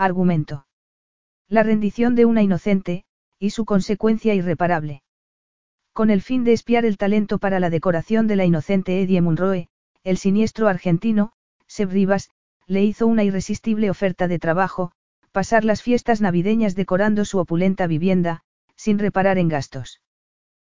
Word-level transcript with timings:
Argumento. 0.00 0.66
La 1.46 1.62
rendición 1.62 2.14
de 2.14 2.24
una 2.24 2.40
inocente, 2.40 3.04
y 3.38 3.50
su 3.50 3.66
consecuencia 3.66 4.32
irreparable. 4.32 5.02
Con 5.92 6.08
el 6.08 6.22
fin 6.22 6.42
de 6.42 6.54
espiar 6.54 6.86
el 6.86 6.96
talento 6.96 7.38
para 7.38 7.60
la 7.60 7.68
decoración 7.68 8.26
de 8.26 8.36
la 8.36 8.46
inocente 8.46 9.02
Eddie 9.02 9.20
Munroe, 9.20 9.68
el 10.02 10.16
siniestro 10.16 10.68
argentino, 10.68 11.32
Seb 11.66 11.90
Rivas, 11.90 12.30
le 12.66 12.82
hizo 12.82 13.06
una 13.06 13.24
irresistible 13.24 13.90
oferta 13.90 14.26
de 14.26 14.38
trabajo, 14.38 14.92
pasar 15.32 15.66
las 15.66 15.82
fiestas 15.82 16.22
navideñas 16.22 16.74
decorando 16.74 17.26
su 17.26 17.36
opulenta 17.38 17.86
vivienda, 17.86 18.40
sin 18.76 18.98
reparar 18.98 19.36
en 19.36 19.48
gastos. 19.48 20.00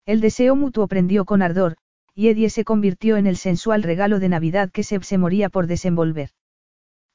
El 0.05 0.19
deseo 0.19 0.57
mutuo 0.57 0.89
prendió 0.89 1.23
con 1.23 1.41
ardor, 1.41 1.77
y 2.13 2.27
Eddie 2.27 2.49
se 2.49 2.65
convirtió 2.65 3.15
en 3.15 3.27
el 3.27 3.37
sensual 3.37 3.83
regalo 3.83 4.19
de 4.19 4.27
Navidad 4.27 4.69
que 4.69 4.83
Seb 4.83 5.05
se 5.05 5.17
moría 5.17 5.47
por 5.47 5.67
desenvolver. 5.67 6.31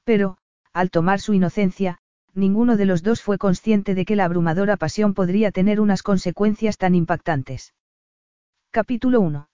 Pero, 0.05 0.39
al 0.73 0.91
tomar 0.91 1.21
su 1.21 1.35
inocencia, 1.35 1.99
ninguno 2.35 2.77
de 2.77 2.87
los 2.87 3.03
dos 3.03 3.23
fue 3.23 3.39
consciente 3.39 3.95
de 3.95 4.05
que 4.05 4.17
la 4.17 4.25
abrumadora 4.25 4.77
pasión 4.77 5.15
podría 5.15 5.51
tener 5.51 5.81
unas 5.81 6.03
consecuencias 6.03 6.79
tan 6.79 6.95
impactantes. 6.95 7.75
Capítulo 8.71 9.21
1. 9.21 9.49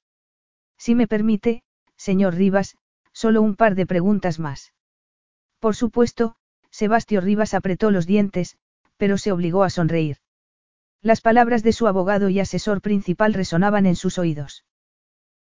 Si 0.76 0.94
me 0.94 1.06
permite, 1.06 1.62
señor 1.96 2.34
Rivas, 2.34 2.76
solo 3.12 3.42
un 3.42 3.56
par 3.56 3.74
de 3.74 3.86
preguntas 3.86 4.38
más. 4.38 4.72
Por 5.60 5.76
supuesto, 5.76 6.36
Sebastio 6.70 7.20
Rivas 7.20 7.54
apretó 7.54 7.90
los 7.90 8.06
dientes, 8.06 8.58
pero 8.96 9.16
se 9.16 9.32
obligó 9.32 9.62
a 9.62 9.70
sonreír. 9.70 10.18
Las 11.00 11.20
palabras 11.20 11.62
de 11.62 11.72
su 11.72 11.86
abogado 11.86 12.28
y 12.28 12.40
asesor 12.40 12.80
principal 12.80 13.34
resonaban 13.34 13.86
en 13.86 13.96
sus 13.96 14.18
oídos. 14.18 14.64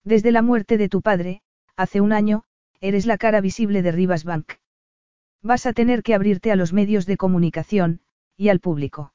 Desde 0.05 0.33
la 0.33 0.43
muerte 0.43 0.77
de 0.77 0.89
tu 0.89 1.03
padre, 1.03 1.43
hace 1.77 2.01
un 2.01 2.13
año, 2.13 2.45
eres 2.81 3.07
la 3.07 3.17
cara 3.17 3.41
visible 3.41 3.83
de 3.83 3.93
Rivas 3.93 4.25
Bank. 4.25 4.55
Vas 5.43 5.67
a 5.67 5.73
tener 5.73 6.03
que 6.03 6.15
abrirte 6.15 6.53
a 6.53 6.57
los 6.57 6.73
medios 6.73 7.05
de 7.07 7.17
comunicación, 7.17 8.01
y 8.37 8.49
al 8.49 8.61
público. 8.61 9.13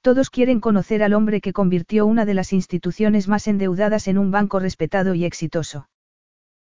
Todos 0.00 0.30
quieren 0.30 0.60
conocer 0.60 1.02
al 1.02 1.14
hombre 1.14 1.40
que 1.40 1.52
convirtió 1.52 2.06
una 2.06 2.24
de 2.24 2.34
las 2.34 2.52
instituciones 2.52 3.28
más 3.28 3.46
endeudadas 3.46 4.08
en 4.08 4.18
un 4.18 4.30
banco 4.30 4.58
respetado 4.58 5.14
y 5.14 5.24
exitoso. 5.24 5.88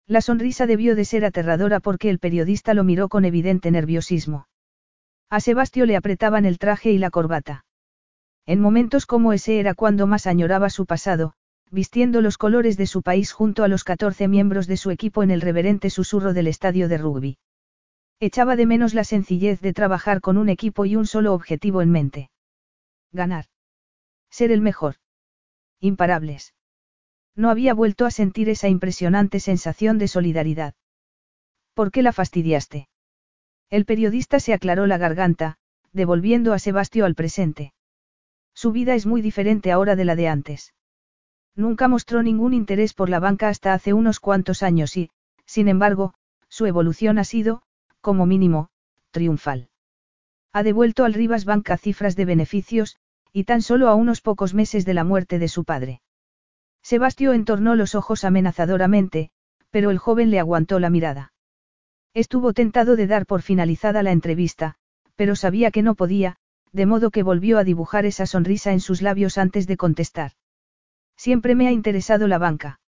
La 0.07 0.21
sonrisa 0.21 0.67
debió 0.67 0.97
de 0.97 1.05
ser 1.05 1.25
aterradora 1.25 1.81
porque 1.81 2.11
el 2.11 2.19
periodista 2.19 2.75
lo 2.75 2.85
miró 2.85 3.09
con 3.09 3.25
evidente 3.25 3.71
nerviosismo. 3.71 4.47
A 5.31 5.41
Sebastio 5.41 5.87
le 5.87 5.97
apretaban 5.97 6.45
el 6.45 6.59
traje 6.59 6.91
y 6.91 6.99
la 6.99 7.11
corbata. 7.11 7.65
En 8.47 8.61
momentos 8.61 9.07
como 9.07 9.33
ese 9.33 9.61
era 9.61 9.75
cuando 9.75 10.07
más 10.07 10.27
añoraba 10.27 10.71
su 10.71 10.87
pasado, 10.87 11.35
vistiendo 11.71 12.21
los 12.21 12.37
colores 12.37 12.77
de 12.77 12.87
su 12.87 13.03
país 13.03 13.33
junto 13.33 13.63
a 13.63 13.69
los 13.69 13.85
14 13.85 14.27
miembros 14.27 14.67
de 14.67 14.77
su 14.77 14.91
equipo 14.91 15.23
en 15.23 15.31
el 15.31 15.41
reverente 15.41 15.91
susurro 15.91 16.33
del 16.33 16.49
estadio 16.49 16.89
de 16.89 16.99
rugby. 16.99 17.39
Echaba 18.23 18.55
de 18.55 18.67
menos 18.67 18.93
la 18.93 19.05
sencillez 19.05 19.63
de 19.63 19.73
trabajar 19.73 20.21
con 20.21 20.37
un 20.37 20.51
equipo 20.51 20.85
y 20.85 20.95
un 20.95 21.07
solo 21.07 21.33
objetivo 21.33 21.81
en 21.81 21.91
mente. 21.91 22.31
Ganar. 23.13 23.47
Ser 24.29 24.53
el 24.53 24.61
mejor. 24.61 24.97
Imparables. 25.81 26.55
No 27.35 27.49
había 27.49 27.73
vuelto 27.73 28.05
a 28.05 28.11
sentir 28.11 28.51
esa 28.51 28.69
impresionante 28.69 29.41
sensación 29.41 29.97
de 29.97 30.07
solidaridad. 30.07 30.75
¿Por 31.73 31.91
qué 31.91 32.03
la 32.03 32.13
fastidiaste? 32.13 32.89
El 33.71 33.87
periodista 33.87 34.39
se 34.39 34.53
aclaró 34.53 34.87
la 34.87 34.99
garganta, 34.99 35.57
devolviendo 35.95 36.53
a 36.53 36.59
Sebastio 36.59 37.07
al 37.07 37.15
presente. 37.15 37.73
Su 38.53 38.71
vida 38.71 38.95
es 38.95 39.07
muy 39.07 39.23
diferente 39.23 39.73
ahora 39.73 39.97
de 39.97 40.05
la 40.05 40.15
de 40.15 40.29
antes. 40.29 40.75
Nunca 41.55 41.89
mostró 41.89 42.23
ningún 42.23 42.53
interés 42.53 42.93
por 42.93 43.09
la 43.09 43.19
banca 43.19 43.49
hasta 43.49 43.73
hace 43.73 43.95
unos 43.95 44.21
cuantos 44.21 44.63
años 44.63 44.95
y, 44.99 45.11
sin 45.47 45.69
embargo, 45.69 46.13
su 46.49 46.67
evolución 46.67 47.19
ha 47.19 47.25
sido, 47.25 47.63
como 48.01 48.27
mínimo, 48.27 48.69
triunfal. 49.11 49.69
Ha 50.53 50.63
devuelto 50.63 51.05
al 51.05 51.15
Rivas 51.15 51.45
Banca 51.45 51.77
cifras 51.77 52.17
de 52.17 52.25
beneficios, 52.25 52.97
y 53.33 53.45
tan 53.45 53.63
solo 53.63 53.89
a 53.89 53.95
unos 53.95 54.21
pocos 54.21 54.55
meses 54.55 54.85
de 54.85 54.95
la 54.95 55.05
muerte 55.05 55.39
de 55.39 55.49
su 55.49 55.65
padre. 55.65 56.03
Sebastio 56.83 57.33
entornó 57.33 57.77
los 57.77 57.95
ojos 57.95 58.25
amenazadoramente, 58.25 59.31
pero 59.71 59.91
el 59.91 59.99
joven 59.99 60.31
le 60.31 60.41
aguantó 60.41 60.81
la 60.81 60.91
mirada. 60.91 61.33
Estuvo 62.15 62.53
tentado 62.53 62.97
de 62.97 63.07
dar 63.07 63.27
por 63.27 63.43
finalizada 63.43 64.03
la 64.03 64.11
entrevista, 64.11 64.75
pero 65.15 65.37
sabía 65.37 65.71
que 65.71 65.83
no 65.83 65.95
podía, 65.95 66.37
de 66.73 66.87
modo 66.87 67.11
que 67.11 67.23
volvió 67.23 67.59
a 67.59 67.65
dibujar 67.65 68.07
esa 68.07 68.27
sonrisa 68.27 68.73
en 68.73 68.81
sus 68.81 69.03
labios 69.03 69.39
antes 69.39 69.67
de 69.67 69.77
contestar. 69.77 70.33
Siempre 71.17 71.55
me 71.55 71.69
ha 71.69 71.73
interesado 71.73 72.27
la 72.27 72.39
banca. 72.39 72.81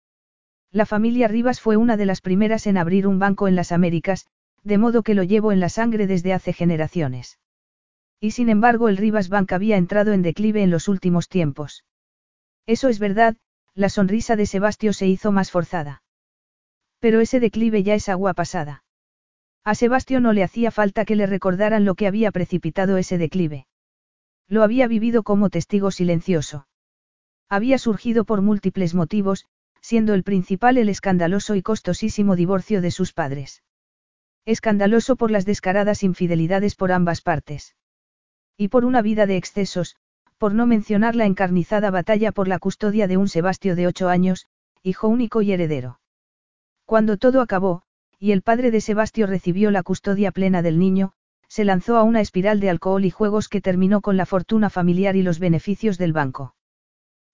La 0.72 0.86
familia 0.86 1.28
Rivas 1.28 1.60
fue 1.60 1.78
una 1.78 1.98
de 1.98 2.06
las 2.06 2.22
primeras 2.22 2.66
en 2.66 2.78
abrir 2.78 3.06
un 3.06 3.20
banco 3.20 3.48
en 3.48 3.56
las 3.56 3.72
Américas, 3.72 4.28
de 4.64 4.78
modo 4.78 5.04
que 5.04 5.16
lo 5.16 5.24
llevo 5.24 5.52
en 5.52 5.60
la 5.60 5.70
sangre 5.70 6.08
desde 6.08 6.34
hace 6.34 6.54
generaciones. 6.54 7.40
Y 8.20 8.32
sin 8.32 8.50
embargo 8.50 8.90
el 8.90 8.98
Rivas 8.98 9.30
Bank 9.30 9.52
había 9.54 9.78
entrado 9.78 10.14
en 10.14 10.22
declive 10.22 10.62
en 10.62 10.70
los 10.70 10.88
últimos 10.88 11.28
tiempos. 11.28 11.86
Eso 12.68 12.88
es 12.90 13.00
verdad, 13.00 13.38
la 13.74 13.90
sonrisa 13.90 14.36
de 14.36 14.46
Sebastio 14.46 14.94
se 14.94 15.08
hizo 15.08 15.32
más 15.32 15.50
forzada. 15.50 16.04
Pero 17.00 17.20
ese 17.20 17.40
declive 17.40 17.82
ya 17.84 17.96
es 17.96 18.10
agua 18.10 18.34
pasada. 18.34 18.84
A 19.64 19.76
Sebastio 19.76 20.20
no 20.20 20.34
le 20.34 20.44
hacía 20.44 20.72
falta 20.72 21.06
que 21.06 21.16
le 21.16 21.26
recordaran 21.26 21.86
lo 21.86 21.96
que 21.96 22.08
había 22.08 22.32
precipitado 22.32 22.98
ese 22.98 23.18
declive. 23.18 23.68
Lo 24.48 24.64
había 24.64 24.88
vivido 24.88 25.24
como 25.24 25.50
testigo 25.50 25.92
silencioso. 25.92 26.68
Había 27.50 27.78
surgido 27.78 28.24
por 28.26 28.42
múltiples 28.42 28.94
motivos, 28.94 29.46
siendo 29.82 30.14
el 30.14 30.24
principal 30.24 30.78
el 30.78 30.90
escandaloso 30.90 31.56
y 31.56 31.62
costosísimo 31.62 32.36
divorcio 32.36 32.82
de 32.82 32.92
sus 32.92 33.14
padres. 33.14 33.64
Escandaloso 34.46 35.16
por 35.16 35.29
las 35.29 35.46
descaradas 35.46 36.03
infidelidades 36.03 36.75
por 36.75 36.91
ambas 36.91 37.22
partes. 37.22 37.75
Y 38.57 38.69
por 38.69 38.85
una 38.85 39.02
vida 39.02 39.25
de 39.25 39.38
excesos, 39.38 39.96
por 40.38 40.53
no 40.56 40.66
mencionar 40.66 41.16
la 41.16 41.25
encarnizada 41.25 41.91
batalla 41.91 42.31
por 42.31 42.47
la 42.47 42.57
custodia 42.57 43.07
de 43.07 43.18
un 43.18 43.28
Sebastio 43.28 43.75
de 43.75 43.85
ocho 43.85 44.09
años, 44.09 44.47
hijo 44.81 45.07
único 45.07 45.44
y 45.44 45.52
heredero. 45.52 46.00
Cuando 46.85 47.18
todo 47.18 47.41
acabó, 47.41 47.84
y 48.18 48.31
el 48.31 48.41
padre 48.41 48.72
de 48.72 48.81
Sebastio 48.81 49.28
recibió 49.28 49.69
la 49.69 49.84
custodia 49.84 50.31
plena 50.31 50.62
del 50.62 50.79
niño, 50.79 51.13
se 51.47 51.63
lanzó 51.63 51.97
a 51.97 52.03
una 52.03 52.22
espiral 52.22 52.59
de 52.59 52.69
alcohol 52.69 53.06
y 53.06 53.12
juegos 53.12 53.50
que 53.50 53.62
terminó 53.62 54.02
con 54.02 54.18
la 54.18 54.25
fortuna 54.25 54.69
familiar 54.69 55.16
y 55.16 55.22
los 55.22 55.38
beneficios 55.38 55.97
del 55.97 56.13
banco. 56.13 56.56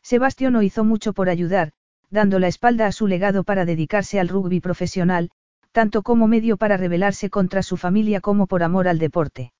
Sebastio 0.02 0.52
no 0.52 0.62
hizo 0.62 0.84
mucho 0.84 1.14
por 1.14 1.30
ayudar, 1.30 1.72
dando 2.10 2.40
la 2.40 2.48
espalda 2.48 2.88
a 2.88 2.92
su 2.92 3.08
legado 3.08 3.44
para 3.44 3.66
dedicarse 3.66 4.20
al 4.20 4.28
rugby 4.28 4.60
profesional, 4.60 5.30
tanto 5.72 6.04
como 6.04 6.28
medio 6.28 6.58
para 6.58 6.78
rebelarse 6.78 7.30
contra 7.30 7.64
su 7.64 7.78
familia 7.78 8.22
como 8.22 8.48
por 8.48 8.64
amor 8.64 8.88
al 8.88 9.00
deporte. 9.00 9.54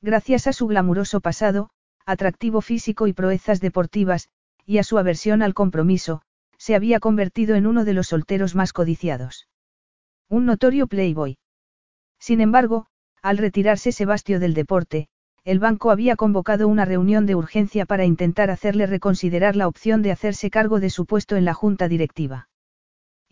Gracias 0.00 0.46
a 0.46 0.52
su 0.52 0.66
glamuroso 0.66 1.20
pasado, 1.20 1.70
atractivo 2.06 2.60
físico 2.60 3.06
y 3.06 3.12
proezas 3.12 3.60
deportivas, 3.60 4.28
y 4.66 4.78
a 4.78 4.84
su 4.84 4.98
aversión 4.98 5.42
al 5.42 5.54
compromiso, 5.54 6.22
se 6.58 6.74
había 6.74 7.00
convertido 7.00 7.56
en 7.56 7.66
uno 7.66 7.84
de 7.84 7.94
los 7.94 8.08
solteros 8.08 8.54
más 8.54 8.72
codiciados. 8.72 9.48
Un 10.28 10.46
notorio 10.46 10.86
playboy. 10.86 11.38
Sin 12.18 12.40
embargo, 12.40 12.86
al 13.22 13.38
retirarse 13.38 13.92
Sebastio 13.92 14.40
del 14.40 14.54
deporte, 14.54 15.08
el 15.44 15.58
banco 15.58 15.90
había 15.90 16.16
convocado 16.16 16.68
una 16.68 16.86
reunión 16.86 17.26
de 17.26 17.34
urgencia 17.34 17.84
para 17.84 18.06
intentar 18.06 18.50
hacerle 18.50 18.86
reconsiderar 18.86 19.56
la 19.56 19.68
opción 19.68 20.00
de 20.00 20.10
hacerse 20.10 20.50
cargo 20.50 20.80
de 20.80 20.88
su 20.88 21.04
puesto 21.04 21.36
en 21.36 21.44
la 21.44 21.52
junta 21.52 21.86
directiva. 21.86 22.48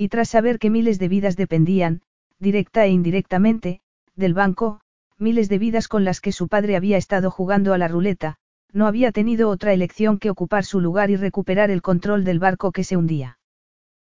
Y 0.02 0.08
tras 0.08 0.30
saber 0.30 0.58
que 0.58 0.68
miles 0.68 0.98
de 0.98 1.06
vidas 1.06 1.36
dependían, 1.36 2.02
directa 2.40 2.84
e 2.86 2.88
indirectamente, 2.88 3.82
del 4.16 4.34
banco, 4.34 4.80
miles 5.16 5.48
de 5.48 5.58
vidas 5.58 5.86
con 5.86 6.04
las 6.04 6.20
que 6.20 6.32
su 6.32 6.48
padre 6.48 6.74
había 6.74 6.96
estado 6.96 7.30
jugando 7.30 7.72
a 7.72 7.78
la 7.78 7.86
ruleta, 7.86 8.34
no 8.72 8.88
había 8.88 9.12
tenido 9.12 9.48
otra 9.48 9.72
elección 9.72 10.18
que 10.18 10.28
ocupar 10.28 10.64
su 10.64 10.80
lugar 10.80 11.10
y 11.10 11.14
recuperar 11.14 11.70
el 11.70 11.82
control 11.82 12.24
del 12.24 12.40
barco 12.40 12.72
que 12.72 12.82
se 12.82 12.96
hundía. 12.96 13.38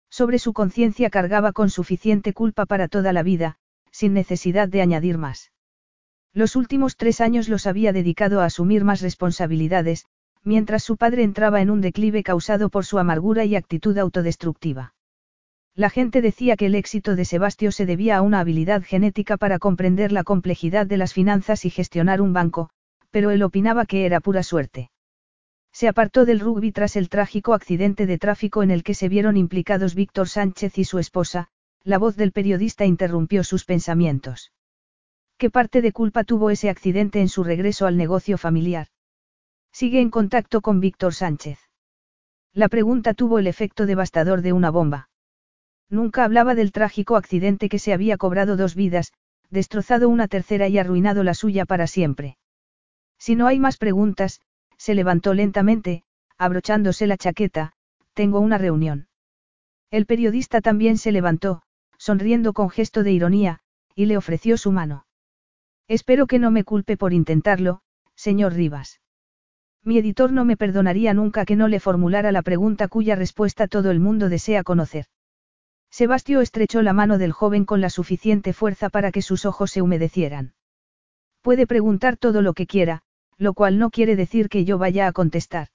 Sobre 0.09 0.39
su 0.39 0.55
conciencia 0.55 1.11
cargaba 1.11 1.53
con 1.53 1.69
suficiente 1.69 2.33
culpa 2.33 2.65
para 2.65 2.89
toda 2.89 3.13
la 3.13 3.23
vida, 3.23 3.57
sin 3.91 4.15
necesidad 4.15 4.71
de 4.71 4.81
añadir 4.81 5.19
más. 5.19 5.53
Los 6.33 6.57
últimos 6.57 6.97
tres 6.97 7.21
años 7.21 7.51
los 7.51 7.67
había 7.67 7.93
dedicado 7.93 8.41
a 8.41 8.47
asumir 8.47 8.83
más 8.83 9.03
responsabilidades, 9.03 10.07
mientras 10.43 10.85
su 10.85 10.97
padre 10.97 11.23
entraba 11.23 11.61
en 11.61 11.69
un 11.69 11.83
declive 11.83 12.23
causado 12.23 12.71
por 12.71 12.87
su 12.87 12.99
amargura 12.99 13.45
y 13.45 13.57
actitud 13.57 13.99
autodestructiva. 13.99 14.95
La 15.75 15.89
gente 15.89 16.21
decía 16.21 16.57
que 16.57 16.67
el 16.67 16.75
éxito 16.75 17.17
de 17.17 17.25
Sebastio 17.25 17.73
se 17.73 17.87
debía 17.87 18.19
a 18.19 18.23
una 18.23 18.41
habilidad 18.41 18.83
genética 18.83 19.39
para 19.39 19.59
comprender 19.59 20.13
la 20.13 20.23
complejidad 20.23 20.87
de 20.87 20.99
las 20.99 21.15
finanzas 21.15 21.65
y 21.65 21.71
gestionar 21.71 22.21
un 22.21 22.35
banco, 22.35 22.69
pero 23.11 23.31
él 23.31 23.43
opinaba 23.43 23.87
que 23.87 24.05
era 24.05 24.21
pura 24.21 24.43
suerte. 24.43 24.91
Se 25.73 25.89
apartó 25.89 26.27
del 26.27 26.41
rugby 26.41 26.73
tras 26.73 26.97
el 26.97 27.09
trágico 27.09 27.55
accidente 27.55 28.05
de 28.05 28.19
tráfico 28.19 28.63
en 28.63 28.71
el 28.71 28.83
que 28.83 28.93
se 28.93 29.09
vieron 29.09 29.39
implicados 29.39 29.95
Víctor 29.95 30.29
Sánchez 30.29 30.77
y 30.77 30.85
su 30.85 30.99
esposa, 30.99 31.49
la 31.83 31.97
voz 31.97 32.17
del 32.17 32.33
periodista 32.33 32.85
interrumpió 32.85 33.43
sus 33.43 33.65
pensamientos. 33.65 34.53
¿Qué 35.39 35.49
parte 35.49 35.81
de 35.81 35.93
culpa 35.93 36.25
tuvo 36.25 36.51
ese 36.51 36.69
accidente 36.69 37.21
en 37.21 37.29
su 37.31 37.45
regreso 37.45 37.87
al 37.87 37.97
negocio 37.97 38.37
familiar? 38.37 38.89
Sigue 39.73 40.01
en 40.01 40.11
contacto 40.11 40.61
con 40.61 40.81
Víctor 40.81 41.15
Sánchez. 41.15 41.59
La 42.53 42.69
pregunta 42.69 43.15
tuvo 43.15 43.39
el 43.39 43.47
efecto 43.47 43.87
devastador 43.87 44.43
de 44.43 44.53
una 44.53 44.71
bomba. 44.71 45.09
Nunca 45.93 46.25
hablaba 46.25 46.55
del 46.55 46.73
trágico 46.73 47.17
accidente 47.17 47.69
que 47.69 47.79
se 47.79 47.93
había 47.93 48.17
cobrado 48.17 48.57
dos 48.57 48.75
vidas, 48.75 49.13
destrozado 49.51 50.09
una 50.09 50.27
tercera 50.27 50.67
y 50.67 50.79
arruinado 50.79 51.23
la 51.23 51.35
suya 51.35 51.67
para 51.67 51.87
siempre. 51.87 52.39
Si 53.19 53.37
no 53.37 53.47
hay 53.47 53.61
más 53.61 53.77
preguntas, 53.77 54.41
se 54.79 54.95
levantó 54.95 55.35
lentamente, 55.35 56.03
abrochándose 56.39 57.07
la 57.07 57.19
chaqueta, 57.19 57.75
tengo 58.15 58.41
una 58.41 58.57
reunión. 58.57 59.09
El 59.91 60.07
periodista 60.07 60.63
también 60.63 60.97
se 60.97 61.13
levantó, 61.13 61.61
sonriendo 61.99 62.55
con 62.55 62.71
gesto 62.71 63.03
de 63.03 63.13
ironía, 63.13 63.61
y 63.95 64.07
le 64.07 64.17
ofreció 64.17 64.57
su 64.57 64.73
mano. 64.73 65.05
Espero 65.89 66.27
que 66.27 66.39
no 66.39 66.51
me 66.51 66.65
culpe 66.65 66.97
por 66.97 67.13
intentarlo, 67.13 67.83
señor 68.15 68.55
Rivas. 68.55 69.03
Mi 69.85 69.99
editor 69.99 70.33
no 70.33 70.47
me 70.47 70.57
perdonaría 70.57 71.13
nunca 71.13 71.45
que 71.45 71.55
no 71.55 71.69
le 71.69 71.81
formulara 71.81 72.33
la 72.33 72.41
pregunta 72.41 72.89
cuya 72.89 73.15
respuesta 73.15 73.69
todo 73.69 73.91
el 73.91 74.01
mundo 74.01 74.31
desea 74.31 74.63
conocer. 74.63 75.05
Sebastio 75.93 76.41
estrechó 76.41 76.81
la 76.81 76.95
mano 76.95 77.19
del 77.19 77.33
joven 77.33 77.67
con 77.67 77.83
la 77.83 77.91
suficiente 77.91 78.55
fuerza 78.55 78.89
para 78.89 79.13
que 79.13 79.21
sus 79.21 79.45
ojos 79.45 79.71
se 79.71 79.83
humedecieran. 79.83 80.55
Puede 81.43 81.67
preguntar 81.67 82.17
todo 82.17 82.41
lo 82.41 82.55
que 82.55 82.67
quiera, 82.67 83.03
lo 83.37 83.53
cual 83.53 83.79
no 83.79 83.91
quiere 83.91 84.17
decir 84.17 84.49
que 84.49 84.65
yo 84.65 84.79
vaya 84.79 85.07
a 85.07 85.13
contestar. 85.13 85.69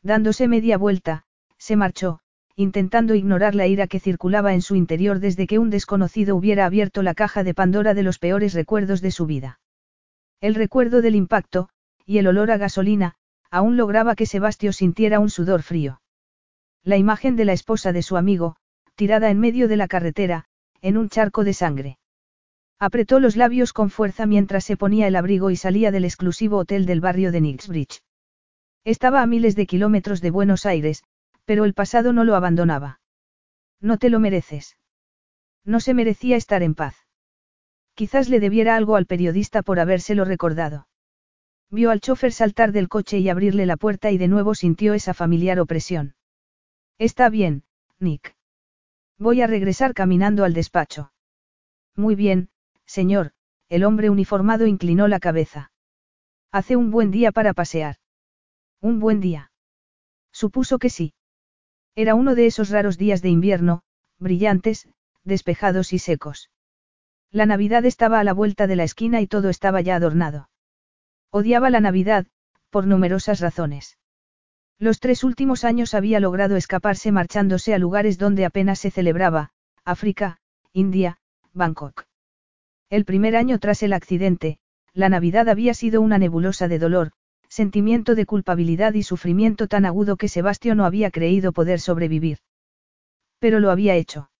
Dándose 0.00 0.46
media 0.46 0.78
vuelta, 0.78 1.24
se 1.58 1.74
marchó, 1.74 2.20
intentando 2.54 3.16
ignorar 3.16 3.56
la 3.56 3.66
ira 3.66 3.88
que 3.88 3.98
circulaba 3.98 4.54
en 4.54 4.62
su 4.62 4.76
interior 4.76 5.18
desde 5.18 5.48
que 5.48 5.58
un 5.58 5.70
desconocido 5.70 6.36
hubiera 6.36 6.64
abierto 6.64 7.02
la 7.02 7.14
caja 7.14 7.42
de 7.42 7.52
Pandora 7.52 7.94
de 7.94 8.04
los 8.04 8.20
peores 8.20 8.54
recuerdos 8.54 9.00
de 9.00 9.10
su 9.10 9.26
vida. 9.26 9.58
El 10.40 10.54
recuerdo 10.54 11.02
del 11.02 11.16
impacto, 11.16 11.68
y 12.06 12.18
el 12.18 12.28
olor 12.28 12.52
a 12.52 12.58
gasolina, 12.58 13.16
aún 13.50 13.76
lograba 13.76 14.14
que 14.14 14.26
Sebastio 14.26 14.72
sintiera 14.72 15.18
un 15.18 15.30
sudor 15.30 15.62
frío. 15.62 16.00
La 16.84 16.96
imagen 16.96 17.34
de 17.34 17.44
la 17.44 17.52
esposa 17.52 17.92
de 17.92 18.02
su 18.02 18.16
amigo, 18.16 18.56
tirada 18.94 19.30
en 19.30 19.40
medio 19.40 19.68
de 19.68 19.76
la 19.76 19.88
carretera, 19.88 20.46
en 20.80 20.96
un 20.96 21.08
charco 21.08 21.44
de 21.44 21.54
sangre. 21.54 21.98
Apretó 22.78 23.20
los 23.20 23.36
labios 23.36 23.72
con 23.72 23.90
fuerza 23.90 24.26
mientras 24.26 24.64
se 24.64 24.76
ponía 24.76 25.06
el 25.06 25.16
abrigo 25.16 25.50
y 25.50 25.56
salía 25.56 25.90
del 25.92 26.04
exclusivo 26.04 26.58
hotel 26.58 26.84
del 26.84 27.00
barrio 27.00 27.30
de 27.30 27.40
Nixbridge. 27.40 28.02
Estaba 28.84 29.22
a 29.22 29.26
miles 29.26 29.54
de 29.54 29.66
kilómetros 29.66 30.20
de 30.20 30.30
Buenos 30.30 30.66
Aires, 30.66 31.04
pero 31.44 31.64
el 31.64 31.74
pasado 31.74 32.12
no 32.12 32.24
lo 32.24 32.34
abandonaba. 32.34 33.00
No 33.80 33.98
te 33.98 34.10
lo 34.10 34.18
mereces. 34.18 34.76
No 35.64 35.78
se 35.78 35.94
merecía 35.94 36.36
estar 36.36 36.62
en 36.62 36.74
paz. 36.74 36.96
Quizás 37.94 38.28
le 38.28 38.40
debiera 38.40 38.74
algo 38.74 38.96
al 38.96 39.06
periodista 39.06 39.62
por 39.62 39.78
habérselo 39.78 40.24
recordado. 40.24 40.88
Vio 41.70 41.90
al 41.90 42.00
chofer 42.00 42.32
saltar 42.32 42.72
del 42.72 42.88
coche 42.88 43.18
y 43.18 43.28
abrirle 43.28 43.64
la 43.66 43.76
puerta 43.76 44.10
y 44.10 44.18
de 44.18 44.28
nuevo 44.28 44.54
sintió 44.54 44.92
esa 44.94 45.14
familiar 45.14 45.60
opresión. 45.60 46.14
Está 46.98 47.28
bien, 47.28 47.64
Nick. 47.98 48.36
Voy 49.18 49.40
a 49.40 49.46
regresar 49.46 49.94
caminando 49.94 50.44
al 50.44 50.54
despacho. 50.54 51.12
Muy 51.96 52.14
bien, 52.14 52.48
Señor, 52.86 53.32
el 53.68 53.84
hombre 53.84 54.10
uniformado 54.10 54.66
inclinó 54.66 55.08
la 55.08 55.20
cabeza. 55.20 55.72
Hace 56.50 56.76
un 56.76 56.90
buen 56.90 57.10
día 57.10 57.32
para 57.32 57.54
pasear. 57.54 57.96
Un 58.80 58.98
buen 58.98 59.20
día. 59.20 59.50
Supuso 60.32 60.78
que 60.78 60.90
sí. 60.90 61.14
Era 61.94 62.14
uno 62.14 62.34
de 62.34 62.46
esos 62.46 62.70
raros 62.70 62.98
días 62.98 63.22
de 63.22 63.28
invierno, 63.28 63.82
brillantes, 64.18 64.88
despejados 65.24 65.92
y 65.92 65.98
secos. 65.98 66.50
La 67.30 67.46
Navidad 67.46 67.84
estaba 67.84 68.20
a 68.20 68.24
la 68.24 68.34
vuelta 68.34 68.66
de 68.66 68.76
la 68.76 68.84
esquina 68.84 69.20
y 69.20 69.26
todo 69.26 69.48
estaba 69.48 69.80
ya 69.80 69.96
adornado. 69.96 70.50
Odiaba 71.30 71.70
la 71.70 71.80
Navidad, 71.80 72.26
por 72.68 72.86
numerosas 72.86 73.40
razones. 73.40 73.98
Los 74.78 75.00
tres 75.00 75.24
últimos 75.24 75.64
años 75.64 75.94
había 75.94 76.20
logrado 76.20 76.56
escaparse 76.56 77.12
marchándose 77.12 77.74
a 77.74 77.78
lugares 77.78 78.18
donde 78.18 78.44
apenas 78.44 78.78
se 78.80 78.90
celebraba, 78.90 79.50
África, 79.84 80.38
India, 80.72 81.18
Bangkok. 81.52 82.06
El 82.90 83.04
primer 83.04 83.36
año 83.36 83.58
tras 83.58 83.82
el 83.82 83.92
accidente, 83.92 84.58
la 84.92 85.08
Navidad 85.08 85.48
había 85.48 85.74
sido 85.74 86.00
una 86.00 86.18
nebulosa 86.18 86.68
de 86.68 86.78
dolor, 86.78 87.12
sentimiento 87.48 88.14
de 88.14 88.26
culpabilidad 88.26 88.94
y 88.94 89.02
sufrimiento 89.02 89.68
tan 89.68 89.84
agudo 89.84 90.16
que 90.16 90.28
Sebastio 90.28 90.74
no 90.74 90.84
había 90.84 91.10
creído 91.10 91.52
poder 91.52 91.80
sobrevivir. 91.80 92.38
Pero 93.38 93.60
lo 93.60 93.70
había 93.70 93.94
hecho. 93.94 94.30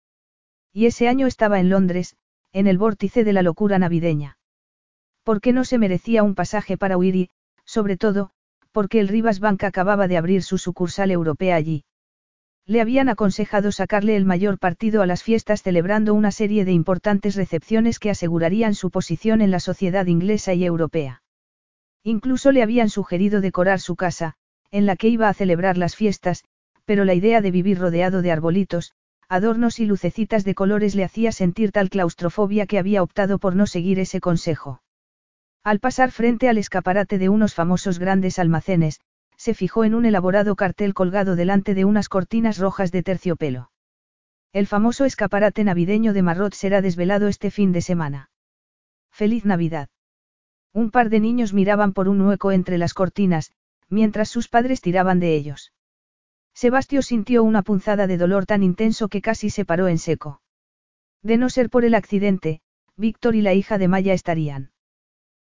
Y 0.72 0.86
ese 0.86 1.08
año 1.08 1.26
estaba 1.26 1.60
en 1.60 1.68
Londres, 1.68 2.16
en 2.52 2.66
el 2.66 2.78
vórtice 2.78 3.24
de 3.24 3.32
la 3.32 3.42
locura 3.42 3.78
navideña. 3.78 4.38
¿Por 5.24 5.40
qué 5.40 5.52
no 5.52 5.64
se 5.64 5.78
merecía 5.78 6.22
un 6.22 6.34
pasaje 6.34 6.76
para 6.76 6.96
huir 6.96 7.16
y, 7.16 7.30
sobre 7.64 7.96
todo, 7.96 8.32
porque 8.72 9.00
el 9.00 9.08
Rivas 9.08 9.38
Bank 9.38 9.64
acababa 9.64 10.08
de 10.08 10.16
abrir 10.16 10.42
su 10.42 10.58
sucursal 10.58 11.10
europea 11.10 11.56
allí? 11.56 11.84
Le 12.66 12.80
habían 12.80 13.08
aconsejado 13.08 13.72
sacarle 13.72 14.16
el 14.16 14.24
mayor 14.24 14.58
partido 14.58 15.02
a 15.02 15.06
las 15.06 15.22
fiestas 15.22 15.62
celebrando 15.62 16.14
una 16.14 16.30
serie 16.30 16.64
de 16.64 16.72
importantes 16.72 17.34
recepciones 17.34 17.98
que 17.98 18.10
asegurarían 18.10 18.74
su 18.74 18.90
posición 18.90 19.40
en 19.40 19.50
la 19.50 19.60
sociedad 19.60 20.06
inglesa 20.06 20.54
y 20.54 20.64
europea. 20.64 21.22
Incluso 22.04 22.52
le 22.52 22.62
habían 22.62 22.88
sugerido 22.88 23.40
decorar 23.40 23.80
su 23.80 23.96
casa, 23.96 24.34
en 24.70 24.86
la 24.86 24.96
que 24.96 25.08
iba 25.08 25.28
a 25.28 25.34
celebrar 25.34 25.76
las 25.76 25.96
fiestas, 25.96 26.44
pero 26.84 27.04
la 27.04 27.14
idea 27.14 27.40
de 27.40 27.50
vivir 27.50 27.78
rodeado 27.78 28.22
de 28.22 28.32
arbolitos, 28.32 28.92
adornos 29.28 29.80
y 29.80 29.86
lucecitas 29.86 30.44
de 30.44 30.54
colores 30.54 30.94
le 30.94 31.04
hacía 31.04 31.32
sentir 31.32 31.72
tal 31.72 31.90
claustrofobia 31.90 32.66
que 32.66 32.78
había 32.78 33.02
optado 33.02 33.38
por 33.38 33.56
no 33.56 33.66
seguir 33.66 33.98
ese 33.98 34.20
consejo. 34.20 34.81
Al 35.64 35.78
pasar 35.78 36.10
frente 36.10 36.48
al 36.48 36.58
escaparate 36.58 37.18
de 37.18 37.28
unos 37.28 37.54
famosos 37.54 38.00
grandes 38.00 38.40
almacenes, 38.40 39.00
se 39.36 39.54
fijó 39.54 39.84
en 39.84 39.94
un 39.94 40.06
elaborado 40.06 40.56
cartel 40.56 40.92
colgado 40.92 41.36
delante 41.36 41.74
de 41.74 41.84
unas 41.84 42.08
cortinas 42.08 42.58
rojas 42.58 42.90
de 42.90 43.04
terciopelo. 43.04 43.70
El 44.52 44.66
famoso 44.66 45.04
escaparate 45.04 45.62
navideño 45.62 46.12
de 46.12 46.22
Marrot 46.22 46.54
será 46.54 46.82
desvelado 46.82 47.28
este 47.28 47.52
fin 47.52 47.70
de 47.70 47.80
semana. 47.80 48.30
Feliz 49.10 49.44
Navidad. 49.44 49.88
Un 50.72 50.90
par 50.90 51.10
de 51.10 51.20
niños 51.20 51.52
miraban 51.52 51.92
por 51.92 52.08
un 52.08 52.20
hueco 52.22 52.50
entre 52.50 52.76
las 52.76 52.92
cortinas, 52.92 53.52
mientras 53.88 54.28
sus 54.28 54.48
padres 54.48 54.80
tiraban 54.80 55.20
de 55.20 55.36
ellos. 55.36 55.72
Sebastio 56.54 57.02
sintió 57.02 57.44
una 57.44 57.62
punzada 57.62 58.08
de 58.08 58.18
dolor 58.18 58.46
tan 58.46 58.64
intenso 58.64 59.08
que 59.08 59.22
casi 59.22 59.48
se 59.48 59.64
paró 59.64 59.86
en 59.86 59.98
seco. 59.98 60.42
De 61.22 61.36
no 61.36 61.48
ser 61.50 61.70
por 61.70 61.84
el 61.84 61.94
accidente, 61.94 62.62
Víctor 62.96 63.36
y 63.36 63.42
la 63.42 63.54
hija 63.54 63.78
de 63.78 63.88
Maya 63.88 64.12
estarían. 64.12 64.71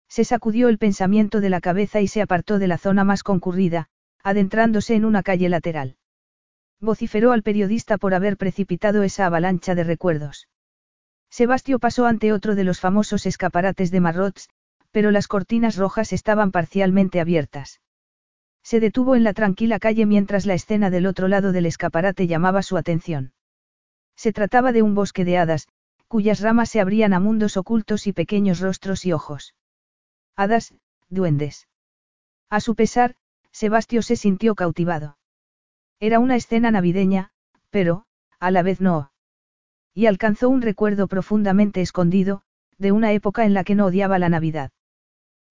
Se 0.09 0.25
sacudió 0.25 0.69
el 0.69 0.79
pensamiento 0.79 1.41
de 1.41 1.51
la 1.51 1.61
cabeza 1.61 2.01
y 2.01 2.09
se 2.09 2.23
apartó 2.23 2.59
de 2.59 2.69
la 2.69 2.79
zona 2.79 3.05
más 3.05 3.23
concurrida, 3.23 3.89
adentrándose 4.23 4.95
en 4.95 5.05
una 5.05 5.23
calle 5.23 5.49
lateral. 5.49 5.97
Vociferó 6.81 7.33
al 7.33 7.43
periodista 7.43 7.99
por 7.99 8.15
haber 8.15 8.37
precipitado 8.37 9.03
esa 9.03 9.27
avalancha 9.27 9.75
de 9.75 9.85
recuerdos. 9.85 10.49
Sebastio 11.31 11.79
pasó 11.79 12.07
ante 12.07 12.33
otro 12.33 12.55
de 12.55 12.65
los 12.65 12.81
famosos 12.81 13.27
escaparates 13.27 13.91
de 13.91 14.01
Marrots, 14.01 14.49
pero 14.91 15.11
las 15.11 15.29
cortinas 15.29 15.77
rojas 15.77 16.13
estaban 16.13 16.53
parcialmente 16.53 17.21
abiertas. 17.21 17.81
Se 18.63 18.81
detuvo 18.81 19.15
en 19.15 19.25
la 19.25 19.33
tranquila 19.33 19.79
calle 19.79 20.07
mientras 20.07 20.47
la 20.47 20.55
escena 20.55 20.91
del 20.91 21.07
otro 21.07 21.29
lado 21.29 21.53
del 21.53 21.67
escaparate 21.67 22.27
llamaba 22.27 22.63
su 22.63 22.77
atención. 22.77 23.33
Se 24.17 24.33
trataba 24.33 24.73
de 24.73 24.83
un 24.83 24.95
bosque 24.95 25.25
de 25.25 25.39
hadas, 25.39 25.69
cuyas 26.09 26.41
ramas 26.41 26.71
se 26.71 26.81
abrían 26.81 27.13
a 27.13 27.21
mundos 27.21 27.57
ocultos 27.57 28.07
y 28.07 28.13
pequeños 28.13 28.61
rostros 28.61 29.05
y 29.05 29.13
ojos. 29.13 29.55
Hadas, 30.37 30.75
duendes. 31.09 31.67
A 32.51 32.61
su 32.61 32.75
pesar, 32.75 33.17
Sebastio 33.53 34.03
se 34.03 34.17
sintió 34.17 34.55
cautivado. 34.55 35.17
Era 35.99 36.19
una 36.19 36.37
escena 36.37 36.71
navideña, 36.71 37.31
pero, 37.71 38.05
a 38.39 38.51
la 38.51 38.63
vez 38.63 38.83
no. 38.83 39.13
Y 39.95 40.07
alcanzó 40.07 40.51
un 40.51 40.61
recuerdo 40.61 41.09
profundamente 41.09 41.81
escondido, 41.81 42.43
de 42.77 42.93
una 42.93 43.13
época 43.13 43.47
en 43.47 43.55
la 43.55 43.65
que 43.65 43.75
no 43.75 43.87
odiaba 43.87 44.19
la 44.19 44.29
Navidad. 44.29 44.73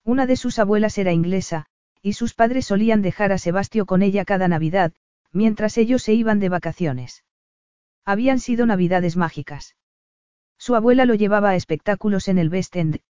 Una 0.04 0.28
de 0.28 0.36
sus 0.36 0.60
abuelas 0.60 1.00
era 1.00 1.12
inglesa, 1.12 1.66
y 2.04 2.14
sus 2.14 2.36
padres 2.36 2.68
solían 2.68 3.02
dejar 3.02 3.32
a 3.32 3.40
Sebastio 3.40 3.88
con 3.88 4.04
ella 4.04 4.24
cada 4.24 4.48
Navidad, 4.48 4.94
mientras 5.32 5.80
ellos 5.80 6.04
se 6.04 6.14
iban 6.14 6.40
de 6.40 6.50
vacaciones. 6.50 7.24
Habían 8.06 8.38
sido 8.38 8.68
Navidades 8.68 9.18
mágicas. 9.18 9.76
Su 10.60 10.76
abuela 10.76 11.06
lo 11.06 11.16
llevaba 11.16 11.50
a 11.50 11.56
espectáculos 11.56 12.28
en 12.28 12.38
el 12.38 12.50
West 12.50 12.76
End, 12.76 13.02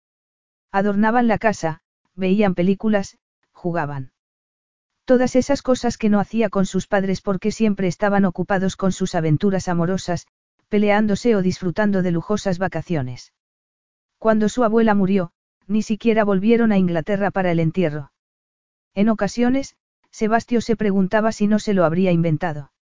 Adornaban 0.75 1.29
la 1.29 1.37
casa, 1.37 1.79
veían 2.15 2.53
películas, 2.53 3.17
jugaban. 3.53 4.11
Todas 5.05 5.37
esas 5.37 5.61
cosas 5.61 5.97
que 5.97 6.09
no 6.09 6.19
hacía 6.19 6.49
con 6.49 6.65
sus 6.65 6.85
padres 6.85 7.21
porque 7.21 7.51
siempre 7.51 7.87
estaban 7.87 8.25
ocupados 8.25 8.75
con 8.75 8.91
sus 8.91 9.15
aventuras 9.15 9.69
amorosas, 9.69 10.27
peleándose 10.67 11.33
o 11.33 11.41
disfrutando 11.41 12.01
de 12.01 12.11
lujosas 12.11 12.59
vacaciones. 12.59 13.31
Cuando 14.19 14.49
su 14.49 14.65
abuela 14.65 14.95
murió, 14.95 15.31
ni 15.65 15.81
siquiera 15.81 16.25
volvieron 16.25 16.73
a 16.73 16.77
Inglaterra 16.77 17.31
para 17.31 17.53
el 17.53 17.61
entierro. 17.61 18.11
En 18.95 19.07
ocasiones, 19.07 19.77
Sebastio 20.11 20.59
se 20.59 20.75
preguntaba 20.75 21.31
si 21.31 21.47
no 21.47 21.59
se 21.59 21.73
lo 21.73 21.85
habría 21.85 22.11
inventado. 22.11 22.73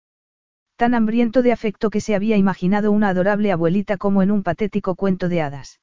Tan 0.77 0.95
hambriento 0.95 1.43
de 1.43 1.51
afecto 1.51 1.91
que 1.91 2.01
se 2.01 2.15
había 2.15 2.37
imaginado 2.37 2.91
una 2.91 3.09
adorable 3.09 3.51
abuelita 3.51 3.97
como 3.97 4.23
en 4.23 4.31
un 4.31 4.41
patético 4.41 4.95
cuento 4.95 5.29
de 5.29 5.43
hadas. 5.43 5.79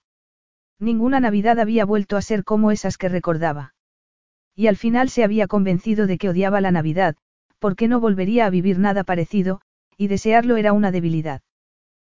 Ninguna 0.80 1.20
Navidad 1.20 1.60
había 1.60 1.84
vuelto 1.84 2.16
a 2.16 2.22
ser 2.22 2.42
como 2.42 2.70
esas 2.70 2.96
que 2.96 3.10
recordaba. 3.10 3.74
Y 4.56 4.66
al 4.66 4.76
final 4.76 5.10
se 5.10 5.22
había 5.22 5.46
convencido 5.46 6.06
de 6.06 6.16
que 6.16 6.30
odiaba 6.30 6.62
la 6.62 6.70
Navidad, 6.70 7.16
porque 7.58 7.86
no 7.86 8.00
volvería 8.00 8.46
a 8.46 8.50
vivir 8.50 8.78
nada 8.78 9.04
parecido, 9.04 9.60
y 9.98 10.08
desearlo 10.08 10.56
era 10.56 10.72
una 10.72 10.90
debilidad. 10.90 11.42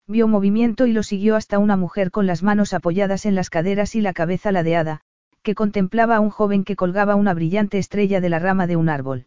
Vio 0.08 0.28
movimiento 0.28 0.86
y 0.86 0.94
lo 0.94 1.02
siguió 1.02 1.36
hasta 1.36 1.58
una 1.58 1.76
mujer 1.76 2.12
con 2.12 2.28
las 2.28 2.44
manos 2.44 2.74
apoyadas 2.74 3.26
en 3.26 3.34
las 3.34 3.50
caderas 3.50 3.96
y 3.96 4.02
la 4.02 4.14
cabeza 4.14 4.52
ladeada, 4.52 5.02
que 5.42 5.56
contemplaba 5.56 6.18
a 6.18 6.20
un 6.20 6.30
joven 6.30 6.64
que 6.64 6.76
colgaba 6.76 7.16
una 7.16 7.34
brillante 7.34 7.80
estrella 7.80 8.22
de 8.22 8.30
la 8.30 8.38
rama 8.38 8.68
de 8.68 8.76
un 8.76 8.90
árbol. 8.90 9.26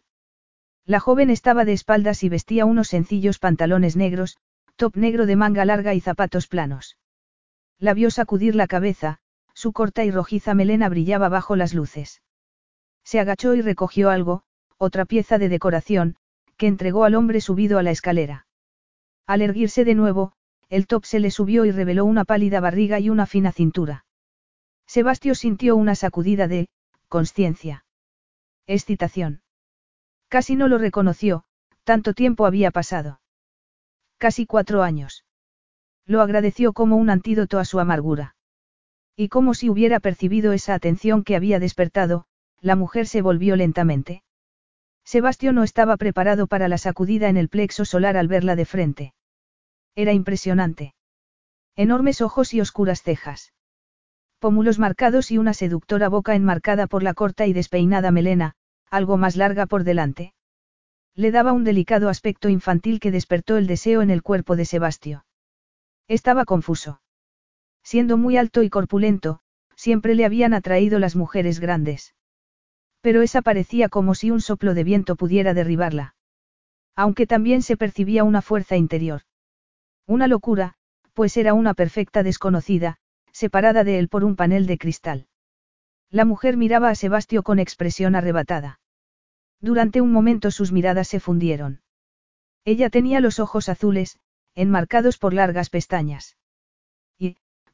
La 0.85 1.01
joven 1.01 1.29
estaba 1.29 1.65
de 1.65 1.73
espaldas 1.73 2.23
y 2.23 2.29
vestía 2.29 2.65
unos 2.65 2.87
sencillos 2.87 3.39
pantalones 3.39 3.97
negros, 3.97 4.37
top 4.77 4.95
negro 4.95 5.25
de 5.25 5.35
manga 5.35 5.65
larga 5.65 5.93
y 5.93 5.99
zapatos 5.99 6.47
planos. 6.47 6.97
La 7.79 7.93
vio 7.93 8.11
sacudir 8.11 8.55
la 8.55 8.67
cabeza, 8.67 9.19
su 9.55 9.73
corta 9.73 10.03
y 10.03 10.11
rojiza 10.11 10.53
melena 10.53 10.89
brillaba 10.89 11.29
bajo 11.29 11.55
las 11.55 11.73
luces. 11.73 12.21
Se 13.03 13.19
agachó 13.19 13.55
y 13.55 13.61
recogió 13.61 14.09
algo, 14.11 14.43
otra 14.77 15.05
pieza 15.05 15.37
de 15.37 15.49
decoración, 15.49 16.17
que 16.57 16.67
entregó 16.67 17.05
al 17.05 17.15
hombre 17.15 17.41
subido 17.41 17.79
a 17.79 17.83
la 17.83 17.91
escalera. 17.91 18.45
Al 19.25 19.41
erguirse 19.41 19.85
de 19.85 19.95
nuevo, 19.95 20.33
el 20.69 20.87
top 20.87 21.05
se 21.05 21.19
le 21.19 21.31
subió 21.31 21.65
y 21.65 21.71
reveló 21.71 22.05
una 22.05 22.25
pálida 22.25 22.59
barriga 22.59 22.99
y 22.99 23.09
una 23.09 23.25
fina 23.25 23.51
cintura. 23.51 24.05
Sebastio 24.87 25.33
sintió 25.35 25.75
una 25.75 25.95
sacudida 25.95 26.47
de, 26.47 26.67
conciencia. 27.07 27.85
Excitación. 28.67 29.41
Casi 30.27 30.55
no 30.55 30.67
lo 30.67 30.77
reconoció, 30.77 31.45
tanto 31.83 32.13
tiempo 32.13 32.45
había 32.45 32.71
pasado. 32.71 33.21
Casi 34.17 34.45
cuatro 34.45 34.83
años. 34.83 35.23
Lo 36.05 36.21
agradeció 36.21 36.73
como 36.73 36.97
un 36.97 37.09
antídoto 37.09 37.59
a 37.59 37.65
su 37.65 37.79
amargura. 37.79 38.34
Y 39.15 39.29
como 39.29 39.53
si 39.53 39.69
hubiera 39.69 39.99
percibido 39.99 40.53
esa 40.53 40.73
atención 40.73 41.23
que 41.23 41.35
había 41.35 41.59
despertado, 41.59 42.25
la 42.61 42.75
mujer 42.75 43.07
se 43.07 43.21
volvió 43.21 43.55
lentamente. 43.55 44.23
Sebastio 45.03 45.53
no 45.53 45.63
estaba 45.63 45.97
preparado 45.97 46.47
para 46.47 46.67
la 46.67 46.77
sacudida 46.77 47.29
en 47.29 47.37
el 47.37 47.49
plexo 47.49 47.85
solar 47.85 48.17
al 48.17 48.27
verla 48.27 48.55
de 48.55 48.65
frente. 48.65 49.13
Era 49.95 50.13
impresionante. 50.13 50.95
Enormes 51.75 52.21
ojos 52.21 52.53
y 52.53 52.61
oscuras 52.61 53.03
cejas 53.03 53.53
pómulos 54.45 54.77
marcados 54.77 55.31
y 55.31 55.39
una 55.39 55.55
seductora 55.55 56.07
boca 56.07 56.35
enmarcada 56.35 56.85
por 56.85 57.01
la 57.01 57.15
corta 57.15 57.47
y 57.47 57.53
despeinada 57.53 58.11
melena, 58.11 58.53
algo 58.91 59.17
más 59.17 59.35
larga 59.35 59.65
por 59.65 59.83
delante. 59.83 60.35
Le 61.15 61.31
daba 61.31 61.51
un 61.51 61.63
delicado 61.63 62.09
aspecto 62.09 62.47
infantil 62.49 62.99
que 62.99 63.09
despertó 63.09 63.57
el 63.57 63.65
deseo 63.65 64.03
en 64.03 64.11
el 64.11 64.21
cuerpo 64.21 64.55
de 64.55 64.65
Sebastio. 64.65 65.25
Estaba 66.07 66.45
confuso. 66.45 67.01
Siendo 67.85 68.17
muy 68.17 68.35
alto 68.35 68.63
y 68.63 68.71
corpulento, 68.71 69.41
siempre 69.75 70.15
le 70.15 70.25
habían 70.25 70.55
atraído 70.55 70.97
las 70.97 71.15
mujeres 71.15 71.59
grandes. 71.59 72.15
Pero 73.01 73.21
esa 73.21 73.43
parecía 73.43 73.89
como 73.89 74.15
si 74.15 74.31
un 74.31 74.41
soplo 74.41 74.73
de 74.73 74.83
viento 74.83 75.15
pudiera 75.15 75.53
derribarla. 75.53 76.15
Aunque 76.95 77.27
también 77.27 77.61
se 77.61 77.77
percibía 77.77 78.23
una 78.23 78.41
fuerza 78.41 78.75
interior. 78.75 79.21
Una 80.07 80.25
locura, 80.25 80.73
pues 81.13 81.37
era 81.37 81.53
una 81.53 81.75
perfecta 81.75 82.23
desconocida, 82.23 82.97
separada 83.31 83.83
de 83.83 83.99
él 83.99 84.09
por 84.09 84.23
un 84.23 84.35
panel 84.35 84.65
de 84.65 84.79
cristal. 84.79 85.27
La 86.09 86.25
mujer 86.25 86.57
miraba 86.57 86.89
a 86.89 86.95
Sebastio 86.95 87.43
con 87.43 87.59
expresión 87.59 88.15
arrebatada. 88.15 88.79
Durante 89.61 90.01
un 90.01 90.11
momento 90.11 90.49
sus 90.49 90.71
miradas 90.71 91.07
se 91.07 91.19
fundieron. 91.19 91.81
Ella 92.63 92.89
tenía 92.89 93.19
los 93.19 93.39
ojos 93.39 93.69
azules, 93.69 94.17
enmarcados 94.55 95.19
por 95.19 95.35
largas 95.35 95.69
pestañas. 95.69 96.35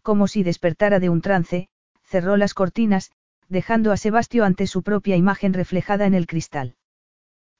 Como 0.02 0.28
si 0.28 0.44
despertara 0.44 1.00
de 1.00 1.10
un 1.10 1.22
trance, 1.22 1.70
cerró 2.04 2.38
las 2.38 2.54
cortinas, 2.54 3.12
dejando 3.50 3.92
a 3.92 3.98
Sebastio 3.98 4.46
ante 4.46 4.66
su 4.68 4.82
propia 4.82 5.16
imagen 5.16 5.54
reflejada 5.54 6.06
en 6.06 6.14
el 6.14 6.28
cristal. 6.28 6.76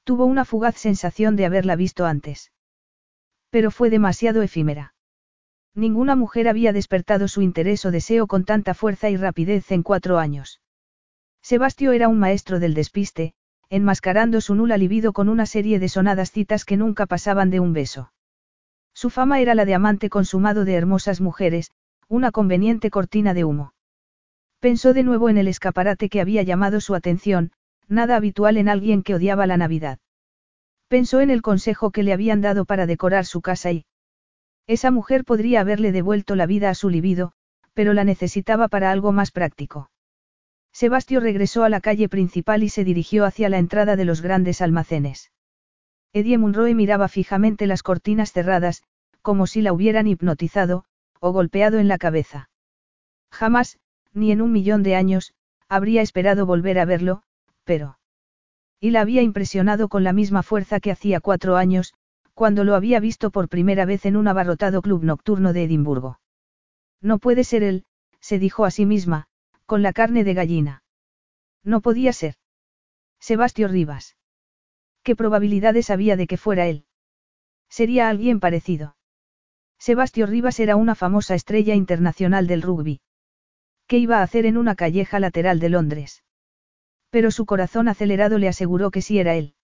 Tuvo 0.04 0.26
una 0.26 0.46
fugaz 0.46 0.78
sensación 0.78 1.36
de 1.36 1.46
haberla 1.46 1.76
visto 1.76 2.06
antes. 2.06 2.52
Pero 3.50 3.70
fue 3.70 3.90
demasiado 3.90 4.42
efímera. 4.42 4.94
Ninguna 5.76 6.16
mujer 6.16 6.48
había 6.48 6.74
despertado 6.74 7.28
su 7.28 7.42
interés 7.42 7.86
o 7.86 7.92
deseo 7.92 8.28
con 8.28 8.44
tanta 8.44 8.74
fuerza 8.74 9.10
y 9.10 9.18
rapidez 9.18 9.72
en 9.72 9.84
cuatro 9.84 10.18
años. 10.18 10.62
Sebastio 11.42 11.92
era 11.92 12.08
un 12.08 12.20
maestro 12.20 12.60
del 12.60 12.74
despiste, 12.74 13.34
enmascarando 13.70 14.42
su 14.42 14.56
nula 14.56 14.78
libido 14.78 15.14
con 15.14 15.30
una 15.30 15.46
serie 15.46 15.80
de 15.80 15.90
sonadas 15.90 16.32
citas 16.32 16.66
que 16.66 16.78
nunca 16.78 17.06
pasaban 17.06 17.50
de 17.50 17.60
un 17.60 17.74
beso. 17.74 18.12
Su 18.94 19.10
fama 19.10 19.40
era 19.40 19.56
la 19.56 19.66
de 19.66 19.74
amante 19.74 20.10
consumado 20.10 20.66
de 20.66 20.74
hermosas 20.74 21.22
mujeres, 21.22 21.72
una 22.12 22.34
conveniente 22.34 22.90
cortina 22.90 23.34
de 23.34 23.46
humo. 23.46 23.74
Pensó 24.60 24.94
de 24.94 25.04
nuevo 25.04 25.30
en 25.30 25.38
el 25.38 25.48
escaparate 25.48 26.10
que 26.10 26.20
había 26.20 26.44
llamado 26.44 26.82
su 26.82 26.94
atención, 26.94 27.54
nada 27.88 28.18
habitual 28.18 28.58
en 28.58 28.68
alguien 28.68 29.02
que 29.02 29.16
odiaba 29.16 29.48
la 29.48 29.56
Navidad. 29.56 29.98
Pensó 30.90 31.22
en 31.22 31.30
el 31.30 31.42
consejo 31.42 31.92
que 31.92 32.04
le 32.04 32.12
habían 32.12 32.42
dado 32.42 32.66
para 32.66 32.86
decorar 32.86 33.26
su 33.26 33.40
casa 33.42 33.72
y, 33.72 33.86
esa 34.68 34.92
mujer 34.92 35.24
podría 35.24 35.62
haberle 35.62 35.94
devuelto 35.94 36.36
la 36.36 36.46
vida 36.46 36.70
a 36.70 36.76
su 36.76 36.90
libido, 36.90 37.32
pero 37.74 37.94
la 37.94 38.04
necesitaba 38.04 38.68
para 38.68 38.92
algo 38.92 39.14
más 39.14 39.32
práctico. 39.32 39.90
Sebastio 40.74 41.22
regresó 41.22 41.64
a 41.64 41.70
la 41.70 41.80
calle 41.80 42.10
principal 42.10 42.62
y 42.62 42.68
se 42.68 42.84
dirigió 42.84 43.24
hacia 43.24 43.48
la 43.48 43.58
entrada 43.58 43.96
de 43.96 44.04
los 44.04 44.22
grandes 44.22 44.62
almacenes. 44.62 45.32
Eddie 46.12 46.38
Munroe 46.38 46.76
miraba 46.76 47.08
fijamente 47.08 47.68
las 47.68 47.84
cortinas 47.84 48.34
cerradas, 48.34 48.84
como 49.22 49.48
si 49.48 49.62
la 49.62 49.72
hubieran 49.72 50.08
hipnotizado, 50.08 50.84
o 51.22 51.32
golpeado 51.32 51.80
en 51.80 51.88
la 51.88 51.98
cabeza. 51.98 52.50
Jamás, 53.32 53.80
ni 54.12 54.32
en 54.32 54.42
un 54.42 54.52
millón 54.52 54.84
de 54.84 54.96
años, 54.96 55.34
habría 55.70 56.02
esperado 56.02 56.46
volver 56.46 56.80
a 56.80 56.86
verlo, 56.86 57.24
pero... 57.64 58.00
Y 58.80 58.90
la 58.90 59.02
había 59.02 59.22
impresionado 59.22 59.88
con 59.88 60.04
la 60.04 60.12
misma 60.12 60.44
fuerza 60.44 60.80
que 60.80 60.92
hacía 60.92 61.22
cuatro 61.22 61.56
años, 61.56 61.94
cuando 62.34 62.64
lo 62.64 62.76
había 62.76 63.00
visto 63.00 63.30
por 63.30 63.48
primera 63.48 63.86
vez 63.86 64.06
en 64.06 64.18
un 64.18 64.28
abarrotado 64.28 64.82
club 64.82 65.04
nocturno 65.04 65.54
de 65.54 65.64
Edimburgo. 65.64 66.20
No 67.00 67.20
puede 67.20 67.44
ser 67.44 67.62
él, 67.62 67.86
se 68.20 68.40
dijo 68.40 68.66
a 68.66 68.72
sí 68.72 68.86
misma, 68.86 69.28
con 69.68 69.84
la 69.84 69.94
carne 69.94 70.24
de 70.24 70.34
gallina. 70.34 70.84
No 71.64 71.82
podía 71.82 72.14
ser. 72.14 72.36
Sebastio 73.20 73.68
Rivas. 73.68 74.18
¿Qué 75.04 75.16
probabilidades 75.16 75.92
había 75.92 76.16
de 76.18 76.26
que 76.26 76.38
fuera 76.38 76.68
él? 76.68 76.86
Sería 77.70 78.10
alguien 78.10 78.40
parecido. 78.40 78.96
Sebastio 79.82 80.28
Rivas 80.28 80.60
era 80.60 80.76
una 80.76 80.94
famosa 80.94 81.34
estrella 81.34 81.74
internacional 81.74 82.46
del 82.46 82.62
rugby. 82.62 83.02
¿Qué 83.88 83.98
iba 83.98 84.20
a 84.20 84.22
hacer 84.22 84.46
en 84.46 84.58
una 84.58 84.76
calleja 84.76 85.20
lateral 85.20 85.60
de 85.60 85.70
Londres? 85.70 86.24
Pero 87.10 87.32
su 87.32 87.48
corazón 87.48 87.88
acelerado 87.88 88.38
le 88.38 88.48
aseguró 88.48 88.92
que 88.92 89.02
sí 89.02 89.18
era 89.18 89.34
él. 89.34 89.56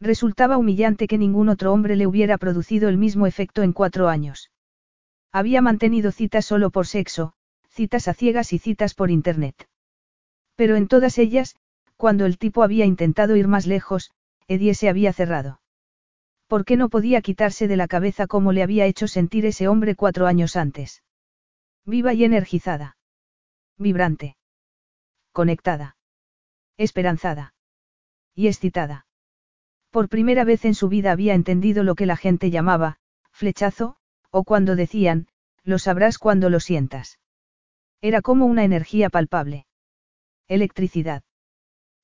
Resultaba 0.00 0.56
humillante 0.56 1.06
que 1.06 1.18
ningún 1.18 1.50
otro 1.50 1.74
hombre 1.74 1.94
le 1.94 2.06
hubiera 2.06 2.38
producido 2.38 2.88
el 2.88 2.96
mismo 2.96 3.26
efecto 3.26 3.62
en 3.62 3.74
cuatro 3.74 4.08
años. 4.08 4.50
Había 5.30 5.60
mantenido 5.60 6.10
citas 6.10 6.46
solo 6.46 6.70
por 6.70 6.86
sexo, 6.86 7.34
citas 7.68 8.08
a 8.08 8.14
ciegas 8.14 8.54
y 8.54 8.58
citas 8.58 8.94
por 8.94 9.10
internet. 9.10 9.68
Pero 10.54 10.74
en 10.74 10.88
todas 10.88 11.18
ellas, 11.18 11.54
cuando 11.98 12.24
el 12.24 12.38
tipo 12.38 12.62
había 12.62 12.86
intentado 12.86 13.36
ir 13.36 13.46
más 13.46 13.66
lejos, 13.66 14.10
Edie 14.48 14.72
se 14.72 14.88
había 14.88 15.12
cerrado. 15.12 15.60
¿Por 16.54 16.64
qué 16.64 16.76
no 16.76 16.88
podía 16.88 17.20
quitarse 17.20 17.66
de 17.66 17.76
la 17.76 17.88
cabeza 17.88 18.28
como 18.28 18.52
le 18.52 18.62
había 18.62 18.86
hecho 18.86 19.08
sentir 19.08 19.44
ese 19.44 19.66
hombre 19.66 19.96
cuatro 19.96 20.28
años 20.28 20.54
antes? 20.54 21.02
Viva 21.84 22.14
y 22.14 22.22
energizada. 22.22 22.96
Vibrante. 23.76 24.36
Conectada. 25.32 25.96
Esperanzada. 26.76 27.54
Y 28.36 28.46
excitada. 28.46 29.08
Por 29.90 30.08
primera 30.08 30.44
vez 30.44 30.64
en 30.64 30.76
su 30.76 30.88
vida 30.88 31.10
había 31.10 31.34
entendido 31.34 31.82
lo 31.82 31.96
que 31.96 32.06
la 32.06 32.16
gente 32.16 32.52
llamaba, 32.52 32.98
flechazo, 33.32 33.96
o 34.30 34.44
cuando 34.44 34.76
decían, 34.76 35.26
lo 35.64 35.80
sabrás 35.80 36.18
cuando 36.18 36.50
lo 36.50 36.60
sientas. 36.60 37.18
Era 38.00 38.22
como 38.22 38.46
una 38.46 38.62
energía 38.62 39.10
palpable. 39.10 39.66
Electricidad. 40.46 41.24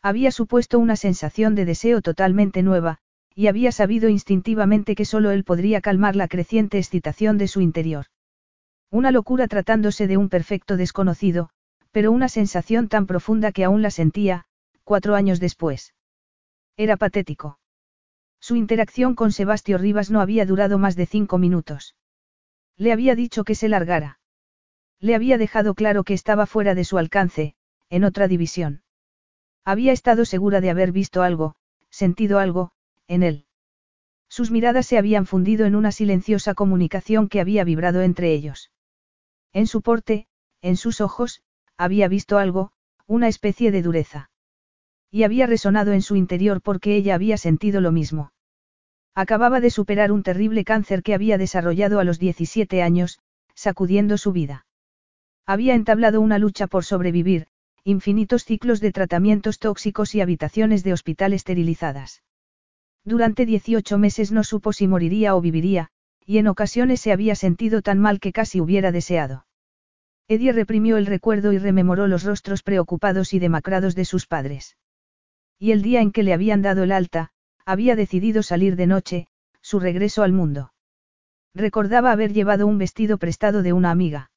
Había 0.03 0.33
supuesto 0.33 0.81
una 0.81 0.97
sensación 0.97 1.55
de 1.55 1.67
deseo 1.67 2.03
totalmente 2.03 2.65
nueva, 2.65 2.99
y 3.41 3.47
había 3.47 3.73
sabido 3.73 4.11
instintivamente 4.11 4.95
que 4.95 5.07
solo 5.07 5.31
él 5.31 5.45
podría 5.45 5.81
calmar 5.81 6.15
la 6.15 6.29
creciente 6.29 6.77
excitación 6.77 7.39
de 7.39 7.49
su 7.49 7.63
interior. 7.63 8.05
Una 8.91 9.11
locura 9.13 9.49
tratándose 9.49 10.07
de 10.07 10.19
un 10.19 10.29
perfecto 10.29 10.77
desconocido, 10.77 11.49
pero 11.91 12.13
una 12.13 12.29
sensación 12.29 12.89
tan 12.89 13.07
profunda 13.07 13.51
que 13.51 13.65
aún 13.65 13.81
la 13.81 13.91
sentía, 13.91 14.45
cuatro 14.85 15.15
años 15.15 15.41
después. 15.41 15.95
Era 16.77 16.99
patético. 16.99 17.59
Su 18.41 18.57
interacción 18.57 19.15
con 19.15 19.33
Sebastio 19.33 19.79
Rivas 19.79 20.11
no 20.11 20.21
había 20.21 20.45
durado 20.45 20.77
más 20.77 20.95
de 20.95 21.07
cinco 21.07 21.39
minutos. 21.39 21.97
Le 22.77 22.93
había 22.93 23.15
dicho 23.15 23.45
que 23.45 23.55
se 23.55 23.71
largara. 23.71 24.21
Le 24.99 25.15
había 25.15 25.39
dejado 25.39 25.73
claro 25.73 26.05
que 26.05 26.13
estaba 26.13 26.45
fuera 26.45 26.75
de 26.75 26.85
su 26.85 26.99
alcance, 26.99 27.55
en 27.89 28.05
otra 28.05 28.29
división. 28.29 28.83
Había 29.65 29.93
estado 29.93 30.27
segura 30.27 30.61
de 30.61 30.69
haber 30.69 30.93
visto 30.93 31.23
algo, 31.23 31.55
sentido 31.89 32.39
algo, 32.39 32.73
en 33.11 33.25
él. 33.25 33.45
Sus 34.29 34.53
miradas 34.53 34.87
se 34.87 34.97
habían 34.97 35.27
fundido 35.27 35.67
en 35.67 35.75
una 35.75 35.91
silenciosa 35.91 36.55
comunicación 36.55 37.29
que 37.29 37.41
había 37.41 37.65
vibrado 37.65 38.03
entre 38.03 38.33
ellos. 38.33 38.71
En 39.53 39.67
su 39.67 39.83
porte, 39.83 40.29
en 40.63 40.77
sus 40.77 41.01
ojos, 41.01 41.43
había 41.77 42.07
visto 42.07 42.39
algo, 42.39 42.71
una 43.09 43.27
especie 43.27 43.73
de 43.73 43.83
dureza. 43.83 44.31
Y 45.11 45.25
había 45.25 45.47
resonado 45.47 45.93
en 45.93 46.03
su 46.03 46.15
interior 46.15 46.63
porque 46.63 46.95
ella 46.95 47.17
había 47.17 47.37
sentido 47.37 47.81
lo 47.81 47.91
mismo. 47.91 48.33
Acababa 49.17 49.59
de 49.59 49.71
superar 49.71 50.13
un 50.13 50.23
terrible 50.23 50.65
cáncer 50.65 51.03
que 51.03 51.15
había 51.15 51.37
desarrollado 51.37 51.99
a 51.99 52.05
los 52.05 52.21
17 52.21 52.81
años, 52.81 53.19
sacudiendo 53.57 54.19
su 54.19 54.31
vida. 54.31 54.67
Había 55.47 55.75
entablado 55.75 56.21
una 56.21 56.39
lucha 56.39 56.69
por 56.69 56.85
sobrevivir, 56.85 57.49
infinitos 57.83 58.45
ciclos 58.45 58.79
de 58.79 58.93
tratamientos 58.93 59.59
tóxicos 59.59 60.15
y 60.15 60.21
habitaciones 60.21 60.85
de 60.85 60.93
hospital 60.93 61.33
esterilizadas. 61.33 62.23
Durante 63.05 63.47
18 63.47 63.99
meses 63.99 64.33
no 64.33 64.45
supo 64.45 64.73
si 64.73 64.87
moriría 64.87 65.35
o 65.35 65.41
viviría, 65.41 65.89
y 66.27 66.39
en 66.39 66.47
ocasiones 66.47 67.01
se 67.01 67.13
había 67.13 67.35
sentido 67.35 67.83
tan 67.83 67.99
mal 67.99 68.21
que 68.21 68.33
casi 68.33 68.61
hubiera 68.61 68.93
deseado. 68.93 69.47
Eddie 70.29 70.53
reprimió 70.53 70.97
el 70.97 71.07
recuerdo 71.07 71.53
y 71.53 71.59
rememoró 71.59 72.07
los 72.07 72.23
rostros 72.23 72.63
preocupados 72.63 73.35
y 73.35 73.39
demacrados 73.39 73.95
de 73.95 74.05
sus 74.05 74.27
padres. 74.27 74.77
Y 75.59 75.73
el 75.73 75.83
día 75.83 76.01
en 76.03 76.13
que 76.13 76.23
le 76.23 76.33
habían 76.33 76.63
dado 76.63 76.85
el 76.85 76.93
alta, 76.93 77.31
había 77.65 77.97
decidido 77.97 78.43
salir 78.43 78.77
de 78.77 78.87
noche, 78.87 79.27
su 79.61 79.81
regreso 79.81 80.23
al 80.23 80.33
mundo. 80.33 80.73
Recordaba 81.55 82.13
haber 82.13 82.33
llevado 82.33 82.67
un 82.67 82.79
vestido 82.79 83.19
prestado 83.19 83.63
de 83.63 83.73
una 83.73 83.91
amiga. 83.91 84.31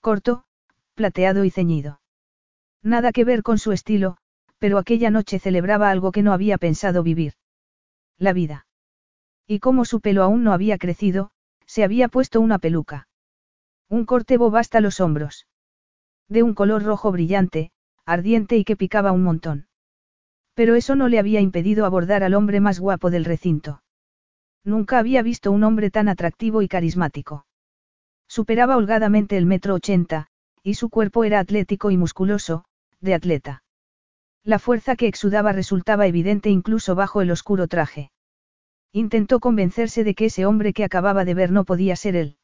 Corto, 0.00 0.44
plateado 0.94 1.44
y 1.44 1.50
ceñido. 1.50 2.00
Nada 2.82 3.12
que 3.12 3.24
ver 3.24 3.42
con 3.42 3.58
su 3.58 3.72
estilo, 3.72 4.16
pero 4.58 4.78
aquella 4.78 5.10
noche 5.10 5.38
celebraba 5.38 5.90
algo 5.90 6.12
que 6.12 6.22
no 6.22 6.32
había 6.32 6.56
pensado 6.56 7.02
vivir. 7.02 7.34
La 8.18 8.32
vida. 8.32 8.66
Y 9.46 9.58
como 9.58 9.84
su 9.84 10.00
pelo 10.00 10.22
aún 10.22 10.44
no 10.44 10.52
había 10.52 10.78
crecido, 10.78 11.30
se 11.66 11.84
había 11.84 12.08
puesto 12.08 12.40
una 12.40 12.58
peluca. 12.58 13.08
Un 13.88 14.06
corte 14.06 14.36
boba 14.38 14.62
los 14.80 15.00
hombros. 15.00 15.46
De 16.28 16.42
un 16.42 16.54
color 16.54 16.82
rojo 16.82 17.12
brillante, 17.12 17.70
ardiente 18.06 18.56
y 18.56 18.64
que 18.64 18.76
picaba 18.76 19.12
un 19.12 19.22
montón. 19.22 19.66
Pero 20.54 20.76
eso 20.76 20.94
no 20.94 21.08
le 21.08 21.18
había 21.18 21.40
impedido 21.40 21.84
abordar 21.84 22.22
al 22.22 22.34
hombre 22.34 22.60
más 22.60 22.78
guapo 22.78 23.10
del 23.10 23.24
recinto. 23.24 23.82
Nunca 24.62 24.98
había 24.98 25.22
visto 25.22 25.50
un 25.50 25.64
hombre 25.64 25.90
tan 25.90 26.08
atractivo 26.08 26.62
y 26.62 26.68
carismático. 26.68 27.46
Superaba 28.28 28.76
holgadamente 28.76 29.36
el 29.36 29.46
metro 29.46 29.74
ochenta, 29.74 30.28
y 30.62 30.74
su 30.74 30.88
cuerpo 30.88 31.24
era 31.24 31.40
atlético 31.40 31.90
y 31.90 31.98
musculoso, 31.98 32.64
de 33.00 33.14
atleta. 33.14 33.63
La 34.44 34.58
fuerza 34.58 34.94
que 34.94 35.06
exudaba 35.06 35.52
resultaba 35.52 36.06
evidente 36.06 36.50
incluso 36.50 36.94
bajo 36.94 37.22
el 37.22 37.30
oscuro 37.30 37.66
traje. 37.66 38.12
Intentó 38.92 39.40
convencerse 39.40 40.04
de 40.04 40.14
que 40.14 40.26
ese 40.26 40.44
hombre 40.44 40.74
que 40.74 40.84
acababa 40.84 41.24
de 41.24 41.32
ver 41.32 41.50
no 41.50 41.64
podía 41.64 41.96
ser 41.96 42.14
él. 42.14 42.36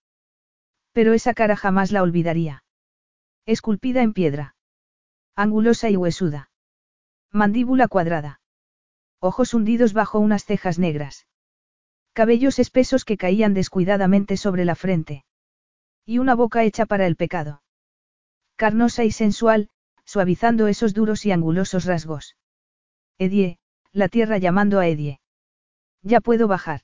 Pero 0.93 1.13
esa 1.13 1.35
cara 1.35 1.57
jamás 1.57 1.93
la 1.93 2.03
olvidaría. 2.03 2.65
Esculpida 3.45 4.03
en 4.03 4.15
piedra. 4.15 4.57
Angulosa 5.37 5.91
y 5.91 5.97
huesuda. 5.97 6.51
Mandíbula 7.31 7.87
cuadrada. 7.87 8.41
Ojos 9.21 9.53
hundidos 9.53 9.93
bajo 9.93 10.19
unas 10.19 10.47
cejas 10.47 10.79
negras. 10.79 11.27
Cabellos 12.15 12.59
espesos 12.59 13.05
que 13.05 13.19
caían 13.19 13.53
descuidadamente 13.53 14.39
sobre 14.39 14.65
la 14.65 14.75
frente. 14.75 15.25
Y 16.07 16.19
una 16.19 16.35
boca 16.35 16.65
hecha 16.65 16.87
para 16.87 17.07
el 17.07 17.17
pecado. 17.17 17.63
Carnosa 18.57 19.05
y 19.05 19.11
sensual, 19.13 19.69
suavizando 20.11 20.67
esos 20.67 20.93
duros 20.93 21.25
y 21.25 21.31
angulosos 21.31 21.85
rasgos. 21.85 22.37
Edie, 23.17 23.59
la 23.93 24.09
tierra 24.09 24.39
llamando 24.39 24.81
a 24.81 24.89
Edie. 24.89 25.21
Ya 26.03 26.21
puedo 26.21 26.49
bajar. 26.49 26.81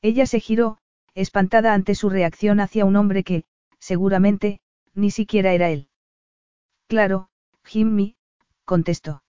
Ella 0.00 0.26
se 0.26 0.38
giró, 0.38 0.78
espantada 1.14 1.74
ante 1.74 1.96
su 1.96 2.08
reacción 2.08 2.60
hacia 2.60 2.84
un 2.84 2.94
hombre 2.94 3.24
que, 3.24 3.42
seguramente, 3.80 4.60
ni 4.94 5.10
siquiera 5.10 5.54
era 5.54 5.70
él. 5.70 5.88
Claro, 6.86 7.30
Jimmy, 7.64 8.14
contestó. 8.64 9.24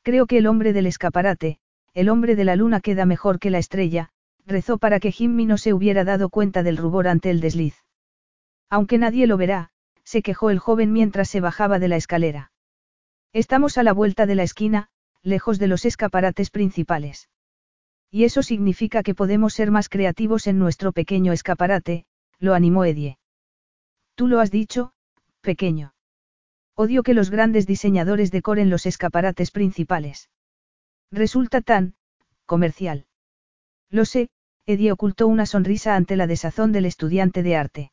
Creo 0.00 0.24
que 0.24 0.38
el 0.38 0.46
hombre 0.46 0.72
del 0.72 0.86
escaparate, 0.86 1.58
el 1.92 2.08
hombre 2.08 2.36
de 2.36 2.44
la 2.46 2.56
luna 2.56 2.80
queda 2.80 3.04
mejor 3.04 3.38
que 3.38 3.50
la 3.50 3.58
estrella, 3.58 4.08
rezó 4.46 4.78
para 4.78 4.98
que 4.98 5.12
Jimmy 5.12 5.44
no 5.44 5.58
se 5.58 5.74
hubiera 5.74 6.04
dado 6.04 6.30
cuenta 6.30 6.62
del 6.62 6.78
rubor 6.78 7.06
ante 7.06 7.28
el 7.28 7.42
desliz. 7.42 7.74
Aunque 8.70 8.96
nadie 8.96 9.26
lo 9.26 9.36
verá, 9.36 9.72
se 10.10 10.22
quejó 10.22 10.50
el 10.50 10.58
joven 10.58 10.92
mientras 10.92 11.28
se 11.28 11.40
bajaba 11.40 11.78
de 11.78 11.86
la 11.86 11.94
escalera. 11.94 12.50
Estamos 13.32 13.78
a 13.78 13.84
la 13.84 13.92
vuelta 13.92 14.26
de 14.26 14.34
la 14.34 14.42
esquina, 14.42 14.88
lejos 15.22 15.60
de 15.60 15.68
los 15.68 15.84
escaparates 15.84 16.50
principales. 16.50 17.28
Y 18.10 18.24
eso 18.24 18.42
significa 18.42 19.04
que 19.04 19.14
podemos 19.14 19.54
ser 19.54 19.70
más 19.70 19.88
creativos 19.88 20.48
en 20.48 20.58
nuestro 20.58 20.90
pequeño 20.90 21.32
escaparate, 21.32 22.06
lo 22.40 22.54
animó 22.54 22.84
Edie. 22.84 23.18
Tú 24.16 24.26
lo 24.26 24.40
has 24.40 24.50
dicho, 24.50 24.90
pequeño. 25.42 25.94
Odio 26.74 27.04
que 27.04 27.14
los 27.14 27.30
grandes 27.30 27.68
diseñadores 27.68 28.32
decoren 28.32 28.68
los 28.68 28.86
escaparates 28.86 29.52
principales. 29.52 30.28
Resulta 31.12 31.60
tan, 31.60 31.94
comercial. 32.46 33.06
Lo 33.90 34.04
sé, 34.04 34.28
Eddie 34.66 34.90
ocultó 34.90 35.28
una 35.28 35.46
sonrisa 35.46 35.94
ante 35.94 36.16
la 36.16 36.26
desazón 36.26 36.72
del 36.72 36.86
estudiante 36.86 37.44
de 37.44 37.54
arte. 37.54 37.92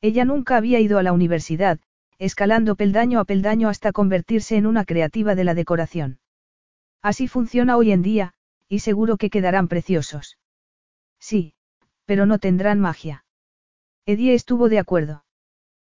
Ella 0.00 0.24
nunca 0.24 0.56
había 0.56 0.80
ido 0.80 0.98
a 0.98 1.02
la 1.02 1.12
universidad, 1.12 1.80
escalando 2.18 2.76
peldaño 2.76 3.20
a 3.20 3.24
peldaño 3.24 3.68
hasta 3.68 3.92
convertirse 3.92 4.56
en 4.56 4.66
una 4.66 4.84
creativa 4.84 5.34
de 5.34 5.44
la 5.44 5.54
decoración. 5.54 6.20
Así 7.02 7.28
funciona 7.28 7.76
hoy 7.76 7.92
en 7.92 8.02
día, 8.02 8.34
y 8.68 8.80
seguro 8.80 9.16
que 9.16 9.30
quedarán 9.30 9.68
preciosos. 9.68 10.38
Sí, 11.18 11.54
pero 12.04 12.26
no 12.26 12.38
tendrán 12.38 12.80
magia. 12.80 13.24
Eddie 14.06 14.34
estuvo 14.34 14.68
de 14.68 14.78
acuerdo. 14.78 15.24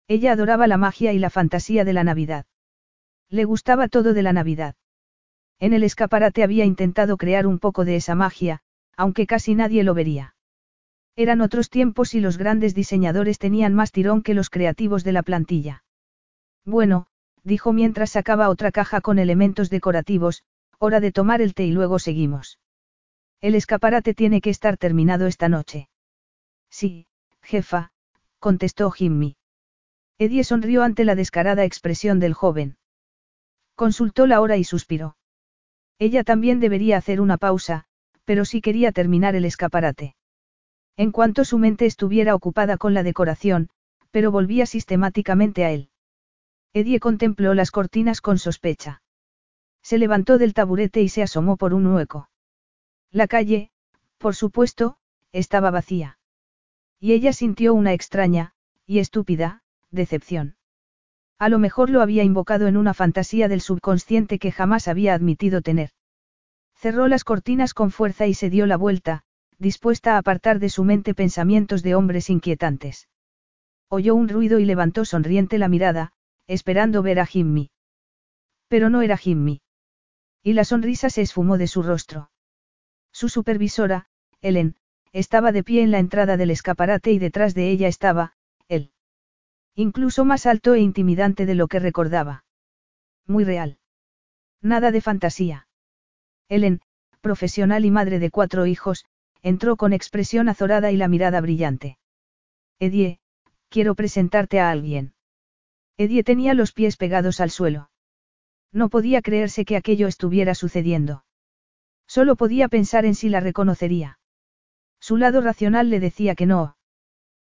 Ella 0.07 0.31
adoraba 0.31 0.67
la 0.67 0.77
magia 0.77 1.13
y 1.13 1.19
la 1.19 1.29
fantasía 1.29 1.85
de 1.85 1.93
la 1.93 2.03
Navidad. 2.03 2.45
Le 3.29 3.45
gustaba 3.45 3.87
todo 3.87 4.13
de 4.13 4.23
la 4.23 4.33
Navidad. 4.33 4.75
En 5.59 5.73
el 5.73 5.83
escaparate 5.83 6.41
había 6.41 6.65
intentado 6.65 7.17
crear 7.17 7.45
un 7.45 7.59
poco 7.59 7.85
de 7.85 7.97
esa 7.97 8.15
magia, 8.15 8.61
aunque 8.97 9.27
casi 9.27 9.55
nadie 9.55 9.83
lo 9.83 9.93
vería. 9.93 10.35
Eran 11.19 11.41
otros 11.41 11.69
tiempos 11.69 12.15
y 12.15 12.21
los 12.21 12.37
grandes 12.37 12.73
diseñadores 12.73 13.39
tenían 13.39 13.73
más 13.73 13.91
tirón 13.91 14.21
que 14.21 14.33
los 14.33 14.49
creativos 14.49 15.03
de 15.03 15.11
la 15.11 15.21
plantilla. 15.21 15.83
Bueno, 16.63 17.07
dijo 17.43 17.73
mientras 17.73 18.11
sacaba 18.11 18.47
otra 18.47 18.71
caja 18.71 19.01
con 19.01 19.19
elementos 19.19 19.69
decorativos, 19.69 20.43
hora 20.77 21.01
de 21.01 21.11
tomar 21.11 21.41
el 21.41 21.55
té 21.55 21.65
y 21.65 21.73
luego 21.73 21.99
seguimos. 21.99 22.57
El 23.41 23.55
escaparate 23.55 24.13
tiene 24.13 24.39
que 24.39 24.49
estar 24.49 24.77
terminado 24.77 25.27
esta 25.27 25.49
noche. 25.49 25.89
Sí, 26.69 27.05
jefa, 27.41 27.91
contestó 28.39 28.89
Jimmy. 28.89 29.35
Eddie 30.19 30.45
sonrió 30.45 30.83
ante 30.83 31.03
la 31.03 31.15
descarada 31.15 31.65
expresión 31.65 32.21
del 32.21 32.33
joven. 32.33 32.77
Consultó 33.75 34.25
la 34.25 34.39
hora 34.39 34.55
y 34.55 34.63
suspiró. 34.63 35.17
Ella 35.97 36.23
también 36.23 36.61
debería 36.61 36.95
hacer 36.95 37.19
una 37.19 37.37
pausa, 37.37 37.87
pero 38.23 38.45
sí 38.45 38.61
quería 38.61 38.93
terminar 38.93 39.35
el 39.35 39.43
escaparate. 39.43 40.15
En 40.99 41.13
cuanto 41.13 41.45
su 41.45 41.57
mente 41.57 41.85
estuviera 41.85 42.35
ocupada 42.35 42.75
con 42.75 42.93
la 42.93 43.03
decoración, 43.03 43.69
pero 44.11 44.31
volvía 44.31 44.65
sistemáticamente 44.65 45.63
a 45.63 45.71
él. 45.71 45.91
Eddie 46.73 46.99
contempló 46.99 47.53
las 47.53 47.71
cortinas 47.71 48.19
con 48.19 48.37
sospecha. 48.37 49.01
Se 49.81 49.97
levantó 49.97 50.37
del 50.37 50.53
taburete 50.53 51.01
y 51.01 51.07
se 51.07 51.23
asomó 51.23 51.55
por 51.55 51.73
un 51.73 51.87
hueco. 51.87 52.29
La 53.11 53.27
calle, 53.27 53.71
por 54.17 54.35
supuesto, 54.35 54.97
estaba 55.31 55.71
vacía. 55.71 56.19
Y 56.99 57.13
ella 57.13 57.31
sintió 57.31 57.73
una 57.73 57.93
extraña, 57.93 58.51
y 58.85 58.99
estúpida, 58.99 59.63
decepción. 59.91 60.57
A 61.37 61.47
lo 61.47 61.59
mejor 61.59 61.89
lo 61.89 62.01
había 62.01 62.25
invocado 62.25 62.67
en 62.67 62.75
una 62.75 62.93
fantasía 62.93 63.47
del 63.47 63.61
subconsciente 63.61 64.37
que 64.37 64.51
jamás 64.51 64.89
había 64.89 65.13
admitido 65.13 65.61
tener. 65.61 65.91
Cerró 66.75 67.07
las 67.07 67.23
cortinas 67.23 67.73
con 67.73 67.89
fuerza 67.89 68.27
y 68.27 68.33
se 68.33 68.49
dio 68.49 68.65
la 68.65 68.75
vuelta, 68.75 69.23
dispuesta 69.59 70.15
a 70.15 70.17
apartar 70.17 70.59
de 70.59 70.69
su 70.69 70.83
mente 70.83 71.13
pensamientos 71.13 71.83
de 71.83 71.93
hombres 71.93 72.29
inquietantes. 72.29 73.09
Oyó 73.89 74.15
un 74.15 74.29
ruido 74.29 74.59
y 74.59 74.65
levantó 74.65 75.03
sonriente 75.05 75.57
la 75.57 75.67
mirada, 75.67 76.13
esperando 76.47 77.03
ver 77.03 77.19
a 77.19 77.25
Jimmy. 77.25 77.71
Pero 78.67 78.89
no 78.89 79.01
era 79.01 79.17
Jimmy. 79.17 79.61
Y 80.41 80.53
la 80.53 80.63
sonrisa 80.63 81.09
se 81.09 81.21
esfumó 81.21 81.57
de 81.57 81.67
su 81.67 81.83
rostro. 81.83 82.31
Su 83.11 83.27
supervisora, 83.27 84.07
Ellen, 84.41 84.75
estaba 85.11 85.51
de 85.51 85.63
pie 85.63 85.81
en 85.81 85.91
la 85.91 85.99
entrada 85.99 86.37
del 86.37 86.51
escaparate 86.51 87.11
y 87.11 87.19
detrás 87.19 87.53
de 87.53 87.69
ella 87.69 87.87
estaba, 87.87 88.33
él. 88.67 88.91
Incluso 89.75 90.23
más 90.23 90.45
alto 90.45 90.75
e 90.75 90.79
intimidante 90.79 91.45
de 91.45 91.55
lo 91.55 91.67
que 91.67 91.79
recordaba. 91.79 92.45
Muy 93.25 93.43
real. 93.43 93.79
Nada 94.61 94.91
de 94.91 95.01
fantasía. 95.01 95.67
Ellen, 96.47 96.81
profesional 97.21 97.85
y 97.85 97.91
madre 97.91 98.19
de 98.19 98.29
cuatro 98.29 98.65
hijos, 98.65 99.05
entró 99.41 99.77
con 99.77 99.93
expresión 99.93 100.49
azorada 100.49 100.91
y 100.91 100.97
la 100.97 101.07
mirada 101.07 101.41
brillante. 101.41 101.97
Edie, 102.79 103.19
quiero 103.69 103.95
presentarte 103.95 104.59
a 104.59 104.69
alguien. 104.69 105.13
Edie 105.97 106.23
tenía 106.23 106.53
los 106.53 106.71
pies 106.71 106.97
pegados 106.97 107.39
al 107.39 107.49
suelo. 107.49 107.89
No 108.71 108.89
podía 108.89 109.21
creerse 109.21 109.65
que 109.65 109.75
aquello 109.75 110.07
estuviera 110.07 110.55
sucediendo. 110.55 111.25
Solo 112.07 112.35
podía 112.35 112.69
pensar 112.69 113.05
en 113.05 113.15
si 113.15 113.29
la 113.29 113.39
reconocería. 113.39 114.19
Su 114.99 115.17
lado 115.17 115.41
racional 115.41 115.89
le 115.89 115.99
decía 115.99 116.35
que 116.35 116.45
no. 116.45 116.77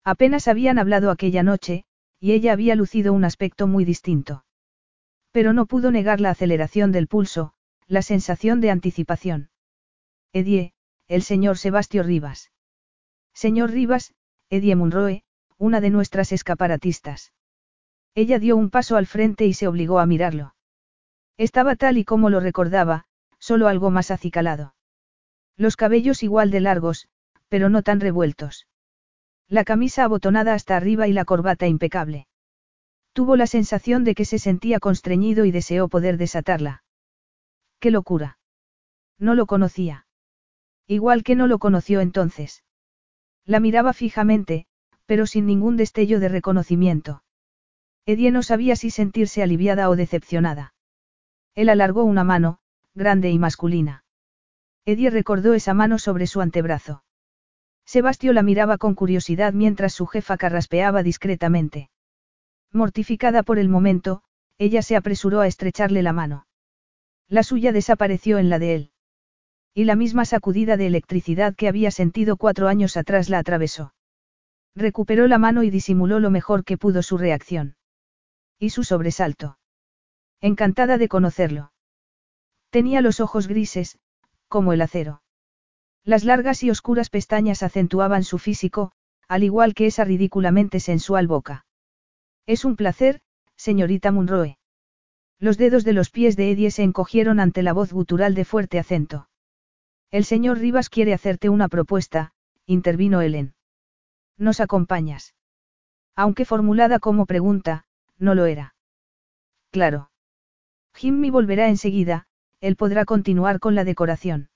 Apenas 0.03 0.47
habían 0.47 0.77
hablado 0.77 1.09
aquella 1.09 1.41
noche, 1.41 1.85
y 2.19 2.33
ella 2.33 2.53
había 2.53 2.75
lucido 2.75 3.13
un 3.13 3.25
aspecto 3.25 3.67
muy 3.67 3.85
distinto. 3.85 4.45
Pero 5.31 5.51
no 5.51 5.65
pudo 5.65 5.91
negar 5.91 6.21
la 6.21 6.29
aceleración 6.29 6.91
del 6.91 7.07
pulso, 7.07 7.53
la 7.87 8.01
sensación 8.01 8.61
de 8.61 8.71
anticipación. 8.71 9.49
Edie, 10.31 10.74
el 11.07 11.21
señor 11.21 11.57
Sebastio 11.57 12.01
Rivas. 12.01 12.51
Señor 13.33 13.71
Rivas, 13.71 14.15
Edie 14.49 14.75
Munroe, 14.75 15.23
una 15.57 15.79
de 15.79 15.91
nuestras 15.91 16.31
escaparatistas. 16.31 17.31
Ella 18.15 18.39
dio 18.39 18.57
un 18.57 18.69
paso 18.69 18.95
al 18.95 19.05
frente 19.05 19.45
y 19.45 19.53
se 19.53 19.67
obligó 19.67 19.99
a 19.99 20.05
mirarlo. 20.05 20.55
Estaba 21.37 21.75
tal 21.75 21.97
y 21.97 22.05
como 22.05 22.29
lo 22.29 22.39
recordaba, 22.39 23.05
solo 23.37 23.67
algo 23.67 23.91
más 23.91 24.09
acicalado. 24.09 24.73
Los 25.57 25.75
cabellos 25.75 26.23
igual 26.23 26.49
de 26.49 26.61
largos, 26.61 27.07
pero 27.49 27.69
no 27.69 27.83
tan 27.83 27.99
revueltos. 27.99 28.67
La 29.47 29.63
camisa 29.63 30.05
abotonada 30.05 30.53
hasta 30.53 30.75
arriba 30.75 31.07
y 31.07 31.13
la 31.13 31.25
corbata 31.25 31.67
impecable. 31.67 32.27
Tuvo 33.13 33.35
la 33.35 33.47
sensación 33.47 34.03
de 34.03 34.15
que 34.15 34.25
se 34.25 34.39
sentía 34.39 34.79
constreñido 34.79 35.45
y 35.45 35.51
deseó 35.51 35.87
poder 35.87 36.17
desatarla. 36.17 36.83
¡Qué 37.79 37.91
locura! 37.91 38.39
No 39.19 39.35
lo 39.35 39.45
conocía. 39.45 40.04
Igual 40.87 41.23
que 41.23 41.35
no 41.35 41.47
lo 41.47 41.59
conoció 41.59 42.01
entonces. 42.01 42.63
La 43.45 43.59
miraba 43.59 43.93
fijamente, 43.93 44.67
pero 45.05 45.25
sin 45.25 45.45
ningún 45.45 45.77
destello 45.77 46.19
de 46.19 46.29
reconocimiento. 46.29 47.23
Edie 48.05 48.31
no 48.31 48.43
sabía 48.43 48.75
si 48.75 48.91
sentirse 48.91 49.41
aliviada 49.41 49.89
o 49.89 49.95
decepcionada. 49.95 50.73
Él 51.55 51.69
alargó 51.69 52.03
una 52.03 52.23
mano, 52.23 52.59
grande 52.93 53.31
y 53.31 53.39
masculina. 53.39 54.03
Edie 54.85 55.09
recordó 55.09 55.53
esa 55.53 55.73
mano 55.73 55.97
sobre 55.97 56.27
su 56.27 56.41
antebrazo. 56.41 57.03
Sebastio 57.85 58.33
la 58.33 58.43
miraba 58.43 58.77
con 58.77 58.93
curiosidad 58.95 59.53
mientras 59.53 59.93
su 59.93 60.05
jefa 60.05 60.37
carraspeaba 60.37 61.01
discretamente. 61.01 61.89
Mortificada 62.71 63.41
por 63.41 63.57
el 63.57 63.69
momento, 63.69 64.23
ella 64.57 64.81
se 64.81 64.95
apresuró 64.95 65.41
a 65.41 65.47
estrecharle 65.47 66.03
la 66.03 66.13
mano. 66.13 66.47
La 67.27 67.41
suya 67.43 67.71
desapareció 67.71 68.37
en 68.37 68.49
la 68.49 68.59
de 68.59 68.75
él. 68.75 68.91
Y 69.77 69.83
la 69.83 69.97
misma 69.97 70.23
sacudida 70.23 70.77
de 70.77 70.87
electricidad 70.87 71.53
que 71.53 71.67
había 71.67 71.91
sentido 71.91 72.37
cuatro 72.37 72.69
años 72.69 72.95
atrás 72.95 73.29
la 73.29 73.39
atravesó. 73.39 73.93
Recuperó 74.73 75.27
la 75.27 75.37
mano 75.37 75.63
y 75.63 75.69
disimuló 75.69 76.21
lo 76.21 76.31
mejor 76.31 76.63
que 76.63 76.77
pudo 76.77 77.03
su 77.03 77.17
reacción. 77.17 77.75
Y 78.57 78.69
su 78.69 78.85
sobresalto. 78.85 79.57
Encantada 80.39 80.97
de 80.97 81.09
conocerlo. 81.09 81.73
Tenía 82.69 83.01
los 83.01 83.19
ojos 83.19 83.49
grises, 83.49 83.99
como 84.47 84.71
el 84.71 84.81
acero. 84.81 85.21
Las 86.05 86.23
largas 86.23 86.63
y 86.63 86.69
oscuras 86.69 87.09
pestañas 87.09 87.61
acentuaban 87.61 88.23
su 88.23 88.37
físico, 88.37 88.93
al 89.27 89.43
igual 89.43 89.73
que 89.73 89.87
esa 89.87 90.05
ridículamente 90.05 90.79
sensual 90.79 91.27
boca. 91.27 91.65
Es 92.45 92.63
un 92.63 92.77
placer, 92.77 93.19
señorita 93.57 94.13
Munroe. 94.13 94.57
Los 95.37 95.57
dedos 95.57 95.83
de 95.83 95.91
los 95.91 96.11
pies 96.11 96.37
de 96.37 96.51
Eddie 96.51 96.71
se 96.71 96.83
encogieron 96.83 97.41
ante 97.41 97.61
la 97.61 97.73
voz 97.73 97.91
gutural 97.91 98.35
de 98.35 98.45
fuerte 98.45 98.79
acento. 98.79 99.27
El 100.15 100.23
señor 100.23 100.59
Rivas 100.59 100.89
quiere 100.89 101.13
hacerte 101.13 101.49
una 101.49 101.67
propuesta, 101.67 102.31
intervino 102.65 103.19
Ellen. 103.19 103.53
¿Nos 104.37 104.61
acompañas? 104.61 105.35
Aunque 106.15 106.45
formulada 106.45 106.99
como 106.99 107.25
pregunta, 107.25 107.85
no 108.17 108.33
lo 108.33 108.45
era. 108.45 108.75
Claro. 109.71 110.11
Jimmy 110.93 111.31
volverá 111.31 111.67
enseguida, 111.67 112.27
él 112.61 112.77
podrá 112.77 113.03
continuar 113.03 113.59
con 113.59 113.75
la 113.75 113.83
decoración. 113.83 114.47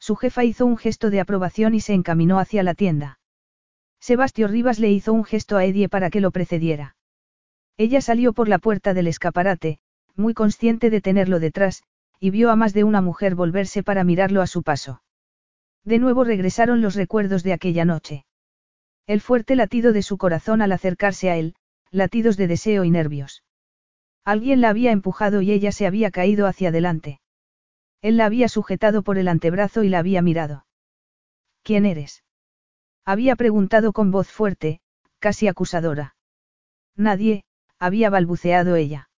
Su 0.00 0.16
jefa 0.16 0.42
hizo 0.42 0.66
un 0.66 0.76
gesto 0.76 1.10
de 1.10 1.20
aprobación 1.20 1.74
y 1.74 1.80
se 1.80 1.94
encaminó 1.94 2.40
hacia 2.40 2.64
la 2.64 2.74
tienda. 2.74 3.20
Sebastio 4.00 4.48
Rivas 4.48 4.80
le 4.80 4.90
hizo 4.90 5.12
un 5.12 5.22
gesto 5.22 5.58
a 5.58 5.64
Edie 5.64 5.88
para 5.88 6.10
que 6.10 6.20
lo 6.20 6.32
precediera. 6.32 6.96
Ella 7.76 8.00
salió 8.00 8.32
por 8.32 8.48
la 8.48 8.58
puerta 8.58 8.94
del 8.94 9.06
escaparate, 9.06 9.78
muy 10.16 10.34
consciente 10.34 10.90
de 10.90 11.00
tenerlo 11.00 11.38
detrás, 11.38 11.84
y 12.22 12.30
vio 12.30 12.52
a 12.52 12.56
más 12.56 12.72
de 12.72 12.84
una 12.84 13.00
mujer 13.00 13.34
volverse 13.34 13.82
para 13.82 14.04
mirarlo 14.04 14.42
a 14.42 14.46
su 14.46 14.62
paso. 14.62 15.02
De 15.82 15.98
nuevo 15.98 16.22
regresaron 16.22 16.80
los 16.80 16.94
recuerdos 16.94 17.42
de 17.42 17.52
aquella 17.52 17.84
noche. 17.84 18.26
El 19.08 19.20
fuerte 19.20 19.56
latido 19.56 19.92
de 19.92 20.02
su 20.02 20.18
corazón 20.18 20.62
al 20.62 20.70
acercarse 20.70 21.30
a 21.30 21.36
él, 21.36 21.56
latidos 21.90 22.36
de 22.36 22.46
deseo 22.46 22.84
y 22.84 22.90
nervios. 22.90 23.42
Alguien 24.24 24.60
la 24.60 24.68
había 24.68 24.92
empujado 24.92 25.42
y 25.42 25.50
ella 25.50 25.72
se 25.72 25.84
había 25.84 26.12
caído 26.12 26.46
hacia 26.46 26.68
adelante. 26.68 27.20
Él 28.02 28.18
la 28.18 28.26
había 28.26 28.48
sujetado 28.48 29.02
por 29.02 29.18
el 29.18 29.26
antebrazo 29.26 29.82
y 29.82 29.88
la 29.88 29.98
había 29.98 30.22
mirado. 30.22 30.64
¿Quién 31.64 31.84
eres? 31.84 32.22
Había 33.04 33.34
preguntado 33.34 33.92
con 33.92 34.12
voz 34.12 34.28
fuerte, 34.28 34.80
casi 35.18 35.48
acusadora. 35.48 36.14
Nadie, 36.94 37.42
había 37.80 38.10
balbuceado 38.10 38.76
ella. 38.76 39.10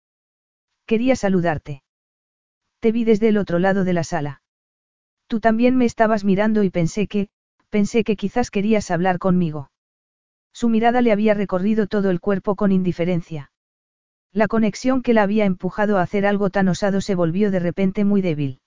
Quería 0.86 1.16
saludarte. 1.16 1.81
Te 2.82 2.90
vi 2.90 3.04
desde 3.04 3.28
el 3.28 3.36
otro 3.36 3.60
lado 3.60 3.84
de 3.84 3.92
la 3.92 4.02
sala. 4.02 4.42
Tú 5.28 5.38
también 5.38 5.76
me 5.76 5.84
estabas 5.84 6.24
mirando 6.24 6.64
y 6.64 6.70
pensé 6.70 7.06
que, 7.06 7.28
pensé 7.70 8.02
que 8.02 8.16
quizás 8.16 8.50
querías 8.50 8.90
hablar 8.90 9.20
conmigo. 9.20 9.70
Su 10.52 10.68
mirada 10.68 11.00
le 11.00 11.12
había 11.12 11.32
recorrido 11.32 11.86
todo 11.86 12.10
el 12.10 12.18
cuerpo 12.18 12.56
con 12.56 12.72
indiferencia. 12.72 13.52
La 14.32 14.48
conexión 14.48 15.00
que 15.00 15.14
la 15.14 15.22
había 15.22 15.44
empujado 15.44 15.96
a 15.96 16.02
hacer 16.02 16.26
algo 16.26 16.50
tan 16.50 16.66
osado 16.66 17.00
se 17.00 17.14
volvió 17.14 17.52
de 17.52 17.60
repente 17.60 18.04
muy 18.04 18.20
débil. 18.20 18.60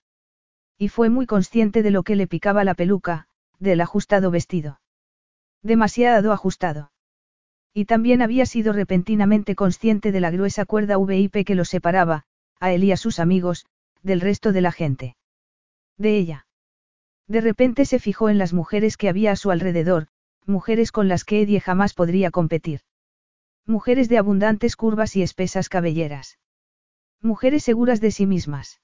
Y 0.78 0.88
fue 0.88 1.10
muy 1.10 1.26
consciente 1.26 1.82
de 1.82 1.90
lo 1.90 2.02
que 2.02 2.16
le 2.16 2.26
picaba 2.26 2.64
la 2.64 2.72
peluca, 2.72 3.28
del 3.58 3.82
ajustado 3.82 4.30
vestido. 4.30 4.80
Demasiado 5.62 6.32
ajustado. 6.32 6.90
Y 7.74 7.84
también 7.84 8.22
había 8.22 8.46
sido 8.46 8.72
repentinamente 8.72 9.54
consciente 9.54 10.10
de 10.10 10.20
la 10.20 10.30
gruesa 10.30 10.64
cuerda 10.64 10.96
VIP 10.96 11.44
que 11.44 11.54
los 11.54 11.68
separaba, 11.68 12.24
a 12.60 12.72
él 12.72 12.82
y 12.82 12.92
a 12.92 12.96
sus 12.96 13.18
amigos, 13.18 13.66
del 14.06 14.20
resto 14.20 14.52
de 14.52 14.60
la 14.60 14.72
gente. 14.72 15.16
De 15.98 16.16
ella. 16.16 16.46
De 17.26 17.40
repente 17.40 17.84
se 17.84 17.98
fijó 17.98 18.28
en 18.28 18.38
las 18.38 18.52
mujeres 18.52 18.96
que 18.96 19.08
había 19.08 19.32
a 19.32 19.36
su 19.36 19.50
alrededor, 19.50 20.06
mujeres 20.46 20.92
con 20.92 21.08
las 21.08 21.24
que 21.24 21.42
Eddie 21.42 21.60
jamás 21.60 21.92
podría 21.92 22.30
competir. 22.30 22.80
Mujeres 23.66 24.08
de 24.08 24.18
abundantes 24.18 24.76
curvas 24.76 25.16
y 25.16 25.22
espesas 25.22 25.68
cabelleras. 25.68 26.38
Mujeres 27.20 27.64
seguras 27.64 28.00
de 28.00 28.12
sí 28.12 28.26
mismas. 28.26 28.80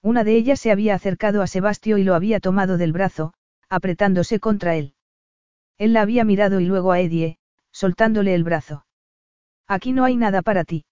Una 0.00 0.22
de 0.22 0.36
ellas 0.36 0.60
se 0.60 0.70
había 0.70 0.94
acercado 0.94 1.42
a 1.42 1.48
Sebastio 1.48 1.98
y 1.98 2.04
lo 2.04 2.14
había 2.14 2.38
tomado 2.38 2.78
del 2.78 2.92
brazo, 2.92 3.34
apretándose 3.68 4.38
contra 4.38 4.76
él. 4.76 4.94
Él 5.76 5.92
la 5.92 6.02
había 6.02 6.24
mirado 6.24 6.60
y 6.60 6.66
luego 6.66 6.92
a 6.92 7.00
Edie, 7.00 7.38
soltándole 7.72 8.34
el 8.34 8.44
brazo. 8.44 8.86
Aquí 9.66 9.92
no 9.92 10.04
hay 10.04 10.16
nada 10.16 10.42
para 10.42 10.62
ti. 10.62 10.84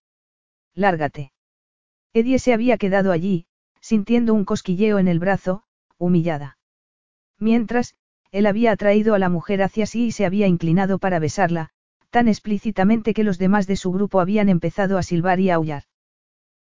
Lárgate. 0.74 1.33
Edie 2.14 2.38
se 2.38 2.54
había 2.54 2.78
quedado 2.78 3.10
allí, 3.10 3.46
sintiendo 3.80 4.34
un 4.34 4.44
cosquilleo 4.44 5.00
en 5.00 5.08
el 5.08 5.18
brazo, 5.18 5.64
humillada. 5.98 6.58
Mientras, 7.40 7.96
él 8.30 8.46
había 8.46 8.70
atraído 8.70 9.14
a 9.14 9.18
la 9.18 9.28
mujer 9.28 9.62
hacia 9.62 9.84
sí 9.84 10.06
y 10.06 10.12
se 10.12 10.24
había 10.24 10.46
inclinado 10.46 11.00
para 11.00 11.18
besarla, 11.18 11.70
tan 12.10 12.28
explícitamente 12.28 13.14
que 13.14 13.24
los 13.24 13.38
demás 13.38 13.66
de 13.66 13.74
su 13.74 13.90
grupo 13.90 14.20
habían 14.20 14.48
empezado 14.48 14.96
a 14.96 15.02
silbar 15.02 15.40
y 15.40 15.50
aullar. 15.50 15.82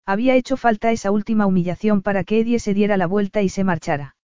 Había 0.06 0.34
hecho 0.36 0.56
falta 0.56 0.90
esa 0.90 1.10
última 1.10 1.46
humillación 1.46 2.00
para 2.00 2.24
que 2.24 2.40
Eddie 2.40 2.58
se 2.58 2.72
diera 2.72 2.96
la 2.96 3.06
vuelta 3.06 3.42
y 3.42 3.50
se 3.50 3.62
marchara. 3.62 4.16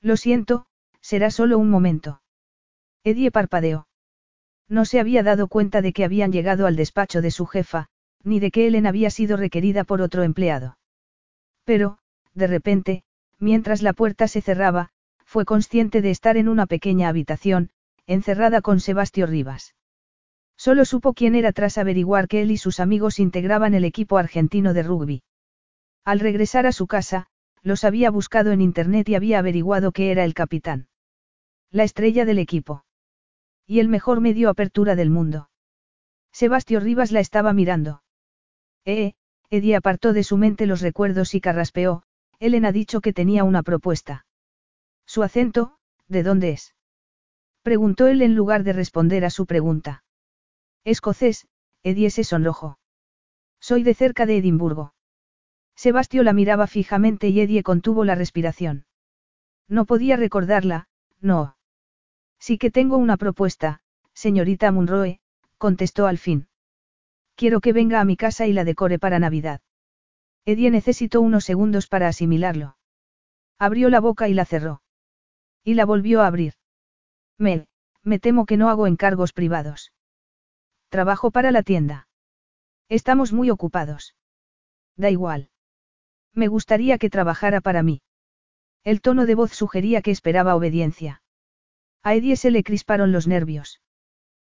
Lo 0.00 0.16
siento, 0.16 0.66
será 1.02 1.30
solo 1.30 1.58
un 1.58 1.68
momento. 1.68 2.22
Eddie 3.04 3.30
parpadeó. 3.30 3.88
No 4.68 4.86
se 4.86 5.00
había 5.00 5.22
dado 5.22 5.48
cuenta 5.48 5.82
de 5.82 5.92
que 5.92 6.04
habían 6.04 6.32
llegado 6.32 6.66
al 6.66 6.76
despacho 6.76 7.20
de 7.20 7.30
su 7.30 7.46
jefa, 7.46 7.88
ni 8.22 8.40
de 8.40 8.50
que 8.50 8.66
Ellen 8.66 8.86
había 8.86 9.10
sido 9.10 9.36
requerida 9.36 9.84
por 9.84 10.02
otro 10.02 10.22
empleado. 10.22 10.78
Pero, 11.64 11.98
de 12.34 12.46
repente, 12.46 13.04
mientras 13.38 13.82
la 13.82 13.92
puerta 13.92 14.28
se 14.28 14.40
cerraba, 14.40 14.90
fue 15.24 15.44
consciente 15.44 16.02
de 16.02 16.10
estar 16.10 16.36
en 16.36 16.48
una 16.48 16.66
pequeña 16.66 17.08
habitación, 17.08 17.70
encerrada 18.06 18.60
con 18.62 18.80
Sebastio 18.80 19.26
Rivas. 19.26 19.74
Solo 20.56 20.84
supo 20.84 21.12
quién 21.12 21.34
era 21.34 21.52
tras 21.52 21.76
averiguar 21.76 22.28
que 22.28 22.40
él 22.42 22.50
y 22.50 22.56
sus 22.56 22.80
amigos 22.80 23.18
integraban 23.18 23.74
el 23.74 23.84
equipo 23.84 24.16
argentino 24.16 24.72
de 24.72 24.82
rugby. 24.82 25.22
Al 26.04 26.20
regresar 26.20 26.66
a 26.66 26.72
su 26.72 26.86
casa, 26.86 27.26
los 27.62 27.84
había 27.84 28.10
buscado 28.10 28.52
en 28.52 28.60
internet 28.60 29.08
y 29.08 29.16
había 29.16 29.40
averiguado 29.40 29.92
que 29.92 30.12
era 30.12 30.24
el 30.24 30.34
capitán. 30.34 30.88
La 31.70 31.82
estrella 31.82 32.24
del 32.24 32.38
equipo. 32.38 32.84
Y 33.66 33.80
el 33.80 33.88
mejor 33.88 34.20
medio 34.20 34.48
apertura 34.48 34.94
del 34.94 35.10
mundo. 35.10 35.50
Sebastio 36.32 36.78
Rivas 36.78 37.10
la 37.10 37.20
estaba 37.20 37.52
mirando. 37.52 38.02
Eh, 38.86 39.14
Eddie 39.50 39.76
apartó 39.76 40.12
de 40.12 40.22
su 40.22 40.36
mente 40.36 40.66
los 40.66 40.80
recuerdos 40.80 41.34
y 41.34 41.40
carraspeó, 41.40 42.04
Ellen 42.38 42.64
ha 42.64 42.72
dicho 42.72 43.00
que 43.00 43.12
tenía 43.12 43.44
una 43.44 43.62
propuesta. 43.62 44.26
Su 45.06 45.22
acento, 45.22 45.76
¿de 46.08 46.22
dónde 46.22 46.50
es? 46.50 46.74
Preguntó 47.62 48.06
él 48.06 48.22
en 48.22 48.36
lugar 48.36 48.62
de 48.62 48.72
responder 48.72 49.24
a 49.24 49.30
su 49.30 49.44
pregunta. 49.44 50.04
Escocés, 50.84 51.48
Eddie 51.82 52.10
se 52.10 52.22
sonrojó. 52.22 52.78
Soy 53.60 53.82
de 53.82 53.94
cerca 53.94 54.24
de 54.24 54.36
Edimburgo. 54.36 54.94
Sebastio 55.74 56.22
la 56.22 56.32
miraba 56.32 56.68
fijamente 56.68 57.28
y 57.28 57.40
Eddie 57.40 57.64
contuvo 57.64 58.04
la 58.04 58.14
respiración. 58.14 58.86
No 59.68 59.84
podía 59.84 60.16
recordarla, 60.16 60.88
no. 61.20 61.56
Sí 62.38 62.56
que 62.56 62.70
tengo 62.70 62.96
una 62.98 63.16
propuesta, 63.16 63.80
señorita 64.14 64.70
Munroe, 64.70 65.20
contestó 65.58 66.06
al 66.06 66.18
fin. 66.18 66.48
Quiero 67.36 67.60
que 67.60 67.72
venga 67.72 68.00
a 68.00 68.04
mi 68.04 68.16
casa 68.16 68.46
y 68.46 68.52
la 68.52 68.64
decore 68.64 68.98
para 68.98 69.18
Navidad. 69.18 69.60
Eddie 70.46 70.70
necesitó 70.70 71.20
unos 71.20 71.44
segundos 71.44 71.86
para 71.86 72.08
asimilarlo. 72.08 72.78
Abrió 73.58 73.90
la 73.90 74.00
boca 74.00 74.28
y 74.28 74.34
la 74.34 74.46
cerró. 74.46 74.82
Y 75.62 75.74
la 75.74 75.84
volvió 75.84 76.22
a 76.22 76.28
abrir. 76.28 76.54
Me, 77.38 77.66
me 78.02 78.18
temo 78.18 78.46
que 78.46 78.56
no 78.56 78.70
hago 78.70 78.86
encargos 78.86 79.32
privados. 79.32 79.92
Trabajo 80.88 81.30
para 81.30 81.50
la 81.50 81.62
tienda. 81.62 82.08
Estamos 82.88 83.32
muy 83.32 83.50
ocupados. 83.50 84.14
Da 84.96 85.10
igual. 85.10 85.50
Me 86.32 86.48
gustaría 86.48 86.96
que 86.96 87.10
trabajara 87.10 87.60
para 87.60 87.82
mí. 87.82 88.00
El 88.82 89.00
tono 89.00 89.26
de 89.26 89.34
voz 89.34 89.52
sugería 89.52 90.00
que 90.00 90.10
esperaba 90.10 90.54
obediencia. 90.54 91.22
A 92.02 92.14
Eddie 92.14 92.36
se 92.36 92.50
le 92.50 92.62
crisparon 92.62 93.12
los 93.12 93.26
nervios. 93.26 93.82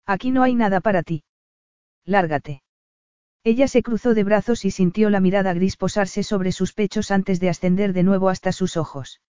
Aquí 0.07 0.31
no 0.31 0.43
hay 0.45 0.55
nada 0.55 0.81
para 0.81 1.03
ti. 1.03 1.25
Lárgate. 2.05 2.63
Ella 3.43 3.69
se 3.69 3.83
cruzó 3.83 4.13
de 4.13 4.23
brazos 4.23 4.67
y 4.67 4.71
sintió 4.71 5.09
la 5.09 5.21
mirada 5.21 5.55
gris 5.55 5.77
posarse 5.77 6.23
sobre 6.23 6.53
sus 6.53 6.75
pechos 6.75 7.11
antes 7.11 7.41
de 7.41 7.49
ascender 7.49 7.95
de 7.95 8.03
nuevo 8.03 8.29
hasta 8.29 8.53
sus 8.53 8.77
ojos. 8.77 9.23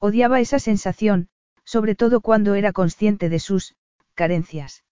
Odiaba 0.00 0.40
esa 0.40 0.58
sensación, 0.58 1.28
sobre 1.64 1.94
todo 1.94 2.20
cuando 2.20 2.54
era 2.54 2.72
consciente 2.72 3.28
de 3.28 3.38
sus 3.38 3.76
carencias. 4.14 4.84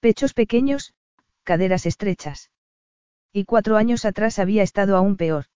Pechos 0.00 0.34
pequeños, 0.34 0.92
caderas 1.44 1.86
estrechas. 1.86 2.50
Y 3.32 3.44
cuatro 3.44 3.76
años 3.76 4.04
atrás 4.04 4.38
había 4.38 4.62
estado 4.62 4.96
aún 4.96 5.16
peor. 5.16 5.46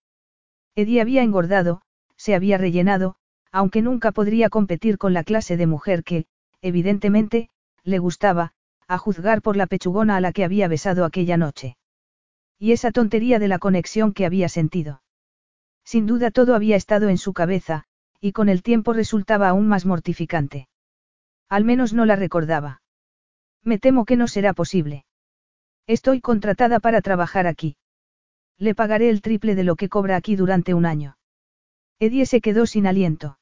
Eddie 0.75 1.01
había 1.01 1.21
engordado, 1.21 1.83
se 2.15 2.33
había 2.33 2.57
rellenado, 2.57 3.15
aunque 3.51 3.81
nunca 3.81 4.11
podría 4.11 4.49
competir 4.49 4.97
con 4.97 5.13
la 5.13 5.23
clase 5.23 5.57
de 5.57 5.67
mujer 5.67 6.03
que, 6.03 6.25
evidentemente, 6.61 7.49
le 7.83 7.99
gustaba, 7.99 8.53
a 8.87 8.97
juzgar 8.97 9.41
por 9.41 9.55
la 9.55 9.67
pechugona 9.67 10.15
a 10.15 10.21
la 10.21 10.31
que 10.31 10.43
había 10.43 10.67
besado 10.67 11.05
aquella 11.05 11.37
noche. 11.37 11.77
Y 12.61 12.73
esa 12.73 12.91
tontería 12.91 13.39
de 13.39 13.47
la 13.47 13.57
conexión 13.57 14.13
que 14.13 14.23
había 14.23 14.47
sentido. 14.47 15.01
Sin 15.83 16.05
duda 16.05 16.29
todo 16.29 16.53
había 16.53 16.75
estado 16.75 17.09
en 17.09 17.17
su 17.17 17.33
cabeza, 17.33 17.85
y 18.19 18.33
con 18.33 18.49
el 18.49 18.61
tiempo 18.61 18.93
resultaba 18.93 19.49
aún 19.49 19.67
más 19.67 19.87
mortificante. 19.87 20.69
Al 21.49 21.65
menos 21.65 21.91
no 21.91 22.05
la 22.05 22.15
recordaba. 22.15 22.83
Me 23.63 23.79
temo 23.79 24.05
que 24.05 24.15
no 24.15 24.27
será 24.27 24.53
posible. 24.53 25.05
Estoy 25.87 26.21
contratada 26.21 26.79
para 26.79 27.01
trabajar 27.01 27.47
aquí. 27.47 27.77
Le 28.59 28.75
pagaré 28.75 29.09
el 29.09 29.23
triple 29.23 29.55
de 29.55 29.63
lo 29.63 29.75
que 29.75 29.89
cobra 29.89 30.15
aquí 30.15 30.35
durante 30.35 30.75
un 30.75 30.85
año. 30.85 31.17
Eddie 31.97 32.27
se 32.27 32.41
quedó 32.41 32.67
sin 32.67 32.85
aliento. 32.85 33.39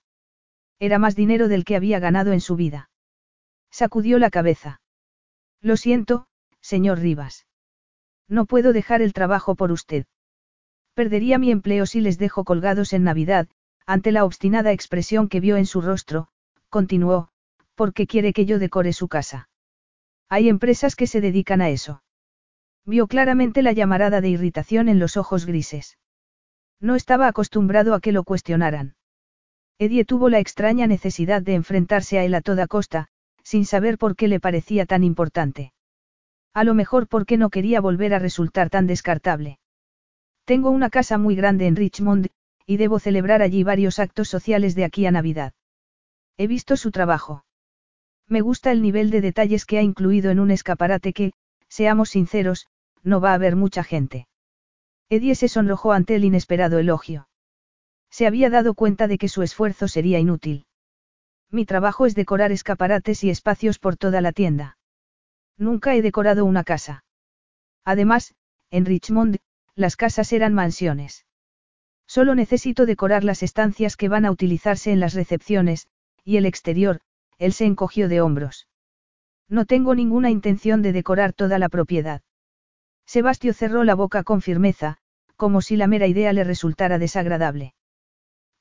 Era 0.80 0.98
más 0.98 1.18
dinero 1.18 1.50
del 1.50 1.66
que 1.66 1.76
había 1.76 2.00
ganado 2.00 2.32
en 2.32 2.40
su 2.40 2.56
vida. 2.56 2.90
Sacudió 3.70 4.18
la 4.18 4.30
cabeza. 4.30 4.80
Lo 5.60 5.76
siento, 5.76 6.28
señor 6.62 7.00
Rivas. 7.00 7.49
No 8.30 8.46
puedo 8.46 8.72
dejar 8.72 9.02
el 9.02 9.12
trabajo 9.12 9.56
por 9.56 9.72
usted. 9.72 10.06
Perdería 10.94 11.40
mi 11.40 11.52
empleo 11.52 11.86
si 11.86 12.00
les 12.00 12.18
dejo 12.18 12.44
colgados 12.44 12.94
en 12.94 13.04
Navidad, 13.04 13.48
ante 13.86 14.12
la 14.12 14.24
obstinada 14.24 14.72
expresión 14.72 15.28
que 15.28 15.40
vio 15.40 15.58
en 15.58 15.66
su 15.66 15.82
rostro, 15.82 16.28
continuó, 16.70 17.30
porque 17.74 18.06
quiere 18.06 18.34
que 18.34 18.46
yo 18.46 18.60
decore 18.60 18.94
su 18.94 19.08
casa. 19.08 19.50
Hay 20.30 20.48
empresas 20.48 20.96
que 20.96 21.08
se 21.08 21.22
dedican 21.22 21.60
a 21.62 21.70
eso. 21.70 22.04
Vio 22.86 23.08
claramente 23.08 23.64
la 23.64 23.72
llamarada 23.72 24.22
de 24.22 24.30
irritación 24.30 24.90
en 24.90 25.00
los 25.00 25.18
ojos 25.18 25.46
grises. 25.46 25.98
No 26.80 26.96
estaba 26.96 27.28
acostumbrado 27.28 27.94
a 27.96 28.00
que 28.00 28.12
lo 28.12 28.24
cuestionaran. 28.24 28.96
Eddie 29.80 30.06
tuvo 30.06 30.30
la 30.30 30.40
extraña 30.40 30.86
necesidad 30.86 31.42
de 31.42 31.56
enfrentarse 31.56 32.20
a 32.20 32.26
él 32.26 32.36
a 32.36 32.42
toda 32.42 32.68
costa, 32.68 33.08
sin 33.44 33.66
saber 33.66 33.98
por 33.98 34.16
qué 34.16 34.28
le 34.28 34.40
parecía 34.40 34.86
tan 34.86 35.04
importante. 35.04 35.74
A 36.54 36.64
lo 36.64 36.74
mejor 36.74 37.08
porque 37.08 37.38
no 37.38 37.50
quería 37.50 37.82
volver 37.82 38.14
a 38.14 38.20
resultar 38.20 38.70
tan 38.70 38.88
descartable. 38.88 39.60
Tengo 40.46 40.72
una 40.72 40.90
casa 40.90 41.18
muy 41.18 41.36
grande 41.36 41.68
en 41.68 41.76
Richmond, 41.76 42.30
y 42.66 42.78
debo 42.78 43.00
celebrar 43.00 43.42
allí 43.42 43.64
varios 43.64 44.00
actos 44.00 44.30
sociales 44.30 44.76
de 44.76 44.84
aquí 44.84 45.06
a 45.06 45.12
Navidad. 45.12 45.54
He 46.38 46.48
visto 46.48 46.78
su 46.78 46.92
trabajo. 46.92 47.46
Me 48.28 48.42
gusta 48.42 48.72
el 48.72 48.82
nivel 48.82 49.12
de 49.12 49.22
detalles 49.22 49.66
que 49.66 49.78
ha 49.78 49.82
incluido 49.82 50.32
en 50.32 50.40
un 50.40 50.52
escaparate 50.52 51.14
que, 51.14 51.34
seamos 51.68 52.10
sinceros, 52.10 52.68
no 53.04 53.22
va 53.22 53.32
a 53.32 53.36
haber 53.36 53.56
mucha 53.56 53.84
gente. 53.84 54.28
Eddie 55.10 55.36
se 55.36 55.50
sonrojó 55.50 55.92
ante 55.92 56.16
el 56.16 56.26
inesperado 56.26 56.80
elogio. 56.80 57.28
Se 58.10 58.26
había 58.26 58.50
dado 58.50 58.74
cuenta 58.74 59.08
de 59.08 59.18
que 59.18 59.30
su 59.30 59.44
esfuerzo 59.44 59.88
sería 59.88 60.20
inútil. 60.20 60.66
Mi 61.52 61.66
trabajo 61.66 62.06
es 62.06 62.16
decorar 62.16 62.52
escaparates 62.52 63.24
y 63.24 63.30
espacios 63.30 63.80
por 63.80 63.98
toda 63.98 64.22
la 64.22 64.32
tienda. 64.32 64.79
Nunca 65.60 65.94
he 65.94 66.02
decorado 66.02 66.46
una 66.46 66.64
casa. 66.64 67.04
Además, 67.84 68.34
en 68.72 68.86
Richmond, 68.86 69.38
las 69.76 69.98
casas 69.98 70.32
eran 70.32 70.54
mansiones. 70.54 71.26
Solo 72.08 72.34
necesito 72.34 72.86
decorar 72.86 73.26
las 73.26 73.44
estancias 73.44 73.98
que 73.98 74.08
van 74.08 74.26
a 74.26 74.32
utilizarse 74.32 74.92
en 74.92 75.02
las 75.02 75.14
recepciones, 75.14 75.88
y 76.24 76.38
el 76.38 76.46
exterior, 76.46 77.02
él 77.38 77.52
se 77.52 77.66
encogió 77.66 78.08
de 78.08 78.22
hombros. 78.22 78.68
No 79.50 79.66
tengo 79.66 79.96
ninguna 79.96 80.30
intención 80.30 80.82
de 80.82 80.94
decorar 80.94 81.34
toda 81.34 81.60
la 81.60 81.68
propiedad. 81.68 82.22
Sebastio 83.06 83.54
cerró 83.54 83.84
la 83.84 83.96
boca 83.96 84.24
con 84.24 84.42
firmeza, 84.42 84.98
como 85.36 85.62
si 85.62 85.76
la 85.76 85.88
mera 85.88 86.08
idea 86.08 86.32
le 86.32 86.46
resultara 86.46 87.00
desagradable. 87.00 87.74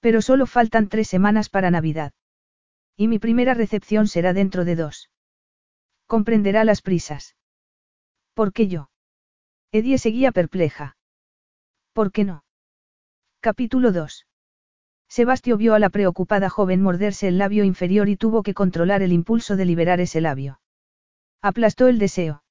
Pero 0.01 0.21
solo 0.21 0.47
faltan 0.47 0.89
tres 0.89 1.07
semanas 1.09 1.49
para 1.49 1.71
Navidad. 1.71 2.13
Y 2.97 3.07
mi 3.07 3.21
primera 3.21 3.55
recepción 3.55 4.09
será 4.09 4.33
dentro 4.33 4.65
de 4.65 4.75
dos. 4.75 5.11
Comprenderá 6.09 6.65
las 6.65 6.81
prisas. 6.81 7.37
¿Por 8.33 8.55
qué 8.55 8.67
yo? 8.67 8.89
Edie 9.73 9.99
seguía 9.99 10.33
perpleja. 10.33 10.97
¿Por 11.93 12.13
qué 12.13 12.25
no? 12.25 12.45
Capítulo 13.41 13.93
2. 13.93 14.27
Sebastio 15.09 15.59
vio 15.59 15.75
a 15.75 15.79
la 15.79 15.91
preocupada 15.91 16.49
joven 16.49 16.81
morderse 16.81 17.29
el 17.29 17.37
labio 17.37 17.63
inferior 17.63 18.09
y 18.09 18.17
tuvo 18.17 18.43
que 18.43 18.55
controlar 18.55 19.03
el 19.03 19.13
impulso 19.13 19.55
de 19.57 19.67
liberar 19.67 20.01
ese 20.01 20.23
labio. 20.23 20.61
Aplastó 21.43 21.89
el 21.89 21.99
deseo. 21.99 22.43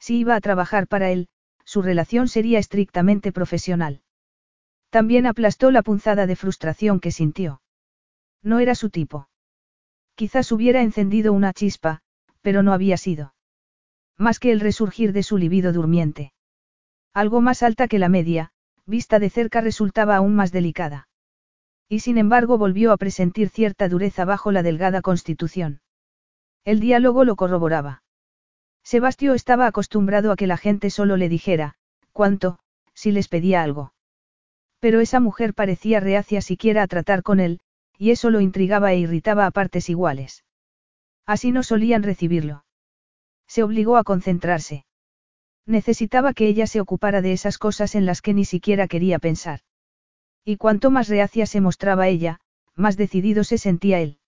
Si 0.00 0.18
iba 0.18 0.34
a 0.34 0.40
trabajar 0.40 0.88
para 0.88 1.12
él, 1.12 1.28
su 1.64 1.82
relación 1.82 2.26
sería 2.26 2.58
estrictamente 2.58 3.30
profesional. 3.30 4.02
También 4.90 5.26
aplastó 5.26 5.70
la 5.70 5.82
punzada 5.82 6.26
de 6.26 6.34
frustración 6.34 6.98
que 6.98 7.12
sintió. 7.12 7.62
No 8.42 8.58
era 8.58 8.74
su 8.74 8.90
tipo. 8.90 9.28
Quizás 10.16 10.50
hubiera 10.50 10.82
encendido 10.82 11.32
una 11.32 11.52
chispa, 11.52 12.02
pero 12.42 12.62
no 12.62 12.72
había 12.72 12.96
sido. 12.96 13.34
Más 14.18 14.38
que 14.38 14.52
el 14.52 14.60
resurgir 14.60 15.12
de 15.12 15.22
su 15.22 15.38
libido 15.38 15.72
durmiente. 15.72 16.32
Algo 17.14 17.40
más 17.40 17.62
alta 17.62 17.88
que 17.88 17.98
la 17.98 18.08
media, 18.08 18.50
vista 18.86 19.18
de 19.18 19.30
cerca 19.30 19.60
resultaba 19.60 20.16
aún 20.16 20.34
más 20.34 20.52
delicada. 20.52 21.08
Y 21.88 22.00
sin 22.00 22.18
embargo 22.18 22.58
volvió 22.58 22.92
a 22.92 22.96
presentir 22.96 23.48
cierta 23.48 23.88
dureza 23.88 24.24
bajo 24.24 24.52
la 24.52 24.62
delgada 24.62 25.02
constitución. 25.02 25.80
El 26.64 26.80
diálogo 26.80 27.24
lo 27.24 27.36
corroboraba. 27.36 28.02
Sebastio 28.82 29.34
estaba 29.34 29.66
acostumbrado 29.66 30.32
a 30.32 30.36
que 30.36 30.46
la 30.46 30.56
gente 30.56 30.90
solo 30.90 31.16
le 31.16 31.28
dijera, 31.28 31.74
cuánto, 32.12 32.58
si 32.94 33.12
les 33.12 33.28
pedía 33.28 33.62
algo. 33.62 33.92
Pero 34.80 35.00
esa 35.00 35.20
mujer 35.20 35.54
parecía 35.54 36.00
reacia 36.00 36.40
siquiera 36.40 36.82
a 36.82 36.88
tratar 36.88 37.22
con 37.22 37.40
él, 37.40 37.60
y 37.98 38.10
eso 38.10 38.30
lo 38.30 38.40
intrigaba 38.40 38.92
e 38.92 38.98
irritaba 38.98 39.46
a 39.46 39.50
partes 39.50 39.88
iguales. 39.88 40.44
Así 41.26 41.52
no 41.52 41.62
solían 41.62 42.02
recibirlo. 42.02 42.64
Se 43.46 43.62
obligó 43.62 43.96
a 43.96 44.04
concentrarse. 44.04 44.84
Necesitaba 45.66 46.32
que 46.32 46.48
ella 46.48 46.66
se 46.66 46.80
ocupara 46.80 47.22
de 47.22 47.32
esas 47.32 47.58
cosas 47.58 47.94
en 47.94 48.06
las 48.06 48.22
que 48.22 48.34
ni 48.34 48.44
siquiera 48.44 48.88
quería 48.88 49.18
pensar. 49.18 49.60
Y 50.44 50.56
cuanto 50.56 50.90
más 50.90 51.08
reacia 51.08 51.46
se 51.46 51.60
mostraba 51.60 52.08
ella, 52.08 52.40
más 52.74 52.96
decidido 52.96 53.44
se 53.44 53.58
sentía 53.58 54.00
él. 54.00 54.18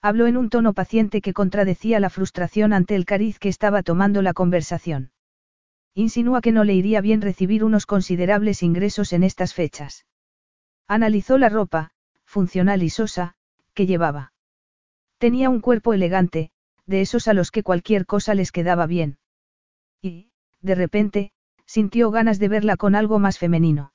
Habló 0.00 0.26
en 0.26 0.36
un 0.36 0.50
tono 0.50 0.72
paciente 0.72 1.20
que 1.20 1.32
contradecía 1.32 2.00
la 2.00 2.10
frustración 2.10 2.72
ante 2.72 2.94
el 2.94 3.04
cariz 3.04 3.38
que 3.38 3.48
estaba 3.48 3.82
tomando 3.82 4.22
la 4.22 4.34
conversación. 4.34 5.12
Insinúa 5.94 6.40
que 6.40 6.52
no 6.52 6.64
le 6.64 6.74
iría 6.74 7.00
bien 7.00 7.20
recibir 7.20 7.64
unos 7.64 7.86
considerables 7.86 8.62
ingresos 8.62 9.12
en 9.12 9.24
estas 9.24 9.54
fechas. 9.54 10.06
Analizó 10.88 11.38
la 11.38 11.48
ropa, 11.48 11.90
funcional 12.24 12.82
y 12.82 12.90
sosa, 12.90 13.34
que 13.74 13.86
llevaba. 13.86 14.31
Tenía 15.22 15.50
un 15.50 15.60
cuerpo 15.60 15.94
elegante, 15.94 16.50
de 16.84 17.00
esos 17.00 17.28
a 17.28 17.32
los 17.32 17.52
que 17.52 17.62
cualquier 17.62 18.06
cosa 18.06 18.34
les 18.34 18.50
quedaba 18.50 18.88
bien. 18.88 19.18
Y, 20.02 20.32
de 20.62 20.74
repente, 20.74 21.30
sintió 21.64 22.10
ganas 22.10 22.40
de 22.40 22.48
verla 22.48 22.76
con 22.76 22.96
algo 22.96 23.20
más 23.20 23.38
femenino. 23.38 23.92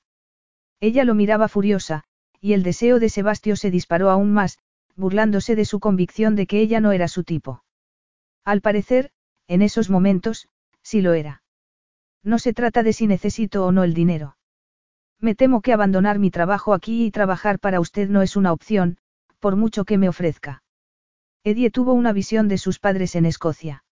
Ella 0.80 1.04
lo 1.04 1.16
miraba 1.16 1.50
furiosa, 1.50 2.06
y 2.40 2.54
el 2.54 2.64
deseo 2.64 3.02
de 3.02 3.10
Sebastio 3.10 3.58
se 3.58 3.72
disparó 3.72 4.10
aún 4.10 4.32
más, 4.32 4.60
burlándose 4.96 5.58
de 5.58 5.66
su 5.66 5.82
convicción 5.82 6.38
de 6.38 6.48
que 6.48 6.62
ella 6.62 6.80
no 6.80 6.94
era 6.94 7.10
su 7.10 7.26
tipo. 7.26 7.62
Al 8.46 8.62
parecer, 8.62 9.12
en 9.50 9.62
esos 9.62 9.90
momentos, 9.90 10.48
sí 10.82 11.02
lo 11.02 11.12
era. 11.12 11.44
No 12.24 12.40
se 12.40 12.54
trata 12.54 12.84
de 12.84 12.94
si 12.94 13.06
necesito 13.06 13.66
o 13.66 13.74
no 13.74 13.84
el 13.84 13.94
dinero. 13.94 14.38
Me 15.20 15.36
temo 15.36 15.62
que 15.62 15.74
abandonar 15.74 16.20
mi 16.20 16.32
trabajo 16.32 16.74
aquí 16.74 17.06
y 17.06 17.12
trabajar 17.12 17.60
para 17.60 17.82
usted 17.82 18.08
no 18.08 18.22
es 18.22 18.38
una 18.38 18.54
opción, 18.54 18.98
por 19.42 19.58
mucho 19.58 19.84
que 19.84 19.98
me 19.98 20.08
ofrezca. 20.08 20.64
Eddie 21.48 21.72
tuvo 21.72 21.94
una 21.94 22.12
visión 22.12 22.50
de 22.50 22.58
sus 22.58 22.78
padres 22.78 23.16
en 23.16 23.26
Escocia. 23.26 23.86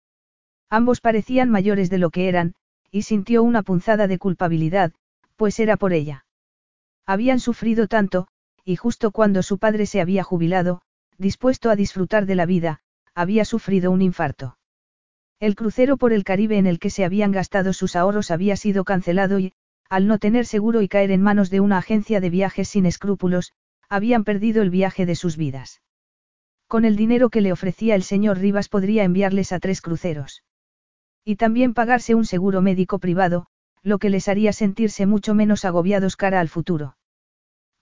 Ambos 0.71 1.03
parecían 1.03 1.51
mayores 1.51 1.91
de 1.91 1.99
lo 1.99 2.09
que 2.09 2.31
eran, 2.31 2.55
y 2.91 3.03
sintió 3.03 3.43
una 3.43 3.63
punzada 3.63 4.07
de 4.07 4.17
culpabilidad, 4.17 4.95
pues 5.37 5.61
era 5.61 5.77
por 5.77 5.93
ella. 5.93 6.25
Habían 7.05 7.41
sufrido 7.41 7.89
tanto, 7.89 8.27
y 8.65 8.77
justo 8.77 9.11
cuando 9.11 9.43
su 9.43 9.59
padre 9.59 9.85
se 9.85 10.01
había 10.01 10.23
jubilado, 10.23 10.81
dispuesto 11.19 11.69
a 11.69 11.77
disfrutar 11.77 12.25
de 12.25 12.37
la 12.37 12.47
vida, 12.47 12.81
había 13.15 13.45
sufrido 13.45 13.91
un 13.91 14.01
infarto. 14.01 14.57
El 15.39 15.55
crucero 15.55 15.99
por 15.99 16.15
el 16.15 16.25
Caribe 16.25 16.57
en 16.57 16.67
el 16.67 16.79
que 16.79 16.89
se 16.89 17.05
habían 17.05 17.33
gastado 17.33 17.75
sus 17.75 17.97
ahorros 17.97 18.31
había 18.31 18.57
sido 18.57 18.85
cancelado 18.85 19.39
y, 19.39 19.53
al 19.91 20.07
no 20.07 20.19
tener 20.19 20.47
seguro 20.47 20.81
y 20.81 20.89
caer 20.89 21.11
en 21.11 21.21
manos 21.21 21.51
de 21.51 21.61
una 21.61 21.77
agencia 21.77 22.19
de 22.23 22.31
viajes 22.31 22.69
sin 22.69 22.87
escrúpulos, 22.87 23.53
habían 23.91 24.25
perdido 24.25 24.63
el 24.63 24.71
viaje 24.71 25.05
de 25.05 25.17
sus 25.17 25.37
vidas. 25.37 25.83
Con 26.73 26.87
el 26.87 26.97
dinero 26.97 27.29
que 27.29 27.43
le 27.43 27.53
ofrecía 27.53 27.95
el 27.95 28.03
señor 28.03 28.39
Rivas 28.39 28.71
podría 28.71 29.05
enviarles 29.05 29.53
a 29.53 29.61
tres 29.61 29.83
cruceros. 29.83 30.43
Y 31.23 31.37
también 31.37 31.75
pagarse 31.75 32.15
un 32.15 32.25
seguro 32.25 32.63
médico 32.63 32.99
privado, 32.99 33.45
lo 33.83 33.99
que 33.99 34.09
les 34.09 34.27
haría 34.27 34.55
sentirse 34.55 35.05
mucho 35.05 35.35
menos 35.35 35.67
agobiados 35.67 36.17
cara 36.17 36.41
al 36.41 36.49
futuro. 36.49 36.97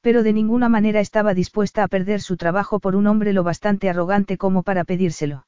Pero 0.00 0.24
de 0.24 0.33
ninguna 0.33 0.68
manera 0.68 0.98
estaba 0.98 1.35
dispuesta 1.35 1.85
a 1.85 1.87
perder 1.87 2.20
su 2.20 2.37
trabajo 2.37 2.81
por 2.81 2.96
un 2.96 3.07
hombre 3.07 3.33
lo 3.33 3.44
bastante 3.44 3.88
arrogante 3.88 4.37
como 4.37 4.64
para 4.64 4.83
pedírselo. 4.83 5.46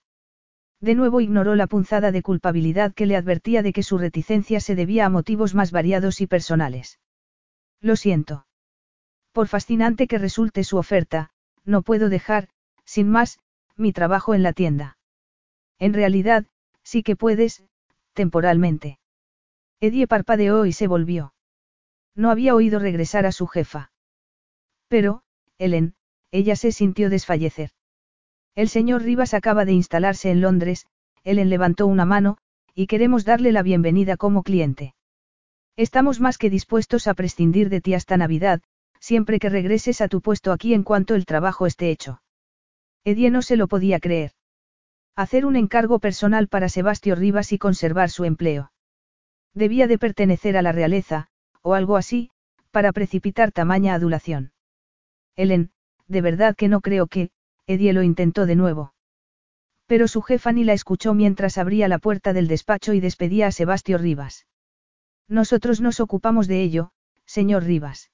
De 0.81 0.95
nuevo 0.95 1.21
ignoró 1.21 1.57
la 1.57 1.67
punzada 1.67 2.13
de 2.13 2.23
culpabilidad 2.23 2.95
que 2.95 3.07
le 3.07 3.17
advertía 3.17 3.65
de 3.65 3.73
que 3.73 3.83
su 3.83 3.99
reticencia 3.99 4.61
se 4.61 4.77
debía 4.77 5.07
a 5.07 5.11
motivos 5.11 5.53
más 5.57 5.73
variados 5.73 6.21
y 6.21 6.29
personales. 6.29 7.01
Lo 7.81 7.97
siento. 7.97 8.47
Por 9.33 9.49
fascinante 9.49 10.07
que 10.07 10.19
resulte 10.19 10.63
su 10.63 10.77
oferta, 10.77 11.31
no 11.65 11.83
puedo 11.83 12.09
dejar, 12.09 12.49
sin 12.85 13.09
más, 13.09 13.39
mi 13.77 13.93
trabajo 13.93 14.35
en 14.35 14.43
la 14.43 14.53
tienda. 14.53 14.99
En 15.79 15.95
realidad, 15.95 16.47
sí 16.83 17.03
que 17.03 17.17
puedes, 17.17 17.65
temporalmente. 18.13 18.99
Edie 19.81 20.07
parpadeó 20.07 20.65
y 20.67 20.73
se 20.73 20.87
volvió. 20.87 21.35
No 22.15 22.31
había 22.31 22.55
oído 22.55 22.79
regresar 22.79 23.27
a 23.27 23.33
su 23.33 23.47
jefa. 23.47 23.91
Pero, 24.89 25.23
Helen, 25.59 25.95
ella 26.31 26.57
se 26.57 26.73
sintió 26.73 27.11
desfallecer. 27.11 27.71
El 28.55 28.69
señor 28.69 29.03
Rivas 29.03 29.35
acaba 29.35 29.65
de 29.65 29.73
instalarse 29.73 30.31
en 30.31 30.41
Londres, 30.41 30.87
Helen 31.25 31.49
levantó 31.49 31.87
una 31.87 32.05
mano, 32.05 32.39
y 32.75 32.87
queremos 32.87 33.25
darle 33.25 33.53
la 33.53 33.63
bienvenida 33.63 34.17
como 34.17 34.43
cliente. 34.43 34.95
Estamos 35.77 36.21
más 36.21 36.39
que 36.39 36.51
dispuestos 36.51 37.07
a 37.07 37.15
prescindir 37.15 37.71
de 37.71 37.81
ti 37.81 37.95
hasta 37.95 38.17
Navidad, 38.17 38.61
siempre 39.01 39.39
que 39.39 39.49
regreses 39.49 40.01
a 40.01 40.09
tu 40.09 40.21
puesto 40.21 40.53
aquí 40.53 40.75
en 40.75 40.83
cuanto 40.83 41.15
el 41.15 41.25
trabajo 41.25 41.67
esté 41.67 41.91
hecho. 41.91 42.22
Edie 43.05 43.31
no 43.31 43.43
se 43.43 43.57
lo 43.57 43.67
podía 43.67 43.99
creer. 43.99 44.33
Hacer 45.17 45.45
un 45.45 45.57
encargo 45.57 45.99
personal 45.99 46.49
para 46.49 46.69
Sebastio 46.69 47.15
Rivas 47.15 47.53
y 47.53 47.59
conservar 47.59 48.11
su 48.11 48.25
empleo. 48.25 48.73
Debía 49.55 49.87
de 49.87 49.99
pertenecer 49.99 50.57
a 50.57 50.63
la 50.63 50.73
realeza, 50.73 51.29
o 51.61 51.75
algo 51.75 51.97
así, 51.97 52.31
para 52.71 52.93
precipitar 52.93 53.53
tamaña 53.53 53.95
adulación. 53.95 54.53
Helen, 55.37 55.71
de 56.09 56.21
verdad 56.23 56.57
que 56.57 56.69
no 56.69 56.81
creo 56.81 57.07
que, 57.07 57.31
Edie 57.67 57.93
lo 57.93 58.03
intentó 58.03 58.47
de 58.47 58.57
nuevo. 58.57 58.95
Pero 59.87 60.09
su 60.09 60.23
jefa 60.23 60.53
ni 60.53 60.65
la 60.65 60.73
escuchó 60.73 61.13
mientras 61.13 61.59
abría 61.59 61.89
la 61.89 61.99
puerta 61.99 62.33
del 62.33 62.49
despacho 62.49 62.95
y 62.95 63.01
despedía 63.01 63.49
a 63.49 63.53
Sebastio 63.53 63.99
Rivas. 63.99 64.47
Nosotros 65.29 65.81
nos 65.81 66.01
ocupamos 66.01 66.49
de 66.49 66.63
ello, 66.63 66.93
señor 67.27 67.65
Rivas. 67.65 68.11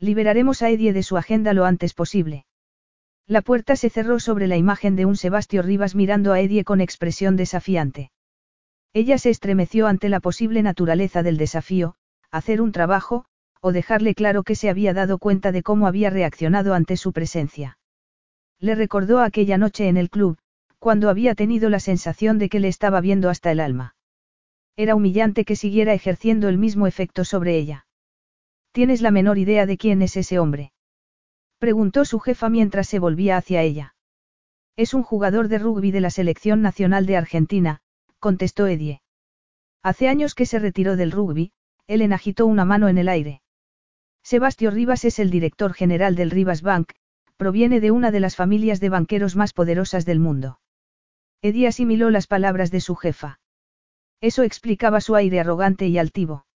Liberaremos 0.00 0.62
a 0.62 0.70
Edie 0.70 0.92
de 0.92 1.02
su 1.02 1.16
agenda 1.16 1.52
lo 1.52 1.64
antes 1.64 1.94
posible. 1.94 2.46
La 3.28 3.42
puerta 3.42 3.76
se 3.76 3.90
cerró 3.90 4.20
sobre 4.20 4.46
la 4.46 4.56
imagen 4.56 4.96
de 4.96 5.04
un 5.04 5.14
Sebastio 5.14 5.60
Rivas 5.60 5.94
mirando 5.94 6.32
a 6.32 6.40
Edie 6.40 6.64
con 6.64 6.80
expresión 6.80 7.36
desafiante. 7.36 8.10
Ella 8.94 9.18
se 9.18 9.28
estremeció 9.28 9.86
ante 9.86 10.08
la 10.08 10.20
posible 10.20 10.62
naturaleza 10.62 11.22
del 11.22 11.36
desafío, 11.36 11.94
hacer 12.30 12.62
un 12.62 12.72
trabajo, 12.72 13.26
o 13.60 13.70
dejarle 13.70 14.14
claro 14.14 14.44
que 14.44 14.54
se 14.54 14.70
había 14.70 14.94
dado 14.94 15.18
cuenta 15.18 15.52
de 15.52 15.62
cómo 15.62 15.86
había 15.86 16.08
reaccionado 16.08 16.72
ante 16.72 16.96
su 16.96 17.12
presencia. 17.12 17.78
Le 18.60 18.74
recordó 18.74 19.20
aquella 19.20 19.58
noche 19.58 19.88
en 19.88 19.98
el 19.98 20.08
club, 20.08 20.38
cuando 20.78 21.10
había 21.10 21.34
tenido 21.34 21.68
la 21.68 21.80
sensación 21.80 22.38
de 22.38 22.48
que 22.48 22.60
le 22.60 22.68
estaba 22.68 23.02
viendo 23.02 23.28
hasta 23.28 23.52
el 23.52 23.60
alma. 23.60 23.94
Era 24.74 24.94
humillante 24.94 25.44
que 25.44 25.54
siguiera 25.54 25.92
ejerciendo 25.92 26.48
el 26.48 26.56
mismo 26.56 26.86
efecto 26.86 27.26
sobre 27.26 27.58
ella. 27.58 27.86
¿Tienes 28.72 29.02
la 29.02 29.10
menor 29.10 29.36
idea 29.36 29.66
de 29.66 29.76
quién 29.76 30.00
es 30.00 30.16
ese 30.16 30.38
hombre? 30.38 30.72
Preguntó 31.58 32.04
su 32.04 32.20
jefa 32.20 32.48
mientras 32.48 32.88
se 32.88 32.98
volvía 32.98 33.36
hacia 33.36 33.62
ella. 33.62 33.94
Es 34.76 34.94
un 34.94 35.02
jugador 35.02 35.48
de 35.48 35.58
rugby 35.58 35.90
de 35.90 36.00
la 36.00 36.10
Selección 36.10 36.62
Nacional 36.62 37.04
de 37.06 37.16
Argentina, 37.16 37.80
contestó 38.20 38.66
Edie. 38.68 39.02
Hace 39.82 40.08
años 40.08 40.34
que 40.34 40.46
se 40.46 40.58
retiró 40.58 40.96
del 40.96 41.10
rugby, 41.10 41.52
Ellen 41.88 42.12
agitó 42.12 42.46
una 42.46 42.64
mano 42.64 42.88
en 42.88 42.98
el 42.98 43.08
aire. 43.08 43.42
Sebastio 44.22 44.70
Rivas 44.70 45.04
es 45.04 45.18
el 45.18 45.30
director 45.30 45.72
general 45.72 46.14
del 46.14 46.30
Rivas 46.30 46.62
Bank, 46.62 46.92
proviene 47.36 47.80
de 47.80 47.90
una 47.90 48.10
de 48.10 48.20
las 48.20 48.36
familias 48.36 48.78
de 48.78 48.90
banqueros 48.90 49.36
más 49.36 49.52
poderosas 49.52 50.04
del 50.04 50.20
mundo. 50.20 50.60
Edie 51.40 51.66
asimiló 51.66 52.10
las 52.10 52.26
palabras 52.26 52.70
de 52.70 52.80
su 52.80 52.94
jefa. 52.94 53.40
Eso 54.20 54.42
explicaba 54.42 55.00
su 55.00 55.14
aire 55.14 55.40
arrogante 55.40 55.86
y 55.86 55.98
altivo. 55.98 56.46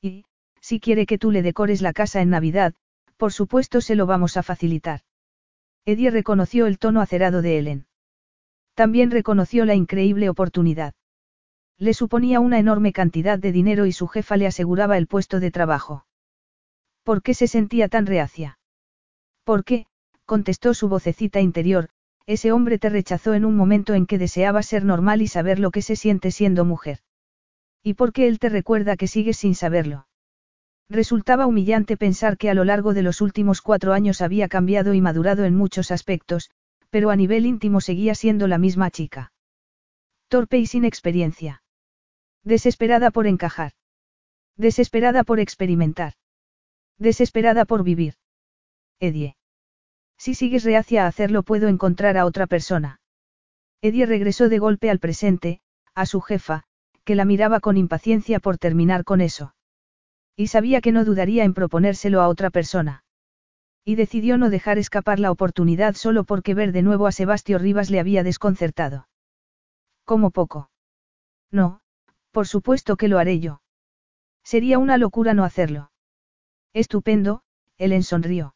Y, 0.00 0.24
si 0.60 0.80
quiere 0.80 1.06
que 1.06 1.18
tú 1.18 1.30
le 1.30 1.42
decores 1.42 1.82
la 1.82 1.92
casa 1.92 2.20
en 2.20 2.30
Navidad, 2.30 2.74
por 3.22 3.32
supuesto 3.32 3.80
se 3.80 3.94
lo 3.94 4.04
vamos 4.06 4.36
a 4.36 4.42
facilitar. 4.42 5.02
Eddie 5.84 6.10
reconoció 6.10 6.66
el 6.66 6.80
tono 6.80 7.00
acerado 7.00 7.40
de 7.40 7.56
Ellen. 7.56 7.86
También 8.74 9.12
reconoció 9.12 9.64
la 9.64 9.76
increíble 9.76 10.28
oportunidad. 10.28 10.94
Le 11.78 11.94
suponía 11.94 12.40
una 12.40 12.58
enorme 12.58 12.92
cantidad 12.92 13.38
de 13.38 13.52
dinero 13.52 13.86
y 13.86 13.92
su 13.92 14.08
jefa 14.08 14.36
le 14.36 14.48
aseguraba 14.48 14.98
el 14.98 15.06
puesto 15.06 15.38
de 15.38 15.52
trabajo. 15.52 16.04
¿Por 17.04 17.22
qué 17.22 17.32
se 17.32 17.46
sentía 17.46 17.86
tan 17.86 18.06
reacia? 18.06 18.58
¿Por 19.44 19.62
qué? 19.62 19.86
contestó 20.24 20.74
su 20.74 20.88
vocecita 20.88 21.38
interior, 21.38 21.90
ese 22.26 22.50
hombre 22.50 22.80
te 22.80 22.88
rechazó 22.88 23.34
en 23.34 23.44
un 23.44 23.54
momento 23.54 23.94
en 23.94 24.06
que 24.06 24.18
deseaba 24.18 24.64
ser 24.64 24.84
normal 24.84 25.22
y 25.22 25.28
saber 25.28 25.60
lo 25.60 25.70
que 25.70 25.82
se 25.82 25.94
siente 25.94 26.32
siendo 26.32 26.64
mujer. 26.64 26.98
¿Y 27.84 27.94
por 27.94 28.12
qué 28.12 28.26
él 28.26 28.40
te 28.40 28.48
recuerda 28.48 28.96
que 28.96 29.06
sigues 29.06 29.36
sin 29.36 29.54
saberlo? 29.54 30.08
Resultaba 30.88 31.46
humillante 31.46 31.96
pensar 31.96 32.36
que 32.36 32.50
a 32.50 32.54
lo 32.54 32.64
largo 32.64 32.94
de 32.94 33.02
los 33.02 33.20
últimos 33.20 33.62
cuatro 33.62 33.92
años 33.92 34.20
había 34.20 34.48
cambiado 34.48 34.94
y 34.94 35.00
madurado 35.00 35.44
en 35.44 35.54
muchos 35.54 35.90
aspectos, 35.90 36.50
pero 36.90 37.10
a 37.10 37.16
nivel 37.16 37.46
íntimo 37.46 37.80
seguía 37.80 38.14
siendo 38.14 38.46
la 38.48 38.58
misma 38.58 38.90
chica. 38.90 39.32
Torpe 40.28 40.58
y 40.58 40.66
sin 40.66 40.84
experiencia. 40.84 41.62
Desesperada 42.44 43.10
por 43.10 43.26
encajar. 43.26 43.72
Desesperada 44.56 45.24
por 45.24 45.40
experimentar. 45.40 46.14
Desesperada 46.98 47.64
por 47.64 47.84
vivir. 47.84 48.14
Edie. 49.00 49.36
Si 50.18 50.34
sigues 50.34 50.64
reacia 50.64 51.04
a 51.04 51.08
hacerlo 51.08 51.42
puedo 51.42 51.68
encontrar 51.68 52.16
a 52.16 52.26
otra 52.26 52.46
persona. 52.46 53.00
Edie 53.80 54.06
regresó 54.06 54.48
de 54.48 54.58
golpe 54.58 54.90
al 54.90 55.00
presente, 55.00 55.60
a 55.94 56.06
su 56.06 56.20
jefa, 56.20 56.62
que 57.04 57.14
la 57.14 57.24
miraba 57.24 57.60
con 57.60 57.76
impaciencia 57.76 58.38
por 58.38 58.58
terminar 58.58 59.04
con 59.04 59.20
eso. 59.20 59.54
Y 60.36 60.46
sabía 60.48 60.80
que 60.80 60.92
no 60.92 61.04
dudaría 61.04 61.44
en 61.44 61.54
proponérselo 61.54 62.20
a 62.20 62.28
otra 62.28 62.50
persona. 62.50 63.04
Y 63.84 63.96
decidió 63.96 64.38
no 64.38 64.50
dejar 64.50 64.78
escapar 64.78 65.18
la 65.18 65.30
oportunidad 65.30 65.94
solo 65.94 66.24
porque 66.24 66.54
ver 66.54 66.72
de 66.72 66.82
nuevo 66.82 67.06
a 67.06 67.12
Sebastio 67.12 67.58
Rivas 67.58 67.90
le 67.90 68.00
había 68.00 68.22
desconcertado. 68.22 69.08
Como 70.04 70.30
poco. 70.30 70.70
No, 71.50 71.80
por 72.30 72.46
supuesto 72.46 72.96
que 72.96 73.08
lo 73.08 73.18
haré 73.18 73.40
yo. 73.40 73.60
Sería 74.44 74.78
una 74.78 74.98
locura 74.98 75.34
no 75.34 75.44
hacerlo. 75.44 75.90
Estupendo, 76.72 77.42
Ellen 77.76 78.02
sonrió. 78.02 78.54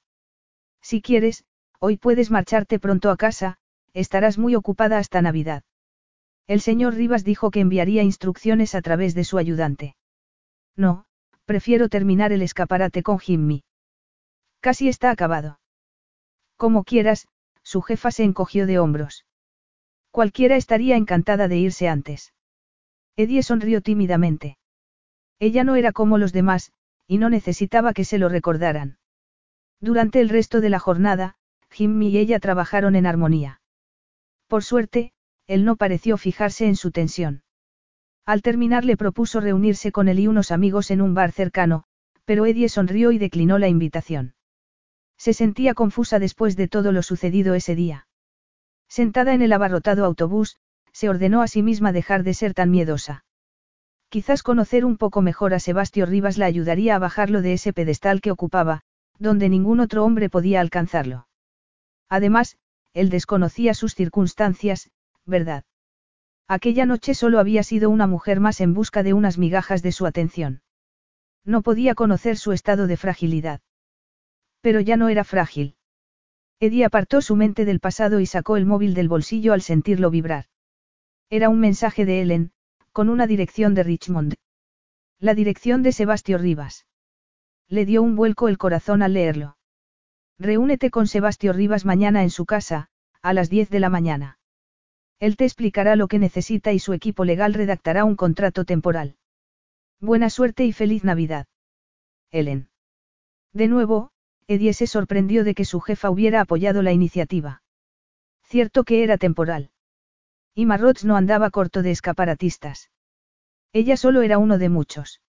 Si 0.81 1.03
quieres, 1.03 1.45
hoy 1.81 1.97
puedes 1.97 2.31
marcharte 2.31 2.79
pronto 2.79 3.11
a 3.11 3.17
casa, 3.17 3.59
estarás 3.93 4.39
muy 4.39 4.55
ocupada 4.55 4.99
hasta 4.99 5.23
Navidad. 5.23 5.63
El 6.47 6.61
señor 6.61 6.95
Rivas 6.95 7.25
dijo 7.25 7.51
que 7.51 7.61
enviaría 7.61 8.03
instrucciones 8.03 8.75
a 8.75 8.83
través 8.83 9.15
de 9.15 9.25
su 9.25 9.37
ayudante. 9.37 9.97
No, 10.77 11.06
prefiero 11.47 11.89
terminar 11.89 12.33
el 12.33 12.43
escaparate 12.43 13.03
con 13.03 13.19
Jimmy. 13.19 13.65
Casi 14.61 14.89
está 14.89 15.11
acabado. 15.11 15.61
Como 16.57 16.85
quieras, 16.85 17.29
su 17.63 17.81
jefa 17.83 18.11
se 18.11 18.25
encogió 18.25 18.67
de 18.67 18.79
hombros. 18.79 19.25
Cualquiera 20.11 20.57
estaría 20.57 20.97
encantada 20.97 21.49
de 21.49 21.57
irse 21.57 21.89
antes. 21.89 22.35
Eddie 23.17 23.43
sonrió 23.43 23.81
tímidamente. 23.81 24.59
Ella 25.39 25.65
no 25.65 25.77
era 25.77 25.93
como 25.93 26.19
los 26.19 26.33
demás, 26.33 26.73
y 27.07 27.19
no 27.19 27.31
necesitaba 27.31 27.93
que 27.93 28.05
se 28.05 28.19
lo 28.19 28.29
recordaran. 28.29 28.99
Durante 29.81 30.21
el 30.21 30.29
resto 30.29 30.61
de 30.61 30.71
la 30.71 30.79
jornada, 30.79 31.37
Jimmy 31.71 32.09
y 32.09 32.19
ella 32.19 32.41
trabajaron 32.41 32.97
en 32.97 33.07
armonía. 33.07 33.61
Por 34.49 34.65
suerte, 34.65 35.13
él 35.47 35.65
no 35.65 35.77
pareció 35.77 36.17
fijarse 36.17 36.67
en 36.67 36.77
su 36.77 36.91
tensión. 36.91 37.43
Al 38.27 38.43
terminar 38.43 38.85
le 38.85 38.97
propuso 38.97 39.41
reunirse 39.41 39.93
con 39.93 40.09
él 40.09 40.19
y 40.19 40.27
unos 40.27 40.51
amigos 40.51 40.91
en 40.91 41.01
un 41.01 41.15
bar 41.15 41.31
cercano, 41.31 41.85
pero 42.25 42.45
Eddie 42.45 42.69
sonrió 42.69 43.13
y 43.13 43.19
declinó 43.19 43.59
la 43.59 43.69
invitación. 43.69 44.35
Se 45.17 45.33
sentía 45.33 45.75
confusa 45.75 46.19
después 46.19 46.57
de 46.57 46.67
todo 46.67 46.91
lo 46.91 47.03
sucedido 47.03 47.55
ese 47.55 47.77
día. 47.77 48.09
Sentada 48.89 49.33
en 49.33 49.43
el 49.43 49.53
abarrotado 49.53 50.05
autobús, 50.05 50.57
se 50.93 51.09
ordenó 51.09 51.41
a 51.41 51.47
sí 51.47 51.63
misma 51.63 51.93
dejar 51.93 52.25
de 52.25 52.35
ser 52.35 52.53
tan 52.53 52.71
miedosa. 52.71 53.25
Quizás 54.09 54.43
conocer 54.43 54.85
un 54.85 54.97
poco 54.97 55.23
mejor 55.23 55.55
a 55.55 55.61
Sebastio 55.61 56.05
Rivas 56.05 56.37
la 56.37 56.47
ayudaría 56.47 56.97
a 56.97 56.99
bajarlo 56.99 57.43
de 57.43 57.53
ese 57.53 57.73
pedestal 57.73 58.21
que 58.21 58.33
ocupaba, 58.33 58.83
donde 59.19 59.49
ningún 59.49 59.79
otro 59.79 60.05
hombre 60.05 60.29
podía 60.31 60.61
alcanzarlo. 60.61 61.29
Además, 62.09 62.57
él 62.93 63.09
desconocía 63.09 63.75
sus 63.75 63.95
circunstancias, 63.95 64.91
¿verdad? 65.25 65.65
Aquella 66.49 66.87
noche 66.87 67.15
solo 67.15 67.41
había 67.41 67.63
sido 67.63 67.91
una 67.91 68.07
mujer 68.07 68.39
más 68.39 68.61
en 68.61 68.73
busca 68.73 69.03
de 69.03 69.15
unas 69.15 69.37
migajas 69.37 69.83
de 69.83 69.93
su 69.93 70.07
atención. 70.07 70.63
No 71.45 71.63
podía 71.63 71.95
conocer 71.95 72.37
su 72.37 72.53
estado 72.53 72.87
de 72.87 72.97
fragilidad. 72.97 73.61
Pero 74.61 74.81
ya 74.81 74.97
no 74.97 75.09
era 75.09 75.25
frágil. 75.25 75.77
Eddie 76.61 76.85
apartó 76.85 77.21
su 77.21 77.37
mente 77.37 77.65
del 77.65 77.81
pasado 77.81 78.21
y 78.21 78.27
sacó 78.27 78.57
el 78.57 78.65
móvil 78.65 78.95
del 78.95 79.09
bolsillo 79.09 79.53
al 79.53 79.63
sentirlo 79.63 80.11
vibrar. 80.11 80.47
Era 81.31 81.49
un 81.49 81.61
mensaje 81.61 82.05
de 82.05 82.23
Ellen, 82.23 82.53
con 82.93 83.09
una 83.09 83.27
dirección 83.27 83.75
de 83.75 83.83
Richmond. 83.83 84.35
La 85.19 85.35
dirección 85.35 85.83
de 85.83 85.93
Sebastio 85.93 86.39
Rivas. 86.39 86.87
Le 87.69 87.85
dio 87.85 88.03
un 88.03 88.17
vuelco 88.17 88.49
el 88.49 88.59
corazón 88.59 89.03
al 89.03 89.15
leerlo. 89.15 89.57
Reúnete 90.39 90.91
con 90.91 91.07
Sebastio 91.07 91.53
Rivas 91.53 91.85
mañana 91.85 92.23
en 92.23 92.31
su 92.31 92.47
casa, 92.47 92.89
a 93.23 93.33
las 93.33 93.51
10 93.51 93.71
de 93.71 93.81
la 93.81 93.89
mañana. 93.89 94.36
Él 95.19 95.37
te 95.37 95.45
explicará 95.45 95.97
lo 95.97 96.09
que 96.09 96.19
necesita 96.19 96.73
y 96.73 96.79
su 96.79 96.93
equipo 96.93 97.25
legal 97.25 97.55
redactará 97.55 98.05
un 98.05 98.17
contrato 98.17 98.65
temporal. 98.65 99.17
Buena 100.01 100.29
suerte 100.29 100.65
y 100.65 100.73
feliz 100.73 101.05
Navidad. 101.05 101.47
Ellen. 102.31 102.69
De 103.53 103.69
nuevo, 103.69 104.11
Eddie 104.47 104.75
se 104.75 104.87
sorprendió 104.87 105.43
de 105.43 105.55
que 105.55 105.65
su 105.65 105.81
jefa 105.81 106.11
hubiera 106.11 106.43
apoyado 106.43 106.83
la 106.83 106.93
iniciativa. 106.93 107.63
Cierto 108.43 108.85
que 108.85 109.03
era 109.03 109.17
temporal. 109.17 109.71
Y 110.55 110.67
Marrots 110.67 111.05
no 111.05 111.17
andaba 111.17 111.51
corto 111.51 111.83
de 111.83 111.91
escaparatistas. 111.91 112.91
Ella 113.73 113.97
solo 113.97 114.23
era 114.23 114.39
uno 114.39 114.59
de 114.59 114.69
muchos. 114.69 115.21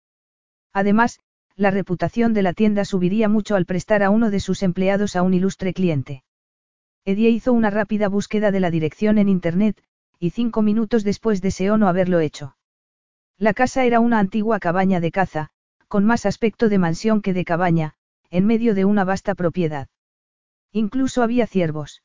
Además, 0.73 1.19
la 1.55 1.71
reputación 1.71 2.33
de 2.33 2.43
la 2.43 2.53
tienda 2.53 2.85
subiría 2.85 3.27
mucho 3.27 3.55
al 3.55 3.65
prestar 3.65 4.03
a 4.03 4.09
uno 4.09 4.29
de 4.29 4.39
sus 4.39 4.61
empleados 4.61 5.15
a 5.15 5.23
un 5.23 5.33
ilustre 5.33 5.73
cliente. 5.73 6.23
Eddie 7.07 7.29
hizo 7.29 7.53
una 7.53 7.69
rápida 7.69 8.09
búsqueda 8.09 8.51
de 8.51 8.59
la 8.59 8.69
dirección 8.69 9.17
en 9.17 9.29
Internet, 9.29 9.81
y 10.19 10.31
cinco 10.31 10.61
minutos 10.61 11.05
después 11.05 11.41
deseó 11.41 11.77
no 11.77 11.87
haberlo 11.87 12.19
hecho. 12.19 12.57
La 13.37 13.53
casa 13.53 13.85
era 13.85 14.01
una 14.01 14.19
antigua 14.19 14.59
cabaña 14.59 14.99
de 14.99 15.13
caza, 15.13 15.51
con 15.87 16.03
más 16.03 16.25
aspecto 16.25 16.67
de 16.67 16.79
mansión 16.79 17.21
que 17.21 17.31
de 17.31 17.45
cabaña, 17.45 17.93
en 18.29 18.45
medio 18.45 18.75
de 18.75 18.83
una 18.83 19.05
vasta 19.05 19.35
propiedad. 19.35 19.87
Incluso 20.73 21.23
había 21.23 21.47
ciervos. 21.47 22.03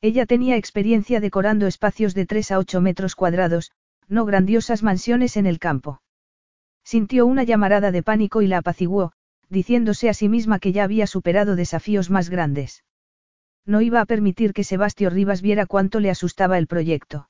Ella 0.00 0.24
tenía 0.24 0.56
experiencia 0.56 1.20
decorando 1.20 1.66
espacios 1.66 2.14
de 2.14 2.24
3 2.24 2.52
a 2.52 2.58
8 2.60 2.80
metros 2.80 3.16
cuadrados, 3.16 3.72
no 4.08 4.24
grandiosas 4.24 4.82
mansiones 4.82 5.36
en 5.36 5.44
el 5.44 5.58
campo. 5.58 6.00
Sintió 6.82 7.26
una 7.26 7.42
llamarada 7.42 7.90
de 7.90 8.02
pánico 8.02 8.40
y 8.40 8.46
la 8.46 8.56
apaciguó, 8.56 9.12
diciéndose 9.50 10.08
a 10.08 10.14
sí 10.14 10.30
misma 10.30 10.60
que 10.60 10.72
ya 10.72 10.84
había 10.84 11.06
superado 11.06 11.56
desafíos 11.56 12.08
más 12.08 12.30
grandes. 12.30 12.84
No 13.66 13.80
iba 13.80 14.00
a 14.00 14.04
permitir 14.06 14.52
que 14.52 14.64
Sebastio 14.64 15.10
Rivas 15.10 15.40
viera 15.40 15.66
cuánto 15.66 16.00
le 16.00 16.10
asustaba 16.10 16.58
el 16.58 16.66
proyecto. 16.66 17.28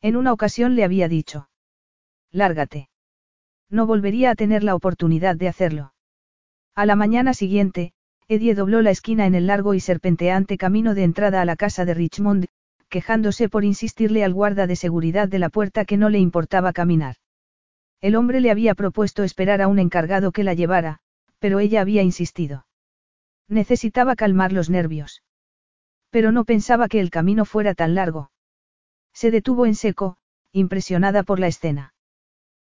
En 0.00 0.16
una 0.16 0.32
ocasión 0.32 0.74
le 0.74 0.84
había 0.84 1.08
dicho. 1.08 1.48
Lárgate. 2.32 2.88
No 3.70 3.86
volvería 3.86 4.30
a 4.30 4.34
tener 4.34 4.64
la 4.64 4.74
oportunidad 4.74 5.36
de 5.36 5.48
hacerlo. 5.48 5.94
A 6.74 6.86
la 6.86 6.96
mañana 6.96 7.34
siguiente, 7.34 7.92
Eddie 8.26 8.54
dobló 8.54 8.82
la 8.82 8.90
esquina 8.90 9.26
en 9.26 9.34
el 9.34 9.46
largo 9.46 9.74
y 9.74 9.80
serpenteante 9.80 10.58
camino 10.58 10.94
de 10.94 11.04
entrada 11.04 11.40
a 11.40 11.44
la 11.44 11.56
casa 11.56 11.84
de 11.84 11.94
Richmond, 11.94 12.46
quejándose 12.88 13.48
por 13.48 13.64
insistirle 13.64 14.24
al 14.24 14.34
guarda 14.34 14.66
de 14.66 14.76
seguridad 14.76 15.28
de 15.28 15.38
la 15.38 15.50
puerta 15.50 15.84
que 15.84 15.96
no 15.96 16.08
le 16.08 16.18
importaba 16.18 16.72
caminar. 16.72 17.16
El 18.00 18.16
hombre 18.16 18.40
le 18.40 18.50
había 18.50 18.74
propuesto 18.74 19.22
esperar 19.22 19.62
a 19.62 19.68
un 19.68 19.78
encargado 19.78 20.32
que 20.32 20.44
la 20.44 20.54
llevara, 20.54 20.98
pero 21.38 21.60
ella 21.60 21.80
había 21.80 22.02
insistido. 22.02 22.66
Necesitaba 23.48 24.16
calmar 24.16 24.52
los 24.52 24.68
nervios. 24.68 25.22
Pero 26.14 26.30
no 26.30 26.44
pensaba 26.44 26.86
que 26.86 27.00
el 27.00 27.10
camino 27.10 27.44
fuera 27.44 27.74
tan 27.74 27.96
largo. 27.96 28.30
Se 29.12 29.32
detuvo 29.32 29.66
en 29.66 29.74
seco, 29.74 30.16
impresionada 30.52 31.24
por 31.24 31.40
la 31.40 31.48
escena. 31.48 31.92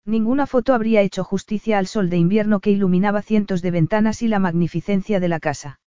Ninguna 0.04 0.48
foto 0.48 0.74
habría 0.74 1.02
hecho 1.02 1.24
justicia 1.24 1.78
al 1.78 1.86
sol 1.86 2.10
de 2.10 2.18
invierno 2.18 2.60
que 2.60 2.72
iluminaba 2.72 3.22
cientos 3.22 3.62
de 3.62 3.70
ventanas 3.70 4.24
y 4.24 4.30
la 4.30 4.40
magnificencia 4.40 5.20
de 5.20 5.28
la 5.28 5.40
casa. 5.40 5.80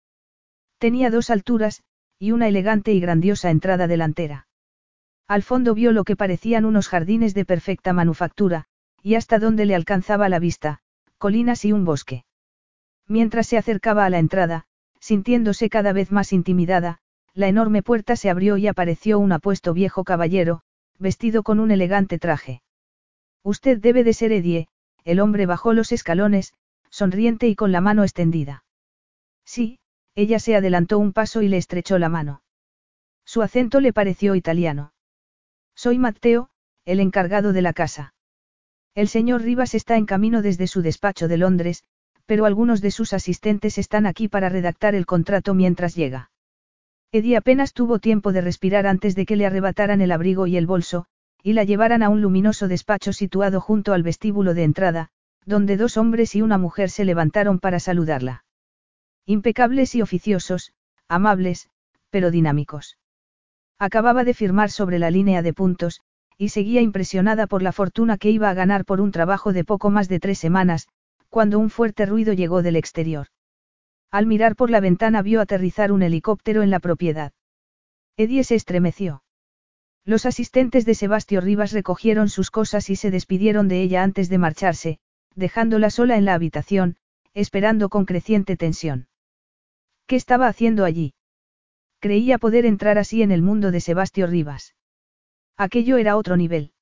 Tenía 0.78 1.11
dos 1.11 1.30
alturas, 1.30 1.82
y 2.16 2.30
una 2.30 2.46
elegante 2.46 2.92
y 2.92 3.00
grandiosa 3.00 3.50
entrada 3.50 3.88
delantera. 3.88 4.46
Al 5.26 5.42
fondo 5.42 5.74
vio 5.74 5.90
lo 5.90 6.04
que 6.04 6.14
parecían 6.14 6.64
unos 6.64 6.86
jardines 6.86 7.34
de 7.34 7.44
perfecta 7.44 7.92
manufactura, 7.92 8.66
y 9.02 9.16
hasta 9.16 9.40
donde 9.40 9.66
le 9.66 9.74
alcanzaba 9.74 10.28
la 10.28 10.38
vista, 10.38 10.78
colinas 11.18 11.64
y 11.64 11.72
un 11.72 11.84
bosque. 11.84 12.24
Mientras 13.09 13.48
se 13.48 13.59
acercaba 13.59 14.04
a 14.04 14.11
la 14.11 14.20
entrada, 14.20 14.66
sintiéndose 15.00 15.68
cada 15.68 15.92
vez 15.92 16.12
más 16.12 16.32
intimidada, 16.32 17.00
la 17.35 17.49
enorme 17.49 17.83
puerta 17.83 18.16
se 18.16 18.31
abrió 18.31 18.57
y 18.57 18.66
apareció 18.66 19.18
un 19.18 19.33
apuesto 19.33 19.72
viejo 19.72 20.05
caballero, 20.05 20.62
vestido 20.99 21.43
con 21.43 21.61
un 21.61 21.70
elegante 21.70 22.18
traje. 22.18 22.62
Usted 23.43 23.79
debe 23.79 24.05
de 24.05 24.12
ser 24.12 24.33
Edie, 24.33 24.68
el 25.05 25.20
hombre 25.20 25.47
bajó 25.47 25.72
los 25.72 25.93
escalones, 25.93 26.53
sonriente 26.91 27.49
y 27.49 27.55
con 27.55 27.72
la 27.72 27.81
mano 27.81 28.03
extendida. 28.03 28.64
Sí, 29.45 29.79
ella 30.14 30.39
se 30.41 30.57
adelantó 30.57 30.99
un 30.99 31.12
paso 31.12 31.43
y 31.43 31.49
le 31.49 31.57
estrechó 31.57 31.99
la 31.99 32.09
mano. 32.09 32.43
Su 33.24 33.43
acento 33.43 33.81
le 33.81 33.93
pareció 33.93 34.35
italiano. 34.35 34.93
Soy 35.74 35.99
Matteo, 35.99 36.51
el 36.85 37.01
encargado 37.01 37.53
de 37.53 37.62
la 37.62 37.72
casa. 37.72 38.14
El 38.95 39.09
señor 39.09 39.43
Rivas 39.43 39.74
está 39.74 39.97
en 39.97 40.07
camino 40.07 40.43
desde 40.43 40.66
su 40.66 40.83
despacho 40.83 41.29
de 41.29 41.37
Londres, 41.37 41.85
pero 42.26 42.47
algunos 42.47 42.81
de 42.81 42.91
sus 42.91 43.12
asistentes 43.12 43.79
están 43.79 44.07
aquí 44.07 44.29
para 44.29 44.49
redactar 44.49 44.95
el 44.95 45.07
contrato 45.07 45.55
mientras 45.55 45.95
llega. 45.95 46.31
Eddie 47.11 47.36
apenas 47.36 47.72
tuvo 47.72 47.98
tiempo 47.98 48.32
de 48.32 48.42
respirar 48.42 48.86
antes 48.86 49.14
de 49.14 49.24
que 49.24 49.36
le 49.36 49.46
arrebataran 49.46 50.02
el 50.02 50.12
abrigo 50.12 50.46
y 50.46 50.59
el 50.59 50.66
bolso, 50.66 51.06
y 51.42 51.54
la 51.54 51.64
llevaran 51.64 52.02
a 52.02 52.11
un 52.11 52.20
luminoso 52.20 52.68
despacho 52.68 53.12
situado 53.14 53.61
junto 53.61 53.94
al 53.94 54.02
vestíbulo 54.02 54.52
de 54.52 54.64
entrada, 54.64 55.09
donde 55.46 55.78
dos 55.78 55.96
hombres 55.96 56.34
y 56.34 56.42
una 56.42 56.59
mujer 56.59 56.90
se 56.90 57.06
levantaron 57.06 57.61
para 57.61 57.80
saludarla. 57.80 58.44
Impecables 59.24 59.94
y 59.94 60.02
oficiosos, 60.02 60.72
amables, 61.09 61.70
pero 62.11 62.30
dinámicos. 62.30 62.98
Acababa 63.78 64.24
de 64.24 64.34
firmar 64.34 64.70
sobre 64.70 64.98
la 64.98 65.11
línea 65.11 65.40
de 65.40 65.54
puntos, 65.54 66.02
y 66.36 66.50
seguía 66.50 66.82
impresionada 66.82 67.46
por 67.46 67.62
la 67.62 67.72
fortuna 67.72 68.18
que 68.18 68.30
iba 68.30 68.50
a 68.50 68.54
ganar 68.54 68.84
por 68.84 69.00
un 69.00 69.12
trabajo 69.12 69.54
de 69.54 69.64
poco 69.64 69.88
más 69.88 70.09
de 70.09 70.20
tres 70.20 70.38
semanas, 70.38 70.88
cuando 71.30 71.59
un 71.59 71.70
fuerte 71.70 72.04
ruido 72.04 72.34
llegó 72.34 72.62
del 72.62 72.76
exterior. 72.76 73.28
Al 74.11 74.26
mirar 74.26 74.56
por 74.56 74.70
la 74.70 74.80
ventana 74.80 75.22
vio 75.22 75.40
aterrizar 75.40 75.92
un 75.92 76.02
helicóptero 76.02 76.62
en 76.62 76.70
la 76.70 76.80
propiedad. 76.80 77.32
Eddie 78.16 78.42
se 78.44 78.54
estremeció. 78.54 79.22
Los 80.04 80.24
asistentes 80.24 80.86
de 80.86 80.94
Sebastio 80.94 81.42
Rivas 81.42 81.72
recogieron 81.72 82.30
sus 82.30 82.50
cosas 82.50 82.88
y 82.88 82.96
se 82.96 83.11
despidieron 83.11 83.68
de 83.68 83.82
ella 83.82 84.02
antes 84.02 84.30
de 84.30 84.38
marcharse, 84.38 84.98
dejándola 85.34 85.90
sola 85.90 86.16
en 86.16 86.24
la 86.24 86.34
habitación, 86.34 86.96
esperando 87.34 87.90
con 87.90 88.06
creciente 88.06 88.56
tensión. 88.56 89.09
¿Qué 90.06 90.16
estaba 90.16 90.48
haciendo 90.48 90.86
allí? 90.86 91.12
Creía 92.00 92.38
poder 92.38 92.64
entrar 92.64 92.96
así 92.96 93.22
en 93.22 93.30
el 93.30 93.42
mundo 93.42 93.70
de 93.70 93.80
Sebastio 93.80 94.26
Rivas. 94.26 94.74
Aquello 95.59 95.98
era 95.98 96.16
otro 96.16 96.38
nivel. 96.38 96.72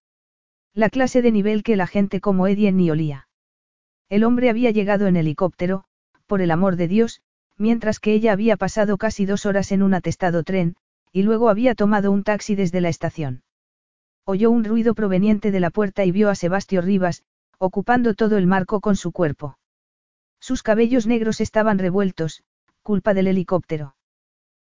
La 0.72 0.90
clase 0.90 1.22
de 1.22 1.32
nivel 1.32 1.64
que 1.64 1.74
la 1.74 1.88
gente 1.88 2.20
como 2.20 2.46
Eddie 2.46 2.70
ni 2.70 2.90
olía. 2.90 3.28
El 4.08 4.22
hombre 4.22 4.50
había 4.50 4.70
llegado 4.70 5.08
en 5.08 5.16
helicóptero, 5.16 5.85
por 6.26 6.42
el 6.42 6.50
amor 6.50 6.76
de 6.76 6.88
Dios, 6.88 7.22
mientras 7.56 8.00
que 8.00 8.12
ella 8.12 8.32
había 8.32 8.56
pasado 8.56 8.98
casi 8.98 9.26
dos 9.26 9.46
horas 9.46 9.72
en 9.72 9.82
un 9.82 9.94
atestado 9.94 10.42
tren, 10.42 10.76
y 11.12 11.22
luego 11.22 11.48
había 11.48 11.74
tomado 11.74 12.12
un 12.12 12.22
taxi 12.22 12.54
desde 12.54 12.80
la 12.80 12.88
estación. 12.88 13.42
Oyó 14.24 14.50
un 14.50 14.64
ruido 14.64 14.94
proveniente 14.94 15.50
de 15.50 15.60
la 15.60 15.70
puerta 15.70 16.04
y 16.04 16.10
vio 16.10 16.30
a 16.30 16.34
Sebastio 16.34 16.82
Rivas, 16.82 17.22
ocupando 17.58 18.14
todo 18.14 18.36
el 18.36 18.46
marco 18.46 18.80
con 18.80 18.96
su 18.96 19.12
cuerpo. 19.12 19.56
Sus 20.40 20.62
cabellos 20.62 21.06
negros 21.06 21.40
estaban 21.40 21.78
revueltos, 21.78 22.42
culpa 22.82 23.14
del 23.14 23.28
helicóptero. 23.28 23.96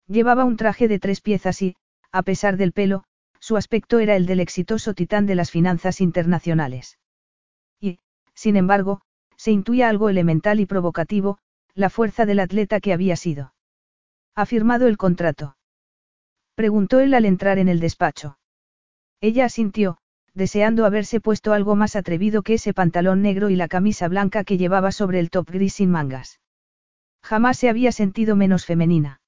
Llevaba 0.06 0.44
un 0.44 0.56
traje 0.56 0.88
de 0.88 0.98
tres 0.98 1.20
piezas 1.20 1.62
y, 1.62 1.76
a 2.12 2.22
pesar 2.22 2.56
del 2.56 2.72
pelo, 2.72 3.04
su 3.40 3.56
aspecto 3.56 3.98
era 3.98 4.16
el 4.16 4.26
del 4.26 4.40
exitoso 4.40 4.94
titán 4.94 5.26
de 5.26 5.34
las 5.34 5.50
finanzas 5.50 6.00
internacionales. 6.00 6.98
Y, 7.80 7.98
sin 8.34 8.56
embargo, 8.56 9.00
se 9.36 9.50
intuía 9.50 9.88
algo 9.88 10.08
elemental 10.08 10.60
y 10.60 10.66
provocativo, 10.66 11.38
la 11.74 11.90
fuerza 11.90 12.24
del 12.26 12.40
atleta 12.40 12.80
que 12.80 12.92
había 12.92 13.16
sido. 13.16 13.54
Ha 14.34 14.46
firmado 14.46 14.86
el 14.86 14.96
contrato. 14.96 15.56
Preguntó 16.54 17.00
él 17.00 17.14
al 17.14 17.24
entrar 17.24 17.58
en 17.58 17.68
el 17.68 17.80
despacho. 17.80 18.38
Ella 19.20 19.46
asintió, 19.46 19.98
deseando 20.34 20.86
haberse 20.86 21.20
puesto 21.20 21.52
algo 21.52 21.76
más 21.76 21.96
atrevido 21.96 22.42
que 22.42 22.54
ese 22.54 22.74
pantalón 22.74 23.22
negro 23.22 23.50
y 23.50 23.56
la 23.56 23.68
camisa 23.68 24.08
blanca 24.08 24.44
que 24.44 24.56
llevaba 24.56 24.92
sobre 24.92 25.20
el 25.20 25.30
top 25.30 25.50
gris 25.50 25.74
sin 25.74 25.90
mangas. 25.90 26.40
Jamás 27.22 27.58
se 27.58 27.68
había 27.68 27.92
sentido 27.92 28.36
menos 28.36 28.66
femenina. 28.66 29.20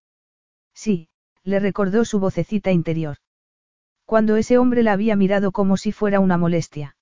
Sí, 0.74 1.09
le 1.42 1.61
recordó 1.61 2.05
su 2.05 2.20
vocecita 2.20 2.70
interior. 2.70 3.16
Cuando 4.05 4.36
ese 4.36 4.59
hombre 4.59 4.82
la 4.82 4.92
había 4.92 5.16
mirado 5.16 5.51
como 5.51 5.76
si 5.76 5.92
fuera 5.92 6.20
una 6.20 6.36
molestia. 6.36 6.97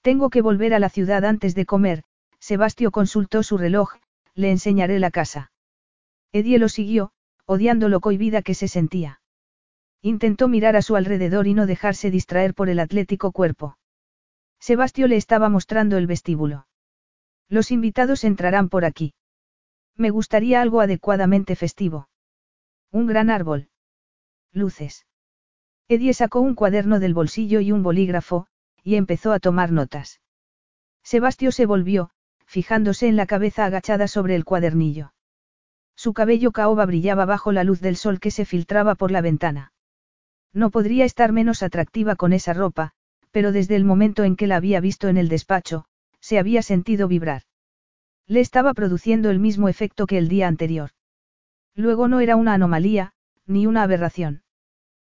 Tengo 0.00 0.30
que 0.30 0.42
volver 0.42 0.74
a 0.74 0.78
la 0.78 0.88
ciudad 0.88 1.24
antes 1.24 1.54
de 1.54 1.66
comer, 1.66 2.02
Sebastio 2.38 2.90
consultó 2.90 3.42
su 3.42 3.58
reloj, 3.58 3.94
le 4.36 4.50
enseñaré 4.52 5.00
la 5.00 5.10
casa. 5.10 5.50
Edie 6.30 6.58
lo 6.58 6.68
siguió, 6.68 7.10
odiando 7.46 7.88
lo 7.88 8.00
cohibida 8.00 8.42
que 8.42 8.54
se 8.54 8.68
sentía. 8.68 9.20
Intentó 10.02 10.46
mirar 10.46 10.76
a 10.76 10.82
su 10.82 10.94
alrededor 10.94 11.46
y 11.46 11.54
no 11.54 11.66
dejarse 11.66 12.10
distraer 12.10 12.54
por 12.54 12.68
el 12.68 12.78
atlético 12.78 13.32
cuerpo. 13.32 13.78
Sebastio 14.60 15.08
le 15.08 15.16
estaba 15.16 15.48
mostrando 15.48 15.96
el 15.96 16.06
vestíbulo. 16.06 16.68
Los 17.48 17.70
invitados 17.70 18.24
entrarán 18.24 18.68
por 18.68 18.84
aquí. 18.84 19.14
Me 19.96 20.10
gustaría 20.10 20.60
algo 20.60 20.80
adecuadamente 20.80 21.56
festivo. 21.56 22.08
Un 22.92 23.06
gran 23.06 23.30
árbol. 23.30 23.70
Luces. 24.52 25.06
Edie 25.88 26.12
sacó 26.12 26.40
un 26.40 26.54
cuaderno 26.54 27.00
del 27.00 27.14
bolsillo 27.14 27.60
y 27.60 27.72
un 27.72 27.82
bolígrafo, 27.82 28.48
y 28.82 28.96
empezó 28.96 29.32
a 29.32 29.40
tomar 29.40 29.72
notas. 29.72 30.20
Sebastio 31.02 31.52
se 31.52 31.66
volvió, 31.66 32.10
fijándose 32.46 33.08
en 33.08 33.16
la 33.16 33.26
cabeza 33.26 33.64
agachada 33.64 34.08
sobre 34.08 34.34
el 34.34 34.44
cuadernillo. 34.44 35.12
Su 35.94 36.12
cabello 36.12 36.52
caoba 36.52 36.86
brillaba 36.86 37.24
bajo 37.24 37.52
la 37.52 37.64
luz 37.64 37.80
del 37.80 37.96
sol 37.96 38.20
que 38.20 38.30
se 38.30 38.44
filtraba 38.44 38.94
por 38.94 39.10
la 39.10 39.20
ventana. 39.20 39.72
No 40.52 40.70
podría 40.70 41.04
estar 41.04 41.32
menos 41.32 41.62
atractiva 41.62 42.16
con 42.16 42.32
esa 42.32 42.52
ropa, 42.54 42.92
pero 43.30 43.52
desde 43.52 43.76
el 43.76 43.84
momento 43.84 44.24
en 44.24 44.36
que 44.36 44.46
la 44.46 44.56
había 44.56 44.80
visto 44.80 45.08
en 45.08 45.18
el 45.18 45.28
despacho, 45.28 45.84
se 46.20 46.38
había 46.38 46.62
sentido 46.62 47.08
vibrar. 47.08 47.42
Le 48.26 48.40
estaba 48.40 48.74
produciendo 48.74 49.30
el 49.30 49.38
mismo 49.38 49.68
efecto 49.68 50.06
que 50.06 50.18
el 50.18 50.28
día 50.28 50.48
anterior. 50.48 50.90
Luego 51.74 52.08
no 52.08 52.20
era 52.20 52.36
una 52.36 52.54
anomalía, 52.54 53.12
ni 53.46 53.66
una 53.66 53.82
aberración. 53.82 54.42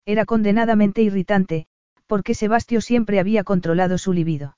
Era 0.05 0.25
condenadamente 0.25 1.03
irritante, 1.03 1.67
porque 2.07 2.35
Sebastio 2.35 2.81
siempre 2.81 3.21
había 3.21 3.45
controlado 3.45 3.99
su 3.99 4.13
libido. 4.13 4.57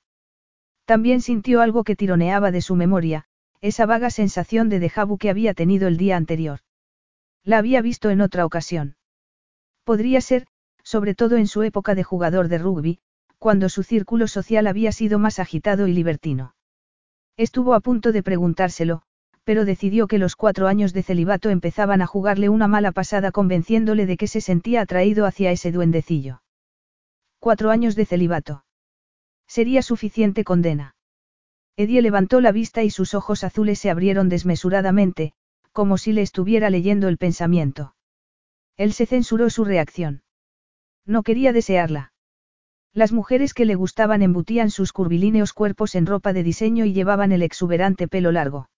También 0.89 1.21
sintió 1.21 1.61
algo 1.61 1.85
que 1.85 1.97
tironeaba 1.97 2.51
de 2.51 2.63
su 2.63 2.75
memoria, 2.75 3.27
esa 3.61 3.85
vaga 3.85 4.09
sensación 4.09 4.71
de 4.71 4.81
déjà 4.81 5.07
vu 5.07 5.19
que 5.19 5.29
había 5.29 5.53
tenido 5.53 5.87
el 5.87 5.99
día 5.99 6.17
anterior. 6.17 6.61
La 7.45 7.59
había 7.59 7.83
visto 7.83 8.09
en 8.09 8.23
otra 8.23 8.47
ocasión. 8.47 8.97
Podría 9.85 10.23
ser, 10.23 10.47
sobre 10.83 11.15
todo 11.15 11.37
en 11.37 11.47
su 11.47 11.63
época 11.63 11.95
de 11.95 12.05
jugador 12.05 12.49
de 12.49 12.57
rugby, 12.57 13.01
cuando 13.37 13.69
su 13.69 13.83
círculo 13.83 14.29
social 14.29 14.67
había 14.67 14.91
sido 14.91 15.19
más 15.19 15.39
agitado 15.39 15.89
y 15.89 15.93
libertino. 15.93 16.55
Estuvo 17.37 17.75
a 17.75 17.81
punto 17.81 18.11
de 18.11 18.23
preguntárselo, 18.23 19.03
pero 19.45 19.67
decidió 19.67 20.07
que 20.07 20.17
los 20.17 20.37
cuatro 20.37 20.69
años 20.69 20.95
de 20.95 21.03
celibato 21.03 21.51
empezaban 21.51 22.01
a 22.01 22.07
jugarle 22.07 22.49
una 22.49 22.67
mala 22.67 22.93
pasada 22.93 23.31
convenciéndole 23.31 24.07
de 24.07 24.17
que 24.17 24.27
se 24.27 24.41
sentía 24.41 24.81
atraído 24.81 25.27
hacia 25.27 25.51
ese 25.51 25.71
duendecillo. 25.71 26.41
Cuatro 27.41 27.71
años 27.71 27.95
de 27.95 28.07
celibato. 28.07 28.65
Sería 29.49 29.83
suficiente 29.83 30.45
condena. 30.45 30.95
Edie 31.77 32.03
levantó 32.03 32.41
la 32.41 32.53
vista 32.53 32.83
y 32.85 32.91
sus 32.91 33.15
ojos 33.15 33.43
azules 33.43 33.79
se 33.79 33.91
abrieron 33.91 34.29
desmesuradamente, 34.29 35.33
como 35.73 35.97
si 35.97 36.13
le 36.13 36.23
estuviera 36.23 36.71
leyendo 36.71 37.09
el 37.09 37.19
pensamiento. 37.19 37.95
Él 38.77 38.93
se 38.93 39.07
censuró 39.07 39.49
su 39.51 39.65
reacción. 39.65 40.23
No 41.07 41.23
quería 41.23 41.53
desearla. 41.53 42.13
Las 42.93 43.13
mujeres 43.13 43.55
que 43.55 43.65
le 43.65 43.75
gustaban 43.75 44.23
embutían 44.23 44.71
sus 44.71 44.93
curvilíneos 44.93 45.53
cuerpos 45.53 45.95
en 45.95 46.07
ropa 46.07 46.33
de 46.33 46.43
diseño 46.43 46.85
y 46.85 46.93
llevaban 46.93 47.33
el 47.33 47.43
exuberante 47.43 48.09
pelo 48.09 48.33
largo. 48.33 48.69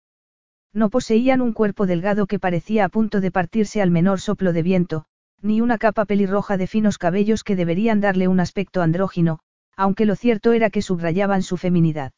No 0.73 0.89
poseían 0.91 1.41
un 1.41 1.53
cuerpo 1.53 1.87
delgado 1.87 2.27
que 2.27 2.39
parecía 2.39 2.85
a 2.85 2.89
punto 2.89 3.21
de 3.21 3.31
partirse 3.31 3.83
al 3.83 3.91
menor 3.91 4.21
soplo 4.21 4.53
de 4.53 4.63
viento, 4.63 5.05
ni 5.43 5.61
una 5.61 5.79
capa 5.79 6.05
pelirroja 6.05 6.57
de 6.57 6.67
finos 6.67 6.99
cabellos 6.99 7.43
que 7.45 7.57
deberían 7.57 8.01
darle 8.01 8.29
un 8.29 8.41
aspecto 8.41 8.83
andrógino, 8.83 9.41
aunque 9.81 10.05
lo 10.05 10.15
cierto 10.15 10.53
era 10.53 10.69
que 10.69 10.83
subrayaban 10.83 11.43
su 11.43 11.57
feminidad. 11.57 12.13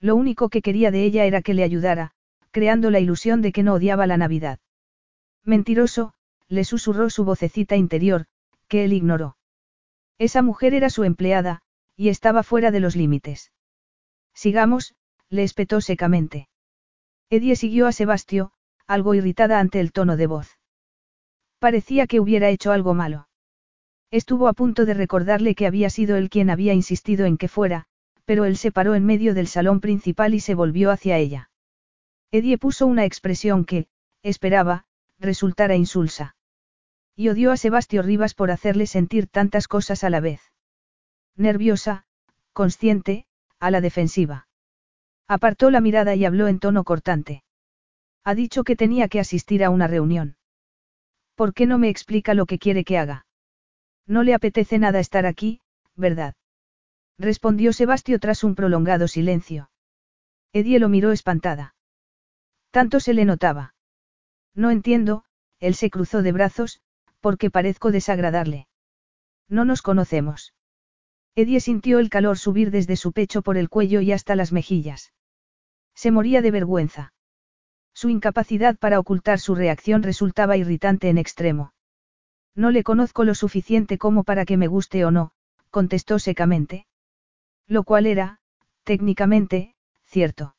Lo 0.00 0.16
único 0.16 0.50
que 0.50 0.60
quería 0.60 0.90
de 0.90 1.04
ella 1.04 1.24
era 1.24 1.40
que 1.40 1.54
le 1.54 1.62
ayudara, 1.62 2.10
creando 2.50 2.90
la 2.90 3.00
ilusión 3.00 3.40
de 3.40 3.52
que 3.52 3.62
no 3.62 3.72
odiaba 3.72 4.06
la 4.06 4.18
Navidad. 4.18 4.58
Mentiroso, 5.44 6.12
le 6.46 6.62
susurró 6.62 7.08
su 7.08 7.24
vocecita 7.24 7.74
interior, 7.76 8.26
que 8.68 8.84
él 8.84 8.92
ignoró. 8.92 9.38
Esa 10.18 10.42
mujer 10.42 10.74
era 10.74 10.90
su 10.90 11.04
empleada, 11.04 11.62
y 11.96 12.10
estaba 12.10 12.42
fuera 12.42 12.70
de 12.70 12.80
los 12.80 12.96
límites. 12.96 13.50
Sigamos, 14.34 14.94
le 15.30 15.42
espetó 15.42 15.80
secamente. 15.80 16.50
Edie 17.30 17.56
siguió 17.56 17.86
a 17.86 17.92
Sebastio, 17.92 18.52
algo 18.86 19.14
irritada 19.14 19.58
ante 19.58 19.80
el 19.80 19.90
tono 19.90 20.18
de 20.18 20.26
voz. 20.26 20.58
Parecía 21.58 22.06
que 22.06 22.20
hubiera 22.20 22.50
hecho 22.50 22.72
algo 22.72 22.92
malo. 22.92 23.26
Estuvo 24.14 24.46
a 24.46 24.52
punto 24.52 24.86
de 24.86 24.94
recordarle 24.94 25.56
que 25.56 25.66
había 25.66 25.90
sido 25.90 26.14
él 26.14 26.30
quien 26.30 26.48
había 26.48 26.72
insistido 26.72 27.26
en 27.26 27.36
que 27.36 27.48
fuera, 27.48 27.86
pero 28.24 28.44
él 28.44 28.56
se 28.56 28.70
paró 28.70 28.94
en 28.94 29.04
medio 29.04 29.34
del 29.34 29.48
salón 29.48 29.80
principal 29.80 30.34
y 30.34 30.38
se 30.38 30.54
volvió 30.54 30.92
hacia 30.92 31.18
ella. 31.18 31.50
Edie 32.30 32.56
puso 32.56 32.86
una 32.86 33.06
expresión 33.06 33.64
que, 33.64 33.88
esperaba, 34.22 34.84
resultara 35.18 35.74
insulsa. 35.74 36.36
Y 37.16 37.28
odió 37.28 37.50
a 37.50 37.56
Sebastio 37.56 38.02
Rivas 38.02 38.34
por 38.34 38.52
hacerle 38.52 38.86
sentir 38.86 39.26
tantas 39.26 39.66
cosas 39.66 40.04
a 40.04 40.10
la 40.10 40.20
vez. 40.20 40.40
Nerviosa, 41.34 42.06
consciente, 42.52 43.26
a 43.58 43.72
la 43.72 43.80
defensiva. 43.80 44.46
Apartó 45.26 45.72
la 45.72 45.80
mirada 45.80 46.14
y 46.14 46.24
habló 46.24 46.46
en 46.46 46.60
tono 46.60 46.84
cortante. 46.84 47.42
Ha 48.22 48.36
dicho 48.36 48.62
que 48.62 48.76
tenía 48.76 49.08
que 49.08 49.18
asistir 49.18 49.64
a 49.64 49.70
una 49.70 49.88
reunión. 49.88 50.36
¿Por 51.34 51.52
qué 51.52 51.66
no 51.66 51.78
me 51.78 51.88
explica 51.88 52.34
lo 52.34 52.46
que 52.46 52.60
quiere 52.60 52.84
que 52.84 52.96
haga? 52.96 53.26
No 54.06 54.22
le 54.22 54.34
apetece 54.34 54.78
nada 54.78 55.00
estar 55.00 55.26
aquí, 55.26 55.60
¿verdad? 55.96 56.34
Respondió 57.18 57.72
Sebastio 57.72 58.18
tras 58.18 58.44
un 58.44 58.54
prolongado 58.54 59.08
silencio. 59.08 59.70
Edie 60.52 60.78
lo 60.78 60.88
miró 60.88 61.12
espantada. 61.12 61.74
Tanto 62.70 63.00
se 63.00 63.14
le 63.14 63.24
notaba. 63.24 63.74
No 64.54 64.70
entiendo, 64.70 65.24
él 65.60 65.74
se 65.74 65.90
cruzó 65.90 66.22
de 66.22 66.32
brazos, 66.32 66.80
porque 67.20 67.50
parezco 67.50 67.90
desagradarle. 67.90 68.68
No 69.48 69.64
nos 69.64 69.82
conocemos. 69.82 70.54
Edie 71.36 71.60
sintió 71.60 71.98
el 71.98 72.10
calor 72.10 72.38
subir 72.38 72.70
desde 72.70 72.96
su 72.96 73.12
pecho 73.12 73.42
por 73.42 73.56
el 73.56 73.68
cuello 73.68 74.00
y 74.00 74.12
hasta 74.12 74.36
las 74.36 74.52
mejillas. 74.52 75.12
Se 75.94 76.10
moría 76.10 76.42
de 76.42 76.50
vergüenza. 76.50 77.12
Su 77.92 78.08
incapacidad 78.08 78.76
para 78.76 78.98
ocultar 78.98 79.38
su 79.38 79.54
reacción 79.54 80.02
resultaba 80.02 80.56
irritante 80.56 81.08
en 81.08 81.18
extremo. 81.18 81.72
No 82.54 82.70
le 82.70 82.84
conozco 82.84 83.24
lo 83.24 83.34
suficiente 83.34 83.98
como 83.98 84.24
para 84.24 84.44
que 84.44 84.56
me 84.56 84.68
guste 84.68 85.04
o 85.04 85.10
no, 85.10 85.32
contestó 85.70 86.18
secamente. 86.18 86.86
Lo 87.66 87.82
cual 87.82 88.06
era, 88.06 88.38
técnicamente, 88.84 89.74
cierto. 90.06 90.54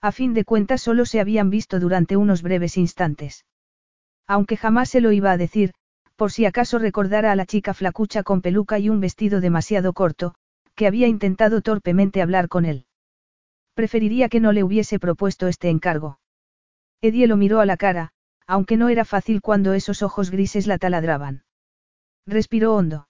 A 0.00 0.12
fin 0.12 0.32
de 0.32 0.44
cuentas 0.44 0.80
solo 0.80 1.06
se 1.06 1.20
habían 1.20 1.50
visto 1.50 1.80
durante 1.80 2.16
unos 2.16 2.42
breves 2.42 2.76
instantes. 2.76 3.44
Aunque 4.26 4.56
jamás 4.56 4.90
se 4.90 5.00
lo 5.00 5.10
iba 5.10 5.32
a 5.32 5.36
decir, 5.36 5.72
por 6.14 6.30
si 6.30 6.44
acaso 6.44 6.78
recordara 6.78 7.32
a 7.32 7.36
la 7.36 7.46
chica 7.46 7.74
flacucha 7.74 8.22
con 8.22 8.40
peluca 8.40 8.78
y 8.78 8.88
un 8.88 9.00
vestido 9.00 9.40
demasiado 9.40 9.92
corto, 9.92 10.34
que 10.74 10.86
había 10.86 11.08
intentado 11.08 11.62
torpemente 11.62 12.22
hablar 12.22 12.48
con 12.48 12.64
él. 12.64 12.86
Preferiría 13.74 14.28
que 14.28 14.40
no 14.40 14.52
le 14.52 14.62
hubiese 14.62 14.98
propuesto 14.98 15.48
este 15.48 15.68
encargo. 15.68 16.20
Edie 17.00 17.26
lo 17.26 17.36
miró 17.36 17.60
a 17.60 17.66
la 17.66 17.76
cara, 17.76 18.12
aunque 18.48 18.78
no 18.78 18.88
era 18.88 19.04
fácil 19.04 19.42
cuando 19.42 19.74
esos 19.74 20.02
ojos 20.02 20.30
grises 20.30 20.66
la 20.66 20.78
taladraban. 20.78 21.44
Respiró 22.26 22.74
hondo. 22.74 23.08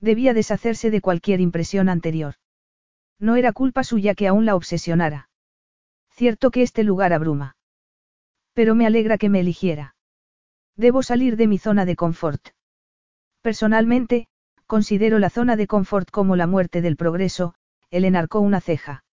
Debía 0.00 0.34
deshacerse 0.34 0.90
de 0.90 1.00
cualquier 1.00 1.40
impresión 1.40 1.88
anterior. 1.88 2.34
No 3.20 3.36
era 3.36 3.52
culpa 3.52 3.84
suya 3.84 4.14
que 4.14 4.26
aún 4.26 4.44
la 4.46 4.56
obsesionara. 4.56 5.30
Cierto 6.10 6.50
que 6.50 6.62
este 6.62 6.82
lugar 6.82 7.12
abruma. 7.12 7.56
Pero 8.52 8.74
me 8.74 8.84
alegra 8.84 9.16
que 9.16 9.28
me 9.28 9.40
eligiera. 9.40 9.94
Debo 10.76 11.04
salir 11.04 11.36
de 11.36 11.46
mi 11.46 11.58
zona 11.58 11.84
de 11.84 11.94
confort. 11.94 12.48
Personalmente, 13.40 14.26
considero 14.66 15.20
la 15.20 15.30
zona 15.30 15.54
de 15.54 15.68
confort 15.68 16.10
como 16.10 16.34
la 16.34 16.48
muerte 16.48 16.82
del 16.82 16.96
progreso, 16.96 17.54
él 17.90 18.04
enarcó 18.04 18.40
una 18.40 18.60
ceja. 18.60 19.04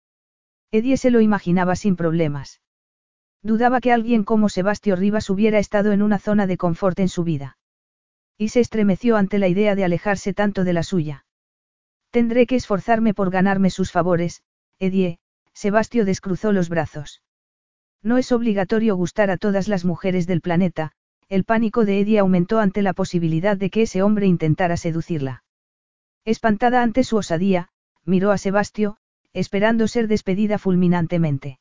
Edie 0.71 0.97
se 0.97 1.11
lo 1.11 1.21
imaginaba 1.21 1.77
sin 1.77 1.97
problemas. 1.97 2.61
Dudaba 3.45 3.83
que 3.83 3.93
alguien 3.93 4.25
como 4.25 4.49
Sebastio 4.49 4.97
Rivas 4.97 5.29
hubiera 5.29 5.59
estado 5.59 5.93
en 5.93 6.01
una 6.01 6.19
zona 6.19 6.47
de 6.47 6.57
confort 6.57 6.99
en 6.99 7.11
su 7.11 7.25
vida. 7.25 7.59
Y 8.39 8.49
se 8.49 8.61
estremeció 8.61 9.19
ante 9.19 9.39
la 9.39 9.49
idea 9.49 9.75
de 9.75 9.85
alejarse 9.85 10.33
tanto 10.33 10.65
de 10.65 10.73
la 10.73 10.83
suya. 10.83 11.27
Tendré 12.11 12.47
que 12.47 12.57
esforzarme 12.57 13.13
por 13.13 13.31
ganarme 13.31 13.69
sus 13.69 13.93
favores, 13.93 14.43
Edie, 14.79 15.19
Sebastio 15.53 16.07
descruzó 16.07 16.53
los 16.53 16.71
brazos. 16.71 17.23
No 18.03 18.17
es 18.17 18.33
obligatorio 18.33 18.97
gustar 18.97 19.31
a 19.31 19.37
todas 19.37 19.69
las 19.69 19.85
mujeres 19.85 20.27
del 20.27 20.41
planeta, 20.41 20.93
el 21.29 21.45
pánico 21.45 21.85
de 21.85 22.01
Edie 22.01 22.21
aumentó 22.21 22.61
ante 22.61 22.81
la 22.81 22.95
posibilidad 22.95 23.59
de 23.59 23.69
que 23.69 23.83
ese 23.83 24.03
hombre 24.03 24.27
intentara 24.27 24.79
seducirla. 24.79 25.45
Espantada 26.25 26.83
ante 26.83 27.05
su 27.05 27.17
osadía, 27.17 27.69
miró 28.07 28.31
a 28.31 28.39
Sebastio, 28.39 28.97
esperando 29.35 29.87
ser 29.87 30.09
despedida 30.09 30.57
fulminantemente. 30.59 31.59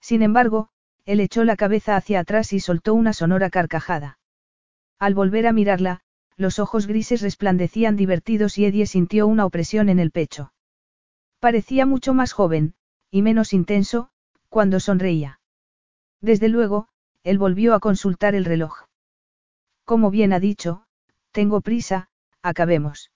Sin 0.00 0.22
embargo, 0.22 0.70
él 1.04 1.20
echó 1.20 1.44
la 1.44 1.56
cabeza 1.56 1.96
hacia 1.96 2.20
atrás 2.20 2.52
y 2.52 2.60
soltó 2.60 2.94
una 2.94 3.12
sonora 3.12 3.50
carcajada. 3.50 4.18
Al 4.98 5.14
volver 5.14 5.46
a 5.46 5.52
mirarla, 5.52 6.00
los 6.36 6.58
ojos 6.58 6.86
grises 6.86 7.20
resplandecían 7.20 7.96
divertidos 7.96 8.58
y 8.58 8.64
Eddie 8.64 8.86
sintió 8.86 9.26
una 9.26 9.46
opresión 9.46 9.88
en 9.88 9.98
el 9.98 10.10
pecho. 10.10 10.52
Parecía 11.38 11.86
mucho 11.86 12.14
más 12.14 12.32
joven, 12.32 12.74
y 13.10 13.22
menos 13.22 13.52
intenso, 13.52 14.08
cuando 14.48 14.80
sonreía. 14.80 15.40
Desde 16.20 16.48
luego, 16.48 16.88
él 17.22 17.38
volvió 17.38 17.74
a 17.74 17.80
consultar 17.80 18.34
el 18.34 18.44
reloj. 18.44 18.86
Como 19.84 20.10
bien 20.10 20.32
ha 20.32 20.40
dicho, 20.40 20.86
tengo 21.32 21.60
prisa, 21.60 22.08
acabemos. 22.42 23.10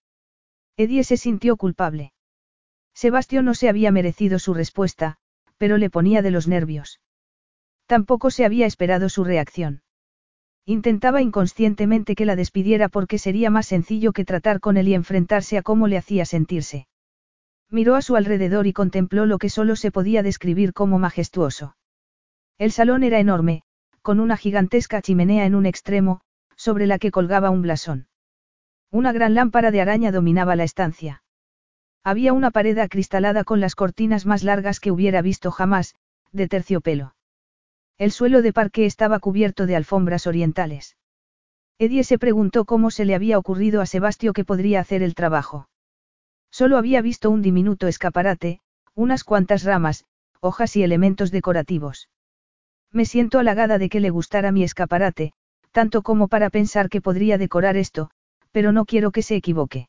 Eddie 0.76 1.04
se 1.04 1.16
sintió 1.16 1.56
culpable. 1.56 2.12
Sebastián 2.92 3.44
no 3.44 3.54
se 3.54 3.68
había 3.68 3.90
merecido 3.90 4.38
su 4.38 4.54
respuesta, 4.54 5.16
pero 5.56 5.78
le 5.78 5.90
ponía 5.90 6.20
de 6.20 6.30
los 6.30 6.48
nervios. 6.48 7.00
Tampoco 7.88 8.30
se 8.30 8.44
había 8.44 8.66
esperado 8.66 9.08
su 9.08 9.24
reacción. 9.24 9.80
Intentaba 10.66 11.22
inconscientemente 11.22 12.14
que 12.14 12.26
la 12.26 12.36
despidiera 12.36 12.90
porque 12.90 13.16
sería 13.16 13.48
más 13.48 13.66
sencillo 13.66 14.12
que 14.12 14.26
tratar 14.26 14.60
con 14.60 14.76
él 14.76 14.88
y 14.88 14.94
enfrentarse 14.94 15.56
a 15.56 15.62
cómo 15.62 15.88
le 15.88 15.96
hacía 15.96 16.26
sentirse. 16.26 16.86
Miró 17.70 17.96
a 17.96 18.02
su 18.02 18.14
alrededor 18.14 18.66
y 18.66 18.74
contempló 18.74 19.24
lo 19.24 19.38
que 19.38 19.48
solo 19.48 19.74
se 19.74 19.90
podía 19.90 20.22
describir 20.22 20.74
como 20.74 20.98
majestuoso. 20.98 21.76
El 22.58 22.72
salón 22.72 23.04
era 23.04 23.20
enorme, 23.20 23.62
con 24.02 24.20
una 24.20 24.36
gigantesca 24.36 25.00
chimenea 25.00 25.46
en 25.46 25.54
un 25.54 25.64
extremo, 25.64 26.20
sobre 26.56 26.86
la 26.86 26.98
que 26.98 27.10
colgaba 27.10 27.48
un 27.48 27.62
blasón. 27.62 28.08
Una 28.90 29.12
gran 29.12 29.32
lámpara 29.32 29.70
de 29.70 29.80
araña 29.80 30.12
dominaba 30.12 30.56
la 30.56 30.64
estancia. 30.64 31.22
Había 32.04 32.34
una 32.34 32.50
pared 32.50 32.76
acristalada 32.76 33.44
con 33.44 33.60
las 33.60 33.74
cortinas 33.74 34.26
más 34.26 34.44
largas 34.44 34.78
que 34.78 34.90
hubiera 34.90 35.22
visto 35.22 35.50
jamás, 35.50 35.94
de 36.32 36.48
terciopelo. 36.48 37.14
El 37.98 38.12
suelo 38.12 38.42
de 38.42 38.52
parque 38.52 38.86
estaba 38.86 39.18
cubierto 39.18 39.66
de 39.66 39.74
alfombras 39.74 40.28
orientales. 40.28 40.96
Eddie 41.78 42.04
se 42.04 42.18
preguntó 42.18 42.64
cómo 42.64 42.92
se 42.92 43.04
le 43.04 43.16
había 43.16 43.38
ocurrido 43.38 43.80
a 43.80 43.86
Sebastio 43.86 44.32
que 44.32 44.44
podría 44.44 44.78
hacer 44.80 45.02
el 45.02 45.16
trabajo. 45.16 45.68
Solo 46.50 46.78
había 46.78 47.02
visto 47.02 47.28
un 47.28 47.42
diminuto 47.42 47.88
escaparate, 47.88 48.60
unas 48.94 49.24
cuantas 49.24 49.64
ramas, 49.64 50.04
hojas 50.40 50.76
y 50.76 50.84
elementos 50.84 51.32
decorativos. 51.32 52.08
Me 52.92 53.04
siento 53.04 53.40
halagada 53.40 53.78
de 53.78 53.88
que 53.88 54.00
le 54.00 54.10
gustara 54.10 54.52
mi 54.52 54.62
escaparate, 54.62 55.32
tanto 55.72 56.02
como 56.02 56.28
para 56.28 56.50
pensar 56.50 56.88
que 56.88 57.00
podría 57.00 57.36
decorar 57.36 57.76
esto, 57.76 58.10
pero 58.52 58.72
no 58.72 58.84
quiero 58.84 59.10
que 59.10 59.22
se 59.22 59.34
equivoque. 59.34 59.88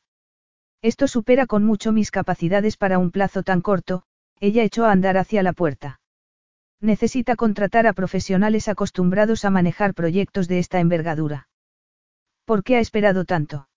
Esto 0.82 1.08
supera 1.08 1.46
con 1.46 1.64
mucho 1.64 1.92
mis 1.92 2.10
capacidades 2.10 2.76
para 2.76 2.98
un 2.98 3.12
plazo 3.12 3.44
tan 3.44 3.62
corto, 3.62 4.04
ella 4.40 4.64
echó 4.64 4.86
a 4.86 4.92
andar 4.92 5.18
hacia 5.18 5.44
la 5.44 5.54
puerta. 5.54 5.99
Necesita 6.82 7.36
contratar 7.36 7.88
a 7.88 7.94
profesionales 7.94 8.68
acostumbrados 8.68 9.44
a 9.44 9.50
manejar 9.50 9.94
proyectos 9.94 10.48
de 10.48 10.60
esta 10.60 10.80
envergadura. 10.80 11.50
¿Por 12.46 12.64
qué 12.64 12.78
ha 12.78 12.80
esperado 12.80 13.26
tanto? 13.26 13.68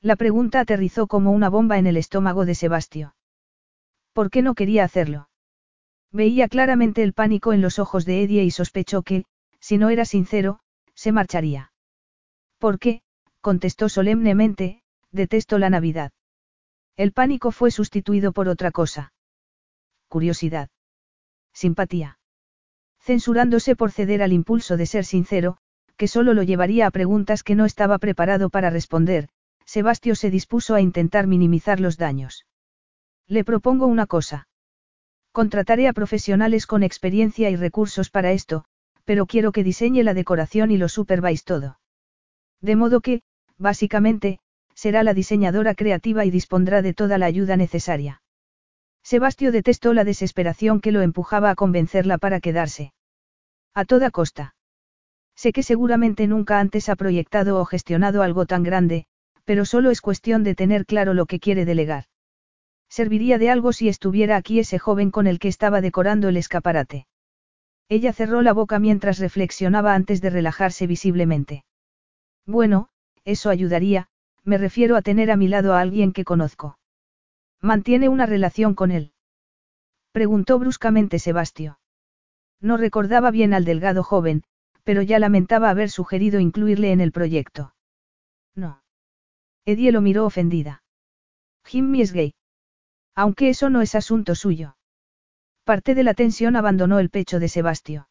La 0.00 0.16
pregunta 0.16 0.60
aterrizó 0.60 1.06
como 1.06 1.32
una 1.32 1.48
bomba 1.48 1.78
en 1.78 1.86
el 1.86 1.96
estómago 1.96 2.46
de 2.46 2.54
Sebastio. 2.54 3.14
¿Por 4.12 4.30
qué 4.30 4.42
no 4.42 4.54
quería 4.54 4.84
hacerlo? 4.84 5.28
Veía 6.12 6.48
claramente 6.48 7.02
el 7.02 7.12
pánico 7.12 7.52
en 7.52 7.60
los 7.60 7.78
ojos 7.78 8.04
de 8.04 8.22
Eddie 8.22 8.44
y 8.44 8.50
sospechó 8.50 9.02
que, 9.02 9.24
si 9.58 9.76
no 9.76 9.90
era 9.90 10.04
sincero, 10.04 10.60
se 10.94 11.12
marcharía. 11.12 11.72
¿Por 12.58 12.78
qué? 12.78 13.02
contestó 13.40 13.88
solemnemente, 13.88 14.82
detesto 15.10 15.58
la 15.58 15.70
Navidad. 15.70 16.12
El 16.96 17.12
pánico 17.12 17.50
fue 17.52 17.70
sustituido 17.70 18.32
por 18.32 18.48
otra 18.48 18.70
cosa. 18.70 19.12
Curiosidad. 20.08 20.68
Simpatía. 21.52 22.19
Censurándose 23.10 23.74
por 23.74 23.90
ceder 23.90 24.22
al 24.22 24.32
impulso 24.32 24.76
de 24.76 24.86
ser 24.86 25.04
sincero, 25.04 25.56
que 25.96 26.06
solo 26.06 26.32
lo 26.32 26.44
llevaría 26.44 26.86
a 26.86 26.92
preguntas 26.92 27.42
que 27.42 27.56
no 27.56 27.64
estaba 27.64 27.98
preparado 27.98 28.50
para 28.50 28.70
responder, 28.70 29.28
Sebastio 29.64 30.14
se 30.14 30.30
dispuso 30.30 30.76
a 30.76 30.80
intentar 30.80 31.26
minimizar 31.26 31.80
los 31.80 31.98
daños. 31.98 32.46
Le 33.26 33.42
propongo 33.42 33.86
una 33.86 34.06
cosa. 34.06 34.46
Contrataré 35.32 35.88
a 35.88 35.92
profesionales 35.92 36.68
con 36.68 36.84
experiencia 36.84 37.50
y 37.50 37.56
recursos 37.56 38.10
para 38.10 38.30
esto, 38.30 38.64
pero 39.04 39.26
quiero 39.26 39.50
que 39.50 39.64
diseñe 39.64 40.04
la 40.04 40.14
decoración 40.14 40.70
y 40.70 40.76
lo 40.76 40.88
supervise 40.88 41.42
todo. 41.44 41.80
De 42.60 42.76
modo 42.76 43.00
que, 43.00 43.22
básicamente, 43.58 44.38
será 44.72 45.02
la 45.02 45.14
diseñadora 45.14 45.74
creativa 45.74 46.24
y 46.24 46.30
dispondrá 46.30 46.80
de 46.80 46.94
toda 46.94 47.18
la 47.18 47.26
ayuda 47.26 47.56
necesaria. 47.56 48.22
Sebastio 49.02 49.50
detestó 49.50 49.94
la 49.94 50.04
desesperación 50.04 50.80
que 50.80 50.92
lo 50.92 51.02
empujaba 51.02 51.50
a 51.50 51.56
convencerla 51.56 52.16
para 52.16 52.38
quedarse. 52.38 52.92
A 53.74 53.84
toda 53.84 54.10
costa. 54.10 54.54
Sé 55.34 55.52
que 55.52 55.62
seguramente 55.62 56.26
nunca 56.26 56.60
antes 56.60 56.88
ha 56.88 56.96
proyectado 56.96 57.60
o 57.60 57.64
gestionado 57.64 58.22
algo 58.22 58.46
tan 58.46 58.62
grande, 58.62 59.06
pero 59.44 59.64
solo 59.64 59.90
es 59.90 60.00
cuestión 60.00 60.44
de 60.44 60.54
tener 60.54 60.86
claro 60.86 61.14
lo 61.14 61.26
que 61.26 61.40
quiere 61.40 61.64
delegar. 61.64 62.04
Serviría 62.88 63.38
de 63.38 63.50
algo 63.50 63.72
si 63.72 63.88
estuviera 63.88 64.36
aquí 64.36 64.58
ese 64.58 64.78
joven 64.78 65.10
con 65.10 65.26
el 65.26 65.38
que 65.38 65.48
estaba 65.48 65.80
decorando 65.80 66.28
el 66.28 66.36
escaparate. 66.36 67.06
Ella 67.88 68.12
cerró 68.12 68.42
la 68.42 68.52
boca 68.52 68.78
mientras 68.78 69.18
reflexionaba 69.18 69.94
antes 69.94 70.20
de 70.20 70.30
relajarse 70.30 70.86
visiblemente. 70.86 71.64
Bueno, 72.46 72.88
eso 73.24 73.50
ayudaría, 73.50 74.08
me 74.44 74.58
refiero 74.58 74.94
a 74.94 75.02
tener 75.02 75.30
a 75.30 75.36
mi 75.36 75.48
lado 75.48 75.74
a 75.74 75.80
alguien 75.80 76.12
que 76.12 76.24
conozco. 76.24 76.78
¿Mantiene 77.60 78.08
una 78.08 78.26
relación 78.26 78.74
con 78.74 78.92
él? 78.92 79.12
Preguntó 80.12 80.58
bruscamente 80.58 81.18
Sebastio. 81.18 81.79
No 82.60 82.76
recordaba 82.76 83.30
bien 83.30 83.54
al 83.54 83.64
delgado 83.64 84.02
joven, 84.02 84.42
pero 84.84 85.02
ya 85.02 85.18
lamentaba 85.18 85.70
haber 85.70 85.90
sugerido 85.90 86.40
incluirle 86.40 86.92
en 86.92 87.00
el 87.00 87.12
proyecto. 87.12 87.74
No. 88.54 88.82
Edie 89.64 89.92
lo 89.92 90.00
miró 90.00 90.26
ofendida. 90.26 90.82
Jimmy 91.64 92.02
es 92.02 92.12
gay. 92.12 92.34
Aunque 93.14 93.50
eso 93.50 93.70
no 93.70 93.82
es 93.82 93.94
asunto 93.94 94.34
suyo. 94.34 94.76
Parte 95.64 95.94
de 95.94 96.02
la 96.02 96.14
tensión 96.14 96.56
abandonó 96.56 96.98
el 96.98 97.10
pecho 97.10 97.38
de 97.38 97.48
Sebastio. 97.48 98.08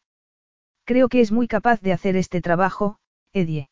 Creo 0.84 1.08
que 1.08 1.20
es 1.20 1.30
muy 1.32 1.46
capaz 1.46 1.80
de 1.80 1.92
hacer 1.92 2.16
este 2.16 2.40
trabajo, 2.40 2.98
Edie. 3.32 3.68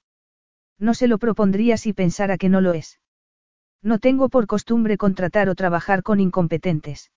No 0.78 0.94
se 0.94 1.08
lo 1.08 1.18
propondría 1.18 1.76
si 1.76 1.92
pensara 1.92 2.38
que 2.38 2.48
no 2.48 2.60
lo 2.60 2.72
es. 2.72 3.00
No 3.82 3.98
tengo 3.98 4.28
por 4.28 4.46
costumbre 4.46 4.96
contratar 4.96 5.48
o 5.48 5.54
trabajar 5.54 6.02
con 6.02 6.20
incompetentes. 6.20 7.10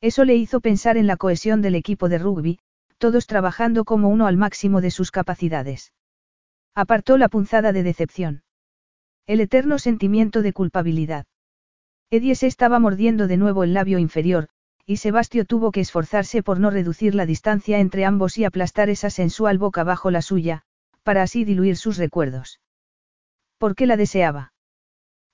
Eso 0.00 0.24
le 0.24 0.36
hizo 0.36 0.60
pensar 0.60 0.96
en 0.96 1.06
la 1.06 1.16
cohesión 1.16 1.62
del 1.62 1.74
equipo 1.74 2.08
de 2.08 2.18
rugby, 2.18 2.58
todos 2.98 3.26
trabajando 3.26 3.84
como 3.84 4.08
uno 4.08 4.26
al 4.26 4.36
máximo 4.36 4.80
de 4.80 4.90
sus 4.90 5.10
capacidades. 5.10 5.92
Apartó 6.74 7.18
la 7.18 7.28
punzada 7.28 7.72
de 7.72 7.82
decepción. 7.82 8.42
El 9.26 9.40
eterno 9.40 9.78
sentimiento 9.78 10.42
de 10.42 10.52
culpabilidad. 10.52 11.26
Eddie 12.10 12.34
se 12.34 12.46
estaba 12.46 12.78
mordiendo 12.78 13.26
de 13.26 13.36
nuevo 13.36 13.64
el 13.64 13.74
labio 13.74 13.98
inferior, 13.98 14.48
y 14.86 14.98
Sebastio 14.98 15.44
tuvo 15.44 15.72
que 15.72 15.80
esforzarse 15.80 16.42
por 16.42 16.60
no 16.60 16.70
reducir 16.70 17.14
la 17.14 17.26
distancia 17.26 17.80
entre 17.80 18.04
ambos 18.04 18.38
y 18.38 18.44
aplastar 18.44 18.88
esa 18.88 19.10
sensual 19.10 19.58
boca 19.58 19.82
bajo 19.82 20.10
la 20.10 20.22
suya, 20.22 20.62
para 21.02 21.22
así 21.22 21.44
diluir 21.44 21.76
sus 21.76 21.96
recuerdos. 21.96 22.60
¿Por 23.58 23.74
qué 23.74 23.86
la 23.86 23.96
deseaba? 23.96 24.52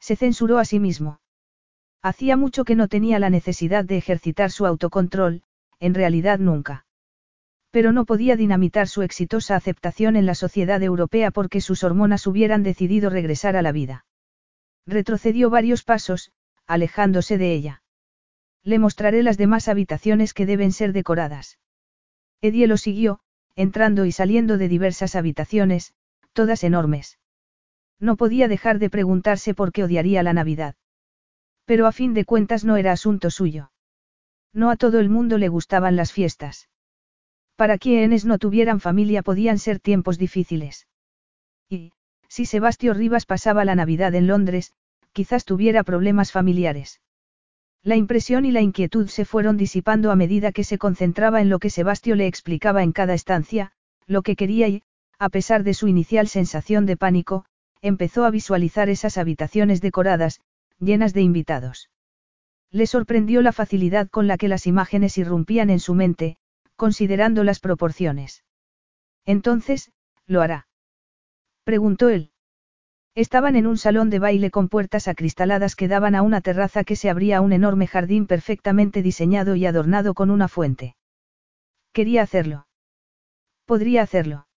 Se 0.01 0.17
censuró 0.17 0.59
a 0.59 0.65
sí 0.65 0.81
mismo. 0.81 1.21
Hacía 2.01 2.37
mucho 2.37 2.65
que 2.65 2.75
no 2.75 2.89
tenía 2.89 3.19
la 3.19 3.31
necesidad 3.31 3.85
de 3.85 3.99
ejercitar 3.99 4.51
su 4.51 4.67
autocontrol, 4.67 5.43
en 5.81 5.95
realidad 5.95 6.39
nunca 6.39 6.87
pero 7.73 7.91
no 7.91 8.05
podía 8.05 8.37
dinamitar 8.37 8.87
su 8.87 9.01
exitosa 9.01 9.57
aceptación 9.57 10.15
en 10.15 10.27
la 10.27 10.35
sociedad 10.35 10.83
europea 10.83 11.31
porque 11.31 11.63
sus 11.63 11.83
hormonas 11.83 12.27
hubieran 12.27 12.63
decidido 12.63 13.09
regresar 13.09 13.57
a 13.57 13.63
la 13.63 13.73
vida. 13.73 14.05
Retrocedió 14.87 15.49
varios 15.49 15.83
pasos, 15.83 16.33
alejándose 16.67 17.39
de 17.39 17.55
ella. 17.55 17.83
Le 18.63 18.79
mostraré 18.79 19.23
las 19.23 19.39
demás 19.39 19.69
habitaciones 19.69 20.35
que 20.35 20.45
deben 20.45 20.71
ser 20.71 20.93
decoradas. 20.93 21.59
Edie 22.43 22.67
lo 22.67 22.77
siguió, 22.77 23.21
entrando 23.57 24.05
y 24.05 24.13
saliendo 24.13 24.59
de 24.59 24.69
diversas 24.69 25.17
habitaciones, 25.17 25.95
todas 26.35 26.65
enormes. 26.65 27.19
No 27.99 28.17
podía 28.17 28.49
dejar 28.49 28.81
de 28.81 28.91
preguntarse 28.91 29.55
por 29.55 29.73
qué 29.73 29.85
odiaría 29.85 30.23
la 30.23 30.35
Navidad. 30.35 30.75
Pero 31.65 31.87
a 31.87 31.93
fin 31.93 32.13
de 32.13 32.27
cuentas 32.27 32.65
no 32.65 32.77
era 32.77 32.93
asunto 32.93 33.31
suyo. 33.31 33.73
No 34.53 34.69
a 34.71 34.77
todo 34.77 35.01
el 35.01 35.09
mundo 35.09 35.39
le 35.39 35.49
gustaban 35.49 35.97
las 35.97 36.13
fiestas. 36.13 36.69
Para 37.63 37.79
quienes 37.79 38.25
no 38.25 38.39
tuvieran 38.39 38.81
familia 38.81 39.23
podían 39.23 39.57
ser 39.57 39.79
tiempos 39.79 40.19
difíciles. 40.19 40.89
Y, 41.69 41.93
si 42.27 42.45
Sebastio 42.45 42.93
Rivas 42.93 43.25
pasaba 43.25 43.65
la 43.65 43.77
Navidad 43.77 44.17
en 44.17 44.27
Londres, 44.27 44.73
quizás 45.13 45.45
tuviera 45.45 45.85
problemas 45.85 46.33
familiares. 46.33 47.01
La 47.85 47.95
impresión 47.95 48.47
y 48.47 48.51
la 48.51 48.63
inquietud 48.63 49.07
se 49.07 49.25
fueron 49.25 49.57
disipando 49.57 50.11
a 50.11 50.17
medida 50.17 50.51
que 50.51 50.65
se 50.65 50.77
concentraba 50.77 51.41
en 51.41 51.51
lo 51.51 51.61
que 51.61 51.71
Sebastio 51.71 52.17
le 52.17 52.27
explicaba 52.27 52.83
en 52.83 52.91
cada 52.91 53.15
estancia, 53.15 53.71
lo 54.09 54.23
que 54.23 54.35
quería 54.35 54.67
y, 54.67 54.83
a 55.21 55.29
pesar 55.29 55.63
de 55.63 55.75
su 55.75 55.87
inicial 55.87 56.27
sensación 56.27 56.85
de 56.85 56.97
pánico, 56.97 57.45
empezó 57.81 58.25
a 58.25 58.33
visualizar 58.33 58.89
esas 58.89 59.19
habitaciones 59.19 59.81
decoradas, 59.81 60.41
llenas 60.81 61.15
de 61.15 61.21
invitados. 61.21 61.91
Le 62.73 62.89
sorprendió 62.89 63.41
la 63.41 63.53
facilidad 63.53 64.09
con 64.09 64.27
la 64.27 64.37
que 64.37 64.49
las 64.49 64.67
imágenes 64.67 65.17
irrumpían 65.17 65.71
en 65.71 65.79
su 65.79 65.95
mente, 65.95 66.39
considerando 66.83 67.45
las 67.45 67.61
proporciones. 67.61 68.43
Entonces, 69.25 69.93
¿lo 70.27 70.41
hará? 70.43 70.67
Preguntó 71.63 72.09
él. 72.09 72.33
Estaban 73.15 73.55
en 73.55 73.69
un 73.69 73.79
salón 73.79 74.11
de 74.11 74.19
baile 74.19 74.51
con 74.51 74.69
puertas 74.69 75.07
acristaladas 75.07 75.77
que 75.77 75.87
daban 75.87 76.17
a 76.17 76.23
una 76.23 76.41
terraza 76.41 76.83
que 76.83 76.97
se 76.97 77.09
abría 77.09 77.37
a 77.37 77.41
un 77.41 77.53
enorme 77.53 77.87
jardín 77.87 78.27
perfectamente 78.27 79.01
diseñado 79.01 79.55
y 79.55 79.65
adornado 79.65 80.13
con 80.15 80.29
una 80.29 80.49
fuente. 80.49 80.97
Quería 81.93 82.23
hacerlo. 82.23 82.67
Podría 83.65 84.03
hacerlo. 84.03 84.49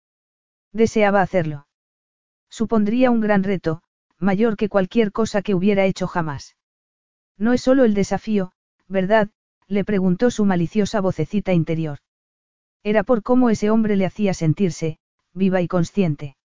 Deseaba 0.73 1.21
hacerlo. 1.21 1.67
Supondría 2.49 3.11
un 3.11 3.21
gran 3.21 3.43
reto, 3.43 3.83
mayor 4.17 4.57
que 4.57 4.67
cualquier 4.67 5.11
cosa 5.11 5.43
que 5.43 5.53
hubiera 5.53 5.85
hecho 5.85 6.07
jamás. 6.07 6.57
No 7.37 7.53
es 7.53 7.61
solo 7.61 7.83
el 7.83 7.93
desafío, 7.93 8.51
¿verdad? 8.87 9.29
le 9.67 9.85
preguntó 9.85 10.31
su 10.31 10.43
maliciosa 10.43 11.01
vocecita 11.01 11.53
interior. 11.53 11.99
Era 12.85 13.01
por 13.01 13.23
cómo 13.23 13.49
ese 13.49 13.71
hombre 13.71 13.95
le 13.95 14.05
hacía 14.05 14.35
sentirse, 14.35 14.99
viva 15.33 15.59
y 15.59 15.67
consciente. 15.67 16.37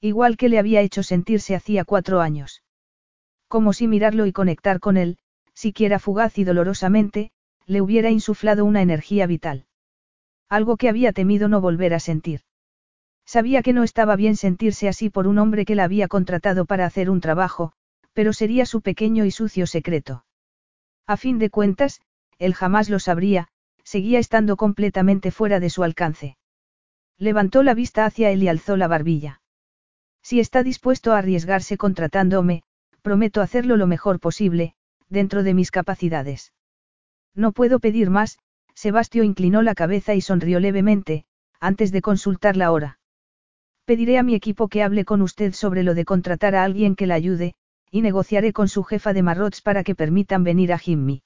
Igual 0.00 0.38
que 0.38 0.48
le 0.48 0.58
había 0.58 0.80
hecho 0.80 1.02
sentirse 1.02 1.54
hacía 1.54 1.84
cuatro 1.84 2.22
años. 2.22 2.62
Como 3.48 3.74
si 3.74 3.86
mirarlo 3.86 4.24
y 4.24 4.32
conectar 4.32 4.80
con 4.80 4.96
él, 4.96 5.18
siquiera 5.52 5.98
fugaz 5.98 6.38
y 6.38 6.44
dolorosamente, 6.44 7.32
le 7.66 7.82
hubiera 7.82 8.08
insuflado 8.08 8.64
una 8.64 8.80
energía 8.80 9.26
vital. 9.26 9.66
Algo 10.48 10.78
que 10.78 10.88
había 10.88 11.12
temido 11.12 11.48
no 11.48 11.60
volver 11.60 11.92
a 11.92 12.00
sentir. 12.00 12.40
Sabía 13.26 13.62
que 13.62 13.74
no 13.74 13.82
estaba 13.82 14.16
bien 14.16 14.36
sentirse 14.36 14.88
así 14.88 15.10
por 15.10 15.26
un 15.26 15.36
hombre 15.36 15.66
que 15.66 15.74
la 15.74 15.84
había 15.84 16.08
contratado 16.08 16.64
para 16.64 16.86
hacer 16.86 17.10
un 17.10 17.20
trabajo, 17.20 17.72
pero 18.14 18.32
sería 18.32 18.64
su 18.64 18.80
pequeño 18.80 19.26
y 19.26 19.30
sucio 19.30 19.66
secreto. 19.66 20.24
A 21.06 21.18
fin 21.18 21.38
de 21.38 21.50
cuentas, 21.50 22.00
él 22.38 22.54
jamás 22.54 22.88
lo 22.88 23.00
sabría, 23.00 23.48
seguía 23.88 24.18
estando 24.18 24.58
completamente 24.58 25.30
fuera 25.30 25.60
de 25.60 25.70
su 25.70 25.82
alcance. 25.82 26.36
Levantó 27.16 27.62
la 27.62 27.72
vista 27.72 28.04
hacia 28.04 28.30
él 28.30 28.42
y 28.42 28.48
alzó 28.48 28.76
la 28.76 28.86
barbilla. 28.86 29.40
Si 30.22 30.40
está 30.40 30.62
dispuesto 30.62 31.14
a 31.14 31.18
arriesgarse 31.18 31.78
contratándome, 31.78 32.64
prometo 33.00 33.40
hacerlo 33.40 33.78
lo 33.78 33.86
mejor 33.86 34.20
posible, 34.20 34.74
dentro 35.08 35.42
de 35.42 35.54
mis 35.54 35.70
capacidades. 35.70 36.52
No 37.34 37.52
puedo 37.52 37.80
pedir 37.80 38.10
más, 38.10 38.38
Sebastio 38.74 39.24
inclinó 39.24 39.62
la 39.62 39.74
cabeza 39.74 40.14
y 40.14 40.20
sonrió 40.20 40.60
levemente, 40.60 41.24
antes 41.58 41.90
de 41.90 42.02
consultar 42.02 42.58
la 42.58 42.72
hora. 42.72 42.98
Pediré 43.86 44.18
a 44.18 44.22
mi 44.22 44.34
equipo 44.34 44.68
que 44.68 44.82
hable 44.82 45.06
con 45.06 45.22
usted 45.22 45.54
sobre 45.54 45.82
lo 45.82 45.94
de 45.94 46.04
contratar 46.04 46.54
a 46.54 46.62
alguien 46.62 46.94
que 46.94 47.06
la 47.06 47.14
ayude, 47.14 47.54
y 47.90 48.02
negociaré 48.02 48.52
con 48.52 48.68
su 48.68 48.84
jefa 48.84 49.14
de 49.14 49.22
Marrots 49.22 49.62
para 49.62 49.82
que 49.82 49.94
permitan 49.94 50.44
venir 50.44 50.74
a 50.74 50.78
Jimmy. 50.78 51.22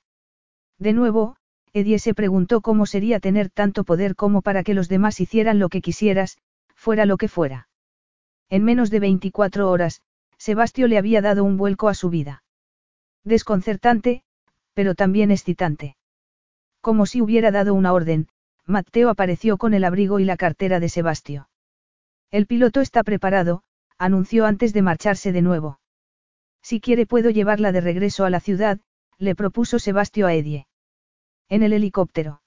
De 0.79 0.93
nuevo, 0.93 1.37
Eddie 1.75 1.99
se 1.99 2.15
preguntó 2.15 2.61
cómo 2.61 2.85
sería 2.87 3.19
tener 3.19 3.49
tanto 3.49 3.85
poder 3.85 4.15
como 4.15 4.43
para 4.43 4.63
que 4.63 4.75
los 4.75 4.89
demás 4.89 5.21
hicieran 5.21 5.59
lo 5.59 5.69
que 5.69 5.81
quisieras, 5.81 6.39
fuera 6.75 7.07
lo 7.07 7.17
que 7.17 7.29
fuera. 7.29 7.69
En 8.51 8.65
menos 8.65 8.91
de 8.91 9.01
24 9.01 9.71
horas, 9.71 10.03
Sebastio 10.37 10.87
le 10.87 10.99
había 10.99 11.23
dado 11.23 11.45
un 11.45 11.57
vuelco 11.57 11.89
a 11.89 11.95
su 11.95 12.11
vida. 12.11 12.45
Desconcertante, 13.25 14.23
pero 14.75 14.95
también 14.95 15.31
excitante. 15.31 15.97
Como 16.81 17.07
si 17.07 17.23
hubiera 17.23 17.51
dado 17.51 17.73
una 17.73 17.93
orden, 17.93 18.29
Matteo 18.67 19.09
apareció 19.09 19.57
con 19.57 19.73
el 19.73 19.85
abrigo 19.85 20.19
y 20.21 20.25
la 20.25 20.37
cartera 20.37 20.81
de 20.81 20.89
Sebastio. 20.89 21.49
El 22.31 22.47
piloto 22.47 22.81
está 22.81 23.03
preparado, 23.03 23.63
anunció 23.99 24.47
antes 24.47 24.73
de 24.73 24.83
marcharse 24.83 25.33
de 25.33 25.43
nuevo. 25.43 25.81
Si 26.63 26.81
quiere 26.81 27.07
puedo 27.07 27.31
llevarla 27.31 27.73
de 27.73 27.81
regreso 27.81 28.25
a 28.25 28.31
la 28.31 28.41
ciudad, 28.41 28.81
le 29.19 29.35
propuso 29.35 29.79
Sebastio 29.79 30.27
a 30.27 30.35
Edie. 30.35 30.67
¿En 31.53 31.63
el 31.63 31.75
helicóptero? 31.75 32.41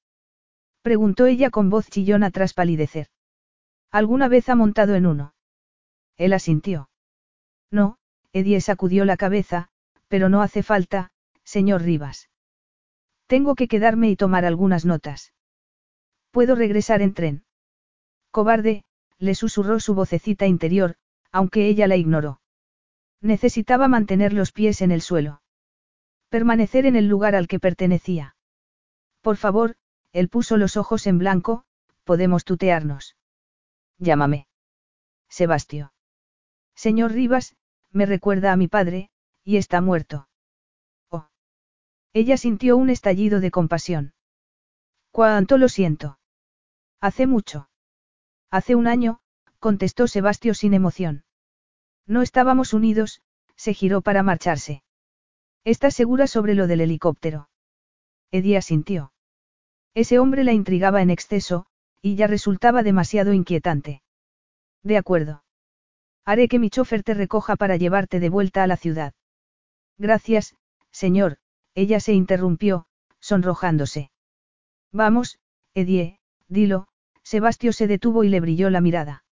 Preguntó 0.82 1.28
ella 1.28 1.52
con 1.52 1.70
voz 1.70 1.92
chillona 1.92 2.32
tras 2.32 2.56
palidecer. 2.56 3.10
¿Alguna 3.92 4.28
vez 4.28 4.50
ha 4.50 4.56
montado 4.56 4.96
en 4.96 5.06
uno? 5.06 5.36
Él 6.18 6.34
asintió. 6.34 6.90
No, 7.70 8.00
Edie 8.34 8.60
sacudió 8.62 9.06
la 9.06 9.16
cabeza, 9.16 9.70
pero 10.08 10.28
no 10.28 10.42
hace 10.42 10.64
falta, 10.64 11.12
señor 11.44 11.84
Rivas. 11.84 12.32
Tengo 13.28 13.54
que 13.54 13.68
quedarme 13.68 14.10
y 14.10 14.16
tomar 14.16 14.44
algunas 14.44 14.86
notas. 14.86 15.36
¿Puedo 16.32 16.56
regresar 16.56 17.04
en 17.04 17.14
tren? 17.14 17.46
Cobarde, 18.32 18.86
le 19.20 19.36
susurró 19.36 19.80
su 19.80 19.94
vocecita 19.94 20.48
interior, 20.48 20.96
aunque 21.32 21.68
ella 21.68 21.88
la 21.88 21.96
ignoró. 21.96 22.42
Necesitaba 23.22 23.88
mantener 23.88 24.34
los 24.34 24.52
pies 24.52 24.82
en 24.82 24.90
el 24.90 25.02
suelo. 25.02 25.44
Permanecer 26.30 26.88
en 26.88 26.96
el 26.96 27.08
lugar 27.08 27.36
al 27.36 27.48
que 27.48 27.60
pertenecía. 27.60 28.35
Por 29.26 29.38
favor, 29.38 29.76
él 30.14 30.30
puso 30.30 30.56
los 30.56 30.78
ojos 30.78 31.08
en 31.08 31.18
blanco, 31.18 31.66
podemos 32.04 32.46
tutearnos. 32.46 33.16
Llámame. 33.98 34.48
Sebastio. 35.30 35.94
Señor 36.76 37.12
Rivas, 37.12 37.56
me 37.90 38.06
recuerda 38.06 38.52
a 38.52 38.56
mi 38.56 38.68
padre, 38.68 39.10
y 39.44 39.58
está 39.58 39.82
muerto. 39.82 40.30
Oh. 41.10 41.28
Ella 42.14 42.38
sintió 42.38 42.78
un 42.78 42.92
estallido 42.92 43.40
de 43.40 43.50
compasión. 43.50 44.14
Cuánto 45.10 45.58
lo 45.58 45.70
siento. 45.70 46.20
Hace 47.02 47.26
mucho. 47.26 47.68
Hace 48.52 48.76
un 48.76 48.86
año, 48.86 49.22
contestó 49.58 50.08
Sebastio 50.08 50.54
sin 50.54 50.76
emoción. 50.76 51.26
No 52.06 52.22
estábamos 52.22 52.74
unidos, 52.74 53.24
se 53.56 53.74
giró 53.74 54.02
para 54.02 54.22
marcharse. 54.22 54.84
¿Estás 55.64 55.96
segura 55.96 56.28
sobre 56.28 56.54
lo 56.54 56.68
del 56.68 56.82
helicóptero? 56.82 57.50
Eddie 58.30 58.58
asintió. 58.58 59.14
Ese 59.96 60.20
hombre 60.20 60.44
la 60.44 60.52
intrigaba 60.52 61.02
en 61.02 61.10
exceso, 61.10 61.66
y 62.02 62.16
ya 62.16 62.28
resultaba 62.28 62.84
demasiado 62.84 63.34
inquietante. 63.34 64.04
De 64.84 64.98
acuerdo. 64.98 65.44
Haré 66.26 66.48
que 66.48 66.60
mi 66.60 66.70
chofer 66.70 67.02
te 67.02 67.14
recoja 67.14 67.56
para 67.56 67.78
llevarte 67.78 68.20
de 68.20 68.30
vuelta 68.30 68.62
a 68.62 68.68
la 68.68 68.78
ciudad. 68.78 69.14
Gracias, 69.98 70.56
señor, 70.92 71.38
ella 71.76 72.00
se 72.00 72.14
interrumpió, 72.14 72.88
sonrojándose. 73.20 74.12
Vamos, 74.92 75.40
Edie, 75.74 76.20
dilo, 76.48 76.88
Sebastio 77.24 77.74
se 77.74 77.88
detuvo 77.88 78.24
y 78.24 78.30
le 78.30 78.42
brilló 78.42 78.70
la 78.70 78.82
mirada. 78.82 79.24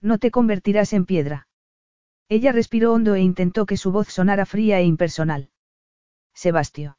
No 0.00 0.18
te 0.18 0.30
convertirás 0.30 0.92
en 0.94 1.04
piedra. 1.04 1.48
Ella 2.28 2.50
respiró 2.52 2.94
hondo 2.94 3.14
e 3.14 3.20
intentó 3.20 3.66
que 3.66 3.76
su 3.76 3.92
voz 3.92 4.08
sonara 4.08 4.46
fría 4.46 4.80
e 4.80 4.84
impersonal. 4.84 5.50
Sebastio. 6.34 6.96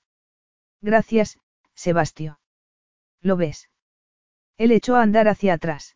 Gracias, 0.81 1.39
Sebastio. 1.73 2.39
¿Lo 3.23 3.37
ves? 3.37 3.69
Él 4.57 4.71
echó 4.71 4.95
a 4.95 5.01
andar 5.01 5.27
hacia 5.27 5.53
atrás. 5.53 5.95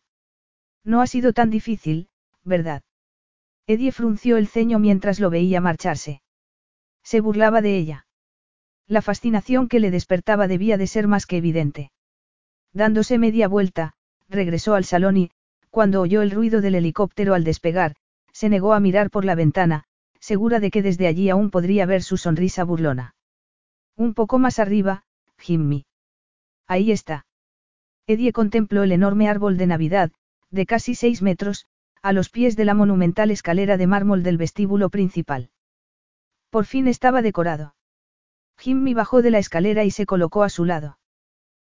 No 0.82 1.02
ha 1.02 1.06
sido 1.06 1.32
tan 1.32 1.50
difícil, 1.50 2.08
¿verdad? 2.42 2.82
Eddie 3.66 3.92
frunció 3.92 4.38
el 4.38 4.48
ceño 4.48 4.78
mientras 4.78 5.20
lo 5.20 5.28
veía 5.28 5.60
marcharse. 5.60 6.22
Se 7.04 7.20
burlaba 7.20 7.60
de 7.60 7.76
ella. 7.76 8.06
La 8.86 9.02
fascinación 9.02 9.68
que 9.68 9.80
le 9.80 9.90
despertaba 9.90 10.48
debía 10.48 10.78
de 10.78 10.86
ser 10.86 11.06
más 11.06 11.26
que 11.26 11.36
evidente. 11.36 11.92
Dándose 12.72 13.18
media 13.18 13.46
vuelta, 13.46 13.92
regresó 14.28 14.74
al 14.74 14.84
salón 14.84 15.18
y, 15.18 15.30
cuando 15.68 16.00
oyó 16.00 16.22
el 16.22 16.30
ruido 16.30 16.62
del 16.62 16.74
helicóptero 16.74 17.34
al 17.34 17.44
despegar, 17.44 17.94
se 18.32 18.48
negó 18.48 18.72
a 18.72 18.80
mirar 18.80 19.10
por 19.10 19.26
la 19.26 19.34
ventana, 19.34 19.84
segura 20.18 20.60
de 20.60 20.70
que 20.70 20.82
desde 20.82 21.06
allí 21.06 21.28
aún 21.28 21.50
podría 21.50 21.84
ver 21.84 22.02
su 22.02 22.16
sonrisa 22.16 22.64
burlona. 22.64 23.14
Un 23.96 24.14
poco 24.14 24.38
más 24.38 24.58
arriba, 24.58 25.04
Jimmy. 25.38 25.87
Ahí 26.68 26.92
está. 26.92 27.26
Eddie 28.06 28.32
contempló 28.32 28.82
el 28.82 28.92
enorme 28.92 29.28
árbol 29.28 29.56
de 29.56 29.66
Navidad, 29.66 30.12
de 30.50 30.66
casi 30.66 30.94
seis 30.94 31.22
metros, 31.22 31.66
a 32.02 32.12
los 32.12 32.30
pies 32.30 32.56
de 32.56 32.64
la 32.64 32.74
monumental 32.74 33.30
escalera 33.30 33.76
de 33.76 33.86
mármol 33.86 34.22
del 34.22 34.36
vestíbulo 34.36 34.90
principal. 34.90 35.50
Por 36.50 36.64
fin 36.64 36.86
estaba 36.86 37.22
decorado. 37.22 37.74
Jimmy 38.58 38.94
bajó 38.94 39.22
de 39.22 39.30
la 39.30 39.38
escalera 39.38 39.84
y 39.84 39.90
se 39.90 40.06
colocó 40.06 40.42
a 40.42 40.48
su 40.48 40.64
lado. 40.64 40.98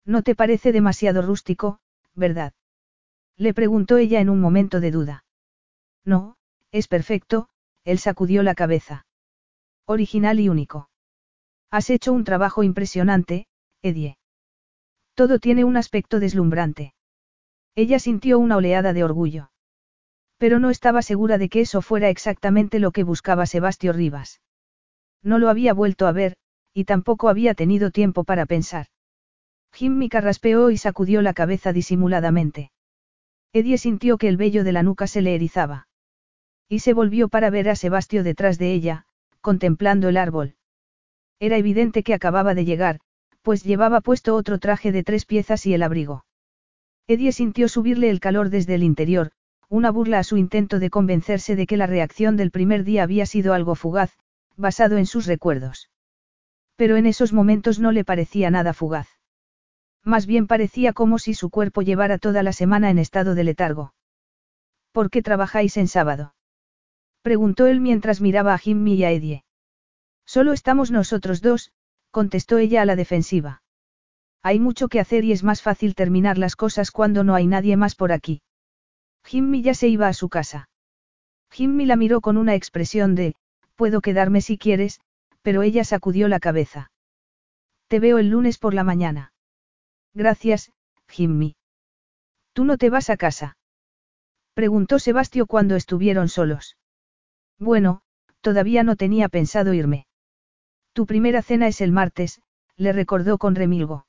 ¿No 0.05 0.21
te 0.21 0.35
parece 0.35 0.71
demasiado 0.71 1.21
rústico, 1.21 1.79
verdad? 2.13 2.53
Le 3.37 3.53
preguntó 3.53 3.97
ella 3.97 4.19
en 4.19 4.29
un 4.29 4.39
momento 4.39 4.79
de 4.79 4.91
duda. 4.91 5.25
No, 6.05 6.37
es 6.71 6.87
perfecto, 6.87 7.49
él 7.83 7.99
sacudió 7.99 8.43
la 8.43 8.55
cabeza. 8.55 9.05
Original 9.85 10.39
y 10.39 10.49
único. 10.49 10.89
Has 11.71 11.89
hecho 11.89 12.13
un 12.13 12.23
trabajo 12.23 12.63
impresionante, 12.63 13.47
Edie. 13.81 14.17
Todo 15.15 15.39
tiene 15.39 15.63
un 15.63 15.77
aspecto 15.77 16.19
deslumbrante. 16.19 16.93
Ella 17.75 17.99
sintió 17.99 18.39
una 18.39 18.57
oleada 18.57 18.93
de 18.93 19.03
orgullo. 19.03 19.51
Pero 20.37 20.59
no 20.59 20.69
estaba 20.69 21.01
segura 21.01 21.37
de 21.37 21.49
que 21.49 21.61
eso 21.61 21.81
fuera 21.81 22.09
exactamente 22.09 22.79
lo 22.79 22.91
que 22.91 23.03
buscaba 23.03 23.45
Sebastio 23.45 23.93
Rivas. 23.93 24.41
No 25.21 25.39
lo 25.39 25.49
había 25.49 25.73
vuelto 25.73 26.07
a 26.07 26.11
ver, 26.11 26.35
y 26.73 26.85
tampoco 26.85 27.29
había 27.29 27.53
tenido 27.53 27.91
tiempo 27.91 28.23
para 28.23 28.45
pensar. 28.45 28.87
Jimmy 29.71 30.09
carraspeó 30.09 30.69
y 30.69 30.77
sacudió 30.77 31.21
la 31.21 31.33
cabeza 31.33 31.73
disimuladamente. 31.73 32.71
Eddie 33.53 33.77
sintió 33.77 34.17
que 34.17 34.27
el 34.27 34.37
vello 34.37 34.63
de 34.63 34.71
la 34.71 34.83
nuca 34.83 35.07
se 35.07 35.21
le 35.21 35.35
erizaba. 35.35 35.87
Y 36.67 36.79
se 36.79 36.93
volvió 36.93 37.29
para 37.29 37.49
ver 37.49 37.69
a 37.69 37.75
Sebastio 37.75 38.23
detrás 38.23 38.57
de 38.57 38.73
ella, 38.73 39.05
contemplando 39.41 40.09
el 40.09 40.17
árbol. 40.17 40.55
Era 41.39 41.57
evidente 41.57 42.03
que 42.03 42.13
acababa 42.13 42.55
de 42.55 42.65
llegar, 42.65 42.99
pues 43.43 43.63
llevaba 43.63 44.01
puesto 44.01 44.35
otro 44.35 44.57
traje 44.57 44.91
de 44.91 45.03
tres 45.03 45.25
piezas 45.25 45.65
y 45.65 45.73
el 45.73 45.83
abrigo. 45.83 46.25
Eddie 47.07 47.33
sintió 47.33 47.67
subirle 47.67 48.09
el 48.09 48.19
calor 48.19 48.49
desde 48.49 48.75
el 48.75 48.83
interior, 48.83 49.31
una 49.69 49.91
burla 49.91 50.19
a 50.19 50.23
su 50.23 50.37
intento 50.37 50.79
de 50.79 50.89
convencerse 50.89 51.55
de 51.55 51.67
que 51.67 51.77
la 51.77 51.85
reacción 51.85 52.37
del 52.37 52.51
primer 52.51 52.83
día 52.83 53.03
había 53.03 53.25
sido 53.25 53.53
algo 53.53 53.75
fugaz, 53.75 54.17
basado 54.55 54.97
en 54.97 55.05
sus 55.05 55.25
recuerdos. 55.25 55.89
Pero 56.77 56.95
en 56.95 57.05
esos 57.05 57.33
momentos 57.33 57.79
no 57.79 57.91
le 57.91 58.05
parecía 58.05 58.49
nada 58.49 58.73
fugaz. 58.73 59.09
Más 60.03 60.25
bien 60.25 60.47
parecía 60.47 60.93
como 60.93 61.19
si 61.19 61.33
su 61.33 61.49
cuerpo 61.49 61.81
llevara 61.81 62.17
toda 62.17 62.43
la 62.43 62.53
semana 62.53 62.89
en 62.89 62.97
estado 62.97 63.35
de 63.35 63.43
letargo. 63.43 63.93
¿Por 64.91 65.09
qué 65.09 65.21
trabajáis 65.21 65.75
en 65.77 65.87
sábado? 65.87 66.35
Preguntó 67.21 67.67
él 67.67 67.81
mientras 67.81 68.21
miraba 68.21 68.53
a 68.53 68.57
Jimmy 68.57 68.95
y 68.95 69.03
a 69.03 69.11
Eddie. 69.11 69.43
Solo 70.25 70.53
estamos 70.53 70.91
nosotros 70.91 71.41
dos, 71.41 71.71
contestó 72.13 72.59
ella 72.59 72.83
a 72.83 72.85
la 72.85 72.95
defensiva. 72.95 73.63
Hay 74.43 74.59
mucho 74.59 74.87
que 74.87 74.99
hacer 74.99 75.25
y 75.25 75.31
es 75.31 75.43
más 75.43 75.63
fácil 75.63 75.95
terminar 75.95 76.37
las 76.37 76.55
cosas 76.55 76.91
cuando 76.91 77.23
no 77.23 77.33
hay 77.33 77.47
nadie 77.47 77.75
más 77.75 77.95
por 77.95 78.11
aquí. 78.11 78.43
Jimmy 79.25 79.63
ya 79.63 79.73
se 79.73 79.87
iba 79.87 80.07
a 80.07 80.13
su 80.13 80.29
casa. 80.29 80.69
Jimmy 81.49 81.87
la 81.87 81.95
miró 81.95 82.21
con 82.21 82.37
una 82.37 82.53
expresión 82.53 83.15
de, 83.15 83.33
puedo 83.75 83.99
quedarme 83.99 84.41
si 84.41 84.59
quieres, 84.59 85.01
pero 85.41 85.63
ella 85.63 85.83
sacudió 85.83 86.27
la 86.27 86.39
cabeza. 86.39 86.91
Te 87.87 87.99
veo 87.99 88.19
el 88.19 88.29
lunes 88.29 88.59
por 88.59 88.75
la 88.75 88.83
mañana. 88.83 89.33
Gracias, 90.13 90.71
Jimmy. 91.09 91.55
¿Tú 92.53 92.63
no 92.63 92.77
te 92.77 92.91
vas 92.91 93.09
a 93.09 93.17
casa? 93.17 93.57
Preguntó 94.53 94.99
Sebastio 94.99 95.47
cuando 95.47 95.75
estuvieron 95.75 96.29
solos. 96.29 96.77
Bueno, 97.57 98.01
todavía 98.41 98.83
no 98.83 98.95
tenía 98.97 99.29
pensado 99.29 99.73
irme. 99.73 100.05
Tu 100.93 101.05
primera 101.05 101.41
cena 101.41 101.67
es 101.67 101.81
el 101.81 101.91
martes, 101.91 102.41
le 102.75 102.93
recordó 102.93 103.37
con 103.37 103.55
remilgo. 103.55 104.05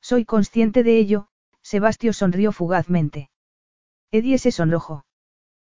Soy 0.00 0.24
consciente 0.24 0.82
de 0.82 0.98
ello, 0.98 1.28
Sebastio 1.62 2.12
sonrió 2.12 2.52
fugazmente. 2.52 3.30
Eddie 4.12 4.38
se 4.38 4.52
sonrojó. 4.52 5.04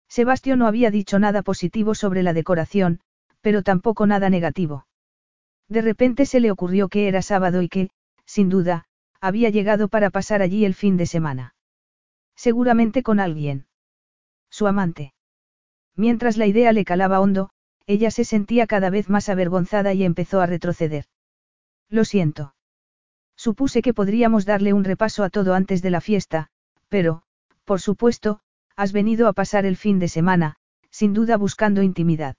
Sebastio 0.10 0.58
no 0.58 0.68
había 0.68 0.92
dicho 0.92 1.18
nada 1.18 1.42
positivo 1.44 1.96
sobre 1.96 2.24
la 2.24 2.34
decoración, 2.34 3.00
pero 3.42 3.64
tampoco 3.64 4.06
nada 4.06 4.30
negativo. 4.30 4.86
De 5.70 5.82
repente 5.82 6.26
se 6.26 6.40
le 6.40 6.52
ocurrió 6.52 6.90
que 6.90 7.08
era 7.08 7.22
sábado 7.22 7.62
y 7.62 7.70
que, 7.70 7.90
sin 8.26 8.50
duda, 8.50 8.86
había 9.22 9.50
llegado 9.50 9.88
para 9.88 10.10
pasar 10.10 10.42
allí 10.42 10.66
el 10.66 10.74
fin 10.74 10.98
de 10.98 11.06
semana. 11.06 11.56
Seguramente 12.36 13.04
con 13.04 13.20
alguien. 13.20 13.68
Su 14.50 14.68
amante. 14.68 15.14
Mientras 15.96 16.38
la 16.38 16.46
idea 16.46 16.72
le 16.74 16.86
calaba 16.86 17.20
hondo, 17.20 17.50
ella 17.88 18.12
se 18.12 18.26
sentía 18.26 18.68
cada 18.68 18.90
vez 18.90 19.10
más 19.10 19.30
avergonzada 19.30 19.94
y 19.94 20.04
empezó 20.04 20.42
a 20.42 20.46
retroceder. 20.46 21.06
Lo 21.90 22.04
siento. 22.04 22.54
Supuse 23.38 23.82
que 23.82 23.94
podríamos 23.94 24.46
darle 24.46 24.74
un 24.74 24.84
repaso 24.84 25.24
a 25.24 25.30
todo 25.30 25.54
antes 25.54 25.82
de 25.82 25.90
la 25.90 26.02
fiesta, 26.02 26.50
pero, 26.90 27.24
por 27.64 27.80
supuesto, 27.80 28.42
has 28.76 28.92
venido 28.92 29.28
a 29.28 29.34
pasar 29.34 29.66
el 29.66 29.78
fin 29.78 30.00
de 30.00 30.10
semana, 30.10 30.58
sin 30.92 31.14
duda 31.14 31.38
buscando 31.38 31.82
intimidad. 31.82 32.36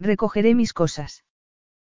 Recogeré 0.00 0.54
mis 0.54 0.72
cosas. 0.72 1.24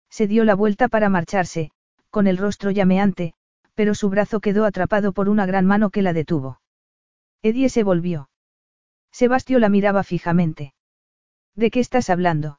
Se 0.09 0.27
dio 0.27 0.45
la 0.45 0.55
vuelta 0.55 0.87
para 0.87 1.09
marcharse, 1.09 1.71
con 2.09 2.27
el 2.27 2.37
rostro 2.37 2.71
llameante, 2.71 3.33
pero 3.73 3.95
su 3.95 4.09
brazo 4.09 4.41
quedó 4.41 4.65
atrapado 4.65 5.11
por 5.11 5.29
una 5.29 5.45
gran 5.45 5.65
mano 5.65 5.89
que 5.89 6.01
la 6.01 6.13
detuvo. 6.13 6.61
Edie 7.41 7.69
se 7.69 7.83
volvió. 7.83 8.29
Sebastio 9.11 9.59
la 9.59 9.69
miraba 9.69 10.03
fijamente. 10.03 10.73
¿De 11.55 11.71
qué 11.71 11.79
estás 11.79 12.09
hablando? 12.09 12.58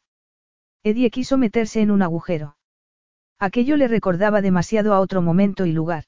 Edie 0.83 1.11
quiso 1.11 1.37
meterse 1.37 1.83
en 1.83 1.91
un 1.91 2.03
agujero. 2.03 2.57
Aquello 3.39 3.77
le 3.77 3.89
recordaba 3.89 4.41
demasiado 4.41 4.95
a 4.95 5.01
otro 5.01 5.23
momento 5.23 5.67
y 5.67 5.73
lugar. 5.73 6.05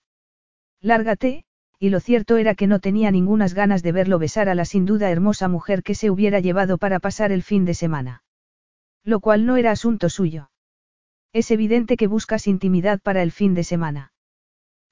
Lárgate, 0.81 1.45
y 1.79 1.91
lo 1.91 2.01
cierto 2.01 2.37
era 2.37 2.55
que 2.55 2.67
no 2.67 2.79
tenía 2.79 3.11
ningunas 3.11 3.55
ganas 3.55 3.83
de 3.83 3.93
verlo 3.93 4.19
besar 4.19 4.49
a 4.49 4.55
la 4.55 4.65
sin 4.65 4.87
duda 4.87 5.11
hermosa 5.11 5.49
mujer 5.49 5.83
que 5.83 5.95
se 5.95 6.11
hubiera 6.11 6.41
llevado 6.41 6.79
para 6.79 7.01
pasar 7.01 7.33
el 7.33 7.43
fin 7.43 7.65
de 7.65 7.75
semana. 7.75 8.23
Lo 9.05 9.21
cual 9.21 9.47
no 9.47 9.57
era 9.57 9.73
asunto 9.73 10.09
suyo. 10.09 10.51
Es 11.33 11.51
evidente 11.51 11.97
que 11.97 12.07
buscas 12.07 12.47
intimidad 12.47 13.01
para 13.01 13.23
el 13.23 13.33
fin 13.33 13.55
de 13.55 13.65
semana. 13.65 14.13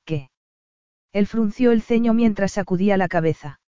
¿Qué? 0.05 0.31
Él 1.12 1.26
frunció 1.26 1.72
el 1.72 1.83
ceño 1.83 2.14
mientras 2.14 2.53
sacudía 2.53 2.97
la 2.97 3.09
cabeza. 3.09 3.61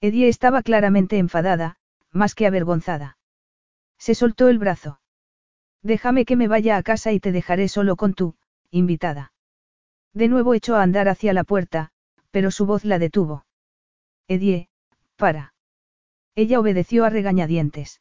Edie 0.00 0.28
estaba 0.28 0.62
claramente 0.62 1.18
enfadada, 1.18 1.76
más 2.10 2.34
que 2.34 2.46
avergonzada. 2.46 3.18
Se 3.98 4.14
soltó 4.14 4.48
el 4.48 4.58
brazo. 4.58 4.99
Déjame 5.82 6.24
que 6.24 6.36
me 6.36 6.48
vaya 6.48 6.76
a 6.76 6.82
casa 6.82 7.12
y 7.12 7.20
te 7.20 7.32
dejaré 7.32 7.68
solo 7.68 7.96
con 7.96 8.14
tu, 8.14 8.34
invitada. 8.70 9.32
De 10.12 10.28
nuevo 10.28 10.54
echó 10.54 10.76
a 10.76 10.82
andar 10.82 11.08
hacia 11.08 11.32
la 11.32 11.44
puerta, 11.44 11.92
pero 12.30 12.50
su 12.50 12.66
voz 12.66 12.84
la 12.84 12.98
detuvo. 12.98 13.46
Edie, 14.28 14.68
para. 15.16 15.54
Ella 16.34 16.60
obedeció 16.60 17.04
a 17.04 17.10
regañadientes. 17.10 18.00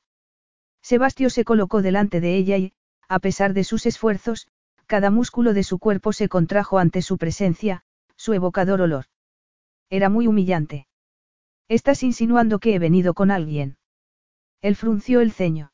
Sebastio 0.82 1.30
se 1.30 1.44
colocó 1.44 1.82
delante 1.82 2.22
de 2.22 2.36
ella 2.36 2.58
y, 2.58 2.74
a 3.08 3.20
pesar 3.20 3.54
de 3.54 3.64
sus 3.64 3.86
esfuerzos, 3.86 4.48
cada 4.86 5.12
músculo 5.12 5.54
de 5.54 5.64
su 5.64 5.80
cuerpo 5.80 6.14
se 6.14 6.30
contrajo 6.30 6.80
ante 6.80 7.02
su 7.02 7.18
presencia, 7.18 7.84
su 8.16 8.34
evocador 8.34 8.82
olor. 8.82 9.06
Era 9.90 10.10
muy 10.10 10.28
humillante. 10.28 10.88
Estás 11.68 12.04
insinuando 12.04 12.60
que 12.60 12.76
he 12.76 12.80
venido 12.80 13.14
con 13.14 13.32
alguien. 13.32 13.78
Él 14.62 14.76
frunció 14.76 15.22
el 15.22 15.32
ceño. 15.32 15.72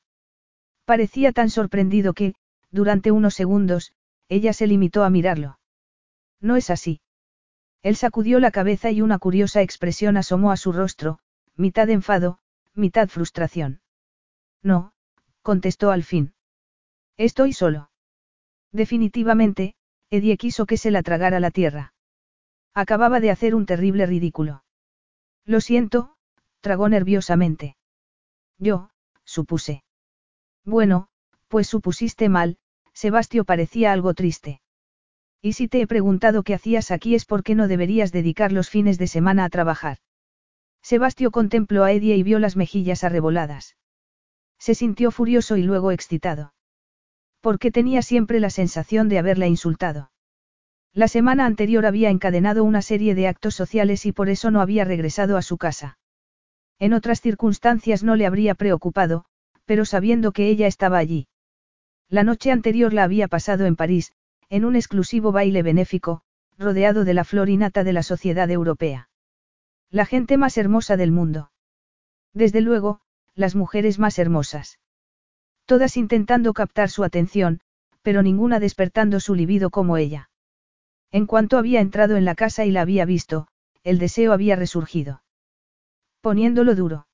Parecía 0.86 1.32
tan 1.32 1.50
sorprendido 1.50 2.14
que, 2.14 2.36
durante 2.72 3.12
unos 3.12 3.34
segundos, 3.34 3.94
ella 4.30 4.54
se 4.54 4.68
limitó 4.68 5.04
a 5.04 5.10
mirarlo. 5.10 5.60
No 6.40 6.56
es 6.56 6.70
así. 6.70 7.02
Él 7.82 7.96
sacudió 7.96 8.40
la 8.40 8.52
cabeza 8.52 8.92
y 8.92 9.02
una 9.02 9.20
curiosa 9.20 9.62
expresión 9.62 10.18
asomó 10.18 10.52
a 10.52 10.58
su 10.58 10.72
rostro, 10.72 11.20
mitad 11.56 11.90
enfado, 11.90 12.40
mitad 12.74 13.08
frustración. 13.08 13.82
No, 14.62 14.94
contestó 15.42 15.92
al 15.92 16.04
fin. 16.04 16.34
Estoy 17.18 17.54
solo. 17.54 17.92
Definitivamente, 18.72 19.76
Edie 20.10 20.38
quiso 20.38 20.66
que 20.66 20.78
se 20.78 20.92
la 20.92 21.04
tragara 21.04 21.40
la 21.40 21.52
tierra. 21.52 21.94
Acababa 22.74 23.20
de 23.20 23.32
hacer 23.32 23.56
un 23.56 23.66
terrible 23.66 24.06
ridículo. 24.06 24.64
Lo 25.46 25.62
siento, 25.62 26.18
tragó 26.60 26.90
nerviosamente. 26.90 27.78
Yo, 28.58 28.90
supuse. 29.24 29.85
Bueno, 30.66 31.08
pues 31.48 31.68
supusiste 31.68 32.28
mal, 32.28 32.58
Sebastio 32.94 33.46
parecía 33.46 33.92
algo 33.92 34.14
triste. 34.14 34.62
Y 35.42 35.54
si 35.54 35.68
te 35.68 35.80
he 35.80 35.88
preguntado 35.88 36.42
qué 36.42 36.56
hacías 36.56 36.90
aquí 36.90 37.14
es 37.14 37.26
porque 37.26 37.54
no 37.54 37.68
deberías 37.68 38.12
dedicar 38.12 38.52
los 38.52 38.70
fines 38.70 38.98
de 38.98 39.08
semana 39.08 39.46
a 39.46 39.50
trabajar. 39.50 40.00
Sebastio 40.82 41.30
contempló 41.30 41.84
a 41.84 41.92
Eddie 41.92 42.16
y 42.16 42.24
vio 42.24 42.40
las 42.40 42.56
mejillas 42.56 43.04
arreboladas. 43.04 43.78
Se 44.58 44.74
sintió 44.74 45.12
furioso 45.12 45.58
y 45.58 45.64
luego 45.64 45.92
excitado. 45.92 46.54
Porque 47.42 47.70
tenía 47.72 48.02
siempre 48.02 48.40
la 48.40 48.50
sensación 48.50 49.08
de 49.08 49.20
haberla 49.20 49.46
insultado. 49.48 50.12
La 50.94 51.08
semana 51.08 51.46
anterior 51.46 51.86
había 51.86 52.10
encadenado 52.10 52.64
una 52.64 52.82
serie 52.82 53.14
de 53.14 53.28
actos 53.28 53.54
sociales 53.54 54.06
y 54.06 54.14
por 54.14 54.30
eso 54.30 54.50
no 54.50 54.62
había 54.62 54.86
regresado 54.86 55.38
a 55.38 55.42
su 55.42 55.58
casa. 55.58 56.00
En 56.80 56.94
otras 56.94 57.22
circunstancias 57.22 58.04
no 58.04 58.16
le 58.16 58.26
habría 58.26 58.56
preocupado, 58.56 59.26
pero 59.66 59.86
sabiendo 59.86 60.32
que 60.32 60.48
ella 60.48 60.68
estaba 60.68 60.98
allí. 60.98 61.28
La 62.10 62.24
noche 62.24 62.52
anterior 62.52 62.94
la 62.94 63.04
había 63.04 63.28
pasado 63.28 63.66
en 63.66 63.76
París, 63.76 64.14
en 64.50 64.64
un 64.66 64.76
exclusivo 64.76 65.32
baile 65.32 65.64
benéfico, 65.64 66.22
rodeado 66.58 67.04
de 67.04 67.14
la 67.14 67.24
florinata 67.24 67.84
de 67.84 67.94
la 67.94 68.04
sociedad 68.04 68.50
europea. 68.50 69.10
La 69.90 70.06
gente 70.06 70.38
más 70.38 70.58
hermosa 70.58 70.98
del 70.98 71.12
mundo. 71.12 71.52
Desde 72.34 72.62
luego, 72.62 73.02
las 73.34 73.56
mujeres 73.56 74.00
más 74.00 74.20
hermosas. 74.20 74.80
Todas 75.66 75.98
intentando 75.98 76.54
captar 76.54 76.90
su 76.90 77.04
atención, 77.04 77.62
pero 78.02 78.22
ninguna 78.22 78.60
despertando 78.60 79.20
su 79.20 79.34
libido 79.36 79.72
como 79.72 79.98
ella. 79.98 80.30
En 81.12 81.26
cuanto 81.26 81.58
había 81.58 81.82
entrado 81.82 82.18
en 82.18 82.26
la 82.26 82.36
casa 82.36 82.66
y 82.66 82.72
la 82.72 82.82
había 82.82 83.06
visto, 83.06 83.48
el 83.84 84.00
deseo 84.00 84.32
había 84.32 84.56
resurgido. 84.56 85.24
Poniéndolo 86.22 86.76
duro. 86.76 87.08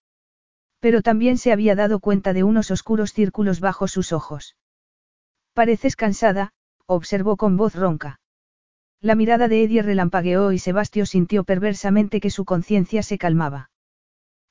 Pero 0.81 1.01
también 1.01 1.37
se 1.37 1.53
había 1.53 1.75
dado 1.75 1.99
cuenta 1.99 2.33
de 2.33 2.43
unos 2.43 2.71
oscuros 2.71 3.13
círculos 3.13 3.59
bajo 3.59 3.87
sus 3.87 4.11
ojos. 4.11 4.57
Pareces 5.53 5.95
cansada, 5.95 6.53
observó 6.87 7.37
con 7.37 7.55
voz 7.55 7.75
ronca. 7.75 8.19
La 8.99 9.15
mirada 9.15 9.47
de 9.47 9.63
Eddie 9.63 9.83
relampagueó 9.83 10.51
y 10.51 10.59
Sebastio 10.59 11.05
sintió 11.05 11.43
perversamente 11.43 12.19
que 12.19 12.31
su 12.31 12.45
conciencia 12.45 13.03
se 13.03 13.17
calmaba. 13.17 13.69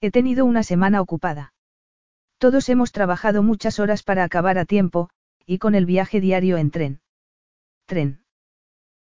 He 0.00 0.10
tenido 0.10 0.44
una 0.44 0.62
semana 0.62 1.00
ocupada. 1.00 1.52
Todos 2.38 2.68
hemos 2.68 2.92
trabajado 2.92 3.42
muchas 3.42 3.78
horas 3.80 4.02
para 4.02 4.24
acabar 4.24 4.56
a 4.56 4.64
tiempo, 4.64 5.10
y 5.46 5.58
con 5.58 5.74
el 5.74 5.84
viaje 5.84 6.20
diario 6.20 6.56
en 6.58 6.70
tren. 6.70 7.00
Tren. 7.86 8.24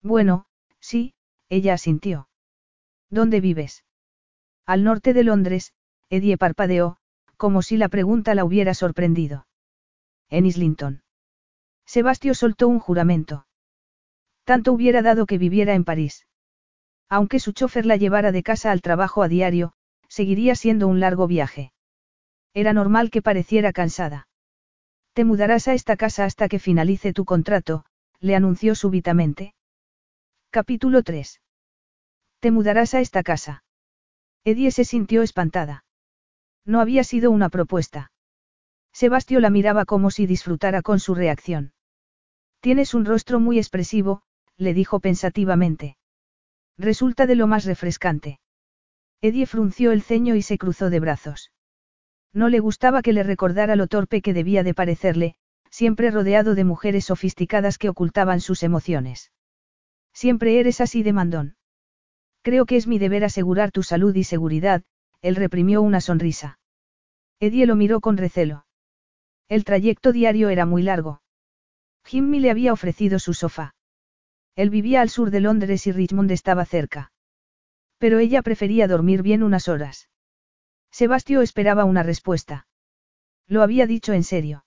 Bueno, 0.01 0.45
sí, 0.80 1.15
ella 1.49 1.73
asintió. 1.73 2.30
¿Dónde 3.09 3.41
vives? 3.41 3.84
Al 4.65 4.84
norte 4.84 5.13
de 5.13 5.23
Londres, 5.23 5.73
Eddie 6.09 6.38
parpadeó, 6.38 6.97
como 7.36 7.61
si 7.61 7.77
la 7.77 7.89
pregunta 7.89 8.36
la 8.36 8.45
hubiera 8.45 8.73
sorprendido. 8.73 9.47
En 10.29 10.45
Islington. 10.45 11.03
Sebastio 11.86 12.33
soltó 12.33 12.67
un 12.67 12.79
juramento. 12.79 13.45
Tanto 14.43 14.73
hubiera 14.73 15.01
dado 15.01 15.25
que 15.25 15.38
viviera 15.38 15.73
en 15.73 15.83
París. 15.83 16.27
Aunque 17.09 17.39
su 17.39 17.51
chofer 17.51 17.86
la 17.86 17.97
llevara 17.97 18.31
de 18.31 18.43
casa 18.43 18.71
al 18.71 18.81
trabajo 18.81 19.23
a 19.23 19.27
diario, 19.27 19.73
seguiría 20.07 20.55
siendo 20.55 20.88
un 20.88 20.99
largo 20.99 21.27
viaje. 21.27 21.71
Era 22.53 22.73
normal 22.73 23.11
que 23.11 23.21
pareciera 23.21 23.73
cansada. 23.73 24.27
Te 25.13 25.23
mudarás 25.23 25.67
a 25.67 25.73
esta 25.73 25.95
casa 25.95 26.25
hasta 26.25 26.49
que 26.49 26.59
finalice 26.59 27.13
tu 27.13 27.25
contrato, 27.25 27.86
le 28.19 28.36
anunció 28.36 28.75
súbitamente. 28.75 29.53
Capítulo 30.49 31.03
3. 31.03 31.41
Te 32.39 32.51
mudarás 32.51 32.93
a 32.93 32.99
esta 32.99 33.23
casa. 33.23 33.63
Edie 34.43 34.71
se 34.71 34.83
sintió 34.83 35.21
espantada. 35.21 35.84
No 36.66 36.82
había 36.82 37.03
sido 37.03 37.32
una 37.32 37.49
propuesta. 37.49 38.11
Sebastio 38.91 39.39
la 39.39 39.49
miraba 39.49 39.86
como 39.86 40.09
si 40.09 40.26
disfrutara 40.26 40.82
con 40.82 40.99
su 40.99 41.16
reacción. 41.16 41.74
Tienes 42.59 42.93
un 42.93 43.05
rostro 43.05 43.39
muy 43.39 43.57
expresivo, 43.59 44.24
le 44.57 44.74
dijo 44.74 44.99
pensativamente. 44.99 45.97
Resulta 46.78 47.28
de 47.28 47.36
lo 47.36 47.47
más 47.47 47.66
refrescante. 47.66 48.39
Edie 49.22 49.45
frunció 49.45 49.91
el 49.91 50.01
ceño 50.01 50.36
y 50.36 50.41
se 50.41 50.57
cruzó 50.57 50.89
de 50.89 50.99
brazos. 50.99 51.51
No 52.34 52.49
le 52.49 52.59
gustaba 52.59 53.01
que 53.01 53.13
le 53.13 53.24
recordara 53.24 53.76
lo 53.76 53.88
torpe 53.88 54.22
que 54.22 54.34
debía 54.34 54.63
de 54.63 54.74
parecerle, 54.74 55.36
siempre 55.70 56.11
rodeado 56.11 56.55
de 56.55 56.63
mujeres 56.63 57.05
sofisticadas 57.05 57.78
que 57.78 57.89
ocultaban 57.89 58.41
sus 58.41 58.63
emociones. 58.63 59.32
Siempre 60.13 60.59
eres 60.59 60.82
así 60.82 61.03
de 61.03 61.13
mandón. 61.13 61.55
Creo 62.41 62.66
que 62.66 62.78
es 62.78 62.88
mi 62.88 62.99
deber 62.99 63.24
asegurar 63.24 63.72
tu 63.72 63.84
salud 63.84 64.16
y 64.16 64.24
seguridad, 64.24 64.84
él 65.22 65.36
reprimió 65.36 65.82
una 65.82 66.01
sonrisa. 66.01 66.59
Edie 67.39 67.66
lo 67.66 67.76
miró 67.76 68.01
con 68.01 68.18
recelo. 68.18 68.66
El 69.47 69.63
trayecto 69.63 70.11
diario 70.11 70.49
era 70.49 70.66
muy 70.66 70.82
largo. 70.82 71.22
Jimmy 72.03 72.39
le 72.39 72.51
había 72.51 72.74
ofrecido 72.74 73.20
su 73.20 73.34
sofá. 73.34 73.76
Él 74.55 74.70
vivía 74.70 75.01
al 75.01 75.09
sur 75.09 75.32
de 75.32 75.41
Londres 75.41 75.86
y 75.88 75.91
Richmond 75.91 76.32
estaba 76.32 76.66
cerca. 76.66 77.11
Pero 77.97 78.20
ella 78.20 78.41
prefería 78.41 78.88
dormir 78.88 79.22
bien 79.22 79.43
unas 79.43 79.68
horas. 79.68 80.09
Sebastio 80.91 81.41
esperaba 81.41 81.84
una 81.84 82.03
respuesta. 82.03 82.68
Lo 83.47 83.63
había 83.63 83.86
dicho 83.86 84.13
en 84.13 84.24
serio. 84.24 84.66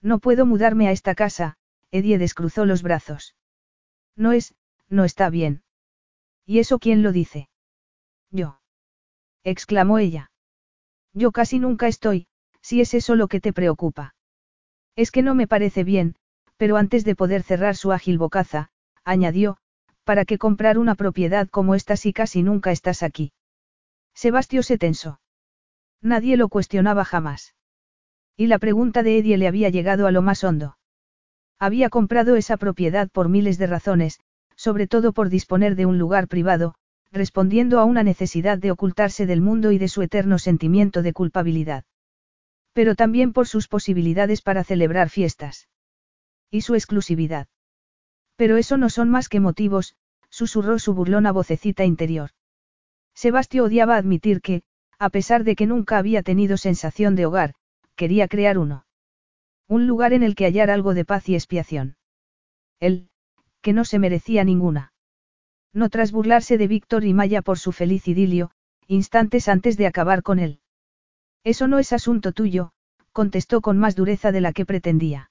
No 0.00 0.18
puedo 0.20 0.46
mudarme 0.46 0.88
a 0.88 0.92
esta 0.92 1.14
casa, 1.14 1.56
Edie 1.90 2.18
descruzó 2.18 2.64
los 2.64 2.82
brazos. 2.82 3.34
No 4.16 4.32
es, 4.32 4.54
no 4.88 5.04
está 5.04 5.28
bien. 5.28 5.62
¿Y 6.46 6.60
eso 6.60 6.78
quién 6.78 7.02
lo 7.02 7.12
dice? 7.12 7.48
Yo. 8.30 8.59
Exclamó 9.44 9.98
ella. 9.98 10.30
Yo 11.12 11.32
casi 11.32 11.58
nunca 11.58 11.88
estoy, 11.88 12.26
si 12.62 12.80
es 12.80 12.94
eso 12.94 13.16
lo 13.16 13.28
que 13.28 13.40
te 13.40 13.52
preocupa. 13.52 14.14
Es 14.96 15.10
que 15.10 15.22
no 15.22 15.34
me 15.34 15.46
parece 15.46 15.84
bien, 15.84 16.16
pero 16.56 16.76
antes 16.76 17.04
de 17.04 17.16
poder 17.16 17.42
cerrar 17.42 17.76
su 17.76 17.92
ágil 17.92 18.18
bocaza, 18.18 18.70
añadió, 19.04 19.56
para 20.04 20.24
que 20.24 20.38
comprar 20.38 20.78
una 20.78 20.94
propiedad 20.94 21.48
como 21.48 21.74
esta 21.74 21.96
si 21.96 22.12
casi 22.12 22.42
nunca 22.42 22.72
estás 22.72 23.02
aquí. 23.02 23.32
Sebastio 24.14 24.62
se 24.62 24.76
tensó. 24.76 25.20
Nadie 26.02 26.36
lo 26.36 26.48
cuestionaba 26.48 27.04
jamás. 27.04 27.54
Y 28.36 28.46
la 28.46 28.58
pregunta 28.58 29.02
de 29.02 29.18
Edie 29.18 29.36
le 29.36 29.48
había 29.48 29.68
llegado 29.68 30.06
a 30.06 30.10
lo 30.10 30.22
más 30.22 30.44
hondo. 30.44 30.76
Había 31.58 31.90
comprado 31.90 32.36
esa 32.36 32.56
propiedad 32.56 33.10
por 33.10 33.28
miles 33.28 33.58
de 33.58 33.66
razones, 33.66 34.20
sobre 34.56 34.86
todo 34.86 35.12
por 35.12 35.28
disponer 35.28 35.76
de 35.76 35.86
un 35.86 35.98
lugar 35.98 36.26
privado, 36.26 36.74
respondiendo 37.12 37.80
a 37.80 37.84
una 37.84 38.02
necesidad 38.02 38.58
de 38.58 38.70
ocultarse 38.70 39.26
del 39.26 39.40
mundo 39.40 39.72
y 39.72 39.78
de 39.78 39.88
su 39.88 40.02
eterno 40.02 40.38
sentimiento 40.38 41.02
de 41.02 41.12
culpabilidad. 41.12 41.84
Pero 42.72 42.94
también 42.94 43.32
por 43.32 43.48
sus 43.48 43.66
posibilidades 43.66 44.42
para 44.42 44.64
celebrar 44.64 45.10
fiestas. 45.10 45.68
Y 46.50 46.60
su 46.62 46.74
exclusividad. 46.74 47.48
Pero 48.36 48.56
eso 48.56 48.76
no 48.76 48.90
son 48.90 49.10
más 49.10 49.28
que 49.28 49.40
motivos, 49.40 49.96
susurró 50.30 50.78
su 50.78 50.94
burlona 50.94 51.32
vocecita 51.32 51.84
interior. 51.84 52.30
Sebastio 53.14 53.64
odiaba 53.64 53.96
admitir 53.96 54.40
que, 54.40 54.62
a 54.98 55.10
pesar 55.10 55.44
de 55.44 55.56
que 55.56 55.66
nunca 55.66 55.98
había 55.98 56.22
tenido 56.22 56.56
sensación 56.56 57.16
de 57.16 57.26
hogar, 57.26 57.54
quería 57.96 58.28
crear 58.28 58.56
uno. 58.56 58.86
Un 59.68 59.86
lugar 59.86 60.12
en 60.12 60.22
el 60.22 60.34
que 60.34 60.44
hallar 60.44 60.70
algo 60.70 60.94
de 60.94 61.04
paz 61.04 61.28
y 61.28 61.34
expiación. 61.34 61.96
Él, 62.78 63.08
que 63.60 63.72
no 63.72 63.84
se 63.84 63.98
merecía 63.98 64.44
ninguna. 64.44 64.92
No 65.72 65.88
tras 65.88 66.12
burlarse 66.12 66.58
de 66.58 66.66
Víctor 66.66 67.04
y 67.04 67.14
Maya 67.14 67.42
por 67.42 67.58
su 67.58 67.72
feliz 67.72 68.08
idilio, 68.08 68.50
instantes 68.86 69.48
antes 69.48 69.76
de 69.76 69.86
acabar 69.86 70.22
con 70.22 70.38
él. 70.38 70.60
Eso 71.44 71.68
no 71.68 71.78
es 71.78 71.92
asunto 71.92 72.32
tuyo, 72.32 72.72
contestó 73.12 73.60
con 73.60 73.78
más 73.78 73.96
dureza 73.96 74.32
de 74.32 74.40
la 74.40 74.52
que 74.52 74.66
pretendía. 74.66 75.30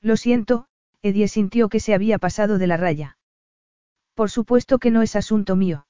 Lo 0.00 0.16
siento, 0.16 0.66
Edie 1.02 1.28
sintió 1.28 1.68
que 1.68 1.80
se 1.80 1.94
había 1.94 2.18
pasado 2.18 2.58
de 2.58 2.66
la 2.66 2.76
raya. 2.76 3.18
Por 4.14 4.30
supuesto 4.30 4.78
que 4.78 4.90
no 4.90 5.02
es 5.02 5.16
asunto 5.16 5.56
mío. 5.56 5.86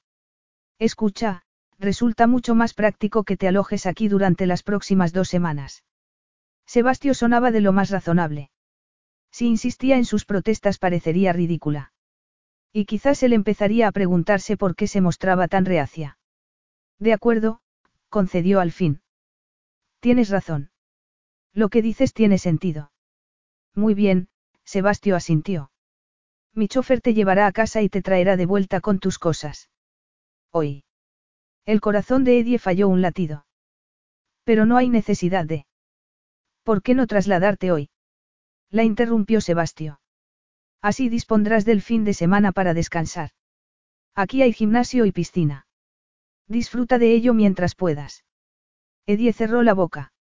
Escucha, 0.79 1.43
resulta 1.79 2.27
mucho 2.27 2.55
más 2.55 2.75
práctico 2.75 3.25
que 3.25 3.37
te 3.37 3.49
alojes 3.49 3.87
aquí 3.87 4.09
durante 4.09 4.47
las 4.47 4.63
próximas 4.63 5.13
dos 5.13 5.29
semanas. 5.29 5.85
Sebastio 6.67 7.15
sonaba 7.15 7.51
de 7.51 7.61
lo 7.61 7.73
más 7.73 7.91
razonable. 7.91 8.51
Si 9.33 9.47
insistía 9.47 9.97
en 9.97 10.05
sus 10.05 10.25
protestas 10.25 10.79
parecería 10.79 11.33
ridícula. 11.33 11.93
Y 12.73 12.85
quizás 12.85 13.23
él 13.23 13.33
empezaría 13.33 13.89
a 13.89 13.93
preguntarse 13.93 14.57
por 14.57 14.77
qué 14.77 14.87
se 14.87 15.01
mostraba 15.01 15.49
tan 15.49 15.65
reacia. 15.65 16.19
De 16.99 17.13
acuerdo, 17.13 17.61
concedió 18.09 18.61
al 18.61 18.73
fin. 18.73 19.03
Tienes 20.01 20.31
razón. 20.31 20.71
Lo 21.53 21.69
que 21.69 21.83
dices 21.83 22.13
tiene 22.13 22.39
sentido. 22.39 22.93
Muy 23.75 23.95
bien, 23.95 24.29
Sebastio 24.65 25.17
asintió. 25.17 25.71
Mi 26.55 26.69
chofer 26.69 27.01
te 27.01 27.15
llevará 27.15 27.47
a 27.47 27.53
casa 27.53 27.83
y 27.83 27.89
te 27.89 28.03
traerá 28.03 28.37
de 28.37 28.47
vuelta 28.47 28.81
con 28.81 28.99
tus 28.99 29.19
cosas. 29.19 29.69
Hoy. 30.51 30.85
El 31.65 31.81
corazón 31.81 32.25
de 32.25 32.39
Edie 32.39 32.59
falló 32.59 32.89
un 32.89 33.03
latido. 33.03 33.47
Pero 34.45 34.67
no 34.67 34.77
hay 34.77 34.89
necesidad 34.89 35.45
de. 35.45 35.67
¿Por 36.63 36.83
qué 36.83 36.95
no 36.95 37.07
trasladarte 37.07 37.73
hoy? 37.73 37.91
La 38.71 38.85
interrumpió 38.85 39.41
Sebastio. 39.41 40.01
Así 40.83 41.09
dispondrás 41.09 41.65
del 41.65 41.83
fin 41.83 42.05
de 42.05 42.15
semana 42.15 42.53
para 42.53 42.75
descansar. 42.75 43.31
Aquí 44.15 44.43
hay 44.43 44.53
gimnasio 44.53 45.05
y 45.05 45.13
piscina. 45.13 45.67
Disfruta 46.47 46.99
de 46.99 47.13
ello 47.13 47.35
mientras 47.35 47.75
puedas. 47.75 48.25
Edie 49.07 49.33
cerró 49.33 49.63
la 49.63 49.75
boca. 49.75 50.13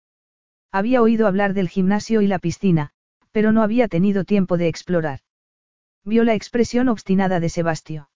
Había 0.72 1.01
oído 1.01 1.28
hablar 1.28 1.53
del 1.53 1.70
gimnasio 1.70 2.22
y 2.22 2.28
la 2.28 2.39
piscina, 2.39 2.91
pero 3.32 3.51
no 3.51 3.64
había 3.64 3.88
tenido 3.88 4.24
tiempo 4.24 4.57
de 4.57 4.68
explorar. 4.68 5.22
Vio 6.03 6.24
la 6.24 6.34
expresión 6.34 6.89
obstinada 6.89 7.39
de 7.39 7.49
Sebastio. 7.49 8.10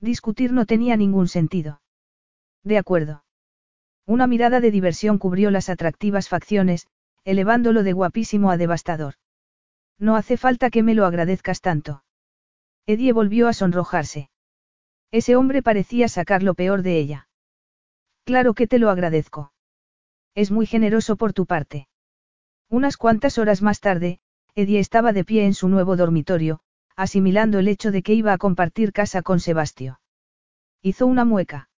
Discutir 0.00 0.52
no 0.52 0.66
tenía 0.66 0.96
ningún 0.96 1.28
sentido. 1.28 1.80
De 2.64 2.78
acuerdo. 2.78 3.24
Una 4.06 4.26
mirada 4.26 4.60
de 4.60 4.70
diversión 4.70 5.18
cubrió 5.18 5.50
las 5.50 5.68
atractivas 5.68 6.28
facciones, 6.28 6.86
elevándolo 7.24 7.82
de 7.82 7.92
guapísimo 7.92 8.50
a 8.50 8.56
devastador. 8.56 9.14
No 9.98 10.16
hace 10.16 10.36
falta 10.36 10.70
que 10.70 10.82
me 10.82 10.94
lo 10.94 11.06
agradezcas 11.06 11.60
tanto. 11.60 12.04
Edie 12.86 13.12
volvió 13.12 13.48
a 13.48 13.52
sonrojarse. 13.52 14.30
Ese 15.10 15.36
hombre 15.36 15.62
parecía 15.62 16.08
sacar 16.08 16.42
lo 16.42 16.54
peor 16.54 16.82
de 16.82 16.98
ella. 16.98 17.28
Claro 18.24 18.54
que 18.54 18.66
te 18.66 18.78
lo 18.78 18.90
agradezco. 18.90 19.52
Es 20.34 20.50
muy 20.50 20.66
generoso 20.66 21.16
por 21.16 21.32
tu 21.32 21.46
parte. 21.46 21.88
Unas 22.68 22.96
cuantas 22.96 23.38
horas 23.38 23.62
más 23.62 23.80
tarde, 23.80 24.20
Edie 24.54 24.78
estaba 24.78 25.12
de 25.12 25.24
pie 25.24 25.46
en 25.46 25.54
su 25.54 25.68
nuevo 25.68 25.96
dormitorio, 25.96 26.60
asimilando 26.96 27.58
el 27.58 27.68
hecho 27.68 27.90
de 27.90 28.02
que 28.02 28.14
iba 28.14 28.32
a 28.32 28.38
compartir 28.38 28.92
casa 28.92 29.22
con 29.22 29.40
Sebastio. 29.40 30.00
Hizo 30.82 31.06
una 31.06 31.24
mueca. 31.24 31.70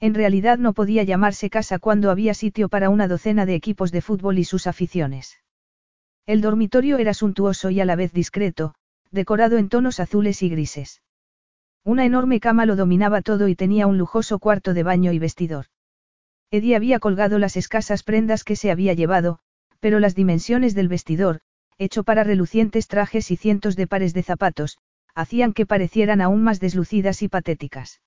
En 0.00 0.14
realidad 0.14 0.58
no 0.58 0.74
podía 0.74 1.02
llamarse 1.02 1.50
casa 1.50 1.78
cuando 1.78 2.10
había 2.10 2.34
sitio 2.34 2.68
para 2.68 2.90
una 2.90 3.08
docena 3.08 3.46
de 3.46 3.54
equipos 3.54 3.90
de 3.92 4.00
fútbol 4.00 4.38
y 4.38 4.44
sus 4.44 4.66
aficiones. 4.66 5.38
El 6.28 6.42
dormitorio 6.42 6.98
era 6.98 7.14
suntuoso 7.14 7.70
y 7.70 7.80
a 7.80 7.86
la 7.86 7.96
vez 7.96 8.12
discreto, 8.12 8.74
decorado 9.10 9.56
en 9.56 9.70
tonos 9.70 9.98
azules 9.98 10.42
y 10.42 10.50
grises. 10.50 11.00
Una 11.84 12.04
enorme 12.04 12.38
cama 12.38 12.66
lo 12.66 12.76
dominaba 12.76 13.22
todo 13.22 13.48
y 13.48 13.56
tenía 13.56 13.86
un 13.86 13.96
lujoso 13.96 14.38
cuarto 14.38 14.74
de 14.74 14.82
baño 14.82 15.12
y 15.12 15.18
vestidor. 15.18 15.68
Eddie 16.50 16.76
había 16.76 16.98
colgado 16.98 17.38
las 17.38 17.56
escasas 17.56 18.02
prendas 18.02 18.44
que 18.44 18.56
se 18.56 18.70
había 18.70 18.92
llevado, 18.92 19.38
pero 19.80 20.00
las 20.00 20.14
dimensiones 20.14 20.74
del 20.74 20.88
vestidor, 20.88 21.40
hecho 21.78 22.04
para 22.04 22.24
relucientes 22.24 22.88
trajes 22.88 23.30
y 23.30 23.36
cientos 23.36 23.74
de 23.74 23.86
pares 23.86 24.12
de 24.12 24.22
zapatos, 24.22 24.76
hacían 25.14 25.54
que 25.54 25.64
parecieran 25.64 26.20
aún 26.20 26.42
más 26.42 26.60
deslucidas 26.60 27.22
y 27.22 27.28
patéticas. 27.28 28.02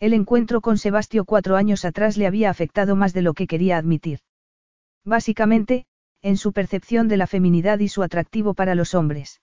El 0.00 0.14
encuentro 0.14 0.62
con 0.62 0.78
Sebastio 0.78 1.26
cuatro 1.26 1.56
años 1.56 1.84
atrás 1.84 2.16
le 2.16 2.26
había 2.26 2.48
afectado 2.48 2.96
más 2.96 3.12
de 3.12 3.20
lo 3.20 3.34
que 3.34 3.46
quería 3.46 3.76
admitir. 3.76 4.20
Básicamente, 5.04 5.84
en 6.24 6.38
su 6.38 6.54
percepción 6.54 7.06
de 7.06 7.18
la 7.18 7.26
feminidad 7.26 7.80
y 7.80 7.88
su 7.88 8.02
atractivo 8.02 8.54
para 8.54 8.74
los 8.74 8.94
hombres. 8.94 9.42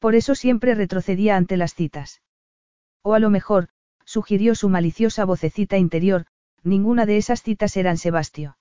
Por 0.00 0.16
eso 0.16 0.34
siempre 0.34 0.74
retrocedía 0.74 1.36
ante 1.36 1.56
las 1.56 1.74
citas. 1.74 2.20
O 3.02 3.14
a 3.14 3.20
lo 3.20 3.30
mejor, 3.30 3.68
sugirió 4.04 4.56
su 4.56 4.68
maliciosa 4.68 5.24
vocecita 5.24 5.78
interior, 5.78 6.26
ninguna 6.64 7.06
de 7.06 7.16
esas 7.16 7.44
citas 7.44 7.76
eran 7.76 7.96
Sebastio. 7.96 8.58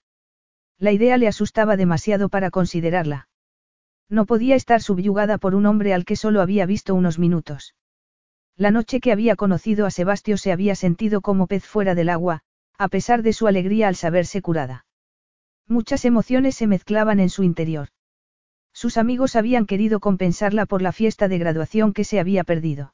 La 0.77 0.91
idea 0.91 1.17
le 1.17 1.27
asustaba 1.27 1.75
demasiado 1.75 2.29
para 2.29 2.51
considerarla. 2.51 3.29
No 4.09 4.27
podía 4.27 4.55
estar 4.55 4.83
subyugada 4.83 5.39
por 5.39 5.55
un 5.55 5.65
hombre 5.65 5.95
al 5.95 6.05
que 6.05 6.15
solo 6.15 6.39
había 6.39 6.67
visto 6.67 6.93
unos 6.93 7.17
minutos. 7.17 7.73
La 8.55 8.69
noche 8.69 8.99
que 8.99 9.11
había 9.11 9.35
conocido 9.35 9.87
a 9.87 9.91
Sebastio 9.91 10.37
se 10.37 10.51
había 10.51 10.75
sentido 10.75 11.21
como 11.21 11.47
pez 11.47 11.65
fuera 11.65 11.95
del 11.95 12.09
agua, 12.09 12.41
a 12.77 12.89
pesar 12.89 13.23
de 13.23 13.33
su 13.33 13.47
alegría 13.47 13.87
al 13.87 13.95
saberse 13.95 14.43
curada. 14.43 14.85
Muchas 15.67 16.05
emociones 16.05 16.55
se 16.55 16.67
mezclaban 16.67 17.19
en 17.19 17.29
su 17.29 17.43
interior. 17.43 17.89
Sus 18.73 18.97
amigos 18.97 19.35
habían 19.35 19.65
querido 19.65 19.99
compensarla 19.99 20.65
por 20.65 20.81
la 20.81 20.91
fiesta 20.91 21.27
de 21.27 21.37
graduación 21.37 21.93
que 21.93 22.03
se 22.03 22.19
había 22.19 22.43
perdido. 22.43 22.93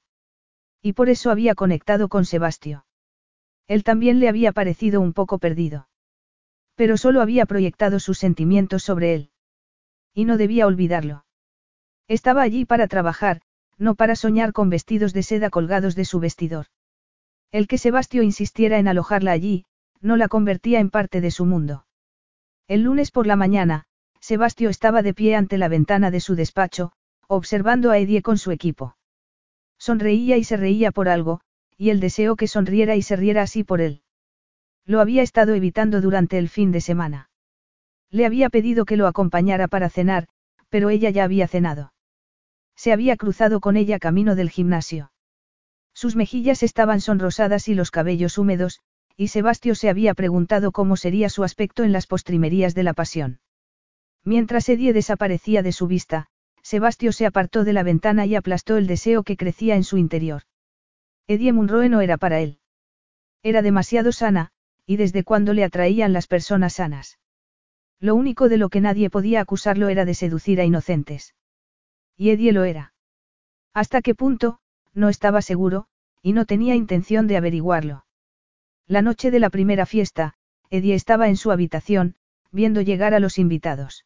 Y 0.82 0.93
por 0.93 1.09
eso 1.09 1.32
había 1.32 1.55
conectado 1.55 2.09
con 2.09 2.26
Sebastio. 2.26 2.86
Él 3.67 3.84
también 3.84 4.20
le 4.20 4.30
había 4.30 4.51
parecido 4.51 5.01
un 5.01 5.13
poco 5.13 5.39
perdido. 5.39 5.88
Pero 6.76 6.97
solo 6.97 7.22
había 7.22 7.45
proyectado 7.45 7.99
sus 7.99 8.17
sentimientos 8.17 8.84
sobre 8.84 9.13
él. 9.13 9.32
Y 10.13 10.26
no 10.26 10.38
debía 10.38 10.67
olvidarlo. 10.67 11.26
Estaba 12.07 12.41
allí 12.41 12.65
para 12.65 12.88
trabajar, 12.88 13.41
no 13.78 13.95
para 13.95 14.15
soñar 14.15 14.53
con 14.53 14.70
vestidos 14.70 15.13
de 15.13 15.24
seda 15.24 15.49
colgados 15.49 15.95
de 15.95 16.05
su 16.05 16.20
vestidor. 16.20 16.67
El 17.51 17.67
que 17.67 17.78
Sebastio 17.78 18.24
insistiera 18.24 18.80
en 18.80 18.88
alojarla 18.88 19.32
allí, 19.32 19.65
no 20.01 20.17
la 20.17 20.28
convertía 20.28 20.80
en 20.80 20.89
parte 20.89 21.22
de 21.22 21.32
su 21.32 21.45
mundo. 21.45 21.86
El 22.70 22.84
lunes 22.84 23.09
por 23.09 23.26
la 23.26 23.36
mañana, 23.36 23.86
Sebastio 24.20 24.70
estaba 24.70 25.01
de 25.01 25.15
pie 25.15 25.36
ante 25.36 25.57
la 25.57 25.70
ventana 25.70 26.11
de 26.11 26.20
su 26.20 26.36
despacho, 26.36 26.91
observando 27.28 27.89
a 27.89 27.97
Edie 27.97 28.22
con 28.22 28.38
su 28.38 28.51
equipo. 28.51 28.95
Sonreía 29.80 30.38
y 30.38 30.43
se 30.43 30.55
reía 30.55 30.91
por 30.91 31.09
algo, 31.09 31.41
y 31.78 31.89
él 31.89 31.99
deseó 31.99 32.36
que 32.36 32.47
sonriera 32.47 32.95
y 32.95 33.01
se 33.01 33.15
riera 33.15 33.41
así 33.41 33.63
por 33.63 33.82
él. 33.82 34.03
Lo 34.86 35.01
había 35.01 35.24
estado 35.24 35.55
evitando 35.55 35.99
durante 35.99 36.38
el 36.38 36.47
fin 36.47 36.72
de 36.72 36.80
semana. 36.80 37.32
Le 38.11 38.28
había 38.28 38.51
pedido 38.51 38.86
que 38.86 38.97
lo 38.97 39.07
acompañara 39.07 39.67
para 39.67 39.89
cenar, 39.89 40.28
pero 40.70 40.91
ella 40.91 41.09
ya 41.09 41.24
había 41.24 41.47
cenado. 41.47 41.91
Se 42.76 42.93
había 42.93 43.17
cruzado 43.17 43.61
con 43.61 43.78
ella 43.78 43.97
camino 43.97 44.36
del 44.36 44.51
gimnasio. 44.51 45.11
Sus 45.95 46.15
mejillas 46.15 46.61
estaban 46.61 47.01
sonrosadas 47.01 47.67
y 47.67 47.74
los 47.74 47.89
cabellos 47.89 48.38
húmedos, 48.38 48.80
y 49.20 49.28
Sebastio 49.28 49.76
se 49.76 49.89
había 49.89 50.13
preguntado 50.13 50.72
cómo 50.72 50.95
sería 50.95 51.28
su 51.28 51.43
aspecto 51.43 51.84
en 51.84 51.91
las 51.91 52.07
postrimerías 52.07 52.74
de 52.74 52.84
la 52.84 52.93
pasión. 52.93 53.41
Mientras 54.24 54.70
Edie 54.70 54.93
desaparecía 54.93 55.61
de 55.61 55.74
su 55.74 55.88
vista, 55.88 56.28
Sebastio 56.63 57.11
se 57.11 57.26
apartó 57.26 57.65
de 57.65 57.74
la 57.74 57.84
ventana 57.84 58.26
y 58.26 58.36
aplastó 58.36 58.78
el 58.78 58.88
deseo 58.88 59.24
que 59.24 59.36
crecía 59.36 59.76
en 59.76 59.84
su 59.84 59.97
interior. 59.97 60.43
Edie 61.28 61.51
Munroe 61.51 61.89
no 61.89 61.99
era 61.99 62.15
para 62.15 62.39
él. 62.39 62.59
Era 63.43 63.61
demasiado 63.61 64.13
sana, 64.13 64.51
y 64.86 64.95
desde 64.95 65.26
cuando 65.26 65.51
le 65.51 65.65
atraían 65.65 66.13
las 66.13 66.28
personas 66.28 66.76
sanas. 66.76 67.20
Lo 67.99 68.15
único 68.15 68.47
de 68.47 68.55
lo 68.55 68.70
que 68.70 68.80
nadie 68.80 69.09
podía 69.09 69.41
acusarlo 69.41 69.89
era 69.89 70.05
de 70.05 70.13
seducir 70.13 70.61
a 70.61 70.63
inocentes. 70.63 71.36
Y 72.15 72.30
Edie 72.30 72.53
lo 72.53 72.63
era. 72.63 72.93
¿Hasta 73.74 74.01
qué 74.01 74.15
punto? 74.15 74.61
No 74.93 75.09
estaba 75.09 75.41
seguro, 75.41 75.88
y 76.22 76.32
no 76.32 76.45
tenía 76.45 76.76
intención 76.76 77.28
de 77.28 77.36
averiguarlo. 77.36 78.05
La 78.90 79.04
noche 79.04 79.30
de 79.30 79.40
la 79.40 79.52
primera 79.52 79.86
fiesta, 79.86 80.34
Eddie 80.72 80.96
estaba 80.96 81.30
en 81.30 81.38
su 81.38 81.52
habitación, 81.52 82.16
viendo 82.52 82.82
llegar 82.82 83.14
a 83.14 83.20
los 83.20 83.38
invitados. 83.38 84.04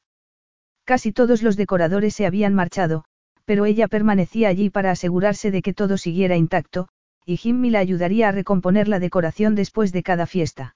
Casi 0.83 1.13
todos 1.13 1.41
los 1.41 1.55
decoradores 1.55 2.13
se 2.13 2.25
habían 2.25 2.53
marchado, 2.53 3.05
pero 3.45 3.63
ella 3.63 3.87
permanecía 3.87 4.49
allí 4.49 4.69
para 4.69 4.91
asegurarse 4.91 5.51
de 5.51 5.61
que 5.61 5.73
todo 5.73 5.97
siguiera 5.97 6.35
intacto, 6.35 6.89
y 7.25 7.37
Jimmy 7.37 7.69
la 7.69 7.79
ayudaría 7.79 8.27
a 8.27 8.33
recomponer 8.33 8.89
la 8.89 8.99
decoración 8.99 9.55
después 9.55 9.93
de 9.93 10.03
cada 10.03 10.25
fiesta. 10.25 10.75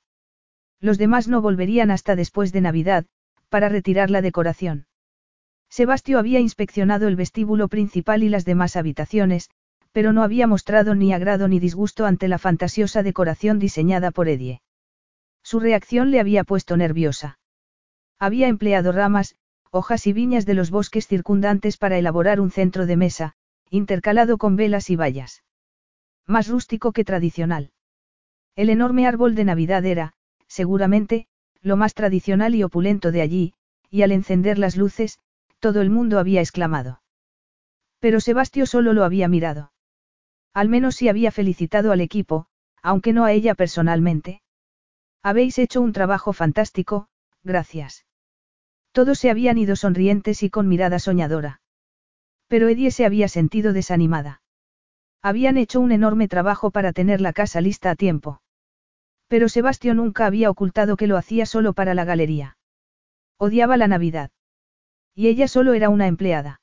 Los 0.79 0.97
demás 0.97 1.27
no 1.27 1.41
volverían 1.41 1.91
hasta 1.91 2.15
después 2.15 2.53
de 2.53 2.61
Navidad, 2.61 3.05
para 3.49 3.67
retirar 3.67 4.09
la 4.09 4.21
decoración. 4.21 4.87
Sebastio 5.69 6.17
había 6.17 6.39
inspeccionado 6.39 7.09
el 7.09 7.17
vestíbulo 7.17 7.67
principal 7.67 8.23
y 8.23 8.29
las 8.29 8.45
demás 8.45 8.77
habitaciones, 8.77 9.49
pero 9.97 10.13
no 10.13 10.21
había 10.21 10.45
mostrado 10.45 10.93
ni 10.93 11.11
agrado 11.11 11.47
ni 11.47 11.59
disgusto 11.59 12.05
ante 12.05 12.27
la 12.27 12.37
fantasiosa 12.37 13.01
decoración 13.01 13.57
diseñada 13.57 14.11
por 14.11 14.27
Edie. 14.27 14.61
Su 15.41 15.59
reacción 15.59 16.11
le 16.11 16.19
había 16.19 16.43
puesto 16.43 16.77
nerviosa. 16.77 17.39
Había 18.19 18.47
empleado 18.47 18.91
ramas, 18.91 19.37
hojas 19.71 20.05
y 20.05 20.13
viñas 20.13 20.45
de 20.45 20.53
los 20.53 20.69
bosques 20.69 21.07
circundantes 21.07 21.77
para 21.77 21.97
elaborar 21.97 22.39
un 22.39 22.51
centro 22.51 22.85
de 22.85 22.95
mesa, 22.95 23.33
intercalado 23.71 24.37
con 24.37 24.55
velas 24.55 24.91
y 24.91 24.95
vallas. 24.95 25.43
Más 26.27 26.47
rústico 26.47 26.91
que 26.91 27.03
tradicional. 27.03 27.71
El 28.55 28.69
enorme 28.69 29.07
árbol 29.07 29.33
de 29.33 29.45
Navidad 29.45 29.83
era, 29.83 30.13
seguramente, 30.45 31.25
lo 31.63 31.75
más 31.75 31.95
tradicional 31.95 32.53
y 32.53 32.61
opulento 32.61 33.11
de 33.11 33.21
allí, 33.21 33.53
y 33.89 34.03
al 34.03 34.11
encender 34.11 34.59
las 34.59 34.77
luces, 34.77 35.17
todo 35.59 35.81
el 35.81 35.89
mundo 35.89 36.19
había 36.19 36.41
exclamado. 36.41 37.01
Pero 37.99 38.19
Sebastio 38.19 38.67
solo 38.67 38.93
lo 38.93 39.03
había 39.03 39.27
mirado. 39.27 39.71
Al 40.57 40.69
menos 40.69 40.95
si 40.95 41.07
había 41.07 41.29
felicitado 41.29 41.91
al 41.91 42.01
equipo, 42.01 42.47
aunque 42.81 43.13
no 43.13 43.25
a 43.25 43.31
ella 43.31 43.53
personalmente. 43.53 44.41
Habéis 45.21 45.59
hecho 45.59 45.81
un 45.81 45.93
trabajo 45.93 46.33
fantástico, 46.33 47.09
gracias. 47.43 48.07
Todos 48.91 49.19
se 49.19 49.29
habían 49.29 49.59
ido 49.59 49.75
sonrientes 49.75 50.41
y 50.41 50.49
con 50.49 50.67
mirada 50.67 50.97
soñadora. 50.97 51.61
Pero 52.47 52.69
Edie 52.69 52.89
se 52.89 53.05
había 53.05 53.27
sentido 53.27 53.71
desanimada. 53.71 54.41
Habían 55.21 55.57
hecho 55.57 55.79
un 55.79 55.91
enorme 55.91 56.27
trabajo 56.27 56.71
para 56.71 56.91
tener 56.91 57.21
la 57.21 57.33
casa 57.33 57.61
lista 57.61 57.91
a 57.91 57.95
tiempo. 57.95 58.41
Pero 59.27 59.49
Sebastio 59.49 59.93
nunca 59.93 60.25
había 60.25 60.49
ocultado 60.49 60.97
que 60.97 61.05
lo 61.05 61.17
hacía 61.17 61.45
solo 61.45 61.73
para 61.73 61.93
la 61.93 62.03
galería. 62.03 62.57
Odiaba 63.37 63.77
la 63.77 63.87
Navidad. 63.87 64.31
Y 65.13 65.27
ella 65.27 65.47
solo 65.47 65.73
era 65.75 65.89
una 65.89 66.07
empleada. 66.07 66.61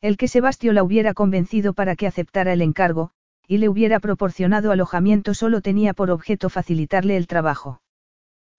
El 0.00 0.16
que 0.16 0.28
Sebastio 0.28 0.72
la 0.72 0.82
hubiera 0.82 1.14
convencido 1.14 1.72
para 1.72 1.96
que 1.96 2.06
aceptara 2.06 2.52
el 2.52 2.62
encargo, 2.62 3.10
y 3.48 3.58
le 3.58 3.68
hubiera 3.68 4.00
proporcionado 4.00 4.72
alojamiento 4.72 5.34
solo 5.34 5.60
tenía 5.60 5.94
por 5.94 6.10
objeto 6.10 6.50
facilitarle 6.50 7.16
el 7.16 7.26
trabajo. 7.26 7.80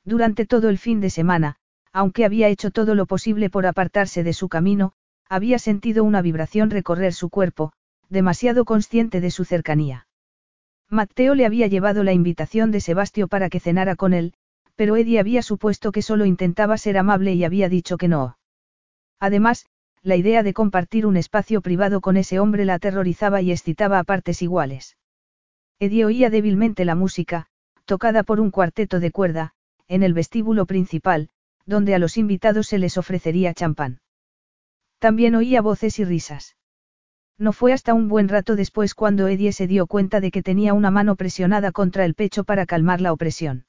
Durante 0.04 0.46
todo 0.46 0.70
el 0.70 0.78
fin 0.78 1.02
de 1.02 1.10
semana, 1.10 1.58
aunque 1.92 2.26
había 2.26 2.48
hecho 2.48 2.72
todo 2.72 2.96
lo 2.96 3.06
posible 3.06 3.50
por 3.50 3.66
apartarse 3.66 4.24
de 4.24 4.34
su 4.34 4.50
camino, 4.50 4.94
había 5.30 5.60
sentido 5.60 6.04
una 6.04 6.22
vibración 6.22 6.70
recorrer 6.70 7.14
su 7.14 7.30
cuerpo, 7.30 7.74
demasiado 8.10 8.66
consciente 8.66 9.20
de 9.20 9.32
su 9.32 9.44
cercanía. 9.44 10.08
Matteo 10.90 11.36
le 11.36 11.46
había 11.46 11.68
llevado 11.68 12.04
la 12.04 12.14
invitación 12.14 12.72
de 12.72 12.80
Sebastio 12.80 13.28
para 13.28 13.50
que 13.50 13.60
cenara 13.60 13.98
con 13.98 14.14
él, 14.14 14.34
pero 14.78 14.96
Eddie 14.96 15.20
había 15.20 15.42
supuesto 15.42 15.92
que 15.92 16.02
solo 16.02 16.26
intentaba 16.26 16.78
ser 16.78 16.98
amable 16.98 17.34
y 17.34 17.44
había 17.44 17.68
dicho 17.68 17.98
que 17.98 18.08
no. 18.08 18.38
Además, 19.20 19.66
la 20.04 20.16
idea 20.16 20.44
de 20.44 20.54
compartir 20.54 21.06
un 21.06 21.18
espacio 21.18 21.62
privado 21.62 22.02
con 22.02 22.18
ese 22.18 22.40
hombre 22.40 22.66
la 22.66 22.76
aterrorizaba 22.76 23.42
y 23.42 23.52
excitaba 23.52 24.00
a 24.00 24.04
partes 24.04 24.42
iguales. 24.42 24.98
Eddie 25.80 26.06
oía 26.06 26.30
débilmente 26.30 26.86
la 26.86 26.96
música, 26.96 27.48
tocada 27.86 28.24
por 28.24 28.40
un 28.40 28.52
cuarteto 28.52 29.00
de 29.00 29.12
cuerda, 29.12 29.54
en 29.88 30.04
el 30.04 30.14
vestíbulo 30.14 30.66
principal, 30.66 31.30
donde 31.66 31.94
a 31.94 32.00
los 32.00 32.18
invitados 32.18 32.68
se 32.68 32.80
les 32.80 32.98
ofrecería 32.98 33.54
champán. 33.54 34.00
También 35.00 35.36
oía 35.36 35.62
voces 35.62 36.00
y 36.00 36.06
risas. 36.06 36.56
No 37.38 37.54
fue 37.54 37.72
hasta 37.72 37.94
un 37.94 38.08
buen 38.08 38.30
rato 38.30 38.56
después 38.56 38.96
cuando 38.96 39.28
Eddie 39.28 39.52
se 39.52 39.68
dio 39.68 39.86
cuenta 39.86 40.20
de 40.20 40.32
que 40.32 40.42
tenía 40.42 40.74
una 40.74 40.90
mano 40.90 41.16
presionada 41.16 41.72
contra 41.72 42.04
el 42.06 42.16
pecho 42.16 42.44
para 42.44 42.66
calmar 42.66 43.00
la 43.00 43.14
opresión. 43.14 43.66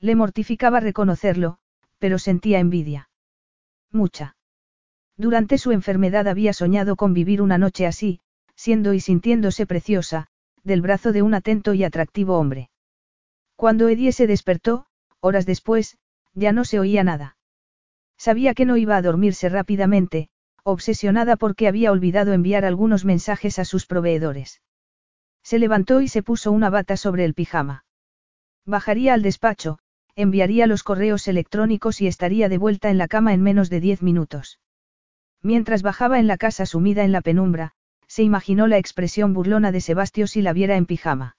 Le 0.00 0.14
mortificaba 0.14 0.80
reconocerlo, 0.80 1.58
pero 1.98 2.18
sentía 2.18 2.60
envidia. 2.60 3.10
Mucha. 3.92 4.37
Durante 5.18 5.58
su 5.58 5.72
enfermedad 5.72 6.28
había 6.28 6.52
soñado 6.52 6.94
con 6.94 7.12
vivir 7.12 7.42
una 7.42 7.58
noche 7.58 7.86
así, 7.86 8.20
siendo 8.54 8.94
y 8.94 9.00
sintiéndose 9.00 9.66
preciosa, 9.66 10.28
del 10.62 10.80
brazo 10.80 11.10
de 11.12 11.22
un 11.22 11.34
atento 11.34 11.74
y 11.74 11.82
atractivo 11.82 12.38
hombre. 12.38 12.70
Cuando 13.56 13.88
Edie 13.88 14.12
se 14.12 14.28
despertó, 14.28 14.86
horas 15.18 15.44
después, 15.44 15.98
ya 16.34 16.52
no 16.52 16.64
se 16.64 16.78
oía 16.78 17.02
nada. 17.02 17.36
Sabía 18.16 18.54
que 18.54 18.64
no 18.64 18.76
iba 18.76 18.96
a 18.96 19.02
dormirse 19.02 19.48
rápidamente, 19.48 20.28
obsesionada 20.62 21.34
porque 21.36 21.66
había 21.66 21.90
olvidado 21.90 22.32
enviar 22.32 22.64
algunos 22.64 23.04
mensajes 23.04 23.58
a 23.58 23.64
sus 23.64 23.86
proveedores. 23.86 24.62
Se 25.42 25.58
levantó 25.58 26.00
y 26.00 26.08
se 26.08 26.22
puso 26.22 26.52
una 26.52 26.70
bata 26.70 26.96
sobre 26.96 27.24
el 27.24 27.34
pijama. 27.34 27.84
Bajaría 28.64 29.14
al 29.14 29.22
despacho, 29.22 29.80
enviaría 30.14 30.68
los 30.68 30.84
correos 30.84 31.26
electrónicos 31.26 32.00
y 32.00 32.06
estaría 32.06 32.48
de 32.48 32.58
vuelta 32.58 32.90
en 32.90 32.98
la 32.98 33.08
cama 33.08 33.34
en 33.34 33.42
menos 33.42 33.68
de 33.70 33.80
diez 33.80 34.02
minutos. 34.02 34.60
Mientras 35.42 35.82
bajaba 35.82 36.18
en 36.18 36.26
la 36.26 36.36
casa 36.36 36.66
sumida 36.66 37.04
en 37.04 37.12
la 37.12 37.20
penumbra, 37.20 37.72
se 38.06 38.22
imaginó 38.22 38.66
la 38.66 38.78
expresión 38.78 39.34
burlona 39.34 39.70
de 39.70 39.80
Sebastio 39.80 40.26
si 40.26 40.42
la 40.42 40.52
viera 40.52 40.76
en 40.76 40.86
pijama. 40.86 41.36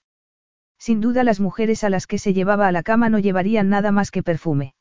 Sin 0.77 1.01
duda 1.01 1.23
las 1.23 1.39
mujeres 1.39 1.83
a 1.83 1.89
las 1.89 2.07
que 2.07 2.17
se 2.17 2.33
llevaba 2.33 2.67
a 2.67 2.71
la 2.71 2.83
cama 2.83 3.09
no 3.09 3.19
llevarían 3.19 3.69
nada 3.69 3.91
más 3.91 4.11
que 4.11 4.23
perfume. 4.23 4.75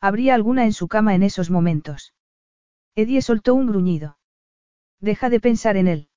Habría 0.00 0.34
alguna 0.34 0.64
en 0.64 0.74
su 0.74 0.88
cama 0.88 1.14
en 1.14 1.22
esos 1.22 1.50
momentos. 1.50 2.12
Edie 2.94 3.22
soltó 3.22 3.54
un 3.54 3.66
gruñido. 3.66 4.18
Deja 5.00 5.30
de 5.30 5.40
pensar 5.40 5.76
en 5.76 5.88
él. 5.88 6.08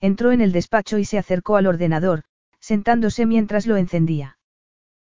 Entró 0.00 0.32
en 0.32 0.40
el 0.40 0.52
despacho 0.52 0.98
y 0.98 1.04
se 1.04 1.18
acercó 1.18 1.56
al 1.56 1.66
ordenador, 1.66 2.24
sentándose 2.58 3.26
mientras 3.26 3.66
lo 3.66 3.76
encendía. 3.76 4.38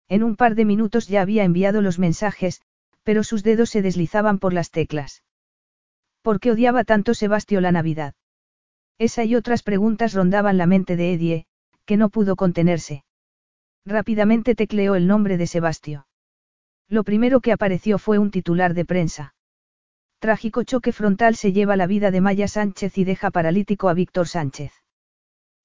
En 0.09 0.23
un 0.23 0.35
par 0.35 0.55
de 0.55 0.65
minutos 0.65 1.07
ya 1.07 1.21
había 1.21 1.43
enviado 1.43 1.81
los 1.81 1.99
mensajes, 1.99 2.61
pero 3.03 3.23
sus 3.23 3.43
dedos 3.43 3.69
se 3.69 3.81
deslizaban 3.81 4.39
por 4.39 4.53
las 4.53 4.71
teclas. 4.71 5.23
¿Por 6.21 6.39
qué 6.39 6.51
odiaba 6.51 6.83
tanto 6.83 7.13
Sebastio 7.13 7.61
la 7.61 7.71
Navidad? 7.71 8.13
Esa 8.99 9.23
y 9.23 9.35
otras 9.35 9.63
preguntas 9.63 10.13
rondaban 10.13 10.57
la 10.57 10.67
mente 10.67 10.95
de 10.95 11.13
Edie, 11.13 11.45
que 11.85 11.97
no 11.97 12.09
pudo 12.09 12.35
contenerse. 12.35 13.03
Rápidamente 13.85 14.53
tecleó 14.53 14.93
el 14.93 15.07
nombre 15.07 15.37
de 15.37 15.47
Sebastio. 15.47 16.05
Lo 16.87 17.03
primero 17.03 17.39
que 17.39 17.51
apareció 17.51 17.97
fue 17.97 18.19
un 18.19 18.29
titular 18.29 18.75
de 18.75 18.85
prensa. 18.85 19.33
Trágico 20.19 20.61
choque 20.61 20.91
frontal 20.91 21.35
se 21.35 21.51
lleva 21.51 21.75
la 21.75 21.87
vida 21.87 22.11
de 22.11 22.21
Maya 22.21 22.47
Sánchez 22.47 22.99
y 22.99 23.03
deja 23.03 23.31
paralítico 23.31 23.89
a 23.89 23.95
Víctor 23.95 24.27
Sánchez. 24.27 24.71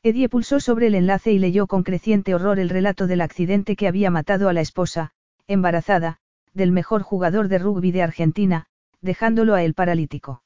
Edie 0.02 0.30
pulsó 0.30 0.60
sobre 0.60 0.86
el 0.86 0.94
enlace 0.94 1.32
y 1.32 1.38
leyó 1.38 1.66
con 1.66 1.82
creciente 1.82 2.34
horror 2.34 2.58
el 2.58 2.70
relato 2.70 3.06
del 3.06 3.20
accidente 3.20 3.76
que 3.76 3.88
había 3.88 4.10
matado 4.10 4.48
a 4.48 4.54
la 4.54 4.62
esposa, 4.62 5.12
embarazada, 5.46 6.16
del 6.54 6.72
mejor 6.72 7.02
jugador 7.02 7.48
de 7.48 7.58
rugby 7.58 7.92
de 7.92 8.02
Argentina, 8.02 8.66
dejándolo 9.02 9.54
a 9.54 9.62
él 9.62 9.74
paralítico. 9.74 10.42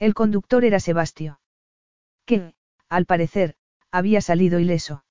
El 0.00 0.14
conductor 0.14 0.64
era 0.64 0.80
Sebastio. 0.80 1.40
Que, 2.24 2.54
al 2.88 3.04
parecer, 3.04 3.54
había 3.90 4.22
salido 4.22 4.58
ileso. 4.58 5.04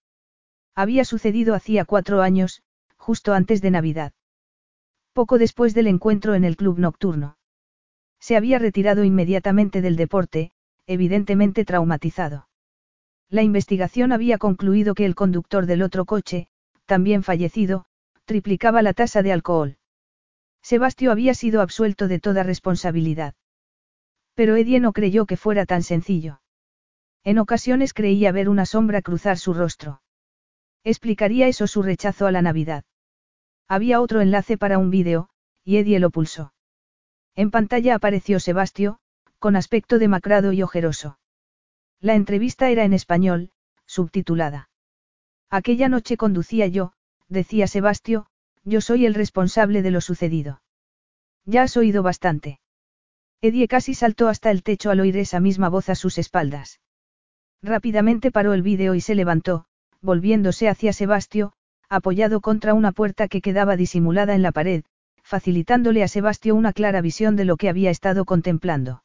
Había 0.74 1.06
sucedido 1.06 1.54
hacía 1.54 1.86
cuatro 1.86 2.24
años, 2.24 2.64
justo 2.98 3.34
antes 3.34 3.62
de 3.62 3.70
Navidad. 3.70 4.14
Poco 5.14 5.38
después 5.38 5.76
del 5.76 5.86
encuentro 5.86 6.34
en 6.34 6.44
el 6.44 6.58
club 6.58 6.80
nocturno. 6.80 7.38
Se 8.20 8.36
había 8.36 8.58
retirado 8.58 9.04
inmediatamente 9.04 9.82
del 9.82 9.96
deporte, 9.96 10.54
evidentemente 10.88 11.66
traumatizado. 11.66 12.50
La 13.30 13.44
investigación 13.44 14.12
había 14.12 14.40
concluido 14.40 14.96
que 14.96 15.06
el 15.06 15.14
conductor 15.14 15.68
del 15.68 15.84
otro 15.84 16.06
coche, 16.06 16.48
también 16.88 17.22
fallecido, 17.22 17.86
triplicaba 18.26 18.82
la 18.82 18.94
tasa 18.94 19.22
de 19.22 19.34
alcohol. 19.34 19.78
Sebastio 20.64 21.12
había 21.12 21.36
sido 21.36 21.62
absuelto 21.62 22.08
de 22.08 22.20
toda 22.20 22.42
responsabilidad. 22.42 23.36
Pero 24.40 24.56
Edie 24.56 24.80
no 24.80 24.94
creyó 24.94 25.26
que 25.26 25.36
fuera 25.36 25.66
tan 25.66 25.84
sencillo. 25.84 26.40
En 27.26 27.40
ocasiones 27.40 27.94
creía 27.94 28.32
ver 28.32 28.48
una 28.48 28.66
sombra 28.66 29.02
cruzar 29.02 29.38
su 29.38 29.54
rostro. 29.54 30.02
¿Explicaría 30.86 31.50
eso 31.50 31.68
su 31.68 31.84
rechazo 31.84 32.26
a 32.26 32.32
la 32.32 32.42
Navidad? 32.42 32.86
Había 33.68 34.00
otro 34.00 34.22
enlace 34.22 34.58
para 34.58 34.78
un 34.78 34.92
vídeo, 34.92 35.28
y 35.66 35.76
Edie 35.76 36.00
lo 36.00 36.10
pulsó. 36.10 36.54
En 37.36 37.52
pantalla 37.52 37.96
apareció 37.96 38.40
Sebastio, 38.40 39.00
con 39.40 39.58
aspecto 39.58 40.00
demacrado 40.00 40.54
y 40.54 40.64
ojeroso. 40.64 41.20
La 42.00 42.16
entrevista 42.16 42.70
era 42.70 42.86
en 42.86 42.94
español, 42.94 43.52
subtitulada. 43.88 44.70
Aquella 45.50 45.90
noche 45.90 46.16
conducía 46.16 46.66
yo, 46.68 46.94
decía 47.28 47.68
Sebastio, 47.68 48.28
yo 48.64 48.80
soy 48.80 49.06
el 49.06 49.16
responsable 49.16 49.82
de 49.82 49.92
lo 49.92 50.00
sucedido. 50.00 50.62
Ya 51.44 51.64
has 51.64 51.76
oído 51.76 52.04
bastante. 52.04 52.62
Edie 53.42 53.70
casi 53.70 53.94
saltó 53.94 54.28
hasta 54.28 54.52
el 54.52 54.64
techo 54.64 54.92
al 54.92 55.00
oír 55.00 55.16
esa 55.16 55.40
misma 55.40 55.70
voz 55.70 55.90
a 55.90 55.96
sus 55.96 56.18
espaldas. 56.18 56.82
Rápidamente 57.62 58.32
paró 58.32 58.54
el 58.54 58.62
vídeo 58.62 58.96
y 58.96 59.02
se 59.02 59.16
levantó, 59.16 59.66
volviéndose 60.02 60.68
hacia 60.68 60.92
Sebastio, 60.92 61.54
apoyado 61.88 62.42
contra 62.42 62.74
una 62.74 62.92
puerta 62.92 63.28
que 63.28 63.42
quedaba 63.42 63.78
disimulada 63.78 64.36
en 64.36 64.42
la 64.42 64.52
pared, 64.52 64.84
facilitándole 65.24 66.04
a 66.04 66.08
Sebastio 66.08 66.56
una 66.56 66.74
clara 66.74 67.02
visión 67.02 67.36
de 67.36 67.46
lo 67.46 67.56
que 67.56 67.70
había 67.70 67.92
estado 67.92 68.26
contemplando. 68.26 69.04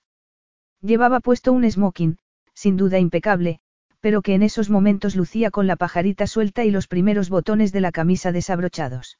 Llevaba 0.80 1.20
puesto 1.20 1.52
un 1.52 1.70
smoking, 1.70 2.18
sin 2.54 2.76
duda 2.76 2.98
impecable, 2.98 3.60
pero 4.00 4.20
que 4.20 4.34
en 4.34 4.42
esos 4.42 4.68
momentos 4.68 5.16
lucía 5.16 5.50
con 5.50 5.66
la 5.66 5.76
pajarita 5.76 6.26
suelta 6.26 6.64
y 6.64 6.70
los 6.70 6.88
primeros 6.88 7.30
botones 7.30 7.72
de 7.72 7.80
la 7.80 7.92
camisa 7.92 8.32
desabrochados. 8.32 9.18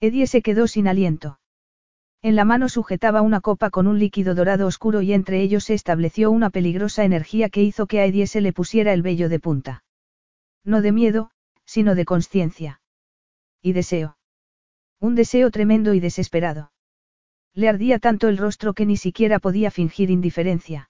Edie 0.00 0.26
se 0.26 0.42
quedó 0.42 0.66
sin 0.66 0.88
aliento. 0.88 1.38
En 2.24 2.36
la 2.36 2.46
mano 2.46 2.70
sujetaba 2.70 3.20
una 3.20 3.42
copa 3.42 3.68
con 3.68 3.86
un 3.86 3.98
líquido 3.98 4.34
dorado 4.34 4.66
oscuro 4.66 5.02
y 5.02 5.12
entre 5.12 5.42
ellos 5.42 5.64
se 5.64 5.74
estableció 5.74 6.30
una 6.30 6.48
peligrosa 6.48 7.04
energía 7.04 7.50
que 7.50 7.62
hizo 7.62 7.86
que 7.86 8.00
a 8.00 8.26
se 8.26 8.40
le 8.40 8.54
pusiera 8.54 8.94
el 8.94 9.02
vello 9.02 9.28
de 9.28 9.38
punta. 9.40 9.84
No 10.64 10.80
de 10.80 10.90
miedo, 10.90 11.30
sino 11.66 11.94
de 11.94 12.06
conciencia. 12.06 12.80
Y 13.60 13.74
deseo. 13.74 14.16
Un 15.00 15.16
deseo 15.16 15.50
tremendo 15.50 15.92
y 15.92 16.00
desesperado. 16.00 16.72
Le 17.52 17.68
ardía 17.68 17.98
tanto 17.98 18.28
el 18.28 18.38
rostro 18.38 18.72
que 18.72 18.86
ni 18.86 18.96
siquiera 18.96 19.38
podía 19.38 19.70
fingir 19.70 20.08
indiferencia. 20.08 20.88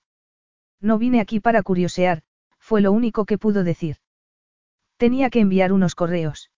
No 0.80 0.98
vine 0.98 1.20
aquí 1.20 1.40
para 1.40 1.64
curiosear, 1.64 2.22
fue 2.60 2.80
lo 2.80 2.92
único 2.92 3.24
que 3.24 3.38
pudo 3.38 3.64
decir. 3.64 3.96
Tenía 4.98 5.30
que 5.30 5.40
enviar 5.40 5.72
unos 5.72 5.96
correos. 5.96 6.52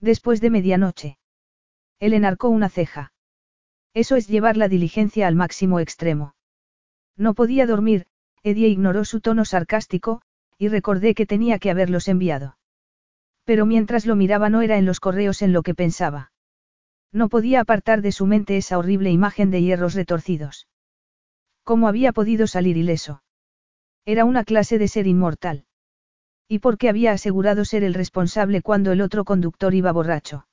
Después 0.00 0.40
de 0.40 0.50
medianoche. 0.50 1.18
Él 2.00 2.14
enarcó 2.14 2.48
una 2.48 2.68
ceja. 2.68 3.11
Eso 3.94 4.16
es 4.16 4.26
llevar 4.26 4.56
la 4.56 4.68
diligencia 4.68 5.26
al 5.26 5.34
máximo 5.34 5.80
extremo. 5.80 6.34
No 7.16 7.34
podía 7.34 7.66
dormir, 7.66 8.06
Edie 8.42 8.68
ignoró 8.68 9.04
su 9.04 9.20
tono 9.20 9.44
sarcástico, 9.44 10.22
y 10.58 10.68
recordé 10.68 11.14
que 11.14 11.26
tenía 11.26 11.58
que 11.58 11.70
haberlos 11.70 12.08
enviado. 12.08 12.56
Pero 13.44 13.66
mientras 13.66 14.06
lo 14.06 14.16
miraba 14.16 14.48
no 14.48 14.62
era 14.62 14.78
en 14.78 14.86
los 14.86 15.00
correos 15.00 15.42
en 15.42 15.52
lo 15.52 15.62
que 15.62 15.74
pensaba. 15.74 16.32
No 17.12 17.28
podía 17.28 17.60
apartar 17.60 18.00
de 18.00 18.12
su 18.12 18.26
mente 18.26 18.56
esa 18.56 18.78
horrible 18.78 19.10
imagen 19.10 19.50
de 19.50 19.62
hierros 19.62 19.94
retorcidos. 19.94 20.68
¿Cómo 21.62 21.86
había 21.86 22.12
podido 22.12 22.46
salir 22.46 22.76
ileso? 22.76 23.22
Era 24.04 24.24
una 24.24 24.44
clase 24.44 24.78
de 24.78 24.88
ser 24.88 25.06
inmortal. 25.06 25.66
¿Y 26.48 26.58
por 26.58 26.78
qué 26.78 26.88
había 26.88 27.12
asegurado 27.12 27.64
ser 27.64 27.84
el 27.84 27.94
responsable 27.94 28.62
cuando 28.62 28.92
el 28.92 29.00
otro 29.00 29.24
conductor 29.24 29.74
iba 29.74 29.92
borracho? 29.92 30.46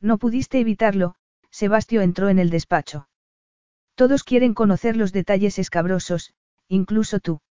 No 0.00 0.18
pudiste 0.18 0.58
evitarlo, 0.58 1.14
Sebastio 1.54 2.00
entró 2.00 2.30
en 2.30 2.40
el 2.40 2.50
despacho. 2.50 3.06
Todos 3.94 4.24
quieren 4.24 4.54
conocer 4.54 4.96
los 4.96 5.12
detalles 5.12 5.60
escabrosos, 5.60 6.34
incluso 6.66 7.20
tú. 7.20 7.42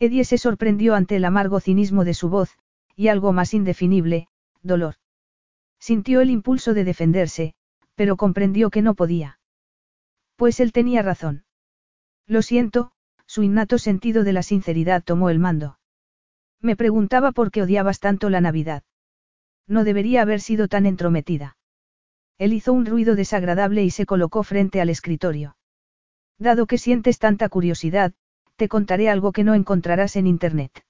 Edie 0.00 0.24
se 0.24 0.36
sorprendió 0.36 0.96
ante 0.96 1.14
el 1.14 1.24
amargo 1.24 1.60
cinismo 1.60 2.04
de 2.04 2.14
su 2.14 2.28
voz, 2.28 2.58
y 2.96 3.06
algo 3.06 3.32
más 3.32 3.54
indefinible, 3.54 4.26
dolor. 4.62 4.96
Sintió 5.78 6.22
el 6.22 6.28
impulso 6.28 6.74
de 6.74 6.82
defenderse, 6.82 7.54
pero 7.94 8.16
comprendió 8.16 8.68
que 8.68 8.82
no 8.82 8.96
podía. 8.96 9.38
Pues 10.34 10.58
él 10.58 10.72
tenía 10.72 11.00
razón. 11.02 11.44
Lo 12.26 12.42
siento, 12.42 12.90
su 13.26 13.44
innato 13.44 13.78
sentido 13.78 14.24
de 14.24 14.32
la 14.32 14.42
sinceridad 14.42 15.04
tomó 15.04 15.30
el 15.30 15.38
mando. 15.38 15.78
Me 16.60 16.74
preguntaba 16.74 17.30
por 17.30 17.52
qué 17.52 17.62
odiabas 17.62 18.00
tanto 18.00 18.28
la 18.28 18.40
Navidad. 18.40 18.82
No 19.68 19.84
debería 19.84 20.22
haber 20.22 20.40
sido 20.40 20.66
tan 20.66 20.84
entrometida. 20.84 21.58
Él 22.40 22.54
hizo 22.54 22.72
un 22.72 22.86
ruido 22.86 23.16
desagradable 23.16 23.84
y 23.84 23.90
se 23.90 24.06
colocó 24.06 24.42
frente 24.42 24.80
al 24.80 24.88
escritorio. 24.88 25.58
Dado 26.38 26.66
que 26.66 26.78
sientes 26.78 27.18
tanta 27.18 27.50
curiosidad, 27.50 28.14
te 28.56 28.66
contaré 28.66 29.10
algo 29.10 29.30
que 29.32 29.44
no 29.44 29.52
encontrarás 29.52 30.16
en 30.16 30.26
Internet. 30.26 30.86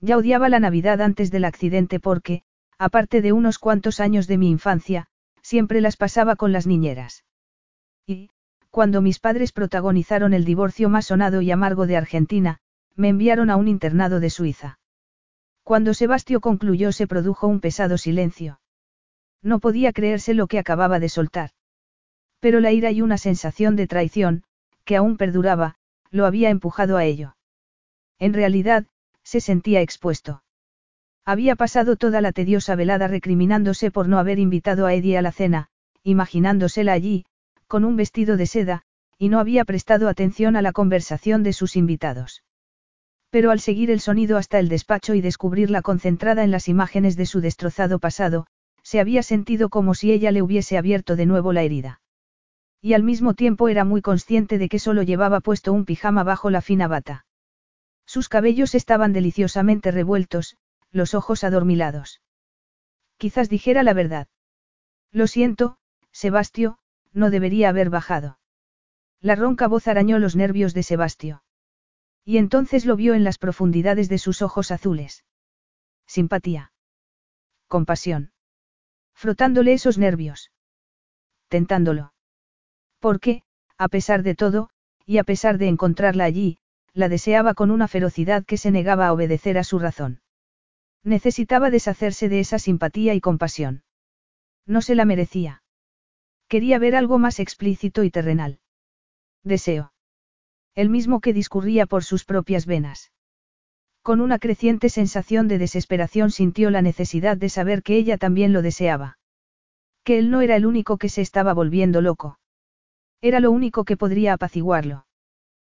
Ya 0.00 0.16
odiaba 0.16 0.48
la 0.48 0.60
Navidad 0.60 1.02
antes 1.02 1.30
del 1.30 1.44
accidente 1.44 2.00
porque, 2.00 2.44
aparte 2.78 3.20
de 3.20 3.32
unos 3.32 3.58
cuantos 3.58 4.00
años 4.00 4.26
de 4.26 4.38
mi 4.38 4.48
infancia, 4.48 5.08
siempre 5.42 5.82
las 5.82 5.98
pasaba 5.98 6.36
con 6.36 6.52
las 6.52 6.66
niñeras. 6.66 7.26
Y, 8.06 8.30
cuando 8.70 9.02
mis 9.02 9.18
padres 9.18 9.52
protagonizaron 9.52 10.32
el 10.32 10.46
divorcio 10.46 10.88
más 10.88 11.04
sonado 11.04 11.42
y 11.42 11.50
amargo 11.50 11.86
de 11.86 11.98
Argentina, 11.98 12.60
me 12.96 13.10
enviaron 13.10 13.50
a 13.50 13.56
un 13.56 13.68
internado 13.68 14.20
de 14.20 14.30
Suiza. 14.30 14.78
Cuando 15.64 15.92
Sebastio 15.92 16.40
concluyó 16.40 16.92
se 16.92 17.06
produjo 17.06 17.46
un 17.46 17.60
pesado 17.60 17.98
silencio. 17.98 18.61
No 19.42 19.58
podía 19.58 19.92
creerse 19.92 20.34
lo 20.34 20.46
que 20.46 20.58
acababa 20.58 20.98
de 20.98 21.08
soltar. 21.08 21.50
Pero 22.40 22.60
la 22.60 22.72
ira 22.72 22.90
y 22.90 23.02
una 23.02 23.18
sensación 23.18 23.76
de 23.76 23.86
traición, 23.86 24.44
que 24.84 24.96
aún 24.96 25.16
perduraba, 25.16 25.76
lo 26.10 26.26
había 26.26 26.50
empujado 26.50 26.96
a 26.96 27.04
ello. 27.04 27.36
En 28.18 28.34
realidad, 28.34 28.86
se 29.24 29.40
sentía 29.40 29.80
expuesto. 29.80 30.42
Había 31.24 31.56
pasado 31.56 31.96
toda 31.96 32.20
la 32.20 32.32
tediosa 32.32 32.74
velada 32.74 33.06
recriminándose 33.06 33.90
por 33.90 34.08
no 34.08 34.18
haber 34.18 34.38
invitado 34.38 34.86
a 34.86 34.94
Eddie 34.94 35.18
a 35.18 35.22
la 35.22 35.32
cena, 35.32 35.68
imaginándosela 36.02 36.92
allí, 36.92 37.24
con 37.68 37.84
un 37.84 37.96
vestido 37.96 38.36
de 38.36 38.46
seda, 38.46 38.82
y 39.18 39.28
no 39.28 39.38
había 39.38 39.64
prestado 39.64 40.08
atención 40.08 40.56
a 40.56 40.62
la 40.62 40.72
conversación 40.72 41.44
de 41.44 41.52
sus 41.52 41.76
invitados. 41.76 42.42
Pero 43.30 43.50
al 43.50 43.60
seguir 43.60 43.90
el 43.90 44.00
sonido 44.00 44.36
hasta 44.36 44.58
el 44.58 44.68
despacho 44.68 45.14
y 45.14 45.20
descubrirla 45.20 45.80
concentrada 45.80 46.42
en 46.42 46.50
las 46.50 46.68
imágenes 46.68 47.16
de 47.16 47.26
su 47.26 47.40
destrozado 47.40 47.98
pasado, 47.98 48.46
se 48.82 49.00
había 49.00 49.22
sentido 49.22 49.68
como 49.68 49.94
si 49.94 50.12
ella 50.12 50.30
le 50.32 50.42
hubiese 50.42 50.76
abierto 50.76 51.16
de 51.16 51.26
nuevo 51.26 51.52
la 51.52 51.62
herida. 51.62 52.00
Y 52.80 52.94
al 52.94 53.04
mismo 53.04 53.34
tiempo 53.34 53.68
era 53.68 53.84
muy 53.84 54.02
consciente 54.02 54.58
de 54.58 54.68
que 54.68 54.80
solo 54.80 55.02
llevaba 55.02 55.40
puesto 55.40 55.72
un 55.72 55.84
pijama 55.84 56.24
bajo 56.24 56.50
la 56.50 56.60
fina 56.60 56.88
bata. 56.88 57.26
Sus 58.06 58.28
cabellos 58.28 58.74
estaban 58.74 59.12
deliciosamente 59.12 59.92
revueltos, 59.92 60.56
los 60.90 61.14
ojos 61.14 61.44
adormilados. 61.44 62.20
Quizás 63.18 63.48
dijera 63.48 63.84
la 63.84 63.94
verdad. 63.94 64.26
Lo 65.12 65.28
siento, 65.28 65.76
Sebastio, 66.10 66.78
no 67.12 67.30
debería 67.30 67.68
haber 67.68 67.88
bajado. 67.88 68.38
La 69.20 69.36
ronca 69.36 69.68
voz 69.68 69.86
arañó 69.86 70.18
los 70.18 70.34
nervios 70.34 70.74
de 70.74 70.82
Sebastio. 70.82 71.44
Y 72.24 72.38
entonces 72.38 72.84
lo 72.84 72.96
vio 72.96 73.14
en 73.14 73.22
las 73.22 73.38
profundidades 73.38 74.08
de 74.08 74.18
sus 74.18 74.42
ojos 74.42 74.72
azules. 74.72 75.24
Simpatía. 76.06 76.72
Compasión 77.68 78.31
frotándole 79.22 79.72
esos 79.72 79.98
nervios. 79.98 80.50
Tentándolo. 81.46 82.12
Porque, 82.98 83.44
a 83.78 83.86
pesar 83.86 84.24
de 84.24 84.34
todo, 84.34 84.68
y 85.06 85.18
a 85.18 85.22
pesar 85.22 85.58
de 85.58 85.68
encontrarla 85.68 86.24
allí, 86.24 86.58
la 86.92 87.08
deseaba 87.08 87.54
con 87.54 87.70
una 87.70 87.86
ferocidad 87.86 88.44
que 88.44 88.56
se 88.56 88.72
negaba 88.72 89.06
a 89.06 89.12
obedecer 89.12 89.58
a 89.58 89.62
su 89.62 89.78
razón. 89.78 90.22
Necesitaba 91.04 91.70
deshacerse 91.70 92.28
de 92.28 92.40
esa 92.40 92.58
simpatía 92.58 93.14
y 93.14 93.20
compasión. 93.20 93.84
No 94.66 94.82
se 94.82 94.96
la 94.96 95.04
merecía. 95.04 95.62
Quería 96.48 96.80
ver 96.80 96.96
algo 96.96 97.20
más 97.20 97.38
explícito 97.38 98.02
y 98.02 98.10
terrenal. 98.10 98.58
Deseo. 99.44 99.92
El 100.74 100.90
mismo 100.90 101.20
que 101.20 101.32
discurría 101.32 101.86
por 101.86 102.02
sus 102.02 102.24
propias 102.24 102.66
venas. 102.66 103.12
Con 104.02 104.20
una 104.20 104.40
creciente 104.40 104.88
sensación 104.88 105.46
de 105.46 105.58
desesperación 105.58 106.32
sintió 106.32 106.70
la 106.70 106.82
necesidad 106.82 107.36
de 107.36 107.48
saber 107.48 107.84
que 107.84 107.96
ella 107.96 108.18
también 108.18 108.52
lo 108.52 108.60
deseaba. 108.60 109.18
Que 110.02 110.18
él 110.18 110.30
no 110.30 110.40
era 110.40 110.56
el 110.56 110.66
único 110.66 110.98
que 110.98 111.08
se 111.08 111.20
estaba 111.20 111.54
volviendo 111.54 112.00
loco. 112.00 112.40
Era 113.20 113.38
lo 113.38 113.52
único 113.52 113.84
que 113.84 113.96
podría 113.96 114.32
apaciguarlo. 114.32 115.06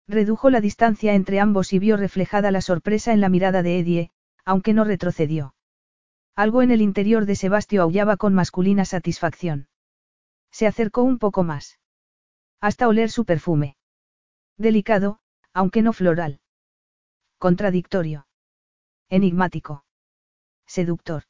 Redujo 0.06 0.50
la 0.50 0.60
distancia 0.60 1.14
entre 1.14 1.40
ambos 1.40 1.72
y 1.72 1.80
vio 1.80 1.96
reflejada 1.96 2.52
la 2.52 2.60
sorpresa 2.60 3.12
en 3.12 3.20
la 3.20 3.28
mirada 3.28 3.62
de 3.62 3.80
Edie, 3.80 4.10
aunque 4.44 4.72
no 4.72 4.84
retrocedió. 4.84 5.54
Algo 6.36 6.62
en 6.62 6.70
el 6.70 6.80
interior 6.80 7.26
de 7.26 7.34
Sebastio 7.34 7.82
aullaba 7.82 8.16
con 8.16 8.34
masculina 8.34 8.84
satisfacción. 8.84 9.66
Se 10.52 10.68
acercó 10.68 11.02
un 11.02 11.18
poco 11.18 11.42
más. 11.42 11.80
Hasta 12.60 12.86
oler 12.86 13.10
su 13.10 13.24
perfume. 13.24 13.76
Delicado, 14.56 15.18
aunque 15.52 15.82
no 15.82 15.92
floral. 15.92 16.41
Contradictorio. 17.42 18.28
Enigmático. 19.10 19.82
Seductor. 20.64 21.24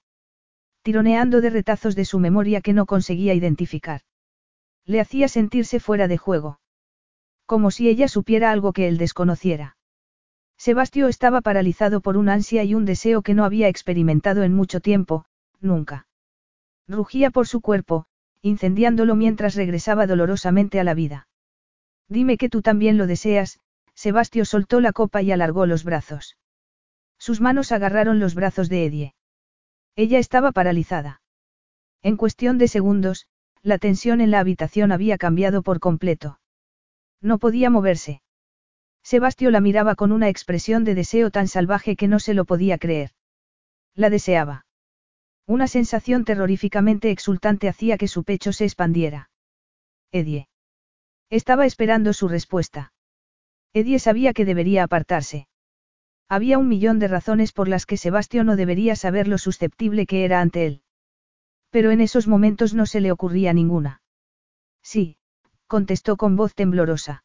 Tironeando 0.82 1.40
de 1.40 1.48
retazos 1.48 1.96
de 1.96 2.04
su 2.04 2.18
memoria 2.18 2.60
que 2.60 2.74
no 2.74 2.84
conseguía 2.84 3.32
identificar. 3.32 4.02
Le 4.84 5.00
hacía 5.00 5.26
sentirse 5.28 5.80
fuera 5.80 6.08
de 6.08 6.18
juego. 6.18 6.60
Como 7.46 7.70
si 7.70 7.88
ella 7.88 8.08
supiera 8.08 8.50
algo 8.50 8.74
que 8.74 8.88
él 8.88 8.98
desconociera. 8.98 9.78
Sebastio 10.58 11.08
estaba 11.08 11.40
paralizado 11.40 12.02
por 12.02 12.18
un 12.18 12.28
ansia 12.28 12.62
y 12.62 12.74
un 12.74 12.84
deseo 12.84 13.22
que 13.22 13.32
no 13.32 13.46
había 13.46 13.68
experimentado 13.68 14.42
en 14.42 14.52
mucho 14.52 14.80
tiempo, 14.80 15.24
nunca. 15.60 16.08
Rugía 16.86 17.30
por 17.30 17.46
su 17.46 17.62
cuerpo, 17.62 18.04
incendiándolo 18.42 19.14
mientras 19.14 19.54
regresaba 19.54 20.06
dolorosamente 20.06 20.78
a 20.78 20.84
la 20.84 20.92
vida. 20.92 21.26
Dime 22.06 22.36
que 22.36 22.50
tú 22.50 22.60
también 22.60 22.98
lo 22.98 23.06
deseas, 23.06 23.60
Sebastio 23.94 24.44
soltó 24.44 24.80
la 24.80 24.92
copa 24.92 25.22
y 25.22 25.32
alargó 25.32 25.66
los 25.66 25.84
brazos. 25.84 26.36
Sus 27.18 27.40
manos 27.40 27.72
agarraron 27.72 28.18
los 28.18 28.34
brazos 28.34 28.68
de 28.68 28.84
Edie. 28.84 29.14
Ella 29.94 30.18
estaba 30.18 30.52
paralizada. 30.52 31.20
En 32.02 32.16
cuestión 32.16 32.58
de 32.58 32.68
segundos, 32.68 33.26
la 33.62 33.78
tensión 33.78 34.20
en 34.20 34.30
la 34.30 34.40
habitación 34.40 34.90
había 34.90 35.18
cambiado 35.18 35.62
por 35.62 35.78
completo. 35.78 36.40
No 37.20 37.38
podía 37.38 37.70
moverse. 37.70 38.22
Sebastio 39.04 39.50
la 39.50 39.60
miraba 39.60 39.94
con 39.94 40.10
una 40.10 40.28
expresión 40.28 40.84
de 40.84 40.94
deseo 40.94 41.30
tan 41.30 41.46
salvaje 41.46 41.94
que 41.96 42.08
no 42.08 42.18
se 42.18 42.34
lo 42.34 42.44
podía 42.44 42.78
creer. 42.78 43.12
La 43.94 44.10
deseaba. 44.10 44.66
Una 45.46 45.66
sensación 45.66 46.24
terroríficamente 46.24 47.10
exultante 47.10 47.68
hacía 47.68 47.98
que 47.98 48.08
su 48.08 48.24
pecho 48.24 48.52
se 48.52 48.64
expandiera. 48.64 49.30
Edie. 50.10 50.48
Estaba 51.30 51.66
esperando 51.66 52.12
su 52.12 52.28
respuesta. 52.28 52.92
Edie 53.74 53.98
sabía 53.98 54.32
que 54.32 54.44
debería 54.44 54.84
apartarse. 54.84 55.48
Había 56.28 56.58
un 56.58 56.68
millón 56.68 56.98
de 56.98 57.08
razones 57.08 57.52
por 57.52 57.68
las 57.68 57.86
que 57.86 57.96
Sebastio 57.96 58.44
no 58.44 58.56
debería 58.56 58.96
saber 58.96 59.28
lo 59.28 59.38
susceptible 59.38 60.06
que 60.06 60.24
era 60.24 60.40
ante 60.40 60.66
él. 60.66 60.82
Pero 61.70 61.90
en 61.90 62.00
esos 62.00 62.28
momentos 62.28 62.74
no 62.74 62.86
se 62.86 63.00
le 63.00 63.12
ocurría 63.12 63.52
ninguna. 63.52 64.02
Sí, 64.82 65.16
contestó 65.66 66.16
con 66.16 66.36
voz 66.36 66.54
temblorosa. 66.54 67.24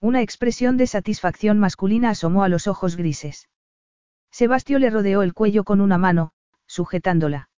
Una 0.00 0.22
expresión 0.22 0.76
de 0.76 0.86
satisfacción 0.86 1.58
masculina 1.58 2.10
asomó 2.10 2.44
a 2.44 2.48
los 2.48 2.66
ojos 2.66 2.96
grises. 2.96 3.48
Sebastio 4.30 4.78
le 4.78 4.90
rodeó 4.90 5.22
el 5.22 5.34
cuello 5.34 5.64
con 5.64 5.80
una 5.80 5.98
mano, 5.98 6.32
sujetándola. 6.66 7.50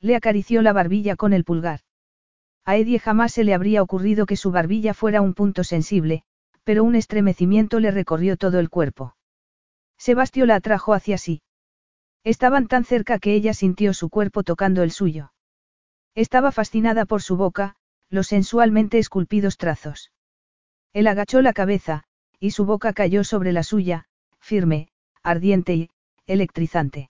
Le 0.00 0.16
acarició 0.16 0.62
la 0.62 0.72
barbilla 0.72 1.14
con 1.14 1.32
el 1.32 1.44
pulgar. 1.44 1.80
A 2.64 2.76
Eddie 2.76 2.98
jamás 2.98 3.32
se 3.32 3.44
le 3.44 3.54
habría 3.54 3.82
ocurrido 3.82 4.26
que 4.26 4.36
su 4.36 4.50
barbilla 4.50 4.94
fuera 4.94 5.20
un 5.20 5.34
punto 5.34 5.64
sensible, 5.64 6.24
pero 6.68 6.84
un 6.84 6.96
estremecimiento 6.96 7.80
le 7.80 7.90
recorrió 7.90 8.36
todo 8.36 8.58
el 8.60 8.68
cuerpo. 8.68 9.16
Sebastio 9.96 10.44
la 10.44 10.56
atrajo 10.56 10.92
hacia 10.92 11.16
sí. 11.16 11.40
Estaban 12.24 12.68
tan 12.68 12.84
cerca 12.84 13.18
que 13.18 13.32
ella 13.32 13.54
sintió 13.54 13.94
su 13.94 14.10
cuerpo 14.10 14.42
tocando 14.42 14.82
el 14.82 14.90
suyo. 14.90 15.32
Estaba 16.14 16.52
fascinada 16.52 17.06
por 17.06 17.22
su 17.22 17.38
boca, 17.38 17.76
los 18.10 18.26
sensualmente 18.26 18.98
esculpidos 18.98 19.56
trazos. 19.56 20.12
Él 20.92 21.06
agachó 21.06 21.40
la 21.40 21.54
cabeza, 21.54 22.04
y 22.38 22.50
su 22.50 22.66
boca 22.66 22.92
cayó 22.92 23.24
sobre 23.24 23.52
la 23.52 23.62
suya, 23.62 24.04
firme, 24.38 24.88
ardiente 25.22 25.74
y, 25.74 25.90
electrizante. 26.26 27.08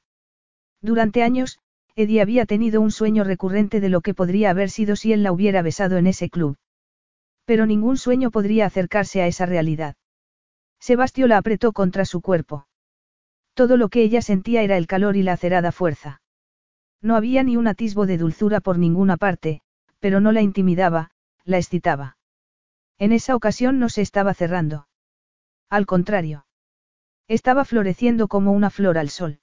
Durante 0.81 1.25
años, 1.25 1.59
Eddie 1.97 2.21
había 2.21 2.47
tenido 2.47 2.81
un 2.81 2.93
sueño 2.93 3.25
recurrente 3.25 3.81
de 3.81 3.89
lo 3.89 4.03
que 4.03 4.15
podría 4.15 4.51
haber 4.51 4.71
sido 4.71 4.95
si 4.95 5.13
él 5.13 5.25
la 5.25 5.33
hubiera 5.33 5.63
besado 5.63 5.97
en 5.97 6.07
ese 6.07 6.31
club. 6.31 6.57
Pero 7.49 7.65
ningún 7.65 7.97
sueño 7.97 8.31
podría 8.31 8.67
acercarse 8.67 9.23
a 9.23 9.27
esa 9.27 9.47
realidad. 9.47 9.97
Sebastio 10.81 11.27
la 11.27 11.39
apretó 11.39 11.73
contra 11.73 12.05
su 12.05 12.21
cuerpo. 12.21 12.69
Todo 13.55 13.79
lo 13.79 13.89
que 13.89 14.03
ella 14.03 14.21
sentía 14.21 14.61
era 14.63 14.77
el 14.77 14.87
calor 14.87 15.17
y 15.17 15.23
la 15.23 15.33
acerada 15.33 15.73
fuerza. 15.73 16.21
No 17.01 17.17
había 17.17 17.43
ni 17.45 17.57
un 17.57 17.67
atisbo 17.67 18.05
de 18.05 18.19
dulzura 18.19 18.61
por 18.61 18.79
ninguna 18.79 19.17
parte, 19.17 19.63
pero 19.99 20.21
no 20.21 20.31
la 20.31 20.43
intimidaba, 20.43 21.11
la 21.45 21.57
excitaba. 21.57 22.19
En 22.99 23.13
esa 23.13 23.35
ocasión 23.35 23.79
no 23.79 23.89
se 23.89 24.03
estaba 24.03 24.35
cerrando. 24.35 24.87
Al 25.71 25.87
contrario. 25.87 26.45
Estaba 27.29 27.65
floreciendo 27.65 28.29
como 28.29 28.53
una 28.53 28.69
flor 28.69 28.99
al 28.99 29.09
sol. 29.09 29.41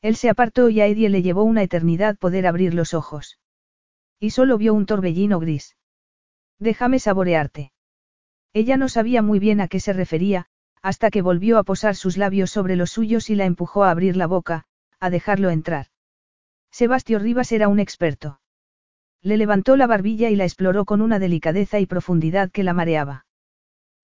Él 0.00 0.14
se 0.14 0.28
apartó 0.28 0.68
y 0.68 0.80
a 0.80 0.86
Eddie 0.86 1.08
le 1.08 1.22
llevó 1.22 1.42
una 1.42 1.64
eternidad 1.64 2.16
poder 2.18 2.46
abrir 2.46 2.72
los 2.72 2.94
ojos. 2.94 3.40
Y 4.20 4.30
solo 4.30 4.58
vio 4.58 4.74
un 4.74 4.86
torbellino 4.86 5.40
gris. 5.40 5.76
Déjame 6.58 6.98
saborearte. 6.98 7.72
Ella 8.52 8.76
no 8.76 8.88
sabía 8.88 9.22
muy 9.22 9.38
bien 9.38 9.60
a 9.60 9.68
qué 9.68 9.80
se 9.80 9.92
refería, 9.92 10.46
hasta 10.82 11.10
que 11.10 11.22
volvió 11.22 11.58
a 11.58 11.64
posar 11.64 11.96
sus 11.96 12.16
labios 12.16 12.50
sobre 12.50 12.76
los 12.76 12.90
suyos 12.90 13.28
y 13.28 13.34
la 13.34 13.44
empujó 13.44 13.84
a 13.84 13.90
abrir 13.90 14.16
la 14.16 14.26
boca, 14.26 14.64
a 15.00 15.10
dejarlo 15.10 15.50
entrar. 15.50 15.88
Sebastio 16.70 17.18
Rivas 17.18 17.52
era 17.52 17.68
un 17.68 17.80
experto. 17.80 18.40
Le 19.22 19.36
levantó 19.36 19.76
la 19.76 19.86
barbilla 19.86 20.30
y 20.30 20.36
la 20.36 20.44
exploró 20.44 20.84
con 20.84 21.00
una 21.00 21.18
delicadeza 21.18 21.80
y 21.80 21.86
profundidad 21.86 22.50
que 22.50 22.62
la 22.62 22.72
mareaba. 22.72 23.26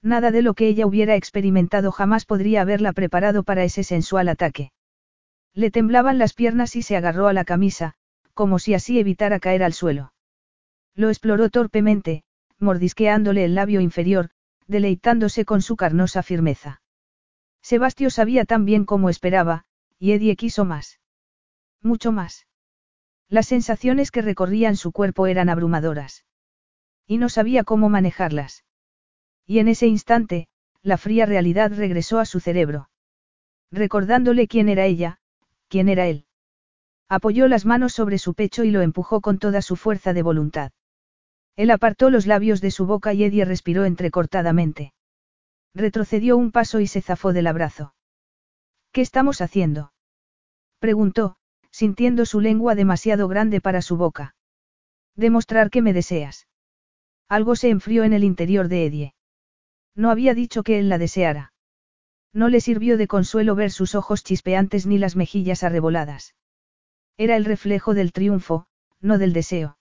Nada 0.02 0.30
de 0.32 0.42
lo 0.42 0.54
que 0.54 0.66
ella 0.66 0.86
hubiera 0.86 1.14
experimentado 1.14 1.92
jamás 1.92 2.24
podría 2.24 2.62
haberla 2.62 2.92
preparado 2.92 3.44
para 3.44 3.62
ese 3.62 3.84
sensual 3.84 4.28
ataque. 4.28 4.72
Le 5.54 5.70
temblaban 5.70 6.18
las 6.18 6.34
piernas 6.34 6.74
y 6.76 6.82
se 6.82 6.96
agarró 6.96 7.28
a 7.28 7.32
la 7.32 7.44
camisa, 7.44 7.94
como 8.34 8.58
si 8.58 8.74
así 8.74 8.98
evitara 8.98 9.38
caer 9.38 9.62
al 9.62 9.74
suelo. 9.74 10.12
Lo 10.94 11.08
exploró 11.08 11.50
torpemente, 11.50 12.24
mordisqueándole 12.62 13.44
el 13.44 13.54
labio 13.54 13.80
inferior, 13.80 14.30
deleitándose 14.66 15.44
con 15.44 15.60
su 15.60 15.76
carnosa 15.76 16.22
firmeza. 16.22 16.80
Sebastio 17.60 18.10
sabía 18.10 18.44
tan 18.44 18.64
bien 18.64 18.84
como 18.84 19.08
esperaba, 19.08 19.64
y 19.98 20.12
Eddie 20.12 20.36
quiso 20.36 20.64
más. 20.64 21.00
Mucho 21.82 22.12
más. 22.12 22.46
Las 23.28 23.46
sensaciones 23.46 24.10
que 24.10 24.22
recorrían 24.22 24.76
su 24.76 24.92
cuerpo 24.92 25.26
eran 25.26 25.48
abrumadoras. 25.48 26.24
Y 27.06 27.18
no 27.18 27.28
sabía 27.28 27.64
cómo 27.64 27.88
manejarlas. 27.88 28.64
Y 29.46 29.58
en 29.58 29.68
ese 29.68 29.86
instante, 29.86 30.48
la 30.82 30.96
fría 30.96 31.26
realidad 31.26 31.72
regresó 31.74 32.18
a 32.18 32.24
su 32.24 32.40
cerebro. 32.40 32.88
Recordándole 33.70 34.48
quién 34.48 34.68
era 34.68 34.84
ella, 34.86 35.18
quién 35.68 35.88
era 35.88 36.06
él. 36.06 36.26
Apoyó 37.08 37.48
las 37.48 37.64
manos 37.64 37.92
sobre 37.92 38.18
su 38.18 38.34
pecho 38.34 38.64
y 38.64 38.70
lo 38.70 38.82
empujó 38.82 39.20
con 39.20 39.38
toda 39.38 39.62
su 39.62 39.76
fuerza 39.76 40.12
de 40.12 40.22
voluntad. 40.22 40.72
Él 41.56 41.70
apartó 41.70 42.10
los 42.10 42.26
labios 42.26 42.60
de 42.60 42.70
su 42.70 42.86
boca 42.86 43.12
y 43.12 43.24
Eddie 43.24 43.44
respiró 43.44 43.84
entrecortadamente. 43.84 44.92
Retrocedió 45.74 46.36
un 46.36 46.50
paso 46.50 46.80
y 46.80 46.86
se 46.86 47.02
zafó 47.02 47.32
del 47.32 47.46
abrazo. 47.46 47.94
¿Qué 48.92 49.00
estamos 49.00 49.40
haciendo? 49.40 49.92
preguntó, 50.78 51.36
sintiendo 51.70 52.26
su 52.26 52.40
lengua 52.40 52.74
demasiado 52.74 53.28
grande 53.28 53.60
para 53.60 53.82
su 53.82 53.96
boca. 53.96 54.34
Demostrar 55.16 55.70
que 55.70 55.82
me 55.82 55.92
deseas. 55.92 56.46
Algo 57.28 57.56
se 57.56 57.70
enfrió 57.70 58.04
en 58.04 58.12
el 58.12 58.24
interior 58.24 58.68
de 58.68 58.86
Eddie. 58.86 59.14
No 59.94 60.10
había 60.10 60.34
dicho 60.34 60.62
que 60.62 60.78
él 60.78 60.88
la 60.88 60.98
deseara. 60.98 61.52
No 62.32 62.48
le 62.48 62.60
sirvió 62.60 62.96
de 62.96 63.08
consuelo 63.08 63.54
ver 63.54 63.70
sus 63.70 63.94
ojos 63.94 64.24
chispeantes 64.24 64.86
ni 64.86 64.98
las 64.98 65.16
mejillas 65.16 65.62
arreboladas. 65.62 66.34
Era 67.18 67.36
el 67.36 67.44
reflejo 67.44 67.94
del 67.94 68.12
triunfo, 68.12 68.66
no 69.00 69.18
del 69.18 69.32
deseo. 69.34 69.76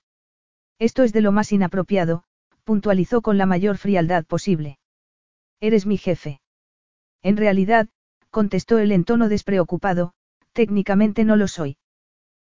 Esto 0.82 1.04
es 1.04 1.14
de 1.14 1.22
lo 1.22 1.32
más 1.32 1.52
inapropiado, 1.52 2.24
puntualizó 2.64 3.22
con 3.22 3.38
la 3.38 3.46
mayor 3.46 3.78
frialdad 3.78 4.26
posible. 4.26 4.80
Eres 5.60 5.86
mi 5.86 5.96
jefe. 5.96 6.42
En 7.22 7.38
realidad, 7.38 7.88
contestó 8.32 8.80
él 8.80 8.92
en 8.92 9.04
tono 9.04 9.30
despreocupado, 9.30 10.14
técnicamente 10.54 11.24
no 11.24 11.36
lo 11.36 11.48
soy. 11.48 11.78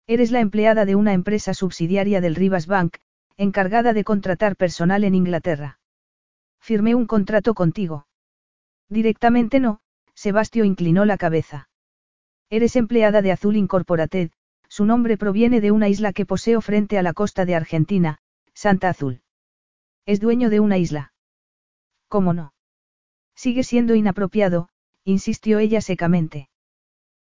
Eres 0.07 0.31
la 0.31 0.39
empleada 0.39 0.85
de 0.85 0.94
una 0.94 1.12
empresa 1.12 1.55
subsidiaria 1.55 2.20
del 2.20 2.36
Rivas 2.36 2.69
Bank, 2.69 2.98
encargada 3.36 3.93
de 3.94 4.05
contratar 4.05 4.55
personal 4.55 5.02
en 5.02 5.16
Inglaterra. 5.16 5.81
Firmé 6.61 6.94
un 6.94 7.07
contrato 7.07 7.52
contigo. 7.55 8.07
Directamente 8.89 9.59
no, 9.59 9.81
Sebastio 10.15 10.65
inclinó 10.65 11.05
la 11.05 11.16
cabeza. 11.16 11.69
Eres 12.48 12.77
empleada 12.77 13.23
de 13.23 13.32
Azul 13.32 13.57
Incorporated, 13.57 14.31
su 14.81 14.86
nombre 14.86 15.19
proviene 15.19 15.61
de 15.61 15.73
una 15.73 15.90
isla 15.90 16.15
que 16.15 16.24
poseo 16.24 16.62
frente 16.62 16.97
a 16.97 17.02
la 17.02 17.12
costa 17.12 17.44
de 17.44 17.55
Argentina, 17.55 18.16
Santa 18.55 18.89
Azul. 18.89 19.20
Es 20.07 20.20
dueño 20.20 20.48
de 20.48 20.59
una 20.59 20.78
isla. 20.78 21.12
¿Cómo 22.09 22.32
no? 22.32 22.55
Sigue 23.35 23.62
siendo 23.62 23.94
inapropiado, 23.94 24.70
insistió 25.05 25.59
ella 25.59 25.82
secamente. 25.82 26.48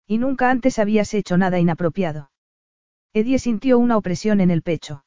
Y 0.05 0.19
nunca 0.19 0.51
antes 0.51 0.77
habías 0.77 1.15
hecho 1.15 1.35
nada 1.35 1.57
inapropiado. 1.57 2.29
Eddie 3.11 3.39
sintió 3.39 3.79
una 3.79 3.97
opresión 3.97 4.39
en 4.39 4.51
el 4.51 4.61
pecho. 4.61 5.03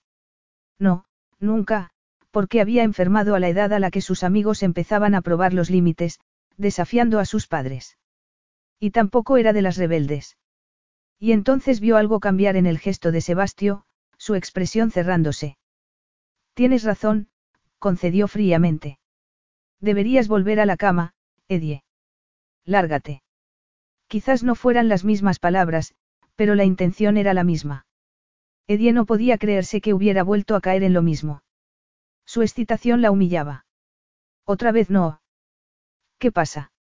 No, 0.77 1.05
nunca, 1.39 1.91
porque 2.33 2.61
había 2.61 2.83
enfermado 2.83 3.37
a 3.37 3.39
la 3.39 3.49
edad 3.49 3.73
a 3.73 3.79
la 3.79 3.93
que 3.93 4.01
sus 4.01 4.25
amigos 4.25 4.65
empezaban 4.65 5.15
a 5.15 5.23
probar 5.23 5.55
los 5.55 5.71
límites, 5.71 6.19
desafiando 6.57 7.21
a 7.21 7.27
sus 7.27 7.47
padres. 7.47 7.97
Y 8.81 8.91
tampoco 8.91 9.37
era 9.37 9.53
de 9.53 9.63
las 9.63 9.77
rebeldes. 9.77 10.37
Y 11.21 11.33
entonces 11.33 11.81
vio 11.81 11.99
algo 11.99 12.19
cambiar 12.19 12.57
en 12.57 12.67
el 12.67 12.79
gesto 12.79 13.13
de 13.13 13.21
Sebastio, 13.21 13.85
su 14.17 14.35
expresión 14.35 14.91
cerrándose. 14.91 15.59
Tienes 16.55 16.83
razón, 16.83 17.29
concedió 17.79 18.27
fríamente. 18.27 18.99
Deberías 19.81 20.29
volver 20.29 20.61
a 20.61 20.67
la 20.67 20.79
cama, 20.79 21.13
Edie. 21.47 21.85
Lárgate. 22.65 23.23
Quizás 24.09 24.43
no 24.43 24.55
fueran 24.55 24.89
las 24.89 25.05
mismas 25.05 25.39
palabras, 25.39 25.95
pero 26.37 26.55
la 26.55 26.65
intención 26.65 27.19
era 27.19 27.35
la 27.35 27.45
misma. 27.45 27.87
Edie 28.67 28.93
no 28.93 29.05
podía 29.05 29.37
creerse 29.37 29.81
que 29.81 29.93
hubiera 29.93 30.23
vuelto 30.23 30.57
a 30.57 30.61
caer 30.61 30.85
en 30.85 30.95
lo 30.95 31.03
mismo. 31.03 31.43
Su 32.25 32.43
excitación 32.43 33.03
la 33.03 33.11
humillaba. 33.11 33.67
Otra 34.45 34.73
vez 34.73 34.89
no. 34.89 35.21
¿Qué 36.19 36.33
pasa? 36.33 36.73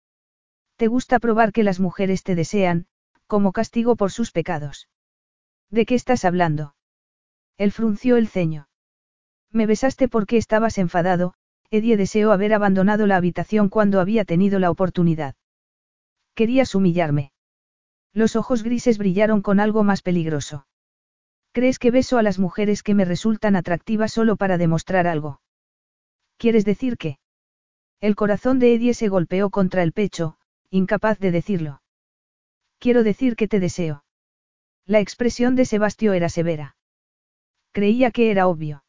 ¿Te 0.77 0.87
gusta 0.87 1.19
probar 1.19 1.51
que 1.51 1.63
las 1.63 1.79
mujeres 1.79 2.23
te 2.23 2.35
desean, 2.35 2.87
como 3.29 3.51
castigo 3.53 3.95
por 3.95 4.11
sus 4.11 4.31
pecados? 4.31 4.89
¿De 5.69 5.85
qué 5.85 5.93
estás 5.93 6.25
hablando? 6.25 6.73
Él 7.57 7.71
frunció 7.71 8.17
el 8.17 8.27
ceño. 8.27 8.67
Me 9.51 9.67
besaste 9.67 10.07
porque 10.07 10.37
estabas 10.37 10.79
enfadado, 10.79 11.35
Edie 11.69 11.95
deseó 11.95 12.31
haber 12.31 12.55
abandonado 12.55 13.05
la 13.05 13.17
habitación 13.17 13.69
cuando 13.69 13.99
había 14.01 14.25
tenido 14.25 14.57
la 14.57 14.71
oportunidad. 14.71 15.35
Querías 16.33 16.73
humillarme. 16.73 17.31
Los 18.13 18.35
ojos 18.35 18.63
grises 18.63 18.97
brillaron 18.97 19.43
con 19.43 19.59
algo 19.59 19.83
más 19.83 20.01
peligroso. 20.01 20.65
¿Crees 21.51 21.77
que 21.77 21.91
beso 21.91 22.17
a 22.17 22.23
las 22.23 22.39
mujeres 22.39 22.81
que 22.81 22.95
me 22.95 23.05
resultan 23.05 23.55
atractivas 23.55 24.11
solo 24.11 24.37
para 24.37 24.57
demostrar 24.57 25.05
algo? 25.05 25.39
¿Quieres 26.37 26.65
decir 26.65 26.97
que? 26.97 27.19
El 28.01 28.15
corazón 28.15 28.57
de 28.57 28.73
Eddie 28.73 28.95
se 28.95 29.07
golpeó 29.07 29.51
contra 29.51 29.83
el 29.83 29.93
pecho, 29.93 30.37
incapaz 30.71 31.19
de 31.19 31.29
decirlo. 31.29 31.81
Quiero 32.79 33.03
decir 33.03 33.35
que 33.35 33.47
te 33.47 33.59
deseo. 33.59 34.03
La 34.85 34.99
expresión 34.99 35.55
de 35.55 35.65
Sebastio 35.65 36.13
era 36.13 36.29
severa. 36.29 36.75
Creía 37.71 38.11
que 38.11 38.31
era 38.31 38.47
obvio. 38.47 38.83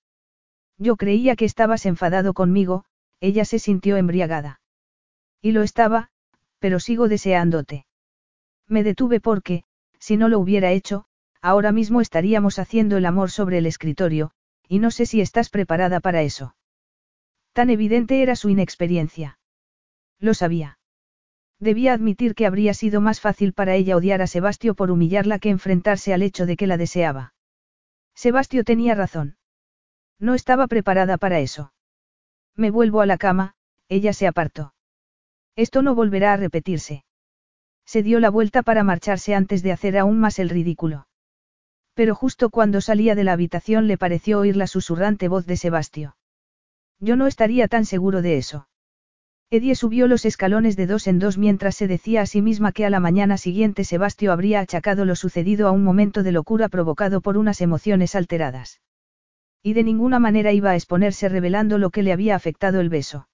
Yo 0.79 0.97
creía 0.97 1.37
que 1.37 1.45
estabas 1.45 1.85
enfadado 1.85 2.33
conmigo, 2.33 2.85
ella 3.21 3.45
se 3.45 3.59
sintió 3.59 3.99
embriagada. 3.99 4.61
Y 5.43 5.53
lo 5.53 5.63
estaba, 5.63 6.11
pero 6.59 6.81
sigo 6.81 7.09
deseándote. 7.09 7.85
Me 8.67 8.83
detuve 8.83 9.21
porque, 9.21 9.65
si 9.99 10.17
no 10.17 10.29
lo 10.29 10.39
hubiera 10.39 10.73
hecho, 10.73 11.05
ahora 11.43 11.73
mismo 11.73 12.01
estaríamos 12.01 12.59
haciendo 12.59 12.97
el 12.97 13.05
amor 13.05 13.31
sobre 13.31 13.59
el 13.59 13.67
escritorio, 13.67 14.31
y 14.69 14.79
no 14.79 14.91
sé 14.91 15.05
si 15.05 15.21
estás 15.21 15.51
preparada 15.51 16.01
para 16.01 16.23
eso. 16.23 16.55
Tan 17.53 17.69
evidente 17.69 18.23
era 18.23 18.37
su 18.37 18.49
inexperiencia. 18.49 19.39
Lo 20.19 20.33
sabía. 20.35 20.79
Debía 21.61 21.93
admitir 21.93 22.35
que 22.35 22.47
habría 22.47 22.73
sido 22.73 23.03
más 23.03 23.21
fácil 23.21 23.53
para 23.53 23.75
ella 23.75 23.95
odiar 23.95 24.23
a 24.23 24.27
Sebastio 24.27 24.75
por 24.75 24.91
humillarla 24.91 25.39
que 25.39 25.51
enfrentarse 25.51 26.15
al 26.15 26.23
hecho 26.23 26.47
de 26.47 26.57
que 26.57 26.67
la 26.67 26.79
deseaba. 26.79 27.35
Sebastio 28.15 28.65
tenía 28.65 28.95
razón. 28.95 29.37
No 30.19 30.35
estaba 30.35 30.67
preparada 30.69 31.19
para 31.19 31.39
eso. 31.41 31.73
Me 32.57 32.71
vuelvo 32.71 33.03
a 33.03 33.07
la 33.07 33.19
cama, 33.19 33.55
ella 33.89 34.15
se 34.15 34.27
apartó. 34.27 34.73
Esto 35.55 35.83
no 35.83 35.95
volverá 35.95 36.33
a 36.33 36.39
repetirse. 36.39 37.05
Se 37.85 38.03
dio 38.03 38.21
la 38.21 38.31
vuelta 38.31 38.63
para 38.63 38.83
marcharse 38.83 39.35
antes 39.35 39.63
de 39.63 39.73
hacer 39.73 39.99
aún 39.99 40.19
más 40.19 40.39
el 40.39 40.49
ridículo. 40.49 41.09
Pero 41.93 42.15
justo 42.15 42.49
cuando 42.49 42.81
salía 42.81 43.15
de 43.15 43.25
la 43.25 43.33
habitación 43.33 43.87
le 43.87 43.99
pareció 43.99 44.39
oír 44.39 44.57
la 44.57 44.67
susurrante 44.67 45.29
voz 45.29 45.45
de 45.45 45.59
Sebastio. 45.59 46.17
Yo 47.01 47.17
no 47.17 47.27
estaría 47.27 47.69
tan 47.69 47.85
seguro 47.85 48.23
de 48.23 48.39
eso. 48.39 48.69
Edie 49.53 49.75
subió 49.75 50.07
los 50.07 50.27
escalones 50.27 50.77
de 50.77 50.87
dos 50.87 51.09
en 51.09 51.19
dos 51.19 51.37
mientras 51.37 51.75
se 51.75 51.89
decía 51.89 52.23
a 52.23 52.27
sí 52.27 52.41
misma 52.41 52.71
que 52.71 52.87
a 52.87 52.91
la 52.91 53.01
mañana 53.01 53.37
siguiente 53.37 53.83
Sebastio 53.83 54.31
habría 54.31 54.61
achacado 54.61 55.05
lo 55.05 55.17
sucedido 55.17 55.67
a 55.67 55.73
un 55.73 55.83
momento 55.83 56.23
de 56.23 56.31
locura 56.31 56.69
provocado 56.69 57.21
por 57.21 57.37
unas 57.37 57.61
emociones 57.61 58.15
alteradas. 58.15 58.81
Y 59.61 59.73
de 59.73 59.83
ninguna 59.83 60.21
manera 60.21 60.53
iba 60.53 60.71
a 60.71 60.77
exponerse 60.77 61.29
revelando 61.29 61.79
lo 61.79 61.91
que 61.91 62.05
le 62.05 62.13
había 62.13 62.37
afectado 62.37 62.79
el 62.79 62.91
beso. 62.91 63.27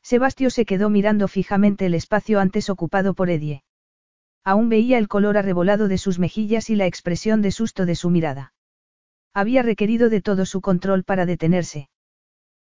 Sebastio 0.00 0.48
se 0.48 0.64
quedó 0.64 0.90
mirando 0.90 1.26
fijamente 1.26 1.86
el 1.86 1.94
espacio 1.94 2.38
antes 2.38 2.70
ocupado 2.70 3.12
por 3.14 3.28
Edie. 3.28 3.64
Aún 4.44 4.68
veía 4.68 4.96
el 4.96 5.08
color 5.08 5.36
arrebolado 5.36 5.88
de 5.88 5.98
sus 5.98 6.20
mejillas 6.20 6.70
y 6.70 6.76
la 6.76 6.86
expresión 6.86 7.42
de 7.42 7.50
susto 7.50 7.84
de 7.84 7.96
su 7.96 8.10
mirada. 8.10 8.54
Había 9.34 9.62
requerido 9.62 10.08
de 10.08 10.22
todo 10.22 10.46
su 10.46 10.60
control 10.60 11.02
para 11.02 11.26
detenerse. 11.26 11.88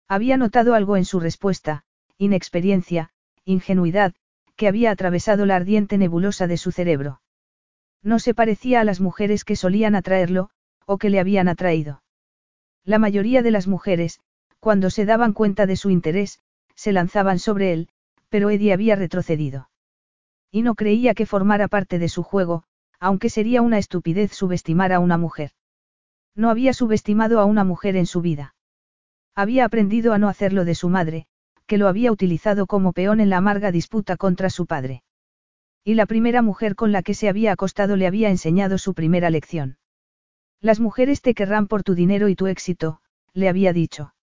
Había 0.09 0.39
notado 0.39 0.75
algo 0.75 0.97
en 0.97 1.05
su 1.05 1.21
respuesta, 1.21 1.85
inexperiencia, 2.21 3.09
ingenuidad, 3.47 4.15
que 4.55 4.69
había 4.69 4.91
atravesado 4.91 5.47
la 5.47 5.57
ardiente 5.57 5.97
nebulosa 5.97 6.47
de 6.47 6.59
su 6.59 6.71
cerebro. 6.71 7.23
No 8.03 8.19
se 8.19 8.35
parecía 8.35 8.83
a 8.83 8.85
las 8.85 9.01
mujeres 9.01 9.43
que 9.43 9.57
solían 9.57 9.95
atraerlo, 9.95 10.51
o 10.85 10.99
que 10.99 11.09
le 11.09 11.19
habían 11.19 11.49
atraído. 11.49 12.03
La 12.85 12.99
mayoría 12.99 13.41
de 13.41 13.51
las 13.51 13.67
mujeres, 13.67 14.21
cuando 14.59 14.91
se 14.91 15.07
daban 15.07 15.33
cuenta 15.33 15.65
de 15.65 15.77
su 15.77 15.89
interés, 15.89 16.41
se 16.75 16.93
lanzaban 16.93 17.39
sobre 17.39 17.73
él, 17.73 17.89
pero 18.29 18.51
Eddie 18.51 18.75
había 18.75 18.97
retrocedido. 18.97 19.71
Y 20.51 20.61
no 20.61 20.75
creía 20.75 21.15
que 21.15 21.25
formara 21.25 21.69
parte 21.69 21.99
de 21.99 22.11
su 22.11 22.23
juego, 22.23 22.65
aunque 22.99 23.31
sería 23.31 23.63
una 23.63 23.79
estupidez 23.79 24.35
subestimar 24.35 24.93
a 24.93 24.99
una 24.99 25.17
mujer. 25.17 25.53
No 26.35 26.51
había 26.51 26.75
subestimado 26.75 27.41
a 27.41 27.47
una 27.47 27.65
mujer 27.65 27.97
en 27.97 28.05
su 28.05 28.21
vida. 28.21 28.55
Había 29.35 29.65
aprendido 29.65 30.13
a 30.13 30.19
no 30.19 30.29
hacerlo 30.29 30.67
de 30.67 30.75
su 30.75 30.91
madre, 30.91 31.27
que 31.71 31.79
lo 31.79 31.87
había 31.87 32.11
utilizado 32.11 32.67
como 32.67 32.93
peón 32.93 33.21
en 33.21 33.31
la 33.31 33.37
amarga 33.37 33.71
disputa 33.71 34.17
contra 34.17 34.51
su 34.51 34.67
padre. 34.67 35.05
Y 35.85 35.95
la 35.95 36.05
primera 36.05 36.43
mujer 36.43 36.75
con 36.75 36.91
la 36.91 37.05
que 37.05 37.15
se 37.15 37.29
había 37.29 37.53
acostado 37.53 37.95
le 37.95 38.09
había 38.09 38.29
enseñado 38.29 38.77
su 38.77 38.93
primera 38.93 39.31
lección. 39.31 39.79
Las 40.61 40.81
mujeres 40.81 41.23
te 41.23 41.33
querrán 41.33 41.69
por 41.69 41.85
tu 41.85 41.95
dinero 41.95 42.29
y 42.29 42.35
tu 42.35 42.49
éxito, 42.49 43.01
le 43.35 43.49
había 43.49 43.73
dicho. 43.73 44.15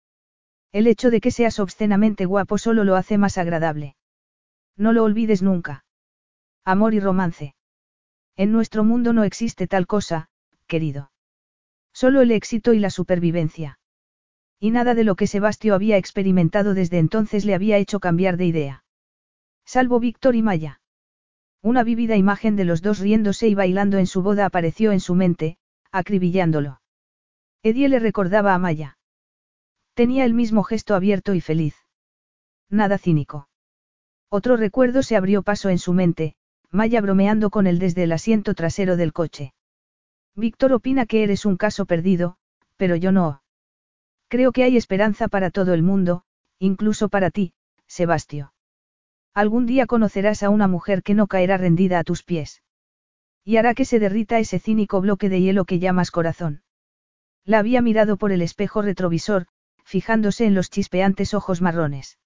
El 0.72 0.88
hecho 0.88 1.08
de 1.08 1.20
que 1.20 1.30
seas 1.30 1.60
obscenamente 1.60 2.24
guapo 2.24 2.58
solo 2.58 2.82
lo 2.82 2.96
hace 2.96 3.16
más 3.16 3.38
agradable. 3.38 3.94
No 4.76 4.92
lo 4.92 5.04
olvides 5.04 5.40
nunca. 5.40 5.84
Amor 6.64 6.94
y 6.94 6.98
romance. 6.98 7.54
En 8.34 8.50
nuestro 8.50 8.82
mundo 8.82 9.12
no 9.12 9.22
existe 9.22 9.68
tal 9.68 9.86
cosa, 9.86 10.30
querido. 10.66 11.12
Solo 11.92 12.22
el 12.22 12.32
éxito 12.32 12.72
y 12.72 12.80
la 12.80 12.90
supervivencia. 12.90 13.78
Y 14.58 14.70
nada 14.70 14.94
de 14.94 15.04
lo 15.04 15.16
que 15.16 15.26
Sebastio 15.26 15.74
había 15.74 15.96
experimentado 15.96 16.74
desde 16.74 16.98
entonces 16.98 17.44
le 17.44 17.54
había 17.54 17.76
hecho 17.78 18.00
cambiar 18.00 18.36
de 18.36 18.46
idea. 18.46 18.84
Salvo 19.64 20.00
Víctor 20.00 20.34
y 20.34 20.42
Maya. 20.42 20.80
Una 21.62 21.82
vívida 21.82 22.16
imagen 22.16 22.56
de 22.56 22.64
los 22.64 22.80
dos 22.80 23.00
riéndose 23.00 23.48
y 23.48 23.54
bailando 23.54 23.98
en 23.98 24.06
su 24.06 24.22
boda 24.22 24.46
apareció 24.46 24.92
en 24.92 25.00
su 25.00 25.14
mente, 25.14 25.58
acribillándolo. 25.90 26.80
Edie 27.62 27.88
le 27.88 27.98
recordaba 27.98 28.54
a 28.54 28.58
Maya. 28.58 28.98
Tenía 29.94 30.24
el 30.24 30.34
mismo 30.34 30.62
gesto 30.62 30.94
abierto 30.94 31.34
y 31.34 31.40
feliz. 31.40 31.74
Nada 32.70 32.98
cínico. 32.98 33.48
Otro 34.28 34.56
recuerdo 34.56 35.02
se 35.02 35.16
abrió 35.16 35.42
paso 35.42 35.68
en 35.68 35.78
su 35.78 35.92
mente, 35.92 36.36
Maya 36.70 37.00
bromeando 37.00 37.50
con 37.50 37.66
él 37.66 37.78
desde 37.78 38.04
el 38.04 38.12
asiento 38.12 38.54
trasero 38.54 38.96
del 38.96 39.12
coche. 39.12 39.54
Víctor 40.34 40.72
opina 40.72 41.06
que 41.06 41.22
eres 41.22 41.46
un 41.46 41.56
caso 41.56 41.86
perdido, 41.86 42.36
pero 42.76 42.96
yo 42.96 43.12
no. 43.12 43.42
Creo 44.28 44.52
que 44.52 44.64
hay 44.64 44.76
esperanza 44.76 45.28
para 45.28 45.50
todo 45.50 45.72
el 45.74 45.82
mundo, 45.82 46.22
incluso 46.58 47.08
para 47.08 47.30
ti, 47.30 47.52
Sebastio. 47.86 48.52
Algún 49.34 49.66
día 49.66 49.86
conocerás 49.86 50.42
a 50.42 50.50
una 50.50 50.66
mujer 50.66 51.02
que 51.02 51.14
no 51.14 51.26
caerá 51.26 51.58
rendida 51.58 51.98
a 51.98 52.04
tus 52.04 52.22
pies. 52.22 52.62
Y 53.44 53.58
hará 53.58 53.74
que 53.74 53.84
se 53.84 54.00
derrita 54.00 54.38
ese 54.38 54.58
cínico 54.58 55.00
bloque 55.00 55.28
de 55.28 55.40
hielo 55.40 55.64
que 55.64 55.78
llamas 55.78 56.10
corazón. 56.10 56.62
La 57.44 57.60
había 57.60 57.80
mirado 57.82 58.16
por 58.16 58.32
el 58.32 58.42
espejo 58.42 58.82
retrovisor, 58.82 59.46
fijándose 59.84 60.46
en 60.46 60.54
los 60.54 60.68
chispeantes 60.68 61.32
ojos 61.32 61.62
marrones. 61.62 62.18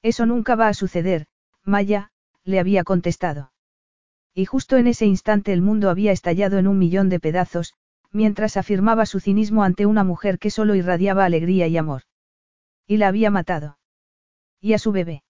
Eso 0.00 0.24
nunca 0.24 0.54
va 0.54 0.68
a 0.68 0.74
suceder, 0.74 1.26
Maya, 1.64 2.12
le 2.44 2.60
había 2.60 2.84
contestado. 2.84 3.52
Y 4.32 4.46
justo 4.46 4.76
en 4.76 4.86
ese 4.86 5.04
instante 5.04 5.52
el 5.52 5.60
mundo 5.60 5.90
había 5.90 6.12
estallado 6.12 6.58
en 6.58 6.66
un 6.66 6.78
millón 6.78 7.08
de 7.10 7.20
pedazos, 7.20 7.74
mientras 8.12 8.56
afirmaba 8.56 9.06
su 9.06 9.20
cinismo 9.20 9.64
ante 9.64 9.86
una 9.86 10.04
mujer 10.04 10.38
que 10.38 10.50
solo 10.50 10.74
irradiaba 10.74 11.24
alegría 11.24 11.66
y 11.66 11.76
amor. 11.76 12.02
Y 12.86 12.96
la 12.96 13.08
había 13.08 13.30
matado. 13.30 13.78
Y 14.60 14.72
a 14.72 14.78
su 14.78 14.92
bebé. 14.92 15.22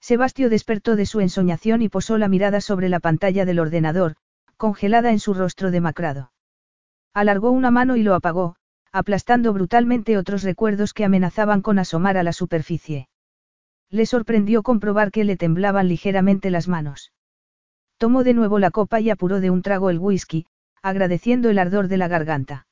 Sebastio 0.00 0.50
despertó 0.50 0.96
de 0.96 1.06
su 1.06 1.20
ensoñación 1.20 1.80
y 1.80 1.88
posó 1.88 2.18
la 2.18 2.28
mirada 2.28 2.60
sobre 2.60 2.88
la 2.88 3.00
pantalla 3.00 3.46
del 3.46 3.58
ordenador, 3.58 4.16
congelada 4.56 5.10
en 5.10 5.18
su 5.18 5.32
rostro 5.32 5.70
demacrado. 5.70 6.30
Alargó 7.14 7.50
una 7.50 7.70
mano 7.70 7.96
y 7.96 8.02
lo 8.02 8.14
apagó, 8.14 8.56
aplastando 8.92 9.52
brutalmente 9.52 10.18
otros 10.18 10.42
recuerdos 10.42 10.92
que 10.92 11.04
amenazaban 11.04 11.62
con 11.62 11.78
asomar 11.78 12.16
a 12.16 12.22
la 12.22 12.32
superficie. 12.32 13.08
Le 13.90 14.06
sorprendió 14.06 14.62
comprobar 14.62 15.10
que 15.10 15.24
le 15.24 15.36
temblaban 15.36 15.88
ligeramente 15.88 16.50
las 16.50 16.68
manos. 16.68 17.12
Tomó 17.96 18.24
de 18.24 18.34
nuevo 18.34 18.58
la 18.58 18.70
copa 18.70 19.00
y 19.00 19.10
apuró 19.10 19.40
de 19.40 19.50
un 19.50 19.62
trago 19.62 19.88
el 19.90 19.98
whisky, 19.98 20.46
agradeciendo 20.84 21.48
el 21.48 21.58
ardor 21.58 21.88
de 21.88 21.96
la 21.96 22.08
garganta. 22.08 22.66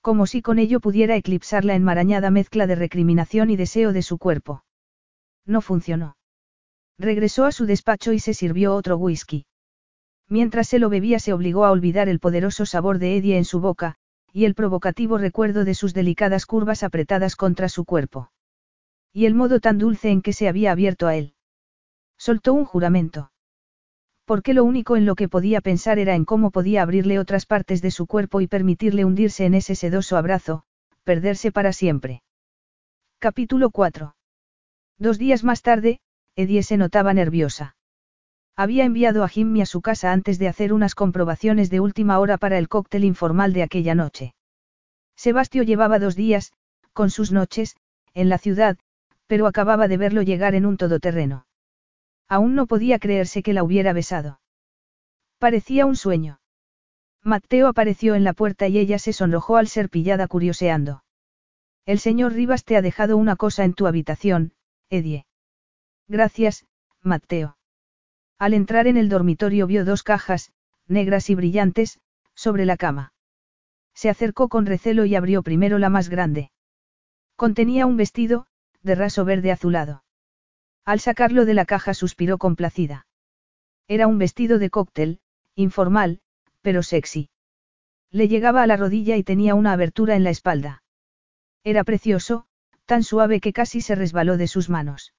Como 0.00 0.28
si 0.28 0.40
con 0.40 0.60
ello 0.60 0.78
pudiera 0.78 1.16
eclipsar 1.16 1.64
la 1.64 1.74
enmarañada 1.74 2.30
mezcla 2.30 2.68
de 2.68 2.76
recriminación 2.76 3.50
y 3.50 3.56
deseo 3.56 3.92
de 3.92 4.02
su 4.02 4.18
cuerpo. 4.18 4.64
No 5.44 5.60
funcionó. 5.60 6.16
Regresó 6.96 7.44
a 7.44 7.50
su 7.50 7.66
despacho 7.66 8.12
y 8.12 8.20
se 8.20 8.34
sirvió 8.34 8.76
otro 8.76 8.98
whisky. 8.98 9.46
Mientras 10.28 10.68
se 10.68 10.78
lo 10.78 10.88
bebía 10.88 11.18
se 11.18 11.32
obligó 11.32 11.64
a 11.64 11.72
olvidar 11.72 12.08
el 12.08 12.20
poderoso 12.20 12.66
sabor 12.66 13.00
de 13.00 13.16
Eddie 13.16 13.36
en 13.36 13.44
su 13.44 13.58
boca, 13.58 13.96
y 14.32 14.44
el 14.44 14.54
provocativo 14.54 15.18
recuerdo 15.18 15.64
de 15.64 15.74
sus 15.74 15.92
delicadas 15.92 16.46
curvas 16.46 16.84
apretadas 16.84 17.34
contra 17.34 17.68
su 17.68 17.84
cuerpo. 17.84 18.30
Y 19.12 19.26
el 19.26 19.34
modo 19.34 19.58
tan 19.58 19.78
dulce 19.78 20.10
en 20.10 20.22
que 20.22 20.32
se 20.32 20.46
había 20.46 20.70
abierto 20.70 21.08
a 21.08 21.16
él. 21.16 21.34
Soltó 22.16 22.54
un 22.54 22.64
juramento. 22.64 23.32
Porque 24.24 24.54
lo 24.54 24.64
único 24.64 24.96
en 24.96 25.04
lo 25.04 25.14
que 25.14 25.28
podía 25.28 25.60
pensar 25.60 25.98
era 25.98 26.14
en 26.14 26.24
cómo 26.24 26.50
podía 26.50 26.82
abrirle 26.82 27.18
otras 27.18 27.44
partes 27.44 27.82
de 27.82 27.90
su 27.90 28.06
cuerpo 28.06 28.40
y 28.40 28.46
permitirle 28.46 29.04
hundirse 29.04 29.44
en 29.44 29.54
ese 29.54 29.74
sedoso 29.74 30.16
abrazo, 30.16 30.64
perderse 31.04 31.52
para 31.52 31.72
siempre. 31.72 32.22
Capítulo 33.18 33.70
4. 33.70 34.16
Dos 34.98 35.18
días 35.18 35.44
más 35.44 35.62
tarde, 35.62 36.00
Eddie 36.36 36.62
se 36.62 36.76
notaba 36.76 37.12
nerviosa. 37.12 37.76
Había 38.56 38.84
enviado 38.84 39.24
a 39.24 39.28
Jimmy 39.28 39.62
a 39.62 39.66
su 39.66 39.82
casa 39.82 40.12
antes 40.12 40.38
de 40.38 40.48
hacer 40.48 40.72
unas 40.72 40.94
comprobaciones 40.94 41.70
de 41.70 41.80
última 41.80 42.18
hora 42.18 42.38
para 42.38 42.58
el 42.58 42.68
cóctel 42.68 43.04
informal 43.04 43.52
de 43.52 43.62
aquella 43.62 43.94
noche. 43.94 44.34
Sebastio 45.16 45.62
llevaba 45.64 45.98
dos 45.98 46.16
días, 46.16 46.52
con 46.92 47.10
sus 47.10 47.32
noches, 47.32 47.76
en 48.14 48.28
la 48.28 48.38
ciudad, 48.38 48.78
pero 49.26 49.46
acababa 49.46 49.88
de 49.88 49.96
verlo 49.96 50.22
llegar 50.22 50.54
en 50.54 50.66
un 50.66 50.76
todoterreno. 50.76 51.46
Aún 52.28 52.54
no 52.54 52.66
podía 52.66 52.98
creerse 52.98 53.42
que 53.42 53.52
la 53.52 53.62
hubiera 53.62 53.92
besado. 53.92 54.40
Parecía 55.38 55.86
un 55.86 55.96
sueño. 55.96 56.40
Mateo 57.22 57.68
apareció 57.68 58.14
en 58.14 58.24
la 58.24 58.32
puerta 58.32 58.68
y 58.68 58.78
ella 58.78 58.98
se 58.98 59.12
sonrojó 59.12 59.56
al 59.56 59.68
ser 59.68 59.88
pillada 59.88 60.28
curioseando. 60.28 61.04
El 61.86 61.98
señor 61.98 62.32
Rivas 62.32 62.64
te 62.64 62.76
ha 62.76 62.82
dejado 62.82 63.16
una 63.16 63.36
cosa 63.36 63.64
en 63.64 63.74
tu 63.74 63.86
habitación, 63.86 64.52
Edie. 64.90 65.26
Gracias, 66.08 66.66
Mateo. 67.02 67.56
Al 68.38 68.54
entrar 68.54 68.86
en 68.86 68.96
el 68.96 69.08
dormitorio 69.08 69.66
vio 69.66 69.84
dos 69.84 70.02
cajas, 70.02 70.52
negras 70.86 71.30
y 71.30 71.34
brillantes, 71.34 72.00
sobre 72.34 72.66
la 72.66 72.76
cama. 72.76 73.12
Se 73.94 74.10
acercó 74.10 74.48
con 74.48 74.66
recelo 74.66 75.04
y 75.04 75.14
abrió 75.14 75.42
primero 75.42 75.78
la 75.78 75.88
más 75.88 76.08
grande. 76.08 76.50
Contenía 77.36 77.86
un 77.86 77.96
vestido, 77.96 78.46
de 78.82 78.94
raso 78.94 79.24
verde 79.24 79.52
azulado. 79.52 80.03
Al 80.84 81.00
sacarlo 81.00 81.44
de 81.44 81.54
la 81.54 81.64
caja 81.64 81.94
suspiró 81.94 82.38
complacida. 82.38 83.06
Era 83.88 84.06
un 84.06 84.18
vestido 84.18 84.58
de 84.58 84.70
cóctel, 84.70 85.20
informal, 85.54 86.20
pero 86.62 86.82
sexy. 86.82 87.30
Le 88.10 88.28
llegaba 88.28 88.62
a 88.62 88.66
la 88.66 88.76
rodilla 88.76 89.16
y 89.16 89.24
tenía 89.24 89.54
una 89.54 89.72
abertura 89.72 90.14
en 90.14 90.24
la 90.24 90.30
espalda. 90.30 90.82
Era 91.64 91.84
precioso, 91.84 92.46
tan 92.84 93.02
suave 93.02 93.40
que 93.40 93.52
casi 93.52 93.80
se 93.80 93.94
resbaló 93.94 94.36
de 94.36 94.46
sus 94.46 94.68
manos. 94.68 95.14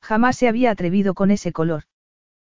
Jamás 0.00 0.36
se 0.36 0.48
había 0.48 0.70
atrevido 0.70 1.14
con 1.14 1.30
ese 1.30 1.52
color. 1.52 1.84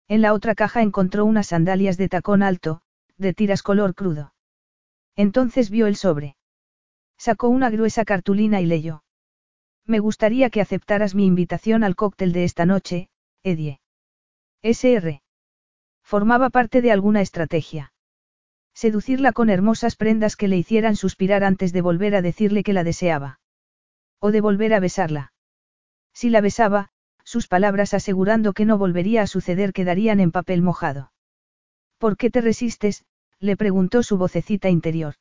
En 0.09 0.23
la 0.23 0.33
otra 0.33 0.55
caja 0.55 0.83
encontró 0.83 1.25
unas 1.25 1.49
sandalias 1.49 1.97
de 1.97 2.09
tacón 2.09 2.43
alto, 2.43 2.83
de 3.17 3.35
tiras 3.35 3.63
color 3.63 3.95
crudo. 3.95 4.35
Entonces 5.17 5.71
vio 5.71 5.87
el 5.87 5.97
sobre. 5.97 6.37
Sacó 7.19 7.49
una 7.49 7.71
gruesa 7.71 8.05
cartulina 8.05 8.61
y 8.61 8.67
leyó. 8.67 9.03
Me 9.87 9.99
gustaría 9.99 10.51
que 10.51 10.61
aceptaras 10.61 11.15
mi 11.15 11.27
invitación 11.27 11.85
al 11.85 11.97
cóctel 11.97 12.33
de 12.33 12.45
esta 12.45 12.67
noche, 12.67 13.09
Edie. 13.43 13.81
SR. 14.63 15.23
Formaba 16.03 16.51
parte 16.51 16.83
de 16.83 16.93
alguna 16.93 17.23
estrategia. 17.23 17.93
Seducirla 18.75 19.33
con 19.33 19.51
hermosas 19.51 19.97
prendas 19.97 20.37
que 20.37 20.49
le 20.49 20.57
hicieran 20.57 20.97
suspirar 20.97 21.45
antes 21.45 21.73
de 21.73 21.81
volver 21.81 22.15
a 22.15 22.23
decirle 22.23 22.63
que 22.63 22.73
la 22.73 22.85
deseaba. 22.85 23.41
O 24.21 24.31
de 24.31 24.41
volver 24.41 24.75
a 24.75 24.81
besarla. 24.81 25.33
Si 26.13 26.31
la 26.31 26.41
besaba, 26.41 26.91
sus 27.25 27.47
palabras 27.47 27.95
asegurando 27.95 28.53
que 28.53 28.65
no 28.65 28.79
volvería 28.79 29.23
a 29.23 29.27
suceder 29.27 29.73
quedarían 29.73 30.21
en 30.21 30.33
papel 30.33 30.63
mojado. 30.63 31.13
¿Por 31.99 32.17
qué 32.17 32.31
te 32.31 32.41
resistes? 32.41 33.05
le 33.39 33.57
preguntó 33.57 34.03
su 34.03 34.19
vocecita 34.19 34.69
interior. 34.69 35.15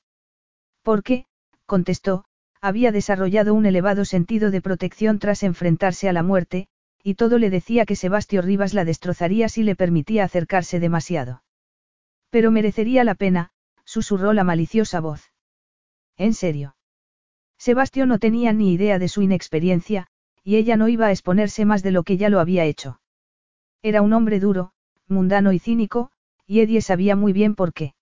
Porque, 0.81 1.25
contestó, 1.65 2.25
había 2.61 2.91
desarrollado 2.91 3.53
un 3.53 3.65
elevado 3.65 4.05
sentido 4.05 4.51
de 4.51 4.61
protección 4.61 5.19
tras 5.19 5.43
enfrentarse 5.43 6.09
a 6.09 6.13
la 6.13 6.23
muerte, 6.23 6.67
y 7.03 7.15
todo 7.15 7.37
le 7.37 7.49
decía 7.49 7.85
que 7.85 7.95
Sebastio 7.95 8.41
Rivas 8.41 8.73
la 8.73 8.85
destrozaría 8.85 9.47
si 9.49 9.63
le 9.63 9.75
permitía 9.75 10.25
acercarse 10.25 10.79
demasiado. 10.79 11.43
Pero 12.29 12.51
merecería 12.51 13.03
la 13.03 13.15
pena, 13.15 13.51
susurró 13.85 14.33
la 14.33 14.43
maliciosa 14.43 14.99
voz. 14.99 15.31
¿En 16.17 16.33
serio? 16.33 16.75
Sebastio 17.57 18.05
no 18.05 18.19
tenía 18.19 18.53
ni 18.53 18.73
idea 18.73 18.99
de 18.99 19.07
su 19.07 19.21
inexperiencia, 19.21 20.07
y 20.43 20.57
ella 20.57 20.77
no 20.77 20.87
iba 20.87 21.07
a 21.07 21.11
exponerse 21.11 21.65
más 21.65 21.83
de 21.83 21.91
lo 21.91 22.03
que 22.03 22.17
ya 22.17 22.29
lo 22.29 22.39
había 22.39 22.65
hecho. 22.65 23.01
Era 23.81 24.01
un 24.01 24.13
hombre 24.13 24.39
duro, 24.39 24.73
mundano 25.07 25.53
y 25.53 25.59
cínico, 25.59 26.11
y 26.45 26.59
Edie 26.59 26.81
sabía 26.81 27.15
muy 27.15 27.33
bien 27.33 27.55
por 27.55 27.73
qué. 27.73 27.93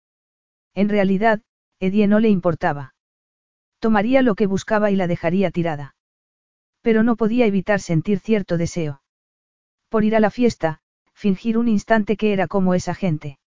En 0.73 0.89
realidad, 0.89 1.41
Edie 1.79 2.07
no 2.07 2.19
le 2.19 2.29
importaba. 2.29 2.95
Tomaría 3.79 4.21
lo 4.21 4.35
que 4.35 4.47
buscaba 4.47 4.91
y 4.91 4.95
la 4.95 5.07
dejaría 5.07 5.51
tirada. 5.51 5.95
Pero 6.81 7.03
no 7.03 7.15
podía 7.15 7.45
evitar 7.45 7.79
sentir 7.79 8.19
cierto 8.19 8.57
deseo. 8.57 9.01
Por 9.89 10.03
ir 10.03 10.15
a 10.15 10.19
la 10.19 10.29
fiesta, 10.29 10.79
fingir 11.13 11.57
un 11.57 11.67
instante 11.67 12.17
que 12.17 12.33
era 12.33 12.47
como 12.47 12.73
esa 12.73 12.93
gente. 12.93 13.39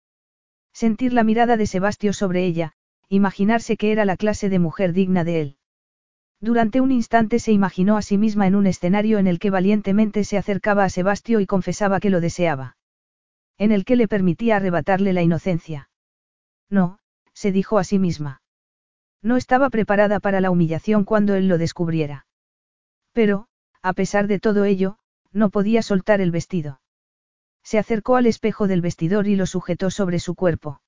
Sentir 0.72 1.12
la 1.12 1.24
mirada 1.24 1.56
de 1.56 1.66
Sebastio 1.66 2.12
sobre 2.12 2.44
ella, 2.44 2.72
imaginarse 3.08 3.76
que 3.76 3.92
era 3.92 4.04
la 4.04 4.16
clase 4.16 4.48
de 4.48 4.58
mujer 4.58 4.92
digna 4.92 5.24
de 5.24 5.40
él. 5.40 5.56
Durante 6.40 6.80
un 6.80 6.90
instante 6.90 7.38
se 7.38 7.52
imaginó 7.52 7.96
a 7.96 8.02
sí 8.02 8.16
misma 8.16 8.46
en 8.46 8.54
un 8.54 8.66
escenario 8.66 9.18
en 9.18 9.26
el 9.26 9.38
que 9.38 9.50
valientemente 9.50 10.24
se 10.24 10.38
acercaba 10.38 10.84
a 10.84 10.88
Sebastio 10.88 11.40
y 11.40 11.46
confesaba 11.46 12.00
que 12.00 12.08
lo 12.08 12.20
deseaba. 12.20 12.76
En 13.58 13.72
el 13.72 13.84
que 13.84 13.96
le 13.96 14.08
permitía 14.08 14.56
arrebatarle 14.56 15.12
la 15.12 15.22
inocencia. 15.22 15.90
No, 16.70 16.98
se 17.34 17.52
dijo 17.52 17.78
a 17.78 17.84
sí 17.84 17.98
misma. 17.98 18.39
No 19.22 19.36
estaba 19.36 19.70
preparada 19.70 20.20
para 20.20 20.40
la 20.40 20.50
humillación 20.50 21.04
cuando 21.04 21.34
él 21.34 21.48
lo 21.48 21.58
descubriera. 21.58 22.26
Pero, 23.12 23.48
a 23.82 23.92
pesar 23.92 24.26
de 24.26 24.38
todo 24.38 24.64
ello, 24.64 24.98
no 25.32 25.50
podía 25.50 25.82
soltar 25.82 26.20
el 26.20 26.30
vestido. 26.30 26.80
Se 27.62 27.78
acercó 27.78 28.16
al 28.16 28.26
espejo 28.26 28.66
del 28.66 28.80
vestidor 28.80 29.26
y 29.26 29.36
lo 29.36 29.46
sujetó 29.46 29.90
sobre 29.90 30.18
su 30.18 30.34
cuerpo. 30.34 30.80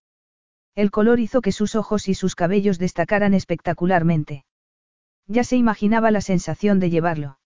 El 0.74 0.90
color 0.90 1.20
hizo 1.20 1.42
que 1.42 1.52
sus 1.52 1.74
ojos 1.74 2.08
y 2.08 2.14
sus 2.14 2.34
cabellos 2.34 2.78
destacaran 2.78 3.34
espectacularmente. 3.34 4.46
Ya 5.26 5.44
se 5.44 5.56
imaginaba 5.56 6.10
la 6.10 6.22
sensación 6.22 6.80
de 6.80 6.90
llevarlo. 6.90 7.38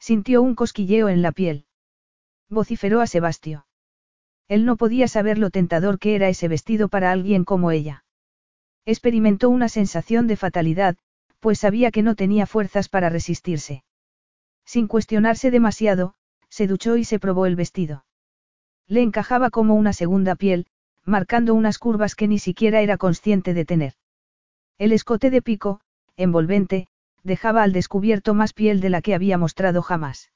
Sintió 0.00 0.42
un 0.42 0.54
cosquilleo 0.54 1.08
en 1.08 1.22
la 1.22 1.32
piel. 1.32 1.66
Vociferó 2.48 3.00
a 3.00 3.06
Sebastio. 3.06 3.66
Él 4.48 4.64
no 4.64 4.76
podía 4.76 5.06
saber 5.06 5.38
lo 5.38 5.50
tentador 5.50 6.00
que 6.00 6.16
era 6.16 6.28
ese 6.28 6.48
vestido 6.48 6.88
para 6.88 7.12
alguien 7.12 7.44
como 7.44 7.70
ella. 7.70 8.04
Experimentó 8.90 9.50
una 9.50 9.68
sensación 9.68 10.26
de 10.26 10.34
fatalidad, 10.34 10.96
pues 11.38 11.60
sabía 11.60 11.92
que 11.92 12.02
no 12.02 12.16
tenía 12.16 12.44
fuerzas 12.44 12.88
para 12.88 13.08
resistirse. 13.08 13.84
Sin 14.64 14.88
cuestionarse 14.88 15.52
demasiado, 15.52 16.14
se 16.48 16.66
duchó 16.66 16.96
y 16.96 17.04
se 17.04 17.20
probó 17.20 17.46
el 17.46 17.54
vestido. 17.54 18.04
Le 18.88 19.02
encajaba 19.02 19.50
como 19.50 19.76
una 19.76 19.92
segunda 19.92 20.34
piel, 20.34 20.66
marcando 21.04 21.54
unas 21.54 21.78
curvas 21.78 22.16
que 22.16 22.26
ni 22.26 22.40
siquiera 22.40 22.80
era 22.80 22.96
consciente 22.96 23.54
de 23.54 23.64
tener. 23.64 23.92
El 24.76 24.90
escote 24.90 25.30
de 25.30 25.40
pico, 25.40 25.80
envolvente, 26.16 26.88
dejaba 27.22 27.62
al 27.62 27.72
descubierto 27.72 28.34
más 28.34 28.52
piel 28.52 28.80
de 28.80 28.90
la 28.90 29.02
que 29.02 29.14
había 29.14 29.38
mostrado 29.38 29.82
jamás. 29.82 30.32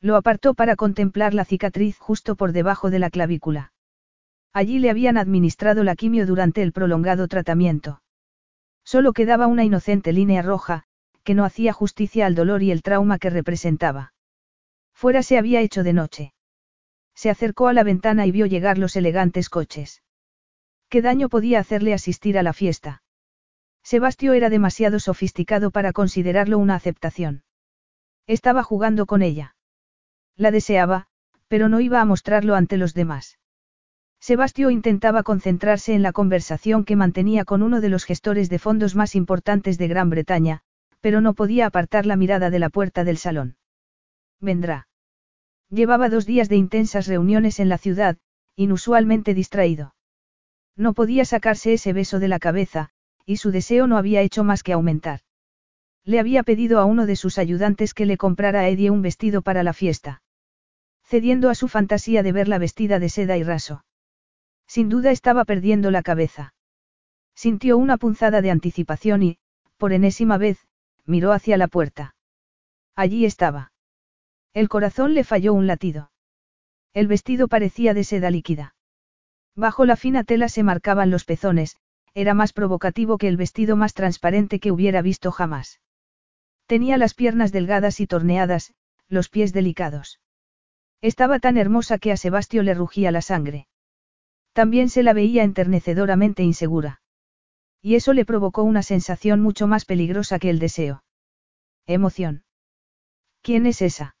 Lo 0.00 0.16
apartó 0.16 0.54
para 0.54 0.74
contemplar 0.74 1.32
la 1.32 1.44
cicatriz 1.44 1.96
justo 1.96 2.34
por 2.34 2.50
debajo 2.50 2.90
de 2.90 2.98
la 2.98 3.10
clavícula. 3.10 3.70
Allí 4.52 4.78
le 4.78 4.90
habían 4.90 5.18
administrado 5.18 5.84
la 5.84 5.94
quimio 5.94 6.26
durante 6.26 6.62
el 6.62 6.72
prolongado 6.72 7.28
tratamiento. 7.28 8.02
Solo 8.84 9.12
quedaba 9.12 9.46
una 9.46 9.64
inocente 9.64 10.12
línea 10.12 10.42
roja, 10.42 10.84
que 11.22 11.34
no 11.34 11.44
hacía 11.44 11.72
justicia 11.72 12.26
al 12.26 12.34
dolor 12.34 12.62
y 12.62 12.70
el 12.70 12.82
trauma 12.82 13.18
que 13.18 13.30
representaba. 13.30 14.14
Fuera 14.94 15.22
se 15.22 15.38
había 15.38 15.60
hecho 15.60 15.82
de 15.82 15.92
noche. 15.92 16.32
Se 17.14 17.30
acercó 17.30 17.68
a 17.68 17.72
la 17.72 17.82
ventana 17.82 18.26
y 18.26 18.30
vio 18.30 18.46
llegar 18.46 18.78
los 18.78 18.96
elegantes 18.96 19.50
coches. 19.50 20.02
¿Qué 20.88 21.02
daño 21.02 21.28
podía 21.28 21.60
hacerle 21.60 21.92
asistir 21.92 22.38
a 22.38 22.42
la 22.42 22.52
fiesta? 22.52 23.02
Sebastio 23.82 24.32
era 24.32 24.50
demasiado 24.50 25.00
sofisticado 25.00 25.70
para 25.70 25.92
considerarlo 25.92 26.58
una 26.58 26.74
aceptación. 26.74 27.42
Estaba 28.26 28.62
jugando 28.62 29.06
con 29.06 29.22
ella. 29.22 29.56
La 30.36 30.50
deseaba, 30.50 31.08
pero 31.48 31.68
no 31.68 31.80
iba 31.80 32.00
a 32.00 32.04
mostrarlo 32.04 32.54
ante 32.54 32.76
los 32.76 32.94
demás. 32.94 33.38
Sebastio 34.20 34.70
intentaba 34.70 35.22
concentrarse 35.22 35.94
en 35.94 36.02
la 36.02 36.12
conversación 36.12 36.84
que 36.84 36.96
mantenía 36.96 37.44
con 37.44 37.62
uno 37.62 37.80
de 37.80 37.88
los 37.88 38.04
gestores 38.04 38.50
de 38.50 38.58
fondos 38.58 38.94
más 38.94 39.14
importantes 39.14 39.78
de 39.78 39.88
Gran 39.88 40.10
Bretaña, 40.10 40.62
pero 41.00 41.20
no 41.20 41.34
podía 41.34 41.66
apartar 41.66 42.06
la 42.06 42.16
mirada 42.16 42.50
de 42.50 42.58
la 42.58 42.68
puerta 42.68 43.04
del 43.04 43.18
salón. 43.18 43.56
Vendrá. 44.40 44.88
Llevaba 45.70 46.08
dos 46.08 46.26
días 46.26 46.48
de 46.48 46.56
intensas 46.56 47.06
reuniones 47.06 47.60
en 47.60 47.68
la 47.68 47.78
ciudad, 47.78 48.16
inusualmente 48.56 49.34
distraído. 49.34 49.94
No 50.76 50.94
podía 50.94 51.24
sacarse 51.24 51.74
ese 51.74 51.92
beso 51.92 52.18
de 52.18 52.28
la 52.28 52.38
cabeza, 52.38 52.90
y 53.24 53.36
su 53.36 53.50
deseo 53.50 53.86
no 53.86 53.96
había 53.96 54.22
hecho 54.22 54.44
más 54.44 54.62
que 54.62 54.72
aumentar. 54.72 55.20
Le 56.04 56.18
había 56.18 56.42
pedido 56.42 56.80
a 56.80 56.86
uno 56.86 57.04
de 57.04 57.16
sus 57.16 57.38
ayudantes 57.38 57.94
que 57.94 58.06
le 58.06 58.16
comprara 58.16 58.60
a 58.60 58.68
Eddie 58.68 58.90
un 58.90 59.02
vestido 59.02 59.42
para 59.42 59.62
la 59.62 59.74
fiesta. 59.74 60.22
Cediendo 61.04 61.50
a 61.50 61.54
su 61.54 61.68
fantasía 61.68 62.22
de 62.22 62.32
verla 62.32 62.58
vestida 62.58 62.98
de 62.98 63.08
seda 63.08 63.36
y 63.36 63.42
raso. 63.42 63.84
Sin 64.68 64.88
duda 64.88 65.10
estaba 65.10 65.44
perdiendo 65.44 65.90
la 65.90 66.02
cabeza. 66.02 66.54
Sintió 67.34 67.78
una 67.78 67.96
punzada 67.96 68.42
de 68.42 68.50
anticipación 68.50 69.22
y, 69.22 69.38
por 69.78 69.92
enésima 69.92 70.38
vez, 70.38 70.68
miró 71.06 71.32
hacia 71.32 71.56
la 71.56 71.68
puerta. 71.68 72.14
Allí 72.94 73.24
estaba. 73.24 73.72
El 74.52 74.68
corazón 74.68 75.14
le 75.14 75.24
falló 75.24 75.54
un 75.54 75.66
latido. 75.66 76.10
El 76.92 77.06
vestido 77.06 77.48
parecía 77.48 77.94
de 77.94 78.04
seda 78.04 78.30
líquida. 78.30 78.74
Bajo 79.54 79.86
la 79.86 79.96
fina 79.96 80.24
tela 80.24 80.48
se 80.48 80.62
marcaban 80.62 81.10
los 81.10 81.24
pezones, 81.24 81.76
era 82.12 82.34
más 82.34 82.52
provocativo 82.52 83.18
que 83.18 83.28
el 83.28 83.36
vestido 83.36 83.76
más 83.76 83.94
transparente 83.94 84.60
que 84.60 84.72
hubiera 84.72 85.00
visto 85.00 85.30
jamás. 85.30 85.80
Tenía 86.66 86.98
las 86.98 87.14
piernas 87.14 87.52
delgadas 87.52 88.00
y 88.00 88.06
torneadas, 88.06 88.74
los 89.08 89.28
pies 89.28 89.52
delicados. 89.52 90.20
Estaba 91.00 91.38
tan 91.38 91.56
hermosa 91.56 91.98
que 91.98 92.12
a 92.12 92.16
Sebastio 92.16 92.62
le 92.62 92.74
rugía 92.74 93.12
la 93.12 93.22
sangre. 93.22 93.67
También 94.58 94.88
se 94.88 95.04
la 95.04 95.12
veía 95.12 95.44
enternecedoramente 95.44 96.42
insegura. 96.42 97.00
Y 97.80 97.94
eso 97.94 98.12
le 98.12 98.24
provocó 98.24 98.64
una 98.64 98.82
sensación 98.82 99.40
mucho 99.40 99.68
más 99.68 99.84
peligrosa 99.84 100.40
que 100.40 100.50
el 100.50 100.58
deseo. 100.58 101.04
Emoción. 101.86 102.42
¿Quién 103.40 103.66
es 103.66 103.82
esa? 103.82 104.16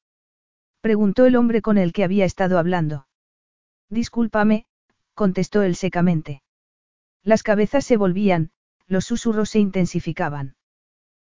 Preguntó 0.80 1.26
el 1.26 1.34
hombre 1.34 1.60
con 1.60 1.76
el 1.76 1.92
que 1.92 2.04
había 2.04 2.24
estado 2.24 2.56
hablando. 2.60 3.08
Discúlpame, 3.90 4.66
contestó 5.14 5.62
él 5.62 5.74
secamente. 5.74 6.44
Las 7.24 7.42
cabezas 7.42 7.84
se 7.84 7.96
volvían, 7.96 8.52
los 8.86 9.06
susurros 9.06 9.50
se 9.50 9.58
intensificaban. 9.58 10.54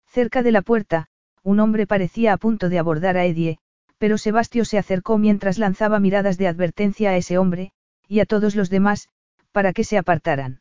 Cerca 0.09 0.43
de 0.43 0.51
la 0.51 0.63
puerta, 0.63 1.07
un 1.45 1.61
hombre 1.61 1.87
parecía 1.87 2.33
a 2.33 2.39
punto 2.39 2.69
de 2.69 2.81
abordar 2.81 3.17
a 3.17 3.25
Edie, 3.25 3.59
pero 3.99 4.19
Sebastio 4.19 4.65
se 4.65 4.79
acercó 4.79 5.17
mientras 5.17 5.59
lanzaba 5.59 6.01
miradas 6.01 6.39
de 6.39 6.49
advertencia 6.49 7.11
a 7.11 7.17
ese 7.17 7.39
hombre, 7.39 7.71
y 8.09 8.21
a 8.21 8.27
todos 8.27 8.55
los 8.55 8.71
demás, 8.71 9.09
para 9.53 9.73
que 9.73 9.85
se 9.85 9.99
apartaran. 9.99 10.61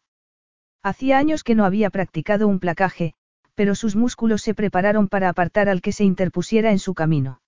Hacía 0.82 1.18
años 1.18 1.44
que 1.44 1.56
no 1.56 1.66
había 1.66 1.90
practicado 1.90 2.48
un 2.48 2.60
placaje, 2.60 3.14
pero 3.56 3.74
sus 3.74 3.96
músculos 3.96 4.42
se 4.42 4.54
prepararon 4.54 5.08
para 5.08 5.30
apartar 5.30 5.70
al 5.70 5.82
que 5.82 5.92
se 5.92 6.04
interpusiera 6.04 6.72
en 6.72 6.80
su 6.80 6.94
camino. 6.94 7.42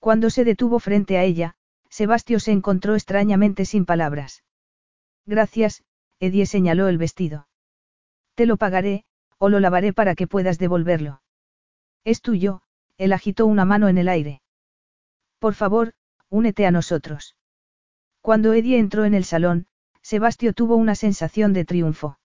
Cuando 0.00 0.30
se 0.30 0.44
detuvo 0.44 0.78
frente 0.78 1.18
a 1.18 1.24
ella, 1.24 1.54
Sebastio 1.88 2.40
se 2.40 2.52
encontró 2.52 2.94
extrañamente 2.94 3.64
sin 3.64 3.84
palabras. 3.84 4.44
Gracias, 5.26 5.82
Edie 6.20 6.46
señaló 6.46 6.88
el 6.88 6.98
vestido. 6.98 7.48
Te 8.34 8.46
lo 8.46 8.56
pagaré, 8.56 9.04
o 9.38 9.48
lo 9.48 9.60
lavaré 9.60 9.92
para 9.92 10.14
que 10.14 10.26
puedas 10.26 10.58
devolverlo. 10.58 11.22
Es 12.04 12.20
tuyo, 12.20 12.62
él 12.96 13.12
agitó 13.12 13.46
una 13.46 13.64
mano 13.64 13.88
en 13.88 13.98
el 13.98 14.08
aire. 14.08 14.42
Por 15.38 15.54
favor, 15.54 15.94
únete 16.28 16.66
a 16.66 16.70
nosotros. 16.70 17.36
Cuando 18.28 18.52
Eddie 18.52 18.76
entró 18.76 19.06
en 19.06 19.14
el 19.14 19.24
salón, 19.24 19.68
Sebastio 20.02 20.52
tuvo 20.52 20.76
una 20.76 20.94
sensación 20.94 21.54
de 21.54 21.64
triunfo. 21.64 22.18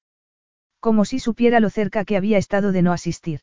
Como 0.81 1.05
si 1.05 1.17
supiera 1.17 1.61
lo 1.61 1.69
cerca 1.69 2.03
que 2.03 2.17
había 2.17 2.37
estado 2.37 2.73
de 2.73 2.81
no 2.81 2.91
asistir. 2.91 3.39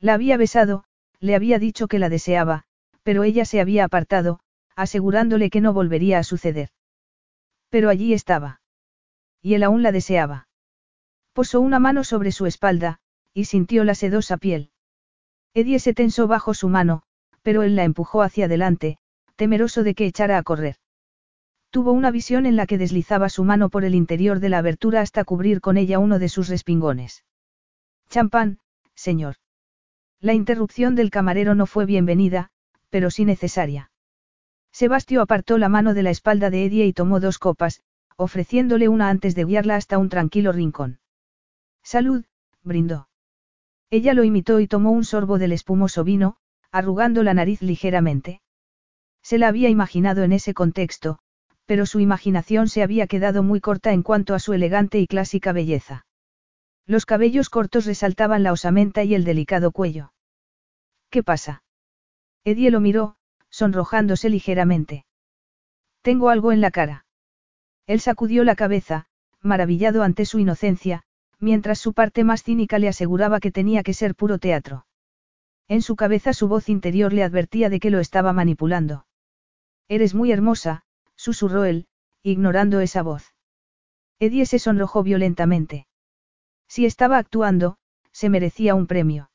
La 0.00 0.14
había 0.14 0.36
besado, 0.36 0.82
le 1.20 1.36
había 1.36 1.60
dicho 1.60 1.86
que 1.86 2.00
la 2.00 2.08
deseaba, 2.08 2.64
pero 3.04 3.22
ella 3.22 3.44
se 3.44 3.60
había 3.60 3.84
apartado, 3.84 4.40
asegurándole 4.74 5.50
que 5.50 5.60
no 5.60 5.72
volvería 5.72 6.18
a 6.18 6.24
suceder. 6.24 6.70
Pero 7.68 7.90
allí 7.90 8.12
estaba. 8.12 8.60
Y 9.40 9.54
él 9.54 9.62
aún 9.62 9.84
la 9.84 9.92
deseaba. 9.92 10.48
Posó 11.32 11.60
una 11.60 11.78
mano 11.78 12.02
sobre 12.02 12.32
su 12.32 12.46
espalda, 12.46 12.98
y 13.32 13.44
sintió 13.44 13.84
la 13.84 13.94
sedosa 13.94 14.36
piel. 14.36 14.72
Eddie 15.54 15.78
se 15.78 15.94
tensó 15.94 16.26
bajo 16.26 16.54
su 16.54 16.68
mano, 16.68 17.04
pero 17.42 17.62
él 17.62 17.76
la 17.76 17.84
empujó 17.84 18.22
hacia 18.22 18.46
adelante, 18.46 18.98
temeroso 19.36 19.84
de 19.84 19.94
que 19.94 20.06
echara 20.06 20.38
a 20.38 20.42
correr. 20.42 20.74
Tuvo 21.78 21.92
una 21.92 22.10
visión 22.10 22.44
en 22.44 22.56
la 22.56 22.66
que 22.66 22.76
deslizaba 22.76 23.28
su 23.28 23.44
mano 23.44 23.68
por 23.68 23.84
el 23.84 23.94
interior 23.94 24.40
de 24.40 24.48
la 24.48 24.58
abertura 24.58 25.00
hasta 25.00 25.22
cubrir 25.22 25.60
con 25.60 25.76
ella 25.76 26.00
uno 26.00 26.18
de 26.18 26.28
sus 26.28 26.48
respingones. 26.48 27.24
Champán, 28.10 28.58
señor. 28.96 29.36
La 30.18 30.34
interrupción 30.34 30.96
del 30.96 31.10
camarero 31.10 31.54
no 31.54 31.66
fue 31.66 31.86
bienvenida, 31.86 32.50
pero 32.90 33.12
sí 33.12 33.24
necesaria. 33.24 33.92
Sebastio 34.72 35.22
apartó 35.22 35.56
la 35.56 35.68
mano 35.68 35.94
de 35.94 36.02
la 36.02 36.10
espalda 36.10 36.50
de 36.50 36.64
Eddie 36.64 36.84
y 36.84 36.92
tomó 36.92 37.20
dos 37.20 37.38
copas, 37.38 37.80
ofreciéndole 38.16 38.88
una 38.88 39.08
antes 39.08 39.36
de 39.36 39.44
guiarla 39.44 39.76
hasta 39.76 39.98
un 39.98 40.08
tranquilo 40.08 40.50
rincón. 40.50 40.98
Salud, 41.84 42.24
brindó. 42.64 43.08
Ella 43.88 44.14
lo 44.14 44.24
imitó 44.24 44.58
y 44.58 44.66
tomó 44.66 44.90
un 44.90 45.04
sorbo 45.04 45.38
del 45.38 45.52
espumoso 45.52 46.02
vino, 46.02 46.38
arrugando 46.72 47.22
la 47.22 47.34
nariz 47.34 47.62
ligeramente. 47.62 48.40
Se 49.22 49.38
la 49.38 49.46
había 49.46 49.68
imaginado 49.68 50.24
en 50.24 50.32
ese 50.32 50.54
contexto, 50.54 51.20
pero 51.68 51.84
su 51.84 52.00
imaginación 52.00 52.68
se 52.68 52.82
había 52.82 53.06
quedado 53.06 53.42
muy 53.42 53.60
corta 53.60 53.92
en 53.92 54.02
cuanto 54.02 54.34
a 54.34 54.38
su 54.38 54.54
elegante 54.54 55.00
y 55.00 55.06
clásica 55.06 55.52
belleza. 55.52 56.06
Los 56.86 57.04
cabellos 57.04 57.50
cortos 57.50 57.84
resaltaban 57.84 58.42
la 58.42 58.52
osamenta 58.52 59.04
y 59.04 59.14
el 59.14 59.22
delicado 59.22 59.70
cuello. 59.70 60.14
¿Qué 61.10 61.22
pasa? 61.22 61.62
Edie 62.42 62.70
lo 62.70 62.80
miró, 62.80 63.16
sonrojándose 63.50 64.30
ligeramente. 64.30 65.04
Tengo 66.00 66.30
algo 66.30 66.52
en 66.52 66.62
la 66.62 66.70
cara. 66.70 67.04
Él 67.86 68.00
sacudió 68.00 68.44
la 68.44 68.56
cabeza, 68.56 69.04
maravillado 69.42 70.02
ante 70.02 70.24
su 70.24 70.38
inocencia, 70.38 71.02
mientras 71.38 71.78
su 71.78 71.92
parte 71.92 72.24
más 72.24 72.44
cínica 72.44 72.78
le 72.78 72.88
aseguraba 72.88 73.40
que 73.40 73.52
tenía 73.52 73.82
que 73.82 73.92
ser 73.92 74.14
puro 74.14 74.38
teatro. 74.38 74.86
En 75.68 75.82
su 75.82 75.96
cabeza 75.96 76.32
su 76.32 76.48
voz 76.48 76.70
interior 76.70 77.12
le 77.12 77.24
advertía 77.24 77.68
de 77.68 77.78
que 77.78 77.90
lo 77.90 78.00
estaba 78.00 78.32
manipulando. 78.32 79.04
Eres 79.86 80.14
muy 80.14 80.32
hermosa, 80.32 80.84
susurró 81.18 81.64
él, 81.64 81.88
ignorando 82.22 82.80
esa 82.80 83.02
voz. 83.02 83.34
Edie 84.18 84.46
se 84.46 84.58
sonrojó 84.58 85.02
violentamente. 85.02 85.86
Si 86.68 86.86
estaba 86.86 87.18
actuando, 87.18 87.76
se 88.12 88.30
merecía 88.30 88.74
un 88.74 88.86
premio. 88.86 89.30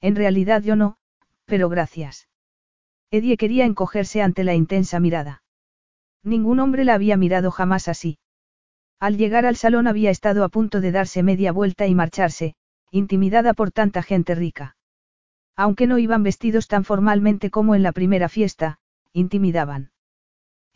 En 0.00 0.16
realidad 0.16 0.62
yo 0.62 0.76
no, 0.76 0.98
pero 1.46 1.68
gracias. 1.68 2.28
Edie 3.10 3.36
quería 3.36 3.64
encogerse 3.64 4.20
ante 4.20 4.44
la 4.44 4.54
intensa 4.54 5.00
mirada. 5.00 5.42
Ningún 6.22 6.58
hombre 6.60 6.84
la 6.84 6.94
había 6.94 7.16
mirado 7.16 7.50
jamás 7.50 7.88
así. 7.88 8.18
Al 8.98 9.16
llegar 9.16 9.46
al 9.46 9.56
salón 9.56 9.86
había 9.86 10.10
estado 10.10 10.42
a 10.42 10.48
punto 10.48 10.80
de 10.80 10.90
darse 10.90 11.22
media 11.22 11.52
vuelta 11.52 11.86
y 11.86 11.94
marcharse, 11.94 12.56
intimidada 12.90 13.54
por 13.54 13.70
tanta 13.70 14.02
gente 14.02 14.34
rica. 14.34 14.76
Aunque 15.54 15.86
no 15.86 15.98
iban 15.98 16.22
vestidos 16.22 16.66
tan 16.66 16.84
formalmente 16.84 17.50
como 17.50 17.74
en 17.74 17.82
la 17.82 17.92
primera 17.92 18.28
fiesta, 18.28 18.78
intimidaban. 19.12 19.90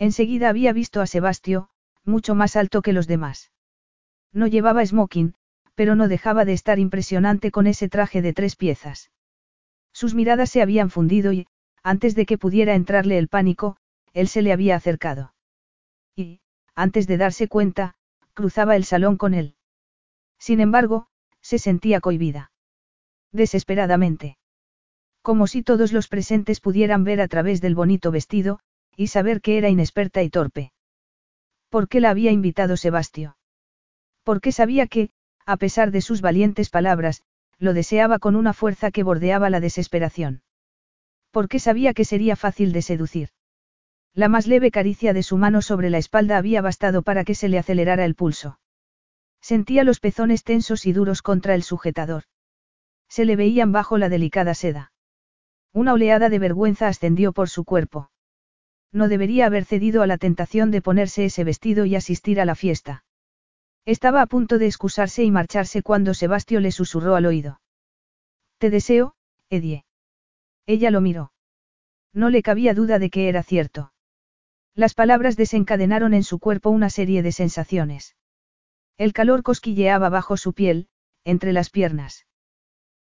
Enseguida 0.00 0.48
había 0.48 0.72
visto 0.72 1.02
a 1.02 1.06
Sebastio, 1.06 1.68
mucho 2.06 2.34
más 2.34 2.56
alto 2.56 2.80
que 2.80 2.94
los 2.94 3.06
demás. 3.06 3.52
No 4.32 4.46
llevaba 4.46 4.84
smoking, 4.84 5.34
pero 5.74 5.94
no 5.94 6.08
dejaba 6.08 6.46
de 6.46 6.54
estar 6.54 6.78
impresionante 6.78 7.50
con 7.50 7.66
ese 7.66 7.90
traje 7.90 8.22
de 8.22 8.32
tres 8.32 8.56
piezas. 8.56 9.10
Sus 9.92 10.14
miradas 10.14 10.48
se 10.48 10.62
habían 10.62 10.88
fundido 10.88 11.34
y, 11.34 11.46
antes 11.82 12.14
de 12.14 12.24
que 12.24 12.38
pudiera 12.38 12.74
entrarle 12.74 13.18
el 13.18 13.28
pánico, 13.28 13.76
él 14.14 14.26
se 14.28 14.40
le 14.40 14.52
había 14.52 14.74
acercado. 14.74 15.34
Y, 16.16 16.40
antes 16.74 17.06
de 17.06 17.18
darse 17.18 17.46
cuenta, 17.46 17.94
cruzaba 18.32 18.76
el 18.76 18.84
salón 18.84 19.18
con 19.18 19.34
él. 19.34 19.54
Sin 20.38 20.60
embargo, 20.60 21.08
se 21.42 21.58
sentía 21.58 22.00
cohibida. 22.00 22.52
Desesperadamente. 23.32 24.38
Como 25.20 25.46
si 25.46 25.62
todos 25.62 25.92
los 25.92 26.08
presentes 26.08 26.58
pudieran 26.60 27.04
ver 27.04 27.20
a 27.20 27.28
través 27.28 27.60
del 27.60 27.74
bonito 27.74 28.10
vestido, 28.10 28.60
y 29.00 29.06
saber 29.06 29.40
que 29.40 29.56
era 29.56 29.70
inexperta 29.70 30.22
y 30.22 30.28
torpe. 30.28 30.72
¿Por 31.70 31.88
qué 31.88 32.00
la 32.00 32.10
había 32.10 32.32
invitado 32.32 32.76
Sebastio? 32.76 33.38
Porque 34.24 34.52
sabía 34.52 34.86
que, 34.88 35.08
a 35.46 35.56
pesar 35.56 35.90
de 35.90 36.02
sus 36.02 36.20
valientes 36.20 36.68
palabras, 36.68 37.22
lo 37.56 37.72
deseaba 37.72 38.18
con 38.18 38.36
una 38.36 38.52
fuerza 38.52 38.90
que 38.90 39.02
bordeaba 39.02 39.48
la 39.48 39.58
desesperación. 39.58 40.42
Porque 41.30 41.60
sabía 41.60 41.94
que 41.94 42.04
sería 42.04 42.36
fácil 42.36 42.74
de 42.74 42.82
seducir. 42.82 43.30
La 44.12 44.28
más 44.28 44.46
leve 44.46 44.70
caricia 44.70 45.14
de 45.14 45.22
su 45.22 45.38
mano 45.38 45.62
sobre 45.62 45.88
la 45.88 45.96
espalda 45.96 46.36
había 46.36 46.60
bastado 46.60 47.00
para 47.00 47.24
que 47.24 47.34
se 47.34 47.48
le 47.48 47.58
acelerara 47.58 48.04
el 48.04 48.14
pulso. 48.14 48.60
Sentía 49.40 49.82
los 49.82 49.98
pezones 49.98 50.44
tensos 50.44 50.84
y 50.84 50.92
duros 50.92 51.22
contra 51.22 51.54
el 51.54 51.62
sujetador. 51.62 52.24
Se 53.08 53.24
le 53.24 53.36
veían 53.36 53.72
bajo 53.72 53.96
la 53.96 54.10
delicada 54.10 54.52
seda. 54.52 54.92
Una 55.72 55.94
oleada 55.94 56.28
de 56.28 56.38
vergüenza 56.38 56.86
ascendió 56.86 57.32
por 57.32 57.48
su 57.48 57.64
cuerpo. 57.64 58.09
No 58.92 59.08
debería 59.08 59.46
haber 59.46 59.64
cedido 59.64 60.02
a 60.02 60.06
la 60.06 60.18
tentación 60.18 60.70
de 60.70 60.82
ponerse 60.82 61.24
ese 61.24 61.44
vestido 61.44 61.84
y 61.84 61.94
asistir 61.96 62.40
a 62.40 62.44
la 62.44 62.54
fiesta. 62.54 63.04
Estaba 63.86 64.22
a 64.22 64.26
punto 64.26 64.58
de 64.58 64.66
excusarse 64.66 65.24
y 65.24 65.30
marcharse 65.30 65.82
cuando 65.82 66.14
Sebastio 66.14 66.60
le 66.60 66.72
susurró 66.72 67.14
al 67.14 67.26
oído. 67.26 67.60
Te 68.58 68.70
deseo, 68.70 69.14
Edie. 69.48 69.84
Ella 70.66 70.90
lo 70.90 71.00
miró. 71.00 71.32
No 72.12 72.30
le 72.30 72.42
cabía 72.42 72.74
duda 72.74 72.98
de 72.98 73.10
que 73.10 73.28
era 73.28 73.42
cierto. 73.42 73.92
Las 74.74 74.94
palabras 74.94 75.36
desencadenaron 75.36 76.14
en 76.14 76.24
su 76.24 76.38
cuerpo 76.38 76.70
una 76.70 76.90
serie 76.90 77.22
de 77.22 77.32
sensaciones. 77.32 78.16
El 78.98 79.12
calor 79.12 79.42
cosquilleaba 79.42 80.08
bajo 80.08 80.36
su 80.36 80.52
piel, 80.52 80.88
entre 81.24 81.52
las 81.52 81.70
piernas. 81.70 82.26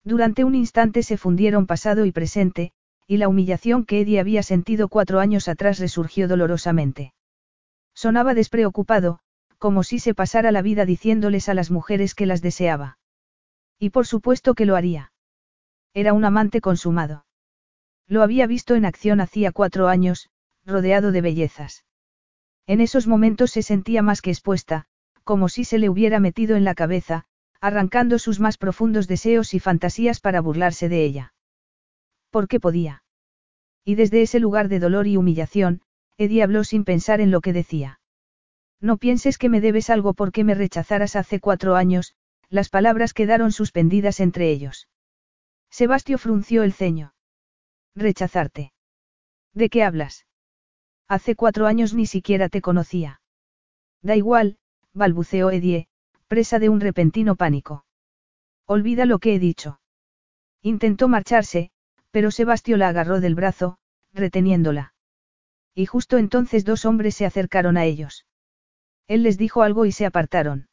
Durante 0.04 0.44
un 0.44 0.54
instante 0.54 1.02
se 1.02 1.16
fundieron 1.16 1.66
pasado 1.66 2.06
y 2.06 2.12
presente, 2.12 2.72
y 3.06 3.18
la 3.18 3.28
humillación 3.28 3.84
que 3.84 4.00
Eddie 4.00 4.20
había 4.20 4.42
sentido 4.42 4.88
cuatro 4.88 5.20
años 5.20 5.48
atrás 5.48 5.78
resurgió 5.78 6.28
dolorosamente. 6.28 7.14
Sonaba 7.94 8.34
despreocupado, 8.34 9.20
como 9.58 9.82
si 9.82 9.98
se 9.98 10.14
pasara 10.14 10.52
la 10.52 10.62
vida 10.62 10.84
diciéndoles 10.84 11.48
a 11.48 11.54
las 11.54 11.70
mujeres 11.70 12.14
que 12.14 12.26
las 12.26 12.42
deseaba. 12.42 12.98
Y 13.78 13.90
por 13.90 14.06
supuesto 14.06 14.54
que 14.54 14.66
lo 14.66 14.76
haría. 14.76 15.12
Era 15.94 16.12
un 16.12 16.24
amante 16.24 16.60
consumado. 16.60 17.26
Lo 18.08 18.22
había 18.22 18.46
visto 18.46 18.74
en 18.74 18.84
acción 18.84 19.20
hacía 19.20 19.52
cuatro 19.52 19.88
años, 19.88 20.28
rodeado 20.64 21.12
de 21.12 21.20
bellezas. 21.20 21.84
En 22.66 22.80
esos 22.80 23.06
momentos 23.06 23.52
se 23.52 23.62
sentía 23.62 24.02
más 24.02 24.20
que 24.20 24.30
expuesta, 24.30 24.86
como 25.24 25.48
si 25.48 25.64
se 25.64 25.78
le 25.78 25.88
hubiera 25.88 26.20
metido 26.20 26.56
en 26.56 26.64
la 26.64 26.74
cabeza, 26.74 27.24
arrancando 27.60 28.18
sus 28.18 28.40
más 28.40 28.58
profundos 28.58 29.08
deseos 29.08 29.54
y 29.54 29.60
fantasías 29.60 30.20
para 30.20 30.40
burlarse 30.40 30.88
de 30.88 31.04
ella. 31.04 31.34
¿Por 32.36 32.48
qué 32.48 32.60
podía? 32.60 33.02
Y 33.82 33.94
desde 33.94 34.20
ese 34.20 34.40
lugar 34.40 34.68
de 34.68 34.78
dolor 34.78 35.06
y 35.06 35.16
humillación, 35.16 35.80
Eddie 36.18 36.42
habló 36.42 36.64
sin 36.64 36.84
pensar 36.84 37.22
en 37.22 37.30
lo 37.30 37.40
que 37.40 37.54
decía. 37.54 37.98
No 38.78 38.98
pienses 38.98 39.38
que 39.38 39.48
me 39.48 39.62
debes 39.62 39.88
algo 39.88 40.12
porque 40.12 40.44
me 40.44 40.54
rechazaras 40.54 41.16
hace 41.16 41.40
cuatro 41.40 41.76
años, 41.76 42.14
las 42.50 42.68
palabras 42.68 43.14
quedaron 43.14 43.52
suspendidas 43.52 44.20
entre 44.20 44.50
ellos. 44.50 44.86
Sebastio 45.70 46.18
frunció 46.18 46.62
el 46.62 46.74
ceño. 46.74 47.14
Rechazarte. 47.94 48.74
¿De 49.54 49.70
qué 49.70 49.82
hablas? 49.82 50.26
Hace 51.08 51.36
cuatro 51.36 51.66
años 51.66 51.94
ni 51.94 52.04
siquiera 52.04 52.50
te 52.50 52.60
conocía. 52.60 53.22
Da 54.02 54.14
igual, 54.14 54.58
balbuceó 54.92 55.50
Edie, 55.50 55.88
presa 56.28 56.58
de 56.58 56.68
un 56.68 56.82
repentino 56.82 57.34
pánico. 57.34 57.86
Olvida 58.66 59.06
lo 59.06 59.20
que 59.20 59.34
he 59.34 59.38
dicho. 59.38 59.80
Intentó 60.60 61.08
marcharse, 61.08 61.70
pero 62.16 62.30
Sebastio 62.30 62.78
la 62.78 62.88
agarró 62.88 63.20
del 63.20 63.34
brazo, 63.34 63.76
reteniéndola. 64.14 64.94
Y 65.74 65.84
justo 65.84 66.16
entonces 66.16 66.64
dos 66.64 66.86
hombres 66.86 67.14
se 67.14 67.26
acercaron 67.26 67.76
a 67.76 67.84
ellos. 67.84 68.24
Él 69.06 69.22
les 69.22 69.36
dijo 69.36 69.60
algo 69.60 69.84
y 69.84 69.92
se 69.92 70.06
apartaron. 70.06 70.70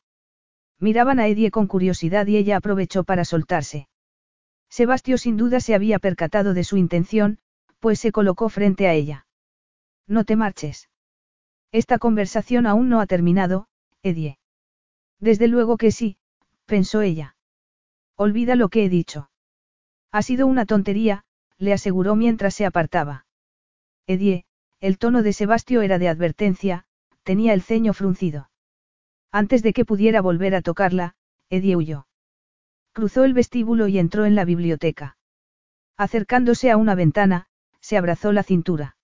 Miraban 0.79 1.19
a 1.19 1.27
Edie 1.27 1.51
con 1.51 1.67
curiosidad 1.67 2.27
y 2.27 2.37
ella 2.37 2.55
aprovechó 2.55 3.03
para 3.03 3.25
soltarse. 3.25 3.89
Sebastio 4.69 5.17
sin 5.17 5.35
duda 5.35 5.59
se 5.59 5.75
había 5.75 5.99
percatado 5.99 6.53
de 6.53 6.63
su 6.63 6.77
intención, 6.77 7.39
pues 7.81 7.99
se 7.99 8.13
colocó 8.13 8.47
frente 8.47 8.87
a 8.87 8.93
ella. 8.93 9.27
No 10.07 10.23
te 10.23 10.37
marches. 10.37 10.87
Esta 11.73 11.99
conversación 11.99 12.67
aún 12.67 12.87
no 12.87 13.01
ha 13.01 13.05
terminado, 13.05 13.67
Edie. 14.01 14.39
Desde 15.19 15.49
luego 15.49 15.75
que 15.75 15.91
sí, 15.91 16.15
pensó 16.67 17.01
ella. 17.01 17.35
Olvida 18.15 18.55
lo 18.55 18.69
que 18.69 18.85
he 18.85 18.87
dicho. 18.87 19.29
Ha 20.13 20.21
sido 20.21 20.47
una 20.47 20.65
tontería, 20.65 21.25
le 21.63 21.73
aseguró 21.73 22.15
mientras 22.15 22.53
se 22.53 22.65
apartaba. 22.65 23.25
Edie, 24.05 24.45
el 24.81 24.97
tono 24.97 25.23
de 25.23 25.31
Sebastio 25.31 25.81
era 25.81 25.97
de 25.97 26.09
advertencia, 26.09 26.85
tenía 27.23 27.53
el 27.53 27.61
ceño 27.61 27.93
fruncido. 27.93 28.49
Antes 29.31 29.63
de 29.63 29.71
que 29.71 29.85
pudiera 29.85 30.21
volver 30.21 30.55
a 30.55 30.61
tocarla, 30.61 31.15
Edie 31.49 31.77
huyó. 31.77 32.07
Cruzó 32.91 33.23
el 33.23 33.33
vestíbulo 33.33 33.87
y 33.87 33.97
entró 33.97 34.25
en 34.25 34.35
la 34.35 34.45
biblioteca. 34.45 35.17
Acercándose 35.97 36.69
a 36.69 36.77
una 36.77 36.95
ventana, 36.95 37.47
se 37.79 37.97
abrazó 37.97 38.33
la 38.33 38.43
cintura. 38.43 38.97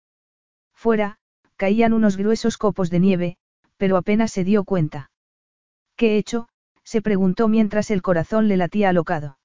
Fuera, 0.73 1.17
caían 1.55 1.93
unos 1.93 2.17
gruesos 2.17 2.57
copos 2.57 2.89
de 2.89 2.99
nieve, 2.99 3.37
pero 3.77 3.95
apenas 3.95 4.31
se 4.31 4.43
dio 4.43 4.65
cuenta. 4.65 5.11
¿Qué 5.95 6.15
he 6.15 6.17
hecho? 6.17 6.49
se 6.83 7.01
preguntó 7.01 7.47
mientras 7.47 7.89
el 7.89 8.01
corazón 8.01 8.47
le 8.47 8.57
latía 8.57 8.89
alocado. 8.89 9.38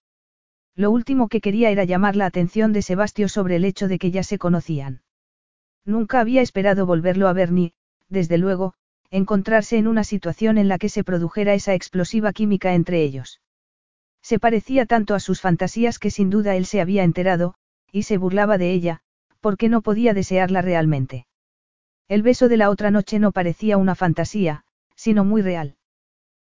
Lo 0.77 0.91
último 0.91 1.29
que 1.29 1.41
quería 1.41 1.71
era 1.71 1.85
llamar 1.85 2.17
la 2.17 2.27
atención 2.27 2.73
de 2.73 2.83
Sebastio 2.83 3.29
sobre 3.29 3.57
el 3.57 3.65
hecho 3.65 3.87
de 3.87 3.99
que 3.99 4.11
ya 4.11 4.23
se 4.23 4.39
conocían. 4.39 5.03
Nunca 5.85 6.21
había 6.21 6.43
esperado 6.43 6.87
volverlo 6.87 7.29
a 7.29 7.33
ver 7.33 7.53
ni, 7.53 7.75
desde 8.09 8.39
luego, 8.39 8.75
encontrarse 9.11 9.77
en 9.77 9.87
una 9.87 10.03
situación 10.03 10.59
en 10.59 10.69
la 10.69 10.79
que 10.79 10.89
se 10.89 11.05
produjera 11.05 11.55
esa 11.55 11.75
explosiva 11.75 12.33
química 12.33 12.75
entre 12.75 13.03
ellos. 13.03 13.41
Se 14.23 14.39
parecía 14.39 14.87
tanto 14.87 15.15
a 15.15 15.21
sus 15.21 15.41
fantasías 15.41 15.99
que 15.99 16.11
sin 16.11 16.31
duda 16.31 16.57
él 16.57 16.67
se 16.67 16.81
había 16.81 17.05
enterado, 17.05 17.55
y 17.93 18.05
se 18.05 18.19
burlaba 18.19 18.59
de 18.59 18.73
ella, 18.73 19.03
porque 19.41 19.69
no 19.69 19.83
podía 19.83 20.15
desearla 20.15 20.63
realmente. 20.63 21.27
El 22.09 22.23
beso 22.23 22.49
de 22.49 22.57
la 22.57 22.71
otra 22.71 22.91
noche 22.91 23.19
no 23.19 23.31
parecía 23.33 23.77
una 23.77 23.95
fantasía, 23.95 24.65
sino 24.97 25.25
muy 25.25 25.43
real. 25.43 25.77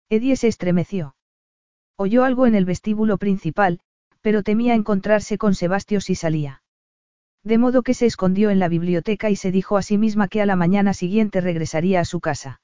Edie 0.10 0.36
se 0.36 0.48
estremeció. 0.48 1.16
Oyó 1.98 2.24
algo 2.24 2.46
en 2.48 2.56
el 2.56 2.66
vestíbulo 2.66 3.18
principal, 3.18 3.80
pero 4.24 4.42
temía 4.42 4.74
encontrarse 4.74 5.38
con 5.38 5.54
Sebastio 5.54 6.00
si 6.00 6.16
salía. 6.16 6.64
De 7.44 7.58
modo 7.58 7.84
que 7.84 7.94
se 7.94 8.06
escondió 8.06 8.52
en 8.52 8.58
la 8.58 8.70
biblioteca 8.70 9.30
y 9.30 9.36
se 9.36 9.52
dijo 9.52 9.76
a 9.76 9.82
sí 9.82 9.98
misma 9.98 10.30
que 10.30 10.42
a 10.42 10.46
la 10.46 10.56
mañana 10.56 10.94
siguiente 10.94 11.42
regresaría 11.42 12.00
a 12.00 12.06
su 12.06 12.22
casa. 12.22 12.62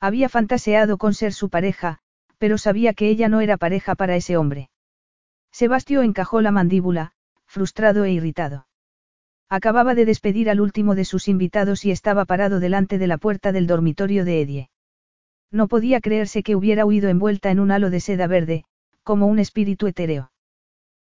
Había 0.00 0.28
fantaseado 0.28 0.98
con 0.98 1.14
ser 1.14 1.32
su 1.32 1.50
pareja, 1.50 2.00
pero 2.38 2.58
sabía 2.58 2.94
que 2.94 3.08
ella 3.08 3.28
no 3.28 3.40
era 3.40 3.58
pareja 3.58 3.94
para 3.94 4.16
ese 4.16 4.36
hombre. 4.36 4.70
Sebastio 5.52 6.02
encajó 6.02 6.40
la 6.40 6.50
mandíbula, 6.50 7.12
frustrado 7.46 8.04
e 8.04 8.10
irritado. 8.10 8.66
Acababa 9.48 9.94
de 9.94 10.04
despedir 10.04 10.50
al 10.50 10.60
último 10.60 10.96
de 10.96 11.04
sus 11.04 11.28
invitados 11.28 11.84
y 11.84 11.92
estaba 11.92 12.24
parado 12.24 12.58
delante 12.58 12.98
de 12.98 13.06
la 13.06 13.18
puerta 13.18 13.52
del 13.52 13.68
dormitorio 13.68 14.24
de 14.24 14.40
Edie. 14.40 14.70
No 15.52 15.68
podía 15.68 16.00
creerse 16.00 16.42
que 16.42 16.56
hubiera 16.56 16.84
huido 16.84 17.08
envuelta 17.08 17.52
en 17.52 17.60
un 17.60 17.70
halo 17.70 17.90
de 17.90 18.00
seda 18.00 18.26
verde, 18.26 18.64
como 19.04 19.26
un 19.26 19.38
espíritu 19.38 19.86
etéreo. 19.86 20.31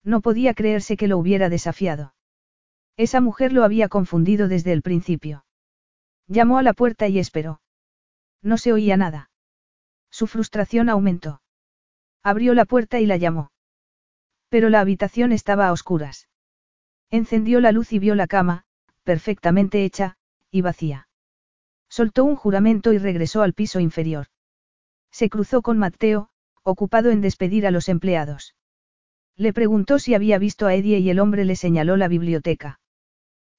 No 0.04 0.20
podía 0.20 0.54
creerse 0.54 0.96
que 0.96 1.08
lo 1.08 1.18
hubiera 1.18 1.48
desafiado. 1.48 2.14
Esa 2.96 3.20
mujer 3.20 3.52
lo 3.52 3.64
había 3.64 3.88
confundido 3.88 4.48
desde 4.48 4.72
el 4.72 4.82
principio. 4.82 5.44
Llamó 6.26 6.58
a 6.58 6.62
la 6.62 6.72
puerta 6.72 7.08
y 7.08 7.18
esperó. 7.18 7.60
No 8.42 8.58
se 8.58 8.72
oía 8.72 8.96
nada. 8.96 9.30
Su 10.10 10.26
frustración 10.26 10.88
aumentó. 10.88 11.42
Abrió 12.22 12.54
la 12.54 12.64
puerta 12.64 13.00
y 13.00 13.06
la 13.06 13.16
llamó. 13.16 13.50
Pero 14.48 14.68
la 14.68 14.80
habitación 14.80 15.32
estaba 15.32 15.68
a 15.68 15.72
oscuras. 15.72 16.28
Encendió 17.10 17.60
la 17.60 17.72
luz 17.72 17.92
y 17.92 17.98
vio 17.98 18.14
la 18.14 18.26
cama, 18.26 18.64
perfectamente 19.04 19.84
hecha, 19.84 20.16
y 20.50 20.60
vacía. 20.60 21.08
Soltó 21.88 22.24
un 22.24 22.36
juramento 22.36 22.92
y 22.92 22.98
regresó 22.98 23.42
al 23.42 23.54
piso 23.54 23.80
inferior. 23.80 24.26
Se 25.10 25.28
cruzó 25.28 25.62
con 25.62 25.78
Mateo, 25.78 26.30
ocupado 26.62 27.10
en 27.10 27.20
despedir 27.20 27.66
a 27.66 27.70
los 27.70 27.88
empleados. 27.88 28.54
Le 29.36 29.52
preguntó 29.52 29.98
si 29.98 30.14
había 30.14 30.38
visto 30.38 30.66
a 30.66 30.74
Eddie 30.74 30.98
y 30.98 31.10
el 31.10 31.18
hombre 31.18 31.44
le 31.44 31.56
señaló 31.56 31.96
la 31.96 32.08
biblioteca. 32.08 32.80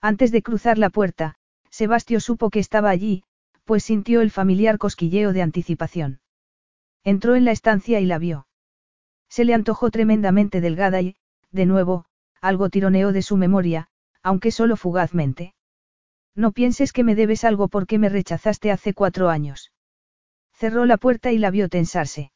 Antes 0.02 0.32
de 0.32 0.42
cruzar 0.42 0.78
la 0.78 0.90
puerta, 0.90 1.36
Sebastio 1.70 2.20
supo 2.20 2.50
que 2.50 2.60
estaba 2.60 2.90
allí, 2.90 3.24
pues 3.64 3.84
sintió 3.84 4.22
el 4.22 4.32
familiar 4.32 4.78
cosquilleo 4.78 5.34
de 5.34 5.42
anticipación. 5.42 6.20
Entró 7.04 7.36
en 7.36 7.46
la 7.46 7.52
estancia 7.52 8.00
y 8.00 8.06
la 8.06 8.18
vio. 8.18 8.48
Se 9.30 9.46
le 9.46 9.54
antojó 9.54 9.90
tremendamente 9.90 10.62
delgada 10.62 11.02
y, 11.02 11.16
de 11.52 11.66
nuevo, 11.66 12.06
algo 12.42 12.70
tironeó 12.70 13.12
de 13.12 13.22
su 13.22 13.38
memoria, 13.38 13.88
aunque 14.22 14.52
solo 14.52 14.76
fugazmente. 14.76 15.54
No 16.36 16.52
pienses 16.52 16.94
que 16.94 17.04
me 17.04 17.16
debes 17.16 17.44
algo 17.44 17.68
porque 17.68 17.98
me 17.98 18.10
rechazaste 18.10 18.72
hace 18.72 18.94
cuatro 18.94 19.30
años. 19.30 19.72
Cerró 20.54 20.86
la 20.86 20.98
puerta 20.98 21.32
y 21.32 21.38
la 21.38 21.52
vio 21.52 21.70
tensarse. 21.70 22.32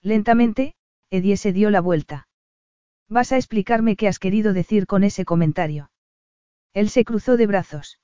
Lentamente, 0.00 0.74
Edie 1.10 1.36
se 1.36 1.52
dio 1.52 1.70
la 1.70 1.80
vuelta. 1.80 2.28
¿Vas 3.08 3.32
a 3.32 3.36
explicarme 3.36 3.96
qué 3.96 4.08
has 4.08 4.18
querido 4.18 4.52
decir 4.52 4.86
con 4.86 5.04
ese 5.04 5.24
comentario? 5.24 5.90
Él 6.72 6.88
se 6.88 7.04
cruzó 7.04 7.36
de 7.36 7.46
brazos. 7.46 7.98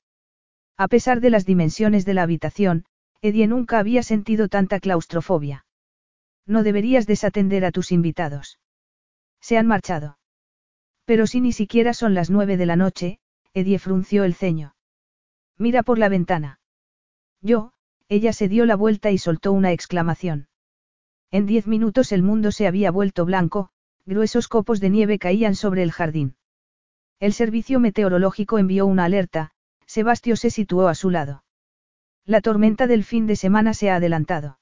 A 0.77 0.87
pesar 0.87 1.19
de 1.19 1.29
las 1.29 1.45
dimensiones 1.45 2.05
de 2.05 2.13
la 2.13 2.23
habitación, 2.23 2.85
Edie 3.21 3.47
nunca 3.47 3.79
había 3.79 4.03
sentido 4.03 4.47
tanta 4.47 4.79
claustrofobia. 4.79 5.65
No 6.45 6.63
deberías 6.63 7.05
desatender 7.05 7.65
a 7.65 7.71
tus 7.71 7.91
invitados. 7.91 8.59
Se 9.41 9.57
han 9.57 9.67
marchado. 9.67 10.19
Pero 11.05 11.27
si 11.27 11.41
ni 11.41 11.51
siquiera 11.51 11.93
son 11.93 12.13
las 12.13 12.29
nueve 12.29 12.55
de 12.55 12.65
la 12.65 12.75
noche, 12.75 13.19
Edie 13.53 13.79
frunció 13.79 14.23
el 14.23 14.35
ceño. 14.35 14.75
Mira 15.57 15.83
por 15.83 15.97
la 15.97 16.07
ventana. 16.07 16.59
Yo, 17.41 17.73
ella 18.07 18.31
se 18.31 18.47
dio 18.47 18.65
la 18.65 18.75
vuelta 18.75 19.11
y 19.11 19.17
soltó 19.17 19.51
una 19.51 19.71
exclamación. 19.71 20.47
En 21.31 21.45
diez 21.45 21.67
minutos 21.67 22.11
el 22.11 22.23
mundo 22.23 22.51
se 22.51 22.67
había 22.67 22.91
vuelto 22.91 23.25
blanco, 23.25 23.69
gruesos 24.09 24.47
copos 24.47 24.79
de 24.79 24.89
nieve 24.89 25.19
caían 25.19 25.53
sobre 25.53 25.83
el 25.83 25.91
jardín. 25.91 26.35
El 27.19 27.31
servicio 27.31 27.79
meteorológico 27.79 28.57
envió 28.57 28.87
una 28.87 29.05
alerta, 29.05 29.51
Sebastio 29.85 30.35
se 30.35 30.49
situó 30.49 30.87
a 30.87 30.95
su 30.95 31.11
lado. 31.11 31.43
La 32.25 32.41
tormenta 32.41 32.87
del 32.87 33.03
fin 33.03 33.27
de 33.27 33.35
semana 33.35 33.75
se 33.75 33.91
ha 33.91 33.97
adelantado. 33.97 34.59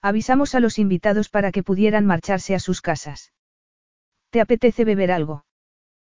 Avisamos 0.00 0.54
a 0.54 0.60
los 0.60 0.78
invitados 0.78 1.28
para 1.28 1.50
que 1.50 1.64
pudieran 1.64 2.06
marcharse 2.06 2.54
a 2.54 2.60
sus 2.60 2.80
casas. 2.80 3.32
¿Te 4.30 4.40
apetece 4.40 4.84
beber 4.84 5.10
algo? 5.10 5.44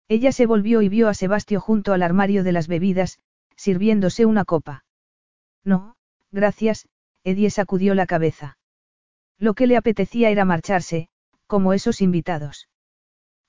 Ella 0.10 0.34
se 0.34 0.46
volvió 0.46 0.82
y 0.82 0.90
vio 0.90 1.08
a 1.08 1.14
Sebastio 1.14 1.62
junto 1.62 1.94
al 1.94 2.04
armario 2.04 2.44
de 2.44 2.52
las 2.52 2.68
bebidas, 2.68 3.18
sirviéndose 3.56 4.26
una 4.26 4.44
copa. 4.44 4.84
No, 5.64 5.96
gracias, 6.32 6.90
Edie 7.24 7.50
sacudió 7.50 7.96
la 7.96 8.08
cabeza. 8.08 8.58
Lo 9.38 9.54
que 9.54 9.68
le 9.68 9.78
apetecía 9.78 10.30
era 10.30 10.44
marcharse, 10.44 11.08
como 11.52 11.74
esos 11.74 12.00
invitados. 12.00 12.70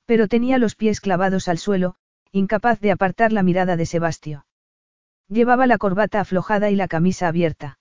Pero 0.07 0.27
tenía 0.27 0.59
los 0.59 0.75
pies 0.75 1.01
clavados 1.01 1.47
al 1.47 1.59
suelo, 1.59 1.95
incapaz 2.33 2.81
de 2.81 2.91
apartar 2.91 3.31
la 3.31 3.45
mirada 3.45 3.77
de 3.77 3.87
Sebastio. 3.87 4.45
Llevaba 5.29 5.69
la 5.69 5.79
corbata 5.79 6.19
aflojada 6.19 6.69
y 6.69 6.75
la 6.75 6.89
camisa 6.89 7.29
abierta. 7.29 7.79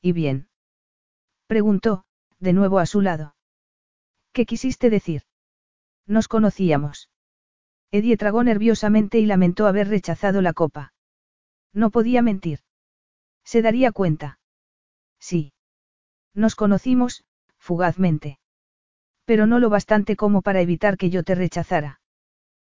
¿Y 0.00 0.12
bien? 0.12 0.48
Preguntó, 1.46 2.06
de 2.38 2.54
nuevo 2.54 2.78
a 2.78 2.86
su 2.86 3.02
lado. 3.02 3.36
¿Qué 4.32 4.46
quisiste 4.46 4.88
decir? 4.88 5.24
Nos 6.06 6.26
conocíamos. 6.26 7.10
Edie 7.90 8.16
tragó 8.16 8.44
nerviosamente 8.44 9.18
y 9.18 9.26
lamentó 9.26 9.66
haber 9.66 9.88
rechazado 9.88 10.40
la 10.40 10.54
copa. 10.54 10.94
No 11.74 11.90
podía 11.90 12.22
mentir. 12.22 12.60
Se 13.44 13.60
daría 13.60 13.92
cuenta. 13.92 14.38
Sí. 15.18 15.52
Nos 16.32 16.56
conocimos, 16.56 17.26
fugazmente. 17.58 18.38
Pero 19.24 19.46
no 19.46 19.58
lo 19.58 19.70
bastante 19.70 20.16
como 20.16 20.42
para 20.42 20.60
evitar 20.60 20.96
que 20.96 21.10
yo 21.10 21.22
te 21.22 21.34
rechazara. 21.34 22.00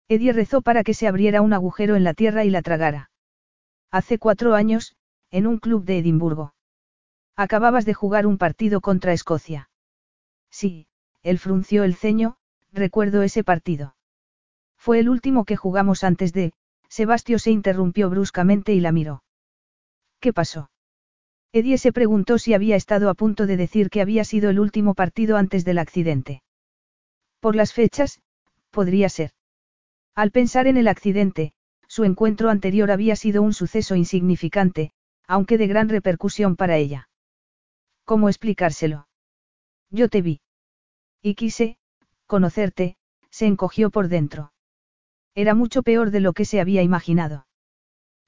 Eddie 0.08 0.34
rezó 0.34 0.62
para 0.62 0.84
que 0.84 0.94
se 0.94 1.08
abriera 1.08 1.42
un 1.42 1.54
agujero 1.54 1.96
en 1.96 2.04
la 2.04 2.14
tierra 2.14 2.44
y 2.44 2.50
la 2.50 2.62
tragara. 2.62 3.12
Hace 3.92 4.18
cuatro 4.20 4.56
años, 4.56 4.96
en 5.30 5.48
un 5.48 5.58
club 5.58 5.86
de 5.86 6.00
Edimburgo. 6.00 6.54
Acababas 7.38 7.86
de 7.86 7.94
jugar 7.94 8.28
un 8.28 8.38
partido 8.38 8.82
contra 8.82 9.14
Escocia. 9.14 9.70
Sí, 10.50 10.88
él 11.24 11.40
frunció 11.40 11.84
el 11.84 11.96
ceño, 11.96 12.38
recuerdo 12.74 13.22
ese 13.22 13.44
partido. 13.44 13.96
Fue 14.78 15.00
el 15.00 15.10
último 15.10 15.46
que 15.46 15.56
jugamos 15.56 16.04
antes 16.04 16.34
de, 16.34 16.54
Sebastio 16.90 17.40
se 17.40 17.52
interrumpió 17.52 18.10
bruscamente 18.10 18.74
y 18.74 18.82
la 18.82 18.92
miró. 18.92 19.24
¿Qué 20.20 20.34
pasó? 20.34 20.71
Eddie 21.54 21.78
se 21.78 21.92
preguntó 21.92 22.38
si 22.38 22.54
había 22.54 22.76
estado 22.76 23.10
a 23.10 23.14
punto 23.14 23.46
de 23.46 23.58
decir 23.58 23.90
que 23.90 24.02
había 24.02 24.24
sido 24.24 24.50
el 24.50 24.60
último 24.60 24.94
partido 24.94 25.36
antes 25.36 25.66
del 25.66 25.80
accidente. 25.80 26.44
Por 27.42 27.56
las 27.56 27.74
fechas, 27.74 28.22
podría 28.70 29.10
ser. 29.10 29.32
Al 30.16 30.32
pensar 30.32 30.68
en 30.68 30.78
el 30.78 30.88
accidente, 30.88 31.54
su 31.88 32.06
encuentro 32.06 32.50
anterior 32.50 32.90
había 32.90 33.18
sido 33.18 33.42
un 33.42 33.54
suceso 33.54 33.96
insignificante, 33.96 34.92
aunque 35.28 35.58
de 35.58 35.68
gran 35.68 35.90
repercusión 35.90 36.56
para 36.56 36.78
ella. 36.78 37.10
¿Cómo 38.06 38.30
explicárselo? 38.30 39.08
Yo 39.90 40.08
te 40.08 40.22
vi. 40.22 40.40
Y 41.22 41.36
quise, 41.36 41.78
conocerte, 42.28 42.96
se 43.30 43.46
encogió 43.46 43.90
por 43.90 44.08
dentro. 44.08 44.54
Era 45.36 45.54
mucho 45.54 45.84
peor 45.84 46.12
de 46.12 46.22
lo 46.22 46.32
que 46.32 46.46
se 46.46 46.62
había 46.62 46.82
imaginado. 46.82 47.46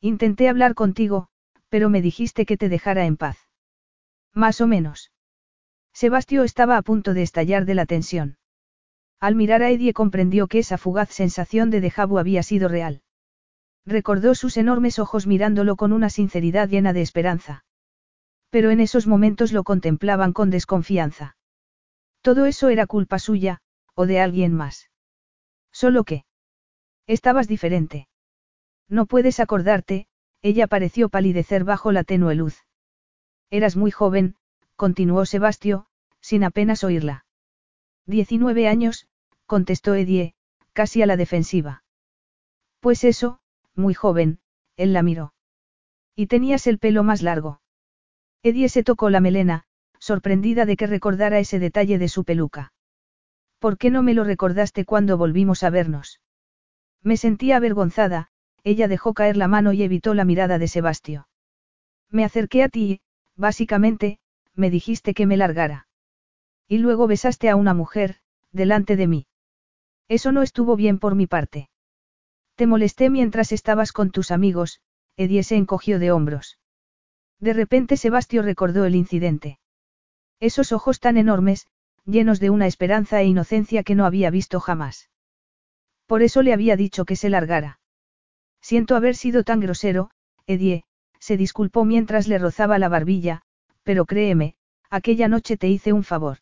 Intenté 0.02 0.50
hablar 0.50 0.74
contigo, 0.74 1.30
pero 1.74 1.90
me 1.90 2.04
dijiste 2.04 2.46
que 2.46 2.56
te 2.56 2.70
dejara 2.70 3.08
en 3.08 3.18
paz. 3.18 3.36
Más 4.32 4.62
o 4.62 4.68
menos. 4.68 5.12
Sebastio 5.92 6.44
estaba 6.44 6.78
a 6.78 6.84
punto 6.84 7.16
de 7.16 7.24
estallar 7.24 7.66
de 7.66 7.74
la 7.74 7.88
tensión. 7.88 8.38
Al 9.20 9.34
mirar 9.34 9.64
a 9.64 9.72
Eddie 9.72 9.92
comprendió 9.92 10.46
que 10.46 10.60
esa 10.60 10.78
fugaz 10.78 11.10
sensación 11.10 11.72
de 11.72 11.82
dejabu 11.82 12.20
había 12.20 12.44
sido 12.44 12.68
real. 12.68 13.02
Recordó 13.88 14.36
sus 14.36 14.58
enormes 14.58 15.00
ojos 15.00 15.26
mirándolo 15.26 15.76
con 15.76 15.94
una 15.94 16.12
sinceridad 16.12 16.70
llena 16.70 16.94
de 16.94 17.02
esperanza. 17.02 17.66
Pero 18.52 18.70
en 18.70 18.80
esos 18.80 19.08
momentos 19.08 19.52
lo 19.52 19.64
contemplaban 19.64 20.32
con 20.32 20.52
desconfianza. 20.52 21.38
Todo 22.22 22.46
eso 22.46 22.70
era 22.70 22.86
culpa 22.86 23.18
suya, 23.18 23.62
o 23.96 24.06
de 24.06 24.20
alguien 24.20 24.54
más. 24.54 24.92
Solo 25.72 26.04
que. 26.04 26.26
Estabas 27.08 27.48
diferente. 27.48 28.08
No 28.88 29.08
puedes 29.08 29.40
acordarte, 29.40 30.06
ella 30.44 30.68
pareció 30.68 31.10
palidecer 31.10 31.64
bajo 31.64 31.92
la 31.92 32.04
tenue 32.04 32.36
luz. 32.36 32.60
Eras 33.50 33.76
muy 33.76 33.92
joven, 33.92 34.36
continuó 34.76 35.26
Sebastio, 35.26 35.88
sin 36.20 36.44
apenas 36.44 36.84
oírla. 36.84 37.26
Diecinueve 38.06 38.68
años, 38.68 39.08
contestó 39.46 39.96
Edie, 39.96 40.36
casi 40.74 41.02
a 41.02 41.06
la 41.06 41.16
defensiva. 41.16 41.84
Pues 42.82 43.06
eso, 43.06 43.40
muy 43.74 43.94
joven, 43.94 44.40
él 44.76 44.92
la 44.92 45.02
miró. 45.02 45.34
Y 46.14 46.28
tenías 46.28 46.68
el 46.68 46.78
pelo 46.78 47.04
más 47.04 47.22
largo. 47.22 47.62
Edie 48.44 48.68
se 48.68 48.84
tocó 48.84 49.10
la 49.10 49.22
melena, 49.22 49.64
sorprendida 49.98 50.66
de 50.66 50.76
que 50.76 50.88
recordara 50.88 51.40
ese 51.40 51.60
detalle 51.60 51.98
de 51.98 52.10
su 52.10 52.26
peluca. 52.26 52.74
¿Por 53.60 53.78
qué 53.78 53.90
no 53.90 54.04
me 54.04 54.14
lo 54.14 54.26
recordaste 54.26 54.84
cuando 54.84 55.18
volvimos 55.18 55.64
a 55.64 55.70
vernos? 55.70 56.20
Me 57.02 57.16
sentía 57.16 57.56
avergonzada, 57.56 58.33
ella 58.64 58.88
dejó 58.88 59.14
caer 59.14 59.38
la 59.38 59.48
mano 59.48 59.74
y 59.74 59.84
evitó 59.84 60.14
la 60.14 60.26
mirada 60.26 60.58
de 60.58 60.68
Sebastio. 60.68 61.28
Me 62.10 62.24
acerqué 62.24 62.64
a 62.64 62.70
ti 62.70 63.02
básicamente, 63.36 64.20
me 64.54 64.70
dijiste 64.70 65.14
que 65.14 65.26
me 65.26 65.38
largara. 65.38 65.88
Y 66.68 66.78
luego 66.78 67.08
besaste 67.08 67.50
a 67.50 67.56
una 67.56 67.74
mujer, 67.74 68.18
delante 68.52 68.96
de 68.96 69.08
mí. 69.08 69.28
Eso 70.08 70.32
no 70.32 70.42
estuvo 70.42 70.76
bien 70.76 71.00
por 71.00 71.16
mi 71.16 71.28
parte. 71.28 71.70
Te 72.56 72.68
molesté 72.68 73.10
mientras 73.10 73.52
estabas 73.52 73.92
con 73.92 74.12
tus 74.12 74.32
amigos, 74.32 74.80
Edie 75.18 75.44
se 75.44 75.56
encogió 75.56 76.00
de 76.00 76.12
hombros. 76.12 76.60
De 77.40 77.54
repente 77.54 77.98
Sebastio 77.98 78.42
recordó 78.42 78.86
el 78.86 78.96
incidente. 78.96 79.60
Esos 80.40 80.72
ojos 80.72 81.00
tan 81.00 81.18
enormes, 81.18 81.68
llenos 82.06 82.40
de 82.40 82.50
una 82.50 82.68
esperanza 82.68 83.22
e 83.22 83.26
inocencia 83.26 83.84
que 83.84 83.96
no 83.96 84.06
había 84.06 84.30
visto 84.30 84.60
jamás. 84.60 85.10
Por 86.06 86.22
eso 86.22 86.42
le 86.42 86.54
había 86.54 86.76
dicho 86.76 87.06
que 87.06 87.16
se 87.16 87.30
largara. 87.30 87.80
Siento 88.64 88.96
haber 88.96 89.16
sido 89.16 89.44
tan 89.44 89.60
grosero, 89.60 90.10
Edie, 90.48 90.86
se 91.20 91.36
disculpó 91.36 91.84
mientras 91.84 92.30
le 92.30 92.38
rozaba 92.38 92.80
la 92.80 92.88
barbilla, 92.88 93.42
pero 93.84 94.06
créeme, 94.06 94.56
aquella 94.90 95.28
noche 95.28 95.58
te 95.58 95.68
hice 95.68 95.92
un 95.92 96.06
favor. 96.06 96.38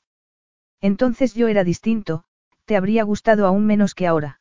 Entonces 0.82 1.34
yo 1.34 1.48
era 1.48 1.64
distinto, 1.64 2.24
te 2.66 2.78
habría 2.78 3.04
gustado 3.04 3.48
aún 3.48 3.66
menos 3.66 3.96
que 3.96 4.06
ahora. 4.06 4.40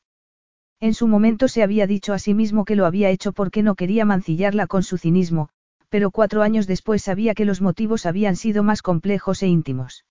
En 0.78 0.92
su 0.92 1.08
momento 1.08 1.48
se 1.48 1.62
había 1.62 1.86
dicho 1.86 2.12
a 2.12 2.18
sí 2.18 2.34
mismo 2.34 2.66
que 2.66 2.76
lo 2.76 2.84
había 2.84 3.08
hecho 3.08 3.32
porque 3.32 3.62
no 3.62 3.74
quería 3.74 4.04
mancillarla 4.04 4.66
con 4.66 4.82
su 4.82 4.98
cinismo, 4.98 5.48
pero 5.88 6.10
cuatro 6.10 6.42
años 6.42 6.66
después 6.66 7.02
sabía 7.02 7.34
que 7.34 7.46
los 7.46 7.62
motivos 7.62 8.04
habían 8.04 8.36
sido 8.36 8.62
más 8.62 8.82
complejos 8.82 9.42
e 9.42 9.48
íntimos. 9.48 10.04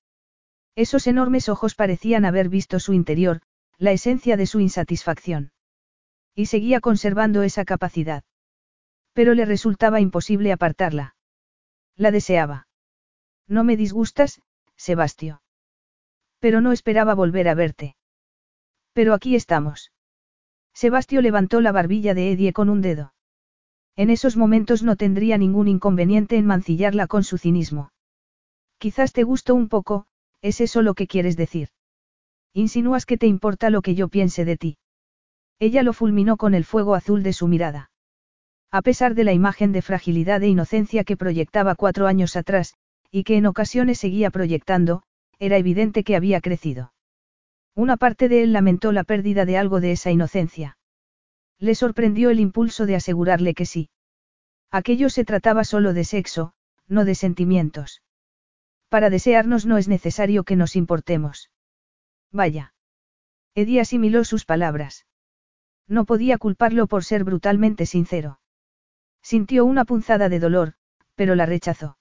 Esos 0.76 1.06
enormes 1.06 1.50
ojos 1.50 1.76
parecían 1.76 2.26
haber 2.26 2.50
visto 2.50 2.80
su 2.80 2.94
interior, 2.94 3.42
la 3.78 3.92
esencia 3.92 4.38
de 4.38 4.48
su 4.48 4.60
insatisfacción. 4.60 5.52
Y 6.40 6.46
seguía 6.46 6.80
conservando 6.80 7.44
esa 7.44 7.66
capacidad. 7.66 8.24
Pero 9.12 9.34
le 9.34 9.44
resultaba 9.44 10.00
imposible 10.00 10.54
apartarla. 10.54 11.18
La 11.98 12.12
deseaba. 12.12 12.70
No 13.50 13.66
me 13.66 13.76
disgustas, 13.76 14.42
Sebastio. 14.78 15.42
Pero 16.40 16.62
no 16.62 16.72
esperaba 16.72 17.14
volver 17.14 17.50
a 17.50 17.56
verte. 17.56 17.98
Pero 18.94 19.14
aquí 19.14 19.36
estamos. 19.36 19.92
Sebastio 20.74 21.22
levantó 21.22 21.60
la 21.60 21.74
barbilla 21.74 22.14
de 22.14 22.32
Edie 22.32 22.54
con 22.54 22.70
un 22.70 22.80
dedo. 22.80 23.14
En 23.98 24.10
esos 24.10 24.38
momentos 24.38 24.82
no 24.82 24.96
tendría 24.96 25.38
ningún 25.38 25.68
inconveniente 25.68 26.38
en 26.38 26.46
mancillarla 26.46 27.08
con 27.08 27.26
su 27.26 27.38
cinismo. 27.38 27.92
Quizás 28.78 29.12
te 29.12 29.24
gustó 29.24 29.56
un 29.56 29.68
poco, 29.68 30.06
¿es 30.42 30.62
eso 30.62 30.84
lo 30.84 30.94
que 30.94 31.06
quieres 31.06 31.36
decir? 31.36 31.68
Insinúas 32.54 33.06
que 33.06 33.18
te 33.18 33.28
importa 33.28 33.70
lo 33.70 33.82
que 33.82 33.94
yo 33.94 34.08
piense 34.08 34.46
de 34.46 34.56
ti. 34.56 34.78
Ella 35.60 35.84
lo 35.84 35.94
fulminó 35.94 36.38
con 36.38 36.54
el 36.54 36.64
fuego 36.64 36.96
azul 36.96 37.22
de 37.22 37.34
su 37.34 37.48
mirada. 37.48 37.92
A 38.72 38.82
pesar 38.82 39.14
de 39.14 39.24
la 39.24 39.34
imagen 39.34 39.72
de 39.72 39.82
fragilidad 39.82 40.42
e 40.44 40.48
inocencia 40.48 41.04
que 41.04 41.18
proyectaba 41.18 41.76
cuatro 41.76 42.08
años 42.08 42.36
atrás, 42.36 42.76
y 43.12 43.24
que 43.24 43.36
en 43.36 43.46
ocasiones 43.46 44.00
seguía 44.00 44.30
proyectando, 44.30 45.04
era 45.40 45.58
evidente 45.58 46.04
que 46.04 46.16
había 46.16 46.40
crecido. 46.40 46.94
Una 47.76 47.98
parte 47.98 48.30
de 48.30 48.44
él 48.44 48.54
lamentó 48.54 48.92
la 48.92 49.04
pérdida 49.04 49.46
de 49.46 49.58
algo 49.58 49.80
de 49.80 49.92
esa 49.92 50.12
inocencia. 50.12 50.78
Le 51.58 51.76
sorprendió 51.76 52.30
el 52.30 52.40
impulso 52.40 52.86
de 52.86 52.96
asegurarle 52.96 53.54
que 53.54 53.66
sí. 53.66 53.90
Aquello 54.72 55.10
se 55.10 55.26
trataba 55.26 55.64
solo 55.64 55.94
de 55.94 56.04
sexo, 56.04 56.54
no 56.88 57.06
de 57.06 57.16
sentimientos. 57.16 58.02
Para 58.88 59.10
desearnos 59.10 59.66
no 59.66 59.78
es 59.78 59.88
necesario 59.88 60.44
que 60.44 60.56
nos 60.56 60.76
importemos. 60.76 61.52
Vaya. 62.32 62.74
Eddie 63.56 63.82
asimiló 63.82 64.24
sus 64.24 64.46
palabras. 64.46 65.06
No 65.90 66.06
podía 66.06 66.38
culparlo 66.38 66.86
por 66.88 67.04
ser 67.04 67.24
brutalmente 67.24 67.88
sincero. 67.88 68.40
Sintió 69.24 69.66
una 69.66 69.86
punzada 69.86 70.30
de 70.30 70.40
dolor, 70.40 70.74
pero 71.16 71.36
la 71.36 71.48
rechazó. 71.48 71.98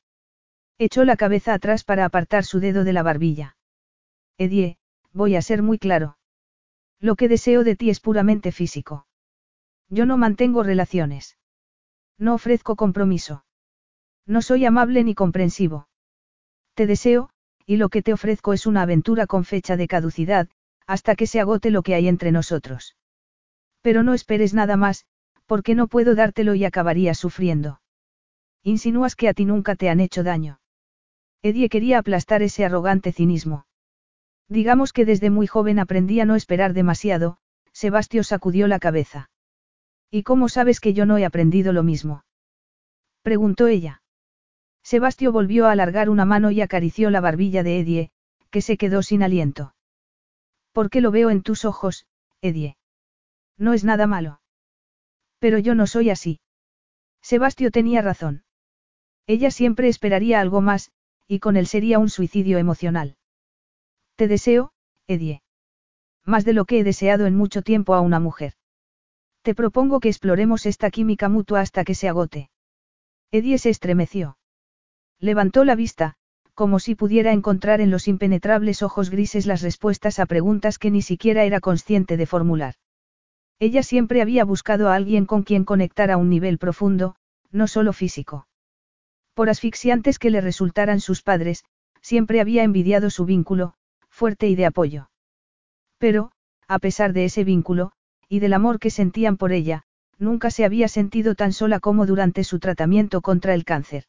Echó 0.79 1.05
la 1.05 1.17
cabeza 1.17 1.55
atrás 1.55 1.85
para 1.85 2.05
apartar 2.05 2.45
su 2.45 2.61
dedo 2.61 2.85
de 2.85 2.93
la 2.93 3.03
barbilla. 3.03 3.57
Edie, 4.37 4.77
voy 5.13 5.35
a 5.35 5.43
ser 5.43 5.63
muy 5.63 5.79
claro. 5.79 6.19
Lo 7.01 7.17
que 7.17 7.29
deseo 7.29 7.65
de 7.65 7.77
ti 7.77 7.91
es 7.91 7.99
puramente 7.99 8.53
físico. 8.53 9.07
Yo 9.89 10.05
no 10.05 10.19
mantengo 10.19 10.63
relaciones. 10.63 11.39
No 12.19 12.35
ofrezco 12.35 12.77
compromiso. 12.77 13.45
No 14.27 14.43
soy 14.43 14.67
amable 14.67 15.03
ni 15.03 15.15
comprensivo. 15.15 15.89
Te 16.75 16.87
deseo, 16.87 17.31
y 17.65 17.77
lo 17.77 17.89
que 17.89 18.03
te 18.03 18.13
ofrezco 18.13 18.53
es 18.53 18.67
una 18.67 18.83
aventura 18.83 19.27
con 19.27 19.45
fecha 19.45 19.77
de 19.77 19.89
caducidad, 19.89 20.49
hasta 20.87 21.17
que 21.17 21.27
se 21.27 21.41
agote 21.41 21.71
lo 21.71 21.83
que 21.83 21.95
hay 21.95 22.07
entre 22.07 22.33
nosotros. 22.33 22.97
Pero 23.83 24.03
no 24.03 24.15
esperes 24.15 24.55
nada 24.55 24.77
más, 24.77 25.07
porque 25.47 25.75
no 25.75 25.87
puedo 25.89 26.15
dártelo 26.15 26.55
y 26.55 26.65
acabarías 26.65 27.19
sufriendo. 27.19 27.81
Insinúas 28.63 29.17
que 29.17 29.29
a 29.29 29.35
ti 29.35 29.45
nunca 29.45 29.77
te 29.77 29.89
han 29.89 30.01
hecho 30.01 30.23
daño. 30.23 30.61
Edie 31.43 31.69
quería 31.69 31.99
aplastar 31.99 32.43
ese 32.43 32.65
arrogante 32.65 33.13
cinismo. 33.13 33.67
Digamos 34.49 34.93
que 34.93 35.05
desde 35.05 35.31
muy 35.31 35.47
joven 35.47 35.79
aprendí 35.79 36.21
a 36.21 36.25
no 36.25 36.35
esperar 36.35 36.73
demasiado, 36.73 37.39
Sebastio 37.73 38.25
sacudió 38.25 38.67
la 38.67 38.79
cabeza. 38.79 39.31
¿Y 40.11 40.23
cómo 40.23 40.49
sabes 40.49 40.81
que 40.81 40.95
yo 40.95 41.07
no 41.07 41.19
he 41.19 41.25
aprendido 41.25 41.73
lo 41.73 41.83
mismo? 41.83 42.25
preguntó 43.23 43.67
ella. 43.67 44.03
Sebastio 44.83 45.33
volvió 45.33 45.67
a 45.67 45.73
alargar 45.73 46.09
una 46.09 46.25
mano 46.25 46.51
y 46.51 46.63
acarició 46.63 47.11
la 47.11 47.21
barbilla 47.21 47.63
de 47.63 47.79
Edie, 47.79 48.11
que 48.51 48.63
se 48.63 48.79
quedó 48.79 49.03
sin 49.03 49.23
aliento. 49.23 49.75
¿Por 50.73 50.89
qué 50.89 51.03
lo 51.03 51.11
veo 51.11 51.29
en 51.29 51.43
tus 51.43 51.67
ojos, 51.67 52.07
Edie? 52.41 52.78
No 53.59 53.73
es 53.73 53.85
nada 53.85 54.07
malo. 54.07 54.41
Pero 55.39 55.59
yo 55.59 55.75
no 55.75 55.87
soy 55.87 56.11
así. 56.11 56.41
Sebastio 57.21 57.71
tenía 57.71 58.01
razón. 58.01 58.45
Ella 59.27 59.51
siempre 59.51 59.89
esperaría 59.89 60.41
algo 60.41 60.61
más, 60.61 60.91
y 61.27 61.41
con 61.41 61.57
él 61.57 61.67
sería 61.67 61.99
un 61.99 62.09
suicidio 62.09 62.59
emocional. 62.59 63.17
Te 64.17 64.29
deseo, 64.29 64.73
Edie. 65.07 65.43
Más 66.25 66.45
de 66.45 66.53
lo 66.53 66.65
que 66.65 66.81
he 66.81 66.85
deseado 66.85 67.27
en 67.27 67.37
mucho 67.37 67.63
tiempo 67.63 67.95
a 67.95 68.01
una 68.01 68.21
mujer. 68.21 68.55
Te 69.43 69.55
propongo 69.55 70.01
que 70.01 70.09
exploremos 70.09 70.67
esta 70.67 70.91
química 70.91 71.29
mutua 71.29 71.61
hasta 71.61 71.85
que 71.85 71.95
se 71.95 72.09
agote. 72.09 72.51
Edie 73.31 73.59
se 73.59 73.71
estremeció. 73.71 74.39
Levantó 75.21 75.65
la 75.65 75.75
vista, 75.75 76.15
como 76.55 76.81
si 76.81 76.95
pudiera 76.95 77.33
encontrar 77.33 77.81
en 77.81 77.91
los 77.91 78.09
impenetrables 78.09 78.83
ojos 78.83 79.11
grises 79.11 79.47
las 79.47 79.63
respuestas 79.63 80.19
a 80.19 80.27
preguntas 80.27 80.79
que 80.79 80.91
ni 80.91 81.03
siquiera 81.03 81.45
era 81.45 81.61
consciente 81.61 82.17
de 82.17 82.27
formular. 82.27 82.75
Ella 83.61 83.83
siempre 83.83 84.23
había 84.23 84.45
buscado 84.45 84.89
a 84.89 84.95
alguien 84.95 85.27
con 85.27 85.43
quien 85.43 85.65
conectar 85.65 86.11
a 86.11 86.17
un 86.17 86.31
nivel 86.31 86.59
profundo, 86.59 87.17
no 87.51 87.67
solo 87.67 87.93
físico. 87.93 88.47
Por 89.35 89.51
asfixiantes 89.51 90.19
que 90.19 90.31
le 90.31 90.41
resultaran 90.41 91.01
sus 91.01 91.23
padres, 91.23 91.65
siempre 92.01 92.41
había 92.41 92.63
envidiado 92.63 93.11
su 93.11 93.25
vínculo, 93.25 93.75
fuerte 94.09 94.49
y 94.49 94.55
de 94.55 94.67
apoyo. 94.67 95.11
Pero, 95.99 96.31
a 96.69 96.79
pesar 96.79 97.13
de 97.13 97.25
ese 97.25 97.45
vínculo, 97.45 97.93
y 98.29 98.41
del 98.41 98.53
amor 98.53 98.79
que 98.79 98.91
sentían 98.91 99.37
por 99.37 99.53
ella, 99.53 99.85
nunca 100.19 100.51
se 100.51 100.65
había 100.65 100.89
sentido 100.89 101.35
tan 101.35 101.53
sola 101.53 101.81
como 101.81 102.07
durante 102.07 102.45
su 102.45 102.59
tratamiento 102.59 103.23
contra 103.23 103.55
el 103.55 103.65
cáncer. 103.65 104.05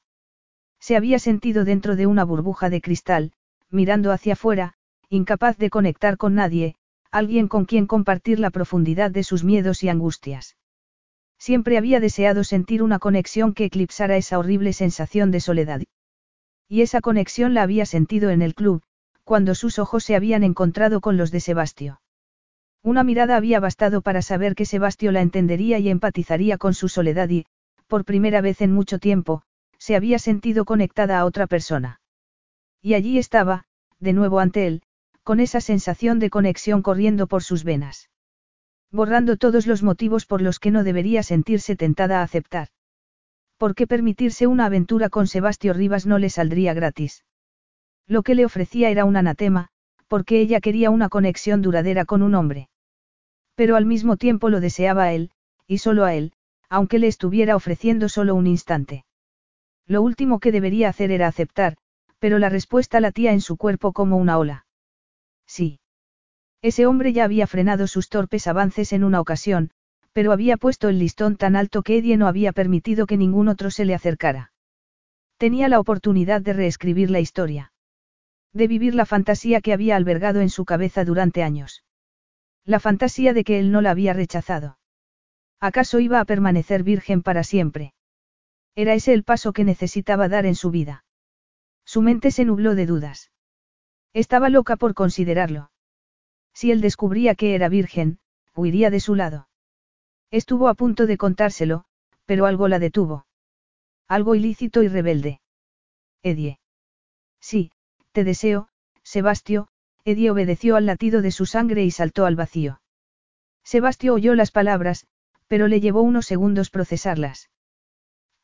Se 0.80 0.96
había 0.96 1.20
sentido 1.20 1.66
dentro 1.66 1.96
de 1.96 2.08
una 2.08 2.24
burbuja 2.24 2.70
de 2.70 2.82
cristal, 2.82 3.32
mirando 3.70 4.12
hacia 4.12 4.34
afuera, 4.34 4.74
incapaz 5.10 5.58
de 5.58 5.70
conectar 5.70 6.18
con 6.18 6.36
nadie, 6.36 6.76
alguien 7.12 7.48
con 7.48 7.66
quien 7.66 7.88
compartir 7.88 8.40
la 8.40 8.52
profundidad 8.52 9.12
de 9.12 9.24
sus 9.24 9.44
miedos 9.44 9.84
y 9.84 9.90
angustias. 9.90 10.58
Siempre 11.38 11.78
había 11.78 12.00
deseado 12.00 12.44
sentir 12.44 12.84
una 12.84 13.00
conexión 13.00 13.54
que 13.54 13.66
eclipsara 13.66 14.18
esa 14.18 14.38
horrible 14.38 14.74
sensación 14.74 15.32
de 15.32 15.40
soledad. 15.40 15.82
Y 16.68 16.82
esa 16.82 17.02
conexión 17.02 17.54
la 17.54 17.64
había 17.64 17.86
sentido 17.86 18.30
en 18.30 18.42
el 18.42 18.54
club, 18.54 18.84
cuando 19.24 19.56
sus 19.56 19.80
ojos 19.80 20.04
se 20.04 20.16
habían 20.16 20.44
encontrado 20.44 21.02
con 21.02 21.18
los 21.18 21.32
de 21.32 21.40
Sebastio. 21.40 22.02
Una 22.84 23.04
mirada 23.04 23.38
había 23.38 23.60
bastado 23.60 24.02
para 24.02 24.22
saber 24.22 24.56
que 24.56 24.66
Sebastio 24.66 25.12
la 25.12 25.22
entendería 25.22 25.80
y 25.80 25.90
empatizaría 25.90 26.58
con 26.58 26.74
su 26.74 26.90
soledad 26.90 27.30
y, 27.30 27.46
por 27.88 28.06
primera 28.06 28.42
vez 28.42 28.62
en 28.62 28.72
mucho 28.72 29.00
tiempo, 29.00 29.44
se 29.78 29.96
había 29.96 30.20
sentido 30.20 30.66
conectada 30.66 31.20
a 31.20 31.26
otra 31.26 31.48
persona. 31.48 32.02
Y 32.82 32.94
allí 32.94 33.18
estaba, 33.18 33.66
de 34.00 34.14
nuevo 34.14 34.40
ante 34.40 34.68
él, 34.68 34.82
con 35.30 35.40
esa 35.40 35.62
sensación 35.62 36.18
de 36.18 36.32
conexión 36.32 36.82
corriendo 36.82 37.28
por 37.28 37.44
sus 37.44 37.64
venas 37.64 38.10
borrando 38.92 39.38
todos 39.38 39.68
los 39.68 39.84
motivos 39.84 40.26
por 40.26 40.42
los 40.42 40.60
que 40.60 40.72
no 40.72 40.84
debería 40.84 41.22
sentirse 41.22 41.76
tentada 41.76 42.20
a 42.20 42.24
aceptar. 42.24 42.70
¿Por 43.58 43.76
qué 43.76 43.86
permitirse 43.86 44.48
una 44.48 44.66
aventura 44.66 45.10
con 45.10 45.28
Sebastio 45.28 45.74
Rivas 45.74 46.08
no 46.08 46.18
le 46.18 46.32
saldría 46.32 46.74
gratis? 46.74 47.24
Lo 48.08 48.24
que 48.24 48.34
le 48.34 48.46
ofrecía 48.46 48.90
era 48.90 49.06
un 49.06 49.18
anatema, 49.18 49.68
porque 50.08 50.40
ella 50.42 50.62
quería 50.62 50.90
una 50.90 51.10
conexión 51.10 51.62
duradera 51.62 52.06
con 52.06 52.24
un 52.24 52.34
hombre. 52.34 52.70
Pero 53.54 53.76
al 53.76 53.86
mismo 53.86 54.18
tiempo 54.18 54.50
lo 54.50 54.60
deseaba 54.60 55.04
a 55.04 55.14
él, 55.14 55.30
y 55.68 55.78
solo 55.78 56.06
a 56.06 56.16
él, 56.16 56.34
aunque 56.70 56.98
le 56.98 57.06
estuviera 57.06 57.56
ofreciendo 57.56 58.10
solo 58.10 58.34
un 58.34 58.48
instante. 58.48 59.06
Lo 59.86 60.02
último 60.02 60.40
que 60.40 60.52
debería 60.52 60.90
hacer 60.90 61.12
era 61.12 61.28
aceptar, 61.28 61.78
pero 62.18 62.40
la 62.40 62.50
respuesta 62.50 63.00
latía 63.00 63.34
en 63.34 63.42
su 63.42 63.58
cuerpo 63.58 63.94
como 63.94 64.18
una 64.18 64.40
ola. 64.40 64.66
Sí. 65.50 65.80
Ese 66.62 66.86
hombre 66.86 67.12
ya 67.12 67.24
había 67.24 67.48
frenado 67.48 67.88
sus 67.88 68.08
torpes 68.08 68.46
avances 68.46 68.94
en 68.94 69.04
una 69.04 69.20
ocasión, 69.20 69.72
pero 70.14 70.32
había 70.32 70.58
puesto 70.58 70.90
el 70.90 71.00
listón 71.00 71.38
tan 71.38 71.56
alto 71.56 71.82
que 71.82 71.98
Eddie 71.98 72.18
no 72.18 72.28
había 72.28 72.54
permitido 72.54 73.08
que 73.08 73.18
ningún 73.18 73.48
otro 73.48 73.72
se 73.72 73.84
le 73.84 73.96
acercara. 73.96 74.52
Tenía 75.38 75.68
la 75.68 75.80
oportunidad 75.80 76.42
de 76.42 76.54
reescribir 76.54 77.10
la 77.10 77.20
historia. 77.20 77.74
De 78.54 78.68
vivir 78.68 78.94
la 78.94 79.08
fantasía 79.08 79.60
que 79.62 79.74
había 79.74 79.96
albergado 79.96 80.42
en 80.42 80.52
su 80.52 80.66
cabeza 80.66 81.04
durante 81.04 81.42
años. 81.42 81.84
La 82.64 82.80
fantasía 82.80 83.34
de 83.34 83.44
que 83.44 83.60
él 83.60 83.72
no 83.72 83.82
la 83.82 83.90
había 83.90 84.14
rechazado. 84.14 84.78
¿Acaso 85.60 86.00
iba 86.00 86.20
a 86.20 86.26
permanecer 86.26 86.84
virgen 86.84 87.24
para 87.24 87.44
siempre? 87.44 87.94
Era 88.76 88.94
ese 88.94 89.14
el 89.14 89.24
paso 89.24 89.52
que 89.52 89.64
necesitaba 89.64 90.30
dar 90.30 90.46
en 90.46 90.56
su 90.56 90.70
vida. 90.70 91.06
Su 91.86 92.04
mente 92.04 92.30
se 92.30 92.46
nubló 92.46 92.76
de 92.76 92.86
dudas. 92.86 93.32
Estaba 94.14 94.50
loca 94.50 94.76
por 94.76 94.94
considerarlo. 94.94 95.72
Si 96.54 96.72
él 96.72 96.82
descubría 96.82 97.36
que 97.36 97.56
era 97.56 97.70
virgen, 97.70 98.20
huiría 98.56 98.90
de 98.90 99.00
su 99.00 99.16
lado. 99.16 99.48
Estuvo 100.32 100.68
a 100.68 100.74
punto 100.74 101.06
de 101.06 101.18
contárselo, 101.18 101.86
pero 102.26 102.46
algo 102.46 102.68
la 102.68 102.80
detuvo. 102.80 103.26
Algo 104.08 104.36
ilícito 104.36 104.84
y 104.84 104.88
rebelde. 104.88 105.42
Edie. 106.24 106.60
Sí, 107.40 107.72
te 108.12 108.24
deseo, 108.24 108.70
Sebastio, 109.04 109.70
Edie 110.04 110.32
obedeció 110.32 110.76
al 110.76 110.86
latido 110.86 111.22
de 111.22 111.32
su 111.32 111.46
sangre 111.46 111.84
y 111.84 111.92
saltó 111.92 112.26
al 112.26 112.36
vacío. 112.36 112.82
Sebastio 113.64 114.14
oyó 114.14 114.36
las 114.36 114.52
palabras, 114.52 115.08
pero 115.48 115.68
le 115.68 115.80
llevó 115.80 116.02
unos 116.02 116.26
segundos 116.26 116.70
procesarlas. 116.70 117.50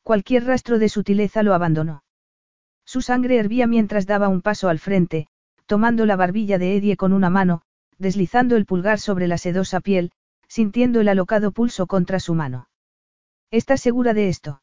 Cualquier 0.04 0.46
rastro 0.46 0.80
de 0.80 0.90
sutileza 0.90 1.44
lo 1.44 1.54
abandonó. 1.54 2.04
Su 2.86 3.02
sangre 3.02 3.38
hervía 3.38 3.66
mientras 3.68 4.06
daba 4.06 4.28
un 4.28 4.42
paso 4.42 4.70
al 4.70 4.80
frente, 4.80 5.28
tomando 5.66 6.06
la 6.06 6.16
barbilla 6.16 6.58
de 6.58 6.76
Edie 6.76 6.98
con 6.98 7.14
una 7.14 7.30
mano, 7.30 7.62
deslizando 7.98 8.56
el 8.56 8.66
pulgar 8.66 9.00
sobre 9.00 9.28
la 9.28 9.38
sedosa 9.38 9.80
piel, 9.80 10.12
sintiendo 10.48 11.02
el 11.02 11.08
alocado 11.08 11.52
pulso 11.52 11.88
contra 11.88 12.20
su 12.20 12.34
mano. 12.34 12.70
¿Estás 13.52 13.82
segura 13.82 14.14
de 14.14 14.30
esto? 14.30 14.62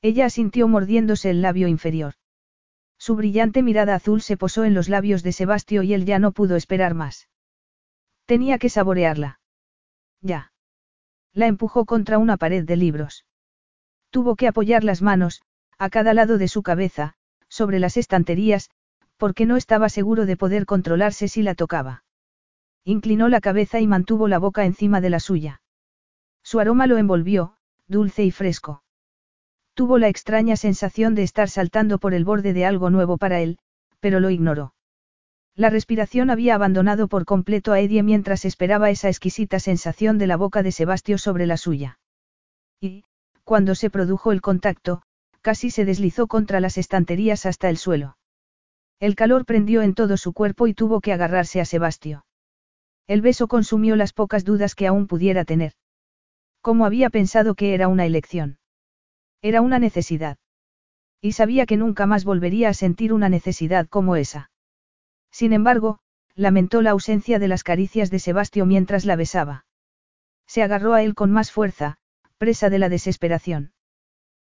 Ella 0.00 0.26
asintió 0.26 0.68
mordiéndose 0.68 1.30
el 1.30 1.42
labio 1.42 1.68
inferior. 1.68 2.14
Su 2.98 3.16
brillante 3.16 3.62
mirada 3.62 3.94
azul 3.94 4.22
se 4.22 4.36
posó 4.36 4.64
en 4.64 4.74
los 4.74 4.88
labios 4.88 5.22
de 5.22 5.32
Sebastio 5.32 5.82
y 5.82 5.94
él 5.94 6.04
ya 6.04 6.18
no 6.18 6.32
pudo 6.32 6.56
esperar 6.56 6.94
más. 6.94 7.28
Tenía 8.26 8.58
que 8.58 8.68
saborearla. 8.68 9.40
Ya. 10.20 10.52
La 11.32 11.46
empujó 11.46 11.84
contra 11.84 12.18
una 12.18 12.36
pared 12.36 12.64
de 12.64 12.76
libros. 12.76 13.26
Tuvo 14.10 14.36
que 14.36 14.46
apoyar 14.46 14.84
las 14.84 15.02
manos, 15.02 15.42
a 15.78 15.90
cada 15.90 16.14
lado 16.14 16.38
de 16.38 16.46
su 16.46 16.62
cabeza, 16.62 17.14
sobre 17.48 17.80
las 17.80 17.96
estanterías, 17.96 18.70
porque 19.22 19.46
no 19.46 19.56
estaba 19.56 19.88
seguro 19.88 20.26
de 20.26 20.36
poder 20.36 20.66
controlarse 20.66 21.28
si 21.28 21.42
la 21.44 21.54
tocaba. 21.54 22.02
Inclinó 22.84 23.28
la 23.28 23.40
cabeza 23.40 23.78
y 23.78 23.86
mantuvo 23.86 24.26
la 24.26 24.40
boca 24.40 24.64
encima 24.64 25.00
de 25.00 25.10
la 25.10 25.20
suya. 25.20 25.62
Su 26.42 26.58
aroma 26.58 26.88
lo 26.88 26.98
envolvió, 26.98 27.54
dulce 27.86 28.24
y 28.24 28.32
fresco. 28.32 28.82
Tuvo 29.74 29.98
la 29.98 30.08
extraña 30.08 30.56
sensación 30.56 31.14
de 31.14 31.22
estar 31.22 31.48
saltando 31.48 31.98
por 31.98 32.14
el 32.14 32.24
borde 32.24 32.52
de 32.52 32.66
algo 32.66 32.90
nuevo 32.90 33.16
para 33.16 33.38
él, 33.38 33.60
pero 34.00 34.18
lo 34.18 34.28
ignoró. 34.28 34.74
La 35.54 35.70
respiración 35.70 36.28
había 36.28 36.56
abandonado 36.56 37.06
por 37.06 37.24
completo 37.24 37.70
a 37.72 37.78
Edie 37.78 38.02
mientras 38.02 38.44
esperaba 38.44 38.90
esa 38.90 39.08
exquisita 39.08 39.60
sensación 39.60 40.18
de 40.18 40.26
la 40.26 40.36
boca 40.36 40.64
de 40.64 40.72
Sebastio 40.72 41.16
sobre 41.16 41.46
la 41.46 41.58
suya. 41.58 42.00
Y, 42.80 43.04
cuando 43.44 43.76
se 43.76 43.88
produjo 43.88 44.32
el 44.32 44.40
contacto, 44.40 45.02
casi 45.42 45.70
se 45.70 45.84
deslizó 45.84 46.26
contra 46.26 46.58
las 46.58 46.76
estanterías 46.76 47.46
hasta 47.46 47.70
el 47.70 47.76
suelo. 47.76 48.16
El 49.02 49.16
calor 49.16 49.46
prendió 49.46 49.82
en 49.82 49.94
todo 49.94 50.16
su 50.16 50.32
cuerpo 50.32 50.68
y 50.68 50.74
tuvo 50.74 51.00
que 51.00 51.12
agarrarse 51.12 51.60
a 51.60 51.64
Sebastio. 51.64 52.24
El 53.08 53.20
beso 53.20 53.48
consumió 53.48 53.96
las 53.96 54.12
pocas 54.12 54.44
dudas 54.44 54.76
que 54.76 54.86
aún 54.86 55.08
pudiera 55.08 55.44
tener. 55.44 55.72
¿Cómo 56.60 56.86
había 56.86 57.10
pensado 57.10 57.56
que 57.56 57.74
era 57.74 57.88
una 57.88 58.06
elección? 58.06 58.60
Era 59.40 59.60
una 59.60 59.80
necesidad. 59.80 60.38
Y 61.20 61.32
sabía 61.32 61.66
que 61.66 61.76
nunca 61.76 62.06
más 62.06 62.24
volvería 62.24 62.68
a 62.68 62.74
sentir 62.74 63.12
una 63.12 63.28
necesidad 63.28 63.88
como 63.88 64.14
esa. 64.14 64.52
Sin 65.32 65.52
embargo, 65.52 65.98
lamentó 66.36 66.80
la 66.80 66.90
ausencia 66.90 67.40
de 67.40 67.48
las 67.48 67.64
caricias 67.64 68.08
de 68.08 68.20
Sebastio 68.20 68.66
mientras 68.66 69.04
la 69.04 69.16
besaba. 69.16 69.66
Se 70.46 70.62
agarró 70.62 70.94
a 70.94 71.02
él 71.02 71.16
con 71.16 71.32
más 71.32 71.50
fuerza, 71.50 71.98
presa 72.38 72.70
de 72.70 72.78
la 72.78 72.88
desesperación. 72.88 73.72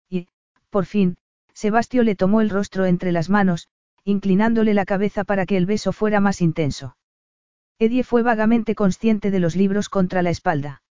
Y, 0.08 0.28
por 0.70 0.86
fin, 0.86 1.18
Sebastio 1.52 2.02
le 2.04 2.16
tomó 2.16 2.40
el 2.40 2.48
rostro 2.48 2.86
entre 2.86 3.12
las 3.12 3.28
manos, 3.28 3.68
inclinándole 4.06 4.72
la 4.72 4.84
cabeza 4.84 5.24
para 5.24 5.46
que 5.46 5.56
el 5.56 5.66
beso 5.66 5.92
fuera 5.92 6.20
más 6.20 6.40
intenso. 6.40 6.96
Edie 7.80 8.04
fue 8.04 8.22
vagamente 8.22 8.76
consciente 8.76 9.32
de 9.32 9.40
los 9.40 9.56
libros 9.56 9.88
contra 9.88 10.22
la 10.22 10.30
espalda. 10.30 10.82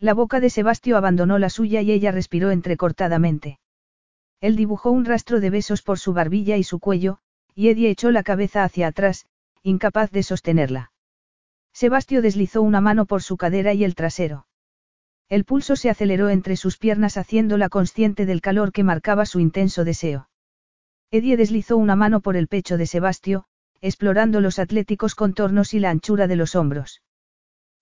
La 0.00 0.12
boca 0.12 0.40
de 0.40 0.50
Sebastio 0.50 0.96
abandonó 0.96 1.38
la 1.38 1.50
suya 1.50 1.82
y 1.82 1.92
ella 1.92 2.10
respiró 2.10 2.50
entrecortadamente. 2.50 3.60
Él 4.40 4.56
dibujó 4.56 4.90
un 4.90 5.04
rastro 5.04 5.38
de 5.38 5.50
besos 5.50 5.82
por 5.82 6.00
su 6.00 6.14
barbilla 6.14 6.56
y 6.56 6.64
su 6.64 6.80
cuello, 6.80 7.18
y 7.54 7.68
Eddie 7.68 7.90
echó 7.90 8.10
la 8.10 8.24
cabeza 8.24 8.64
hacia 8.64 8.88
atrás, 8.88 9.26
incapaz 9.62 10.10
de 10.10 10.24
sostenerla. 10.24 10.90
Sebastio 11.72 12.22
deslizó 12.22 12.60
una 12.60 12.80
mano 12.80 13.06
por 13.06 13.22
su 13.22 13.36
cadera 13.36 13.72
y 13.72 13.84
el 13.84 13.94
trasero. 13.94 14.48
El 15.28 15.44
pulso 15.44 15.76
se 15.76 15.90
aceleró 15.90 16.28
entre 16.28 16.56
sus 16.56 16.76
piernas 16.76 17.16
haciéndola 17.16 17.68
consciente 17.68 18.26
del 18.26 18.40
calor 18.40 18.72
que 18.72 18.82
marcaba 18.82 19.26
su 19.26 19.38
intenso 19.38 19.84
deseo. 19.84 20.28
Eddie 21.12 21.36
deslizó 21.36 21.76
una 21.76 21.94
mano 21.94 22.20
por 22.20 22.36
el 22.36 22.48
pecho 22.48 22.78
de 22.78 22.86
Sebastio, 22.86 23.44
explorando 23.82 24.40
los 24.40 24.58
atléticos 24.58 25.14
contornos 25.14 25.74
y 25.74 25.78
la 25.78 25.90
anchura 25.90 26.26
de 26.26 26.36
los 26.36 26.54
hombros. 26.54 27.02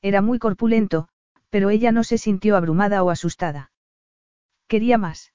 Era 0.03 0.21
muy 0.21 0.41
corpulento, 0.41 1.09
pero 1.49 1.71
ella 1.71 1.93
no 1.93 2.03
se 2.03 2.19
sintió 2.19 2.57
abrumada 2.57 3.05
o 3.05 3.11
asustada. 3.11 3.71
Quería 4.67 4.99
más. 4.99 5.33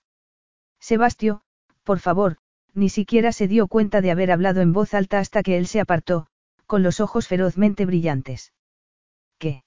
Sebastio, 0.81 1.41
por 1.83 1.99
favor, 1.99 2.37
ni 2.73 2.89
siquiera 2.89 3.31
se 3.31 3.47
dio 3.47 3.67
cuenta 3.67 4.01
de 4.01 4.11
haber 4.11 4.29
hablado 4.29 4.59
en 4.59 4.73
voz 4.73 4.93
alta 4.93 5.19
hasta 5.19 5.41
que 5.41 5.57
él 5.57 5.65
se 5.65 5.79
apartó, 5.79 6.27
con 6.65 6.83
los 6.83 6.99
ojos 6.99 7.29
ferozmente 7.29 7.85
brillantes. 7.85 8.51
¿Qué? 9.37 9.63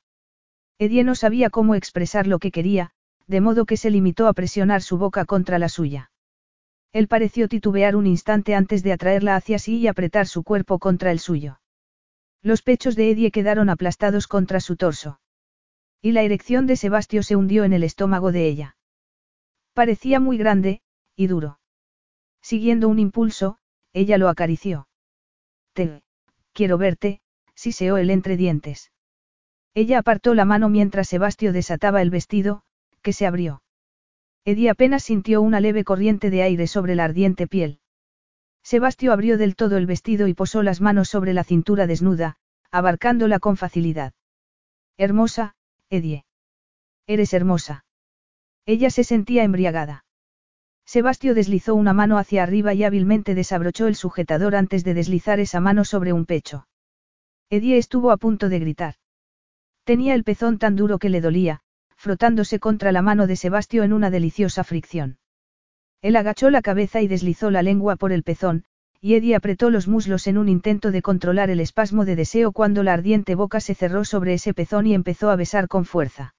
Edie 0.78 1.02
no 1.02 1.14
sabía 1.14 1.48
cómo 1.48 1.74
expresar 1.74 2.26
lo 2.26 2.38
que 2.38 2.50
quería, 2.50 2.90
de 3.26 3.40
modo 3.40 3.64
que 3.64 3.78
se 3.78 3.90
limitó 3.90 4.26
a 4.26 4.34
presionar 4.34 4.82
su 4.82 4.98
boca 4.98 5.24
contra 5.24 5.58
la 5.58 5.70
suya. 5.70 6.10
Él 6.92 7.08
pareció 7.08 7.48
titubear 7.48 7.96
un 7.96 8.06
instante 8.06 8.54
antes 8.54 8.82
de 8.82 8.92
atraerla 8.92 9.36
hacia 9.36 9.58
sí 9.58 9.78
y 9.78 9.86
apretar 9.86 10.26
su 10.26 10.42
cuerpo 10.42 10.78
contra 10.78 11.12
el 11.12 11.18
suyo. 11.18 11.60
Los 12.42 12.62
pechos 12.62 12.96
de 12.96 13.10
Edie 13.10 13.30
quedaron 13.30 13.68
aplastados 13.68 14.26
contra 14.26 14.60
su 14.60 14.76
torso. 14.76 15.20
Y 16.00 16.12
la 16.12 16.22
erección 16.22 16.66
de 16.66 16.76
Sebastio 16.76 17.22
se 17.22 17.36
hundió 17.36 17.64
en 17.64 17.72
el 17.72 17.82
estómago 17.82 18.32
de 18.32 18.46
ella. 18.46 18.76
Parecía 19.74 20.20
muy 20.20 20.38
grande, 20.38 20.80
y 21.16 21.26
duro. 21.26 21.58
Siguiendo 22.40 22.88
un 22.88 22.98
impulso, 22.98 23.58
ella 23.92 24.16
lo 24.16 24.28
acarició. 24.28 24.88
Te, 25.72 26.02
quiero 26.52 26.78
verte, 26.78 27.20
siseó 27.54 27.96
él 27.96 28.10
entre 28.10 28.36
dientes. 28.36 28.92
Ella 29.74 29.98
apartó 29.98 30.34
la 30.34 30.44
mano 30.44 30.68
mientras 30.68 31.08
Sebastio 31.08 31.52
desataba 31.52 32.02
el 32.02 32.10
vestido, 32.10 32.62
que 33.02 33.12
se 33.12 33.26
abrió. 33.26 33.62
Eddie 34.44 34.70
apenas 34.70 35.02
sintió 35.02 35.42
una 35.42 35.60
leve 35.60 35.84
corriente 35.84 36.30
de 36.30 36.42
aire 36.42 36.66
sobre 36.66 36.94
la 36.94 37.04
ardiente 37.04 37.46
piel. 37.46 37.80
Sebastio 38.62 39.12
abrió 39.12 39.38
del 39.38 39.56
todo 39.56 39.76
el 39.76 39.86
vestido 39.86 40.28
y 40.28 40.34
posó 40.34 40.62
las 40.62 40.80
manos 40.80 41.08
sobre 41.08 41.32
la 41.32 41.44
cintura 41.44 41.86
desnuda, 41.86 42.36
abarcándola 42.70 43.38
con 43.38 43.56
facilidad. 43.56 44.12
Hermosa, 44.96 45.54
Edie. 45.90 46.24
Eres 47.06 47.32
hermosa. 47.32 47.84
Ella 48.66 48.90
se 48.90 49.04
sentía 49.04 49.44
embriagada. 49.44 50.04
Sebastio 50.84 51.34
deslizó 51.34 51.74
una 51.74 51.92
mano 51.92 52.18
hacia 52.18 52.42
arriba 52.42 52.74
y 52.74 52.84
hábilmente 52.84 53.34
desabrochó 53.34 53.86
el 53.86 53.94
sujetador 53.94 54.56
antes 54.56 54.84
de 54.84 54.94
deslizar 54.94 55.40
esa 55.40 55.60
mano 55.60 55.84
sobre 55.84 56.12
un 56.12 56.26
pecho. 56.26 56.66
Edie 57.50 57.78
estuvo 57.78 58.10
a 58.10 58.16
punto 58.18 58.48
de 58.48 58.58
gritar. 58.58 58.94
Tenía 59.84 60.14
el 60.14 60.24
pezón 60.24 60.58
tan 60.58 60.76
duro 60.76 60.98
que 60.98 61.08
le 61.08 61.22
dolía, 61.22 61.62
frotándose 61.98 62.60
contra 62.60 62.92
la 62.92 63.02
mano 63.02 63.26
de 63.26 63.34
Sebastio 63.34 63.82
en 63.82 63.92
una 63.92 64.08
deliciosa 64.08 64.62
fricción. 64.62 65.18
Él 66.00 66.14
agachó 66.14 66.48
la 66.48 66.62
cabeza 66.62 67.02
y 67.02 67.08
deslizó 67.08 67.50
la 67.50 67.62
lengua 67.62 67.96
por 67.96 68.12
el 68.12 68.22
pezón, 68.22 68.64
y 69.00 69.14
Eddie 69.14 69.34
apretó 69.34 69.68
los 69.68 69.88
muslos 69.88 70.28
en 70.28 70.38
un 70.38 70.48
intento 70.48 70.92
de 70.92 71.02
controlar 71.02 71.50
el 71.50 71.58
espasmo 71.58 72.04
de 72.04 72.14
deseo 72.14 72.52
cuando 72.52 72.84
la 72.84 72.92
ardiente 72.92 73.34
boca 73.34 73.58
se 73.58 73.74
cerró 73.74 74.04
sobre 74.04 74.34
ese 74.34 74.54
pezón 74.54 74.86
y 74.86 74.94
empezó 74.94 75.28
a 75.30 75.36
besar 75.36 75.66
con 75.66 75.84
fuerza. 75.84 76.36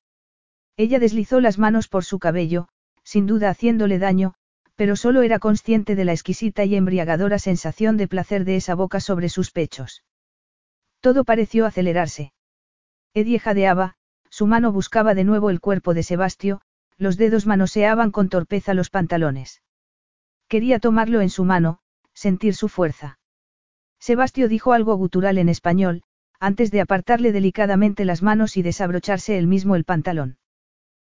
Ella 0.77 0.97
deslizó 0.97 1.41
las 1.41 1.57
manos 1.57 1.89
por 1.89 2.05
su 2.05 2.19
cabello, 2.19 2.69
sin 3.03 3.25
duda 3.25 3.49
haciéndole 3.49 3.99
daño, 3.99 4.35
pero 4.75 4.95
solo 4.95 5.23
era 5.23 5.39
consciente 5.39 5.95
de 5.95 6.05
la 6.05 6.13
exquisita 6.13 6.63
y 6.63 6.75
embriagadora 6.75 7.37
sensación 7.37 7.97
de 7.97 8.07
placer 8.07 8.45
de 8.45 8.55
esa 8.55 8.75
boca 8.75 9.01
sobre 9.01 9.27
sus 9.27 9.51
pechos. 9.51 10.05
Todo 11.01 11.25
pareció 11.25 11.65
acelerarse. 11.65 12.31
Eddie 13.13 13.39
jadeaba, 13.39 13.97
su 14.39 14.47
mano 14.47 14.71
buscaba 14.71 15.15
de 15.15 15.25
nuevo 15.25 15.49
el 15.49 15.59
cuerpo 15.59 15.93
de 15.93 16.01
Sebastio, 16.01 16.61
los 16.97 17.17
dedos 17.17 17.45
manoseaban 17.45 18.09
con 18.09 18.29
torpeza 18.29 18.73
los 18.73 18.89
pantalones. 18.89 19.61
Quería 20.47 20.79
tomarlo 20.79 21.19
en 21.19 21.29
su 21.29 21.43
mano, 21.43 21.79
sentir 22.13 22.55
su 22.55 22.69
fuerza. 22.69 23.19
Sebastio 23.99 24.47
dijo 24.47 24.71
algo 24.71 24.95
gutural 24.95 25.39
en 25.39 25.49
español, 25.49 26.03
antes 26.39 26.71
de 26.71 26.79
apartarle 26.79 27.33
delicadamente 27.33 28.05
las 28.05 28.21
manos 28.21 28.55
y 28.55 28.61
desabrocharse 28.61 29.37
él 29.37 29.45
mismo 29.45 29.75
el 29.75 29.83
pantalón. 29.83 30.37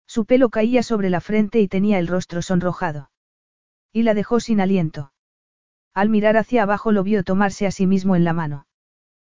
Su 0.06 0.26
pelo 0.28 0.50
caía 0.50 0.84
sobre 0.84 1.10
la 1.10 1.20
frente 1.20 1.60
y 1.62 1.68
tenía 1.68 1.98
el 1.98 2.06
rostro 2.06 2.44
sonrojado. 2.44 3.10
Y 3.92 4.04
la 4.04 4.14
dejó 4.14 4.40
sin 4.40 4.62
aliento. 4.62 5.14
Al 5.96 6.10
mirar 6.10 6.38
hacia 6.38 6.62
abajo 6.62 6.92
lo 6.92 7.02
vio 7.02 7.24
tomarse 7.24 7.66
a 7.66 7.72
sí 7.72 7.88
mismo 7.88 8.16
en 8.16 8.24
la 8.24 8.34
mano. 8.34 8.68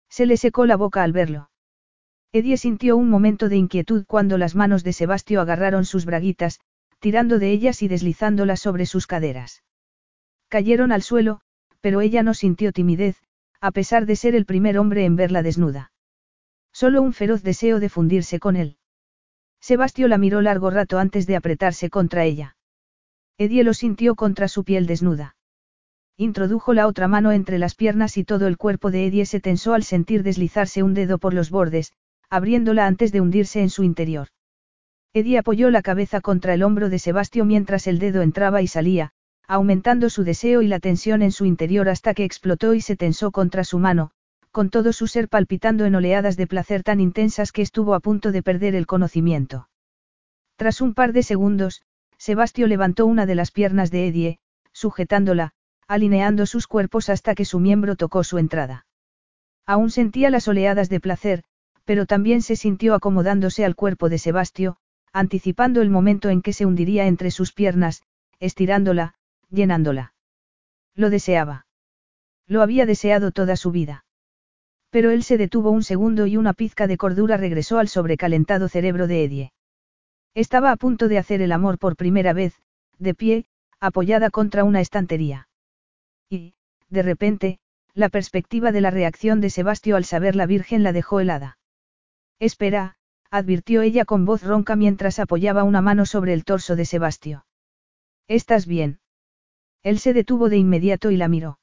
Se 0.10 0.26
le 0.26 0.38
secó 0.38 0.66
la 0.66 0.76
boca 0.76 1.04
al 1.04 1.12
verlo. 1.12 1.52
Edie 2.36 2.58
sintió 2.58 2.98
un 2.98 3.10
momento 3.10 3.48
de 3.48 3.56
inquietud 3.56 4.04
cuando 4.06 4.38
las 4.38 4.56
manos 4.56 4.84
de 4.84 4.92
Sebastio 4.92 5.40
agarraron 5.40 5.86
sus 5.86 6.04
braguitas, 6.04 6.60
tirando 7.00 7.40
de 7.40 7.50
ellas 7.52 7.82
y 7.82 7.88
deslizándolas 7.88 8.60
sobre 8.60 8.86
sus 8.86 9.08
caderas. 9.08 9.64
Cayeron 10.50 10.92
al 10.92 11.02
suelo, 11.02 11.40
pero 11.80 12.02
ella 12.02 12.24
no 12.24 12.34
sintió 12.34 12.74
timidez, 12.74 13.16
a 13.62 13.72
pesar 13.72 14.06
de 14.06 14.18
ser 14.18 14.36
el 14.36 14.46
primer 14.46 14.78
hombre 14.78 15.06
en 15.06 15.16
verla 15.16 15.44
desnuda. 15.44 15.94
Solo 16.74 17.02
un 17.02 17.14
feroz 17.14 17.42
deseo 17.42 17.80
de 17.80 17.88
fundirse 17.88 18.38
con 18.38 18.58
él. 18.58 18.80
Sebastio 19.62 20.10
la 20.10 20.18
miró 20.18 20.42
largo 20.42 20.70
rato 20.70 21.00
antes 21.00 21.28
de 21.28 21.38
apretarse 21.38 21.90
contra 21.90 22.26
ella. 22.26 22.58
Edie 23.38 23.64
lo 23.64 23.74
sintió 23.74 24.16
contra 24.16 24.50
su 24.50 24.66
piel 24.66 24.88
desnuda. 24.88 25.38
Introdujo 26.18 26.74
la 26.74 26.88
otra 26.88 27.08
mano 27.08 27.32
entre 27.32 27.60
las 27.60 27.76
piernas 27.76 28.18
y 28.18 28.26
todo 28.26 28.48
el 28.48 28.58
cuerpo 28.58 28.92
de 28.92 29.06
Edie 29.06 29.26
se 29.26 29.40
tensó 29.40 29.74
al 29.74 29.84
sentir 29.84 30.22
deslizarse 30.22 30.84
un 30.84 30.94
dedo 30.94 31.18
por 31.18 31.34
los 31.34 31.50
bordes, 31.50 31.94
abriéndola 32.30 32.88
antes 32.88 33.12
de 33.12 33.22
hundirse 33.22 33.62
en 33.62 33.70
su 33.70 33.84
interior. 33.84 34.28
Eddie 35.14 35.38
apoyó 35.38 35.70
la 35.70 35.82
cabeza 35.82 36.22
contra 36.22 36.54
el 36.54 36.64
hombro 36.64 36.90
de 36.90 37.00
Sebastio 37.00 37.46
mientras 37.46 37.88
el 37.88 38.00
dedo 38.00 38.22
entraba 38.22 38.62
y 38.62 38.68
salía, 38.68 39.12
aumentando 39.48 40.10
su 40.10 40.24
deseo 40.24 40.62
y 40.62 40.68
la 40.68 40.80
tensión 40.80 41.22
en 41.22 41.32
su 41.32 41.46
interior 41.46 41.88
hasta 41.88 42.14
que 42.14 42.26
explotó 42.26 42.74
y 42.74 42.82
se 42.82 42.96
tensó 42.96 43.32
contra 43.32 43.64
su 43.64 43.80
mano, 43.80 44.12
con 44.52 44.70
todo 44.70 44.94
su 44.94 45.08
ser 45.08 45.30
palpitando 45.30 45.86
en 45.86 45.96
oleadas 45.96 46.38
de 46.38 46.48
placer 46.48 46.84
tan 46.84 47.00
intensas 47.00 47.52
que 47.52 47.62
estuvo 47.62 47.94
a 47.94 48.00
punto 48.00 48.32
de 48.32 48.44
perder 48.44 48.76
el 48.76 48.88
conocimiento. 48.88 49.70
Tras 50.56 50.82
un 50.82 50.94
par 50.94 51.14
de 51.14 51.24
segundos, 51.24 51.82
Sebastio 52.18 52.68
levantó 52.68 53.06
una 53.06 53.26
de 53.26 53.36
las 53.36 53.52
piernas 53.52 53.92
de 53.92 54.08
Eddie, 54.08 54.40
sujetándola, 54.72 55.52
alineando 55.88 56.46
sus 56.46 56.68
cuerpos 56.68 57.10
hasta 57.10 57.36
que 57.36 57.46
su 57.46 57.60
miembro 57.60 57.96
tocó 57.96 58.24
su 58.24 58.38
entrada. 58.38 58.86
Aún 59.66 59.92
sentía 59.92 60.30
las 60.30 60.48
oleadas 60.48 60.90
de 60.90 61.00
placer, 61.00 61.44
pero 61.86 62.06
también 62.06 62.42
se 62.42 62.56
sintió 62.56 62.94
acomodándose 62.96 63.64
al 63.64 63.76
cuerpo 63.76 64.10
de 64.10 64.18
Sebastio, 64.18 64.78
anticipando 65.14 65.82
el 65.82 65.90
momento 65.90 66.30
en 66.30 66.42
que 66.42 66.52
se 66.52 66.66
hundiría 66.66 67.08
entre 67.08 67.32
sus 67.32 67.54
piernas, 67.54 68.04
estirándola, 68.40 69.16
llenándola. 69.50 70.14
Lo 70.96 71.10
deseaba. 71.10 71.68
Lo 72.48 72.62
había 72.62 72.86
deseado 72.86 73.32
toda 73.32 73.56
su 73.56 73.72
vida. 73.72 74.06
Pero 74.90 75.12
él 75.12 75.24
se 75.24 75.38
detuvo 75.38 75.72
un 75.72 75.84
segundo 75.84 76.26
y 76.26 76.38
una 76.38 76.54
pizca 76.54 76.88
de 76.88 76.98
cordura 76.98 77.38
regresó 77.38 77.80
al 77.80 77.88
sobrecalentado 77.88 78.68
cerebro 78.68 79.08
de 79.08 79.24
Edie. 79.24 79.54
Estaba 80.34 80.72
a 80.72 80.76
punto 80.76 81.08
de 81.08 81.18
hacer 81.18 81.42
el 81.42 81.52
amor 81.52 81.80
por 81.80 81.96
primera 81.96 82.34
vez, 82.34 82.56
de 82.98 83.14
pie, 83.14 83.46
apoyada 83.80 84.30
contra 84.30 84.64
una 84.64 84.82
estantería. 84.82 85.48
Y, 86.30 86.56
de 86.90 87.04
repente, 87.04 87.60
la 87.94 88.10
perspectiva 88.10 88.72
de 88.72 88.82
la 88.82 88.92
reacción 88.92 89.40
de 89.42 89.50
Sebastio 89.50 89.96
al 89.96 90.06
saber 90.06 90.36
la 90.36 90.46
Virgen 90.46 90.84
la 90.84 90.92
dejó 90.92 91.20
helada. 91.20 91.58
Espera, 92.40 92.98
advirtió 93.32 93.82
ella 93.82 94.06
con 94.06 94.26
voz 94.26 94.44
ronca 94.44 94.76
mientras 94.76 95.20
apoyaba 95.20 95.64
una 95.64 95.82
mano 95.82 96.06
sobre 96.06 96.34
el 96.34 96.44
torso 96.44 96.76
de 96.76 96.86
Sebastio. 96.86 97.46
¿Estás 98.28 98.66
bien? 98.66 99.00
Él 99.84 100.00
se 100.00 100.14
detuvo 100.14 100.50
de 100.50 100.58
inmediato 100.58 101.12
y 101.12 101.18
la 101.18 101.28
miró. 101.28 101.60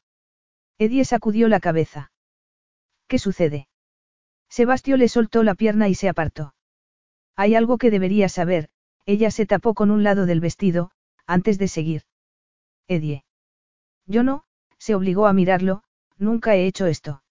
Edie 0.78 1.05
sacudió 1.05 1.49
la 1.49 1.61
cabeza. 1.61 2.12
¿Qué 3.09 3.19
sucede? 3.19 3.69
Sebastio 4.49 4.97
le 4.97 5.09
soltó 5.09 5.43
la 5.43 5.55
pierna 5.55 5.89
y 5.89 5.94
se 5.94 6.09
apartó. 6.09 6.55
Hay 7.36 7.55
algo 7.55 7.78
que 7.78 7.90
debería 7.90 8.28
saber, 8.28 8.69
ella 9.07 9.31
se 9.31 9.47
tapó 9.47 9.74
con 9.74 9.90
un 9.90 10.03
lado 10.03 10.27
del 10.27 10.40
vestido, 10.40 10.90
antes 11.27 11.59
de 11.59 11.69
seguir. 11.69 12.03
Edie. 12.86 13.24
Yo 14.07 14.23
no, 14.23 14.44
se 14.78 14.94
obligó 14.94 15.27
a 15.27 15.32
mirarlo, 15.32 15.82
nunca 16.16 16.55
he 16.55 16.66
hecho 16.66 16.86
esto. 16.86 17.23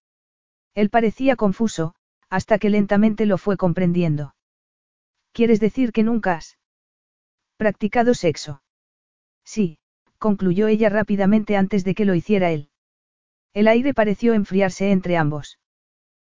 Él 0.74 0.90
parecía 0.90 1.36
confuso, 1.36 1.96
hasta 2.32 2.58
que 2.60 2.70
lentamente 2.70 3.26
lo 3.26 3.38
fue 3.38 3.58
comprendiendo. 3.58 4.36
¿Quieres 5.34 5.60
decir 5.60 5.92
que 5.92 6.02
nunca 6.02 6.36
has 6.36 6.58
practicado 7.58 8.14
sexo? 8.14 8.64
Sí, 9.44 9.80
concluyó 10.18 10.68
ella 10.68 10.90
rápidamente 10.90 11.58
antes 11.58 11.84
de 11.84 11.94
que 11.94 12.06
lo 12.06 12.16
hiciera 12.16 12.50
él. 12.50 12.70
El 13.54 13.68
aire 13.68 13.94
pareció 13.94 14.34
enfriarse 14.34 14.92
entre 14.92 15.18
ambos. 15.18 15.60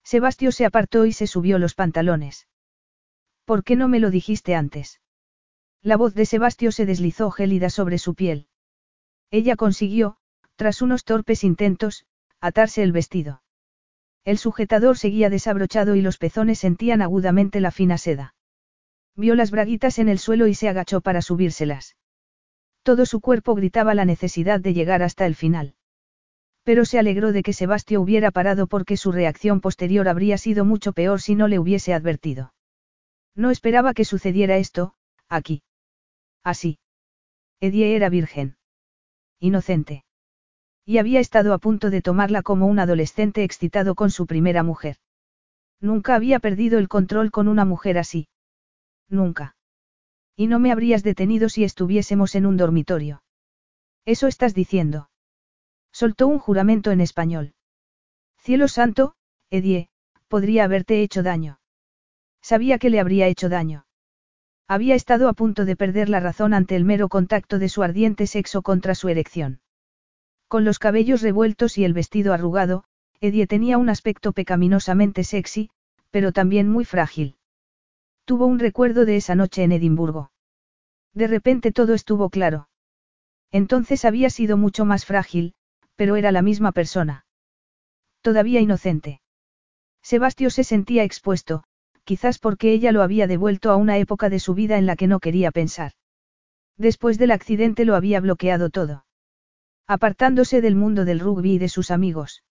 Sebastio 0.02 0.50
se 0.50 0.66
apartó 0.66 1.06
y 1.06 1.12
se 1.12 1.28
subió 1.28 1.60
los 1.60 1.74
pantalones. 1.74 2.48
¿Por 3.44 3.62
qué 3.62 3.76
no 3.76 3.86
me 3.86 4.00
lo 4.00 4.10
dijiste 4.10 4.56
antes? 4.56 5.00
La 5.80 5.96
voz 5.96 6.14
de 6.14 6.26
Sebastio 6.26 6.72
se 6.72 6.86
deslizó 6.86 7.30
gélida 7.30 7.70
sobre 7.70 7.98
su 7.98 8.16
piel. 8.16 8.48
Ella 9.30 9.54
consiguió, 9.54 10.16
tras 10.56 10.82
unos 10.82 11.04
torpes 11.04 11.44
intentos, 11.44 12.04
atarse 12.40 12.82
el 12.82 12.90
vestido. 12.90 13.43
El 14.24 14.38
sujetador 14.38 14.96
seguía 14.96 15.28
desabrochado 15.28 15.96
y 15.96 16.01
los 16.01 16.16
pezones 16.16 16.59
sentían 16.59 17.02
agudamente 17.02 17.60
la 17.60 17.70
fina 17.70 17.98
seda. 17.98 18.34
Vio 19.16 19.34
las 19.34 19.51
braguitas 19.51 19.98
en 19.98 20.09
el 20.09 20.18
suelo 20.18 20.46
y 20.46 20.55
se 20.55 20.68
agachó 20.68 21.01
para 21.01 21.22
subírselas. 21.22 21.96
Todo 22.82 23.06
su 23.06 23.20
cuerpo 23.20 23.55
gritaba 23.55 23.94
la 23.94 24.05
necesidad 24.05 24.60
de 24.60 24.74
llegar 24.74 25.02
hasta 25.02 25.26
el 25.26 25.34
final. 25.34 25.74
Pero 26.64 26.84
se 26.86 26.98
alegró 26.98 27.32
de 27.32 27.42
que 27.42 27.52
Sebastio 27.52 28.01
hubiera 28.01 28.30
parado 28.30 28.66
porque 28.66 28.96
su 28.96 29.12
reacción 29.12 29.60
posterior 29.60 30.09
habría 30.09 30.38
sido 30.38 30.64
mucho 30.64 30.94
peor 30.94 31.20
si 31.20 31.34
no 31.34 31.46
le 31.46 31.59
hubiese 31.59 31.92
advertido. 31.92 32.55
No 33.34 33.51
esperaba 33.51 33.92
que 33.92 34.05
sucediera 34.05 34.56
esto, 34.56 34.94
aquí. 35.28 35.62
Así. 36.42 36.78
Edie 37.60 37.94
era 37.94 38.09
virgen. 38.09 38.56
Inocente. 39.38 40.05
Y 40.86 40.98
había 40.98 41.20
estado 41.20 41.55
a 41.55 41.59
punto 41.59 41.90
de 41.90 42.02
tomarla 42.02 42.43
como 42.43 42.66
un 42.66 42.78
adolescente 42.78 43.43
excitado 43.43 43.94
con 43.94 44.11
su 44.11 44.27
primera 44.27 44.62
mujer. 44.62 44.97
Nunca 45.81 46.15
había 46.15 46.40
perdido 46.40 46.78
el 46.78 46.89
control 46.89 47.31
con 47.31 47.48
una 47.48 47.65
mujer 47.65 47.98
así. 47.98 48.28
Nunca. 49.09 49.56
Y 50.36 50.47
no 50.47 50.59
me 50.59 50.73
habrías 50.73 51.02
detenido 51.02 51.48
si 51.48 51.65
estuviésemos 51.65 52.35
en 52.35 52.47
un 52.47 52.56
dormitorio. 52.56 53.23
Eso 54.05 54.27
estás 54.27 54.55
diciendo. 54.55 55.09
Soltó 55.93 56.27
un 56.27 56.39
juramento 56.39 56.90
en 56.90 57.01
español. 57.01 57.55
Cielo 58.39 58.69
santo, 58.69 59.15
Edie, 59.51 59.89
podría 60.28 60.65
haberte 60.65 61.02
hecho 61.02 61.23
daño. 61.23 61.61
Sabía 62.43 62.78
que 62.78 62.90
le 62.90 63.01
habría 63.01 63.27
hecho 63.27 63.48
daño. 63.48 63.86
Había 64.69 64.94
estado 64.94 65.28
a 65.28 65.32
punto 65.32 65.65
de 65.65 65.77
perder 65.77 66.09
la 66.09 66.20
razón 66.20 66.52
ante 66.52 66.77
el 66.77 66.85
mero 66.85 67.09
contacto 67.09 67.59
de 67.59 67.69
su 67.69 67.82
ardiente 67.82 68.27
sexo 68.27 68.62
contra 68.62 68.94
su 68.94 69.09
erección. 69.09 69.61
Con 70.55 70.64
los 70.64 70.78
cabellos 70.78 71.20
revueltos 71.20 71.78
y 71.78 71.85
el 71.85 71.94
vestido 71.94 72.32
arrugado, 72.32 72.85
Edie 73.20 73.48
tenía 73.48 73.76
un 73.76 73.89
aspecto 73.89 74.32
pecaminosamente 74.32 75.24
sexy, 75.24 75.68
pero 76.12 76.31
también 76.31 76.68
muy 76.68 76.85
frágil. 76.85 77.35
Tuvo 78.24 78.47
un 78.47 78.60
recuerdo 78.60 79.05
de 79.05 79.16
esa 79.16 79.35
noche 79.35 79.64
en 79.64 79.72
Edimburgo. 79.72 80.31
De 81.12 81.26
repente 81.26 81.72
todo 81.72 81.93
estuvo 81.93 82.31
claro. 82.31 82.68
Entonces 83.51 84.05
había 84.05 84.31
sido 84.31 84.56
mucho 84.56 84.85
más 84.85 85.05
frágil, 85.05 85.55
pero 85.97 86.14
era 86.14 86.31
la 86.31 86.40
misma 86.40 86.70
persona. 86.70 87.26
Todavía 88.20 88.60
inocente. 88.60 89.22
Sebastio 90.02 90.51
se 90.51 90.62
sentía 90.62 91.02
expuesto, 91.02 91.64
quizás 92.05 92.39
porque 92.39 92.72
ella 92.72 92.93
lo 92.93 93.02
había 93.02 93.26
devuelto 93.26 93.72
a 93.72 93.76
una 93.76 93.98
época 93.98 94.31
de 94.31 94.39
su 94.39 94.55
vida 94.55 94.78
en 94.78 94.86
la 94.86 94.94
que 94.94 95.09
no 95.09 95.18
quería 95.18 95.51
pensar. 95.51 95.94
Después 96.76 97.18
del 97.18 97.32
accidente 97.32 97.85
lo 97.85 97.97
había 97.97 98.20
bloqueado 98.20 98.70
todo. 98.70 99.05
Apartándose 99.86 100.61
del 100.61 100.77
mundo 100.77 101.05
del 101.05 101.20
rugby 101.20 101.55
y 101.55 101.59
de 101.59 101.69
sus 101.69 101.90
amigos. 101.90 102.43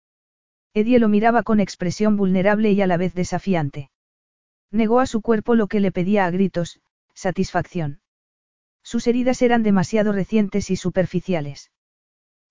Edie 0.73 0.99
lo 0.99 1.07
miraba 1.07 1.43
con 1.43 1.59
expresión 1.59 2.15
vulnerable 2.15 2.71
y 2.71 2.81
a 2.81 2.87
la 2.87 2.97
vez 2.97 3.13
desafiante. 3.13 3.89
Negó 4.71 4.99
a 4.99 5.05
su 5.05 5.21
cuerpo 5.21 5.55
lo 5.55 5.67
que 5.67 5.79
le 5.79 5.91
pedía 5.91 6.25
a 6.25 6.31
gritos, 6.31 6.81
satisfacción. 7.13 8.01
Sus 8.83 9.07
heridas 9.07 9.41
eran 9.41 9.63
demasiado 9.63 10.11
recientes 10.11 10.69
y 10.69 10.75
superficiales. 10.75 11.71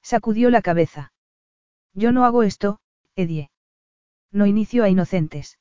Sacudió 0.03 0.51
la 0.51 0.63
cabeza. 0.63 1.13
Yo 1.95 2.11
no 2.11 2.25
hago 2.25 2.43
esto, 2.43 2.81
Edie. 3.15 3.51
No 4.31 4.47
inicio 4.47 4.83
a 4.83 4.89
inocentes. 4.89 5.59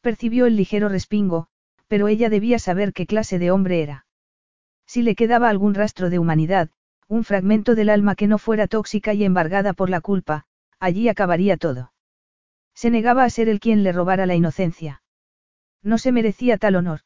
Percibió 0.00 0.46
el 0.46 0.56
ligero 0.56 0.88
respingo, 0.88 1.48
pero 1.88 2.06
ella 2.06 2.28
debía 2.28 2.58
saber 2.58 2.92
qué 2.92 3.06
clase 3.06 3.38
de 3.38 3.50
hombre 3.50 3.82
era. 3.82 4.06
Si 4.86 5.02
le 5.02 5.14
quedaba 5.16 5.48
algún 5.48 5.74
rastro 5.74 6.10
de 6.10 6.18
humanidad, 6.18 6.70
un 7.08 7.24
fragmento 7.24 7.74
del 7.74 7.88
alma 7.88 8.14
que 8.14 8.26
no 8.26 8.38
fuera 8.38 8.66
tóxica 8.66 9.14
y 9.14 9.24
embargada 9.24 9.72
por 9.72 9.88
la 9.88 10.00
culpa, 10.02 10.44
allí 10.78 11.08
acabaría 11.08 11.56
todo. 11.56 11.92
Se 12.74 12.90
negaba 12.90 13.24
a 13.24 13.30
ser 13.30 13.48
el 13.48 13.60
quien 13.60 13.82
le 13.82 13.92
robara 13.92 14.26
la 14.26 14.34
inocencia. 14.34 15.02
No 15.82 15.96
se 15.96 16.12
merecía 16.12 16.58
tal 16.58 16.76
honor. 16.76 17.00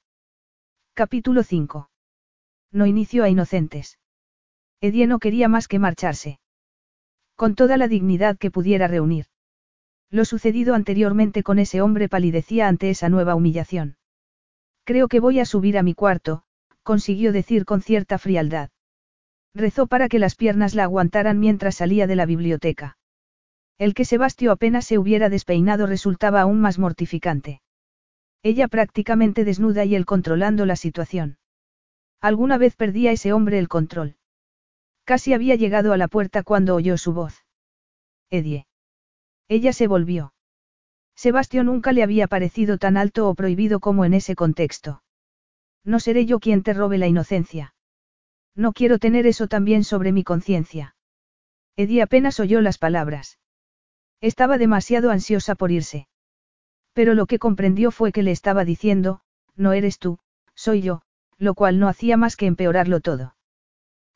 Capítulo 0.95 1.45
5. 1.45 1.89
No 2.73 2.87
inicio 2.87 3.23
a 3.23 3.29
inocentes. 3.29 3.99
Edie 4.81 5.07
no 5.07 5.21
quería 5.21 5.49
más 5.49 5.69
que 5.69 5.79
marcharse. 5.79 6.41
Con 7.37 7.55
toda 7.55 7.77
la 7.77 7.87
dignidad 7.87 8.37
que 8.37 8.51
pudiera 8.51 8.89
reunir. 8.89 9.27
Lo 10.11 10.25
sucedido 10.25 10.75
anteriormente 10.75 11.45
con 11.45 11.61
ese 11.61 11.81
hombre 11.81 12.09
palidecía 12.09 12.67
ante 12.67 12.91
esa 12.91 13.09
nueva 13.09 13.37
humillación. 13.37 13.97
Creo 14.85 15.07
que 15.07 15.21
voy 15.21 15.39
a 15.39 15.47
subir 15.47 15.79
a 15.79 15.83
mi 15.85 15.95
cuarto, 15.95 16.43
consiguió 16.83 17.33
decir 17.33 17.65
con 17.65 17.81
cierta 17.83 18.19
frialdad. 18.19 18.72
Rezó 19.55 19.87
para 19.87 20.09
que 20.09 20.19
las 20.19 20.35
piernas 20.35 20.75
la 20.75 20.85
aguantaran 20.85 21.39
mientras 21.39 21.77
salía 21.77 22.07
de 22.07 22.17
la 22.17 22.27
biblioteca. 22.27 22.97
El 23.79 23.95
que 23.95 24.05
Sebastio 24.05 24.53
apenas 24.53 24.87
se 24.87 24.99
hubiera 24.99 25.29
despeinado 25.29 25.87
resultaba 25.87 26.41
aún 26.41 26.61
más 26.61 26.79
mortificante. 26.79 27.61
Ella 28.43 28.69
prácticamente 28.69 29.45
desnuda 29.45 29.85
y 29.85 29.95
él 29.95 30.07
controlando 30.07 30.67
la 30.67 30.77
situación. 30.77 31.39
Alguna 32.21 32.59
vez 32.59 32.77
perdía 32.77 33.13
ese 33.13 33.33
hombre 33.33 33.59
el 33.59 33.69
control. 33.69 34.17
Casi 35.05 35.35
había 35.35 35.57
llegado 35.57 35.93
a 35.93 35.97
la 35.97 36.09
puerta 36.09 36.43
cuando 36.43 36.75
oyó 36.75 36.97
su 36.97 37.13
voz. 37.13 37.45
Edie. 38.31 38.67
Ella 39.49 39.73
se 39.73 39.87
volvió. 39.87 40.33
Sebastio 41.15 41.63
nunca 41.65 41.93
le 41.93 42.03
había 42.03 42.27
parecido 42.27 42.79
tan 42.79 42.97
alto 42.97 43.29
o 43.29 43.35
prohibido 43.35 43.81
como 43.81 44.05
en 44.05 44.15
ese 44.15 44.35
contexto. 44.35 45.03
No 45.85 46.01
seré 46.01 46.25
yo 46.25 46.41
quien 46.41 46.63
te 46.63 46.73
robe 46.73 46.99
la 46.99 47.09
inocencia. 47.09 47.75
No 48.55 48.73
quiero 48.73 48.99
tener 48.99 49.27
eso 49.27 49.47
también 49.47 49.85
sobre 49.85 50.13
mi 50.13 50.25
conciencia. 50.25 50.95
Edie 51.77 52.03
apenas 52.03 52.39
oyó 52.39 52.61
las 52.61 52.79
palabras. 52.79 53.39
Estaba 54.21 54.59
demasiado 54.59 55.11
ansiosa 55.11 55.55
por 55.55 55.71
irse. 55.71 56.07
Pero 56.93 57.15
lo 57.15 57.27
que 57.27 57.39
comprendió 57.39 57.91
fue 57.91 58.13
que 58.13 58.23
le 58.23 58.31
estaba 58.31 58.65
diciendo, 58.65 59.21
no 59.57 59.73
eres 59.73 59.99
tú, 59.99 60.19
soy 60.55 60.83
yo, 60.83 61.03
lo 61.39 61.55
cual 61.55 61.79
no 61.79 61.89
hacía 61.89 62.17
más 62.17 62.37
que 62.37 62.47
empeorarlo 62.47 63.01
todo. 63.01 63.35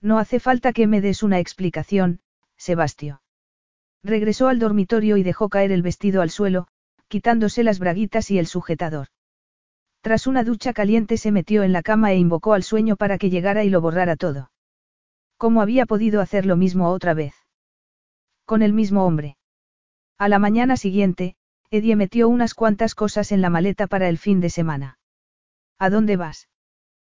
No 0.00 0.18
hace 0.18 0.38
falta 0.38 0.72
que 0.72 0.86
me 0.86 1.00
des 1.00 1.22
una 1.22 1.38
explicación, 1.38 2.20
Sebastio. 2.56 3.22
Regresó 4.02 4.48
al 4.48 4.58
dormitorio 4.58 5.16
y 5.16 5.22
dejó 5.22 5.48
caer 5.48 5.72
el 5.72 5.82
vestido 5.82 6.22
al 6.22 6.30
suelo, 6.30 6.68
quitándose 7.08 7.64
las 7.64 7.78
braguitas 7.78 8.30
y 8.30 8.38
el 8.38 8.46
sujetador. 8.46 9.08
Tras 10.06 10.28
una 10.28 10.44
ducha 10.44 10.72
caliente 10.72 11.16
se 11.16 11.32
metió 11.32 11.64
en 11.64 11.72
la 11.72 11.82
cama 11.82 12.12
e 12.12 12.16
invocó 12.16 12.52
al 12.52 12.62
sueño 12.62 12.94
para 12.94 13.18
que 13.18 13.28
llegara 13.28 13.64
y 13.64 13.70
lo 13.70 13.80
borrara 13.80 14.14
todo. 14.14 14.52
¿Cómo 15.36 15.60
había 15.60 15.84
podido 15.84 16.20
hacer 16.20 16.46
lo 16.46 16.54
mismo 16.54 16.90
otra 16.90 17.12
vez? 17.12 17.34
Con 18.44 18.62
el 18.62 18.72
mismo 18.72 19.04
hombre. 19.04 19.36
A 20.16 20.28
la 20.28 20.38
mañana 20.38 20.76
siguiente, 20.76 21.34
Edie 21.72 21.96
metió 21.96 22.28
unas 22.28 22.54
cuantas 22.54 22.94
cosas 22.94 23.32
en 23.32 23.40
la 23.40 23.50
maleta 23.50 23.88
para 23.88 24.08
el 24.08 24.16
fin 24.16 24.40
de 24.40 24.48
semana. 24.48 25.00
¿A 25.76 25.90
dónde 25.90 26.16
vas? 26.16 26.48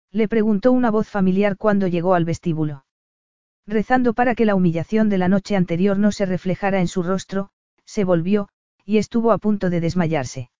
Le 0.09 0.29
preguntó 0.29 0.71
una 0.71 0.89
voz 0.89 1.09
familiar 1.09 1.57
cuando 1.57 1.87
llegó 1.87 2.13
al 2.13 2.23
vestíbulo. 2.23 2.85
Rezando 3.65 4.13
para 4.13 4.33
que 4.33 4.45
la 4.45 4.55
humillación 4.55 5.09
de 5.09 5.17
la 5.17 5.27
noche 5.27 5.57
anterior 5.57 5.99
no 5.99 6.13
se 6.13 6.25
reflejara 6.25 6.79
en 6.79 6.87
su 6.87 7.03
rostro, 7.03 7.49
se 7.83 8.05
volvió, 8.05 8.47
y 8.85 8.97
estuvo 8.97 9.33
a 9.33 9.39
punto 9.39 9.69
de 9.69 9.81
desmayarse. 9.81 10.51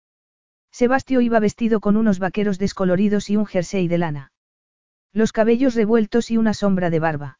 Sebastio 0.77 1.21
iba 1.21 1.39
vestido 1.39 1.79
con 1.79 1.97
unos 1.97 2.19
vaqueros 2.19 2.59
descoloridos 2.59 3.31
y 3.31 3.35
un 3.35 3.47
jersey 3.47 3.87
de 3.87 3.97
lana. 3.97 4.31
Los 5.11 5.31
cabellos 5.31 5.73
revueltos 5.73 6.29
y 6.29 6.37
una 6.37 6.53
sombra 6.53 6.91
de 6.91 6.99
barba. 6.99 7.39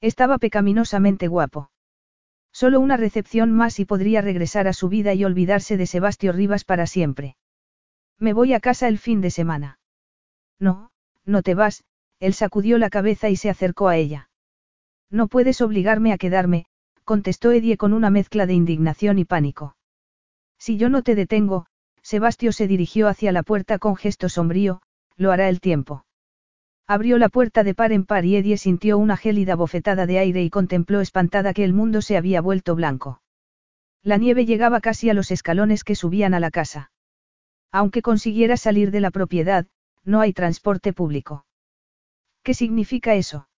Estaba 0.00 0.38
pecaminosamente 0.38 1.28
guapo. 1.28 1.70
Solo 2.50 2.80
una 2.80 2.96
recepción 2.96 3.52
más 3.52 3.78
y 3.78 3.84
podría 3.84 4.22
regresar 4.22 4.66
a 4.66 4.72
su 4.72 4.88
vida 4.88 5.14
y 5.14 5.24
olvidarse 5.24 5.76
de 5.76 5.86
Sebastio 5.86 6.32
Rivas 6.32 6.64
para 6.64 6.88
siempre. 6.88 7.36
Me 8.18 8.32
voy 8.32 8.54
a 8.54 8.58
casa 8.58 8.88
el 8.88 8.98
fin 8.98 9.20
de 9.20 9.30
semana. 9.30 9.78
No, 10.58 10.90
no 11.24 11.42
te 11.42 11.54
vas, 11.54 11.84
él 12.18 12.34
sacudió 12.34 12.76
la 12.78 12.90
cabeza 12.90 13.28
y 13.28 13.36
se 13.36 13.50
acercó 13.50 13.86
a 13.86 13.96
ella. 13.96 14.30
No 15.10 15.28
puedes 15.28 15.60
obligarme 15.60 16.12
a 16.12 16.18
quedarme, 16.18 16.66
contestó 17.04 17.52
Edie 17.52 17.76
con 17.76 17.92
una 17.92 18.10
mezcla 18.10 18.46
de 18.46 18.54
indignación 18.54 19.20
y 19.20 19.24
pánico. 19.24 19.76
Si 20.58 20.76
yo 20.76 20.88
no 20.88 21.04
te 21.04 21.14
detengo, 21.14 21.68
Sebastio 22.08 22.52
se 22.52 22.66
dirigió 22.66 23.06
hacia 23.06 23.32
la 23.32 23.42
puerta 23.42 23.78
con 23.78 23.94
gesto 23.94 24.30
sombrío, 24.30 24.80
lo 25.16 25.30
hará 25.30 25.50
el 25.50 25.60
tiempo. 25.60 26.06
Abrió 26.86 27.18
la 27.18 27.28
puerta 27.28 27.64
de 27.64 27.74
par 27.74 27.92
en 27.92 28.06
par 28.06 28.24
y 28.24 28.36
Edie 28.36 28.56
sintió 28.56 28.96
una 28.96 29.18
gélida 29.18 29.56
bofetada 29.56 30.06
de 30.06 30.18
aire 30.18 30.42
y 30.42 30.48
contempló 30.48 31.02
espantada 31.02 31.52
que 31.52 31.64
el 31.64 31.74
mundo 31.74 32.00
se 32.00 32.16
había 32.16 32.40
vuelto 32.40 32.74
blanco. 32.74 33.20
La 34.02 34.16
nieve 34.16 34.46
llegaba 34.46 34.80
casi 34.80 35.10
a 35.10 35.12
los 35.12 35.30
escalones 35.30 35.84
que 35.84 35.94
subían 35.94 36.32
a 36.32 36.40
la 36.40 36.50
casa. 36.50 36.92
Aunque 37.70 38.00
consiguiera 38.00 38.56
salir 38.56 38.90
de 38.90 39.00
la 39.00 39.10
propiedad, 39.10 39.66
no 40.02 40.22
hay 40.22 40.32
transporte 40.32 40.94
público. 40.94 41.44
¿Qué 42.42 42.54
significa 42.54 43.16
eso? 43.16 43.50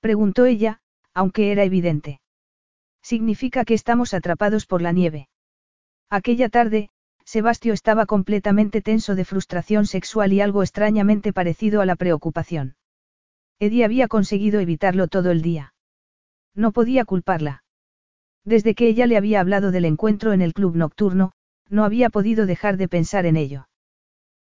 Preguntó 0.00 0.46
ella, 0.46 0.80
aunque 1.14 1.52
era 1.52 1.62
evidente. 1.62 2.20
Significa 3.02 3.64
que 3.64 3.74
estamos 3.74 4.14
atrapados 4.14 4.66
por 4.66 4.82
la 4.82 4.90
nieve. 4.90 5.28
Aquella 6.10 6.48
tarde, 6.48 6.90
Sebastio 7.32 7.72
estaba 7.72 8.04
completamente 8.04 8.82
tenso 8.82 9.14
de 9.14 9.24
frustración 9.24 9.86
sexual 9.86 10.34
y 10.34 10.42
algo 10.42 10.62
extrañamente 10.62 11.32
parecido 11.32 11.80
a 11.80 11.86
la 11.86 11.96
preocupación. 11.96 12.76
Eddie 13.58 13.86
había 13.86 14.06
conseguido 14.06 14.60
evitarlo 14.60 15.08
todo 15.08 15.30
el 15.30 15.40
día. 15.40 15.72
No 16.54 16.72
podía 16.72 17.06
culparla. 17.06 17.64
Desde 18.44 18.74
que 18.74 18.86
ella 18.86 19.06
le 19.06 19.16
había 19.16 19.40
hablado 19.40 19.70
del 19.70 19.86
encuentro 19.86 20.34
en 20.34 20.42
el 20.42 20.52
club 20.52 20.76
nocturno, 20.76 21.32
no 21.70 21.84
había 21.84 22.10
podido 22.10 22.44
dejar 22.44 22.76
de 22.76 22.88
pensar 22.88 23.24
en 23.24 23.38
ello. 23.38 23.66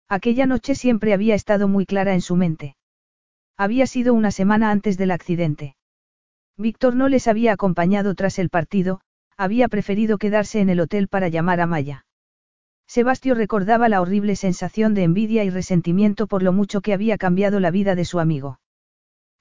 Aquella 0.09 0.47
noche 0.47 0.75
siempre 0.75 1.15
había 1.15 1.37
estado 1.37 1.69
muy 1.69 1.87
clara 1.87 2.15
en 2.15 2.23
su 2.23 2.35
mente. 2.35 2.75
Había 3.57 3.87
sido 3.87 4.15
una 4.15 4.33
semana 4.33 4.73
antes 4.73 4.99
del 4.99 5.13
accidente. 5.13 5.77
Víctor 6.57 6.97
no 6.97 7.09
les 7.09 7.29
había 7.29 7.53
acompañado 7.53 8.17
tras 8.17 8.41
el 8.41 8.51
partido, 8.51 9.01
había 9.37 9.69
preferido 9.69 10.19
quedarse 10.19 10.59
en 10.59 10.71
el 10.71 10.81
hotel 10.81 11.07
para 11.07 11.29
llamar 11.29 11.61
a 11.61 11.69
Maya. 11.69 12.05
Sebastio 12.91 13.37
recordaba 13.37 13.89
la 13.89 14.01
horrible 14.01 14.35
sensación 14.35 14.95
de 14.95 15.05
envidia 15.05 15.45
y 15.45 15.51
resentimiento 15.51 16.27
por 16.27 16.43
lo 16.43 16.53
mucho 16.53 16.81
que 16.81 16.93
había 16.93 17.19
cambiado 17.19 17.61
la 17.61 17.71
vida 17.71 17.95
de 17.95 18.05
su 18.05 18.19
amigo. 18.19 18.59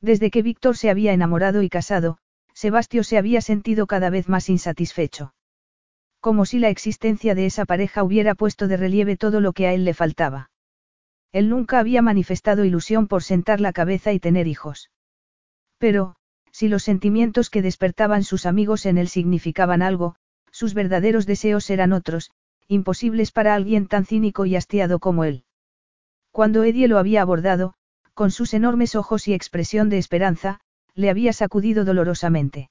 Desde 0.02 0.30
que 0.30 0.44
Víctor 0.44 0.78
se 0.78 0.92
había 0.92 1.14
enamorado 1.14 1.64
y 1.64 1.70
casado, 1.70 2.20
Sebastio 2.54 3.04
se 3.04 3.18
había 3.18 3.42
sentido 3.42 3.88
cada 3.88 4.12
vez 4.12 4.30
más 4.30 4.50
insatisfecho. 4.50 5.34
Como 6.20 6.46
si 6.46 6.60
la 6.60 6.70
existencia 6.70 7.34
de 7.34 7.48
esa 7.48 7.66
pareja 7.66 8.04
hubiera 8.04 8.36
puesto 8.36 8.68
de 8.68 8.78
relieve 8.78 9.18
todo 9.18 9.42
lo 9.42 9.52
que 9.54 9.66
a 9.66 9.74
él 9.74 9.84
le 9.84 9.96
faltaba. 9.96 10.52
Él 11.32 11.50
nunca 11.50 11.80
había 11.80 12.04
manifestado 12.04 12.66
ilusión 12.66 13.08
por 13.08 13.24
sentar 13.24 13.62
la 13.62 13.74
cabeza 13.74 14.14
y 14.14 14.20
tener 14.20 14.46
hijos. 14.46 14.92
Pero, 15.80 16.18
si 16.52 16.68
los 16.68 16.84
sentimientos 16.84 17.50
que 17.50 17.64
despertaban 17.64 18.24
sus 18.24 18.46
amigos 18.46 18.86
en 18.86 19.00
él 19.00 19.08
significaban 19.08 19.82
algo, 19.82 20.18
sus 20.52 20.76
verdaderos 20.76 21.26
deseos 21.26 21.68
eran 21.72 21.94
otros, 21.94 22.30
imposibles 22.70 23.32
para 23.32 23.56
alguien 23.56 23.88
tan 23.88 24.06
cínico 24.06 24.46
y 24.46 24.56
hastiado 24.56 25.00
como 25.00 25.24
él. 25.24 25.44
Cuando 26.32 26.64
Eddie 26.64 26.88
lo 26.88 27.00
había 27.00 27.24
abordado, 27.24 27.74
con 28.14 28.30
sus 28.30 28.54
enormes 28.54 28.96
ojos 28.96 29.28
y 29.28 29.34
expresión 29.34 29.90
de 29.90 29.98
esperanza, 29.98 30.60
le 30.94 31.10
había 31.10 31.34
sacudido 31.34 31.84
dolorosamente. 31.84 32.70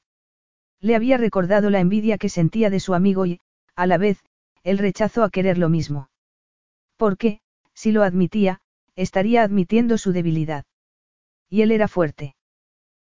Le 0.81 0.95
había 0.95 1.19
recordado 1.19 1.69
la 1.69 1.81
envidia 1.81 2.17
que 2.17 2.29
sentía 2.29 2.71
de 2.71 2.79
su 2.79 2.95
amigo 2.95 3.27
y, 3.27 3.41
a 3.75 3.87
la 3.87 3.99
vez, 3.99 4.23
el 4.63 4.79
rechazo 4.79 5.25
a 5.25 5.31
querer 5.31 5.59
lo 5.59 5.69
mismo. 5.69 6.11
Porque, 6.97 7.41
si 7.75 7.91
lo 7.91 8.05
admitía, 8.05 8.61
estaría 8.95 9.43
admitiendo 9.43 9.99
su 9.99 10.13
debilidad. 10.13 10.65
Y 11.49 11.63
él 11.63 11.73
era 11.73 11.89
fuerte. 11.89 12.37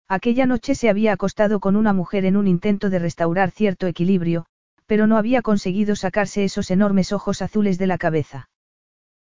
Aquella 0.08 0.46
noche 0.46 0.74
se 0.74 0.88
había 0.88 1.12
acostado 1.12 1.60
con 1.60 1.76
una 1.76 1.92
mujer 1.92 2.24
en 2.24 2.36
un 2.36 2.48
intento 2.48 2.90
de 2.90 2.98
restaurar 2.98 3.52
cierto 3.52 3.86
equilibrio, 3.86 4.46
pero 4.90 5.06
no 5.06 5.18
había 5.18 5.40
conseguido 5.40 5.94
sacarse 5.94 6.42
esos 6.42 6.68
enormes 6.72 7.12
ojos 7.12 7.42
azules 7.42 7.78
de 7.78 7.86
la 7.86 7.96
cabeza. 7.96 8.50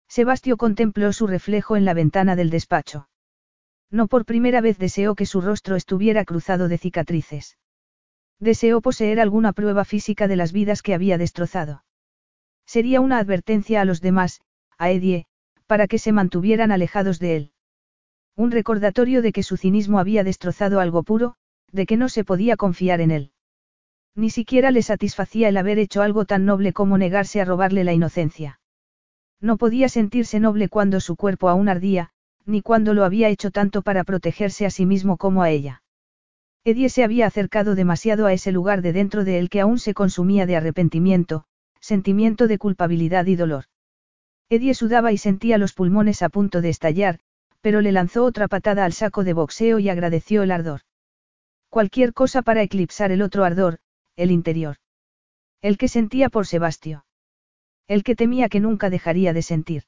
Sebastio 0.09 0.57
contempló 0.57 1.13
su 1.13 1.27
reflejo 1.27 1.77
en 1.77 1.85
la 1.85 1.93
ventana 1.93 2.37
del 2.37 2.49
despacho. 2.49 3.11
No 3.91 4.07
por 4.07 4.25
primera 4.25 4.63
vez 4.63 4.79
deseó 4.79 5.15
que 5.15 5.27
su 5.27 5.43
rostro 5.43 5.77
estuviera 5.77 6.25
cruzado 6.25 6.69
de 6.69 6.79
cicatrices. 6.79 7.59
Deseó 8.41 8.81
poseer 8.81 9.21
alguna 9.21 9.53
prueba 9.53 9.85
física 9.85 10.27
de 10.27 10.37
las 10.37 10.53
vidas 10.53 10.81
que 10.81 10.95
había 10.95 11.19
destrozado. 11.19 11.85
Sería 12.65 13.03
una 13.03 13.19
advertencia 13.19 13.83
a 13.83 13.85
los 13.85 14.01
demás, 14.01 14.41
a 14.79 14.91
Edie, 14.91 15.27
para 15.67 15.87
que 15.87 15.99
se 15.99 16.13
mantuvieran 16.13 16.73
alejados 16.73 17.19
de 17.19 17.37
él. 17.37 17.53
Un 18.37 18.53
recordatorio 18.53 19.21
de 19.21 19.33
que 19.33 19.43
su 19.43 19.59
cinismo 19.59 19.99
había 19.99 20.25
destrozado 20.25 20.81
algo 20.81 21.03
puro, 21.03 21.35
de 21.73 21.85
que 21.85 21.99
no 21.99 22.09
se 22.09 22.25
podía 22.25 22.57
confiar 22.57 23.03
en 23.03 23.11
él. 23.11 23.33
Ni 24.19 24.31
siquiera 24.31 24.73
le 24.73 24.83
satisfacía 24.83 25.49
el 25.49 25.57
haber 25.57 25.79
hecho 25.79 26.03
algo 26.03 26.25
tan 26.25 26.45
noble 26.45 26.73
como 26.73 26.99
negarse 26.99 27.41
a 27.41 27.45
robarle 27.45 27.85
la 27.85 27.93
inocencia. 27.93 28.59
No 29.41 29.59
podía 29.59 29.89
sentirse 29.89 30.41
noble 30.41 30.69
cuando 30.69 30.99
su 30.99 31.15
cuerpo 31.15 31.49
aún 31.49 31.69
ardía, 31.69 32.11
ni 32.45 32.61
cuando 32.61 32.95
lo 32.95 33.05
había 33.05 33.29
hecho 33.29 33.53
tanto 33.53 33.83
para 33.83 34.03
protegerse 34.03 34.67
a 34.67 34.71
sí 34.71 34.87
mismo 34.87 35.19
como 35.19 35.45
a 35.45 35.51
ella. 35.51 35.85
Edie 36.65 36.89
se 36.89 37.05
había 37.05 37.29
acercado 37.29 37.77
demasiado 37.77 38.27
a 38.27 38.33
ese 38.33 38.51
lugar 38.51 38.83
de 38.83 38.93
dentro 38.93 39.23
de 39.23 39.39
él 39.39 39.49
que 39.49 39.61
aún 39.61 39.79
se 39.79 39.95
consumía 39.95 40.47
de 40.47 40.57
arrepentimiento, 40.57 41.45
sentimiento 41.79 42.49
de 42.49 42.59
culpabilidad 42.59 43.25
y 43.27 43.37
dolor. 43.37 43.67
Edie 44.49 44.75
sudaba 44.75 45.13
y 45.13 45.19
sentía 45.19 45.59
los 45.59 45.75
pulmones 45.75 46.23
a 46.23 46.29
punto 46.29 46.61
de 46.61 46.71
estallar, 46.71 47.21
pero 47.61 47.83
le 47.83 47.93
lanzó 47.93 48.25
otra 48.25 48.49
patada 48.49 48.85
al 48.85 48.95
saco 48.95 49.23
de 49.23 49.35
boxeo 49.35 49.79
y 49.79 49.89
agradeció 49.89 50.43
el 50.43 50.51
ardor. 50.51 50.81
Cualquier 51.69 52.13
cosa 52.15 52.43
para 52.43 52.63
eclipsar 52.63 53.13
el 53.13 53.23
otro 53.23 53.45
ardor, 53.45 53.79
el 54.19 54.33
interior. 54.33 54.77
El 55.63 55.79
que 55.79 55.87
sentía 55.87 56.29
por 56.29 56.47
Sebastio. 56.47 57.07
El 57.87 58.03
que 58.03 58.17
temía 58.17 58.49
que 58.49 58.59
nunca 58.59 58.91
dejaría 58.91 59.33
de 59.33 59.43
sentir. 59.43 59.85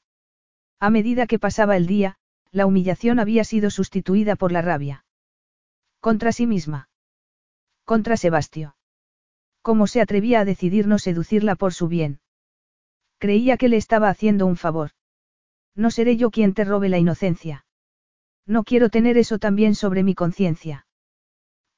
A 0.78 0.88
medida 0.88 1.26
que 1.26 1.40
pasaba 1.40 1.76
el 1.76 1.88
día, 1.88 2.16
la 2.52 2.66
humillación 2.66 3.18
había 3.18 3.42
sido 3.42 3.70
sustituida 3.70 4.36
por 4.36 4.52
la 4.52 4.62
rabia. 4.62 5.04
Contra 5.98 6.30
sí 6.30 6.46
misma. 6.46 6.88
Contra 7.84 8.16
Sebastio. 8.16 8.76
¿Cómo 9.62 9.88
se 9.88 10.00
atrevía 10.00 10.40
a 10.40 10.44
decidir 10.44 10.86
no 10.86 11.00
seducirla 11.00 11.56
por 11.56 11.74
su 11.74 11.88
bien? 11.88 12.20
Creía 13.18 13.56
que 13.56 13.68
le 13.68 13.76
estaba 13.76 14.08
haciendo 14.08 14.46
un 14.46 14.56
favor. 14.56 14.92
No 15.74 15.90
seré 15.90 16.16
yo 16.16 16.30
quien 16.30 16.54
te 16.54 16.64
robe 16.64 16.88
la 16.88 16.98
inocencia. 16.98 17.66
No 18.46 18.62
quiero 18.62 18.90
tener 18.90 19.18
eso 19.18 19.40
también 19.40 19.74
sobre 19.74 20.04
mi 20.04 20.14
conciencia. 20.14 20.86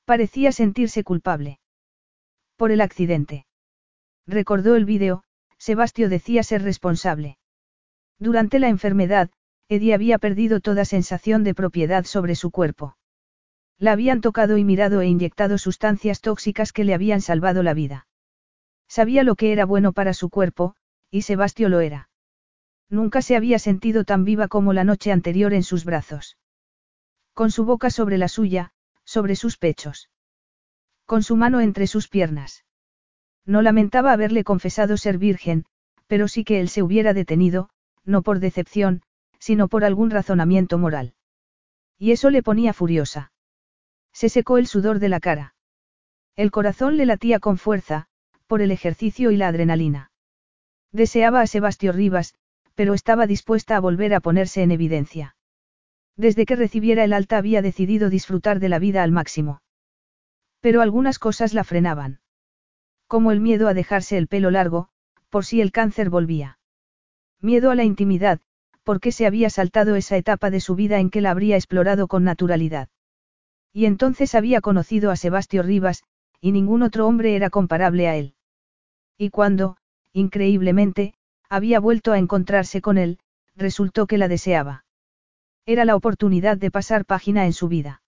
Parecía 0.05 0.53
sentirse 0.53 1.03
culpable. 1.03 1.62
Por 2.63 2.71
el 2.71 2.81
accidente. 2.81 3.45
Recordó 4.25 4.77
el 4.77 4.85
vídeo, 4.85 5.25
Sebastio 5.59 6.09
decía 6.09 6.45
ser 6.45 6.63
responsable. 6.63 7.37
Durante 8.21 8.61
la 8.61 8.69
enfermedad, 8.69 9.31
Eddie 9.69 9.95
había 9.95 10.19
perdido 10.19 10.61
toda 10.61 10.85
sensación 10.85 11.43
de 11.43 11.57
propiedad 11.57 12.05
sobre 12.05 12.37
su 12.37 12.53
cuerpo. 12.53 12.97
La 13.79 13.91
habían 13.91 14.21
tocado 14.21 14.59
y 14.59 14.65
mirado 14.65 15.01
e 15.01 15.09
inyectado 15.09 15.59
sustancias 15.59 16.21
tóxicas 16.21 16.73
que 16.73 16.85
le 16.85 16.95
habían 16.95 17.21
salvado 17.21 17.65
la 17.65 17.75
vida. 17.75 18.07
Sabía 18.87 19.25
lo 19.25 19.35
que 19.35 19.51
era 19.51 19.67
bueno 19.67 19.93
para 19.93 20.15
su 20.15 20.31
cuerpo, 20.31 20.77
y 21.11 21.23
Sebastio 21.23 21.69
lo 21.69 21.81
era. 21.81 22.11
Nunca 22.89 23.23
se 23.23 23.35
había 23.35 23.59
sentido 23.59 24.05
tan 24.05 24.23
viva 24.23 24.47
como 24.47 24.73
la 24.73 24.85
noche 24.85 25.11
anterior 25.11 25.53
en 25.53 25.65
sus 25.65 25.85
brazos. 25.85 26.39
Con 27.35 27.51
su 27.51 27.65
boca 27.65 27.91
sobre 27.91 28.19
la 28.19 28.29
suya, 28.29 28.71
sobre 29.03 29.35
sus 29.35 29.59
pechos. 29.59 30.12
Con 31.07 31.23
su 31.23 31.37
mano 31.37 31.61
entre 31.61 31.87
sus 31.87 32.09
piernas. 32.09 32.65
No 33.45 33.63
lamentaba 33.63 34.13
haberle 34.13 34.45
confesado 34.45 34.97
ser 34.97 35.19
virgen, 35.19 35.65
pero 36.07 36.29
sí 36.29 36.45
que 36.45 36.61
él 36.61 36.69
se 36.69 36.83
hubiera 36.83 37.15
detenido, 37.15 37.71
no 38.05 38.23
por 38.23 38.39
decepción, 38.39 39.03
sino 39.39 39.69
por 39.69 39.85
algún 39.85 40.11
razonamiento 40.11 40.79
moral. 40.79 41.15
Y 41.99 42.13
eso 42.13 42.31
le 42.31 42.43
ponía 42.43 42.73
furiosa. 42.73 43.33
Se 44.13 44.29
secó 44.29 44.59
el 44.59 44.67
sudor 44.67 44.99
de 44.99 45.09
la 45.09 45.21
cara. 45.21 45.55
El 46.37 46.51
corazón 46.51 46.97
le 46.97 47.07
latía 47.07 47.41
con 47.41 47.59
fuerza, 47.59 48.07
por 48.47 48.61
el 48.61 48.71
ejercicio 48.71 49.31
y 49.31 49.37
la 49.37 49.49
adrenalina. 49.49 50.11
Deseaba 50.93 51.41
a 51.41 51.47
Sebastio 51.47 51.93
Rivas, 51.93 52.35
pero 52.75 52.93
estaba 52.93 53.27
dispuesta 53.27 53.77
a 53.77 53.81
volver 53.81 54.15
a 54.15 54.21
ponerse 54.21 54.63
en 54.63 54.71
evidencia. 54.71 55.37
Desde 56.17 56.45
que 56.45 56.57
recibiera 56.57 57.05
el 57.05 57.15
alta 57.15 57.39
había 57.39 57.63
decidido 57.63 58.11
disfrutar 58.11 58.61
de 58.61 58.69
la 58.69 58.79
vida 58.79 59.03
al 59.03 59.13
máximo. 59.13 59.62
Pero 60.63 60.81
algunas 60.81 61.19
cosas 61.19 61.53
la 61.53 61.65
frenaban. 61.65 62.21
Como 63.09 63.33
el 63.33 63.41
miedo 63.41 63.69
a 63.69 63.75
dejarse 63.75 64.17
el 64.17 64.29
pelo 64.29 64.51
largo, 64.51 64.89
por 65.29 65.45
si 65.45 65.61
el 65.61 65.73
cáncer 65.73 66.09
volvía. 66.09 66.59
Miedo 67.41 67.71
a 67.71 67.75
la 67.75 67.85
intimidad, 67.85 68.41
porque 68.85 69.11
se 69.11 69.27
había 69.27 69.51
saltado 69.51 69.97
esa 69.97 70.17
etapa 70.17 70.51
de 70.51 70.61
su 70.61 70.77
vida 70.77 71.01
en 71.01 71.11
que 71.11 71.21
la 71.21 71.33
habría 71.33 71.57
explorado 71.57 72.07
con 72.07 72.23
naturalidad. 72.23 72.89
Y 73.73 73.87
entonces 73.87 74.37
había 74.37 74.61
conocido 74.61 75.11
a 75.11 75.17
Sebastio 75.17 75.63
Rivas, 75.65 76.05
y 76.41 76.53
ningún 76.53 76.83
otro 76.83 77.09
hombre 77.09 77.35
era 77.35 77.51
comparable 77.51 78.07
a 78.07 78.17
él. 78.17 78.35
Y 79.19 79.31
cuando, 79.31 79.77
increíblemente, 80.13 81.15
había 81.49 81.81
vuelto 81.81 82.13
a 82.13 82.19
encontrarse 82.19 82.81
con 82.81 82.99
él, 82.99 83.19
resultó 83.57 84.07
que 84.07 84.19
la 84.19 84.29
deseaba. 84.29 84.85
Era 85.67 85.85
la 85.85 85.97
oportunidad 85.97 86.57
de 86.57 86.71
pasar 86.71 87.05
página 87.05 87.47
en 87.47 87.53
su 87.53 87.67
vida. 87.69 88.03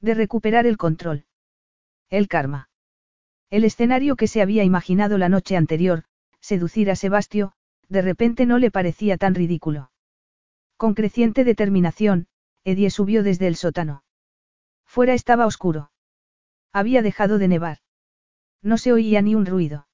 De 0.00 0.14
recuperar 0.14 0.66
el 0.66 0.76
control. 0.76 1.24
El 2.10 2.26
karma. 2.26 2.68
El 3.50 3.64
escenario 3.64 4.16
que 4.16 4.26
se 4.26 4.42
había 4.42 4.64
imaginado 4.64 5.16
la 5.16 5.28
noche 5.28 5.56
anterior, 5.56 6.04
seducir 6.40 6.90
a 6.90 6.96
Sebastio, 6.96 7.52
de 7.88 8.02
repente 8.02 8.46
no 8.46 8.58
le 8.58 8.70
parecía 8.70 9.16
tan 9.16 9.34
ridículo. 9.34 9.90
Con 10.76 10.94
creciente 10.94 11.44
determinación, 11.44 12.26
Edie 12.64 12.90
subió 12.90 13.22
desde 13.22 13.46
el 13.46 13.56
sótano. 13.56 14.02
Fuera 14.86 15.14
estaba 15.14 15.46
oscuro. 15.46 15.92
Había 16.72 17.02
dejado 17.02 17.38
de 17.38 17.48
nevar. 17.48 17.78
No 18.62 18.76
se 18.76 18.92
oía 18.92 19.22
ni 19.22 19.34
un 19.34 19.46
ruido. 19.46 19.86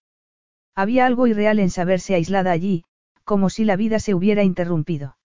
Había 0.74 1.06
algo 1.06 1.26
irreal 1.26 1.58
en 1.58 1.70
saberse 1.70 2.14
aislada 2.14 2.50
allí, 2.50 2.84
como 3.24 3.50
si 3.50 3.64
la 3.64 3.76
vida 3.76 3.98
se 3.98 4.14
hubiera 4.14 4.42
interrumpido. 4.42 5.18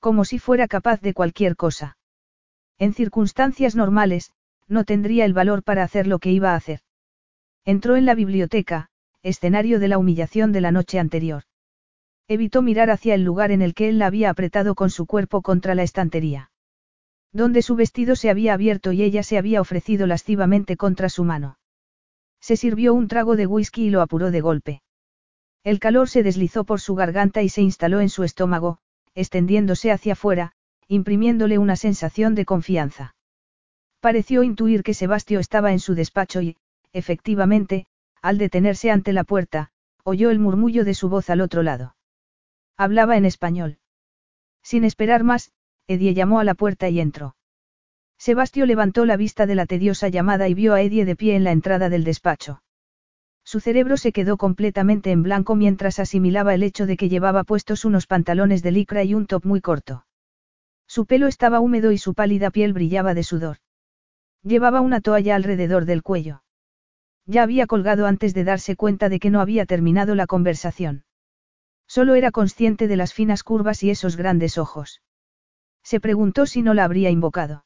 Como 0.00 0.24
si 0.24 0.38
fuera 0.38 0.66
capaz 0.66 1.00
de 1.00 1.14
cualquier 1.14 1.56
cosa. 1.56 1.96
En 2.78 2.92
circunstancias 2.92 3.76
normales, 3.76 4.32
no 4.72 4.84
tendría 4.84 5.24
el 5.24 5.34
valor 5.34 5.62
para 5.62 5.82
hacer 5.82 6.06
lo 6.06 6.18
que 6.18 6.32
iba 6.32 6.52
a 6.52 6.56
hacer. 6.56 6.80
Entró 7.64 7.96
en 7.96 8.06
la 8.06 8.14
biblioteca, 8.14 8.88
escenario 9.22 9.78
de 9.78 9.88
la 9.88 9.98
humillación 9.98 10.50
de 10.50 10.60
la 10.60 10.72
noche 10.72 10.98
anterior. 10.98 11.44
Evitó 12.26 12.62
mirar 12.62 12.90
hacia 12.90 13.14
el 13.14 13.22
lugar 13.22 13.52
en 13.52 13.62
el 13.62 13.74
que 13.74 13.88
él 13.88 13.98
la 13.98 14.06
había 14.06 14.30
apretado 14.30 14.74
con 14.74 14.90
su 14.90 15.06
cuerpo 15.06 15.42
contra 15.42 15.74
la 15.74 15.82
estantería. 15.82 16.50
Donde 17.32 17.62
su 17.62 17.76
vestido 17.76 18.16
se 18.16 18.30
había 18.30 18.54
abierto 18.54 18.92
y 18.92 19.02
ella 19.02 19.22
se 19.22 19.38
había 19.38 19.60
ofrecido 19.60 20.06
lascivamente 20.06 20.76
contra 20.76 21.08
su 21.08 21.24
mano. 21.24 21.58
Se 22.40 22.56
sirvió 22.56 22.94
un 22.94 23.08
trago 23.08 23.36
de 23.36 23.46
whisky 23.46 23.86
y 23.86 23.90
lo 23.90 24.00
apuró 24.00 24.30
de 24.30 24.40
golpe. 24.40 24.82
El 25.64 25.78
calor 25.78 26.08
se 26.08 26.22
deslizó 26.22 26.64
por 26.64 26.80
su 26.80 26.94
garganta 26.94 27.42
y 27.42 27.48
se 27.48 27.62
instaló 27.62 28.00
en 28.00 28.08
su 28.08 28.24
estómago, 28.24 28.78
extendiéndose 29.14 29.92
hacia 29.92 30.14
afuera, 30.14 30.52
imprimiéndole 30.88 31.58
una 31.58 31.76
sensación 31.76 32.34
de 32.34 32.44
confianza. 32.44 33.14
Pareció 34.02 34.42
intuir 34.42 34.82
que 34.82 34.94
Sebastio 34.94 35.38
estaba 35.38 35.70
en 35.70 35.78
su 35.78 35.94
despacho 35.94 36.42
y, 36.42 36.56
efectivamente, 36.92 37.86
al 38.20 38.36
detenerse 38.36 38.90
ante 38.90 39.12
la 39.12 39.22
puerta, 39.22 39.70
oyó 40.02 40.30
el 40.30 40.40
murmullo 40.40 40.84
de 40.84 40.94
su 40.94 41.08
voz 41.08 41.30
al 41.30 41.40
otro 41.40 41.62
lado. 41.62 41.94
Hablaba 42.76 43.16
en 43.16 43.24
español. 43.24 43.78
Sin 44.60 44.82
esperar 44.82 45.22
más, 45.22 45.52
Edie 45.86 46.14
llamó 46.14 46.40
a 46.40 46.44
la 46.44 46.54
puerta 46.54 46.88
y 46.88 46.98
entró. 46.98 47.36
Sebastio 48.18 48.66
levantó 48.66 49.06
la 49.06 49.16
vista 49.16 49.46
de 49.46 49.54
la 49.54 49.66
tediosa 49.66 50.08
llamada 50.08 50.48
y 50.48 50.54
vio 50.54 50.74
a 50.74 50.82
Edie 50.82 51.04
de 51.04 51.14
pie 51.14 51.36
en 51.36 51.44
la 51.44 51.52
entrada 51.52 51.88
del 51.88 52.02
despacho. 52.02 52.60
Su 53.44 53.60
cerebro 53.60 53.96
se 53.96 54.10
quedó 54.10 54.36
completamente 54.36 55.12
en 55.12 55.22
blanco 55.22 55.54
mientras 55.54 56.00
asimilaba 56.00 56.54
el 56.54 56.64
hecho 56.64 56.86
de 56.86 56.96
que 56.96 57.08
llevaba 57.08 57.44
puestos 57.44 57.84
unos 57.84 58.08
pantalones 58.08 58.64
de 58.64 58.72
licra 58.72 59.04
y 59.04 59.14
un 59.14 59.26
top 59.26 59.44
muy 59.44 59.60
corto. 59.60 60.06
Su 60.88 61.06
pelo 61.06 61.28
estaba 61.28 61.60
húmedo 61.60 61.92
y 61.92 61.98
su 61.98 62.14
pálida 62.14 62.50
piel 62.50 62.72
brillaba 62.72 63.14
de 63.14 63.22
sudor. 63.22 63.58
Llevaba 64.42 64.80
una 64.80 65.00
toalla 65.00 65.36
alrededor 65.36 65.84
del 65.84 66.02
cuello. 66.02 66.42
Ya 67.26 67.42
había 67.42 67.66
colgado 67.66 68.06
antes 68.06 68.34
de 68.34 68.44
darse 68.44 68.76
cuenta 68.76 69.08
de 69.08 69.20
que 69.20 69.30
no 69.30 69.40
había 69.40 69.66
terminado 69.66 70.14
la 70.14 70.26
conversación. 70.26 71.04
Solo 71.86 72.14
era 72.14 72.32
consciente 72.32 72.88
de 72.88 72.96
las 72.96 73.12
finas 73.14 73.42
curvas 73.42 73.82
y 73.82 73.90
esos 73.90 74.16
grandes 74.16 74.58
ojos. 74.58 75.02
Se 75.82 76.00
preguntó 76.00 76.46
si 76.46 76.62
no 76.62 76.74
la 76.74 76.84
habría 76.84 77.10
invocado. 77.10 77.64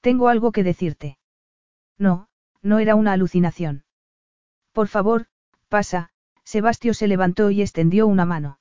Tengo 0.00 0.28
algo 0.28 0.52
que 0.52 0.64
decirte. 0.64 1.18
No, 1.98 2.28
no 2.62 2.78
era 2.78 2.94
una 2.94 3.12
alucinación. 3.12 3.84
Por 4.72 4.88
favor, 4.88 5.26
pasa, 5.68 6.10
Sebastio 6.44 6.94
se 6.94 7.06
levantó 7.06 7.50
y 7.50 7.62
extendió 7.62 8.06
una 8.06 8.24
mano. 8.24 8.58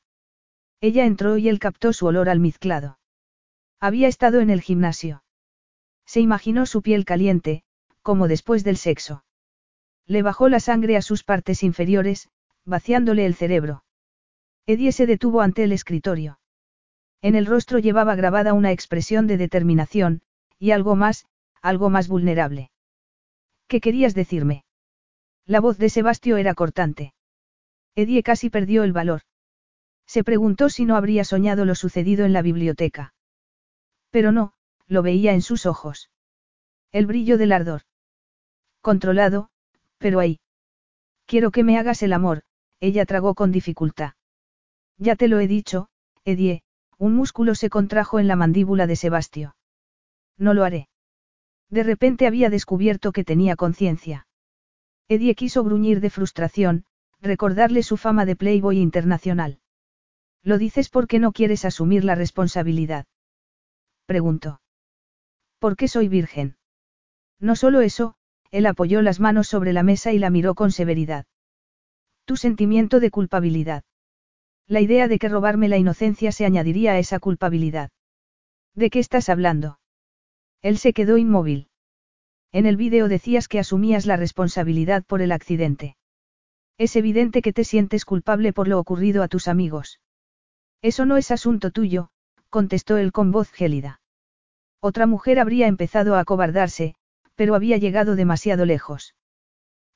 Ella 0.82 1.06
entró 1.06 1.38
y 1.38 1.50
él 1.50 1.60
captó 1.60 1.92
su 1.92 2.06
olor 2.06 2.30
almizclado. 2.30 3.00
Había 3.80 4.08
estado 4.08 4.40
en 4.40 4.50
el 4.50 4.62
gimnasio. 4.62 5.24
Se 6.10 6.22
imaginó 6.22 6.66
su 6.66 6.82
piel 6.82 7.06
caliente, 7.06 7.62
como 8.02 8.28
después 8.28 8.64
del 8.64 8.78
sexo. 8.78 9.24
Le 10.08 10.24
bajó 10.24 10.50
la 10.50 10.60
sangre 10.60 10.98
a 10.98 11.04
sus 11.04 11.24
partes 11.24 11.62
inferiores, 11.62 12.30
vaciándole 12.66 13.28
el 13.28 13.36
cerebro. 13.36 13.84
Edie 14.66 14.92
se 14.92 15.06
detuvo 15.06 15.42
ante 15.42 15.64
el 15.64 15.72
escritorio. 15.72 16.40
En 17.22 17.36
el 17.36 17.46
rostro 17.46 17.78
llevaba 17.78 18.16
grabada 18.16 18.54
una 18.54 18.72
expresión 18.72 19.28
de 19.28 19.38
determinación, 19.38 20.24
y 20.58 20.72
algo 20.72 20.96
más, 20.96 21.28
algo 21.62 21.92
más 21.92 22.08
vulnerable. 22.08 22.72
¿Qué 23.68 23.80
querías 23.80 24.16
decirme? 24.16 24.66
La 25.46 25.60
voz 25.60 25.78
de 25.78 25.90
Sebastio 25.90 26.38
era 26.38 26.56
cortante. 26.56 27.14
Edie 27.94 28.24
casi 28.24 28.50
perdió 28.50 28.84
el 28.84 28.94
valor. 28.94 29.22
Se 30.08 30.24
preguntó 30.24 30.70
si 30.70 30.86
no 30.86 30.96
habría 30.96 31.24
soñado 31.24 31.66
lo 31.66 31.76
sucedido 31.76 32.26
en 32.26 32.34
la 32.34 32.42
biblioteca. 32.42 33.14
Pero 34.10 34.32
no, 34.32 34.56
lo 34.90 35.04
veía 35.04 35.34
en 35.34 35.42
sus 35.42 35.66
ojos. 35.66 36.10
El 36.92 37.06
brillo 37.06 37.38
del 37.38 37.54
ardor. 37.54 37.84
Controlado, 38.82 39.50
pero 40.00 40.20
ahí. 40.20 40.40
Quiero 41.26 41.52
que 41.52 41.64
me 41.64 41.78
hagas 41.78 42.02
el 42.02 42.12
amor, 42.12 42.42
ella 42.80 43.06
tragó 43.06 43.36
con 43.36 43.52
dificultad. 43.52 44.14
Ya 44.98 45.16
te 45.16 45.28
lo 45.28 45.40
he 45.40 45.48
dicho, 45.48 45.90
Edie, 46.26 46.64
un 46.98 47.16
músculo 47.16 47.56
se 47.56 47.70
contrajo 47.70 48.20
en 48.20 48.28
la 48.28 48.36
mandíbula 48.36 48.88
de 48.88 48.96
Sebastio. 48.96 49.56
No 50.38 50.54
lo 50.54 50.64
haré. 50.64 50.90
De 51.70 51.84
repente 51.84 52.26
había 52.26 52.50
descubierto 52.50 53.12
que 53.12 53.24
tenía 53.24 53.56
conciencia. 53.56 54.28
Edie 55.08 55.36
quiso 55.36 55.64
gruñir 55.64 56.02
de 56.02 56.10
frustración, 56.10 56.86
recordarle 57.22 57.84
su 57.84 57.96
fama 57.96 58.26
de 58.26 58.36
Playboy 58.36 58.80
internacional. 58.80 59.60
¿Lo 60.42 60.58
dices 60.58 60.90
porque 60.90 61.20
no 61.20 61.32
quieres 61.32 61.64
asumir 61.64 62.04
la 62.04 62.16
responsabilidad? 62.16 63.06
Preguntó. 64.06 64.62
¿Por 65.60 65.76
qué 65.76 65.88
soy 65.88 66.08
virgen? 66.08 66.56
No 67.40 67.56
solo 67.56 67.82
eso, 67.82 68.16
él 68.52 68.66
apoyó 68.66 69.02
las 69.02 69.20
manos 69.20 69.48
sobre 69.48 69.74
la 69.74 69.84
mesa 69.84 70.12
y 70.14 70.20
la 70.20 70.30
miró 70.30 70.56
con 70.56 70.72
severidad. 70.72 71.26
Tu 72.26 72.38
sentimiento 72.38 73.00
de 73.00 73.12
culpabilidad. 73.12 73.84
La 74.68 74.82
idea 74.82 75.08
de 75.08 75.20
que 75.20 75.30
robarme 75.30 75.68
la 75.68 75.78
inocencia 75.78 76.32
se 76.32 76.46
añadiría 76.46 76.94
a 76.94 77.00
esa 77.00 77.20
culpabilidad. 77.20 77.92
¿De 78.74 78.90
qué 78.90 79.00
estás 79.00 79.30
hablando? 79.30 79.80
Él 80.62 80.78
se 80.78 80.94
quedó 80.94 81.18
inmóvil. 81.18 81.70
En 82.52 82.66
el 82.66 82.78
vídeo 82.78 83.08
decías 83.08 83.48
que 83.48 83.60
asumías 83.60 84.06
la 84.06 84.16
responsabilidad 84.16 85.04
por 85.06 85.22
el 85.22 85.32
accidente. 85.32 85.98
Es 86.78 86.96
evidente 86.96 87.42
que 87.42 87.54
te 87.54 87.64
sientes 87.64 88.06
culpable 88.06 88.54
por 88.54 88.68
lo 88.68 88.80
ocurrido 88.80 89.24
a 89.24 89.28
tus 89.28 89.48
amigos. 89.48 90.00
Eso 90.82 91.06
no 91.06 91.18
es 91.18 91.32
asunto 91.32 91.72
tuyo, 91.72 92.10
contestó 92.50 92.98
él 92.98 93.12
con 93.12 93.32
voz 93.32 93.52
gélida. 93.52 94.00
Otra 94.82 95.06
mujer 95.06 95.40
habría 95.40 95.68
empezado 95.68 96.16
a 96.16 96.22
acobardarse, 96.22 96.96
pero 97.36 97.56
había 97.56 97.78
llegado 97.78 98.16
demasiado 98.16 98.66
lejos. 98.66 99.16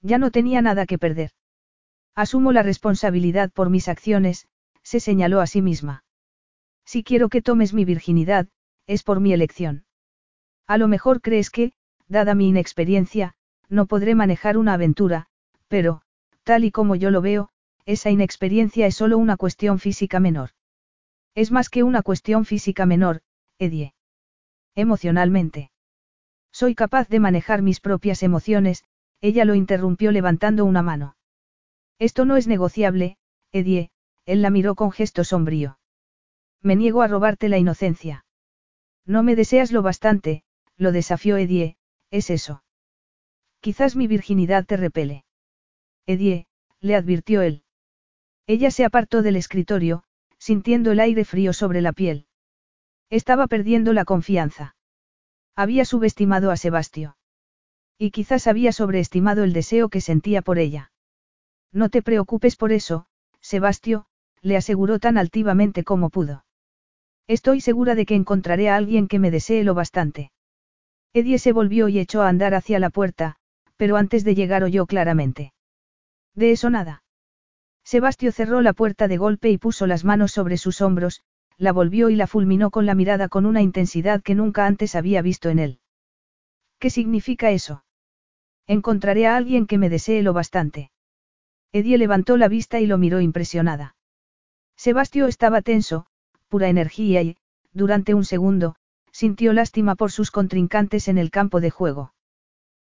Ya 0.01 0.17
no 0.17 0.31
tenía 0.31 0.61
nada 0.61 0.85
que 0.85 0.97
perder. 0.97 1.31
Asumo 2.15 2.51
la 2.51 2.63
responsabilidad 2.63 3.51
por 3.51 3.69
mis 3.69 3.87
acciones, 3.87 4.47
se 4.83 4.99
señaló 4.99 5.39
a 5.39 5.47
sí 5.47 5.61
misma. 5.61 6.03
Si 6.85 7.03
quiero 7.03 7.29
que 7.29 7.41
tomes 7.41 7.73
mi 7.73 7.85
virginidad, 7.85 8.47
es 8.85 9.03
por 9.03 9.19
mi 9.19 9.33
elección. 9.33 9.85
A 10.67 10.77
lo 10.77 10.87
mejor 10.87 11.21
crees 11.21 11.49
que, 11.49 11.71
dada 12.07 12.35
mi 12.35 12.49
inexperiencia, 12.49 13.35
no 13.69 13.85
podré 13.85 14.15
manejar 14.15 14.57
una 14.57 14.73
aventura, 14.73 15.27
pero, 15.67 16.01
tal 16.43 16.65
y 16.65 16.71
como 16.71 16.95
yo 16.95 17.09
lo 17.09 17.21
veo, 17.21 17.49
esa 17.85 18.09
inexperiencia 18.09 18.85
es 18.85 18.95
solo 18.95 19.17
una 19.17 19.37
cuestión 19.37 19.79
física 19.79 20.19
menor. 20.19 20.51
Es 21.35 21.51
más 21.51 21.69
que 21.69 21.83
una 21.83 22.03
cuestión 22.03 22.45
física 22.45 22.85
menor, 22.85 23.21
Edie. 23.57 23.92
Emocionalmente. 24.75 25.71
Soy 26.51 26.75
capaz 26.75 27.07
de 27.09 27.19
manejar 27.19 27.61
mis 27.61 27.79
propias 27.79 28.23
emociones, 28.23 28.83
ella 29.21 29.45
lo 29.45 29.55
interrumpió 29.55 30.11
levantando 30.11 30.65
una 30.65 30.81
mano. 30.81 31.15
Esto 31.99 32.25
no 32.25 32.37
es 32.37 32.47
negociable, 32.47 33.17
Edie, 33.51 33.91
él 34.25 34.41
la 34.41 34.49
miró 34.49 34.75
con 34.75 34.91
gesto 34.91 35.23
sombrío. 35.23 35.79
Me 36.61 36.75
niego 36.75 37.01
a 37.01 37.07
robarte 37.07 37.49
la 37.49 37.57
inocencia. 37.57 38.25
No 39.05 39.21
me 39.23 39.35
deseas 39.35 39.71
lo 39.71 39.81
bastante, 39.81 40.43
lo 40.77 40.91
desafió 40.91 41.37
Edie, 41.37 41.77
es 42.09 42.29
eso. 42.29 42.63
Quizás 43.59 43.95
mi 43.95 44.07
virginidad 44.07 44.65
te 44.65 44.77
repele. 44.77 45.25
Edie, 46.05 46.47
le 46.79 46.95
advirtió 46.95 47.41
él. 47.41 47.63
Ella 48.47 48.71
se 48.71 48.85
apartó 48.85 49.21
del 49.21 49.35
escritorio, 49.35 50.03
sintiendo 50.37 50.91
el 50.91 50.99
aire 50.99 51.23
frío 51.23 51.53
sobre 51.53 51.81
la 51.81 51.93
piel. 51.93 52.27
Estaba 53.13 53.45
perdiendo 53.45 53.93
la 53.93 54.05
confianza. 54.05 54.75
Había 55.55 55.85
subestimado 55.85 56.49
a 56.49 56.57
Sebastio. 56.57 57.15
Y 57.99 58.09
quizás 58.09 58.47
había 58.47 58.71
sobreestimado 58.71 59.43
el 59.43 59.53
deseo 59.53 59.89
que 59.89 60.01
sentía 60.01 60.41
por 60.41 60.57
ella. 60.57 60.91
No 61.71 61.89
te 61.89 62.01
preocupes 62.01 62.55
por 62.55 62.71
eso, 62.71 63.05
Sebastio, 63.39 64.07
le 64.41 64.57
aseguró 64.57 64.97
tan 64.97 65.19
altivamente 65.19 65.83
como 65.83 66.09
pudo. 66.09 66.43
Estoy 67.27 67.61
segura 67.61 67.93
de 67.93 68.07
que 68.07 68.15
encontraré 68.15 68.71
a 68.71 68.77
alguien 68.77 69.07
que 69.07 69.19
me 69.19 69.29
desee 69.29 69.63
lo 69.63 69.75
bastante. 69.75 70.31
Edie 71.13 71.37
se 71.37 71.51
volvió 71.51 71.89
y 71.89 71.99
echó 71.99 72.23
a 72.23 72.29
andar 72.29 72.55
hacia 72.55 72.79
la 72.79 72.89
puerta, 72.89 73.35
pero 73.77 73.95
antes 73.95 74.23
de 74.23 74.33
llegar 74.33 74.63
oyó 74.63 74.87
claramente. 74.87 75.53
De 76.33 76.49
eso 76.49 76.71
nada. 76.71 77.03
Sebastio 77.83 78.31
cerró 78.31 78.61
la 78.61 78.73
puerta 78.73 79.07
de 79.07 79.17
golpe 79.17 79.51
y 79.51 79.59
puso 79.59 79.85
las 79.85 80.03
manos 80.03 80.31
sobre 80.31 80.57
sus 80.57 80.81
hombros, 80.81 81.21
la 81.63 81.71
volvió 81.71 82.09
y 82.09 82.15
la 82.15 82.27
fulminó 82.27 82.69
con 82.69 82.85
la 82.85 82.93
mirada 82.93 83.29
con 83.29 83.45
una 83.45 83.61
intensidad 83.61 84.21
que 84.21 84.35
nunca 84.35 84.67
antes 84.67 84.95
había 84.95 85.21
visto 85.21 85.49
en 85.49 85.59
él. 85.59 85.79
¿Qué 86.77 86.89
significa 86.89 87.51
eso? 87.51 87.85
Encontraré 88.67 89.27
a 89.27 89.37
alguien 89.37 89.65
que 89.65 89.77
me 89.77 89.89
desee 89.89 90.21
lo 90.23 90.33
bastante. 90.33 90.91
Edie 91.71 91.97
levantó 91.97 92.37
la 92.37 92.49
vista 92.49 92.79
y 92.81 92.85
lo 92.85 92.97
miró 92.97 93.21
impresionada. 93.21 93.95
Sebastio 94.75 95.27
estaba 95.27 95.61
tenso, 95.61 96.05
pura 96.49 96.67
energía 96.67 97.21
y, 97.21 97.37
durante 97.71 98.13
un 98.13 98.25
segundo, 98.25 98.75
sintió 99.11 99.53
lástima 99.53 99.95
por 99.95 100.11
sus 100.11 100.31
contrincantes 100.31 101.07
en 101.07 101.17
el 101.17 101.31
campo 101.31 101.61
de 101.61 101.69
juego. 101.69 102.13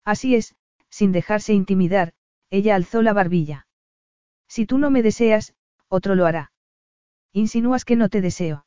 Así 0.03 0.35
es, 0.35 0.55
sin 0.89 1.11
dejarse 1.11 1.53
intimidar, 1.53 2.13
ella 2.49 2.75
alzó 2.75 3.01
la 3.01 3.13
barbilla. 3.13 3.67
Si 4.47 4.65
tú 4.65 4.77
no 4.77 4.89
me 4.89 5.03
deseas, 5.03 5.53
otro 5.89 6.15
lo 6.15 6.25
hará. 6.25 6.52
Insinúas 7.33 7.83
que 7.83 7.95
no 7.95 8.09
te 8.09 8.21
deseo. 8.21 8.65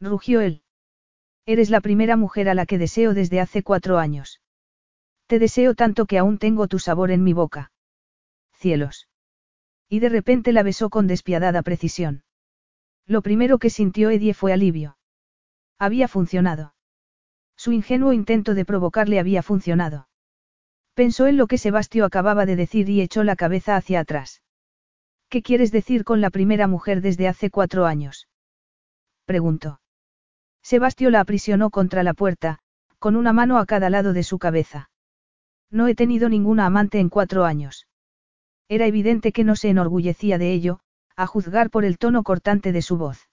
Rugió 0.00 0.40
él. 0.40 0.62
Eres 1.46 1.70
la 1.70 1.80
primera 1.80 2.16
mujer 2.16 2.48
a 2.48 2.54
la 2.54 2.66
que 2.66 2.78
deseo 2.78 3.14
desde 3.14 3.40
hace 3.40 3.62
cuatro 3.62 3.98
años. 3.98 4.40
Te 5.28 5.38
deseo 5.38 5.74
tanto 5.74 6.06
que 6.06 6.18
aún 6.18 6.38
tengo 6.38 6.66
tu 6.66 6.80
sabor 6.80 7.12
en 7.12 7.22
mi 7.22 7.32
boca. 7.32 7.70
Cielos. 8.52 9.08
Y 9.88 10.00
de 10.00 10.08
repente 10.08 10.52
la 10.52 10.64
besó 10.64 10.90
con 10.90 11.06
despiadada 11.06 11.62
precisión. 11.62 12.24
Lo 13.06 13.22
primero 13.22 13.58
que 13.58 13.70
sintió 13.70 14.10
Edie 14.10 14.34
fue 14.34 14.52
alivio. 14.52 14.98
Había 15.78 16.08
funcionado. 16.08 16.74
Su 17.56 17.70
ingenuo 17.70 18.12
intento 18.12 18.54
de 18.54 18.64
provocarle 18.64 19.20
había 19.20 19.42
funcionado. 19.44 20.08
Pensó 20.94 21.28
en 21.28 21.36
lo 21.36 21.46
que 21.46 21.58
Sebastio 21.58 22.04
acababa 22.04 22.46
de 22.46 22.56
decir 22.56 22.88
y 22.88 23.00
echó 23.00 23.22
la 23.22 23.36
cabeza 23.36 23.76
hacia 23.76 24.00
atrás. 24.00 24.42
¿Qué 25.28 25.42
quieres 25.42 25.72
decir 25.72 26.04
con 26.04 26.20
la 26.20 26.30
primera 26.30 26.68
mujer 26.68 27.00
desde 27.00 27.28
hace 27.28 27.50
cuatro 27.50 27.86
años? 27.86 28.28
preguntó. 29.24 29.80
Sebastio 30.62 31.10
la 31.10 31.20
aprisionó 31.20 31.70
contra 31.70 32.02
la 32.02 32.14
puerta, 32.14 32.60
con 32.98 33.16
una 33.16 33.32
mano 33.32 33.58
a 33.58 33.66
cada 33.66 33.90
lado 33.90 34.12
de 34.12 34.22
su 34.22 34.38
cabeza. 34.38 34.90
No 35.70 35.88
he 35.88 35.94
tenido 35.94 36.28
ninguna 36.28 36.66
amante 36.66 37.00
en 37.00 37.08
cuatro 37.08 37.44
años. 37.44 37.86
Era 38.68 38.86
evidente 38.86 39.32
que 39.32 39.44
no 39.44 39.56
se 39.56 39.68
enorgullecía 39.68 40.38
de 40.38 40.52
ello, 40.52 40.80
a 41.16 41.26
juzgar 41.26 41.70
por 41.70 41.84
el 41.84 41.98
tono 41.98 42.22
cortante 42.22 42.72
de 42.72 42.82
su 42.82 42.96
voz. 42.96 43.28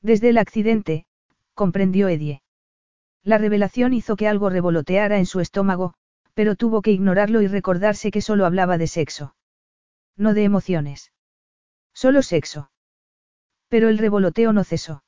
Desde 0.00 0.30
el 0.30 0.38
accidente, 0.38 1.06
comprendió 1.54 2.08
Edie. 2.08 2.42
La 3.22 3.38
revelación 3.38 3.92
hizo 3.94 4.16
que 4.16 4.28
algo 4.28 4.50
revoloteara 4.50 5.18
en 5.18 5.26
su 5.26 5.40
estómago, 5.40 5.94
pero 6.34 6.56
tuvo 6.56 6.82
que 6.82 6.90
ignorarlo 6.90 7.40
y 7.40 7.46
recordarse 7.46 8.10
que 8.10 8.20
solo 8.20 8.46
hablaba 8.46 8.78
de 8.78 8.86
sexo. 8.86 9.34
No 10.16 10.34
de 10.34 10.44
emociones. 10.44 11.12
Solo 11.92 12.22
sexo. 12.22 12.70
Pero 13.68 13.88
el 13.88 13.98
revoloteo 13.98 14.52
no 14.52 14.64
cesó. 14.64 15.02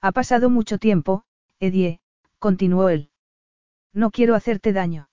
Ha 0.00 0.12
pasado 0.12 0.50
mucho 0.50 0.78
tiempo, 0.78 1.24
Edie, 1.58 2.00
continuó 2.38 2.88
él. 2.88 3.10
No 3.92 4.10
quiero 4.10 4.34
hacerte 4.34 4.72
daño. 4.72 5.08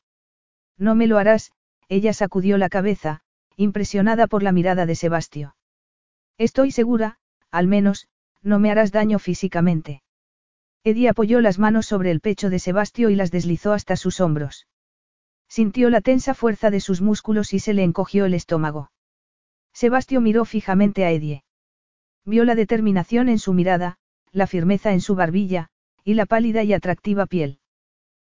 No 0.77 0.95
me 0.95 1.07
lo 1.07 1.17
harás, 1.17 1.51
ella 1.89 2.13
sacudió 2.13 2.57
la 2.57 2.69
cabeza, 2.69 3.21
impresionada 3.55 4.27
por 4.27 4.43
la 4.43 4.51
mirada 4.51 4.85
de 4.85 4.95
Sebastio. 4.95 5.55
Estoy 6.37 6.71
segura, 6.71 7.17
al 7.49 7.67
menos, 7.67 8.07
no 8.43 8.59
me 8.59 8.69
harás 8.69 8.91
daño 8.91 9.17
físicamente. 9.17 10.03
Eddie 10.83 11.09
apoyó 11.09 11.41
las 11.41 11.57
manos 11.57 11.87
sobre 11.87 12.11
el 12.11 12.21
pecho 12.21 12.49
de 12.49 12.59
Sebastio 12.59 13.09
y 13.09 13.15
las 13.15 13.31
deslizó 13.31 13.73
hasta 13.73 13.95
sus 13.95 14.19
hombros. 14.19 14.67
Sintió 15.49 15.89
la 15.89 16.01
tensa 16.01 16.33
fuerza 16.33 16.69
de 16.69 16.79
sus 16.79 17.01
músculos 17.01 17.53
y 17.53 17.59
se 17.59 17.73
le 17.73 17.83
encogió 17.83 18.25
el 18.25 18.33
estómago. 18.33 18.91
Sebastio 19.77 20.21
miró 20.21 20.43
fijamente 20.43 21.05
a 21.05 21.11
Edie. 21.11 21.43
Vio 22.25 22.45
la 22.45 22.55
determinación 22.55 23.29
en 23.29 23.37
su 23.37 23.53
mirada, 23.53 23.99
la 24.31 24.47
firmeza 24.47 24.91
en 24.91 25.01
su 25.01 25.13
barbilla, 25.13 25.69
y 26.03 26.15
la 26.15 26.25
pálida 26.25 26.63
y 26.63 26.73
atractiva 26.73 27.27
piel. 27.27 27.59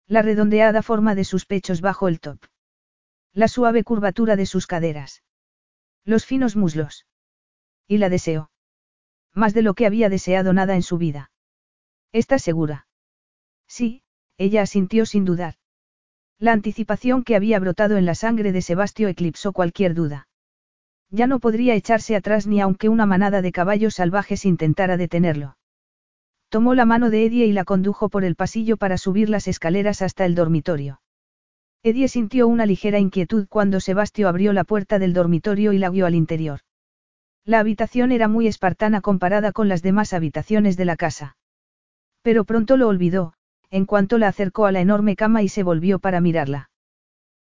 La 0.06 0.22
redondeada 0.22 0.82
forma 0.82 1.16
de 1.16 1.24
sus 1.24 1.44
pechos 1.44 1.80
bajo 1.80 2.06
el 2.06 2.20
top. 2.20 2.38
La 3.32 3.48
suave 3.48 3.82
curvatura 3.82 4.36
de 4.36 4.46
sus 4.46 4.68
caderas. 4.68 5.24
Los 6.04 6.26
finos 6.26 6.54
muslos. 6.54 7.06
Y 7.88 7.98
la 7.98 8.08
deseó. 8.08 8.52
Más 9.34 9.52
de 9.52 9.62
lo 9.62 9.74
que 9.74 9.86
había 9.86 10.08
deseado 10.08 10.52
nada 10.52 10.76
en 10.76 10.84
su 10.84 10.96
vida. 10.96 11.32
¿Estás 12.12 12.42
segura? 12.42 12.86
Sí, 13.66 14.04
ella 14.38 14.62
asintió 14.62 15.06
sin 15.06 15.24
dudar. 15.24 15.56
La 16.38 16.52
anticipación 16.52 17.24
que 17.24 17.34
había 17.34 17.58
brotado 17.58 17.96
en 17.96 18.06
la 18.06 18.14
sangre 18.14 18.52
de 18.52 18.62
Sebastio 18.62 19.08
eclipsó 19.08 19.52
cualquier 19.52 19.94
duda. 19.94 20.28
Ya 21.14 21.26
no 21.26 21.40
podría 21.40 21.74
echarse 21.74 22.16
atrás 22.16 22.46
ni 22.46 22.62
aunque 22.62 22.88
una 22.88 23.04
manada 23.04 23.42
de 23.42 23.52
caballos 23.52 23.96
salvajes 23.96 24.46
intentara 24.46 24.96
detenerlo. 24.96 25.58
Tomó 26.48 26.74
la 26.74 26.86
mano 26.86 27.10
de 27.10 27.26
Edie 27.26 27.44
y 27.44 27.52
la 27.52 27.64
condujo 27.64 28.08
por 28.08 28.24
el 28.24 28.34
pasillo 28.34 28.78
para 28.78 28.96
subir 28.96 29.28
las 29.28 29.46
escaleras 29.46 30.00
hasta 30.00 30.24
el 30.24 30.34
dormitorio. 30.34 31.02
Edie 31.82 32.08
sintió 32.08 32.48
una 32.48 32.64
ligera 32.64 32.98
inquietud 32.98 33.46
cuando 33.48 33.78
Sebastio 33.78 34.26
abrió 34.26 34.54
la 34.54 34.64
puerta 34.64 34.98
del 34.98 35.12
dormitorio 35.12 35.74
y 35.74 35.78
la 35.78 35.90
guió 35.90 36.06
al 36.06 36.14
interior. 36.14 36.60
La 37.44 37.58
habitación 37.58 38.10
era 38.10 38.26
muy 38.26 38.46
espartana 38.46 39.02
comparada 39.02 39.52
con 39.52 39.68
las 39.68 39.82
demás 39.82 40.14
habitaciones 40.14 40.78
de 40.78 40.84
la 40.86 40.96
casa. 40.96 41.36
Pero 42.22 42.44
pronto 42.44 42.76
lo 42.78 42.88
olvidó, 42.88 43.34
en 43.68 43.84
cuanto 43.84 44.16
la 44.16 44.28
acercó 44.28 44.64
a 44.64 44.72
la 44.72 44.80
enorme 44.80 45.16
cama 45.16 45.42
y 45.42 45.48
se 45.48 45.62
volvió 45.62 45.98
para 45.98 46.20
mirarla. 46.20 46.70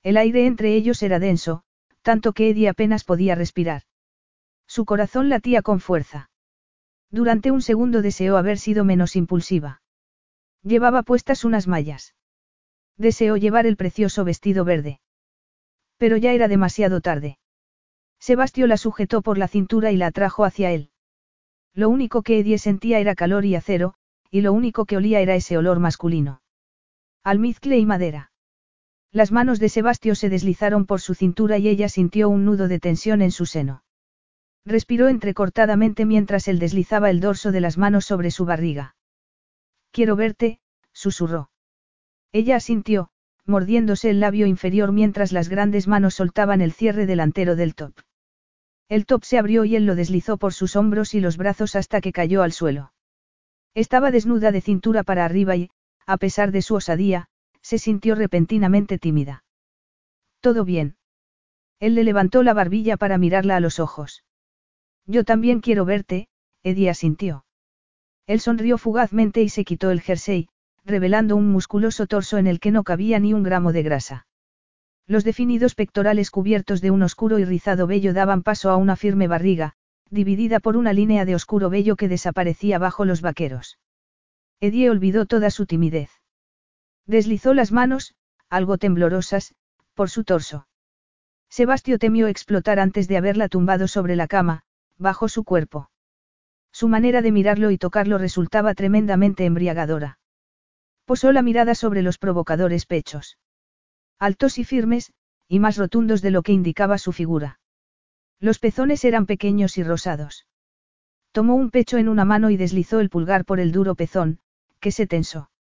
El 0.02 0.18
aire 0.18 0.48
entre 0.48 0.76
ellos 0.76 1.02
era 1.03 1.19
denso, 1.19 1.64
tanto 2.04 2.34
que 2.34 2.50
Eddie 2.50 2.70
apenas 2.70 3.04
podía 3.04 3.34
respirar. 3.34 3.84
Su 4.68 4.86
corazón 4.86 5.30
latía 5.30 5.62
con 5.62 5.80
fuerza. 5.80 6.30
Durante 7.10 7.52
un 7.52 7.62
segundo 7.62 8.02
deseó 8.02 8.38
haber 8.38 8.60
sido 8.60 8.84
menos 8.84 9.16
impulsiva. 9.16 9.82
Llevaba 10.64 11.04
puestas 11.04 11.46
unas 11.46 11.68
mallas. 11.68 12.16
Deseó 12.98 13.38
llevar 13.38 13.66
el 13.66 13.78
precioso 13.78 14.24
vestido 14.24 14.66
verde. 14.66 15.00
Pero 15.98 16.18
ya 16.18 16.34
era 16.34 16.48
demasiado 16.48 17.02
tarde. 17.02 17.38
Sebastio 18.20 18.68
la 18.68 18.78
sujetó 18.78 19.22
por 19.22 19.38
la 19.38 19.48
cintura 19.48 19.92
y 19.92 19.98
la 19.98 20.08
atrajo 20.08 20.46
hacia 20.46 20.72
él. 20.72 20.90
Lo 21.74 21.90
único 21.90 22.22
que 22.22 22.40
Edie 22.40 22.58
sentía 22.58 23.00
era 23.00 23.16
calor 23.16 23.46
y 23.46 23.56
acero, 23.56 23.96
y 24.30 24.42
lo 24.42 24.54
único 24.54 24.86
que 24.86 24.98
olía 24.98 25.22
era 25.22 25.36
ese 25.36 25.58
olor 25.58 25.80
masculino. 25.80 26.42
Almizcle 27.24 27.78
y 27.78 27.86
madera. 27.86 28.33
Las 29.14 29.31
manos 29.31 29.60
de 29.60 29.69
Sebastio 29.69 30.15
se 30.15 30.27
deslizaron 30.27 30.88
por 30.88 30.99
su 30.99 31.14
cintura 31.14 31.60
y 31.60 31.69
ella 31.69 31.88
sintió 31.88 32.30
un 32.30 32.45
nudo 32.45 32.68
de 32.68 32.80
tensión 32.80 33.22
en 33.22 33.30
su 33.30 33.45
seno. 33.45 33.84
Respiró 34.65 35.07
entrecortadamente 35.07 36.06
mientras 36.06 36.48
él 36.48 36.57
deslizaba 36.57 37.11
el 37.11 37.19
dorso 37.19 37.52
de 37.52 37.61
las 37.61 37.77
manos 37.77 38.06
sobre 38.06 38.31
su 38.31 38.45
barriga. 38.45 38.95
Quiero 39.91 40.15
verte, 40.15 40.60
susurró. 40.94 41.52
Ella 42.31 42.56
asintió, 42.56 43.11
mordiéndose 43.45 44.10
el 44.10 44.19
labio 44.19 44.48
inferior 44.48 44.91
mientras 44.91 45.31
las 45.31 45.48
grandes 45.48 45.88
manos 45.88 46.15
soltaban 46.15 46.61
el 46.61 46.73
cierre 46.73 47.06
delantero 47.06 47.56
del 47.56 47.76
top. 47.76 47.94
El 48.90 49.06
top 49.06 49.26
se 49.26 49.38
abrió 49.38 49.64
y 49.64 49.76
él 49.76 49.85
lo 49.85 49.94
deslizó 49.94 50.38
por 50.38 50.53
sus 50.53 50.76
hombros 50.76 51.14
y 51.14 51.19
los 51.19 51.38
brazos 51.38 51.76
hasta 51.76 52.02
que 52.02 52.14
cayó 52.14 52.41
al 52.41 52.52
suelo. 52.52 52.94
Estaba 53.76 54.10
desnuda 54.10 54.52
de 54.52 54.61
cintura 54.61 55.03
para 55.03 55.23
arriba 55.23 55.56
y, 55.56 55.69
a 56.07 56.18
pesar 56.18 56.52
de 56.52 56.64
su 56.64 56.73
osadía, 56.73 57.30
se 57.64 57.80
sintió 57.80 58.14
repentinamente 58.14 58.99
tímida. 58.99 59.44
¿Todo 60.41 60.65
bien? 60.65 60.98
Él 61.80 61.95
le 61.95 62.03
levantó 62.03 62.44
la 62.44 62.53
barbilla 62.53 62.98
para 62.98 63.18
mirarla 63.18 63.56
a 63.56 63.60
los 63.60 63.80
ojos. 63.80 64.23
Yo 65.07 65.23
también 65.23 65.61
quiero 65.61 65.85
verte, 65.85 66.27
Eddie 66.61 66.90
asintió. 66.90 67.45
Él 68.27 68.40
sonrió 68.40 68.77
fugazmente 68.77 69.41
y 69.41 69.49
se 69.49 69.65
quitó 69.65 69.91
el 69.91 70.02
jersey, 70.02 70.48
revelando 70.85 71.35
un 71.35 71.49
musculoso 71.49 72.06
torso 72.07 72.38
en 72.38 72.48
el 72.48 72.60
que 72.60 72.72
no 72.72 72.84
cabía 72.84 73.19
ni 73.19 73.34
un 73.34 73.44
gramo 73.44 73.73
de 73.73 73.84
grasa. 73.84 74.27
Los 75.07 75.23
definidos 75.23 75.76
pectorales 75.76 76.31
cubiertos 76.31 76.80
de 76.80 76.91
un 76.91 77.03
oscuro 77.03 77.40
y 77.40 77.45
rizado 77.45 77.88
vello 77.88 78.14
daban 78.14 78.44
paso 78.44 78.69
a 78.69 78.77
una 78.77 78.95
firme 78.95 79.27
barriga, 79.27 79.73
dividida 80.10 80.60
por 80.60 80.77
una 80.77 80.94
línea 80.94 81.26
de 81.26 81.35
oscuro 81.35 81.69
vello 81.69 81.95
que 81.98 82.07
desaparecía 82.07 82.80
bajo 82.80 83.03
los 83.03 83.22
vaqueros. 83.22 83.80
Edie 84.61 84.90
olvidó 84.90 85.26
toda 85.26 85.49
su 85.49 85.65
timidez. 85.65 86.23
Deslizó 87.06 87.54
las 87.54 87.72
manos, 87.72 88.16
algo 88.50 88.78
temblorosas, 88.78 89.56
por 89.94 90.10
su 90.10 90.24
torso. 90.24 90.68
Sebastio 91.50 92.00
temió 92.00 92.28
explotar 92.28 92.80
antes 92.80 93.08
de 93.08 93.18
haberla 93.18 93.50
tumbado 93.50 93.88
sobre 93.88 94.16
la 94.16 94.28
cama, 94.28 94.64
bajo 94.98 95.28
su 95.28 95.44
cuerpo. 95.44 95.92
Su 96.72 96.88
manera 96.88 97.22
de 97.22 97.32
mirarlo 97.32 97.70
y 97.70 97.78
tocarlo 97.78 98.18
resultaba 98.18 98.74
tremendamente 98.74 99.46
embriagadora. 99.46 100.18
Posó 101.06 101.32
la 101.32 101.42
mirada 101.42 101.76
sobre 101.76 102.02
los 102.02 102.18
provocadores 102.18 102.86
pechos. 102.86 103.38
Altos 104.18 104.58
y 104.58 104.64
firmes, 104.64 105.14
y 105.48 105.60
más 105.60 105.78
rotundos 105.78 106.22
de 106.22 106.32
lo 106.32 106.42
que 106.42 106.54
indicaba 106.54 106.98
su 106.98 107.12
figura. 107.12 107.60
Los 108.40 108.60
pezones 108.60 109.06
eran 109.06 109.26
pequeños 109.26 109.78
y 109.78 109.84
rosados. 109.84 110.48
Tomó 111.32 111.56
un 111.56 111.70
pecho 111.70 111.98
en 111.98 112.10
una 112.10 112.26
mano 112.26 112.50
y 112.50 112.58
deslizó 112.58 113.00
el 113.00 113.10
pulgar 113.10 113.46
por 113.46 113.60
el 113.60 113.72
duro 113.72 113.96
pezón, 113.96 114.40
que 114.80 114.92
se 114.92 115.06
tensó. 115.06 115.52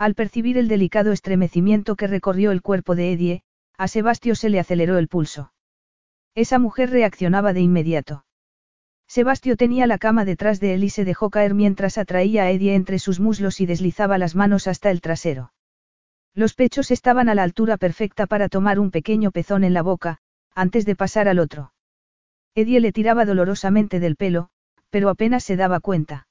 Al 0.00 0.14
percibir 0.14 0.56
el 0.56 0.66
delicado 0.66 1.12
estremecimiento 1.12 1.94
que 1.94 2.06
recorrió 2.06 2.52
el 2.52 2.62
cuerpo 2.62 2.94
de 2.94 3.12
Edie, 3.12 3.42
a 3.76 3.86
Sebastio 3.86 4.34
se 4.34 4.48
le 4.48 4.58
aceleró 4.58 4.96
el 4.96 5.08
pulso. 5.08 5.52
Esa 6.34 6.58
mujer 6.58 6.88
reaccionaba 6.88 7.52
de 7.52 7.60
inmediato. 7.60 8.24
Sebastio 9.06 9.58
tenía 9.58 9.86
la 9.86 9.98
cama 9.98 10.24
detrás 10.24 10.58
de 10.58 10.72
él 10.72 10.84
y 10.84 10.88
se 10.88 11.04
dejó 11.04 11.28
caer 11.28 11.52
mientras 11.52 11.98
atraía 11.98 12.44
a 12.44 12.50
Eddie 12.50 12.76
entre 12.76 12.98
sus 12.98 13.20
muslos 13.20 13.60
y 13.60 13.66
deslizaba 13.66 14.16
las 14.16 14.34
manos 14.34 14.68
hasta 14.68 14.90
el 14.90 15.02
trasero. 15.02 15.52
Los 16.32 16.54
pechos 16.54 16.90
estaban 16.90 17.28
a 17.28 17.34
la 17.34 17.42
altura 17.42 17.76
perfecta 17.76 18.26
para 18.26 18.48
tomar 18.48 18.78
un 18.78 18.90
pequeño 18.90 19.32
pezón 19.32 19.64
en 19.64 19.74
la 19.74 19.82
boca, 19.82 20.16
antes 20.54 20.86
de 20.86 20.96
pasar 20.96 21.28
al 21.28 21.38
otro. 21.38 21.74
Eddie 22.54 22.80
le 22.80 22.92
tiraba 22.92 23.26
dolorosamente 23.26 24.00
del 24.00 24.16
pelo, 24.16 24.48
pero 24.88 25.10
apenas 25.10 25.44
se 25.44 25.56
daba 25.56 25.78
cuenta. 25.78 26.26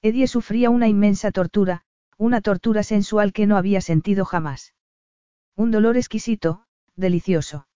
Eddie 0.00 0.28
sufría 0.28 0.70
una 0.70 0.86
inmensa 0.86 1.32
tortura, 1.32 1.84
una 2.18 2.40
tortura 2.40 2.82
sensual 2.82 3.32
que 3.32 3.46
no 3.46 3.56
había 3.56 3.80
sentido 3.80 4.24
jamás. 4.24 4.74
Un 5.56 5.70
dolor 5.70 5.96
exquisito, 5.96 6.64
delicioso. 6.96 7.66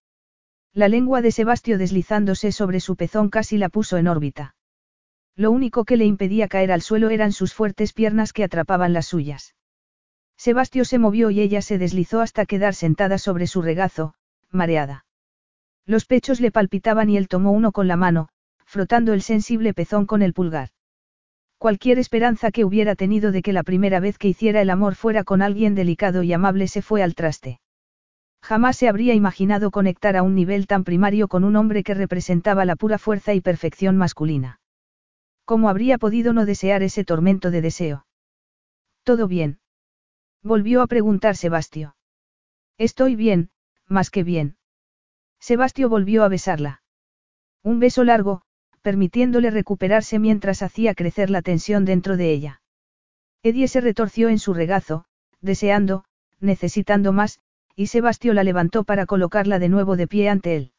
La 0.73 0.89
lengua 0.89 1.23
de 1.23 1.33
Sebastio 1.33 1.79
deslizándose 1.79 2.53
sobre 2.53 2.81
su 2.81 2.97
pezón 2.97 3.31
casi 3.31 3.59
la 3.59 3.69
puso 3.69 3.97
en 3.97 4.09
órbita. 4.09 4.55
Lo 5.35 5.51
único 5.51 5.85
que 5.85 5.97
le 5.97 6.05
impedía 6.05 6.49
caer 6.49 6.73
al 6.73 6.83
suelo 6.83 7.11
eran 7.11 7.33
sus 7.33 7.55
fuertes 7.55 7.93
piernas 7.93 8.33
que 8.33 8.45
atrapaban 8.45 8.93
las 8.93 9.07
suyas. 9.07 9.55
Sebastio 10.37 10.85
se 10.85 10.99
movió 10.99 11.31
y 11.31 11.41
ella 11.41 11.63
se 11.63 11.79
deslizó 11.79 12.21
hasta 12.21 12.47
quedar 12.47 12.75
sentada 12.75 13.19
sobre 13.19 13.47
su 13.47 13.63
regazo, 13.63 14.15
mareada. 14.51 15.05
Los 15.85 16.05
pechos 16.05 16.41
le 16.41 16.51
palpitaban 16.51 17.11
y 17.11 17.17
él 17.17 17.29
tomó 17.29 17.53
uno 17.53 17.73
con 17.73 17.89
la 17.89 17.97
mano, 17.97 18.29
frotando 18.65 19.13
el 19.13 19.23
sensible 19.23 19.75
pezón 19.75 20.07
con 20.07 20.23
el 20.23 20.35
pulgar. 20.35 20.71
Cualquier 21.59 21.99
esperanza 21.99 22.53
que 22.53 22.65
hubiera 22.65 22.95
tenido 22.95 23.33
de 23.33 23.43
que 23.43 23.53
la 23.53 23.65
primera 23.65 23.99
vez 23.99 24.17
que 24.17 24.29
hiciera 24.29 24.63
el 24.63 24.71
amor 24.71 24.95
fuera 24.95 25.25
con 25.25 25.43
alguien 25.43 25.75
delicado 25.75 26.23
y 26.23 26.33
amable 26.33 26.69
se 26.69 26.83
fue 26.83 27.03
al 27.03 27.17
traste. 27.17 27.61
Jamás 28.41 28.77
se 28.77 28.89
habría 28.89 29.15
imaginado 29.15 29.73
conectar 29.73 30.17
a 30.17 30.23
un 30.23 30.37
nivel 30.37 30.69
tan 30.69 30.85
primario 30.85 31.27
con 31.27 31.43
un 31.43 31.57
hombre 31.57 31.83
que 31.83 31.95
representaba 31.95 32.65
la 32.65 32.77
pura 32.77 32.97
fuerza 32.97 33.35
y 33.35 33.41
perfección 33.41 33.97
masculina. 33.97 34.61
¿Cómo 35.45 35.69
habría 35.69 35.99
podido 35.99 36.33
no 36.33 36.47
desear 36.47 36.85
ese 36.85 37.05
tormento 37.05 37.51
de 37.51 37.63
deseo? 37.63 38.07
¿Todo 39.03 39.27
bien? 39.27 39.59
Volvió 40.43 40.83
a 40.83 40.87
preguntar 40.87 41.37
Sebastio. 41.37 41.97
Estoy 42.77 43.17
bien, 43.17 43.51
más 43.89 44.11
que 44.11 44.23
bien. 44.23 44.57
Sebastio 45.41 45.89
volvió 45.89 46.23
a 46.23 46.29
besarla. 46.29 46.83
Un 47.65 47.81
beso 47.81 48.05
largo, 48.05 48.43
permitiéndole 48.89 49.51
recuperarse 49.51 50.19
mientras 50.19 50.63
hacía 50.63 50.95
crecer 50.95 51.29
la 51.29 51.43
tensión 51.43 51.85
dentro 51.85 52.17
de 52.17 52.33
ella. 52.33 52.63
Edie 53.43 53.69
se 53.69 53.83
retorció 53.83 54.31
en 54.31 54.39
su 54.39 54.55
regazo, 54.55 55.05
deseando, 55.43 56.07
necesitando 56.41 57.13
más, 57.13 57.39
y 57.77 57.89
Sebastio 57.89 58.33
la 58.33 58.45
levantó 58.45 58.85
para 58.85 59.05
colocarla 59.05 59.59
de 59.59 59.69
nuevo 59.69 59.95
de 59.97 60.07
pie 60.09 60.31
ante 60.31 60.57
él. 60.57 60.73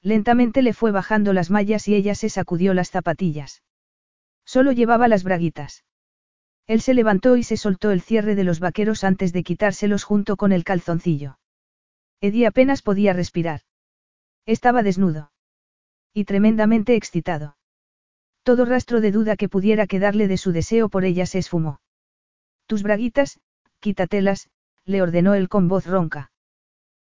Lentamente 0.00 0.62
le 0.62 0.74
fue 0.74 0.92
bajando 0.92 1.32
las 1.32 1.50
mallas 1.50 1.88
y 1.88 1.96
ella 1.96 2.14
se 2.14 2.28
sacudió 2.28 2.72
las 2.72 2.90
zapatillas. 2.92 3.64
Solo 4.44 4.70
llevaba 4.70 5.08
las 5.08 5.24
braguitas. 5.24 5.82
Él 6.68 6.82
se 6.82 6.94
levantó 6.94 7.36
y 7.36 7.42
se 7.42 7.56
soltó 7.56 7.90
el 7.90 8.00
cierre 8.00 8.36
de 8.36 8.44
los 8.44 8.60
vaqueros 8.60 9.02
antes 9.02 9.32
de 9.32 9.42
quitárselos 9.42 10.04
junto 10.04 10.36
con 10.36 10.52
el 10.52 10.62
calzoncillo. 10.62 11.40
Eddie 12.20 12.46
apenas 12.46 12.80
podía 12.80 13.12
respirar. 13.12 13.62
Estaba 14.46 14.84
desnudo. 14.84 15.32
Y 16.14 16.24
tremendamente 16.24 16.94
excitado. 16.94 17.56
Todo 18.44 18.64
rastro 18.64 19.00
de 19.00 19.10
duda 19.10 19.36
que 19.36 19.48
pudiera 19.48 19.88
quedarle 19.88 20.28
de 20.28 20.36
su 20.36 20.52
deseo 20.52 20.88
por 20.88 21.04
ella 21.04 21.26
se 21.26 21.38
esfumó. 21.38 21.80
Tus 22.66 22.84
braguitas, 22.84 23.40
quítatelas, 23.80 24.48
le 24.84 25.02
ordenó 25.02 25.34
él 25.34 25.48
con 25.48 25.66
voz 25.66 25.86
ronca. 25.86 26.30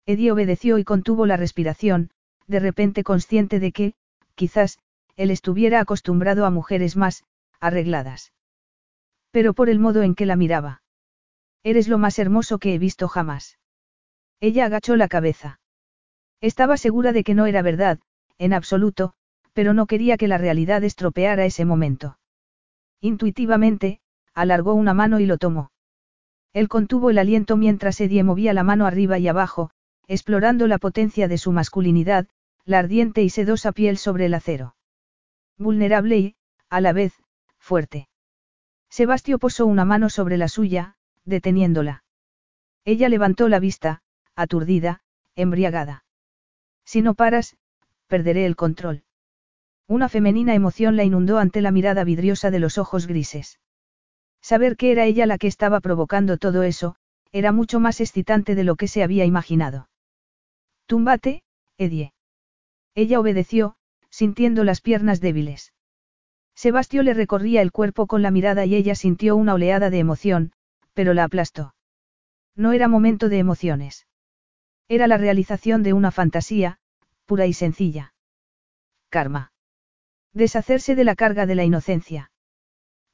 Eddie 0.04 0.30
obedeció 0.30 0.78
y 0.78 0.84
contuvo 0.84 1.24
la 1.24 1.38
respiración, 1.38 2.10
de 2.46 2.60
repente 2.60 3.02
consciente 3.02 3.60
de 3.60 3.72
que, 3.72 3.94
quizás, 4.34 4.78
él 5.16 5.30
estuviera 5.30 5.80
acostumbrado 5.80 6.44
a 6.44 6.50
mujeres 6.50 6.96
más, 6.96 7.24
arregladas. 7.60 8.32
Pero 9.30 9.54
por 9.54 9.70
el 9.70 9.78
modo 9.78 10.02
en 10.02 10.14
que 10.14 10.26
la 10.26 10.36
miraba. 10.36 10.82
Eres 11.62 11.88
lo 11.88 11.98
más 11.98 12.18
hermoso 12.18 12.58
que 12.58 12.74
he 12.74 12.78
visto 12.78 13.08
jamás. 13.08 13.58
Ella 14.40 14.66
agachó 14.66 14.96
la 14.96 15.08
cabeza. 15.08 15.60
Estaba 16.40 16.76
segura 16.76 17.12
de 17.12 17.24
que 17.24 17.34
no 17.34 17.46
era 17.46 17.62
verdad, 17.62 17.98
en 18.38 18.52
absoluto, 18.52 19.12
pero 19.52 19.74
no 19.74 19.86
quería 19.86 20.16
que 20.16 20.28
la 20.28 20.38
realidad 20.38 20.84
estropeara 20.84 21.44
ese 21.44 21.64
momento. 21.64 22.18
Intuitivamente, 23.00 24.00
alargó 24.34 24.74
una 24.74 24.94
mano 24.94 25.20
y 25.20 25.26
lo 25.26 25.38
tomó. 25.38 25.70
Él 26.52 26.68
contuvo 26.68 27.10
el 27.10 27.18
aliento 27.18 27.56
mientras 27.56 28.00
Eddie 28.00 28.24
movía 28.24 28.52
la 28.52 28.62
mano 28.62 28.86
arriba 28.86 29.18
y 29.18 29.28
abajo, 29.28 29.70
explorando 30.06 30.66
la 30.66 30.78
potencia 30.78 31.28
de 31.28 31.38
su 31.38 31.52
masculinidad, 31.52 32.26
la 32.64 32.78
ardiente 32.78 33.22
y 33.22 33.30
sedosa 33.30 33.72
piel 33.72 33.98
sobre 33.98 34.26
el 34.26 34.34
acero. 34.34 34.76
Vulnerable 35.56 36.18
y, 36.18 36.36
a 36.70 36.80
la 36.80 36.92
vez, 36.92 37.14
fuerte. 37.58 38.08
Sebastio 38.90 39.38
posó 39.38 39.66
una 39.66 39.84
mano 39.84 40.08
sobre 40.08 40.36
la 40.36 40.48
suya, 40.48 40.96
deteniéndola. 41.24 42.04
Ella 42.84 43.08
levantó 43.08 43.48
la 43.48 43.58
vista, 43.58 44.02
aturdida, 44.34 45.02
embriagada. 45.34 46.04
Si 46.84 47.02
no 47.02 47.14
paras, 47.14 47.56
perderé 48.08 48.44
el 48.46 48.56
control. 48.56 49.04
Una 49.86 50.08
femenina 50.08 50.54
emoción 50.54 50.96
la 50.96 51.04
inundó 51.04 51.38
ante 51.38 51.60
la 51.60 51.70
mirada 51.70 52.04
vidriosa 52.04 52.50
de 52.50 52.58
los 52.58 52.76
ojos 52.76 53.06
grises. 53.06 53.60
Saber 54.42 54.76
que 54.76 54.90
era 54.90 55.04
ella 55.04 55.26
la 55.26 55.38
que 55.38 55.46
estaba 55.46 55.80
provocando 55.80 56.36
todo 56.36 56.62
eso, 56.62 56.96
era 57.32 57.52
mucho 57.52 57.80
más 57.80 58.00
excitante 58.00 58.54
de 58.54 58.64
lo 58.64 58.76
que 58.76 58.88
se 58.88 59.02
había 59.02 59.24
imaginado. 59.24 59.88
Túmbate, 60.86 61.42
Edie. 61.76 62.12
Ella 62.94 63.20
obedeció, 63.20 63.76
sintiendo 64.10 64.64
las 64.64 64.80
piernas 64.80 65.20
débiles. 65.20 65.72
Sebastio 66.54 67.02
le 67.02 67.14
recorría 67.14 67.62
el 67.62 67.70
cuerpo 67.70 68.06
con 68.06 68.22
la 68.22 68.30
mirada 68.30 68.66
y 68.66 68.74
ella 68.74 68.94
sintió 68.94 69.36
una 69.36 69.54
oleada 69.54 69.90
de 69.90 69.98
emoción, 70.00 70.52
pero 70.92 71.14
la 71.14 71.24
aplastó. 71.24 71.74
No 72.56 72.72
era 72.72 72.88
momento 72.88 73.28
de 73.28 73.38
emociones. 73.38 74.06
Era 74.88 75.06
la 75.06 75.18
realización 75.18 75.82
de 75.82 75.92
una 75.92 76.10
fantasía, 76.10 76.78
pura 77.28 77.46
y 77.46 77.52
sencilla. 77.52 78.14
Karma. 79.10 79.52
Deshacerse 80.32 80.96
de 80.96 81.04
la 81.04 81.14
carga 81.14 81.44
de 81.44 81.54
la 81.54 81.64
inocencia. 81.64 82.30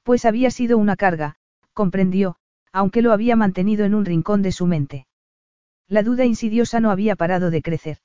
Pues 0.05 0.25
había 0.25 0.53
sido 0.53 0.79
una 0.79 0.95
carga, 0.95 1.35
comprendió, 1.73 2.37
aunque 2.73 3.03
lo 3.03 3.13
había 3.13 3.35
mantenido 3.35 3.85
en 3.85 3.93
un 3.93 4.05
rincón 4.05 4.41
de 4.41 4.53
su 4.53 4.67
mente. 4.67 5.09
La 5.89 6.05
duda 6.05 6.25
insidiosa 6.25 6.79
no 6.79 6.93
había 6.93 7.17
parado 7.17 7.51
de 7.51 7.61
crecer. 7.61 7.99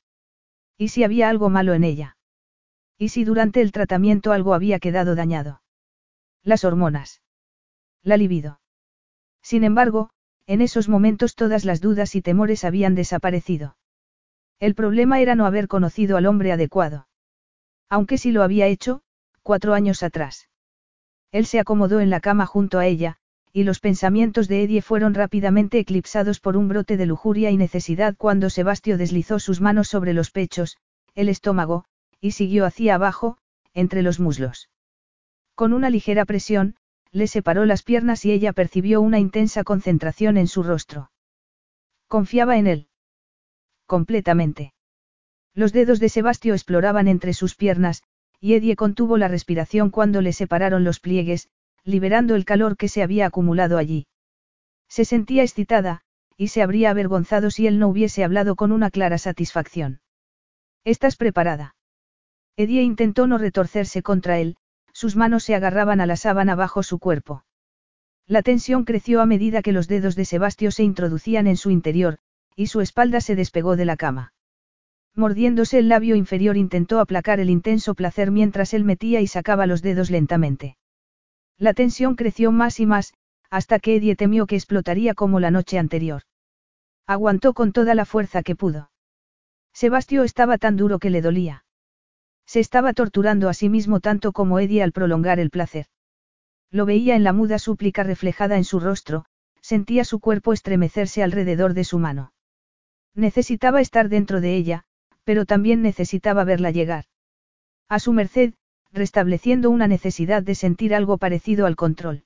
¿Y 0.79 0.87
si 0.87 1.03
había 1.03 1.29
algo 1.29 1.49
malo 1.49 1.75
en 1.75 1.83
ella? 1.83 2.17
¿Y 2.97 3.09
si 3.09 3.23
durante 3.23 3.61
el 3.61 3.71
tratamiento 3.71 4.31
algo 4.31 4.55
había 4.55 4.79
quedado 4.79 5.13
dañado? 5.13 5.61
Las 6.43 6.63
hormonas. 6.65 7.21
La 8.01 8.17
libido. 8.17 8.61
Sin 9.43 9.63
embargo, 9.63 10.09
en 10.47 10.61
esos 10.61 10.89
momentos 10.89 11.35
todas 11.35 11.65
las 11.65 11.81
dudas 11.81 12.15
y 12.15 12.23
temores 12.23 12.63
habían 12.63 12.95
desaparecido. 12.95 13.77
El 14.59 14.75
problema 14.75 15.21
era 15.21 15.35
no 15.35 15.45
haber 15.45 15.67
conocido 15.67 16.17
al 16.17 16.25
hombre 16.25 16.51
adecuado. 16.51 17.07
Aunque 17.89 18.17
sí 18.17 18.31
lo 18.31 18.43
había 18.43 18.67
hecho, 18.67 19.01
cuatro 19.41 19.73
años 19.73 20.03
atrás. 20.03 20.49
Él 21.31 21.45
se 21.45 21.59
acomodó 21.59 22.01
en 22.01 22.09
la 22.09 22.19
cama 22.19 22.45
junto 22.45 22.79
a 22.79 22.85
ella, 22.85 23.17
y 23.53 23.63
los 23.63 23.79
pensamientos 23.79 24.47
de 24.47 24.63
Eddie 24.63 24.81
fueron 24.81 25.13
rápidamente 25.13 25.79
eclipsados 25.79 26.39
por 26.39 26.57
un 26.57 26.67
brote 26.67 26.97
de 26.97 27.05
lujuria 27.05 27.51
y 27.51 27.57
necesidad 27.57 28.15
cuando 28.17 28.49
Sebastio 28.49 28.97
deslizó 28.97 29.39
sus 29.39 29.61
manos 29.61 29.87
sobre 29.87 30.13
los 30.13 30.29
pechos, 30.31 30.77
el 31.15 31.29
estómago, 31.29 31.85
y 32.19 32.31
siguió 32.31 32.65
hacia 32.65 32.95
abajo, 32.95 33.37
entre 33.73 34.01
los 34.01 34.19
muslos. 34.19 34.69
Con 35.55 35.73
una 35.73 35.89
ligera 35.89 36.25
presión, 36.25 36.75
le 37.11 37.27
separó 37.27 37.65
las 37.65 37.81
piernas 37.83 38.25
y 38.25 38.31
ella 38.31 38.53
percibió 38.53 39.01
una 39.01 39.19
intensa 39.19 39.63
concentración 39.63 40.37
en 40.37 40.47
su 40.47 40.63
rostro. 40.63 41.11
Confiaba 42.07 42.57
en 42.57 42.67
él. 42.67 42.88
Completamente. 43.89 44.73
Los 45.55 45.73
dedos 45.73 45.99
de 45.99 46.09
Sebastio 46.09 46.53
exploraban 46.53 47.07
entre 47.07 47.33
sus 47.33 47.55
piernas, 47.55 48.03
y 48.39 48.53
Edie 48.53 48.75
contuvo 48.75 49.17
la 49.17 49.27
respiración 49.27 49.89
cuando 49.89 50.21
le 50.21 50.31
separaron 50.31 50.83
los 50.83 50.99
pliegues, 50.99 51.49
liberando 51.83 52.35
el 52.35 52.45
calor 52.45 52.77
que 52.77 52.87
se 52.87 53.01
había 53.01 53.25
acumulado 53.25 53.79
allí. 53.79 54.05
Se 54.89 55.05
sentía 55.05 55.41
excitada, 55.41 56.01
y 56.37 56.49
se 56.49 56.61
habría 56.61 56.91
avergonzado 56.91 57.49
si 57.49 57.65
él 57.65 57.79
no 57.79 57.87
hubiese 57.87 58.23
hablado 58.23 58.55
con 58.55 58.71
una 58.71 58.91
clara 58.91 59.17
satisfacción. 59.17 60.01
¿Estás 60.83 61.15
preparada? 61.15 61.75
Edie 62.57 62.83
intentó 62.83 63.25
no 63.25 63.39
retorcerse 63.39 64.03
contra 64.03 64.37
él, 64.37 64.55
sus 64.93 65.15
manos 65.15 65.43
se 65.43 65.55
agarraban 65.55 65.99
a 65.99 66.05
la 66.05 66.15
sábana 66.15 66.53
bajo 66.53 66.83
su 66.83 66.99
cuerpo. 66.99 67.43
La 68.27 68.43
tensión 68.43 68.85
creció 68.85 69.19
a 69.19 69.25
medida 69.25 69.63
que 69.63 69.71
los 69.71 69.87
dedos 69.87 70.15
de 70.15 70.25
Sebastio 70.25 70.69
se 70.69 70.83
introducían 70.83 71.47
en 71.47 71.57
su 71.57 71.71
interior, 71.71 72.19
y 72.55 72.67
su 72.67 72.81
espalda 72.81 73.21
se 73.21 73.35
despegó 73.35 73.75
de 73.75 73.85
la 73.85 73.97
cama. 73.97 74.33
Mordiéndose 75.15 75.79
el 75.79 75.89
labio 75.89 76.15
inferior 76.15 76.57
intentó 76.57 76.99
aplacar 76.99 77.39
el 77.39 77.49
intenso 77.49 77.95
placer 77.95 78.31
mientras 78.31 78.73
él 78.73 78.83
metía 78.83 79.21
y 79.21 79.27
sacaba 79.27 79.65
los 79.65 79.81
dedos 79.81 80.09
lentamente. 80.09 80.77
La 81.57 81.73
tensión 81.73 82.15
creció 82.15 82.51
más 82.51 82.79
y 82.79 82.85
más, 82.85 83.13
hasta 83.49 83.79
que 83.79 83.95
Eddie 83.95 84.15
temió 84.15 84.45
que 84.45 84.55
explotaría 84.55 85.13
como 85.13 85.39
la 85.39 85.51
noche 85.51 85.77
anterior. 85.77 86.21
Aguantó 87.05 87.53
con 87.53 87.73
toda 87.73 87.95
la 87.95 88.05
fuerza 88.05 88.43
que 88.43 88.55
pudo. 88.55 88.91
Sebastio 89.73 90.23
estaba 90.23 90.57
tan 90.57 90.77
duro 90.77 90.99
que 90.99 91.09
le 91.09 91.21
dolía. 91.21 91.65
Se 92.45 92.59
estaba 92.59 92.93
torturando 92.93 93.49
a 93.49 93.53
sí 93.53 93.69
mismo 93.69 93.99
tanto 93.99 94.31
como 94.31 94.59
Eddie 94.59 94.83
al 94.83 94.91
prolongar 94.91 95.39
el 95.39 95.49
placer. 95.49 95.87
Lo 96.71 96.85
veía 96.85 97.15
en 97.15 97.23
la 97.23 97.33
muda 97.33 97.59
súplica 97.59 98.03
reflejada 98.03 98.57
en 98.57 98.63
su 98.63 98.79
rostro, 98.79 99.25
sentía 99.61 100.05
su 100.05 100.19
cuerpo 100.19 100.53
estremecerse 100.53 101.23
alrededor 101.23 101.73
de 101.73 101.83
su 101.83 101.99
mano. 101.99 102.31
Necesitaba 103.15 103.81
estar 103.81 104.09
dentro 104.09 104.41
de 104.41 104.55
ella, 104.55 104.85
pero 105.23 105.45
también 105.45 105.81
necesitaba 105.81 106.43
verla 106.43 106.71
llegar. 106.71 107.05
A 107.87 107.99
su 107.99 108.13
merced, 108.13 108.53
restableciendo 108.91 109.69
una 109.69 109.87
necesidad 109.87 110.43
de 110.43 110.55
sentir 110.55 110.95
algo 110.95 111.17
parecido 111.17 111.65
al 111.65 111.75
control. 111.75 112.23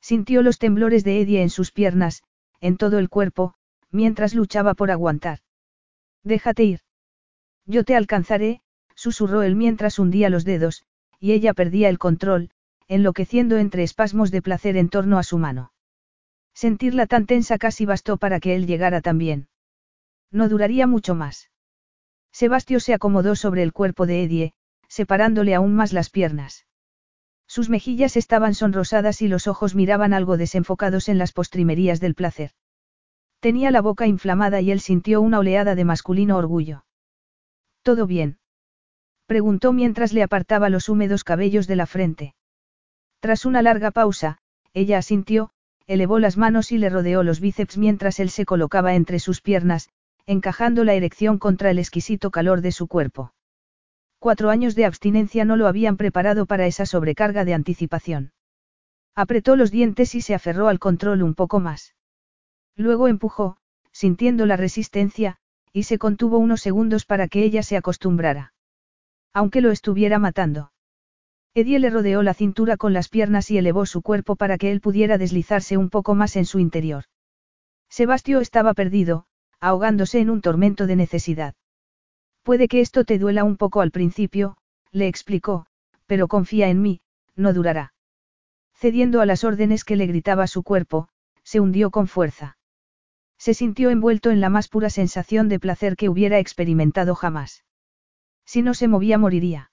Sintió 0.00 0.42
los 0.42 0.58
temblores 0.58 1.04
de 1.04 1.20
Eddie 1.20 1.42
en 1.42 1.50
sus 1.50 1.70
piernas, 1.70 2.22
en 2.60 2.76
todo 2.76 2.98
el 2.98 3.08
cuerpo, 3.08 3.54
mientras 3.90 4.34
luchaba 4.34 4.74
por 4.74 4.90
aguantar. 4.90 5.38
Déjate 6.24 6.64
ir. 6.64 6.80
Yo 7.66 7.84
te 7.84 7.94
alcanzaré, 7.94 8.60
susurró 8.94 9.42
él 9.42 9.56
mientras 9.56 9.98
hundía 9.98 10.30
los 10.30 10.44
dedos, 10.44 10.84
y 11.20 11.32
ella 11.32 11.54
perdía 11.54 11.88
el 11.88 11.98
control, 11.98 12.50
enloqueciendo 12.88 13.58
entre 13.58 13.84
espasmos 13.84 14.30
de 14.30 14.42
placer 14.42 14.76
en 14.76 14.88
torno 14.88 15.18
a 15.18 15.22
su 15.22 15.38
mano. 15.38 15.72
Sentirla 16.54 17.06
tan 17.06 17.26
tensa 17.26 17.58
casi 17.58 17.86
bastó 17.86 18.16
para 18.16 18.40
que 18.40 18.54
él 18.54 18.66
llegara 18.66 19.00
también. 19.00 19.48
No 20.32 20.48
duraría 20.48 20.86
mucho 20.86 21.14
más. 21.14 21.50
Sebastio 22.32 22.80
se 22.80 22.94
acomodó 22.94 23.36
sobre 23.36 23.62
el 23.62 23.72
cuerpo 23.72 24.06
de 24.06 24.24
Edie, 24.24 24.54
separándole 24.88 25.54
aún 25.54 25.74
más 25.74 25.92
las 25.92 26.08
piernas. 26.08 26.66
Sus 27.46 27.68
mejillas 27.68 28.16
estaban 28.16 28.54
sonrosadas 28.54 29.20
y 29.20 29.28
los 29.28 29.46
ojos 29.46 29.74
miraban 29.74 30.14
algo 30.14 30.38
desenfocados 30.38 31.10
en 31.10 31.18
las 31.18 31.32
postrimerías 31.32 32.00
del 32.00 32.14
placer. 32.14 32.52
Tenía 33.40 33.70
la 33.70 33.82
boca 33.82 34.06
inflamada 34.06 34.62
y 34.62 34.70
él 34.70 34.80
sintió 34.80 35.20
una 35.20 35.38
oleada 35.38 35.74
de 35.74 35.84
masculino 35.84 36.38
orgullo. 36.38 36.86
¿Todo 37.82 38.06
bien? 38.06 38.38
Preguntó 39.26 39.72
mientras 39.72 40.14
le 40.14 40.22
apartaba 40.22 40.70
los 40.70 40.88
húmedos 40.88 41.24
cabellos 41.24 41.66
de 41.66 41.76
la 41.76 41.86
frente. 41.86 42.34
Tras 43.20 43.44
una 43.44 43.60
larga 43.60 43.90
pausa, 43.90 44.38
ella 44.72 44.96
asintió, 44.98 45.50
elevó 45.86 46.18
las 46.18 46.38
manos 46.38 46.72
y 46.72 46.78
le 46.78 46.88
rodeó 46.88 47.22
los 47.22 47.40
bíceps 47.40 47.76
mientras 47.76 48.18
él 48.18 48.30
se 48.30 48.46
colocaba 48.46 48.94
entre 48.94 49.18
sus 49.18 49.40
piernas, 49.42 49.90
encajando 50.26 50.84
la 50.84 50.94
erección 50.94 51.38
contra 51.38 51.70
el 51.70 51.78
exquisito 51.78 52.30
calor 52.30 52.60
de 52.60 52.72
su 52.72 52.86
cuerpo. 52.86 53.32
Cuatro 54.18 54.50
años 54.50 54.74
de 54.74 54.84
abstinencia 54.84 55.44
no 55.44 55.56
lo 55.56 55.66
habían 55.66 55.96
preparado 55.96 56.46
para 56.46 56.66
esa 56.66 56.86
sobrecarga 56.86 57.44
de 57.44 57.54
anticipación. 57.54 58.32
Apretó 59.14 59.56
los 59.56 59.70
dientes 59.70 60.14
y 60.14 60.20
se 60.20 60.34
aferró 60.34 60.68
al 60.68 60.78
control 60.78 61.22
un 61.22 61.34
poco 61.34 61.60
más. 61.60 61.94
Luego 62.76 63.08
empujó, 63.08 63.56
sintiendo 63.90 64.46
la 64.46 64.56
resistencia, 64.56 65.38
y 65.72 65.82
se 65.84 65.98
contuvo 65.98 66.38
unos 66.38 66.60
segundos 66.60 67.04
para 67.04 67.28
que 67.28 67.42
ella 67.42 67.62
se 67.62 67.76
acostumbrara. 67.76 68.54
Aunque 69.32 69.60
lo 69.60 69.70
estuviera 69.70 70.18
matando. 70.18 70.72
Edie 71.54 71.78
le 71.78 71.90
rodeó 71.90 72.22
la 72.22 72.32
cintura 72.32 72.76
con 72.76 72.92
las 72.92 73.08
piernas 73.08 73.50
y 73.50 73.58
elevó 73.58 73.84
su 73.84 74.00
cuerpo 74.02 74.36
para 74.36 74.56
que 74.56 74.70
él 74.70 74.80
pudiera 74.80 75.18
deslizarse 75.18 75.76
un 75.76 75.90
poco 75.90 76.14
más 76.14 76.36
en 76.36 76.46
su 76.46 76.58
interior. 76.58 77.04
Sebastio 77.90 78.40
estaba 78.40 78.72
perdido, 78.72 79.26
ahogándose 79.62 80.18
en 80.18 80.28
un 80.28 80.40
tormento 80.40 80.88
de 80.88 80.96
necesidad. 80.96 81.54
Puede 82.42 82.66
que 82.66 82.80
esto 82.80 83.04
te 83.04 83.18
duela 83.18 83.44
un 83.44 83.56
poco 83.56 83.80
al 83.80 83.92
principio, 83.92 84.56
le 84.90 85.06
explicó, 85.06 85.66
pero 86.06 86.26
confía 86.26 86.68
en 86.68 86.82
mí, 86.82 87.00
no 87.36 87.52
durará. 87.52 87.94
Cediendo 88.74 89.20
a 89.20 89.26
las 89.26 89.44
órdenes 89.44 89.84
que 89.84 89.94
le 89.94 90.06
gritaba 90.06 90.48
su 90.48 90.64
cuerpo, 90.64 91.08
se 91.44 91.60
hundió 91.60 91.92
con 91.92 92.08
fuerza. 92.08 92.58
Se 93.38 93.54
sintió 93.54 93.90
envuelto 93.90 94.32
en 94.32 94.40
la 94.40 94.48
más 94.48 94.66
pura 94.66 94.90
sensación 94.90 95.48
de 95.48 95.60
placer 95.60 95.94
que 95.94 96.08
hubiera 96.08 96.40
experimentado 96.40 97.14
jamás. 97.14 97.64
Si 98.44 98.62
no 98.62 98.74
se 98.74 98.88
movía 98.88 99.16
moriría. 99.16 99.70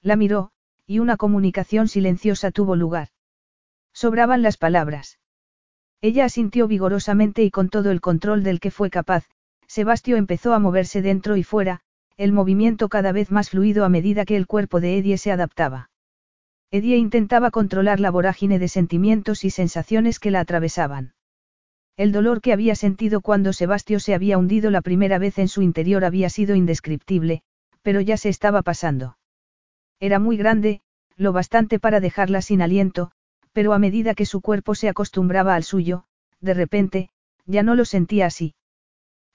La 0.00 0.16
miró, 0.16 0.52
y 0.86 1.00
una 1.00 1.18
comunicación 1.18 1.86
silenciosa 1.86 2.50
tuvo 2.50 2.76
lugar. 2.76 3.08
Sobraban 3.92 4.40
las 4.40 4.56
palabras. 4.56 5.18
Ella 6.02 6.24
asintió 6.24 6.66
vigorosamente 6.66 7.44
y 7.44 7.50
con 7.52 7.68
todo 7.68 7.92
el 7.92 8.00
control 8.00 8.42
del 8.42 8.58
que 8.58 8.72
fue 8.72 8.90
capaz, 8.90 9.24
Sebastio 9.68 10.16
empezó 10.16 10.52
a 10.52 10.58
moverse 10.58 11.00
dentro 11.00 11.36
y 11.36 11.44
fuera, 11.44 11.80
el 12.16 12.32
movimiento 12.32 12.88
cada 12.88 13.12
vez 13.12 13.30
más 13.30 13.50
fluido 13.50 13.84
a 13.84 13.88
medida 13.88 14.24
que 14.24 14.36
el 14.36 14.48
cuerpo 14.48 14.80
de 14.80 14.98
Edie 14.98 15.16
se 15.16 15.30
adaptaba. 15.30 15.90
Edie 16.72 16.96
intentaba 16.96 17.52
controlar 17.52 18.00
la 18.00 18.10
vorágine 18.10 18.58
de 18.58 18.66
sentimientos 18.66 19.44
y 19.44 19.50
sensaciones 19.50 20.18
que 20.18 20.32
la 20.32 20.40
atravesaban. 20.40 21.14
El 21.96 22.10
dolor 22.10 22.40
que 22.40 22.52
había 22.52 22.74
sentido 22.74 23.20
cuando 23.20 23.52
Sebastio 23.52 24.00
se 24.00 24.14
había 24.14 24.38
hundido 24.38 24.70
la 24.70 24.80
primera 24.80 25.18
vez 25.18 25.38
en 25.38 25.48
su 25.48 25.62
interior 25.62 26.04
había 26.04 26.30
sido 26.30 26.56
indescriptible, 26.56 27.42
pero 27.82 28.00
ya 28.00 28.16
se 28.16 28.28
estaba 28.28 28.62
pasando. 28.62 29.18
Era 30.00 30.18
muy 30.18 30.36
grande, 30.36 30.80
lo 31.16 31.32
bastante 31.32 31.78
para 31.78 32.00
dejarla 32.00 32.42
sin 32.42 32.60
aliento, 32.60 33.12
pero 33.52 33.72
a 33.72 33.78
medida 33.78 34.14
que 34.14 34.26
su 34.26 34.40
cuerpo 34.40 34.74
se 34.74 34.88
acostumbraba 34.88 35.54
al 35.54 35.64
suyo, 35.64 36.04
de 36.40 36.54
repente, 36.54 37.10
ya 37.46 37.62
no 37.62 37.74
lo 37.74 37.84
sentía 37.84 38.26
así. 38.26 38.54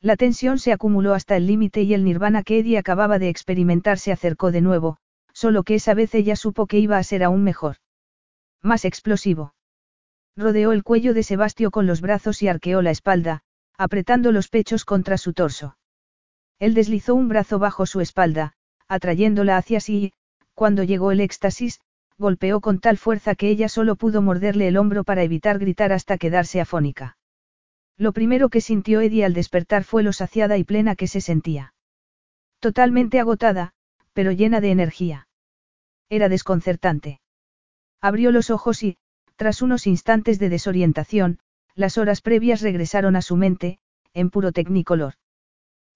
La 0.01 0.15
tensión 0.15 0.59
se 0.59 0.71
acumuló 0.71 1.13
hasta 1.13 1.35
el 1.35 1.47
límite 1.47 1.81
y 1.81 1.93
el 1.93 2.03
nirvana 2.03 2.43
que 2.43 2.59
Eddie 2.59 2.77
acababa 2.77 3.19
de 3.19 3.29
experimentar 3.29 3.97
se 3.97 4.11
acercó 4.11 4.51
de 4.51 4.61
nuevo, 4.61 4.97
solo 5.33 5.63
que 5.63 5.75
esa 5.75 5.93
vez 5.93 6.13
ella 6.15 6.35
supo 6.35 6.67
que 6.67 6.79
iba 6.79 6.97
a 6.97 7.03
ser 7.03 7.23
aún 7.23 7.43
mejor. 7.43 7.77
Más 8.61 8.85
explosivo. 8.85 9.53
Rodeó 10.35 10.71
el 10.71 10.83
cuello 10.83 11.13
de 11.13 11.23
Sebastio 11.23 11.71
con 11.71 11.87
los 11.87 12.01
brazos 12.01 12.43
y 12.43 12.47
arqueó 12.47 12.81
la 12.81 12.91
espalda, 12.91 13.41
apretando 13.77 14.31
los 14.31 14.49
pechos 14.49 14.85
contra 14.85 15.17
su 15.17 15.33
torso. 15.33 15.77
Él 16.59 16.73
deslizó 16.73 17.15
un 17.15 17.27
brazo 17.27 17.59
bajo 17.59 17.85
su 17.85 18.01
espalda, 18.01 18.53
atrayéndola 18.87 19.57
hacia 19.57 19.79
sí 19.79 19.95
y, 19.97 20.13
cuando 20.53 20.83
llegó 20.83 21.11
el 21.11 21.21
éxtasis, 21.21 21.81
golpeó 22.17 22.61
con 22.61 22.79
tal 22.79 22.97
fuerza 22.97 23.35
que 23.35 23.49
ella 23.49 23.69
solo 23.69 23.95
pudo 23.95 24.21
morderle 24.21 24.67
el 24.67 24.77
hombro 24.77 25.03
para 25.03 25.23
evitar 25.23 25.59
gritar 25.59 25.91
hasta 25.91 26.17
quedarse 26.17 26.59
afónica. 26.59 27.17
Lo 27.97 28.11
primero 28.11 28.49
que 28.49 28.61
sintió 28.61 29.01
Eddie 29.01 29.25
al 29.25 29.33
despertar 29.33 29.83
fue 29.83 30.03
lo 30.03 30.13
saciada 30.13 30.57
y 30.57 30.63
plena 30.63 30.95
que 30.95 31.07
se 31.07 31.21
sentía. 31.21 31.73
Totalmente 32.59 33.19
agotada, 33.19 33.73
pero 34.13 34.31
llena 34.31 34.61
de 34.61 34.71
energía. 34.71 35.27
Era 36.09 36.29
desconcertante. 36.29 37.21
Abrió 38.01 38.31
los 38.31 38.49
ojos 38.49 38.83
y, 38.83 38.97
tras 39.35 39.61
unos 39.61 39.87
instantes 39.87 40.39
de 40.39 40.49
desorientación, 40.49 41.39
las 41.75 41.97
horas 41.97 42.21
previas 42.21 42.61
regresaron 42.61 43.15
a 43.15 43.21
su 43.21 43.35
mente, 43.35 43.79
en 44.13 44.31
puro 44.31 44.51
tecnicolor. 44.51 45.13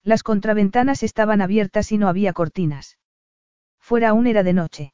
Las 0.04 0.22
contraventanas 0.22 1.02
estaban 1.02 1.40
abiertas 1.40 1.90
y 1.92 1.98
no 1.98 2.08
había 2.08 2.32
cortinas. 2.32 2.98
Fuera 3.80 4.10
aún 4.10 4.26
era 4.26 4.42
de 4.42 4.52
noche. 4.52 4.92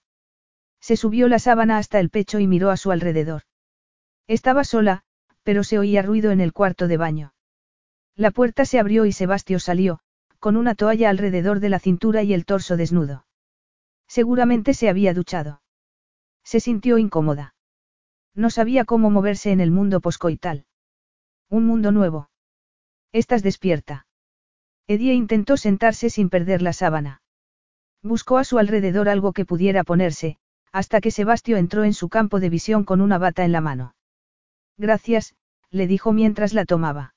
Se 0.80 0.96
subió 0.96 1.28
la 1.28 1.38
sábana 1.38 1.78
hasta 1.78 2.00
el 2.00 2.10
pecho 2.10 2.38
y 2.38 2.46
miró 2.46 2.70
a 2.70 2.76
su 2.76 2.90
alrededor. 2.90 3.42
Estaba 4.26 4.64
sola, 4.64 5.02
pero 5.42 5.64
se 5.64 5.78
oía 5.78 6.02
ruido 6.02 6.30
en 6.30 6.40
el 6.40 6.52
cuarto 6.52 6.88
de 6.88 6.96
baño. 6.96 7.34
La 8.14 8.30
puerta 8.30 8.64
se 8.64 8.78
abrió 8.78 9.06
y 9.06 9.12
Sebastio 9.12 9.58
salió, 9.60 10.00
con 10.38 10.56
una 10.56 10.74
toalla 10.74 11.10
alrededor 11.10 11.60
de 11.60 11.68
la 11.68 11.78
cintura 11.78 12.22
y 12.22 12.34
el 12.34 12.44
torso 12.44 12.76
desnudo. 12.76 13.26
Seguramente 14.06 14.74
se 14.74 14.88
había 14.88 15.14
duchado. 15.14 15.62
Se 16.44 16.60
sintió 16.60 16.98
incómoda. 16.98 17.54
No 18.34 18.50
sabía 18.50 18.84
cómo 18.84 19.10
moverse 19.10 19.50
en 19.50 19.60
el 19.60 19.70
mundo 19.70 20.00
poscoital. 20.00 20.66
Un 21.48 21.66
mundo 21.66 21.92
nuevo. 21.92 22.30
Estás 23.12 23.42
despierta. 23.42 24.06
Edie 24.86 25.12
intentó 25.14 25.56
sentarse 25.56 26.08
sin 26.08 26.30
perder 26.30 26.62
la 26.62 26.72
sábana. 26.72 27.22
Buscó 28.02 28.38
a 28.38 28.44
su 28.44 28.58
alrededor 28.58 29.08
algo 29.08 29.32
que 29.32 29.44
pudiera 29.44 29.84
ponerse, 29.84 30.38
hasta 30.72 31.00
que 31.00 31.10
Sebastio 31.10 31.56
entró 31.56 31.84
en 31.84 31.94
su 31.94 32.08
campo 32.08 32.40
de 32.40 32.50
visión 32.50 32.84
con 32.84 33.00
una 33.00 33.18
bata 33.18 33.44
en 33.44 33.52
la 33.52 33.60
mano. 33.60 33.94
Gracias, 34.76 35.34
le 35.70 35.86
dijo 35.86 36.12
mientras 36.12 36.52
la 36.52 36.64
tomaba. 36.64 37.14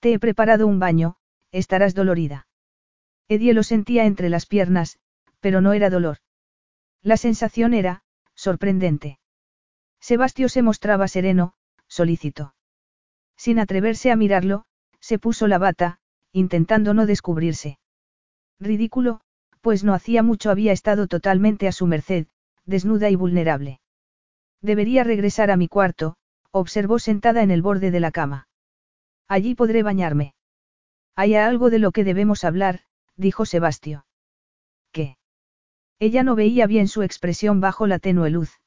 Te 0.00 0.12
he 0.12 0.18
preparado 0.18 0.66
un 0.66 0.78
baño, 0.78 1.16
estarás 1.50 1.94
dolorida. 1.94 2.46
Edie 3.28 3.52
lo 3.52 3.62
sentía 3.62 4.04
entre 4.04 4.28
las 4.28 4.46
piernas, 4.46 4.98
pero 5.40 5.60
no 5.60 5.72
era 5.72 5.90
dolor. 5.90 6.18
La 7.02 7.16
sensación 7.16 7.74
era, 7.74 8.02
sorprendente. 8.34 9.18
Sebastio 10.00 10.48
se 10.48 10.62
mostraba 10.62 11.08
sereno, 11.08 11.54
solícito. 11.88 12.54
Sin 13.36 13.58
atreverse 13.58 14.10
a 14.10 14.16
mirarlo, 14.16 14.64
se 15.00 15.18
puso 15.18 15.46
la 15.46 15.58
bata, 15.58 15.98
intentando 16.32 16.94
no 16.94 17.06
descubrirse. 17.06 17.78
Ridículo, 18.60 19.20
pues 19.60 19.84
no 19.84 19.94
hacía 19.94 20.22
mucho 20.22 20.50
había 20.50 20.72
estado 20.72 21.06
totalmente 21.06 21.68
a 21.68 21.72
su 21.72 21.86
merced, 21.86 22.26
desnuda 22.68 23.08
y 23.10 23.16
vulnerable. 23.16 23.80
Debería 24.60 25.02
regresar 25.02 25.50
a 25.50 25.56
mi 25.56 25.68
cuarto, 25.68 26.16
observó 26.50 26.98
sentada 26.98 27.42
en 27.42 27.50
el 27.50 27.62
borde 27.62 27.90
de 27.90 28.00
la 28.00 28.10
cama. 28.10 28.46
Allí 29.26 29.54
podré 29.54 29.82
bañarme. 29.82 30.34
Hay 31.16 31.34
algo 31.34 31.70
de 31.70 31.78
lo 31.78 31.92
que 31.92 32.04
debemos 32.04 32.44
hablar, 32.44 32.80
dijo 33.16 33.46
Sebastio. 33.46 34.04
¿Qué? 34.92 35.16
Ella 35.98 36.22
no 36.22 36.36
veía 36.36 36.66
bien 36.66 36.88
su 36.88 37.02
expresión 37.02 37.60
bajo 37.60 37.86
la 37.86 37.98
tenue 37.98 38.30
luz. 38.30 38.60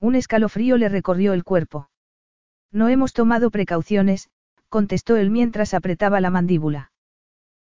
Un 0.00 0.16
escalofrío 0.16 0.76
le 0.76 0.88
recorrió 0.88 1.32
el 1.32 1.44
cuerpo. 1.44 1.88
No 2.72 2.88
hemos 2.88 3.12
tomado 3.12 3.50
precauciones, 3.50 4.30
contestó 4.68 5.16
él 5.16 5.30
mientras 5.30 5.74
apretaba 5.74 6.20
la 6.20 6.30
mandíbula. 6.30 6.92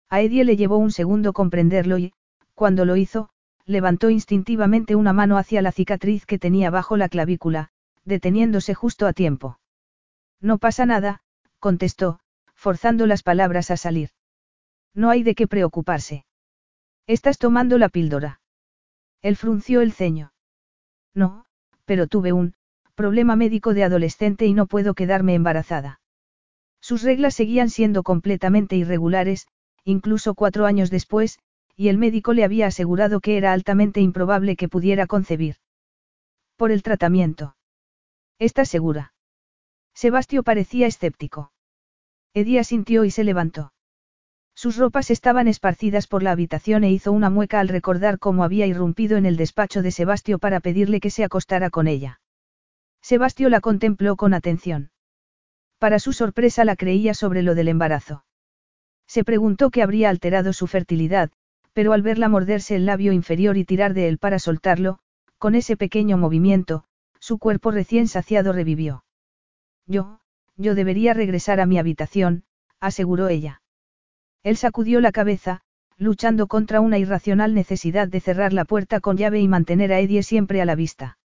A 0.10 0.22
Edie 0.22 0.46
le 0.46 0.56
llevó 0.56 0.78
un 0.78 0.92
segundo 0.92 1.34
comprenderlo 1.34 1.98
y, 1.98 2.14
cuando 2.56 2.86
lo 2.86 2.96
hizo, 2.96 3.30
levantó 3.66 4.10
instintivamente 4.10 4.96
una 4.96 5.14
mano 5.14 5.38
hacia 5.38 5.62
la 5.62 5.72
cicatriz 5.72 6.26
que 6.26 6.40
tenía 6.40 6.70
bajo 6.70 6.98
la 6.98 7.10
clavícula, 7.10 7.70
deteniéndose 8.06 8.74
justo 8.74 9.08
a 9.08 9.14
tiempo. 9.14 9.60
No 10.42 10.58
pasa 10.58 10.86
nada, 10.86 11.22
contestó, 11.60 12.20
forzando 12.56 13.06
las 13.06 13.24
palabras 13.24 13.72
a 13.72 13.78
salir. 13.78 14.10
No 14.94 15.10
hay 15.10 15.24
de 15.24 15.36
qué 15.36 15.48
preocuparse. 15.48 16.26
Estás 17.08 17.38
tomando 17.38 17.78
la 17.78 17.90
píldora. 17.90 18.42
Él 19.22 19.36
frunció 19.36 19.82
el 19.82 19.92
ceño. 19.92 20.34
No, 21.14 21.46
pero 21.86 22.08
tuve 22.08 22.34
un 22.34 22.54
problema 22.96 23.36
médico 23.36 23.74
de 23.74 23.84
adolescente 23.84 24.46
y 24.46 24.54
no 24.54 24.68
puedo 24.68 24.94
quedarme 24.94 25.34
embarazada. 25.34 26.02
Sus 26.82 27.04
reglas 27.04 27.36
seguían 27.36 27.70
siendo 27.70 28.04
completamente 28.04 28.76
irregulares, 28.76 29.48
incluso 29.84 30.34
cuatro 30.34 30.66
años 30.66 30.90
después, 30.90 31.40
y 31.80 31.88
el 31.88 31.98
médico 31.98 32.34
le 32.34 32.44
había 32.44 32.68
asegurado 32.68 33.22
que 33.22 33.38
era 33.38 33.54
altamente 33.54 34.02
improbable 34.02 34.58
que 34.58 34.68
pudiera 34.68 35.08
concebir. 35.08 35.56
Por 36.58 36.72
el 36.72 36.84
tratamiento. 36.84 37.56
¿Estás 38.38 38.68
segura? 38.68 39.14
Sebastio 39.94 40.44
parecía 40.44 40.88
escéptico. 40.88 41.54
Edia 42.34 42.66
sintió 42.66 43.06
y 43.06 43.12
se 43.12 43.24
levantó. 43.24 43.72
Sus 44.54 44.76
ropas 44.76 45.10
estaban 45.10 45.48
esparcidas 45.48 46.08
por 46.08 46.22
la 46.22 46.32
habitación 46.32 46.84
e 46.84 46.92
hizo 46.92 47.14
una 47.14 47.30
mueca 47.30 47.62
al 47.62 47.70
recordar 47.70 48.20
cómo 48.20 48.44
había 48.44 48.68
irrumpido 48.68 49.16
en 49.16 49.26
el 49.26 49.38
despacho 49.38 49.82
de 49.82 49.92
Sebastio 49.92 50.38
para 50.38 50.60
pedirle 50.60 51.00
que 51.00 51.12
se 51.12 51.24
acostara 51.24 51.70
con 51.70 51.88
ella. 51.88 52.20
Sebastio 53.02 53.48
la 53.48 53.62
contempló 53.62 54.18
con 54.18 54.34
atención. 54.34 54.92
Para 55.78 56.00
su 56.00 56.12
sorpresa 56.12 56.66
la 56.66 56.76
creía 56.76 57.14
sobre 57.14 57.42
lo 57.42 57.56
del 57.56 57.70
embarazo. 57.70 58.26
Se 59.08 59.24
preguntó 59.24 59.70
qué 59.70 59.82
habría 59.82 60.10
alterado 60.10 60.52
su 60.52 60.68
fertilidad, 60.68 61.32
pero 61.80 61.94
al 61.94 62.02
verla 62.02 62.28
morderse 62.28 62.76
el 62.76 62.86
labio 62.86 63.14
inferior 63.14 63.56
y 63.56 63.64
tirar 63.64 63.94
de 63.94 64.10
él 64.10 64.18
para 64.18 64.38
soltarlo, 64.38 65.00
con 65.38 65.56
ese 65.56 65.78
pequeño 65.78 66.18
movimiento, 66.18 66.84
su 67.22 67.38
cuerpo 67.38 67.72
recién 67.72 68.10
saciado 68.10 68.52
revivió. 68.52 69.06
Yo, 69.86 70.20
yo 70.58 70.76
debería 70.76 71.14
regresar 71.14 71.62
a 71.62 71.66
mi 71.66 71.80
habitación, 71.80 72.44
aseguró 72.82 73.30
ella. 73.30 73.62
Él 74.44 74.58
sacudió 74.58 75.00
la 75.00 75.14
cabeza, 75.14 75.62
luchando 75.96 76.48
contra 76.48 76.82
una 76.82 76.98
irracional 76.98 77.54
necesidad 77.54 78.10
de 78.10 78.20
cerrar 78.20 78.52
la 78.52 78.66
puerta 78.66 79.00
con 79.00 79.16
llave 79.16 79.40
y 79.40 79.48
mantener 79.48 79.94
a 79.94 80.02
Eddie 80.02 80.24
siempre 80.24 80.62
a 80.62 80.66
la 80.66 80.76
vista. 80.76 81.18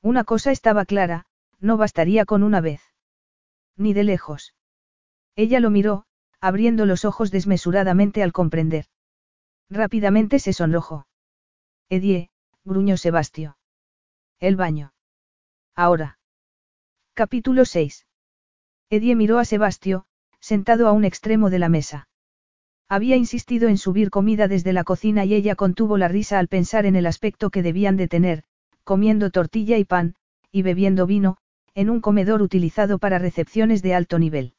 Una 0.00 0.22
cosa 0.22 0.52
estaba 0.52 0.84
clara, 0.84 1.26
no 1.58 1.76
bastaría 1.76 2.24
con 2.24 2.44
una 2.44 2.60
vez. 2.60 2.82
Ni 3.76 3.94
de 3.94 4.04
lejos. 4.04 4.54
Ella 5.34 5.58
lo 5.58 5.70
miró, 5.70 6.04
abriendo 6.40 6.86
los 6.86 7.04
ojos 7.04 7.32
desmesuradamente 7.32 8.22
al 8.22 8.30
comprender. 8.30 8.84
Rápidamente 9.70 10.38
se 10.38 10.52
sonrojó. 10.52 11.06
Edie, 11.88 12.30
gruñó 12.64 12.96
Sebastio. 12.96 13.56
El 14.40 14.56
baño. 14.56 14.92
Ahora. 15.74 16.18
Capítulo 17.14 17.64
6. 17.64 18.06
Edie 18.90 19.16
miró 19.16 19.38
a 19.38 19.44
Sebastio, 19.44 20.04
sentado 20.40 20.88
a 20.88 20.92
un 20.92 21.04
extremo 21.04 21.50
de 21.50 21.58
la 21.58 21.68
mesa. 21.68 22.08
Había 22.88 23.16
insistido 23.16 23.68
en 23.68 23.78
subir 23.78 24.10
comida 24.10 24.48
desde 24.48 24.72
la 24.72 24.84
cocina 24.84 25.24
y 25.24 25.34
ella 25.34 25.54
contuvo 25.54 25.96
la 25.96 26.08
risa 26.08 26.38
al 26.38 26.48
pensar 26.48 26.84
en 26.84 26.96
el 26.96 27.06
aspecto 27.06 27.50
que 27.50 27.62
debían 27.62 27.96
de 27.96 28.08
tener, 28.08 28.44
comiendo 28.84 29.30
tortilla 29.30 29.78
y 29.78 29.84
pan, 29.84 30.14
y 30.50 30.62
bebiendo 30.62 31.06
vino, 31.06 31.38
en 31.74 31.88
un 31.88 32.00
comedor 32.00 32.42
utilizado 32.42 32.98
para 32.98 33.18
recepciones 33.18 33.82
de 33.82 33.94
alto 33.94 34.18
nivel. 34.18 34.54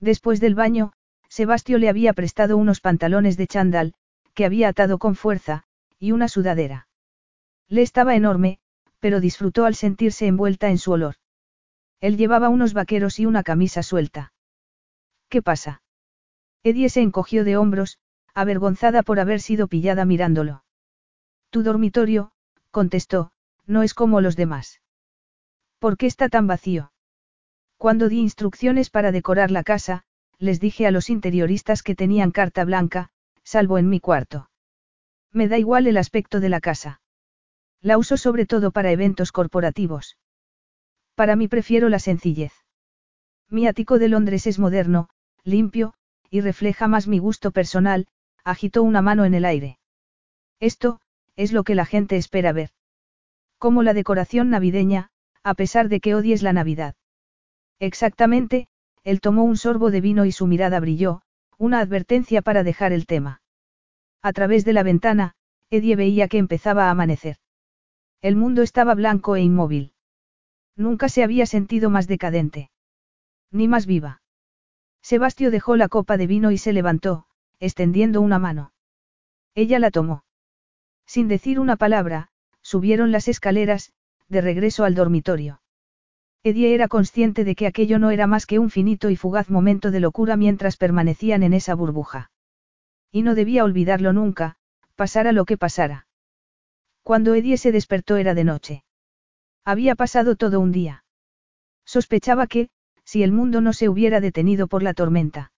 Después 0.00 0.40
del 0.40 0.54
baño, 0.54 0.92
Sebastio 1.28 1.78
le 1.78 1.88
había 1.88 2.12
prestado 2.12 2.56
unos 2.56 2.80
pantalones 2.80 3.36
de 3.36 3.46
chándal, 3.46 3.94
que 4.34 4.44
había 4.44 4.68
atado 4.68 4.98
con 4.98 5.14
fuerza, 5.14 5.64
y 5.98 6.12
una 6.12 6.28
sudadera. 6.28 6.88
Le 7.68 7.82
estaba 7.82 8.14
enorme, 8.14 8.58
pero 9.00 9.20
disfrutó 9.20 9.64
al 9.64 9.74
sentirse 9.74 10.26
envuelta 10.26 10.70
en 10.70 10.78
su 10.78 10.92
olor. 10.92 11.16
Él 12.00 12.16
llevaba 12.16 12.48
unos 12.48 12.74
vaqueros 12.74 13.18
y 13.18 13.26
una 13.26 13.42
camisa 13.42 13.82
suelta. 13.82 14.32
¿Qué 15.28 15.42
pasa? 15.42 15.82
Edie 16.62 16.88
se 16.88 17.00
encogió 17.00 17.44
de 17.44 17.56
hombros, 17.56 17.98
avergonzada 18.34 19.02
por 19.02 19.20
haber 19.20 19.40
sido 19.40 19.68
pillada 19.68 20.04
mirándolo. 20.04 20.64
Tu 21.50 21.62
dormitorio, 21.62 22.32
contestó, 22.70 23.30
no 23.66 23.82
es 23.82 23.94
como 23.94 24.20
los 24.20 24.36
demás. 24.36 24.80
¿Por 25.78 25.96
qué 25.96 26.06
está 26.06 26.28
tan 26.28 26.46
vacío? 26.46 26.92
Cuando 27.76 28.08
di 28.08 28.20
instrucciones 28.20 28.90
para 28.90 29.12
decorar 29.12 29.50
la 29.50 29.62
casa, 29.62 30.04
les 30.38 30.60
dije 30.60 30.86
a 30.86 30.90
los 30.90 31.10
interioristas 31.10 31.82
que 31.82 31.94
tenían 31.94 32.30
carta 32.30 32.64
blanca, 32.64 33.10
salvo 33.44 33.78
en 33.78 33.88
mi 33.88 34.00
cuarto. 34.00 34.50
Me 35.32 35.48
da 35.48 35.58
igual 35.58 35.86
el 35.86 35.96
aspecto 35.96 36.40
de 36.40 36.48
la 36.48 36.60
casa. 36.60 37.00
La 37.80 37.98
uso 37.98 38.16
sobre 38.16 38.46
todo 38.46 38.70
para 38.70 38.90
eventos 38.90 39.30
corporativos. 39.30 40.16
Para 41.14 41.36
mí 41.36 41.48
prefiero 41.48 41.88
la 41.88 41.98
sencillez. 41.98 42.52
Mi 43.48 43.66
ático 43.66 43.98
de 43.98 44.08
Londres 44.08 44.46
es 44.46 44.58
moderno, 44.58 45.08
limpio, 45.44 45.94
y 46.30 46.40
refleja 46.40 46.88
más 46.88 47.06
mi 47.06 47.18
gusto 47.18 47.50
personal, 47.50 48.06
agitó 48.42 48.82
una 48.82 49.02
mano 49.02 49.24
en 49.24 49.34
el 49.34 49.44
aire. 49.44 49.78
Esto, 50.60 51.00
es 51.36 51.52
lo 51.52 51.62
que 51.62 51.74
la 51.74 51.84
gente 51.84 52.16
espera 52.16 52.52
ver. 52.52 52.70
Como 53.58 53.82
la 53.82 53.94
decoración 53.94 54.50
navideña, 54.50 55.10
a 55.42 55.54
pesar 55.54 55.88
de 55.88 56.00
que 56.00 56.14
odies 56.14 56.42
la 56.42 56.52
Navidad. 56.52 56.94
Exactamente, 57.78 58.68
él 59.02 59.20
tomó 59.20 59.44
un 59.44 59.56
sorbo 59.56 59.90
de 59.90 60.00
vino 60.00 60.24
y 60.24 60.32
su 60.32 60.46
mirada 60.46 60.80
brilló, 60.80 61.22
una 61.58 61.80
advertencia 61.80 62.42
para 62.42 62.62
dejar 62.62 62.92
el 62.92 63.06
tema. 63.06 63.42
A 64.22 64.32
través 64.32 64.64
de 64.64 64.72
la 64.72 64.82
ventana, 64.82 65.34
Eddie 65.70 65.96
veía 65.96 66.28
que 66.28 66.38
empezaba 66.38 66.86
a 66.86 66.90
amanecer. 66.90 67.36
El 68.22 68.36
mundo 68.36 68.62
estaba 68.62 68.94
blanco 68.94 69.36
e 69.36 69.42
inmóvil. 69.42 69.92
Nunca 70.76 71.08
se 71.08 71.22
había 71.22 71.46
sentido 71.46 71.90
más 71.90 72.06
decadente. 72.06 72.70
Ni 73.50 73.68
más 73.68 73.86
viva. 73.86 74.22
Sebastio 75.02 75.50
dejó 75.50 75.76
la 75.76 75.88
copa 75.88 76.16
de 76.16 76.26
vino 76.26 76.50
y 76.50 76.58
se 76.58 76.72
levantó, 76.72 77.26
extendiendo 77.60 78.20
una 78.20 78.38
mano. 78.38 78.72
Ella 79.54 79.78
la 79.78 79.90
tomó. 79.90 80.24
Sin 81.06 81.28
decir 81.28 81.60
una 81.60 81.76
palabra, 81.76 82.30
subieron 82.62 83.12
las 83.12 83.28
escaleras, 83.28 83.92
de 84.28 84.40
regreso 84.40 84.84
al 84.84 84.94
dormitorio. 84.94 85.60
Eddie 86.46 86.74
era 86.74 86.88
consciente 86.88 87.42
de 87.42 87.54
que 87.54 87.66
aquello 87.66 87.98
no 87.98 88.10
era 88.10 88.26
más 88.26 88.44
que 88.44 88.58
un 88.58 88.68
finito 88.68 89.08
y 89.08 89.16
fugaz 89.16 89.48
momento 89.48 89.90
de 89.90 90.00
locura 90.00 90.36
mientras 90.36 90.76
permanecían 90.76 91.42
en 91.42 91.54
esa 91.54 91.74
burbuja. 91.74 92.30
Y 93.10 93.22
no 93.22 93.34
debía 93.34 93.64
olvidarlo 93.64 94.12
nunca, 94.12 94.56
pasara 94.94 95.32
lo 95.32 95.46
que 95.46 95.56
pasara. 95.56 96.06
Cuando 97.02 97.34
Eddie 97.34 97.56
se 97.56 97.72
despertó 97.72 98.18
era 98.18 98.34
de 98.34 98.44
noche. 98.44 98.84
Había 99.64 99.94
pasado 99.94 100.36
todo 100.36 100.60
un 100.60 100.70
día. 100.70 101.06
Sospechaba 101.86 102.46
que, 102.46 102.68
si 103.04 103.22
el 103.22 103.32
mundo 103.32 103.62
no 103.62 103.72
se 103.72 103.88
hubiera 103.88 104.20
detenido 104.20 104.66
por 104.66 104.82
la 104.82 104.92
tormenta. 104.92 105.50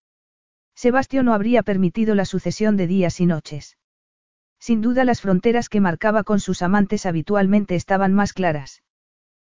Sebastio 0.77 1.25
no 1.25 1.35
habría 1.35 1.65
permitido 1.65 2.15
la 2.15 2.27
sucesión 2.27 2.77
de 2.77 2.87
días 2.87 3.21
y 3.21 3.27
noches. 3.27 3.77
Sin 4.61 4.83
duda 4.83 5.05
las 5.05 5.21
fronteras 5.21 5.69
que 5.69 5.81
marcaba 5.81 6.23
con 6.23 6.39
sus 6.39 6.63
amantes 6.63 7.07
habitualmente 7.07 7.75
estaban 7.75 8.15
más 8.15 8.33
claras. 8.33 8.85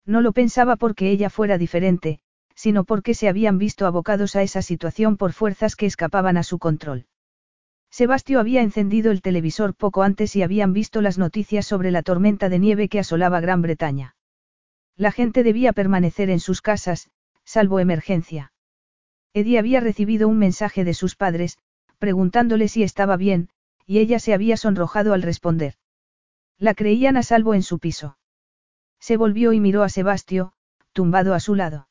No 0.07 0.21
lo 0.21 0.31
pensaba 0.31 0.77
porque 0.77 1.11
ella 1.11 1.29
fuera 1.29 1.57
diferente, 1.57 2.19
sino 2.55 2.85
porque 2.85 3.13
se 3.13 3.27
habían 3.27 3.57
visto 3.57 3.85
abocados 3.85 4.35
a 4.37 4.41
esa 4.41 4.61
situación 4.61 5.17
por 5.17 5.33
fuerzas 5.33 5.75
que 5.75 5.85
escapaban 5.85 6.37
a 6.37 6.43
su 6.43 6.57
control. 6.57 7.05
Sebastio 7.91 8.39
había 8.39 8.61
encendido 8.61 9.11
el 9.11 9.21
televisor 9.21 9.75
poco 9.75 10.03
antes 10.03 10.35
y 10.35 10.43
habían 10.43 10.71
visto 10.71 11.01
las 11.01 11.17
noticias 11.17 11.67
sobre 11.67 11.91
la 11.91 12.03
tormenta 12.03 12.47
de 12.47 12.57
nieve 12.57 12.87
que 12.87 12.99
asolaba 12.99 13.41
Gran 13.41 13.61
Bretaña. 13.61 14.15
La 14.95 15.11
gente 15.11 15.43
debía 15.43 15.73
permanecer 15.73 16.29
en 16.29 16.39
sus 16.39 16.61
casas, 16.61 17.09
salvo 17.43 17.79
emergencia. 17.79 18.53
Eddie 19.33 19.59
había 19.59 19.81
recibido 19.81 20.27
un 20.29 20.39
mensaje 20.39 20.85
de 20.85 20.93
sus 20.93 21.15
padres, 21.15 21.57
preguntándole 21.99 22.69
si 22.69 22.81
estaba 22.81 23.17
bien, 23.17 23.49
y 23.85 23.99
ella 23.99 24.19
se 24.19 24.33
había 24.33 24.55
sonrojado 24.55 25.13
al 25.13 25.21
responder. 25.21 25.75
La 26.57 26.73
creían 26.73 27.17
a 27.17 27.23
salvo 27.23 27.53
en 27.53 27.61
su 27.61 27.79
piso. 27.79 28.17
Se 28.99 29.17
volvió 29.17 29.53
y 29.53 29.59
miró 29.59 29.83
a 29.83 29.89
Sebastio, 29.89 30.53
tumbado 30.93 31.33
a 31.33 31.39
su 31.39 31.55
lado. 31.55 31.87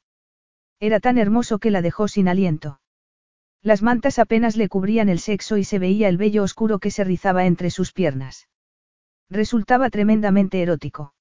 Era 0.80 1.00
tan 1.00 1.18
hermoso 1.18 1.58
que 1.58 1.70
la 1.70 1.82
dejó 1.82 2.08
sin 2.08 2.28
aliento. 2.28 2.80
Las 3.62 3.82
mantas 3.82 4.18
apenas 4.18 4.56
le 4.56 4.68
cubrían 4.68 5.08
el 5.08 5.18
sexo 5.18 5.56
y 5.56 5.64
se 5.64 5.78
veía 5.78 6.08
el 6.08 6.18
vello 6.18 6.42
oscuro 6.42 6.78
que 6.78 6.90
se 6.90 7.04
rizaba 7.04 7.46
entre 7.46 7.70
sus 7.70 7.92
piernas. 7.92 8.48
Resultaba 9.28 9.90
tremendamente 9.90 10.62
erótico. 10.62 11.14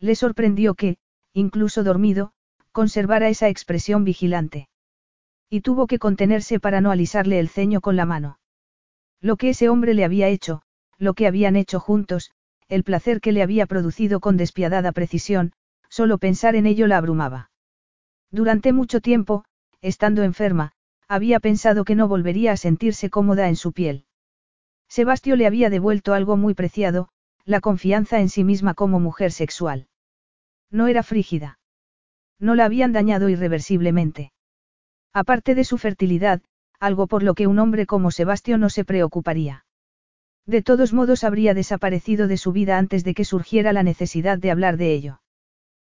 Le 0.00 0.14
sorprendió 0.14 0.74
que, 0.74 0.96
incluso 1.32 1.84
dormido, 1.84 2.32
conservara 2.72 3.28
esa 3.28 3.48
expresión 3.48 4.04
vigilante. 4.04 4.68
Y 5.48 5.60
tuvo 5.60 5.86
que 5.86 5.98
contenerse 5.98 6.58
para 6.58 6.80
no 6.80 6.90
alisarle 6.90 7.38
el 7.38 7.48
ceño 7.48 7.80
con 7.80 7.96
la 7.96 8.06
mano. 8.06 8.38
Lo 9.20 9.36
que 9.36 9.50
ese 9.50 9.68
hombre 9.68 9.94
le 9.94 10.04
había 10.04 10.28
hecho, 10.28 10.62
lo 10.96 11.14
que 11.14 11.26
habían 11.26 11.56
hecho 11.56 11.80
juntos, 11.80 12.30
el 12.70 12.84
placer 12.84 13.20
que 13.20 13.32
le 13.32 13.42
había 13.42 13.66
producido 13.66 14.20
con 14.20 14.36
despiadada 14.36 14.92
precisión, 14.92 15.52
solo 15.88 16.18
pensar 16.18 16.54
en 16.54 16.66
ello 16.66 16.86
la 16.86 16.98
abrumaba. 16.98 17.50
Durante 18.30 18.72
mucho 18.72 19.00
tiempo, 19.00 19.44
estando 19.80 20.22
enferma, 20.22 20.72
había 21.08 21.40
pensado 21.40 21.84
que 21.84 21.96
no 21.96 22.06
volvería 22.06 22.52
a 22.52 22.56
sentirse 22.56 23.10
cómoda 23.10 23.48
en 23.48 23.56
su 23.56 23.72
piel. 23.72 24.04
Sebastio 24.88 25.34
le 25.34 25.46
había 25.46 25.68
devuelto 25.68 26.14
algo 26.14 26.36
muy 26.36 26.54
preciado, 26.54 27.08
la 27.44 27.60
confianza 27.60 28.20
en 28.20 28.28
sí 28.28 28.44
misma 28.44 28.74
como 28.74 29.00
mujer 29.00 29.32
sexual. 29.32 29.88
No 30.70 30.86
era 30.86 31.02
frígida. 31.02 31.58
No 32.38 32.54
la 32.54 32.66
habían 32.66 32.92
dañado 32.92 33.28
irreversiblemente. 33.28 34.32
Aparte 35.12 35.56
de 35.56 35.64
su 35.64 35.76
fertilidad, 35.76 36.40
algo 36.78 37.08
por 37.08 37.24
lo 37.24 37.34
que 37.34 37.48
un 37.48 37.58
hombre 37.58 37.86
como 37.86 38.12
Sebastio 38.12 38.58
no 38.58 38.70
se 38.70 38.84
preocuparía. 38.84 39.64
De 40.46 40.62
todos 40.62 40.92
modos 40.92 41.24
habría 41.24 41.54
desaparecido 41.54 42.26
de 42.26 42.36
su 42.36 42.52
vida 42.52 42.78
antes 42.78 43.04
de 43.04 43.14
que 43.14 43.24
surgiera 43.24 43.72
la 43.72 43.82
necesidad 43.82 44.38
de 44.38 44.50
hablar 44.50 44.76
de 44.76 44.92
ello. 44.92 45.20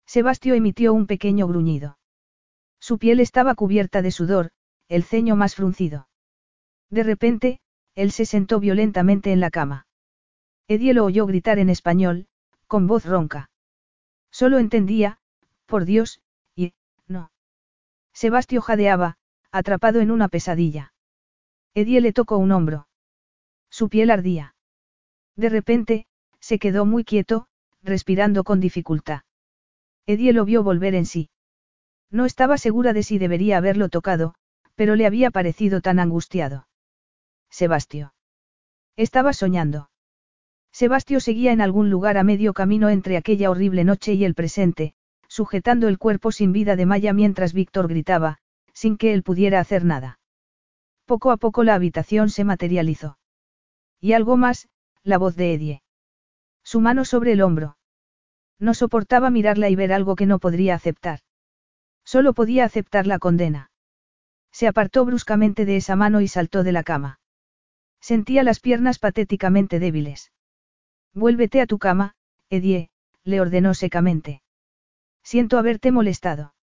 Sebastio 0.06 0.54
emitió 0.54 0.94
un 0.94 1.08
pequeño 1.08 1.48
gruñido. 1.48 1.98
Su 2.80 2.98
piel 2.98 3.20
estaba 3.20 3.56
cubierta 3.56 4.02
de 4.02 4.12
sudor, 4.12 4.52
el 4.90 5.04
ceño 5.04 5.36
más 5.36 5.56
fruncido. 5.56 6.08
De 6.90 7.04
repente, 7.04 7.62
Él 7.96 8.12
se 8.12 8.26
sentó 8.26 8.60
violentamente 8.60 9.32
en 9.32 9.40
la 9.40 9.50
cama. 9.50 9.88
Edie 10.68 10.94
lo 10.94 11.06
oyó 11.06 11.26
gritar 11.26 11.60
en 11.60 11.70
español, 11.70 12.28
con 12.68 12.88
voz 12.88 13.06
ronca. 13.06 13.50
Solo 14.32 14.58
entendía, 14.58 15.20
por 15.66 15.86
Dios, 15.86 16.22
y, 16.56 16.74
no. 17.08 17.32
Sebastio 18.14 18.62
jadeaba, 18.62 19.18
atrapado 19.52 20.02
en 20.02 20.12
una 20.12 20.28
pesadilla. 20.28 20.94
Edie 21.74 22.02
le 22.02 22.14
tocó 22.14 22.38
un 22.38 22.52
hombro. 22.52 22.88
Su 23.74 23.90
piel 23.90 24.12
ardía. 24.12 24.54
De 25.36 25.50
repente, 25.50 26.06
se 26.40 26.60
quedó 26.60 26.86
muy 26.86 27.04
quieto, 27.04 27.48
respirando 27.82 28.44
con 28.44 28.60
dificultad. 28.60 29.22
Edie 30.06 30.32
lo 30.32 30.46
vio 30.46 30.62
volver 30.62 30.94
en 30.94 31.08
sí. 31.08 31.32
No 32.12 32.26
estaba 32.26 32.60
segura 32.60 32.94
de 32.94 33.02
si 33.02 33.18
debería 33.18 33.58
haberlo 33.58 33.90
tocado, 33.90 34.36
pero 34.76 34.96
le 34.96 35.08
había 35.08 35.32
parecido 35.32 35.82
tan 35.82 35.98
angustiado. 35.98 36.68
Sebastio. 37.50 38.14
Estaba 38.96 39.34
soñando. 39.34 39.90
Sebastio 40.72 41.20
seguía 41.20 41.52
en 41.52 41.60
algún 41.60 41.90
lugar 41.90 42.20
a 42.20 42.24
medio 42.24 42.54
camino 42.54 42.90
entre 42.90 43.18
aquella 43.18 43.50
horrible 43.50 43.84
noche 43.86 44.14
y 44.14 44.24
el 44.24 44.36
presente, 44.36 44.94
sujetando 45.28 45.88
el 45.88 45.98
cuerpo 45.98 46.32
sin 46.32 46.52
vida 46.52 46.76
de 46.76 46.86
Maya 46.86 47.12
mientras 47.12 47.54
Víctor 47.54 47.88
gritaba, 47.88 48.38
sin 48.72 48.98
que 48.98 49.16
él 49.16 49.24
pudiera 49.24 49.60
hacer 49.60 49.84
nada. 49.84 50.20
Poco 51.06 51.32
a 51.32 51.38
poco 51.38 51.64
la 51.64 51.74
habitación 51.74 52.30
se 52.30 52.44
materializó. 52.44 53.18
Y 54.04 54.12
algo 54.12 54.36
más, 54.36 54.68
la 55.04 55.18
voz 55.18 55.38
de 55.38 55.54
Edie. 55.54 55.82
Su 56.62 56.82
mano 56.82 57.06
sobre 57.06 57.32
el 57.32 57.42
hombro. 57.42 57.78
No 58.60 58.74
soportaba 58.74 59.30
mirarla 59.30 59.70
y 59.70 59.78
ver 59.78 59.94
algo 59.94 60.18
que 60.18 60.26
no 60.26 60.40
podría 60.40 60.76
aceptar. 60.76 61.20
Solo 62.04 62.34
podía 62.34 62.66
aceptar 62.66 63.08
la 63.08 63.18
condena. 63.18 63.72
Se 64.52 64.68
apartó 64.68 65.06
bruscamente 65.06 65.64
de 65.64 65.78
esa 65.78 65.96
mano 65.96 66.20
y 66.20 66.28
saltó 66.28 66.64
de 66.64 66.74
la 66.74 66.84
cama. 66.84 67.22
Sentía 68.02 68.44
las 68.44 68.60
piernas 68.60 69.00
patéticamente 69.00 69.80
débiles. 69.80 70.34
Vuélvete 71.14 71.62
a 71.62 71.66
tu 71.66 71.80
cama, 71.80 72.16
Edie, 72.50 72.90
le 73.24 73.40
ordenó 73.40 73.74
secamente. 73.74 74.42
Siento 75.24 75.58
haberte 75.58 75.94
molestado. 75.94 76.56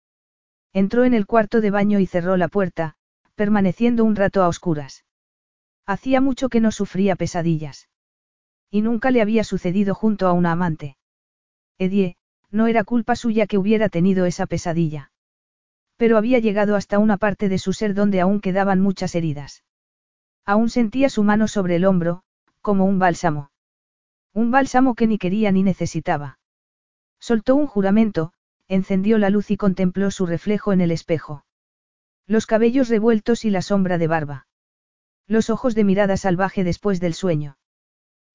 Entró 0.74 1.04
en 1.04 1.14
el 1.14 1.24
cuarto 1.24 1.62
de 1.62 1.70
baño 1.70 2.00
y 2.00 2.06
cerró 2.06 2.36
la 2.36 2.48
puerta, 2.48 2.96
permaneciendo 3.34 4.04
un 4.04 4.14
rato 4.14 4.42
a 4.42 4.48
oscuras. 4.48 5.06
Hacía 5.90 6.20
mucho 6.20 6.50
que 6.50 6.60
no 6.60 6.70
sufría 6.70 7.16
pesadillas. 7.16 7.88
Y 8.70 8.80
nunca 8.80 9.10
le 9.10 9.22
había 9.22 9.42
sucedido 9.42 9.92
junto 9.92 10.28
a 10.28 10.32
una 10.32 10.52
amante. 10.52 10.96
Edie, 11.78 12.16
no 12.52 12.68
era 12.68 12.84
culpa 12.84 13.16
suya 13.16 13.48
que 13.48 13.58
hubiera 13.58 13.88
tenido 13.88 14.24
esa 14.24 14.46
pesadilla. 14.46 15.10
Pero 15.96 16.16
había 16.16 16.38
llegado 16.38 16.76
hasta 16.76 17.00
una 17.00 17.16
parte 17.16 17.48
de 17.48 17.58
su 17.58 17.72
ser 17.72 17.94
donde 17.94 18.20
aún 18.20 18.40
quedaban 18.40 18.80
muchas 18.80 19.16
heridas. 19.16 19.64
Aún 20.46 20.70
sentía 20.70 21.08
su 21.08 21.24
mano 21.24 21.48
sobre 21.48 21.74
el 21.74 21.84
hombro, 21.84 22.22
como 22.60 22.84
un 22.84 23.00
bálsamo. 23.00 23.50
Un 24.32 24.52
bálsamo 24.52 24.94
que 24.94 25.08
ni 25.08 25.18
quería 25.18 25.50
ni 25.50 25.64
necesitaba. 25.64 26.38
Soltó 27.18 27.56
un 27.56 27.66
juramento, 27.66 28.32
encendió 28.68 29.18
la 29.18 29.28
luz 29.28 29.50
y 29.50 29.56
contempló 29.56 30.12
su 30.12 30.24
reflejo 30.24 30.72
en 30.72 30.82
el 30.82 30.92
espejo. 30.92 31.44
Los 32.28 32.46
cabellos 32.46 32.88
revueltos 32.88 33.44
y 33.44 33.50
la 33.50 33.60
sombra 33.60 33.98
de 33.98 34.06
barba. 34.06 34.46
Los 35.30 35.48
ojos 35.48 35.76
de 35.76 35.84
mirada 35.84 36.16
salvaje 36.16 36.64
después 36.64 36.98
del 36.98 37.14
sueño. 37.14 37.56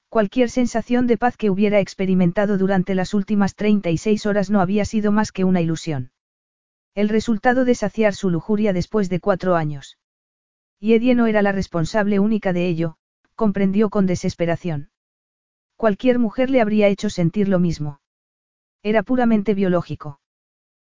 Cualquier 0.07 0.49
sensación 0.49 1.07
de 1.07 1.17
paz 1.17 1.35
que 1.35 1.49
hubiera 1.49 1.81
experimentado 1.81 2.57
durante 2.57 2.95
las 2.95 3.13
últimas 3.13 3.55
36 3.55 4.25
horas 4.25 4.49
no 4.49 4.61
había 4.61 4.85
sido 4.85 5.11
más 5.11 5.33
que 5.33 5.43
una 5.43 5.59
ilusión. 5.59 6.13
El 6.93 7.09
resultado 7.09 7.65
de 7.65 7.75
saciar 7.75 8.13
su 8.13 8.29
lujuria 8.29 8.71
después 8.71 9.09
de 9.09 9.19
cuatro 9.19 9.57
años. 9.57 9.97
Y 10.79 10.93
Edie 10.93 11.15
no 11.15 11.27
era 11.27 11.41
la 11.41 11.51
responsable 11.51 12.19
única 12.19 12.53
de 12.53 12.65
ello, 12.69 12.95
comprendió 13.35 13.89
con 13.89 14.05
desesperación. 14.05 14.89
Cualquier 15.75 16.17
mujer 16.17 16.49
le 16.49 16.61
habría 16.61 16.87
hecho 16.87 17.09
sentir 17.09 17.49
lo 17.49 17.59
mismo. 17.59 17.99
Era 18.83 19.03
puramente 19.03 19.53
biológico. 19.53 20.21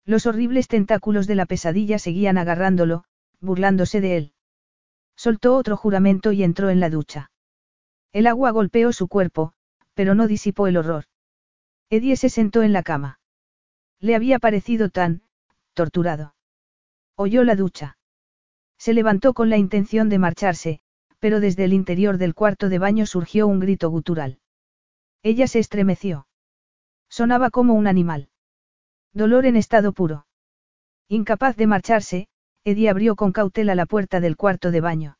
Los 0.06 0.28
horribles 0.28 0.70
tentáculos 0.70 1.28
de 1.28 1.36
la 1.36 1.46
pesadilla 1.46 2.00
seguían 2.00 2.38
agarrándolo, 2.38 3.04
burlándose 3.42 4.00
de 4.00 4.16
él. 4.16 4.34
Soltó 5.20 5.58
otro 5.58 5.76
juramento 5.76 6.32
y 6.32 6.44
entró 6.44 6.70
en 6.70 6.80
la 6.80 6.90
ducha. 6.90 7.30
El 8.14 8.26
agua 8.26 8.52
golpeó 8.52 8.94
su 8.94 9.10
cuerpo, 9.10 9.52
pero 9.94 10.16
no 10.16 10.28
disipó 10.28 10.68
el 10.68 10.78
horror. 10.78 11.08
Eddie 11.90 12.16
se 12.16 12.30
sentó 12.30 12.64
en 12.64 12.72
la 12.72 12.84
cama. 12.84 13.20
Le 14.00 14.16
había 14.16 14.40
parecido 14.40 14.88
tan, 14.88 15.24
torturado. 15.74 16.36
Oyó 17.18 17.44
la 17.44 17.58
ducha. 17.58 17.98
Se 18.78 18.94
levantó 18.94 19.34
con 19.34 19.50
la 19.50 19.58
intención 19.58 20.08
de 20.08 20.20
marcharse, 20.20 20.80
pero 21.20 21.42
desde 21.42 21.66
el 21.66 21.74
interior 21.74 22.18
del 22.18 22.34
cuarto 22.34 22.70
de 22.70 22.80
baño 22.80 23.06
surgió 23.06 23.46
un 23.46 23.60
grito 23.60 23.90
gutural. 23.90 24.40
Ella 25.22 25.48
se 25.48 25.60
estremeció. 25.60 26.28
Sonaba 27.10 27.50
como 27.50 27.74
un 27.74 27.88
animal. 27.88 28.30
Dolor 29.12 29.46
en 29.46 29.58
estado 29.58 29.92
puro. 29.92 30.28
Incapaz 31.10 31.58
de 31.58 31.68
marcharse, 31.68 32.30
Eddie 32.64 32.90
abrió 32.90 33.16
con 33.16 33.32
cautela 33.32 33.76
la 33.76 33.86
puerta 33.86 34.20
del 34.20 34.38
cuarto 34.38 34.72
de 34.72 34.82
baño. 34.82 35.18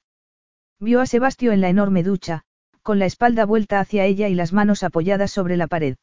Vio 0.80 1.02
a 1.02 1.06
Sebastio 1.06 1.52
en 1.52 1.62
la 1.62 1.70
enorme 1.70 2.04
ducha, 2.04 2.44
con 2.84 3.00
la 3.00 3.06
espalda 3.06 3.46
vuelta 3.46 3.80
hacia 3.80 4.06
ella 4.06 4.28
y 4.30 4.36
las 4.36 4.54
manos 4.54 4.84
apoyadas 4.84 5.32
sobre 5.32 5.58
la 5.58 5.68
pared. 5.68 5.98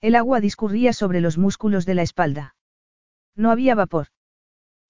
El 0.00 0.14
agua 0.14 0.40
discurría 0.40 0.92
sobre 0.92 1.20
los 1.20 1.38
músculos 1.38 1.84
de 1.84 1.94
la 1.94 2.02
espalda. 2.02 2.54
No 3.34 3.50
había 3.50 3.74
vapor. 3.74 4.08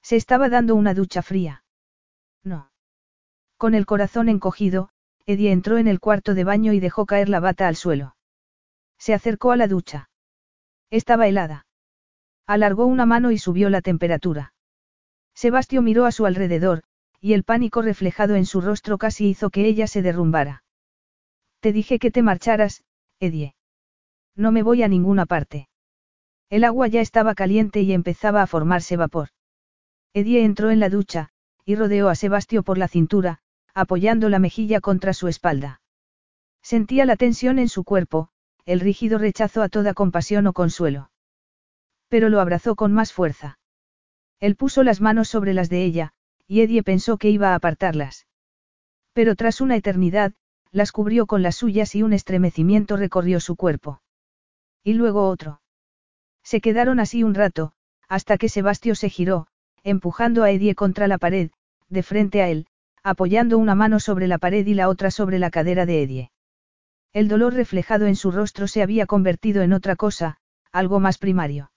Se 0.03 0.17
estaba 0.17 0.49
dando 0.49 0.75
una 0.75 0.95
ducha 0.95 1.23
fría. 1.23 1.65
No. 2.45 2.71
Con 3.57 3.75
el 3.75 3.87
corazón 3.87 4.29
encogido, 4.29 4.91
Eddie 5.27 5.53
entró 5.53 5.79
en 5.79 5.89
el 5.89 6.01
cuarto 6.01 6.35
de 6.35 6.45
baño 6.45 6.73
y 6.73 6.81
dejó 6.81 7.05
caer 7.05 7.29
la 7.29 7.41
bata 7.41 7.69
al 7.69 7.77
suelo. 7.77 8.17
Se 8.99 9.15
acercó 9.15 9.53
a 9.53 9.57
la 9.57 9.69
ducha. 9.69 10.11
Estaba 10.91 11.29
helada. 11.29 11.67
Alargó 12.47 12.87
una 12.87 13.05
mano 13.05 13.31
y 13.31 13.39
subió 13.39 13.69
la 13.69 13.83
temperatura. 13.83 14.53
Sebastio 15.39 15.83
miró 15.83 16.05
a 16.05 16.11
su 16.11 16.27
alrededor, 16.27 16.83
y 17.21 17.35
el 17.35 17.45
pánico 17.45 17.81
reflejado 17.81 18.35
en 18.35 18.45
su 18.45 18.61
rostro 18.61 18.99
casi 18.99 19.29
hizo 19.29 19.51
que 19.51 19.67
ella 19.67 19.87
se 19.87 20.03
derrumbara. 20.03 20.65
Te 21.61 21.73
dije 21.73 22.01
que 22.01 22.11
te 22.11 22.23
marcharas, 22.23 22.83
Edie. 23.21 23.55
No 24.35 24.51
me 24.51 24.65
voy 24.65 24.83
a 24.83 24.89
ninguna 24.89 25.27
parte. 25.27 25.69
El 26.51 26.65
agua 26.65 26.89
ya 26.89 27.01
estaba 27.01 27.37
caliente 27.37 27.83
y 27.83 27.93
empezaba 27.93 28.43
a 28.43 28.49
formarse 28.49 28.97
vapor. 28.97 29.29
Edie 30.13 30.43
entró 30.43 30.73
en 30.73 30.81
la 30.81 30.89
ducha, 30.89 31.29
y 31.65 31.77
rodeó 31.77 32.09
a 32.09 32.17
Sebastio 32.17 32.65
por 32.65 32.77
la 32.77 32.89
cintura, 32.89 33.39
apoyando 33.75 34.29
la 34.31 34.41
mejilla 34.41 34.81
contra 34.81 35.13
su 35.13 35.29
espalda. 35.29 35.81
Sentía 36.63 37.05
la 37.05 37.15
tensión 37.15 37.61
en 37.61 37.69
su 37.69 37.85
cuerpo, 37.85 38.31
el 38.65 38.81
rígido 38.81 39.19
rechazo 39.19 39.63
a 39.63 39.69
toda 39.69 39.95
compasión 39.95 40.49
o 40.49 40.53
consuelo. 40.53 41.13
Pero 42.09 42.29
lo 42.29 42.41
abrazó 42.41 42.75
con 42.75 42.93
más 42.93 43.13
fuerza. 43.13 43.61
Él 44.41 44.57
puso 44.57 44.83
las 44.83 45.01
manos 45.01 45.29
sobre 45.29 45.55
las 45.55 45.69
de 45.69 45.85
ella, 45.85 46.13
y 46.47 46.61
Eddie 46.61 46.83
pensó 46.83 47.19
que 47.19 47.31
iba 47.31 47.51
a 47.51 47.55
apartarlas. 47.55 48.27
Pero 49.13 49.35
tras 49.35 49.61
una 49.61 49.77
eternidad, 49.77 50.33
las 50.71 50.93
cubrió 50.93 51.27
con 51.27 51.43
las 51.43 51.57
suyas 51.57 51.95
y 51.95 52.03
un 52.03 52.13
estremecimiento 52.13 52.97
recorrió 52.97 53.41
su 53.41 53.57
cuerpo. 53.57 54.01
Y 54.85 54.95
luego 54.95 55.29
otro. 55.29 55.61
Se 56.43 56.61
quedaron 56.61 57.01
así 57.01 57.25
un 57.25 57.35
rato, 57.35 57.73
hasta 58.09 58.39
que 58.39 58.49
Sebastio 58.49 58.95
se 58.95 59.11
giró, 59.11 59.49
empujando 59.83 60.45
a 60.45 60.51
Eddie 60.51 60.75
contra 60.75 61.09
la 61.09 61.19
pared, 61.19 61.51
de 61.89 62.03
frente 62.03 62.43
a 62.43 62.49
él, 62.49 62.67
apoyando 63.03 63.59
una 63.59 63.75
mano 63.75 64.01
sobre 64.01 64.29
la 64.29 64.39
pared 64.39 64.67
y 64.67 64.75
la 64.75 64.89
otra 64.89 65.11
sobre 65.11 65.39
la 65.39 65.51
cadera 65.51 65.87
de 65.87 66.03
Eddie. 66.03 66.31
El 67.13 67.29
dolor 67.29 67.55
reflejado 67.55 68.07
en 68.07 68.17
su 68.17 68.31
rostro 68.31 68.69
se 68.69 68.83
había 68.83 69.07
convertido 69.07 69.63
en 69.63 69.73
otra 69.73 69.97
cosa, 69.97 70.39
algo 70.73 71.01
más 71.01 71.19
primario. 71.19 71.71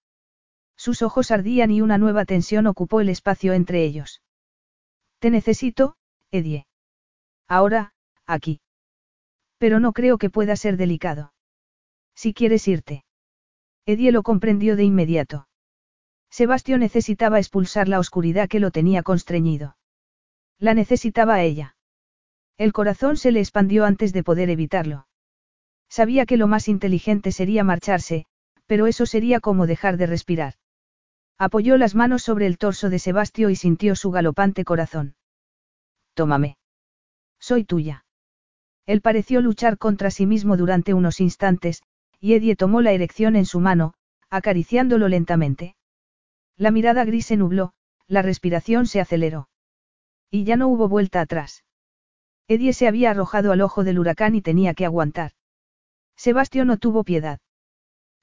Sus 0.82 1.04
ojos 1.04 1.30
ardían 1.30 1.70
y 1.70 1.80
una 1.80 2.00
nueva 2.00 2.26
tensión 2.26 2.66
ocupó 2.66 3.02
el 3.02 3.10
espacio 3.10 3.54
entre 3.54 3.84
ellos. 3.84 4.24
Te 5.20 5.30
necesito, 5.30 5.96
Edie. 6.32 6.66
Ahora, 7.48 7.94
aquí. 8.26 8.62
Pero 9.60 9.80
no 9.80 9.94
creo 9.94 10.18
que 10.18 10.32
pueda 10.32 10.56
ser 10.56 10.78
delicado. 10.78 11.34
Si 12.16 12.34
quieres 12.34 12.68
irte. 12.68 13.06
Edie 13.86 14.12
lo 14.12 14.24
comprendió 14.24 14.76
de 14.76 14.84
inmediato. 14.84 15.48
Sebastio 16.32 16.80
necesitaba 16.80 17.38
expulsar 17.38 17.88
la 17.88 18.00
oscuridad 18.00 18.50
que 18.50 18.60
lo 18.60 18.72
tenía 18.72 19.04
constreñido. 19.04 19.78
La 20.58 20.74
necesitaba 20.74 21.36
a 21.36 21.44
ella. 21.44 21.76
El 22.58 22.74
corazón 22.74 23.18
se 23.18 23.32
le 23.32 23.40
expandió 23.40 23.86
antes 23.86 24.14
de 24.14 24.24
poder 24.24 24.50
evitarlo. 24.50 25.06
Sabía 25.90 26.26
que 26.26 26.38
lo 26.38 26.48
más 26.48 26.68
inteligente 26.68 27.32
sería 27.32 27.64
marcharse, 27.64 28.26
pero 28.66 28.88
eso 28.88 29.06
sería 29.06 29.40
como 29.40 29.68
dejar 29.68 29.98
de 29.98 30.08
respirar. 30.08 30.56
Apoyó 31.44 31.76
las 31.78 31.96
manos 31.96 32.22
sobre 32.22 32.46
el 32.46 32.60
torso 32.60 32.92
de 32.92 33.00
Sebastio 33.00 33.50
y 33.50 33.56
sintió 33.56 33.96
su 33.96 34.12
galopante 34.12 34.64
corazón. 34.64 35.16
Tómame. 36.14 36.60
Soy 37.40 37.64
tuya. 37.64 38.06
Él 38.86 39.02
pareció 39.02 39.42
luchar 39.42 39.80
contra 39.80 40.12
sí 40.12 40.28
mismo 40.28 40.56
durante 40.56 40.94
unos 40.94 41.20
instantes, 41.20 41.82
y 42.20 42.36
Eddie 42.36 42.56
tomó 42.56 42.82
la 42.82 42.92
erección 42.92 43.36
en 43.36 43.48
su 43.48 43.60
mano, 43.60 43.96
acariciándolo 44.30 45.08
lentamente. 45.08 45.76
La 46.58 46.70
mirada 46.70 47.06
gris 47.06 47.26
se 47.26 47.38
nubló, 47.38 47.74
la 48.06 48.22
respiración 48.22 48.86
se 48.86 49.02
aceleró. 49.02 49.50
Y 50.30 50.44
ya 50.44 50.58
no 50.58 50.68
hubo 50.68 50.88
vuelta 50.90 51.22
atrás. 51.22 51.64
Edie 52.48 52.72
se 52.74 52.88
había 52.88 53.10
arrojado 53.10 53.52
al 53.52 53.62
ojo 53.62 53.84
del 53.84 53.98
huracán 53.98 54.36
y 54.36 54.44
tenía 54.44 54.76
que 54.76 54.86
aguantar. 54.86 55.32
Sebastio 56.16 56.66
no 56.66 56.78
tuvo 56.78 57.04
piedad. 57.04 57.40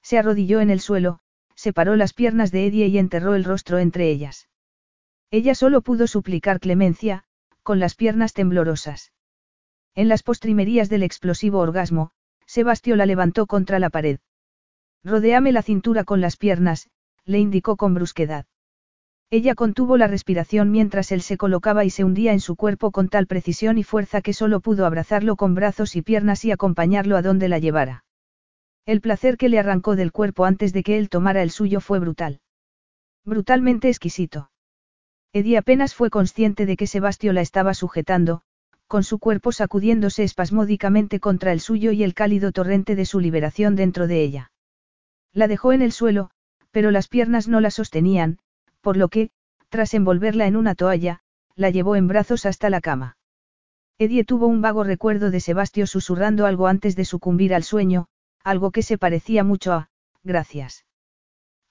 Se 0.01 0.17
arrodilló 0.17 0.61
en 0.61 0.69
el 0.69 0.79
suelo, 0.79 1.19
separó 1.59 1.97
las 1.97 2.13
piernas 2.13 2.51
de 2.51 2.67
Edie 2.67 2.87
y 2.87 2.97
enterró 2.97 3.35
el 3.35 3.43
rostro 3.43 3.79
entre 3.79 4.09
ellas. 4.09 4.47
Ella 5.29 5.53
solo 5.55 5.81
pudo 5.81 6.07
suplicar 6.07 6.61
clemencia, 6.61 7.25
con 7.63 7.81
las 7.81 7.95
piernas 7.95 8.31
temblorosas. 8.31 9.11
En 9.93 10.07
las 10.07 10.23
postrimerías 10.23 10.87
del 10.87 11.03
explosivo 11.03 11.59
orgasmo, 11.59 12.11
Sebastio 12.45 12.95
la 12.95 13.05
levantó 13.05 13.45
contra 13.45 13.77
la 13.77 13.89
pared. 13.89 14.19
Rodéame 15.03 15.51
la 15.51 15.61
cintura 15.61 16.05
con 16.05 16.21
las 16.21 16.37
piernas, 16.37 16.89
le 17.25 17.39
indicó 17.39 17.75
con 17.75 17.93
brusquedad. 17.93 18.45
Ella 19.29 19.53
contuvo 19.53 19.97
la 19.97 20.07
respiración 20.07 20.71
mientras 20.71 21.11
él 21.11 21.21
se 21.21 21.35
colocaba 21.35 21.83
y 21.83 21.89
se 21.89 22.05
hundía 22.05 22.31
en 22.31 22.39
su 22.39 22.55
cuerpo 22.55 22.91
con 22.91 23.09
tal 23.09 23.27
precisión 23.27 23.77
y 23.77 23.83
fuerza 23.83 24.21
que 24.21 24.31
solo 24.31 24.61
pudo 24.61 24.85
abrazarlo 24.85 25.35
con 25.35 25.55
brazos 25.55 25.97
y 25.97 26.01
piernas 26.01 26.45
y 26.45 26.51
acompañarlo 26.51 27.17
a 27.17 27.21
donde 27.21 27.49
la 27.49 27.59
llevara. 27.59 28.05
El 28.89 29.01
placer 29.01 29.37
que 29.37 29.49
le 29.49 29.59
arrancó 29.59 29.95
del 29.95 30.11
cuerpo 30.11 30.45
antes 30.45 30.73
de 30.73 30.81
que 30.81 30.97
él 30.97 31.09
tomara 31.09 31.43
el 31.43 31.51
suyo 31.51 31.79
fue 31.79 31.99
brutal. 31.99 32.39
Brutalmente 33.23 33.87
exquisito. 33.87 34.49
Eddie 35.31 35.59
apenas 35.59 35.93
fue 35.93 36.09
consciente 36.09 36.65
de 36.65 36.75
que 36.75 36.87
Sebastio 36.87 37.31
la 37.31 37.41
estaba 37.41 37.75
sujetando, 37.75 38.41
con 38.87 39.03
su 39.03 39.19
cuerpo 39.19 39.51
sacudiéndose 39.51 40.23
espasmódicamente 40.23 41.19
contra 41.19 41.51
el 41.51 41.59
suyo 41.59 41.91
y 41.91 42.01
el 42.01 42.15
cálido 42.15 42.51
torrente 42.51 42.95
de 42.95 43.05
su 43.05 43.19
liberación 43.19 43.75
dentro 43.75 44.07
de 44.07 44.23
ella. 44.23 44.51
La 45.33 45.47
dejó 45.47 45.71
en 45.71 45.83
el 45.83 45.91
suelo, 45.91 46.31
pero 46.71 46.89
las 46.89 47.07
piernas 47.07 47.47
no 47.47 47.61
la 47.61 47.69
sostenían, 47.69 48.39
por 48.81 48.97
lo 48.97 49.09
que, 49.09 49.29
tras 49.69 49.93
envolverla 49.93 50.47
en 50.47 50.55
una 50.55 50.73
toalla, 50.73 51.19
la 51.53 51.69
llevó 51.69 51.95
en 51.95 52.07
brazos 52.07 52.47
hasta 52.47 52.71
la 52.71 52.81
cama. 52.81 53.17
Edie 53.99 54.23
tuvo 54.23 54.47
un 54.47 54.63
vago 54.63 54.83
recuerdo 54.83 55.29
de 55.29 55.41
Sebastio 55.41 55.85
susurrando 55.85 56.47
algo 56.47 56.65
antes 56.65 56.95
de 56.95 57.05
sucumbir 57.05 57.53
al 57.53 57.63
sueño, 57.63 58.07
algo 58.43 58.71
que 58.71 58.83
se 58.83 58.97
parecía 58.97 59.43
mucho 59.43 59.73
a, 59.73 59.89
gracias. 60.23 60.85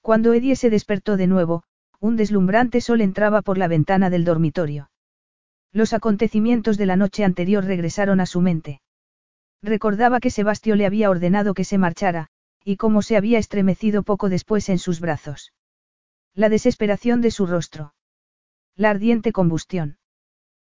Cuando 0.01 0.33
Edie 0.33 0.55
se 0.55 0.69
despertó 0.69 1.17
de 1.17 1.27
nuevo, 1.27 1.63
un 1.99 2.15
deslumbrante 2.15 2.81
sol 2.81 3.01
entraba 3.01 3.41
por 3.41 3.57
la 3.57 3.67
ventana 3.67 4.09
del 4.09 4.23
dormitorio. 4.23 4.89
Los 5.71 5.93
acontecimientos 5.93 6.77
de 6.77 6.85
la 6.85 6.95
noche 6.95 7.23
anterior 7.23 7.63
regresaron 7.65 8.19
a 8.19 8.25
su 8.25 8.41
mente. 8.41 8.81
Recordaba 9.61 10.19
que 10.19 10.31
Sebastio 10.31 10.75
le 10.75 10.85
había 10.85 11.09
ordenado 11.09 11.53
que 11.53 11.65
se 11.65 11.77
marchara, 11.77 12.27
y 12.63 12.77
cómo 12.77 13.01
se 13.01 13.17
había 13.17 13.39
estremecido 13.39 14.03
poco 14.03 14.29
después 14.29 14.69
en 14.69 14.79
sus 14.79 14.99
brazos. 14.99 15.53
La 16.33 16.49
desesperación 16.49 17.21
de 17.21 17.31
su 17.31 17.45
rostro. 17.45 17.93
La 18.75 18.89
ardiente 18.89 19.31
combustión. 19.31 19.97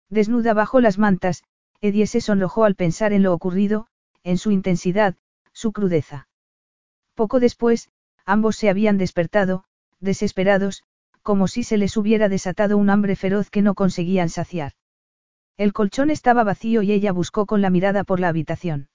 Desnuda 0.08 0.54
bajo 0.54 0.80
las 0.80 0.98
mantas, 0.98 1.44
Edie 1.80 2.06
se 2.06 2.20
sonrojó 2.20 2.64
al 2.64 2.74
pensar 2.74 3.12
en 3.12 3.22
lo 3.22 3.34
ocurrido, 3.34 3.86
en 4.24 4.38
su 4.38 4.50
intensidad, 4.50 5.16
su 5.58 5.72
crudeza. 5.72 6.28
Poco 7.14 7.40
después, 7.40 7.90
ambos 8.24 8.54
se 8.54 8.70
habían 8.70 8.96
despertado, 8.96 9.64
desesperados, 9.98 10.84
como 11.22 11.48
si 11.48 11.64
se 11.64 11.78
les 11.78 11.96
hubiera 11.96 12.28
desatado 12.28 12.78
un 12.78 12.90
hambre 12.90 13.16
feroz 13.16 13.50
que 13.50 13.60
no 13.60 13.74
conseguían 13.74 14.28
saciar. 14.28 14.74
El 15.56 15.72
colchón 15.72 16.10
estaba 16.10 16.44
vacío 16.44 16.82
y 16.82 16.92
ella 16.92 17.10
buscó 17.10 17.44
con 17.44 17.60
la 17.60 17.70
mirada 17.70 18.04
por 18.04 18.20
la 18.20 18.28
habitación. 18.28 18.88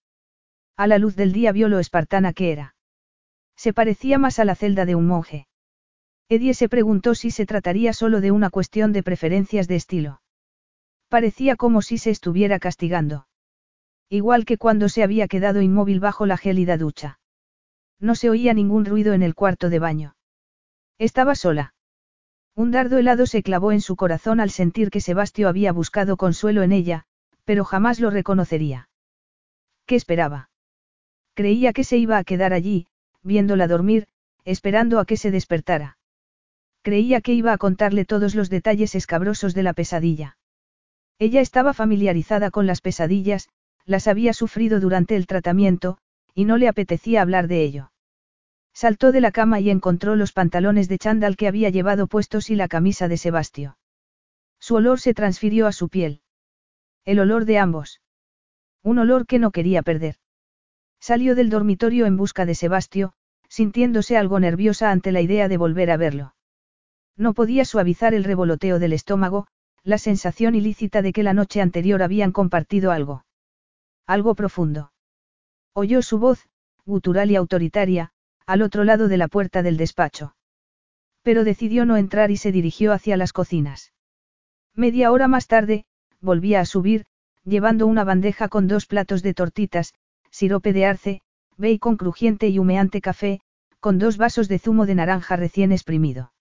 A 0.77 0.87
la 0.87 0.99
luz 0.99 1.17
del 1.17 1.33
día 1.33 1.51
vio 1.51 1.67
lo 1.67 1.79
espartana 1.79 2.31
que 2.31 2.53
era. 2.53 2.75
Se 3.57 3.73
parecía 3.73 4.17
más 4.17 4.39
a 4.39 4.45
la 4.45 4.55
celda 4.55 4.85
de 4.85 4.95
un 4.95 5.05
monje. 5.05 5.47
Edie 6.29 6.53
se 6.53 6.69
preguntó 6.69 7.13
si 7.13 7.29
se 7.29 7.45
trataría 7.45 7.91
solo 7.91 8.21
de 8.21 8.31
una 8.31 8.49
cuestión 8.49 8.93
de 8.93 9.03
preferencias 9.03 9.67
de 9.67 9.75
estilo. 9.75 10.21
Parecía 11.09 11.57
como 11.57 11.81
si 11.81 11.97
se 11.97 12.09
estuviera 12.09 12.57
castigando. 12.57 13.27
Igual 14.13 14.45
que 14.45 14.59
cuando 14.59 14.89
se 14.89 15.01
había 15.01 15.27
quedado 15.27 15.63
inmóvil 15.63 15.99
bajo 15.99 16.27
la 16.27 16.37
gélida 16.37 16.77
ducha. 16.77 17.17
No 17.99 18.13
se 18.13 18.29
oía 18.29 18.53
ningún 18.53 18.85
ruido 18.85 19.13
en 19.13 19.23
el 19.23 19.33
cuarto 19.33 19.71
de 19.71 19.79
baño. 19.79 20.15
Estaba 20.99 21.33
sola. 21.33 21.73
Un 22.53 22.69
dardo 22.69 22.99
helado 22.99 23.25
se 23.25 23.41
clavó 23.41 23.71
en 23.71 23.81
su 23.81 23.95
corazón 23.95 24.39
al 24.39 24.51
sentir 24.51 24.91
que 24.91 25.01
Sebastio 25.01 25.49
había 25.49 25.71
buscado 25.71 26.15
consuelo 26.15 26.61
en 26.61 26.73
ella, 26.73 27.05
pero 27.43 27.65
jamás 27.65 27.99
lo 27.99 28.11
reconocería. 28.11 28.87
¿Qué 29.87 29.95
esperaba? 29.95 30.51
Creía 31.33 31.73
que 31.73 31.83
se 31.83 31.97
iba 31.97 32.19
a 32.19 32.23
quedar 32.23 32.53
allí, 32.53 32.85
viéndola 33.23 33.67
dormir, 33.67 34.05
esperando 34.45 34.99
a 34.99 35.05
que 35.05 35.17
se 35.17 35.31
despertara. 35.31 35.97
Creía 36.83 37.19
que 37.21 37.33
iba 37.33 37.51
a 37.51 37.57
contarle 37.57 38.05
todos 38.05 38.35
los 38.35 38.51
detalles 38.51 38.93
escabrosos 38.93 39.55
de 39.55 39.63
la 39.63 39.73
pesadilla. 39.73 40.37
Ella 41.17 41.41
estaba 41.41 41.73
familiarizada 41.73 42.51
con 42.51 42.67
las 42.67 42.79
pesadillas, 42.79 43.49
las 43.85 44.07
había 44.07 44.33
sufrido 44.33 44.79
durante 44.79 45.15
el 45.15 45.27
tratamiento, 45.27 45.97
y 46.33 46.45
no 46.45 46.57
le 46.57 46.67
apetecía 46.67 47.21
hablar 47.21 47.47
de 47.47 47.63
ello. 47.63 47.91
Saltó 48.73 49.11
de 49.11 49.21
la 49.21 49.31
cama 49.31 49.59
y 49.59 49.69
encontró 49.69 50.15
los 50.15 50.31
pantalones 50.33 50.87
de 50.89 50.97
chándal 50.97 51.35
que 51.35 51.47
había 51.47 51.69
llevado 51.69 52.07
puestos 52.07 52.49
y 52.49 52.55
la 52.55 52.67
camisa 52.67 53.07
de 53.07 53.17
Sebastio. 53.17 53.77
Su 54.59 54.75
olor 54.75 54.99
se 54.99 55.13
transfirió 55.13 55.67
a 55.67 55.71
su 55.71 55.89
piel. 55.89 56.21
El 57.05 57.19
olor 57.19 57.45
de 57.45 57.59
ambos. 57.59 58.01
Un 58.81 58.97
olor 58.97 59.27
que 59.27 59.37
no 59.37 59.51
quería 59.51 59.83
perder. 59.83 60.15
Salió 60.99 61.35
del 61.35 61.49
dormitorio 61.49 62.05
en 62.05 62.17
busca 62.17 62.45
de 62.45 62.55
Sebastio, 62.55 63.13
sintiéndose 63.49 64.17
algo 64.17 64.39
nerviosa 64.39 64.89
ante 64.89 65.11
la 65.11 65.21
idea 65.21 65.47
de 65.47 65.57
volver 65.57 65.91
a 65.91 65.97
verlo. 65.97 66.33
No 67.15 67.33
podía 67.33 67.65
suavizar 67.65 68.13
el 68.13 68.23
revoloteo 68.23 68.79
del 68.79 68.93
estómago, 68.93 69.45
la 69.83 69.97
sensación 69.97 70.55
ilícita 70.55 71.01
de 71.01 71.13
que 71.13 71.23
la 71.23 71.33
noche 71.33 71.61
anterior 71.61 72.01
habían 72.01 72.31
compartido 72.31 72.91
algo. 72.91 73.25
Algo 74.05 74.35
profundo. 74.35 74.91
Oyó 75.73 76.01
su 76.01 76.19
voz, 76.19 76.47
gutural 76.85 77.31
y 77.31 77.35
autoritaria, 77.35 78.11
al 78.45 78.61
otro 78.61 78.83
lado 78.83 79.07
de 79.07 79.17
la 79.17 79.27
puerta 79.27 79.63
del 79.63 79.77
despacho. 79.77 80.35
Pero 81.21 81.43
decidió 81.43 81.85
no 81.85 81.97
entrar 81.97 82.31
y 82.31 82.37
se 82.37 82.51
dirigió 82.51 82.91
hacia 82.91 83.15
las 83.15 83.31
cocinas. 83.31 83.93
Media 84.75 85.11
hora 85.11 85.27
más 85.27 85.47
tarde, 85.47 85.85
volvía 86.19 86.59
a 86.59 86.65
subir, 86.65 87.05
llevando 87.45 87.87
una 87.87 88.03
bandeja 88.03 88.49
con 88.49 88.67
dos 88.67 88.85
platos 88.85 89.23
de 89.23 89.33
tortitas, 89.33 89.93
sirope 90.31 90.73
de 90.73 90.85
arce, 90.85 91.21
bacon 91.57 91.95
crujiente 91.95 92.49
y 92.49 92.59
humeante 92.59 93.01
café, 93.01 93.41
con 93.79 93.99
dos 93.99 94.17
vasos 94.17 94.47
de 94.47 94.59
zumo 94.59 94.85
de 94.85 94.95
naranja 94.95 95.35
recién 95.35 95.71
exprimido. 95.71 96.33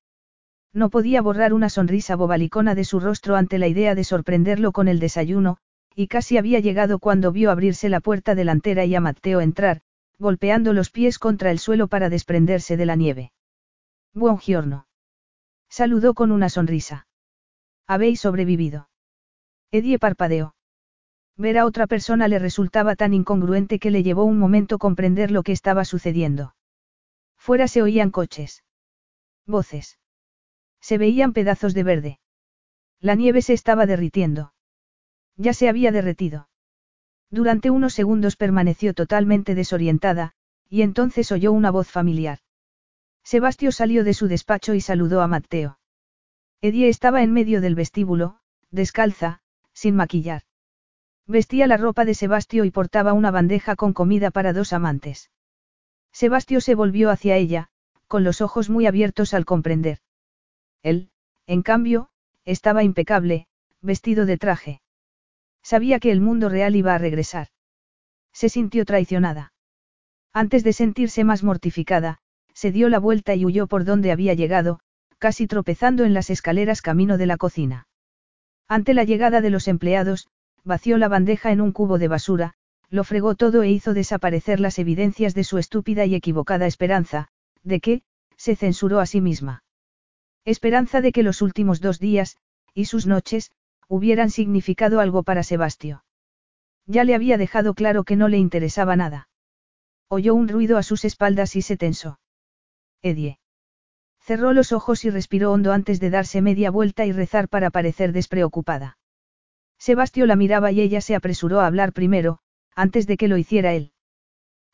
No 0.72 0.90
podía 0.90 1.20
borrar 1.20 1.52
una 1.52 1.68
sonrisa 1.68 2.16
bobalicona 2.16 2.74
de 2.74 2.84
su 2.84 2.98
rostro 2.98 3.36
ante 3.36 3.58
la 3.58 3.68
idea 3.68 3.94
de 3.94 4.04
sorprenderlo 4.04 4.72
con 4.72 4.88
el 4.88 4.98
desayuno, 4.98 5.58
y 5.94 6.08
casi 6.08 6.38
había 6.38 6.60
llegado 6.60 6.98
cuando 6.98 7.32
vio 7.32 7.50
abrirse 7.50 7.88
la 7.88 8.00
puerta 8.00 8.34
delantera 8.34 8.84
y 8.84 8.94
a 8.94 9.00
Mateo 9.00 9.40
entrar, 9.40 9.82
golpeando 10.18 10.72
los 10.72 10.90
pies 10.90 11.18
contra 11.18 11.50
el 11.50 11.58
suelo 11.58 11.88
para 11.88 12.08
desprenderse 12.08 12.76
de 12.76 12.86
la 12.86 12.96
nieve. 12.96 13.32
Buen 14.14 14.38
giorno. 14.38 14.86
Saludó 15.68 16.14
con 16.14 16.32
una 16.32 16.48
sonrisa. 16.48 17.06
Habéis 17.86 18.20
sobrevivido. 18.20 18.88
Edie 19.70 19.98
parpadeó. 19.98 20.54
Ver 21.36 21.58
a 21.58 21.66
otra 21.66 21.86
persona 21.86 22.28
le 22.28 22.38
resultaba 22.38 22.94
tan 22.94 23.14
incongruente 23.14 23.78
que 23.78 23.90
le 23.90 24.02
llevó 24.02 24.24
un 24.24 24.38
momento 24.38 24.78
comprender 24.78 25.30
lo 25.30 25.42
que 25.42 25.52
estaba 25.52 25.84
sucediendo. 25.84 26.54
Fuera 27.38 27.66
se 27.68 27.82
oían 27.82 28.10
coches. 28.10 28.64
Voces. 29.46 29.98
Se 30.80 30.98
veían 30.98 31.32
pedazos 31.32 31.74
de 31.74 31.82
verde. 31.82 32.20
La 33.00 33.14
nieve 33.14 33.42
se 33.42 33.54
estaba 33.54 33.86
derritiendo. 33.86 34.51
Ya 35.42 35.54
se 35.54 35.68
había 35.68 35.90
derretido. 35.90 36.48
Durante 37.28 37.68
unos 37.70 37.94
segundos 37.94 38.36
permaneció 38.36 38.94
totalmente 38.94 39.56
desorientada, 39.56 40.34
y 40.70 40.82
entonces 40.82 41.32
oyó 41.32 41.50
una 41.50 41.72
voz 41.72 41.90
familiar. 41.90 42.38
Sebastio 43.24 43.72
salió 43.72 44.04
de 44.04 44.14
su 44.14 44.28
despacho 44.28 44.72
y 44.72 44.80
saludó 44.80 45.20
a 45.20 45.26
Mateo. 45.26 45.80
Edie 46.60 46.88
estaba 46.88 47.24
en 47.24 47.32
medio 47.32 47.60
del 47.60 47.74
vestíbulo, 47.74 48.38
descalza, 48.70 49.40
sin 49.72 49.96
maquillar. 49.96 50.42
Vestía 51.26 51.66
la 51.66 51.76
ropa 51.76 52.04
de 52.04 52.14
Sebastio 52.14 52.64
y 52.64 52.70
portaba 52.70 53.12
una 53.12 53.32
bandeja 53.32 53.74
con 53.74 53.92
comida 53.94 54.30
para 54.30 54.52
dos 54.52 54.72
amantes. 54.72 55.32
Sebastio 56.12 56.60
se 56.60 56.76
volvió 56.76 57.10
hacia 57.10 57.36
ella, 57.36 57.68
con 58.06 58.22
los 58.22 58.40
ojos 58.42 58.70
muy 58.70 58.86
abiertos 58.86 59.34
al 59.34 59.44
comprender. 59.44 59.98
Él, 60.84 61.10
en 61.48 61.62
cambio, 61.62 62.10
estaba 62.44 62.84
impecable, 62.84 63.48
vestido 63.80 64.24
de 64.24 64.38
traje. 64.38 64.82
Sabía 65.62 66.00
que 66.00 66.10
el 66.10 66.20
mundo 66.20 66.48
real 66.48 66.76
iba 66.76 66.94
a 66.94 66.98
regresar. 66.98 67.48
Se 68.32 68.48
sintió 68.48 68.84
traicionada. 68.84 69.52
Antes 70.32 70.64
de 70.64 70.72
sentirse 70.72 71.24
más 71.24 71.42
mortificada, 71.42 72.18
se 72.54 72.72
dio 72.72 72.88
la 72.88 72.98
vuelta 72.98 73.34
y 73.34 73.44
huyó 73.44 73.66
por 73.66 73.84
donde 73.84 74.12
había 74.12 74.34
llegado, 74.34 74.80
casi 75.18 75.46
tropezando 75.46 76.04
en 76.04 76.14
las 76.14 76.30
escaleras 76.30 76.82
camino 76.82 77.18
de 77.18 77.26
la 77.26 77.36
cocina. 77.36 77.86
Ante 78.68 78.94
la 78.94 79.04
llegada 79.04 79.40
de 79.40 79.50
los 79.50 79.68
empleados, 79.68 80.28
vació 80.64 80.98
la 80.98 81.08
bandeja 81.08 81.52
en 81.52 81.60
un 81.60 81.72
cubo 81.72 81.98
de 81.98 82.08
basura, 82.08 82.54
lo 82.88 83.04
fregó 83.04 83.34
todo 83.34 83.62
e 83.62 83.70
hizo 83.70 83.94
desaparecer 83.94 84.60
las 84.60 84.78
evidencias 84.78 85.34
de 85.34 85.44
su 85.44 85.58
estúpida 85.58 86.04
y 86.06 86.14
equivocada 86.14 86.66
esperanza, 86.66 87.28
de 87.62 87.80
que, 87.80 88.02
se 88.36 88.56
censuró 88.56 89.00
a 89.00 89.06
sí 89.06 89.20
misma. 89.20 89.62
Esperanza 90.44 91.00
de 91.00 91.12
que 91.12 91.22
los 91.22 91.40
últimos 91.40 91.80
dos 91.80 91.98
días, 91.98 92.36
y 92.74 92.86
sus 92.86 93.06
noches, 93.06 93.50
hubieran 93.92 94.30
significado 94.30 95.00
algo 95.00 95.22
para 95.22 95.42
Sebastio. 95.42 96.02
Ya 96.86 97.04
le 97.04 97.14
había 97.14 97.36
dejado 97.36 97.74
claro 97.74 98.04
que 98.04 98.16
no 98.16 98.28
le 98.28 98.38
interesaba 98.38 98.96
nada. 98.96 99.28
Oyó 100.08 100.34
un 100.34 100.48
ruido 100.48 100.78
a 100.78 100.82
sus 100.82 101.04
espaldas 101.04 101.56
y 101.56 101.60
se 101.60 101.76
tensó. 101.76 102.18
Edie. 103.02 103.38
Cerró 104.18 104.54
los 104.54 104.72
ojos 104.72 105.04
y 105.04 105.10
respiró 105.10 105.52
hondo 105.52 105.74
antes 105.74 106.00
de 106.00 106.08
darse 106.08 106.40
media 106.40 106.70
vuelta 106.70 107.04
y 107.04 107.12
rezar 107.12 107.50
para 107.50 107.68
parecer 107.68 108.12
despreocupada. 108.12 108.96
Sebastio 109.76 110.24
la 110.24 110.36
miraba 110.36 110.72
y 110.72 110.80
ella 110.80 111.02
se 111.02 111.14
apresuró 111.14 111.60
a 111.60 111.66
hablar 111.66 111.92
primero, 111.92 112.38
antes 112.74 113.06
de 113.06 113.18
que 113.18 113.28
lo 113.28 113.36
hiciera 113.36 113.74
él. 113.74 113.92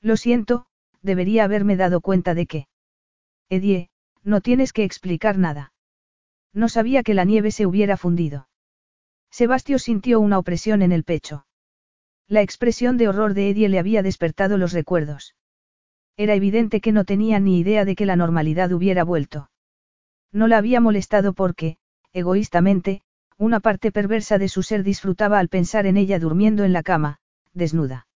Lo 0.01 0.17
siento, 0.17 0.67
debería 1.03 1.43
haberme 1.43 1.75
dado 1.75 2.03
cuenta 2.03 2.35
de 2.35 2.47
que. 2.47 2.69
Edie, 3.49 3.91
no 4.23 4.43
tienes 4.43 4.73
que 4.73 4.85
explicar 4.85 5.39
nada. 5.39 5.73
No 6.53 6.69
sabía 6.69 7.03
que 7.03 7.15
la 7.15 7.25
nieve 7.25 7.51
se 7.51 7.67
hubiera 7.67 7.97
fundido. 7.97 8.49
Sebastio 9.31 9.79
sintió 9.79 10.21
una 10.21 10.39
opresión 10.39 10.83
en 10.83 10.93
el 10.93 11.05
pecho. 11.05 11.47
La 12.27 12.43
expresión 12.43 12.97
de 12.97 13.09
horror 13.09 13.35
de 13.35 13.51
Edie 13.51 13.69
le 13.69 13.79
había 13.79 14.03
despertado 14.03 14.59
los 14.59 14.73
recuerdos. 14.73 15.35
Era 16.17 16.35
evidente 16.35 16.81
que 16.81 16.93
no 16.93 17.05
tenía 17.05 17.39
ni 17.39 17.59
idea 17.59 17.85
de 17.85 17.95
que 17.95 18.07
la 18.07 18.17
normalidad 18.17 18.73
hubiera 18.73 19.05
vuelto. 19.05 19.51
No 20.33 20.47
la 20.49 20.59
había 20.59 20.81
molestado 20.81 21.33
porque, 21.33 21.79
egoístamente, 22.13 23.03
una 23.39 23.61
parte 23.61 23.93
perversa 23.93 24.37
de 24.37 24.49
su 24.49 24.63
ser 24.63 24.83
disfrutaba 24.83 25.39
al 25.39 25.49
pensar 25.49 25.87
en 25.87 25.97
ella 25.97 26.19
durmiendo 26.19 26.65
en 26.65 26.73
la 26.73 26.83
cama, 26.83 27.21
desnuda. 27.55 28.09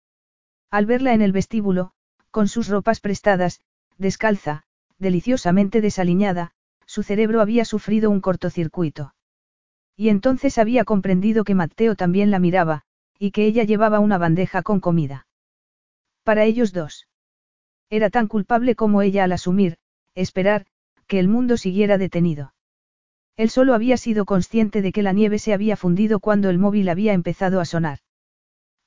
Al 0.71 0.85
verla 0.85 1.13
en 1.13 1.21
el 1.21 1.31
vestíbulo, 1.31 1.91
con 2.31 2.47
sus 2.47 2.67
ropas 2.67 3.01
prestadas, 3.01 3.61
descalza, 3.97 4.63
deliciosamente 4.97 5.79
desaliñada, 5.79 6.53
su 6.85 7.03
cerebro 7.03 7.39
había 7.39 7.65
sufrido 7.65 8.09
un 8.09 8.19
cortocircuito. 8.19 9.13
Y 10.01 10.09
entonces 10.09 10.57
había 10.57 10.83
comprendido 10.83 11.43
que 11.43 11.53
Mateo 11.53 11.95
también 11.95 12.31
la 12.31 12.39
miraba, 12.39 12.81
y 13.19 13.29
que 13.29 13.45
ella 13.45 13.65
llevaba 13.65 13.99
una 13.99 14.17
bandeja 14.17 14.63
con 14.63 14.79
comida. 14.79 15.27
Para 16.23 16.43
ellos 16.43 16.73
dos. 16.73 17.07
Era 17.87 18.09
tan 18.09 18.25
culpable 18.25 18.73
como 18.73 19.03
ella 19.03 19.25
al 19.25 19.31
asumir, 19.31 19.77
esperar, 20.15 20.65
que 21.05 21.19
el 21.19 21.27
mundo 21.27 21.55
siguiera 21.55 21.99
detenido. 21.99 22.55
Él 23.37 23.51
solo 23.51 23.75
había 23.75 23.95
sido 23.95 24.25
consciente 24.25 24.81
de 24.81 24.91
que 24.91 25.03
la 25.03 25.13
nieve 25.13 25.37
se 25.37 25.53
había 25.53 25.77
fundido 25.77 26.19
cuando 26.19 26.49
el 26.49 26.57
móvil 26.57 26.89
había 26.89 27.13
empezado 27.13 27.59
a 27.59 27.65
sonar. 27.65 27.99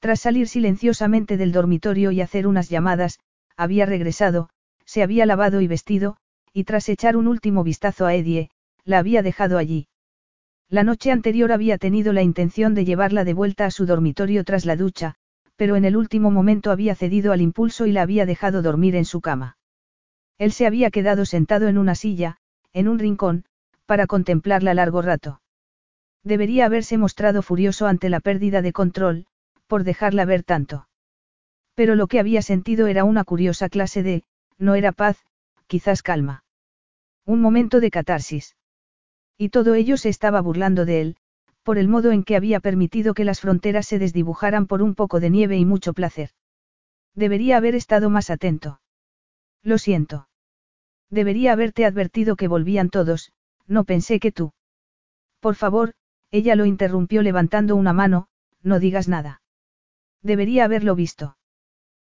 Tras 0.00 0.18
salir 0.18 0.48
silenciosamente 0.48 1.36
del 1.36 1.52
dormitorio 1.52 2.10
y 2.10 2.22
hacer 2.22 2.48
unas 2.48 2.70
llamadas, 2.70 3.20
había 3.56 3.86
regresado, 3.86 4.50
se 4.84 5.04
había 5.04 5.26
lavado 5.26 5.60
y 5.60 5.68
vestido, 5.68 6.16
y 6.52 6.64
tras 6.64 6.88
echar 6.88 7.16
un 7.16 7.28
último 7.28 7.62
vistazo 7.62 8.04
a 8.04 8.16
Edie, 8.16 8.50
la 8.82 8.98
había 8.98 9.22
dejado 9.22 9.58
allí. 9.58 9.86
La 10.74 10.82
noche 10.82 11.12
anterior 11.12 11.52
había 11.52 11.78
tenido 11.78 12.12
la 12.12 12.22
intención 12.22 12.74
de 12.74 12.84
llevarla 12.84 13.22
de 13.22 13.32
vuelta 13.32 13.64
a 13.64 13.70
su 13.70 13.86
dormitorio 13.86 14.42
tras 14.42 14.66
la 14.66 14.74
ducha, 14.74 15.14
pero 15.54 15.76
en 15.76 15.84
el 15.84 15.96
último 15.96 16.32
momento 16.32 16.72
había 16.72 16.96
cedido 16.96 17.30
al 17.30 17.42
impulso 17.42 17.86
y 17.86 17.92
la 17.92 18.02
había 18.02 18.26
dejado 18.26 18.60
dormir 18.60 18.96
en 18.96 19.04
su 19.04 19.20
cama. 19.20 19.56
Él 20.36 20.50
se 20.50 20.66
había 20.66 20.90
quedado 20.90 21.26
sentado 21.26 21.68
en 21.68 21.78
una 21.78 21.94
silla, 21.94 22.38
en 22.72 22.88
un 22.88 22.98
rincón, 22.98 23.44
para 23.86 24.08
contemplarla 24.08 24.74
largo 24.74 25.00
rato. 25.00 25.40
Debería 26.24 26.66
haberse 26.66 26.98
mostrado 26.98 27.42
furioso 27.42 27.86
ante 27.86 28.08
la 28.08 28.18
pérdida 28.18 28.60
de 28.60 28.72
control, 28.72 29.26
por 29.68 29.84
dejarla 29.84 30.24
ver 30.24 30.42
tanto. 30.42 30.88
Pero 31.76 31.94
lo 31.94 32.08
que 32.08 32.18
había 32.18 32.42
sentido 32.42 32.88
era 32.88 33.04
una 33.04 33.22
curiosa 33.22 33.68
clase 33.68 34.02
de, 34.02 34.24
no 34.58 34.74
era 34.74 34.90
paz, 34.90 35.24
quizás 35.68 36.02
calma. 36.02 36.42
Un 37.24 37.40
momento 37.40 37.78
de 37.78 37.92
catarsis. 37.92 38.56
Y 39.36 39.48
todo 39.48 39.74
ello 39.74 39.96
se 39.96 40.08
estaba 40.08 40.40
burlando 40.40 40.84
de 40.84 41.00
él, 41.00 41.16
por 41.62 41.78
el 41.78 41.88
modo 41.88 42.12
en 42.12 42.22
que 42.24 42.36
había 42.36 42.60
permitido 42.60 43.14
que 43.14 43.24
las 43.24 43.40
fronteras 43.40 43.86
se 43.86 43.98
desdibujaran 43.98 44.66
por 44.66 44.82
un 44.82 44.94
poco 44.94 45.18
de 45.18 45.30
nieve 45.30 45.56
y 45.56 45.64
mucho 45.64 45.92
placer. 45.92 46.30
Debería 47.14 47.56
haber 47.56 47.74
estado 47.74 48.10
más 48.10 48.30
atento. 48.30 48.80
Lo 49.62 49.78
siento. 49.78 50.28
Debería 51.10 51.52
haberte 51.52 51.84
advertido 51.84 52.36
que 52.36 52.48
volvían 52.48 52.90
todos, 52.90 53.32
no 53.66 53.84
pensé 53.84 54.20
que 54.20 54.32
tú. 54.32 54.52
Por 55.40 55.54
favor, 55.54 55.94
ella 56.30 56.54
lo 56.56 56.66
interrumpió 56.66 57.22
levantando 57.22 57.76
una 57.76 57.92
mano, 57.92 58.28
no 58.62 58.78
digas 58.78 59.08
nada. 59.08 59.40
Debería 60.22 60.64
haberlo 60.64 60.94
visto. 60.94 61.36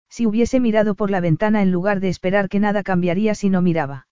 Si 0.08 0.26
hubiese 0.26 0.60
mirado 0.60 0.94
por 0.94 1.10
la 1.10 1.20
ventana 1.20 1.62
en 1.62 1.72
lugar 1.72 2.00
de 2.00 2.08
esperar 2.08 2.48
que 2.48 2.60
nada 2.60 2.82
cambiaría 2.82 3.34
si 3.34 3.50
no 3.50 3.60
miraba. 3.60 4.06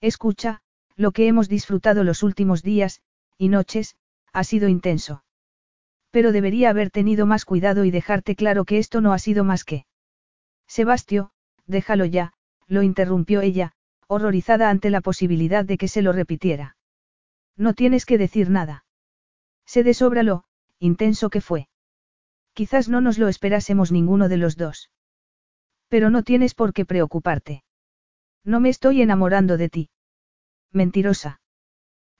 Escucha, 0.00 0.62
lo 0.96 1.12
que 1.12 1.28
hemos 1.28 1.48
disfrutado 1.48 2.04
los 2.04 2.22
últimos 2.22 2.62
días, 2.62 3.02
y 3.38 3.48
noches, 3.48 3.96
ha 4.32 4.44
sido 4.44 4.68
intenso. 4.68 5.22
Pero 6.10 6.32
debería 6.32 6.70
haber 6.70 6.90
tenido 6.90 7.26
más 7.26 7.44
cuidado 7.44 7.84
y 7.84 7.90
dejarte 7.90 8.34
claro 8.34 8.64
que 8.64 8.78
esto 8.78 9.00
no 9.00 9.12
ha 9.12 9.18
sido 9.18 9.44
más 9.44 9.64
que. 9.64 9.86
Sebastio, 10.66 11.30
déjalo 11.66 12.06
ya, 12.06 12.32
lo 12.66 12.82
interrumpió 12.82 13.42
ella, 13.42 13.72
horrorizada 14.08 14.70
ante 14.70 14.90
la 14.90 15.00
posibilidad 15.00 15.64
de 15.64 15.78
que 15.78 15.88
se 15.88 16.02
lo 16.02 16.12
repitiera. 16.12 16.76
No 17.56 17.74
tienes 17.74 18.06
que 18.06 18.18
decir 18.18 18.50
nada. 18.50 18.84
Sé 19.66 19.82
de 19.82 19.94
sobra 19.94 20.22
lo, 20.22 20.44
intenso 20.78 21.28
que 21.30 21.40
fue. 21.40 21.68
Quizás 22.54 22.88
no 22.88 23.00
nos 23.00 23.18
lo 23.18 23.28
esperásemos 23.28 23.92
ninguno 23.92 24.28
de 24.28 24.36
los 24.38 24.56
dos. 24.56 24.90
Pero 25.88 26.10
no 26.10 26.22
tienes 26.22 26.54
por 26.54 26.72
qué 26.72 26.84
preocuparte. 26.84 27.64
No 28.44 28.60
me 28.60 28.68
estoy 28.68 29.02
enamorando 29.02 29.56
de 29.56 29.68
ti. 29.68 29.90
Mentirosa. 30.76 31.40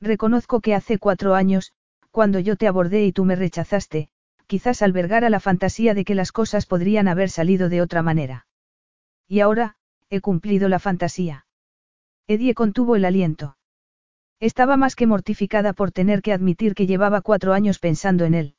Reconozco 0.00 0.62
que 0.62 0.74
hace 0.74 0.98
cuatro 0.98 1.34
años, 1.34 1.74
cuando 2.10 2.38
yo 2.38 2.56
te 2.56 2.66
abordé 2.66 3.04
y 3.04 3.12
tú 3.12 3.26
me 3.26 3.36
rechazaste, 3.36 4.08
quizás 4.46 4.80
albergara 4.80 5.28
la 5.28 5.40
fantasía 5.40 5.92
de 5.92 6.06
que 6.06 6.14
las 6.14 6.32
cosas 6.32 6.64
podrían 6.64 7.06
haber 7.06 7.28
salido 7.28 7.68
de 7.68 7.82
otra 7.82 8.00
manera. 8.00 8.46
Y 9.28 9.40
ahora, 9.40 9.76
he 10.08 10.22
cumplido 10.22 10.70
la 10.70 10.78
fantasía. 10.78 11.46
Edie 12.26 12.54
contuvo 12.54 12.96
el 12.96 13.04
aliento. 13.04 13.58
Estaba 14.40 14.78
más 14.78 14.96
que 14.96 15.06
mortificada 15.06 15.74
por 15.74 15.92
tener 15.92 16.22
que 16.22 16.32
admitir 16.32 16.74
que 16.74 16.86
llevaba 16.86 17.20
cuatro 17.20 17.52
años 17.52 17.78
pensando 17.78 18.24
en 18.24 18.32
él. 18.32 18.54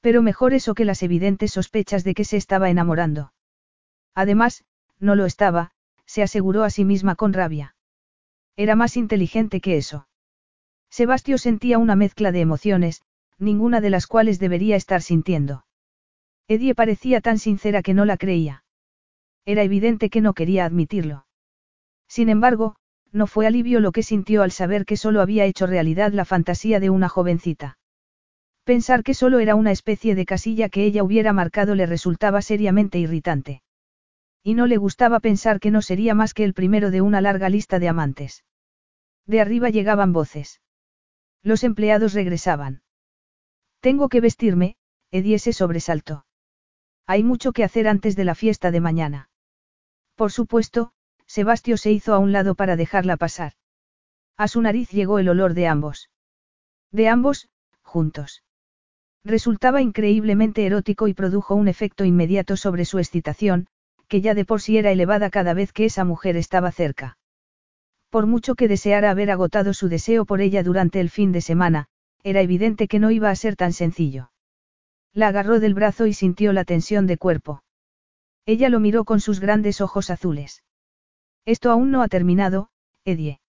Pero 0.00 0.22
mejor 0.22 0.54
eso 0.54 0.74
que 0.74 0.84
las 0.84 1.04
evidentes 1.04 1.52
sospechas 1.52 2.02
de 2.02 2.14
que 2.14 2.24
se 2.24 2.36
estaba 2.36 2.68
enamorando. 2.68 3.32
Además, 4.12 4.64
no 4.98 5.14
lo 5.14 5.24
estaba, 5.24 5.70
se 6.04 6.24
aseguró 6.24 6.64
a 6.64 6.70
sí 6.70 6.84
misma 6.84 7.14
con 7.14 7.32
rabia. 7.32 7.73
Era 8.56 8.76
más 8.76 8.96
inteligente 8.96 9.60
que 9.60 9.76
eso. 9.76 10.06
Sebastio 10.90 11.38
sentía 11.38 11.78
una 11.78 11.96
mezcla 11.96 12.30
de 12.30 12.40
emociones, 12.40 13.02
ninguna 13.38 13.80
de 13.80 13.90
las 13.90 14.06
cuales 14.06 14.38
debería 14.38 14.76
estar 14.76 15.02
sintiendo. 15.02 15.64
Edie 16.46 16.74
parecía 16.74 17.20
tan 17.20 17.38
sincera 17.38 17.82
que 17.82 17.94
no 17.94 18.04
la 18.04 18.16
creía. 18.16 18.64
Era 19.44 19.62
evidente 19.62 20.08
que 20.08 20.20
no 20.20 20.34
quería 20.34 20.64
admitirlo. 20.64 21.26
Sin 22.06 22.28
embargo, 22.28 22.76
no 23.12 23.26
fue 23.26 23.46
alivio 23.46 23.80
lo 23.80 23.92
que 23.92 24.02
sintió 24.02 24.42
al 24.42 24.52
saber 24.52 24.84
que 24.84 24.96
solo 24.96 25.20
había 25.20 25.44
hecho 25.46 25.66
realidad 25.66 26.12
la 26.12 26.24
fantasía 26.24 26.80
de 26.80 26.90
una 26.90 27.08
jovencita. 27.08 27.78
Pensar 28.64 29.02
que 29.02 29.14
solo 29.14 29.40
era 29.40 29.54
una 29.54 29.72
especie 29.72 30.14
de 30.14 30.24
casilla 30.24 30.68
que 30.68 30.84
ella 30.84 31.02
hubiera 31.02 31.32
marcado 31.32 31.74
le 31.74 31.86
resultaba 31.86 32.40
seriamente 32.40 32.98
irritante. 32.98 33.62
Y 34.46 34.54
no 34.54 34.66
le 34.66 34.76
gustaba 34.76 35.20
pensar 35.20 35.58
que 35.58 35.70
no 35.70 35.80
sería 35.80 36.14
más 36.14 36.34
que 36.34 36.44
el 36.44 36.52
primero 36.52 36.90
de 36.90 37.00
una 37.00 37.22
larga 37.22 37.48
lista 37.48 37.78
de 37.78 37.88
amantes. 37.88 38.44
De 39.26 39.40
arriba 39.40 39.70
llegaban 39.70 40.12
voces. 40.12 40.60
Los 41.42 41.64
empleados 41.64 42.12
regresaban. 42.12 42.82
Tengo 43.80 44.10
que 44.10 44.20
vestirme, 44.20 44.76
Edie 45.10 45.38
se 45.38 45.54
sobresaltó. 45.54 46.26
Hay 47.06 47.24
mucho 47.24 47.52
que 47.52 47.64
hacer 47.64 47.88
antes 47.88 48.16
de 48.16 48.24
la 48.24 48.34
fiesta 48.34 48.70
de 48.70 48.80
mañana. 48.80 49.30
Por 50.14 50.30
supuesto, 50.30 50.92
Sebastio 51.26 51.78
se 51.78 51.90
hizo 51.90 52.12
a 52.12 52.18
un 52.18 52.32
lado 52.32 52.54
para 52.54 52.76
dejarla 52.76 53.16
pasar. 53.16 53.54
A 54.36 54.46
su 54.48 54.60
nariz 54.60 54.90
llegó 54.90 55.18
el 55.18 55.30
olor 55.30 55.54
de 55.54 55.68
ambos. 55.68 56.10
De 56.92 57.08
ambos, 57.08 57.48
juntos. 57.82 58.42
Resultaba 59.24 59.80
increíblemente 59.80 60.66
erótico 60.66 61.08
y 61.08 61.14
produjo 61.14 61.54
un 61.54 61.68
efecto 61.68 62.04
inmediato 62.04 62.58
sobre 62.58 62.84
su 62.84 62.98
excitación, 62.98 63.68
que 64.14 64.20
ya 64.20 64.34
de 64.34 64.44
por 64.44 64.60
sí 64.60 64.78
era 64.78 64.92
elevada 64.92 65.28
cada 65.28 65.54
vez 65.54 65.72
que 65.72 65.86
esa 65.86 66.04
mujer 66.04 66.36
estaba 66.36 66.70
cerca. 66.70 67.18
Por 68.10 68.26
mucho 68.28 68.54
que 68.54 68.68
deseara 68.68 69.10
haber 69.10 69.28
agotado 69.28 69.74
su 69.74 69.88
deseo 69.88 70.24
por 70.24 70.40
ella 70.40 70.62
durante 70.62 71.00
el 71.00 71.10
fin 71.10 71.32
de 71.32 71.40
semana, 71.40 71.88
era 72.22 72.40
evidente 72.40 72.86
que 72.86 73.00
no 73.00 73.10
iba 73.10 73.28
a 73.28 73.34
ser 73.34 73.56
tan 73.56 73.72
sencillo. 73.72 74.30
La 75.14 75.26
agarró 75.26 75.58
del 75.58 75.74
brazo 75.74 76.06
y 76.06 76.14
sintió 76.14 76.52
la 76.52 76.62
tensión 76.62 77.08
de 77.08 77.18
cuerpo. 77.18 77.64
Ella 78.46 78.68
lo 78.68 78.78
miró 78.78 79.04
con 79.04 79.18
sus 79.18 79.40
grandes 79.40 79.80
ojos 79.80 80.10
azules. 80.10 80.62
Esto 81.44 81.72
aún 81.72 81.90
no 81.90 82.00
ha 82.00 82.06
terminado, 82.06 82.68
Edie. 83.04 83.40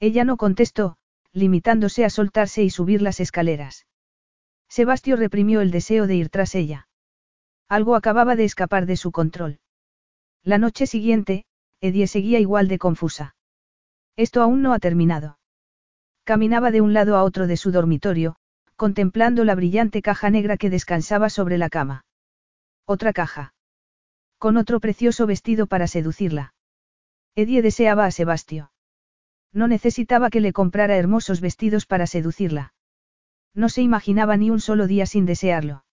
Ella 0.00 0.24
no 0.24 0.38
contestó, 0.38 0.96
limitándose 1.34 2.06
a 2.06 2.08
soltarse 2.08 2.62
y 2.62 2.70
subir 2.70 3.02
las 3.02 3.20
escaleras. 3.20 3.84
Sebastio 4.70 5.16
reprimió 5.16 5.60
el 5.60 5.70
deseo 5.70 6.06
de 6.06 6.14
ir 6.14 6.30
tras 6.30 6.54
ella. 6.54 6.88
Algo 7.68 7.94
acababa 7.94 8.36
de 8.36 8.44
escapar 8.44 8.86
de 8.86 8.96
su 8.96 9.12
control. 9.12 9.58
La 10.44 10.58
noche 10.58 10.86
siguiente, 10.86 11.44
Edie 11.80 12.06
seguía 12.08 12.40
igual 12.40 12.66
de 12.66 12.78
confusa. 12.78 13.36
Esto 14.16 14.42
aún 14.42 14.60
no 14.60 14.72
ha 14.72 14.80
terminado. 14.80 15.38
Caminaba 16.24 16.70
de 16.70 16.80
un 16.80 16.92
lado 16.92 17.16
a 17.16 17.22
otro 17.22 17.46
de 17.46 17.56
su 17.56 17.70
dormitorio, 17.70 18.36
contemplando 18.76 19.44
la 19.44 19.54
brillante 19.54 20.02
caja 20.02 20.30
negra 20.30 20.56
que 20.56 20.70
descansaba 20.70 21.30
sobre 21.30 21.58
la 21.58 21.70
cama. 21.70 22.04
Otra 22.86 23.12
caja. 23.12 23.54
Con 24.38 24.56
otro 24.56 24.80
precioso 24.80 25.26
vestido 25.26 25.68
para 25.68 25.86
seducirla. 25.86 26.54
Edie 27.36 27.62
deseaba 27.62 28.06
a 28.06 28.10
Sebastio. 28.10 28.72
No 29.52 29.68
necesitaba 29.68 30.30
que 30.30 30.40
le 30.40 30.52
comprara 30.52 30.96
hermosos 30.96 31.40
vestidos 31.40 31.86
para 31.86 32.06
seducirla. 32.06 32.74
No 33.54 33.68
se 33.68 33.82
imaginaba 33.82 34.36
ni 34.36 34.50
un 34.50 34.60
solo 34.60 34.86
día 34.86 35.06
sin 35.06 35.26
desearlo. 35.26 35.84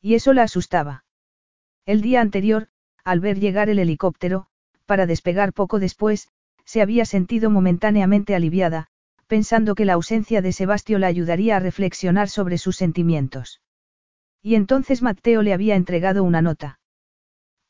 Y 0.00 0.14
eso 0.14 0.32
la 0.32 0.44
asustaba. 0.44 1.04
El 1.84 2.00
día 2.00 2.20
anterior, 2.20 2.68
al 3.06 3.20
ver 3.20 3.38
llegar 3.38 3.70
el 3.70 3.78
helicóptero, 3.78 4.48
para 4.84 5.06
despegar 5.06 5.52
poco 5.52 5.78
después, 5.78 6.28
se 6.64 6.82
había 6.82 7.04
sentido 7.04 7.50
momentáneamente 7.50 8.34
aliviada, 8.34 8.88
pensando 9.28 9.76
que 9.76 9.84
la 9.84 9.92
ausencia 9.92 10.42
de 10.42 10.52
Sebastio 10.52 10.98
la 10.98 11.06
ayudaría 11.06 11.56
a 11.56 11.60
reflexionar 11.60 12.28
sobre 12.28 12.58
sus 12.58 12.76
sentimientos. 12.76 13.60
Y 14.42 14.56
entonces 14.56 15.02
Matteo 15.02 15.42
le 15.42 15.52
había 15.52 15.76
entregado 15.76 16.24
una 16.24 16.42
nota. 16.42 16.80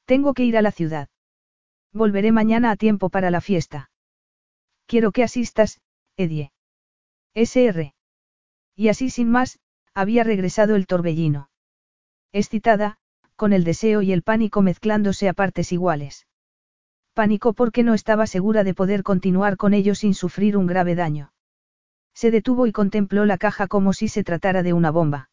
Tengo 0.07 0.33
que 0.33 0.45
ir 0.45 0.57
a 0.57 0.63
la 0.63 0.73
ciudad. 0.73 1.11
Volveré 1.93 2.33
mañana 2.33 2.71
a 2.71 2.77
tiempo 2.77 3.11
para 3.11 3.31
la 3.31 3.43
fiesta. 3.43 3.91
Quiero 4.87 5.13
que 5.13 5.23
asistas, 5.23 5.83
Edie. 6.17 6.51
SR. 7.35 7.93
Y 8.75 8.89
así 8.89 9.11
sin 9.11 9.31
más, 9.31 9.59
había 9.93 10.25
regresado 10.25 10.77
el 10.77 10.87
torbellino. 10.87 11.51
Excitada, 12.33 12.97
con 13.37 13.53
el 13.53 13.65
deseo 13.65 14.03
y 14.03 14.13
el 14.13 14.23
pánico 14.23 14.63
mezclándose 14.63 15.29
a 15.29 15.33
partes 15.33 15.71
iguales. 15.71 16.27
Pánico 17.15 17.53
porque 17.53 17.83
no 17.83 17.95
estaba 17.95 18.27
segura 18.27 18.65
de 18.65 18.75
poder 18.75 19.03
continuar 19.03 19.57
con 19.57 19.75
ello 19.75 19.95
sin 19.95 20.15
sufrir 20.15 20.57
un 20.57 20.67
grave 20.67 20.95
daño. 20.95 21.33
Se 22.15 22.31
detuvo 22.31 22.67
y 22.67 22.73
contempló 22.73 23.27
la 23.27 23.39
caja 23.39 23.69
como 23.69 23.93
si 23.93 24.09
se 24.09 24.25
tratara 24.25 24.63
de 24.63 24.73
una 24.73 24.91
bomba. 24.91 25.31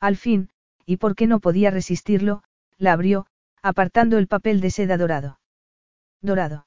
Al 0.00 0.16
fin, 0.16 0.50
y 0.84 0.98
porque 0.98 1.26
no 1.26 1.40
podía 1.40 1.70
resistirlo, 1.70 2.42
la 2.78 2.92
abrió, 2.92 3.26
apartando 3.62 4.18
el 4.18 4.28
papel 4.28 4.60
de 4.60 4.70
seda 4.70 4.96
dorado. 4.96 5.40
Dorado. 6.22 6.66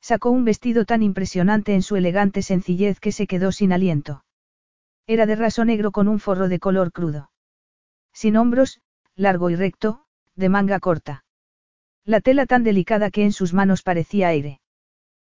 Sacó 0.00 0.30
un 0.30 0.44
vestido 0.44 0.84
tan 0.84 1.02
impresionante 1.02 1.74
en 1.74 1.82
su 1.82 1.96
elegante 1.96 2.42
sencillez 2.42 3.00
que 3.00 3.12
se 3.12 3.26
quedó 3.26 3.52
sin 3.52 3.72
aliento. 3.72 4.24
Era 5.06 5.26
de 5.26 5.36
raso 5.36 5.64
negro 5.64 5.90
con 5.90 6.08
un 6.08 6.18
forro 6.18 6.48
de 6.48 6.58
color 6.58 6.92
crudo. 6.92 7.30
Sin 8.12 8.36
hombros, 8.36 8.80
largo 9.18 9.50
y 9.50 9.56
recto, 9.56 10.04
de 10.36 10.48
manga 10.48 10.78
corta. 10.78 11.24
La 12.04 12.20
tela 12.20 12.46
tan 12.46 12.62
delicada 12.62 13.10
que 13.10 13.24
en 13.24 13.32
sus 13.32 13.52
manos 13.52 13.82
parecía 13.82 14.28
aire. 14.28 14.60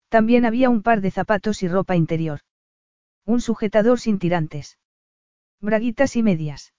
También 0.07 0.45
había 0.45 0.69
un 0.69 0.83
par 0.83 1.01
de 1.01 1.09
zapatos 1.09 1.63
y 1.63 1.67
ropa 1.67 1.95
interior. 1.95 2.41
Un 3.25 3.41
sujetador 3.41 3.99
sin 3.99 4.19
tirantes. 4.19 4.77
Braguitas 5.59 6.15
y 6.15 6.23
medias. 6.23 6.73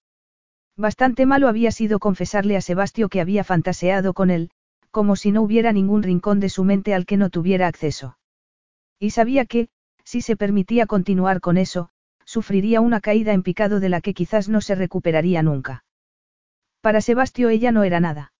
Bastante 0.76 1.26
malo 1.26 1.48
había 1.48 1.72
sido 1.72 1.98
confesarle 1.98 2.56
a 2.56 2.60
Sebastio 2.60 3.08
que 3.08 3.20
había 3.20 3.44
fantaseado 3.44 4.14
con 4.14 4.30
él, 4.30 4.50
como 4.90 5.16
si 5.16 5.32
no 5.32 5.42
hubiera 5.42 5.72
ningún 5.72 6.02
rincón 6.02 6.38
de 6.38 6.48
su 6.48 6.64
mente 6.64 6.94
al 6.94 7.04
que 7.04 7.16
no 7.16 7.30
tuviera 7.30 7.66
acceso. 7.66 8.16
Y 8.98 9.10
sabía 9.10 9.44
que, 9.44 9.68
si 10.04 10.20
se 10.20 10.36
permitía 10.36 10.86
continuar 10.86 11.40
con 11.40 11.58
eso, 11.58 11.90
sufriría 12.24 12.80
una 12.80 13.00
caída 13.00 13.32
en 13.32 13.42
picado 13.42 13.80
de 13.80 13.88
la 13.88 14.00
que 14.00 14.14
quizás 14.14 14.48
no 14.48 14.60
se 14.60 14.76
recuperaría 14.76 15.42
nunca. 15.42 15.84
Para 16.82 17.00
Sebastio 17.00 17.48
ella 17.48 17.70
no 17.70 17.84
era 17.84 18.00
nada. 18.00 18.32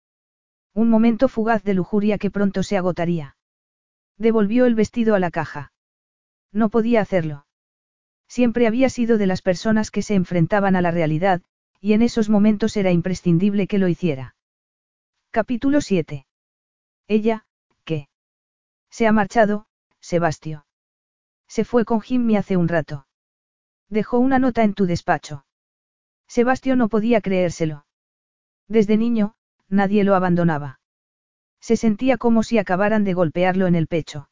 Un 0.74 0.90
momento 0.90 1.28
fugaz 1.28 1.62
de 1.62 1.74
lujuria 1.74 2.18
que 2.18 2.30
pronto 2.30 2.64
se 2.64 2.76
agotaría. 2.76 3.36
Devolvió 4.18 4.66
el 4.66 4.74
vestido 4.74 5.14
a 5.14 5.20
la 5.20 5.30
caja. 5.30 5.72
No 6.50 6.68
podía 6.68 7.00
hacerlo. 7.00 7.46
Siempre 8.26 8.66
había 8.66 8.90
sido 8.90 9.16
de 9.16 9.28
las 9.28 9.42
personas 9.42 9.92
que 9.92 10.02
se 10.02 10.14
enfrentaban 10.14 10.74
a 10.74 10.82
la 10.82 10.90
realidad, 10.90 11.42
y 11.80 11.92
en 11.92 12.02
esos 12.02 12.28
momentos 12.28 12.76
era 12.76 12.90
imprescindible 12.90 13.68
que 13.68 13.78
lo 13.78 13.86
hiciera. 13.86 14.34
Capítulo 15.30 15.80
7. 15.80 16.26
Ella, 17.06 17.46
¿qué? 17.84 18.08
Se 18.90 19.06
ha 19.06 19.12
marchado, 19.12 19.66
Sebastio. 20.00 20.66
Se 21.46 21.64
fue 21.64 21.84
con 21.84 22.00
Jimmy 22.00 22.36
hace 22.36 22.56
un 22.56 22.66
rato. 22.66 23.06
Dejó 23.88 24.18
una 24.18 24.40
nota 24.40 24.64
en 24.64 24.74
tu 24.74 24.86
despacho. 24.86 25.44
Sebastio 26.26 26.74
no 26.74 26.88
podía 26.88 27.20
creérselo. 27.20 27.84
Desde 28.68 28.96
niño, 28.96 29.34
nadie 29.68 30.04
lo 30.04 30.14
abandonaba. 30.14 30.80
Se 31.60 31.76
sentía 31.76 32.16
como 32.16 32.42
si 32.42 32.58
acabaran 32.58 33.04
de 33.04 33.14
golpearlo 33.14 33.66
en 33.66 33.74
el 33.74 33.86
pecho. 33.86 34.28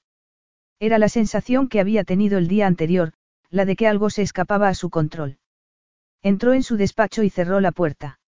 Era 0.80 0.98
la 0.98 1.08
sensación 1.08 1.68
que 1.68 1.80
había 1.80 2.04
tenido 2.04 2.38
el 2.38 2.48
día 2.48 2.66
anterior, 2.66 3.12
la 3.50 3.64
de 3.64 3.76
que 3.76 3.86
algo 3.86 4.10
se 4.10 4.22
escapaba 4.22 4.68
a 4.68 4.74
su 4.74 4.90
control. 4.90 5.38
Entró 6.22 6.54
en 6.54 6.62
su 6.62 6.76
despacho 6.76 7.22
y 7.22 7.30
cerró 7.30 7.60
la 7.60 7.72
puerta. 7.72 8.20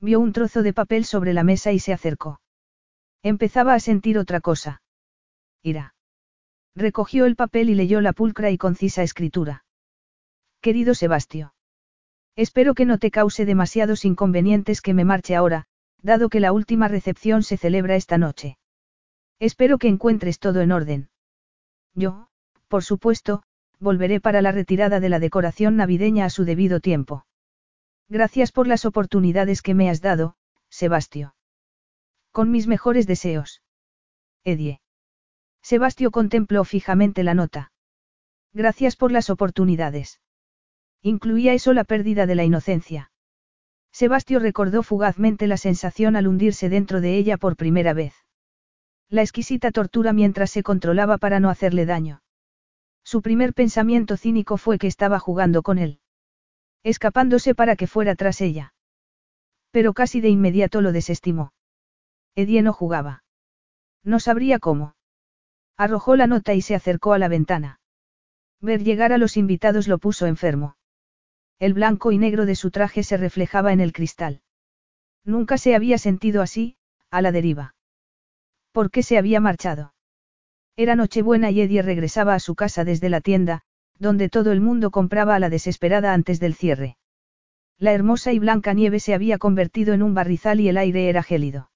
Vio 0.00 0.20
un 0.20 0.32
trozo 0.32 0.62
de 0.62 0.72
papel 0.72 1.04
sobre 1.04 1.34
la 1.34 1.44
mesa 1.44 1.72
y 1.72 1.78
se 1.78 1.92
acercó. 1.92 2.40
Empezaba 3.22 3.74
a 3.74 3.80
sentir 3.80 4.18
otra 4.18 4.40
cosa. 4.40 4.82
Ira. 5.62 5.94
Recogió 6.74 7.26
el 7.26 7.36
papel 7.36 7.68
y 7.68 7.74
leyó 7.74 8.00
la 8.00 8.12
pulcra 8.12 8.50
y 8.50 8.56
concisa 8.58 9.02
escritura. 9.02 9.64
Querido 10.60 10.94
Sebastio. 10.94 11.52
Espero 12.36 12.74
que 12.74 12.84
no 12.84 12.98
te 12.98 13.10
cause 13.10 13.44
demasiados 13.44 14.04
inconvenientes 14.04 14.80
que 14.80 14.94
me 14.94 15.04
marche 15.04 15.34
ahora, 15.36 15.66
dado 16.02 16.28
que 16.28 16.40
la 16.40 16.52
última 16.52 16.88
recepción 16.88 17.42
se 17.42 17.56
celebra 17.56 17.96
esta 17.96 18.18
noche. 18.18 18.56
Espero 19.38 19.78
que 19.78 19.88
encuentres 19.88 20.38
todo 20.38 20.60
en 20.60 20.72
orden. 20.72 21.10
Yo, 21.94 22.28
por 22.68 22.84
supuesto, 22.84 23.42
volveré 23.78 24.20
para 24.20 24.42
la 24.42 24.52
retirada 24.52 25.00
de 25.00 25.08
la 25.08 25.18
decoración 25.18 25.76
navideña 25.76 26.26
a 26.26 26.30
su 26.30 26.44
debido 26.44 26.80
tiempo. 26.80 27.26
Gracias 28.08 28.52
por 28.52 28.66
las 28.66 28.84
oportunidades 28.84 29.62
que 29.62 29.74
me 29.74 29.88
has 29.88 30.00
dado, 30.00 30.36
Sebastio. 30.68 31.34
Con 32.32 32.50
mis 32.50 32.66
mejores 32.66 33.06
deseos. 33.06 33.62
Edie. 34.44 34.80
Sebastio 35.62 36.10
contempló 36.10 36.64
fijamente 36.64 37.22
la 37.22 37.34
nota. 37.34 37.72
Gracias 38.52 38.96
por 38.96 39.12
las 39.12 39.30
oportunidades. 39.30 40.20
Incluía 41.02 41.54
eso 41.54 41.72
la 41.72 41.84
pérdida 41.84 42.26
de 42.26 42.34
la 42.34 42.44
inocencia. 42.44 43.10
Sebastio 43.92 44.38
recordó 44.38 44.82
fugazmente 44.82 45.46
la 45.46 45.56
sensación 45.56 46.14
al 46.14 46.28
hundirse 46.28 46.68
dentro 46.68 47.00
de 47.00 47.16
ella 47.16 47.36
por 47.38 47.56
primera 47.56 47.92
vez. 47.92 48.14
La 49.08 49.22
exquisita 49.22 49.72
tortura 49.72 50.12
mientras 50.12 50.50
se 50.50 50.62
controlaba 50.62 51.18
para 51.18 51.40
no 51.40 51.50
hacerle 51.50 51.86
daño. 51.86 52.22
Su 53.02 53.22
primer 53.22 53.54
pensamiento 53.54 54.16
cínico 54.16 54.56
fue 54.56 54.78
que 54.78 54.86
estaba 54.86 55.18
jugando 55.18 55.62
con 55.62 55.78
él. 55.78 56.00
Escapándose 56.82 57.54
para 57.54 57.76
que 57.76 57.86
fuera 57.86 58.14
tras 58.14 58.40
ella. 58.40 58.74
Pero 59.70 59.94
casi 59.94 60.20
de 60.20 60.28
inmediato 60.28 60.80
lo 60.80 60.92
desestimó. 60.92 61.52
Edie 62.34 62.62
no 62.62 62.72
jugaba. 62.72 63.24
No 64.04 64.20
sabría 64.20 64.58
cómo. 64.58 64.94
Arrojó 65.76 66.14
la 66.14 66.26
nota 66.26 66.54
y 66.54 66.62
se 66.62 66.74
acercó 66.74 67.12
a 67.12 67.18
la 67.18 67.28
ventana. 67.28 67.80
Ver 68.60 68.84
llegar 68.84 69.12
a 69.12 69.18
los 69.18 69.36
invitados 69.36 69.88
lo 69.88 69.98
puso 69.98 70.26
enfermo. 70.26 70.76
El 71.60 71.74
blanco 71.74 72.10
y 72.10 72.16
negro 72.16 72.46
de 72.46 72.56
su 72.56 72.70
traje 72.70 73.02
se 73.02 73.18
reflejaba 73.18 73.74
en 73.74 73.80
el 73.80 73.92
cristal. 73.92 74.40
Nunca 75.24 75.58
se 75.58 75.74
había 75.74 75.98
sentido 75.98 76.40
así, 76.40 76.76
a 77.10 77.20
la 77.20 77.32
deriva. 77.32 77.74
¿Por 78.72 78.90
qué 78.90 79.02
se 79.02 79.18
había 79.18 79.40
marchado? 79.40 79.92
Era 80.74 80.96
Nochebuena 80.96 81.50
y 81.50 81.60
Eddie 81.60 81.82
regresaba 81.82 82.34
a 82.34 82.40
su 82.40 82.54
casa 82.54 82.84
desde 82.84 83.10
la 83.10 83.20
tienda, 83.20 83.60
donde 83.98 84.30
todo 84.30 84.52
el 84.52 84.62
mundo 84.62 84.90
compraba 84.90 85.34
a 85.34 85.38
la 85.38 85.50
desesperada 85.50 86.14
antes 86.14 86.40
del 86.40 86.54
cierre. 86.54 86.96
La 87.78 87.92
hermosa 87.92 88.32
y 88.32 88.38
blanca 88.38 88.72
nieve 88.72 88.98
se 88.98 89.12
había 89.12 89.36
convertido 89.36 89.92
en 89.92 90.02
un 90.02 90.14
barrizal 90.14 90.60
y 90.60 90.70
el 90.70 90.78
aire 90.78 91.10
era 91.10 91.22
gélido. 91.22 91.70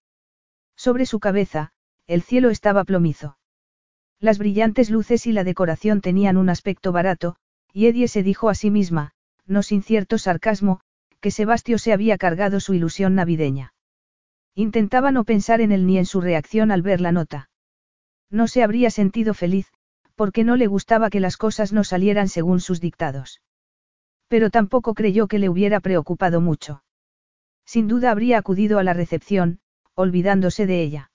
Sobre 0.77 1.05
su 1.05 1.21
cabeza, 1.21 1.73
el 2.07 2.23
cielo 2.23 2.49
estaba 2.49 2.85
plomizo. 2.85 3.37
Las 4.19 4.39
brillantes 4.39 4.89
luces 4.89 5.27
y 5.27 5.33
la 5.33 5.45
decoración 5.45 6.01
tenían 6.01 6.39
un 6.39 6.49
aspecto 6.49 6.91
barato, 6.91 7.37
y 7.75 7.87
Eddie 7.87 8.09
se 8.09 8.23
dijo 8.23 8.49
a 8.49 8.55
sí 8.55 8.71
misma, 8.71 9.13
no 9.47 9.63
sin 9.63 9.83
cierto 9.83 10.19
sarcasmo, 10.19 10.81
que 11.21 11.31
Sebastio 11.31 11.79
se 11.79 11.93
había 11.93 12.19
cargado 12.19 12.61
su 12.61 12.75
ilusión 12.75 13.15
navideña. 13.15 13.73
Intentaba 14.55 15.11
no 15.11 15.25
pensar 15.25 15.61
en 15.61 15.73
él 15.73 15.87
ni 15.87 15.99
en 15.99 16.07
su 16.07 16.21
reacción 16.21 16.71
al 16.71 16.83
ver 16.83 17.01
la 17.01 17.13
nota. 17.13 17.51
No 18.31 18.47
se 18.47 18.63
habría 18.63 18.91
sentido 18.91 19.35
feliz, 19.35 19.73
porque 20.15 20.45
no 20.45 20.57
le 20.57 20.67
gustaba 20.67 21.11
que 21.11 21.21
las 21.21 21.37
cosas 21.37 21.73
no 21.73 21.83
salieran 21.83 22.29
según 22.29 22.61
sus 22.61 22.81
dictados. 22.81 23.43
Pero 24.29 24.51
tampoco 24.51 24.95
creyó 24.95 25.27
que 25.27 25.39
le 25.39 25.49
hubiera 25.49 25.81
preocupado 25.81 26.41
mucho. 26.41 26.83
Sin 27.65 27.89
duda 27.89 28.11
habría 28.11 28.39
acudido 28.39 28.79
a 28.79 28.85
la 28.85 28.93
recepción, 28.93 29.61
olvidándose 29.95 30.67
de 30.67 30.83
ella. 30.83 31.11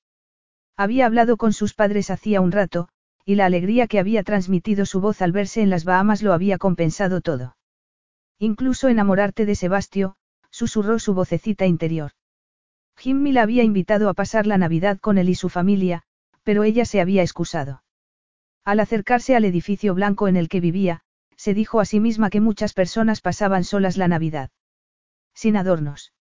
Había 0.75 1.05
hablado 1.05 1.37
con 1.37 1.53
sus 1.53 1.73
padres 1.73 2.09
hacía 2.09 2.41
un 2.41 2.51
rato, 2.51 2.89
y 3.25 3.35
la 3.35 3.45
alegría 3.45 3.87
que 3.87 3.99
había 3.99 4.23
transmitido 4.23 4.85
su 4.85 5.01
voz 5.01 5.21
al 5.21 5.31
verse 5.31 5.61
en 5.61 5.69
las 5.69 5.85
Bahamas 5.85 6.23
lo 6.23 6.33
había 6.33 6.57
compensado 6.57 7.21
todo. 7.21 7.55
Incluso 8.39 8.87
enamorarte 8.87 9.45
de 9.45 9.55
Sebastio, 9.55 10.15
susurró 10.49 10.97
su 10.97 11.13
vocecita 11.13 11.65
interior. 11.65 12.11
Jimmy 12.97 13.33
la 13.33 13.43
había 13.43 13.63
invitado 13.63 14.09
a 14.09 14.13
pasar 14.13 14.47
la 14.47 14.57
Navidad 14.57 14.97
con 14.99 15.17
él 15.17 15.29
y 15.29 15.35
su 15.35 15.49
familia, 15.49 16.03
pero 16.43 16.63
ella 16.63 16.85
se 16.85 17.01
había 17.01 17.21
excusado. 17.21 17.83
Al 18.63 18.79
acercarse 18.79 19.35
al 19.35 19.45
edificio 19.45 19.93
blanco 19.93 20.27
en 20.27 20.37
el 20.37 20.47
que 20.47 20.61
vivía, 20.61 21.01
se 21.35 21.53
dijo 21.53 21.79
a 21.79 21.85
sí 21.85 21.99
misma 21.99 22.29
que 22.29 22.41
muchas 22.41 22.73
personas 22.73 23.21
pasaban 23.21 23.63
solas 23.63 23.97
la 23.97 24.07
Navidad. 24.07 24.51
Sin 25.33 25.57
adornos. 25.57 26.13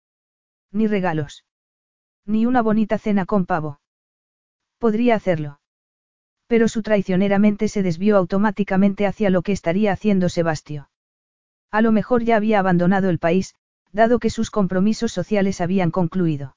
Ni 0.71 0.87
regalos. 0.87 1.45
Ni 2.25 2.45
una 2.45 2.61
bonita 2.61 2.97
cena 2.97 3.25
con 3.25 3.45
pavo. 3.45 3.79
Podría 4.79 5.15
hacerlo. 5.15 5.59
Pero 6.47 6.67
su 6.67 6.81
traicionera 6.81 7.39
mente 7.39 7.67
se 7.67 7.83
desvió 7.83 8.17
automáticamente 8.17 9.05
hacia 9.05 9.29
lo 9.29 9.41
que 9.41 9.51
estaría 9.51 9.91
haciendo 9.91 10.29
Sebastio. 10.29 10.89
A 11.71 11.81
lo 11.81 11.91
mejor 11.91 12.23
ya 12.23 12.37
había 12.37 12.59
abandonado 12.59 13.09
el 13.09 13.19
país, 13.19 13.55
dado 13.91 14.19
que 14.19 14.29
sus 14.29 14.51
compromisos 14.51 15.11
sociales 15.11 15.61
habían 15.61 15.91
concluido. 15.91 16.55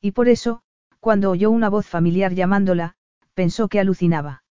Y 0.00 0.12
por 0.12 0.28
eso, 0.28 0.62
cuando 1.00 1.30
oyó 1.30 1.50
una 1.50 1.68
voz 1.68 1.86
familiar 1.86 2.34
llamándola, 2.34 2.94
pensó 3.34 3.68
que 3.68 3.80
alucinaba. 3.80 4.44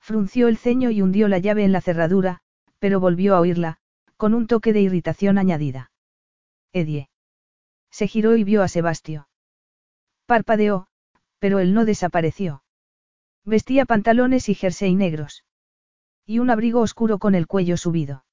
Frunció 0.00 0.48
el 0.48 0.56
ceño 0.56 0.90
y 0.90 1.02
hundió 1.02 1.28
la 1.28 1.38
llave 1.38 1.64
en 1.64 1.72
la 1.72 1.80
cerradura, 1.80 2.40
pero 2.78 3.00
volvió 3.00 3.34
a 3.34 3.40
oírla, 3.40 3.78
con 4.16 4.34
un 4.34 4.46
toque 4.46 4.72
de 4.72 4.80
irritación 4.80 5.38
añadida. 5.38 5.90
Edie. 6.72 7.08
Se 7.90 8.06
giró 8.06 8.36
y 8.36 8.44
vio 8.44 8.62
a 8.62 8.68
Sebastio. 8.68 9.28
Parpadeó, 10.26 10.88
pero 11.38 11.60
él 11.60 11.72
no 11.74 11.84
desapareció. 11.84 12.62
Vestía 13.44 13.86
pantalones 13.86 14.48
y 14.48 14.54
jersey 14.54 14.94
negros. 14.94 15.44
Y 16.26 16.40
un 16.40 16.50
abrigo 16.50 16.80
oscuro 16.80 17.18
con 17.18 17.34
el 17.34 17.46
cuello 17.46 17.76
subido. 17.76 18.25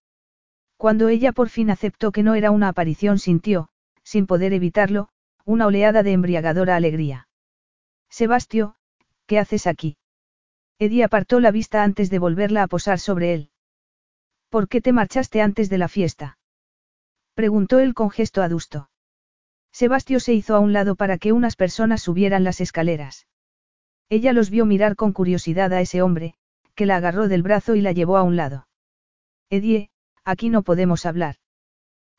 Cuando 0.83 1.07
ella 1.07 1.31
por 1.31 1.47
fin 1.47 1.69
aceptó 1.69 2.11
que 2.11 2.23
no 2.23 2.35
era 2.35 2.51
una 2.51 2.67
aparición 2.67 3.17
sintió, 3.17 3.69
sin 4.03 4.27
poder 4.27 4.51
evitarlo, 4.51 5.07
una 5.45 5.65
oleada 5.65 6.03
de 6.03 6.11
embriagadora 6.11 6.75
alegría. 6.75 7.29
Sebastio, 8.09 8.75
¿qué 9.25 9.39
haces 9.39 9.65
aquí? 9.65 9.95
Eddie 10.79 11.05
apartó 11.05 11.39
la 11.39 11.51
vista 11.51 11.85
antes 11.85 12.09
de 12.09 12.19
volverla 12.19 12.63
a 12.63 12.67
posar 12.67 12.99
sobre 12.99 13.33
él. 13.33 13.49
¿Por 14.49 14.67
qué 14.67 14.81
te 14.81 14.91
marchaste 14.91 15.41
antes 15.41 15.69
de 15.69 15.77
la 15.77 15.87
fiesta? 15.87 16.37
Preguntó 17.33 17.79
él 17.79 17.93
con 17.93 18.09
gesto 18.09 18.41
adusto. 18.41 18.89
Sebastio 19.71 20.19
se 20.19 20.33
hizo 20.33 20.53
a 20.53 20.59
un 20.59 20.73
lado 20.73 20.97
para 20.97 21.17
que 21.17 21.31
unas 21.31 21.55
personas 21.55 22.01
subieran 22.01 22.43
las 22.43 22.59
escaleras. 22.59 23.25
Ella 24.09 24.33
los 24.33 24.49
vio 24.49 24.65
mirar 24.65 24.97
con 24.97 25.13
curiosidad 25.13 25.71
a 25.71 25.79
ese 25.79 26.01
hombre, 26.01 26.33
que 26.75 26.85
la 26.85 26.97
agarró 26.97 27.29
del 27.29 27.41
brazo 27.41 27.75
y 27.75 27.79
la 27.79 27.93
llevó 27.93 28.17
a 28.17 28.23
un 28.23 28.35
lado. 28.35 28.67
Edie, 29.49 29.91
aquí 30.25 30.49
no 30.49 30.63
podemos 30.63 31.05
hablar. 31.05 31.35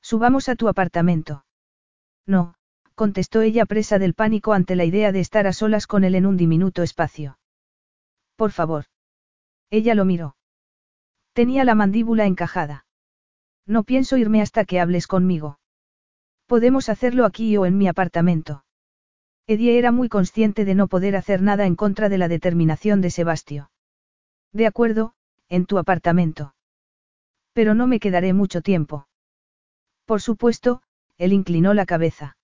Subamos 0.03 0.49
a 0.49 0.57
tu 0.57 0.69
apartamento. 0.69 1.45
No, 2.27 2.55
contestó 2.95 3.41
ella 3.41 3.67
presa 3.67 3.99
del 3.99 4.15
pánico 4.15 4.53
ante 4.53 4.77
la 4.77 4.85
idea 4.85 5.13
de 5.13 5.21
estar 5.21 5.47
a 5.47 5.53
solas 5.53 5.87
con 5.87 6.05
él 6.05 6.15
en 6.15 6.27
un 6.27 6.37
diminuto 6.37 6.83
espacio. 6.83 7.39
Por 8.37 8.51
favor. 8.51 8.85
Ella 9.71 9.95
lo 9.95 10.05
miró. 10.05 10.37
Tenía 11.33 11.65
la 11.65 11.75
mandíbula 11.75 12.27
encajada. 12.27 12.87
No 13.67 13.83
pienso 13.83 14.17
irme 14.17 14.43
hasta 14.43 14.65
que 14.65 14.81
hables 14.81 15.07
conmigo. 15.07 15.59
Podemos 16.47 16.89
hacerlo 16.89 17.25
aquí 17.25 17.57
o 17.57 17.67
en 17.67 17.79
mi 17.79 17.89
apartamento. 17.89 18.65
Edie 19.47 19.79
era 19.79 19.93
muy 19.93 20.09
consciente 20.09 20.65
de 20.65 20.75
no 20.75 20.89
poder 20.89 21.17
hacer 21.17 21.43
nada 21.43 21.67
en 21.67 21.77
contra 21.77 22.09
de 22.09 22.19
la 22.19 22.29
determinación 22.29 23.01
de 23.01 23.11
Sebastio. 23.11 23.71
De 24.53 24.67
acuerdo, 24.67 25.15
en 25.49 25.67
tu 25.67 25.79
apartamento. 25.79 26.55
Pero 27.55 27.75
no 27.75 27.87
me 27.87 28.01
quedaré 28.01 28.35
mucho 28.35 28.61
tiempo. 28.61 29.09
Por 30.05 30.21
supuesto, 30.21 30.83
él 31.17 31.33
inclinó 31.33 31.73
la 31.73 31.87
cabeza. 31.87 32.37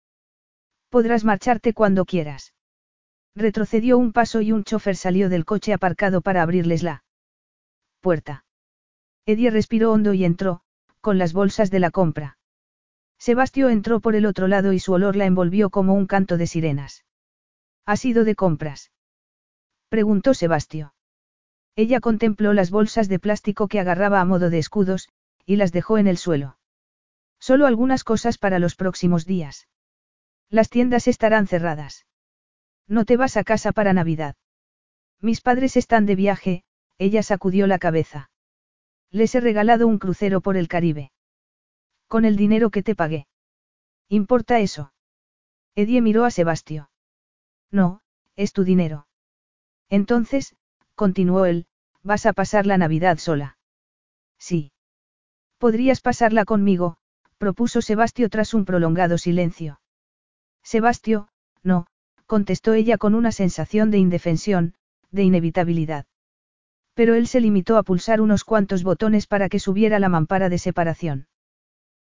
Podrás 0.88 1.24
marcharte 1.24 1.74
cuando 1.74 2.04
quieras. 2.04 2.54
Retrocedió 3.36 3.98
un 3.98 4.12
paso 4.12 4.40
y 4.40 4.52
un 4.52 4.64
chofer 4.64 4.96
salió 4.96 5.28
del 5.28 5.44
coche 5.44 5.72
aparcado 5.72 6.20
para 6.20 6.42
abrirles 6.42 6.82
la 6.82 7.04
puerta. 8.00 8.44
Edie 9.26 9.50
respiró 9.50 9.92
hondo 9.92 10.14
y 10.14 10.24
entró, 10.24 10.62
con 11.00 11.18
las 11.18 11.32
bolsas 11.32 11.70
de 11.70 11.80
la 11.80 11.90
compra. 11.90 12.38
Sebastio 13.18 13.68
entró 13.68 14.00
por 14.00 14.14
el 14.14 14.26
otro 14.26 14.48
lado 14.48 14.72
y 14.72 14.78
su 14.78 14.92
olor 14.92 15.14
la 15.16 15.26
envolvió 15.26 15.70
como 15.70 15.94
un 15.94 16.06
canto 16.06 16.38
de 16.38 16.46
sirenas. 16.46 17.04
¿Ha 17.84 17.96
sido 17.96 18.24
de 18.24 18.34
compras? 18.34 18.90
Preguntó 19.88 20.34
Sebastio. 20.34 20.94
Ella 21.76 22.00
contempló 22.00 22.52
las 22.52 22.70
bolsas 22.70 23.08
de 23.08 23.18
plástico 23.18 23.68
que 23.68 23.80
agarraba 23.80 24.20
a 24.20 24.24
modo 24.24 24.50
de 24.50 24.58
escudos, 24.58 25.08
y 25.46 25.56
las 25.56 25.72
dejó 25.72 25.98
en 25.98 26.06
el 26.06 26.16
suelo. 26.16 26.58
Solo 27.38 27.66
algunas 27.66 28.04
cosas 28.04 28.38
para 28.38 28.58
los 28.58 28.76
próximos 28.76 29.24
días. 29.24 29.68
Las 30.48 30.68
tiendas 30.68 31.08
estarán 31.08 31.46
cerradas. 31.46 32.06
No 32.86 33.04
te 33.04 33.16
vas 33.16 33.36
a 33.36 33.44
casa 33.44 33.72
para 33.72 33.92
Navidad. 33.92 34.36
Mis 35.20 35.40
padres 35.40 35.76
están 35.76 36.06
de 36.06 36.16
viaje, 36.16 36.64
ella 36.98 37.22
sacudió 37.22 37.66
la 37.66 37.78
cabeza. 37.78 38.30
Les 39.10 39.34
he 39.34 39.40
regalado 39.40 39.86
un 39.86 39.98
crucero 39.98 40.40
por 40.40 40.56
el 40.56 40.68
Caribe. 40.68 41.12
Con 42.08 42.24
el 42.24 42.36
dinero 42.36 42.70
que 42.70 42.82
te 42.82 42.94
pagué. 42.94 43.26
¿Importa 44.08 44.58
eso? 44.58 44.92
Edie 45.76 46.00
miró 46.00 46.24
a 46.24 46.30
Sebastio. 46.30 46.90
No, 47.70 48.02
es 48.36 48.52
tu 48.52 48.64
dinero. 48.64 49.06
Entonces, 49.88 50.56
continuó 51.00 51.46
él, 51.46 51.64
vas 52.02 52.26
a 52.26 52.34
pasar 52.34 52.66
la 52.66 52.76
Navidad 52.76 53.16
sola. 53.16 53.56
Sí. 54.38 54.72
Podrías 55.56 56.02
pasarla 56.02 56.44
conmigo, 56.44 56.98
propuso 57.38 57.80
Sebastio 57.80 58.28
tras 58.28 58.52
un 58.52 58.66
prolongado 58.66 59.16
silencio. 59.16 59.80
Sebastio, 60.62 61.28
no, 61.62 61.86
contestó 62.26 62.74
ella 62.74 62.98
con 62.98 63.14
una 63.14 63.32
sensación 63.32 63.90
de 63.90 63.96
indefensión, 63.96 64.74
de 65.10 65.22
inevitabilidad. 65.22 66.04
Pero 66.92 67.14
él 67.14 67.28
se 67.28 67.40
limitó 67.40 67.78
a 67.78 67.82
pulsar 67.82 68.20
unos 68.20 68.44
cuantos 68.44 68.82
botones 68.82 69.26
para 69.26 69.48
que 69.48 69.58
subiera 69.58 70.00
la 70.00 70.10
mampara 70.10 70.50
de 70.50 70.58
separación. 70.58 71.28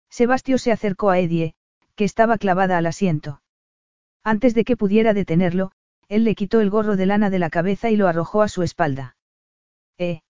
Sebastio 0.10 0.58
se 0.58 0.74
acercó 0.74 1.10
a 1.10 1.20
Edie, 1.20 1.56
que 1.96 2.04
estaba 2.04 2.38
clavada 2.38 2.78
al 2.78 2.86
asiento. 2.86 3.42
Antes 4.26 4.54
de 4.56 4.66
que 4.66 4.76
pudiera 4.76 5.14
detenerlo, 5.14 5.72
él 6.10 6.24
le 6.24 6.36
quitó 6.36 6.60
el 6.60 6.70
gorro 6.70 6.98
de 6.98 7.06
lana 7.06 7.30
de 7.30 7.40
la 7.40 7.50
cabeza 7.50 7.90
y 7.90 7.96
lo 7.96 8.08
arrojó 8.08 8.42
a 8.42 8.50
su 8.50 8.64
espalda. 8.64 9.16
¿Eh? 9.98 10.22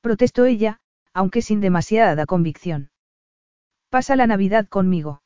protestó 0.00 0.44
ella, 0.44 0.80
aunque 1.12 1.42
sin 1.42 1.60
demasiada 1.60 2.26
convicción. 2.26 2.90
Pasa 3.88 4.14
la 4.14 4.26
Navidad 4.26 4.68
conmigo. 4.68 5.22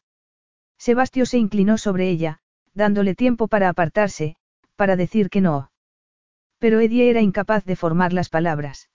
Sebastio 0.78 1.26
se 1.26 1.38
inclinó 1.38 1.76
sobre 1.76 2.08
ella, 2.08 2.40
dándole 2.72 3.14
tiempo 3.14 3.48
para 3.48 3.68
apartarse, 3.68 4.36
para 4.76 4.96
decir 4.96 5.28
que 5.28 5.40
no. 5.40 5.70
Pero 6.58 6.80
Eddie 6.80 7.10
era 7.10 7.20
incapaz 7.20 7.64
de 7.64 7.76
formar 7.76 8.12
las 8.12 8.28
palabras. 8.28 8.90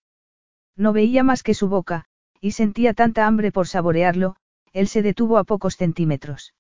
No 0.75 0.93
veía 0.93 1.24
más 1.24 1.43
que 1.43 1.53
su 1.53 1.67
boca, 1.67 2.06
y 2.40 2.51
sentía 2.51 2.93
tanta 2.93 3.27
hambre 3.27 3.51
por 3.51 3.67
saborearlo, 3.67 4.38
él 4.72 4.88
se 4.88 5.01
detuvo 5.01 5.38
a 5.38 5.43
pocos 5.43 5.75
centímetros. 5.75 6.53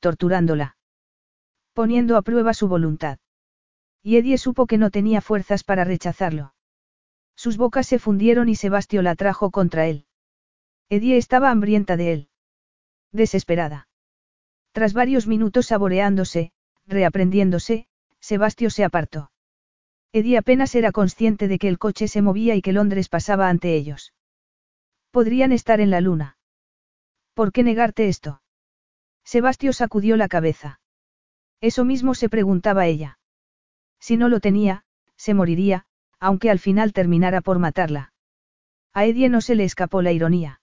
Torturándola. 0.00 0.77
Poniendo 1.78 2.16
a 2.16 2.22
prueba 2.22 2.54
su 2.54 2.66
voluntad. 2.66 3.20
Y 4.02 4.16
Eddie 4.16 4.36
supo 4.36 4.66
que 4.66 4.78
no 4.78 4.90
tenía 4.90 5.20
fuerzas 5.20 5.62
para 5.62 5.84
rechazarlo. 5.84 6.52
Sus 7.36 7.56
bocas 7.56 7.86
se 7.86 8.00
fundieron 8.00 8.48
y 8.48 8.56
Sebastio 8.56 9.00
la 9.00 9.14
trajo 9.14 9.52
contra 9.52 9.86
él. 9.86 10.04
Eddie 10.88 11.18
estaba 11.18 11.52
hambrienta 11.52 11.96
de 11.96 12.12
él. 12.12 12.28
Desesperada. 13.12 13.86
Tras 14.72 14.92
varios 14.92 15.28
minutos 15.28 15.66
saboreándose, 15.66 16.50
reaprendiéndose, 16.84 17.86
Sebastio 18.18 18.70
se 18.70 18.82
apartó. 18.82 19.30
Eddie 20.12 20.38
apenas 20.38 20.74
era 20.74 20.90
consciente 20.90 21.46
de 21.46 21.60
que 21.60 21.68
el 21.68 21.78
coche 21.78 22.08
se 22.08 22.22
movía 22.22 22.56
y 22.56 22.60
que 22.60 22.72
Londres 22.72 23.08
pasaba 23.08 23.48
ante 23.48 23.76
ellos. 23.76 24.12
Podrían 25.12 25.52
estar 25.52 25.80
en 25.80 25.90
la 25.90 26.00
luna. 26.00 26.38
¿Por 27.34 27.52
qué 27.52 27.62
negarte 27.62 28.08
esto? 28.08 28.42
Sebastio 29.22 29.72
sacudió 29.72 30.16
la 30.16 30.26
cabeza. 30.26 30.80
Eso 31.60 31.84
mismo 31.84 32.14
se 32.14 32.28
preguntaba 32.28 32.86
ella. 32.86 33.18
Si 33.98 34.16
no 34.16 34.28
lo 34.28 34.40
tenía, 34.40 34.84
se 35.16 35.34
moriría, 35.34 35.86
aunque 36.20 36.50
al 36.50 36.58
final 36.58 36.92
terminara 36.92 37.40
por 37.40 37.58
matarla. 37.58 38.12
A 38.92 39.04
Edie 39.06 39.28
no 39.28 39.40
se 39.40 39.54
le 39.54 39.64
escapó 39.64 40.02
la 40.02 40.12
ironía. 40.12 40.60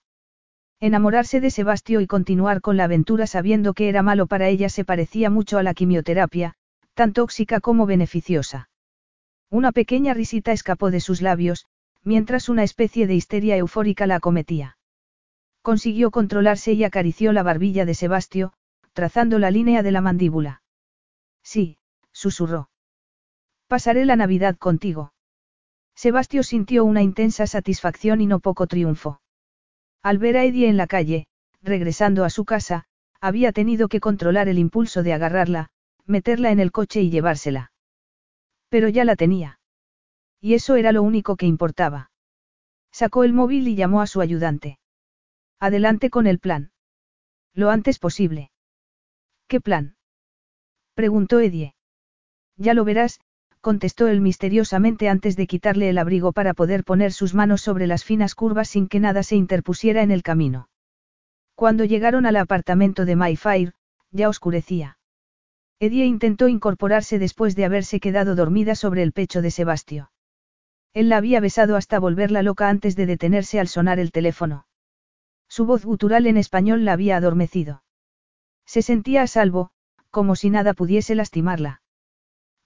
Enamorarse 0.80 1.40
de 1.40 1.50
Sebastio 1.50 2.00
y 2.00 2.06
continuar 2.06 2.60
con 2.60 2.76
la 2.76 2.84
aventura 2.84 3.26
sabiendo 3.26 3.72
que 3.72 3.88
era 3.88 4.02
malo 4.02 4.26
para 4.26 4.48
ella 4.48 4.68
se 4.68 4.84
parecía 4.84 5.30
mucho 5.30 5.58
a 5.58 5.62
la 5.62 5.72
quimioterapia, 5.72 6.54
tan 6.94 7.12
tóxica 7.12 7.60
como 7.60 7.86
beneficiosa. 7.86 8.68
Una 9.50 9.72
pequeña 9.72 10.12
risita 10.12 10.52
escapó 10.52 10.90
de 10.90 11.00
sus 11.00 11.22
labios, 11.22 11.66
mientras 12.02 12.48
una 12.48 12.62
especie 12.62 13.06
de 13.06 13.14
histeria 13.14 13.56
eufórica 13.56 14.06
la 14.06 14.16
acometía. 14.16 14.76
Consiguió 15.62 16.10
controlarse 16.10 16.72
y 16.72 16.84
acarició 16.84 17.32
la 17.32 17.42
barbilla 17.42 17.84
de 17.84 17.94
Sebastio, 17.94 18.52
trazando 18.92 19.38
la 19.38 19.50
línea 19.50 19.82
de 19.82 19.92
la 19.92 20.00
mandíbula. 20.00 20.62
Sí, 21.46 21.78
susurró. 22.10 22.70
Pasaré 23.68 24.04
la 24.04 24.16
Navidad 24.16 24.56
contigo. 24.56 25.12
Sebastio 25.94 26.42
sintió 26.42 26.84
una 26.84 27.02
intensa 27.02 27.46
satisfacción 27.46 28.20
y 28.20 28.26
no 28.26 28.40
poco 28.40 28.66
triunfo. 28.66 29.20
Al 30.02 30.18
ver 30.18 30.38
a 30.38 30.44
Eddie 30.44 30.68
en 30.68 30.76
la 30.76 30.88
calle, 30.88 31.28
regresando 31.62 32.24
a 32.24 32.30
su 32.30 32.44
casa, 32.44 32.86
había 33.20 33.52
tenido 33.52 33.86
que 33.86 34.00
controlar 34.00 34.48
el 34.48 34.58
impulso 34.58 35.04
de 35.04 35.12
agarrarla, 35.12 35.68
meterla 36.04 36.50
en 36.50 36.58
el 36.58 36.72
coche 36.72 37.00
y 37.00 37.10
llevársela. 37.10 37.70
Pero 38.68 38.88
ya 38.88 39.04
la 39.04 39.14
tenía. 39.14 39.60
Y 40.40 40.54
eso 40.54 40.74
era 40.74 40.90
lo 40.90 41.04
único 41.04 41.36
que 41.36 41.46
importaba. 41.46 42.10
Sacó 42.90 43.22
el 43.22 43.32
móvil 43.32 43.68
y 43.68 43.76
llamó 43.76 44.00
a 44.00 44.08
su 44.08 44.20
ayudante. 44.20 44.80
Adelante 45.60 46.10
con 46.10 46.26
el 46.26 46.40
plan. 46.40 46.72
Lo 47.54 47.70
antes 47.70 48.00
posible. 48.00 48.50
¿Qué 49.46 49.60
plan? 49.60 49.95
Preguntó 50.96 51.40
Edie. 51.40 51.74
Ya 52.56 52.72
lo 52.72 52.82
verás, 52.86 53.20
contestó 53.60 54.08
él 54.08 54.22
misteriosamente 54.22 55.10
antes 55.10 55.36
de 55.36 55.46
quitarle 55.46 55.90
el 55.90 55.98
abrigo 55.98 56.32
para 56.32 56.54
poder 56.54 56.84
poner 56.84 57.12
sus 57.12 57.34
manos 57.34 57.60
sobre 57.60 57.86
las 57.86 58.02
finas 58.02 58.34
curvas 58.34 58.70
sin 58.70 58.88
que 58.88 58.98
nada 58.98 59.22
se 59.22 59.36
interpusiera 59.36 60.02
en 60.02 60.10
el 60.10 60.22
camino. 60.22 60.70
Cuando 61.54 61.84
llegaron 61.84 62.24
al 62.24 62.36
apartamento 62.36 63.04
de 63.04 63.14
Mayfair, 63.14 63.74
ya 64.10 64.30
oscurecía. 64.30 64.98
Edie 65.80 66.06
intentó 66.06 66.48
incorporarse 66.48 67.18
después 67.18 67.56
de 67.56 67.66
haberse 67.66 68.00
quedado 68.00 68.34
dormida 68.34 68.74
sobre 68.74 69.02
el 69.02 69.12
pecho 69.12 69.42
de 69.42 69.50
Sebastio. 69.50 70.10
Él 70.94 71.10
la 71.10 71.18
había 71.18 71.40
besado 71.40 71.76
hasta 71.76 71.98
volverla 71.98 72.40
loca 72.40 72.70
antes 72.70 72.96
de 72.96 73.04
detenerse 73.04 73.60
al 73.60 73.68
sonar 73.68 73.98
el 73.98 74.12
teléfono. 74.12 74.66
Su 75.46 75.66
voz 75.66 75.84
gutural 75.84 76.26
en 76.26 76.38
español 76.38 76.86
la 76.86 76.94
había 76.94 77.18
adormecido. 77.18 77.82
Se 78.64 78.80
sentía 78.80 79.20
a 79.20 79.26
salvo, 79.26 79.72
como 80.10 80.36
si 80.36 80.50
nada 80.50 80.74
pudiese 80.74 81.14
lastimarla. 81.14 81.82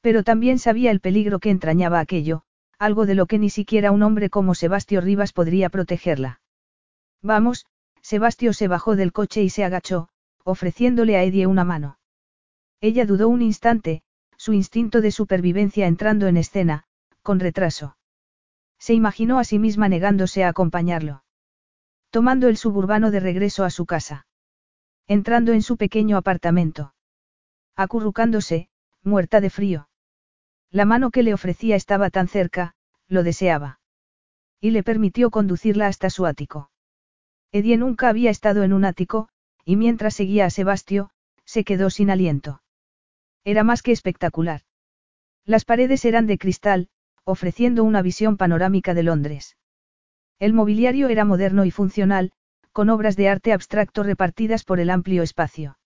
Pero 0.01 0.23
también 0.25 0.59
sabía 0.59 0.91
el 0.91 1.01
peligro 1.01 1.39
que 1.39 1.51
entrañaba 1.51 2.01
aquello, 2.01 2.43
algo 2.78 3.07
de 3.07 3.15
lo 3.15 3.27
que 3.27 3.39
ni 3.39 3.51
siquiera 3.51 3.93
un 3.93 4.02
hombre 4.02 4.31
como 4.31 4.55
Sebastio 4.55 5.01
Rivas 5.01 5.33
podría 5.33 5.69
protegerla. 5.69 6.41
Vamos, 7.23 7.67
Sebastio 8.01 8.52
se 8.52 8.69
bajó 8.69 8.97
del 8.97 9.12
coche 9.12 9.43
y 9.43 9.51
se 9.51 9.65
agachó, 9.65 10.09
ofreciéndole 10.44 11.17
a 11.17 11.25
Edie 11.25 11.47
una 11.47 11.65
mano. 11.65 11.99
Ella 12.81 13.05
dudó 13.05 13.28
un 13.28 13.43
instante, 13.43 14.02
su 14.39 14.55
instinto 14.55 15.02
de 15.02 15.10
supervivencia 15.10 15.86
entrando 15.86 16.27
en 16.27 16.39
escena, 16.39 16.85
con 17.23 17.41
retraso. 17.41 17.99
Se 18.78 18.94
imaginó 18.94 19.39
a 19.39 19.44
sí 19.44 19.59
misma 19.59 19.91
negándose 19.91 20.43
a 20.44 20.49
acompañarlo. 20.49 21.23
Tomando 22.09 22.49
el 22.49 22.57
suburbano 22.57 23.10
de 23.10 23.20
regreso 23.20 23.65
a 23.65 23.70
su 23.70 23.85
casa. 23.85 24.27
Entrando 25.07 25.52
en 25.52 25.62
su 25.62 25.77
pequeño 25.77 26.17
apartamento. 26.17 26.94
Acurrucándose, 27.81 28.68
muerta 29.02 29.41
de 29.41 29.49
frío. 29.49 29.89
La 30.70 30.84
mano 30.84 31.10
que 31.10 31.23
le 31.23 31.33
ofrecía 31.33 31.76
estaba 31.76 32.10
tan 32.10 32.28
cerca, 32.28 32.75
lo 33.09 33.23
deseaba. 33.23 33.81
Y 34.60 34.73
le 34.73 34.83
permitió 34.83 35.31
conducirla 35.31 35.86
hasta 35.86 36.10
su 36.10 36.26
ático. 36.26 36.70
Edie 37.52 37.78
nunca 37.78 38.10
había 38.10 38.28
estado 38.28 38.65
en 38.65 38.75
un 38.75 38.84
ático, 38.84 39.31
y 39.65 39.76
mientras 39.76 40.12
seguía 40.12 40.44
a 40.44 40.50
Sebastio, 40.50 41.09
se 41.47 41.65
quedó 41.65 41.89
sin 41.89 42.10
aliento. 42.10 42.60
Era 43.44 43.65
más 43.65 43.81
que 43.81 43.92
espectacular. 43.92 44.60
Las 45.47 45.65
paredes 45.65 46.05
eran 46.05 46.26
de 46.26 46.36
cristal, 46.36 46.91
ofreciendo 47.25 47.83
una 47.83 48.02
visión 48.02 48.36
panorámica 48.36 48.92
de 48.92 49.05
Londres. 49.05 49.57
El 50.39 50.52
mobiliario 50.52 51.09
era 51.09 51.25
moderno 51.25 51.65
y 51.65 51.70
funcional, 51.70 52.33
con 52.73 52.91
obras 52.91 53.17
de 53.17 53.31
arte 53.31 53.55
abstracto 53.55 54.02
repartidas 54.02 54.65
por 54.65 54.81
el 54.81 54.91
amplio 54.91 55.23
espacio. 55.23 55.78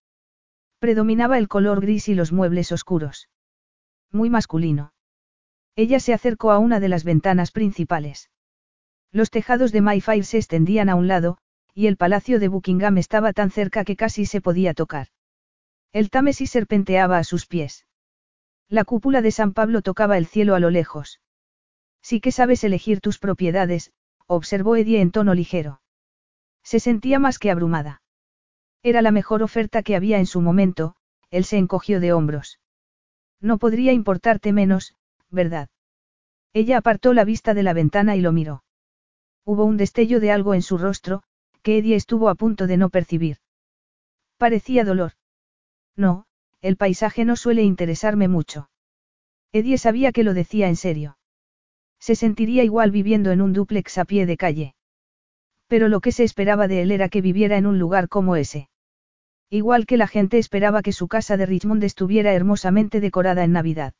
Predominaba 0.85 1.39
el 1.39 1.49
color 1.49 1.81
gris 1.81 2.11
y 2.11 2.15
los 2.15 2.31
muebles 2.31 2.71
oscuros. 2.71 3.31
Muy 4.13 4.29
masculino. 4.29 4.93
Ella 5.77 5.99
se 5.99 6.13
acercó 6.13 6.51
a 6.51 6.59
una 6.59 6.79
de 6.79 6.91
las 6.91 7.05
ventanas 7.05 7.53
principales. 7.53 8.29
Los 9.11 9.31
tejados 9.31 9.73
de 9.73 9.81
Mayfair 9.81 10.27
se 10.27 10.37
extendían 10.37 10.91
a 10.91 10.95
un 10.95 11.09
lado, 11.09 11.39
y 11.73 11.87
el 11.87 11.97
palacio 11.97 12.39
de 12.39 12.49
Buckingham 12.49 12.99
estaba 12.99 13.33
tan 13.33 13.51
cerca 13.51 13.83
que 13.83 13.97
casi 13.97 14.27
se 14.27 14.43
podía 14.43 14.75
tocar. 14.75 15.07
El 15.95 16.11
Támesis 16.11 16.51
serpenteaba 16.51 17.17
a 17.17 17.25
sus 17.25 17.47
pies. 17.47 17.87
La 18.69 18.85
cúpula 18.85 19.23
de 19.23 19.31
San 19.31 19.55
Pablo 19.55 19.81
tocaba 19.81 20.19
el 20.19 20.27
cielo 20.27 20.55
a 20.55 20.61
lo 20.61 20.69
lejos. 20.69 21.19
Sí 22.03 22.21
que 22.21 22.31
sabes 22.31 22.63
elegir 22.63 23.01
tus 23.01 23.19
propiedades, 23.19 23.91
observó 24.27 24.77
Edie 24.77 25.01
en 25.01 25.13
tono 25.13 25.33
ligero. 25.33 25.81
Se 26.63 26.79
sentía 26.79 27.19
más 27.19 27.39
que 27.39 27.51
abrumada. 27.51 28.03
Era 28.87 29.01
la 29.01 29.13
mejor 29.13 29.43
oferta 29.43 29.83
que 29.83 29.97
había 29.97 30.19
en 30.19 30.27
su 30.27 30.43
momento, 30.43 30.95
él 31.31 31.45
se 31.45 31.57
encogió 31.57 32.01
de 32.01 32.13
hombros. 32.13 32.61
No 33.41 33.57
podría 33.57 33.93
importarte 33.93 34.53
menos, 34.53 34.95
¿verdad? 35.31 35.71
Ella 36.53 36.77
apartó 36.77 37.15
la 37.15 37.25
vista 37.25 37.55
de 37.55 37.63
la 37.63 37.73
ventana 37.73 38.15
y 38.15 38.21
lo 38.21 38.31
miró. 38.31 38.63
Hubo 39.43 39.65
un 39.65 39.79
destello 39.79 40.21
de 40.21 40.31
algo 40.31 40.53
en 40.53 40.61
su 40.61 40.77
rostro, 40.77 41.23
que 41.63 41.79
Eddie 41.79 41.97
estuvo 41.97 42.29
a 42.29 42.35
punto 42.35 42.67
de 42.67 42.77
no 42.77 42.91
percibir. 42.91 43.39
Parecía 44.37 44.85
dolor. 44.85 45.13
No, 45.97 46.27
el 46.61 46.77
paisaje 46.77 47.25
no 47.25 47.37
suele 47.37 47.63
interesarme 47.63 48.29
mucho. 48.29 48.69
Edie 49.51 49.79
sabía 49.79 50.13
que 50.13 50.25
lo 50.25 50.35
decía 50.35 50.69
en 50.69 50.77
serio. 50.77 51.17
Se 51.99 52.17
sentiría 52.17 52.65
igual 52.65 52.91
viviendo 52.91 53.31
en 53.31 53.41
un 53.41 53.55
dúplex 53.55 53.97
a 53.97 54.05
pie 54.05 54.27
de 54.27 54.37
calle. 54.37 54.75
Pero 55.69 55.89
lo 55.89 56.01
que 56.01 56.13
se 56.13 56.23
esperaba 56.23 56.69
de 56.69 56.83
él 56.83 56.91
era 56.91 57.09
que 57.09 57.23
viviera 57.23 57.57
en 57.57 57.65
un 57.65 57.79
lugar 57.79 58.11
como 58.11 58.37
ese. 58.37 58.69
Igual 59.51 59.87
que 59.87 59.97
la 59.97 60.07
gente 60.07 60.39
esperaba 60.39 60.83
que 60.83 60.93
su 60.93 61.09
casa 61.09 61.37
de 61.37 61.47
Richmond 61.47 61.85
estuviera 61.85 62.33
hermosamente 62.33 63.01
decorada 63.01 63.45
en 63.45 63.53
Navidad. 63.53 63.95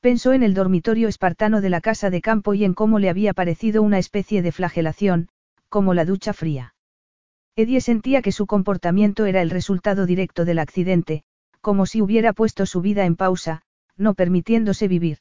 Pensó 0.00 0.32
en 0.32 0.42
el 0.42 0.54
dormitorio 0.54 1.08
espartano 1.08 1.60
de 1.60 1.70
la 1.70 1.80
casa 1.80 2.10
de 2.10 2.20
campo 2.20 2.54
y 2.54 2.64
en 2.64 2.74
cómo 2.74 2.98
le 2.98 3.08
había 3.08 3.34
parecido 3.34 3.82
una 3.82 3.98
especie 3.98 4.42
de 4.42 4.50
flagelación, 4.50 5.28
como 5.68 5.94
la 5.94 6.04
ducha 6.04 6.32
fría. 6.32 6.74
Edie 7.54 7.80
sentía 7.80 8.22
que 8.22 8.32
su 8.32 8.46
comportamiento 8.46 9.26
era 9.26 9.42
el 9.42 9.50
resultado 9.50 10.06
directo 10.06 10.44
del 10.44 10.58
accidente, 10.58 11.22
como 11.60 11.86
si 11.86 12.02
hubiera 12.02 12.32
puesto 12.32 12.66
su 12.66 12.80
vida 12.80 13.04
en 13.04 13.14
pausa, 13.14 13.62
no 13.96 14.14
permitiéndose 14.14 14.88
vivir. 14.88 15.18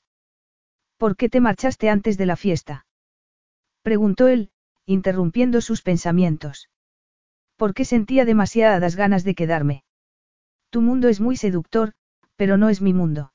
¿Por 0.98 1.16
qué 1.16 1.30
te 1.30 1.42
marchaste 1.42 1.90
antes 1.90 2.18
de 2.18 2.26
la 2.26 2.36
fiesta? 2.36 2.86
preguntó 3.84 4.28
él, 4.28 4.50
interrumpiendo 4.86 5.62
sus 5.62 5.82
pensamientos. 5.82 6.70
¿Por 7.62 7.76
qué 7.76 7.86
sentía 7.86 8.26
demasiadas 8.26 8.96
ganas 8.96 9.24
de 9.24 9.36
quedarme? 9.36 9.84
Tu 10.72 10.82
mundo 10.82 11.10
es 11.10 11.22
muy 11.22 11.38
seductor, 11.38 11.94
pero 12.36 12.58
no 12.58 12.70
es 12.70 12.82
mi 12.82 12.92
mundo. 12.92 13.34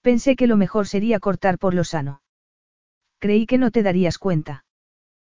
Pensé 0.00 0.36
que 0.36 0.46
lo 0.46 0.56
mejor 0.56 0.86
sería 0.86 1.18
cortar 1.18 1.58
por 1.58 1.74
lo 1.74 1.82
sano. 1.82 2.22
Creí 3.18 3.46
que 3.46 3.58
no 3.58 3.72
te 3.72 3.82
darías 3.82 4.18
cuenta. 4.18 4.64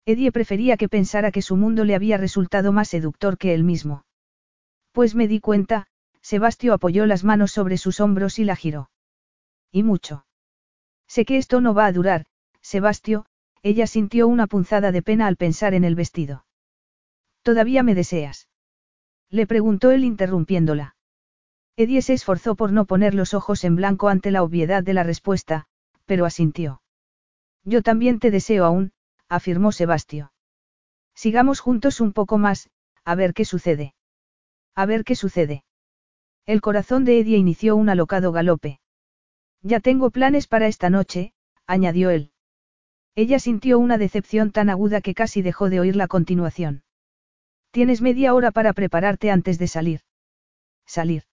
Edie 0.05 0.33
prefería 0.33 0.77
que 0.77 0.89
pensara 0.89 1.31
que 1.31 1.43
su 1.43 1.55
mundo 1.55 1.85
le 1.85 1.95
había 1.95 2.17
resultado 2.17 2.73
más 2.73 2.89
seductor 2.89 3.39
que 3.39 3.55
él 3.55 3.63
mismo. 3.63 4.05
Pues 4.91 5.15
me 5.15 5.29
di 5.29 5.39
cuenta, 5.39 5.87
Sebastio 6.23 6.75
apoyó 6.75 7.07
las 7.07 7.23
manos 7.23 7.53
sobre 7.53 7.79
sus 7.79 8.01
hombros 8.01 8.41
y 8.41 8.45
la 8.45 8.57
giró. 8.57 8.91
Y 9.71 9.85
mucho. 9.85 10.27
Sé 11.07 11.25
que 11.25 11.37
esto 11.37 11.61
no 11.61 11.73
va 11.73 11.87
a 11.87 11.93
durar, 11.93 12.25
Sebastio, 12.63 13.27
ella 13.63 13.87
sintió 13.87 14.27
una 14.27 14.49
punzada 14.49 14.91
de 14.91 15.03
pena 15.03 15.29
al 15.29 15.37
pensar 15.37 15.73
en 15.73 15.85
el 15.85 15.95
vestido. 15.95 16.45
¿Todavía 17.43 17.83
me 17.83 17.95
deseas? 17.95 18.49
Le 19.29 19.47
preguntó 19.47 19.91
él 19.91 20.05
interrumpiéndola. 20.05 20.97
Edie 21.77 22.03
se 22.03 22.13
esforzó 22.13 22.55
por 22.55 22.73
no 22.73 22.85
poner 22.85 23.15
los 23.15 23.35
ojos 23.35 23.65
en 23.65 23.77
blanco 23.77 24.09
ante 24.09 24.31
la 24.31 24.43
obviedad 24.43 24.83
de 24.83 24.95
la 24.95 25.03
respuesta, 25.03 25.67
pero 26.07 26.27
asintió. 26.27 26.83
Yo 27.65 27.83
también 27.83 28.19
te 28.19 28.31
deseo 28.31 28.65
aún, 28.65 28.93
afirmó 29.29 29.73
Sebastio. 29.73 30.33
Sigamos 31.15 31.61
juntos 31.61 32.01
un 32.01 32.13
poco 32.13 32.39
más, 32.39 32.71
a 33.05 33.15
ver 33.15 33.35
qué 33.35 33.45
sucede. 33.45 33.95
A 34.75 34.87
ver 34.87 35.05
qué 35.05 35.15
sucede. 35.17 35.65
El 36.45 36.61
corazón 36.61 37.05
de 37.05 37.21
Eddie 37.21 37.39
inició 37.39 37.77
un 37.77 37.89
alocado 37.89 38.33
galope. 38.33 38.81
Ya 39.63 39.81
tengo 39.81 40.11
planes 40.11 40.49
para 40.49 40.67
esta 40.67 40.91
noche, 40.91 41.33
añadió 41.67 42.11
él. 42.11 42.33
Ella 43.15 43.39
sintió 43.39 43.79
una 43.79 43.99
decepción 43.99 44.51
tan 44.51 44.71
aguda 44.71 45.01
que 45.01 45.15
casi 45.15 45.43
dejó 45.43 45.71
de 45.71 45.81
oír 45.81 45.97
la 45.97 46.09
continuación. 46.09 46.83
Tienes 47.73 48.03
media 48.03 48.35
hora 48.35 48.51
para 48.51 48.75
prepararte 48.75 49.31
antes 49.31 49.59
de 49.59 49.67
salir. 49.67 50.01
Salir. 50.87 51.25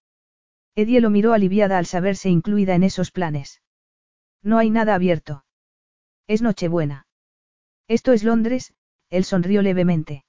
Eddie 0.73 1.01
lo 1.01 1.09
miró 1.09 1.33
aliviada 1.33 1.77
al 1.77 1.85
saberse 1.85 2.29
incluida 2.29 2.75
en 2.75 2.83
esos 2.83 3.11
planes. 3.11 3.61
No 4.41 4.57
hay 4.57 4.69
nada 4.69 4.95
abierto. 4.95 5.43
Es 6.27 6.41
Nochebuena. 6.41 7.07
Esto 7.89 8.13
es 8.13 8.23
Londres, 8.23 8.73
él 9.09 9.25
sonrió 9.25 9.61
levemente. 9.61 10.23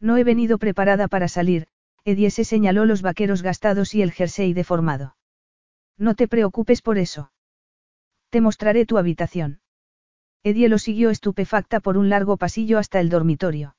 No 0.00 0.16
he 0.16 0.22
venido 0.22 0.58
preparada 0.58 1.08
para 1.08 1.26
salir, 1.26 1.66
Eddie 2.04 2.30
se 2.30 2.44
señaló 2.44 2.84
los 2.84 3.02
vaqueros 3.02 3.42
gastados 3.42 3.92
y 3.96 4.02
el 4.02 4.12
jersey 4.12 4.52
deformado. 4.52 5.16
No 5.98 6.14
te 6.14 6.28
preocupes 6.28 6.80
por 6.80 6.96
eso. 6.96 7.32
Te 8.30 8.40
mostraré 8.40 8.86
tu 8.86 8.98
habitación. 8.98 9.60
Edie 10.44 10.68
lo 10.68 10.78
siguió 10.78 11.10
estupefacta 11.10 11.80
por 11.80 11.96
un 11.96 12.08
largo 12.08 12.36
pasillo 12.36 12.78
hasta 12.78 13.00
el 13.00 13.08
dormitorio. 13.08 13.74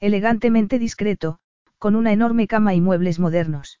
Elegantemente 0.00 0.78
discreto, 0.78 1.38
con 1.78 1.96
una 1.96 2.12
enorme 2.12 2.46
cama 2.46 2.74
y 2.74 2.80
muebles 2.80 3.18
modernos. 3.18 3.80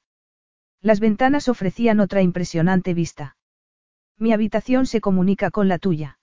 Las 0.80 1.00
ventanas 1.00 1.48
ofrecían 1.48 2.00
otra 2.00 2.22
impresionante 2.22 2.94
vista. 2.94 3.36
Mi 4.18 4.32
habitación 4.32 4.86
se 4.86 5.00
comunica 5.00 5.50
con 5.50 5.68
la 5.68 5.78
tuya. 5.78 6.18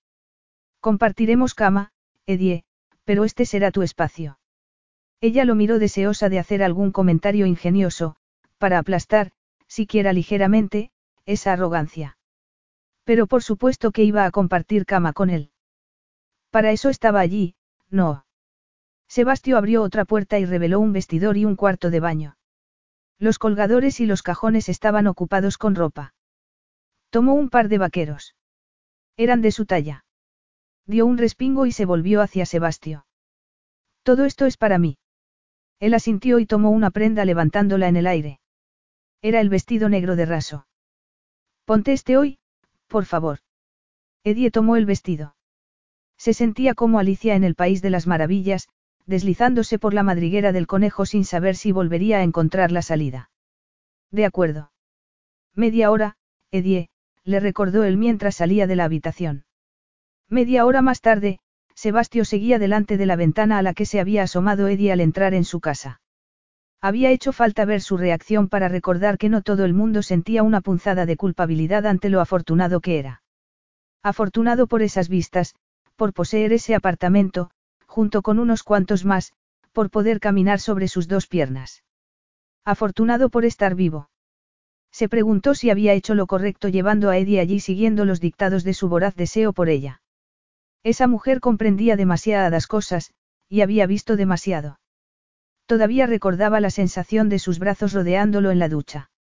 Compartiremos 0.80 1.54
cama, 1.54 1.92
Edie, 2.26 2.64
pero 3.04 3.24
este 3.24 3.46
será 3.46 3.72
tu 3.72 3.84
espacio. 3.84 4.40
Ella 5.22 5.46
lo 5.46 5.56
miró 5.56 5.80
deseosa 5.80 6.28
de 6.30 6.40
hacer 6.40 6.64
algún 6.64 6.92
comentario 6.92 7.46
ingenioso, 7.46 8.16
para 8.58 8.80
aplastar, 8.80 9.32
siquiera 9.68 10.12
ligeramente, 10.12 10.92
esa 11.26 11.54
arrogancia. 11.54 12.18
Pero 13.04 13.28
por 13.28 13.44
supuesto 13.44 13.92
que 13.92 14.04
iba 14.04 14.26
a 14.26 14.32
compartir 14.32 14.86
cama 14.86 15.14
con 15.14 15.30
él. 15.30 15.52
Para 16.50 16.72
eso 16.72 16.90
estaba 16.90 17.20
allí, 17.20 17.56
no. 17.90 18.23
Sebastio 19.08 19.58
abrió 19.58 19.84
otra 19.84 20.06
puerta 20.06 20.40
y 20.40 20.46
reveló 20.46 20.80
un 20.80 20.94
vestidor 20.94 21.38
y 21.38 21.46
un 21.46 21.56
cuarto 21.56 21.90
de 21.90 22.00
baño. 22.00 22.38
Los 23.20 23.40
colgadores 23.40 24.00
y 24.00 24.06
los 24.06 24.24
cajones 24.24 24.70
estaban 24.70 25.08
ocupados 25.08 25.58
con 25.58 25.76
ropa. 25.76 26.14
Tomó 27.10 27.36
un 27.36 27.50
par 27.50 27.70
de 27.70 27.78
vaqueros. 27.78 28.36
Eran 29.18 29.42
de 29.42 29.52
su 29.52 29.66
talla. 29.66 30.04
Dio 30.86 31.06
un 31.06 31.18
respingo 31.18 31.66
y 31.66 31.72
se 31.72 31.86
volvió 31.86 32.22
hacia 32.22 32.46
Sebastio. 32.46 33.06
Todo 34.02 34.26
esto 34.26 34.46
es 34.46 34.58
para 34.58 34.80
mí. 34.80 34.98
Él 35.80 35.94
asintió 35.94 36.40
y 36.40 36.46
tomó 36.46 36.72
una 36.72 36.92
prenda 36.92 37.24
levantándola 37.24 37.88
en 37.88 37.98
el 37.98 38.08
aire. 38.08 38.40
Era 39.22 39.40
el 39.40 39.50
vestido 39.50 39.90
negro 39.90 40.16
de 40.16 40.26
raso. 40.26 40.68
Ponte 41.66 41.94
este 41.94 42.18
hoy, 42.18 42.40
por 42.88 43.06
favor. 43.06 43.40
Edie 44.24 44.52
tomó 44.52 44.76
el 44.76 44.86
vestido. 44.86 45.36
Se 46.18 46.34
sentía 46.34 46.74
como 46.74 47.00
Alicia 47.00 47.36
en 47.36 47.44
el 47.44 47.56
País 47.56 47.82
de 47.82 47.90
las 47.90 48.08
Maravillas, 48.08 48.68
deslizándose 49.06 49.80
por 49.80 49.94
la 49.94 50.04
madriguera 50.04 50.52
del 50.52 50.68
conejo 50.68 51.06
sin 51.06 51.26
saber 51.26 51.56
si 51.56 51.72
volvería 51.72 52.18
a 52.18 52.24
encontrar 52.24 52.72
la 52.72 52.82
salida. 52.82 53.30
De 54.12 54.26
acuerdo. 54.26 54.72
Media 55.56 55.92
hora, 55.92 56.16
Edie, 56.52 56.90
le 57.24 57.40
recordó 57.40 57.84
él 57.84 57.98
mientras 57.98 58.36
salía 58.36 58.68
de 58.68 58.76
la 58.76 58.86
habitación. 58.86 59.46
Media 60.30 60.66
hora 60.66 60.82
más 60.82 61.02
tarde, 61.02 61.40
Sebastio 61.76 62.26
seguía 62.26 62.60
delante 62.60 62.98
de 62.98 63.06
la 63.06 63.16
ventana 63.16 63.58
a 63.58 63.62
la 63.62 63.74
que 63.74 63.86
se 63.86 64.00
había 64.00 64.24
asomado 64.24 64.68
Eddie 64.68 64.92
al 64.92 65.02
entrar 65.02 65.34
en 65.34 65.44
su 65.44 65.60
casa. 65.60 66.02
Había 66.82 67.12
hecho 67.12 67.32
falta 67.32 67.66
ver 67.66 67.82
su 67.82 67.98
reacción 67.98 68.50
para 68.50 68.68
recordar 68.68 69.18
que 69.18 69.30
no 69.30 69.42
todo 69.42 69.64
el 69.66 69.74
mundo 69.74 70.04
sentía 70.04 70.44
una 70.44 70.62
punzada 70.62 71.06
de 71.06 71.16
culpabilidad 71.16 71.86
ante 71.86 72.10
lo 72.10 72.20
afortunado 72.20 72.82
que 72.82 73.00
era. 73.00 73.24
Afortunado 74.04 74.68
por 74.68 74.82
esas 74.82 75.08
vistas, 75.08 75.56
por 75.96 76.14
poseer 76.14 76.52
ese 76.52 76.76
apartamento, 76.76 77.52
junto 77.94 78.24
con 78.24 78.40
unos 78.40 78.64
cuantos 78.64 79.06
más, 79.06 79.34
por 79.72 79.92
poder 79.92 80.20
caminar 80.20 80.60
sobre 80.60 80.88
sus 80.88 81.08
dos 81.08 81.28
piernas. 81.28 81.84
Afortunado 82.66 83.30
por 83.30 83.46
estar 83.46 83.76
vivo. 83.76 84.10
Se 84.92 85.08
preguntó 85.08 85.54
si 85.54 85.70
había 85.70 85.94
hecho 85.94 86.16
lo 86.16 86.26
correcto 86.26 86.70
llevando 86.70 87.12
a 87.12 87.20
Eddie 87.20 87.40
allí 87.40 87.60
siguiendo 87.60 88.04
los 88.04 88.20
dictados 88.20 88.64
de 88.64 88.74
su 88.74 88.90
voraz 88.90 89.16
deseo 89.16 89.54
por 89.54 89.70
ella. 89.70 90.02
Esa 90.82 91.06
mujer 91.06 91.40
comprendía 91.40 91.96
demasiadas 91.96 92.66
cosas, 92.66 93.14
y 93.48 93.62
había 93.62 93.86
visto 93.86 94.16
demasiado. 94.16 94.80
Todavía 95.68 96.08
recordaba 96.08 96.60
la 96.60 96.72
sensación 96.72 97.30
de 97.30 97.38
sus 97.38 97.60
brazos 97.60 97.94
rodeándolo 97.94 98.50
en 98.50 98.58
la 98.58 98.70
ducha. 98.70 99.12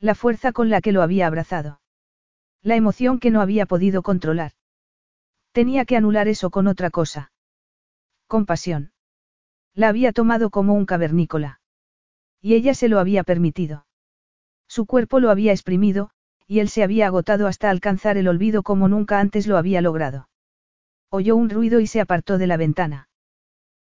La 0.00 0.16
fuerza 0.16 0.50
con 0.50 0.70
la 0.70 0.80
que 0.80 0.90
lo 0.90 1.02
había 1.02 1.28
abrazado. 1.28 1.80
La 2.62 2.74
emoción 2.74 3.20
que 3.20 3.30
no 3.30 3.40
había 3.40 3.64
podido 3.64 4.02
controlar. 4.02 4.54
Tenía 5.52 5.84
que 5.84 5.96
anular 5.96 6.26
eso 6.26 6.50
con 6.50 6.66
otra 6.66 6.90
cosa. 6.90 7.31
Compasión. 8.32 8.92
La 9.74 9.88
había 9.88 10.10
tomado 10.10 10.48
como 10.48 10.72
un 10.72 10.86
cavernícola. 10.86 11.60
Y 12.40 12.54
ella 12.54 12.72
se 12.72 12.88
lo 12.88 12.98
había 12.98 13.24
permitido. 13.24 13.84
Su 14.66 14.86
cuerpo 14.86 15.20
lo 15.20 15.28
había 15.28 15.52
exprimido, 15.52 16.12
y 16.46 16.60
él 16.60 16.70
se 16.70 16.82
había 16.82 17.08
agotado 17.08 17.46
hasta 17.46 17.68
alcanzar 17.68 18.16
el 18.16 18.28
olvido 18.28 18.62
como 18.62 18.88
nunca 18.88 19.20
antes 19.20 19.46
lo 19.46 19.58
había 19.58 19.82
logrado. 19.82 20.30
Oyó 21.10 21.36
un 21.36 21.50
ruido 21.50 21.78
y 21.80 21.86
se 21.86 22.00
apartó 22.00 22.38
de 22.38 22.46
la 22.46 22.56
ventana. 22.56 23.10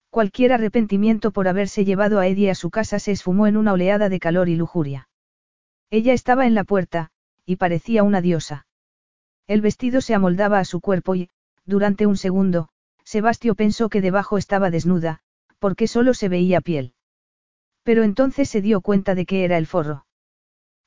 Cualquier 0.10 0.53
arrepentimiento 0.53 1.30
por 1.30 1.48
haberse 1.48 1.86
llevado 1.86 2.18
a 2.18 2.26
Eddie 2.26 2.50
a 2.50 2.56
su 2.56 2.72
casa 2.72 2.98
se 2.98 3.11
esfumó 3.11 3.45
en 3.45 3.56
una 3.56 3.74
oleada 3.74 4.10
de 4.10 4.19
calor 4.19 4.50
y 4.50 4.56
lujuria. 4.56 5.10
Ella 5.92 6.14
estaba 6.14 6.48
en 6.48 6.56
la 6.56 6.64
puerta, 6.64 7.11
y 7.45 7.58
parecía 7.58 8.02
una 8.02 8.19
diosa. 8.19 8.66
El 9.45 9.61
vestido 9.61 10.02
se 10.02 10.16
amoldaba 10.16 10.58
a 10.58 10.66
su 10.66 10.82
cuerpo 10.82 11.14
y, 11.14 11.30
durante 11.66 12.08
un 12.08 12.18
segundo, 12.18 12.72
Sebastio 13.10 13.56
pensó 13.56 13.90
que 13.90 14.02
debajo 14.02 14.38
estaba 14.38 14.70
desnuda, 14.70 15.22
porque 15.58 15.88
solo 15.88 16.14
se 16.14 16.30
veía 16.30 16.62
piel. 16.62 16.94
Pero 17.82 18.04
entonces 18.04 18.48
se 18.52 18.62
dio 18.62 18.82
cuenta 18.82 19.16
de 19.16 19.26
que 19.26 19.44
era 19.46 19.58
el 19.58 19.66
forro. 19.66 20.06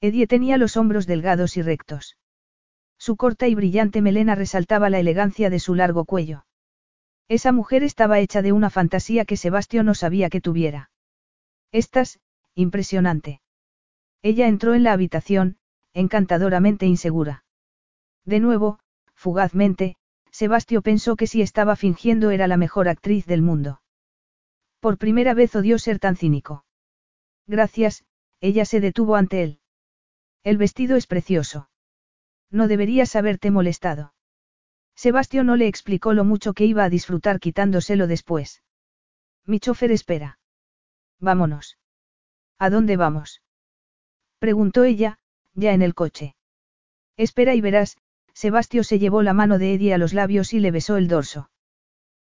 Eddie 0.01 0.29
tenía 0.29 0.57
los 0.57 0.77
hombros 0.77 1.09
delgados 1.09 1.57
y 1.57 1.63
rectos. 1.63 2.17
Su 2.97 3.17
corta 3.17 3.49
y 3.49 3.57
brillante 3.57 4.03
melena 4.03 4.37
resaltaba 4.37 4.89
la 4.89 5.01
elegancia 5.01 5.51
de 5.51 5.59
su 5.59 5.75
largo 5.75 6.05
cuello. 6.05 6.47
Esa 7.27 7.51
mujer 7.51 7.83
estaba 7.83 8.21
hecha 8.21 8.41
de 8.41 8.53
una 8.53 8.71
fantasía 8.71 9.25
que 9.25 9.37
Sebastio 9.37 9.83
no 9.83 9.95
sabía 9.97 10.31
que 10.31 10.41
tuviera. 10.41 10.93
Estás, 11.73 12.21
impresionante. 12.55 13.41
Ella 14.23 14.47
entró 14.47 14.75
en 14.75 14.85
la 14.85 14.93
habitación, 14.93 15.57
encantadoramente 15.93 16.87
insegura. 16.87 17.43
De 18.25 18.39
nuevo, 18.39 18.79
fugazmente, 19.13 19.97
Sebastio 20.33 20.81
pensó 20.81 21.15
que 21.15 21.27
si 21.27 21.43
estaba 21.43 21.77
fingiendo 21.77 22.31
era 22.31 22.49
la 22.49 22.57
mejor 22.57 22.89
actriz 22.89 23.27
del 23.27 23.43
mundo. 23.43 23.83
Por 24.81 24.99
primera 24.99 25.35
vez 25.35 25.55
odió 25.55 25.79
ser 25.79 25.99
tan 25.99 26.17
cínico. 26.17 26.65
Gracias, 27.47 28.05
ella 28.41 28.65
se 28.65 28.81
detuvo 28.81 29.15
ante 29.15 29.43
él. 29.43 29.61
El 30.43 30.57
vestido 30.57 30.97
es 30.97 31.07
precioso. 31.07 31.69
No 32.51 32.67
deberías 32.67 33.15
haberte 33.15 33.51
molestado. 33.51 34.15
Sebastio 34.97 35.45
no 35.45 35.57
le 35.57 35.69
explicó 35.69 36.15
lo 36.15 36.25
mucho 36.25 36.55
que 36.55 36.65
iba 36.65 36.85
a 36.85 36.91
disfrutar 36.91 37.39
quitándoselo 37.39 38.07
después. 38.07 38.63
Mi 39.45 39.61
chofer 39.61 39.93
espera. 39.93 40.39
Vámonos. 41.21 41.79
¿A 42.59 42.71
dónde 42.71 42.97
vamos? 42.97 43.43
Preguntó 44.39 44.85
ella, 44.85 45.19
ya 45.55 45.73
en 45.73 45.83
el 45.83 45.95
coche. 45.95 46.37
Espera 47.17 47.55
y 47.55 47.61
verás, 47.61 47.97
Sebastio 48.35 48.85
se 48.85 48.99
llevó 48.99 49.23
la 49.23 49.33
mano 49.33 49.59
de 49.59 49.75
Eddie 49.75 49.95
a 49.95 49.99
los 49.99 50.15
labios 50.15 50.53
y 50.53 50.61
le 50.61 50.71
besó 50.71 50.97
el 50.97 51.09
dorso. 51.09 51.51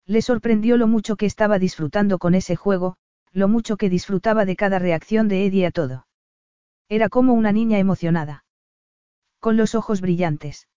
Le 0.07 0.23
sorprendió 0.23 0.77
lo 0.77 0.87
mucho 0.87 1.17
que 1.17 1.27
estaba 1.27 1.59
disfrutando 1.59 2.19
con 2.19 2.35
ese 2.35 2.57
juego, 2.57 2.97
lo 3.33 3.49
mucho 3.49 3.77
que 3.77 3.91
disfrutaba 3.91 4.45
de 4.45 4.57
cada 4.57 4.79
reacción 4.79 5.29
de 5.29 5.47
Eddie 5.47 5.67
a 5.67 5.71
todo. 5.71 6.07
Era 6.89 7.09
como 7.09 7.35
una 7.35 7.53
niña 7.53 7.79
emocionada. 7.79 8.45
Con 9.41 9.57
los 9.57 9.75
ojos 9.75 10.01
brillantes. 10.01 10.69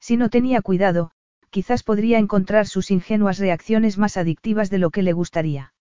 Si 0.00 0.16
no 0.16 0.30
tenía 0.30 0.62
cuidado, 0.62 1.10
quizás 1.50 1.82
podría 1.82 2.18
encontrar 2.18 2.66
sus 2.66 2.90
ingenuas 2.90 3.38
reacciones 3.38 3.98
más 3.98 4.16
adictivas 4.16 4.70
de 4.70 4.78
lo 4.78 4.90
que 4.90 5.02
le 5.02 5.12
gustaría. 5.12 5.74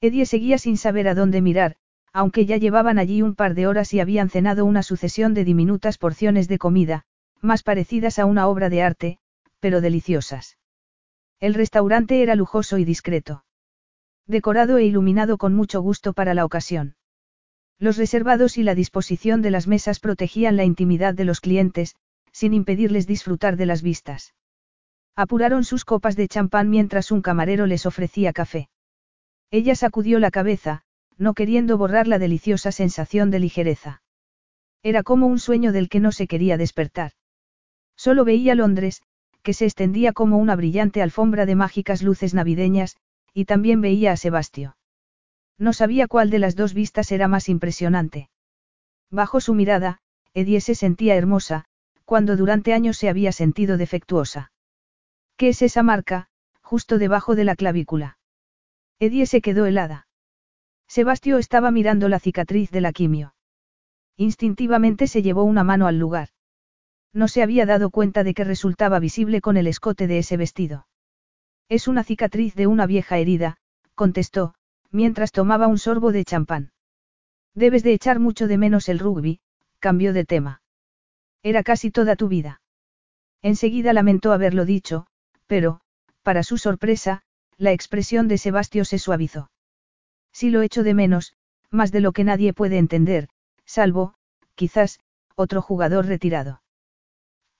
Eddie 0.00 0.26
seguía 0.26 0.58
sin 0.58 0.76
saber 0.76 1.06
a 1.06 1.14
dónde 1.14 1.40
mirar, 1.40 1.76
aunque 2.12 2.44
ya 2.44 2.56
llevaban 2.56 2.98
allí 2.98 3.22
un 3.22 3.34
par 3.34 3.54
de 3.54 3.66
horas 3.66 3.94
y 3.94 4.00
habían 4.00 4.28
cenado 4.28 4.64
una 4.64 4.82
sucesión 4.82 5.32
de 5.34 5.44
diminutas 5.44 5.96
porciones 5.96 6.48
de 6.48 6.58
comida, 6.58 7.04
más 7.42 7.62
parecidas 7.62 8.18
a 8.18 8.24
una 8.24 8.46
obra 8.46 8.70
de 8.70 8.82
arte, 8.82 9.18
pero 9.60 9.80
deliciosas. 9.80 10.58
El 11.40 11.54
restaurante 11.54 12.22
era 12.22 12.36
lujoso 12.36 12.78
y 12.78 12.84
discreto. 12.84 13.44
Decorado 14.26 14.78
e 14.78 14.84
iluminado 14.84 15.38
con 15.38 15.54
mucho 15.54 15.80
gusto 15.80 16.12
para 16.12 16.34
la 16.34 16.44
ocasión. 16.44 16.94
Los 17.78 17.96
reservados 17.96 18.58
y 18.58 18.62
la 18.62 18.76
disposición 18.76 19.42
de 19.42 19.50
las 19.50 19.66
mesas 19.66 19.98
protegían 19.98 20.56
la 20.56 20.64
intimidad 20.64 21.14
de 21.14 21.24
los 21.24 21.40
clientes, 21.40 21.96
sin 22.30 22.54
impedirles 22.54 23.08
disfrutar 23.08 23.56
de 23.56 23.66
las 23.66 23.82
vistas. 23.82 24.34
Apuraron 25.16 25.64
sus 25.64 25.84
copas 25.84 26.14
de 26.14 26.28
champán 26.28 26.70
mientras 26.70 27.10
un 27.10 27.22
camarero 27.22 27.66
les 27.66 27.84
ofrecía 27.84 28.32
café. 28.32 28.68
Ella 29.50 29.74
sacudió 29.74 30.20
la 30.20 30.30
cabeza, 30.30 30.82
no 31.18 31.34
queriendo 31.34 31.76
borrar 31.76 32.06
la 32.06 32.18
deliciosa 32.18 32.70
sensación 32.70 33.30
de 33.30 33.40
ligereza. 33.40 34.02
Era 34.82 35.02
como 35.02 35.26
un 35.26 35.38
sueño 35.38 35.72
del 35.72 35.88
que 35.88 36.00
no 36.00 36.12
se 36.12 36.26
quería 36.26 36.56
despertar. 36.56 37.12
Solo 37.96 38.24
veía 38.24 38.54
Londres, 38.54 39.02
que 39.42 39.54
se 39.54 39.64
extendía 39.64 40.12
como 40.12 40.38
una 40.38 40.56
brillante 40.56 41.02
alfombra 41.02 41.46
de 41.46 41.54
mágicas 41.54 42.02
luces 42.02 42.34
navideñas, 42.34 42.96
y 43.34 43.44
también 43.44 43.80
veía 43.80 44.12
a 44.12 44.16
Sebastio. 44.16 44.76
No 45.58 45.72
sabía 45.72 46.08
cuál 46.08 46.30
de 46.30 46.38
las 46.38 46.56
dos 46.56 46.74
vistas 46.74 47.12
era 47.12 47.28
más 47.28 47.48
impresionante. 47.48 48.30
Bajo 49.10 49.40
su 49.40 49.54
mirada, 49.54 49.98
Edie 50.34 50.60
se 50.60 50.74
sentía 50.74 51.14
hermosa, 51.16 51.66
cuando 52.04 52.36
durante 52.36 52.72
años 52.72 52.96
se 52.96 53.08
había 53.08 53.32
sentido 53.32 53.76
defectuosa. 53.76 54.52
¿Qué 55.36 55.48
es 55.48 55.62
esa 55.62 55.82
marca, 55.82 56.28
justo 56.62 56.98
debajo 56.98 57.34
de 57.34 57.44
la 57.44 57.56
clavícula? 57.56 58.18
Edie 58.98 59.26
se 59.26 59.40
quedó 59.40 59.66
helada. 59.66 60.06
Sebastio 60.88 61.38
estaba 61.38 61.70
mirando 61.70 62.08
la 62.08 62.20
cicatriz 62.20 62.70
de 62.70 62.80
la 62.80 62.92
quimio. 62.92 63.34
Instintivamente 64.16 65.06
se 65.06 65.22
llevó 65.22 65.44
una 65.44 65.64
mano 65.64 65.86
al 65.86 65.98
lugar. 65.98 66.28
No 67.12 67.28
se 67.28 67.42
había 67.42 67.66
dado 67.66 67.90
cuenta 67.90 68.24
de 68.24 68.34
que 68.34 68.44
resultaba 68.44 68.98
visible 68.98 69.40
con 69.40 69.56
el 69.56 69.66
escote 69.66 70.06
de 70.06 70.18
ese 70.18 70.36
vestido. 70.36 70.86
Es 71.68 71.88
una 71.88 72.04
cicatriz 72.04 72.54
de 72.54 72.66
una 72.66 72.86
vieja 72.86 73.18
herida, 73.18 73.58
contestó, 73.94 74.54
mientras 74.90 75.32
tomaba 75.32 75.66
un 75.66 75.78
sorbo 75.78 76.12
de 76.12 76.24
champán. 76.24 76.72
Debes 77.54 77.82
de 77.82 77.92
echar 77.92 78.18
mucho 78.18 78.46
de 78.46 78.58
menos 78.58 78.88
el 78.88 78.98
rugby, 78.98 79.40
cambió 79.78 80.12
de 80.12 80.24
tema. 80.24 80.62
Era 81.42 81.62
casi 81.62 81.90
toda 81.90 82.16
tu 82.16 82.28
vida. 82.28 82.60
Enseguida 83.42 83.92
lamentó 83.92 84.32
haberlo 84.32 84.64
dicho, 84.64 85.06
pero, 85.46 85.80
para 86.22 86.42
su 86.42 86.56
sorpresa, 86.56 87.22
la 87.58 87.72
expresión 87.72 88.28
de 88.28 88.38
Sebastio 88.38 88.84
se 88.84 88.98
suavizó. 88.98 89.50
Si 90.32 90.50
lo 90.50 90.62
echo 90.62 90.82
de 90.82 90.94
menos, 90.94 91.34
más 91.70 91.92
de 91.92 92.00
lo 92.00 92.12
que 92.12 92.24
nadie 92.24 92.52
puede 92.52 92.78
entender, 92.78 93.28
salvo, 93.66 94.14
quizás, 94.54 95.00
otro 95.34 95.60
jugador 95.60 96.06
retirado. 96.06 96.62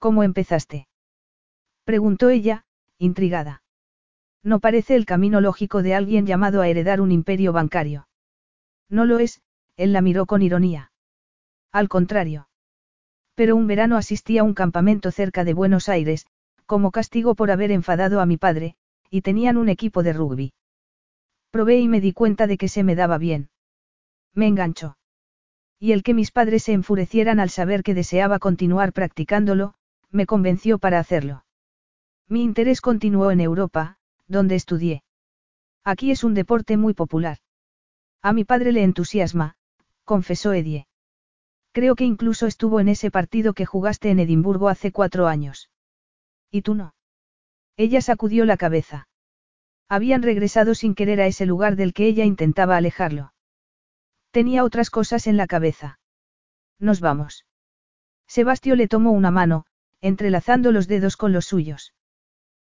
¿Cómo 0.03 0.25
empezaste? 0.25 0.89
preguntó 1.85 2.29
ella, 2.29 2.65
intrigada. 2.99 3.63
No 4.43 4.59
parece 4.59 4.97
el 4.97 5.07
camino 5.07 5.41
lógico 5.41 5.81
de 5.81 5.95
alguien 5.95 6.27
llamado 6.27 6.61
a 6.61 6.67
heredar 6.67 7.01
un 7.01 7.13
imperio 7.13 7.53
bancario. 7.53 8.09
No 8.91 9.05
lo 9.05 9.21
es, 9.21 9.43
él 9.77 9.93
la 9.93 10.01
miró 10.01 10.27
con 10.27 10.43
ironía. 10.43 10.91
Al 11.71 11.89
contrario. 11.89 12.49
Pero 13.37 13.55
un 13.55 13.69
verano 13.69 13.97
asistí 13.97 14.39
a 14.39 14.43
un 14.43 14.55
campamento 14.55 15.13
cerca 15.13 15.45
de 15.45 15.55
Buenos 15.55 15.89
Aires, 15.89 16.27
como 16.67 16.91
castigo 16.91 17.37
por 17.37 17.53
haber 17.53 17.71
enfadado 17.71 18.21
a 18.21 18.27
mi 18.27 18.39
padre, 18.39 18.75
y 19.09 19.21
tenían 19.21 19.57
un 19.57 19.69
equipo 19.69 20.03
de 20.03 20.15
rugby. 20.15 20.53
Probé 21.53 21.79
y 21.79 21.87
me 21.87 22.01
di 22.01 22.13
cuenta 22.13 22.49
de 22.49 22.59
que 22.59 22.67
se 22.67 22.83
me 22.83 22.97
daba 22.97 23.19
bien. 23.19 23.51
Me 24.35 24.49
enganchó. 24.49 24.97
Y 25.79 25.93
el 25.93 26.03
que 26.03 26.13
mis 26.13 26.33
padres 26.33 26.65
se 26.65 26.73
enfurecieran 26.73 27.39
al 27.39 27.51
saber 27.51 27.85
que 27.85 27.95
deseaba 27.95 28.41
continuar 28.41 28.93
practicándolo, 28.93 29.77
me 30.13 30.27
convenció 30.27 30.79
para 30.79 30.99
hacerlo. 30.99 31.45
Mi 32.29 32.43
interés 32.43 32.81
continuó 32.81 33.31
en 33.31 33.41
Europa, 33.41 33.97
donde 34.29 34.55
estudié. 34.55 35.03
Aquí 35.85 36.11
es 36.11 36.23
un 36.23 36.35
deporte 36.35 36.77
muy 36.77 36.95
popular. 36.95 37.39
A 38.23 38.33
mi 38.33 38.45
padre 38.45 38.73
le 38.73 38.85
entusiasma, 38.85 39.57
confesó 40.05 40.53
Edie. 40.53 40.87
Creo 41.73 41.97
que 41.97 42.05
incluso 42.05 42.47
estuvo 42.47 42.79
en 42.81 42.89
ese 42.89 43.11
partido 43.11 43.55
que 43.55 43.67
jugaste 43.67 44.11
en 44.11 44.21
Edimburgo 44.21 44.69
hace 44.69 44.93
cuatro 44.93 45.27
años. 45.27 45.71
¿Y 46.51 46.63
tú 46.63 46.75
no? 46.75 46.95
Ella 47.77 48.01
sacudió 48.03 48.45
la 48.45 48.59
cabeza. 48.59 49.09
Habían 49.89 50.23
regresado 50.23 50.75
sin 50.75 50.95
querer 50.95 51.21
a 51.21 51.27
ese 51.27 51.47
lugar 51.47 51.77
del 51.77 51.95
que 51.95 52.07
ella 52.07 52.25
intentaba 52.25 52.77
alejarlo. 52.77 53.33
Tenía 54.31 54.65
otras 54.65 54.91
cosas 54.91 55.27
en 55.27 55.37
la 55.37 55.47
cabeza. 55.47 55.99
Nos 56.79 57.01
vamos. 57.01 57.45
Sebastio 58.27 58.77
le 58.77 58.89
tomó 58.89 59.13
una 59.13 59.31
mano, 59.31 59.67
entrelazando 60.03 60.73
los 60.73 60.89
dedos 60.89 61.17
con 61.17 61.33
los 61.33 61.47
suyos. 61.47 61.95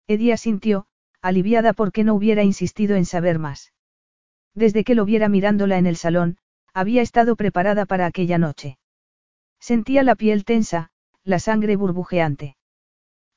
Edia 0.06 0.36
sintió, 0.36 0.86
aliviada 1.20 1.72
porque 1.72 2.04
no 2.04 2.14
hubiera 2.14 2.42
insistido 2.42 2.96
en 2.96 3.04
saber 3.04 3.38
más. 3.38 3.72
Desde 4.54 4.84
que 4.84 4.94
lo 4.94 5.04
viera 5.04 5.28
mirándola 5.28 5.76
en 5.76 5.86
el 5.86 5.96
salón, 5.96 6.38
había 6.72 7.02
estado 7.02 7.36
preparada 7.36 7.86
para 7.86 8.06
aquella 8.06 8.38
noche. 8.38 8.78
Sentía 9.60 10.02
la 10.02 10.14
piel 10.14 10.44
tensa, 10.44 10.90
la 11.24 11.38
sangre 11.38 11.76
burbujeante. 11.76 12.56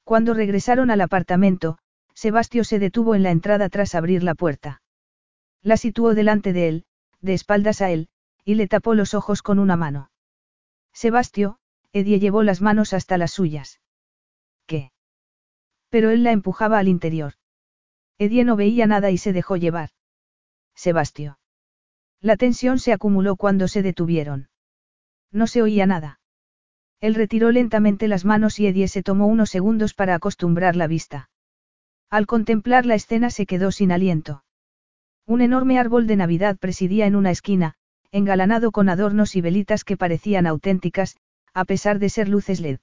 Cuando 0.04 0.34
regresaron 0.34 0.92
al 0.92 1.02
apartamento, 1.02 1.80
Sebastio 2.14 2.64
se 2.64 2.80
detuvo 2.80 3.16
en 3.16 3.24
la 3.24 3.32
entrada 3.32 3.70
tras 3.70 3.96
abrir 3.96 4.24
la 4.24 4.36
puerta. 4.36 4.82
La 5.62 5.78
situó 5.78 6.14
delante 6.14 6.54
de 6.54 6.68
él, 6.68 6.86
de 7.22 7.34
espaldas 7.34 7.82
a 7.82 7.90
él, 7.90 8.10
y 8.46 8.56
le 8.56 8.68
tapó 8.68 8.94
los 8.94 9.14
ojos 9.14 9.42
con 9.42 9.60
una 9.60 9.76
mano. 9.76 10.12
Sebastio, 10.94 11.60
Edie 11.94 12.20
llevó 12.20 12.44
las 12.44 12.62
manos 12.62 12.94
hasta 12.94 13.18
las 13.18 13.32
suyas. 13.32 13.80
Pero 15.90 16.10
él 16.10 16.24
la 16.24 16.32
empujaba 16.32 16.80
al 16.80 16.88
interior. 16.88 17.34
Edie 18.18 18.44
no 18.44 18.56
veía 18.56 18.88
nada 18.88 19.12
y 19.12 19.18
se 19.18 19.34
dejó 19.34 19.58
llevar. 19.58 19.90
Sebastio. 20.76 21.40
La 22.22 22.36
tensión 22.36 22.80
se 22.80 22.94
acumuló 22.94 23.36
cuando 23.36 23.68
se 23.68 23.82
detuvieron. 23.82 24.50
No 25.32 25.48
se 25.48 25.62
oía 25.62 25.86
nada. 25.86 26.20
Él 27.00 27.14
retiró 27.14 27.52
lentamente 27.52 28.08
las 28.08 28.26
manos 28.26 28.60
y 28.60 28.68
Edie 28.68 28.88
se 28.88 29.04
tomó 29.04 29.28
unos 29.28 29.50
segundos 29.50 29.94
para 29.94 30.16
acostumbrar 30.16 30.76
la 30.76 30.88
vista. 30.88 31.30
Al 32.10 32.26
contemplar 32.26 32.86
la 32.86 32.96
escena 32.96 33.30
se 33.30 33.46
quedó 33.46 33.72
sin 33.72 33.92
aliento. 33.92 34.44
Un 35.26 35.42
enorme 35.42 35.78
árbol 35.78 36.08
de 36.08 36.16
Navidad 36.16 36.58
presidía 36.58 37.06
en 37.06 37.16
una 37.16 37.32
esquina, 37.32 37.76
engalanado 38.12 38.72
con 38.72 38.90
adornos 38.90 39.36
y 39.36 39.42
velitas 39.42 39.84
que 39.84 39.98
parecían 39.98 40.48
auténticas, 40.48 41.18
a 41.54 41.66
pesar 41.66 42.00
de 42.00 42.10
ser 42.10 42.30
luces 42.30 42.62
LED. 42.62 42.80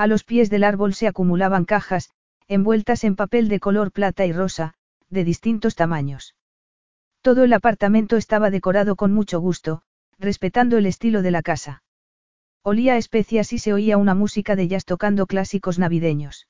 A 0.00 0.06
los 0.06 0.24
pies 0.24 0.48
del 0.48 0.64
árbol 0.64 0.94
se 0.94 1.08
acumulaban 1.08 1.66
cajas, 1.66 2.08
envueltas 2.48 3.04
en 3.04 3.16
papel 3.16 3.50
de 3.50 3.60
color 3.60 3.92
plata 3.92 4.24
y 4.24 4.32
rosa, 4.32 4.72
de 5.10 5.24
distintos 5.24 5.74
tamaños. 5.74 6.34
Todo 7.20 7.44
el 7.44 7.52
apartamento 7.52 8.16
estaba 8.16 8.48
decorado 8.48 8.96
con 8.96 9.12
mucho 9.12 9.40
gusto, 9.40 9.82
respetando 10.18 10.78
el 10.78 10.86
estilo 10.86 11.20
de 11.20 11.30
la 11.32 11.42
casa. 11.42 11.82
Olía 12.62 12.94
a 12.94 12.96
especias 12.96 13.52
y 13.52 13.58
se 13.58 13.74
oía 13.74 13.98
una 13.98 14.14
música 14.14 14.56
de 14.56 14.68
jazz 14.68 14.86
tocando 14.86 15.26
clásicos 15.26 15.78
navideños. 15.78 16.48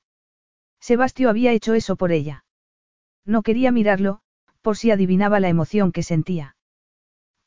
Sebastio 0.79 1.29
había 1.29 1.51
hecho 1.51 1.73
eso 1.73 1.97
por 1.97 2.13
ella. 2.13 2.45
No 3.25 3.41
quería 3.41 3.73
mirarlo, 3.73 4.21
por 4.61 4.77
si 4.77 4.91
adivinaba 4.91 5.41
la 5.41 5.49
emoción 5.49 5.91
que 5.91 6.03
sentía. 6.03 6.55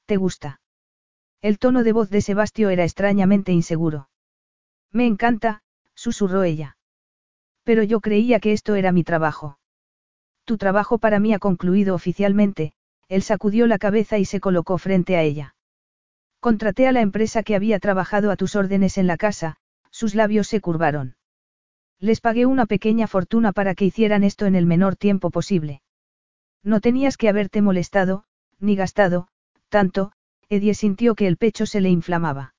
¿Te 0.05 0.18
gusta? 0.18 0.60
El 1.41 1.58
tono 1.58 1.83
de 1.83 1.94
voz 1.94 2.10
de 2.10 2.20
Sebastio 2.20 2.68
era 2.68 2.84
extrañamente 2.84 3.52
inseguro. 3.52 4.10
Me 4.92 5.07
encanta, 5.07 5.62
susurró 6.05 6.42
ella. 6.42 6.76
Pero 7.62 7.83
yo 7.83 8.00
creía 8.00 8.39
que 8.39 8.52
esto 8.52 8.74
era 8.74 8.92
mi 8.92 9.05
trabajo. 9.05 9.58
Tu 10.44 10.58
trabajo 10.58 10.99
para 10.99 11.18
mí 11.18 11.33
ha 11.33 11.39
concluido 11.39 11.94
oficialmente, 11.94 12.74
él 13.08 13.23
sacudió 13.23 13.66
la 13.66 13.78
cabeza 13.78 14.18
y 14.18 14.26
se 14.26 14.39
colocó 14.39 14.76
frente 14.76 15.16
a 15.16 15.23
ella. 15.23 15.55
Contraté 16.41 16.86
a 16.86 16.92
la 16.92 17.00
empresa 17.00 17.42
que 17.42 17.57
había 17.57 17.78
trabajado 17.78 18.31
a 18.31 18.36
tus 18.36 18.55
órdenes 18.55 18.99
en 18.99 19.07
la 19.07 19.16
casa, 19.16 19.57
sus 19.91 20.15
labios 20.15 20.47
se 20.47 20.60
curvaron. 20.60 21.16
Les 22.00 22.20
pagué 22.20 22.44
una 22.44 22.66
pequeña 22.66 23.07
fortuna 23.07 23.52
para 23.52 23.74
que 23.74 23.86
hicieran 23.86 24.24
esto 24.24 24.44
en 24.44 24.57
el 24.57 24.66
menor 24.66 24.97
tiempo 24.97 25.31
posible. 25.31 25.81
No 26.62 26.81
tenías 26.81 27.16
que 27.16 27.31
haberte 27.31 27.62
molestado, 27.62 28.24
ni 28.58 28.76
gastado, 28.76 29.28
tanto, 29.70 30.12
Edie 30.50 30.74
sintió 30.74 31.15
que 31.15 31.26
el 31.26 31.39
pecho 31.39 31.65
se 31.65 31.81
le 31.81 31.89
inflamaba. 31.89 32.55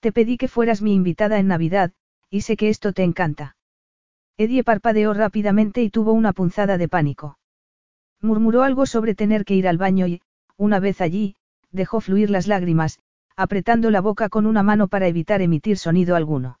Te 0.00 0.12
pedí 0.12 0.38
que 0.38 0.48
fueras 0.48 0.80
mi 0.80 0.94
invitada 0.94 1.38
en 1.38 1.48
Navidad, 1.48 1.92
y 2.30 2.42
sé 2.42 2.56
que 2.56 2.68
esto 2.68 2.92
te 2.92 3.02
encanta. 3.02 3.56
Edie 4.36 4.64
parpadeó 4.64 5.14
rápidamente 5.14 5.82
y 5.82 5.90
tuvo 5.90 6.12
una 6.12 6.32
punzada 6.32 6.76
de 6.78 6.88
pánico. 6.88 7.38
Murmuró 8.20 8.62
algo 8.62 8.86
sobre 8.86 9.14
tener 9.14 9.44
que 9.44 9.54
ir 9.54 9.68
al 9.68 9.78
baño 9.78 10.06
y, 10.06 10.22
una 10.56 10.80
vez 10.80 11.00
allí, 11.00 11.36
dejó 11.70 12.00
fluir 12.00 12.30
las 12.30 12.46
lágrimas, 12.46 12.98
apretando 13.36 13.90
la 13.90 14.00
boca 14.00 14.28
con 14.28 14.46
una 14.46 14.62
mano 14.62 14.88
para 14.88 15.06
evitar 15.08 15.42
emitir 15.42 15.78
sonido 15.78 16.16
alguno. 16.16 16.58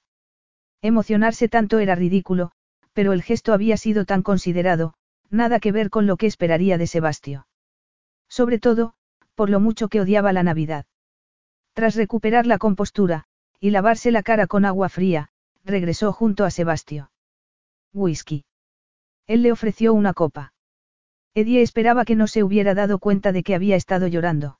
Emocionarse 0.82 1.48
tanto 1.48 1.78
era 1.78 1.94
ridículo, 1.94 2.52
pero 2.92 3.12
el 3.12 3.22
gesto 3.22 3.52
había 3.52 3.76
sido 3.76 4.04
tan 4.04 4.22
considerado, 4.22 4.94
nada 5.30 5.58
que 5.58 5.72
ver 5.72 5.90
con 5.90 6.06
lo 6.06 6.16
que 6.16 6.26
esperaría 6.26 6.78
de 6.78 6.86
Sebastio. 6.86 7.46
Sobre 8.28 8.58
todo, 8.58 8.94
por 9.34 9.50
lo 9.50 9.60
mucho 9.60 9.88
que 9.88 10.00
odiaba 10.00 10.32
la 10.32 10.42
Navidad. 10.42 10.86
Tras 11.72 11.96
recuperar 11.96 12.46
la 12.46 12.58
compostura, 12.58 13.24
y 13.58 13.70
lavarse 13.70 14.10
la 14.10 14.22
cara 14.22 14.46
con 14.46 14.64
agua 14.64 14.88
fría, 14.88 15.30
regresó 15.64 16.12
junto 16.12 16.44
a 16.44 16.50
Sebastio. 16.50 17.10
Whisky. 17.92 18.44
Él 19.26 19.42
le 19.42 19.52
ofreció 19.52 19.94
una 19.94 20.12
copa. 20.12 20.52
Eddie 21.34 21.62
esperaba 21.62 22.04
que 22.04 22.16
no 22.16 22.26
se 22.26 22.42
hubiera 22.42 22.74
dado 22.74 22.98
cuenta 22.98 23.32
de 23.32 23.42
que 23.42 23.54
había 23.54 23.76
estado 23.76 24.06
llorando. 24.06 24.58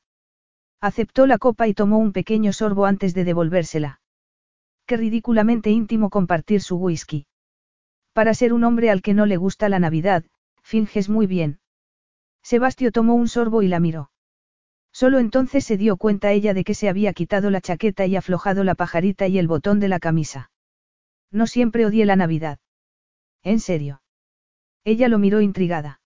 Aceptó 0.80 1.26
la 1.26 1.38
copa 1.38 1.68
y 1.68 1.74
tomó 1.74 1.98
un 1.98 2.12
pequeño 2.12 2.52
sorbo 2.52 2.86
antes 2.86 3.14
de 3.14 3.24
devolvérsela. 3.24 4.00
Qué 4.86 4.96
ridículamente 4.96 5.70
íntimo 5.70 6.10
compartir 6.10 6.62
su 6.62 6.76
whisky. 6.76 7.26
Para 8.12 8.34
ser 8.34 8.52
un 8.52 8.64
hombre 8.64 8.90
al 8.90 9.02
que 9.02 9.14
no 9.14 9.26
le 9.26 9.36
gusta 9.36 9.68
la 9.68 9.78
Navidad, 9.78 10.24
finges 10.62 11.08
muy 11.08 11.26
bien. 11.26 11.60
Sebastio 12.42 12.92
tomó 12.92 13.14
un 13.14 13.28
sorbo 13.28 13.62
y 13.62 13.68
la 13.68 13.80
miró. 13.80 14.10
Solo 14.92 15.18
entonces 15.18 15.64
se 15.64 15.76
dio 15.76 15.96
cuenta 15.96 16.32
ella 16.32 16.54
de 16.54 16.64
que 16.64 16.74
se 16.74 16.88
había 16.88 17.12
quitado 17.12 17.50
la 17.50 17.60
chaqueta 17.60 18.06
y 18.06 18.16
aflojado 18.16 18.62
la 18.62 18.74
pajarita 18.74 19.26
y 19.26 19.38
el 19.38 19.48
botón 19.48 19.80
de 19.80 19.88
la 19.88 19.98
camisa. 19.98 20.50
No 21.34 21.48
siempre 21.48 21.84
odié 21.84 22.06
la 22.06 22.14
Navidad. 22.14 22.60
¿En 23.42 23.58
serio? 23.58 24.02
Ella 24.84 25.08
lo 25.08 25.18
miró 25.18 25.40
intrigada. 25.40 26.00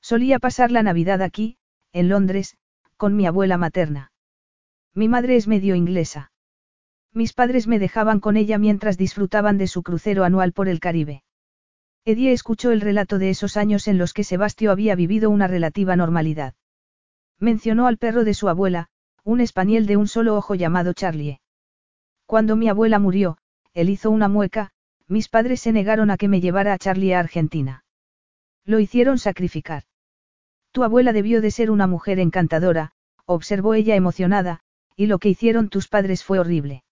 Solía 0.00 0.38
pasar 0.38 0.70
la 0.70 0.84
Navidad 0.84 1.22
aquí, 1.22 1.58
en 1.92 2.08
Londres, 2.08 2.56
con 2.96 3.16
mi 3.16 3.26
abuela 3.26 3.58
materna. 3.58 4.12
Mi 4.94 5.08
madre 5.08 5.34
es 5.34 5.48
medio 5.48 5.74
inglesa. 5.74 6.30
Mis 7.12 7.32
padres 7.32 7.66
me 7.66 7.80
dejaban 7.80 8.20
con 8.20 8.36
ella 8.36 8.56
mientras 8.58 8.96
disfrutaban 8.96 9.58
de 9.58 9.66
su 9.66 9.82
crucero 9.82 10.22
anual 10.22 10.52
por 10.52 10.68
el 10.68 10.78
Caribe. 10.78 11.24
Edie 12.04 12.30
escuchó 12.30 12.70
el 12.70 12.80
relato 12.80 13.18
de 13.18 13.30
esos 13.30 13.56
años 13.56 13.88
en 13.88 13.98
los 13.98 14.12
que 14.12 14.22
Sebastio 14.22 14.70
había 14.70 14.94
vivido 14.94 15.30
una 15.30 15.48
relativa 15.48 15.96
normalidad. 15.96 16.54
Mencionó 17.40 17.88
al 17.88 17.98
perro 17.98 18.22
de 18.22 18.34
su 18.34 18.48
abuela, 18.48 18.86
un 19.24 19.40
español 19.40 19.86
de 19.86 19.96
un 19.96 20.06
solo 20.06 20.36
ojo 20.36 20.54
llamado 20.54 20.92
Charlie. 20.92 21.40
Cuando 22.26 22.54
mi 22.54 22.68
abuela 22.68 23.00
murió, 23.00 23.38
él 23.74 23.90
hizo 23.90 24.10
una 24.10 24.28
mueca, 24.28 24.70
mis 25.06 25.28
padres 25.28 25.60
se 25.60 25.72
negaron 25.72 26.10
a 26.10 26.16
que 26.16 26.28
me 26.28 26.40
llevara 26.40 26.72
a 26.72 26.78
Charlie 26.78 27.12
a 27.12 27.20
Argentina. 27.20 27.84
Lo 28.64 28.78
hicieron 28.78 29.18
sacrificar. 29.18 29.82
Tu 30.72 30.82
abuela 30.82 31.12
debió 31.12 31.40
de 31.40 31.50
ser 31.50 31.70
una 31.70 31.86
mujer 31.86 32.18
encantadora, 32.18 32.92
observó 33.26 33.74
ella 33.74 33.94
emocionada, 33.94 34.60
y 34.96 35.06
lo 35.06 35.18
que 35.18 35.28
hicieron 35.28 35.68
tus 35.68 35.88
padres 35.88 36.24
fue 36.24 36.38
horrible. 36.38 36.84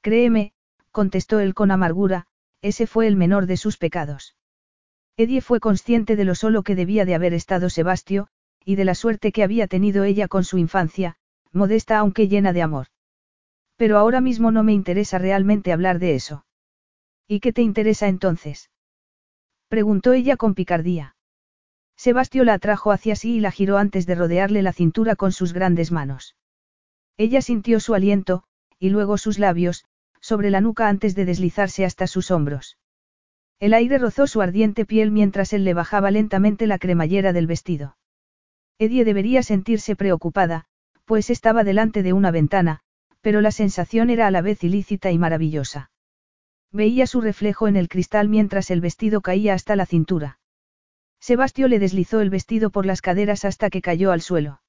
Créeme, 0.00 0.52
contestó 0.90 1.40
él 1.40 1.54
con 1.54 1.70
amargura, 1.70 2.26
ese 2.62 2.86
fue 2.86 3.06
el 3.06 3.16
menor 3.16 3.46
de 3.46 3.56
sus 3.56 3.76
pecados. 3.76 4.36
Edie 5.16 5.40
fue 5.40 5.60
consciente 5.60 6.16
de 6.16 6.24
lo 6.24 6.34
solo 6.34 6.62
que 6.62 6.74
debía 6.74 7.04
de 7.04 7.14
haber 7.14 7.34
estado 7.34 7.70
Sebastio, 7.70 8.28
y 8.64 8.76
de 8.76 8.84
la 8.84 8.94
suerte 8.94 9.32
que 9.32 9.42
había 9.42 9.66
tenido 9.66 10.04
ella 10.04 10.28
con 10.28 10.44
su 10.44 10.58
infancia, 10.58 11.16
modesta 11.52 11.98
aunque 11.98 12.28
llena 12.28 12.52
de 12.52 12.62
amor. 12.62 12.88
Pero 13.76 13.98
ahora 13.98 14.20
mismo 14.20 14.50
no 14.50 14.62
me 14.62 14.72
interesa 14.72 15.18
realmente 15.18 15.72
hablar 15.72 15.98
de 15.98 16.14
eso. 16.14 16.46
¿Y 17.28 17.40
qué 17.40 17.52
te 17.52 17.62
interesa 17.62 18.08
entonces? 18.08 18.70
preguntó 19.68 20.12
ella 20.12 20.36
con 20.36 20.54
picardía. 20.54 21.16
Sebastio 21.96 22.44
la 22.44 22.54
atrajo 22.54 22.92
hacia 22.92 23.16
sí 23.16 23.36
y 23.36 23.40
la 23.40 23.50
giró 23.50 23.78
antes 23.78 24.06
de 24.06 24.14
rodearle 24.14 24.62
la 24.62 24.72
cintura 24.72 25.16
con 25.16 25.32
sus 25.32 25.52
grandes 25.52 25.90
manos. 25.92 26.36
Ella 27.16 27.40
sintió 27.40 27.80
su 27.80 27.94
aliento, 27.94 28.44
y 28.78 28.90
luego 28.90 29.18
sus 29.18 29.38
labios, 29.38 29.84
sobre 30.20 30.50
la 30.50 30.60
nuca 30.60 30.88
antes 30.88 31.14
de 31.14 31.24
deslizarse 31.24 31.84
hasta 31.84 32.06
sus 32.06 32.30
hombros. 32.30 32.78
El 33.58 33.72
aire 33.72 33.98
rozó 33.98 34.26
su 34.26 34.42
ardiente 34.42 34.84
piel 34.84 35.10
mientras 35.10 35.52
él 35.52 35.64
le 35.64 35.72
bajaba 35.72 36.10
lentamente 36.10 36.66
la 36.66 36.78
cremallera 36.78 37.32
del 37.32 37.46
vestido. 37.46 37.96
Edie 38.78 39.04
debería 39.04 39.42
sentirse 39.42 39.96
preocupada, 39.96 40.66
pues 41.06 41.30
estaba 41.30 41.64
delante 41.64 42.02
de 42.02 42.12
una 42.12 42.30
ventana, 42.30 42.82
pero 43.26 43.40
la 43.40 43.50
sensación 43.50 44.08
era 44.10 44.28
a 44.28 44.30
la 44.30 44.40
vez 44.40 44.62
ilícita 44.62 45.10
y 45.10 45.18
maravillosa. 45.18 45.90
Veía 46.70 47.08
su 47.08 47.20
reflejo 47.20 47.66
en 47.66 47.74
el 47.74 47.88
cristal 47.88 48.28
mientras 48.28 48.70
el 48.70 48.80
vestido 48.80 49.20
caía 49.20 49.52
hasta 49.52 49.74
la 49.74 49.84
cintura. 49.84 50.38
Sebastio 51.18 51.66
le 51.66 51.80
deslizó 51.80 52.20
el 52.20 52.30
vestido 52.30 52.70
por 52.70 52.86
las 52.86 53.02
caderas 53.02 53.44
hasta 53.44 53.68
que 53.68 53.82
cayó 53.82 54.12
al 54.12 54.20
suelo. 54.20 54.60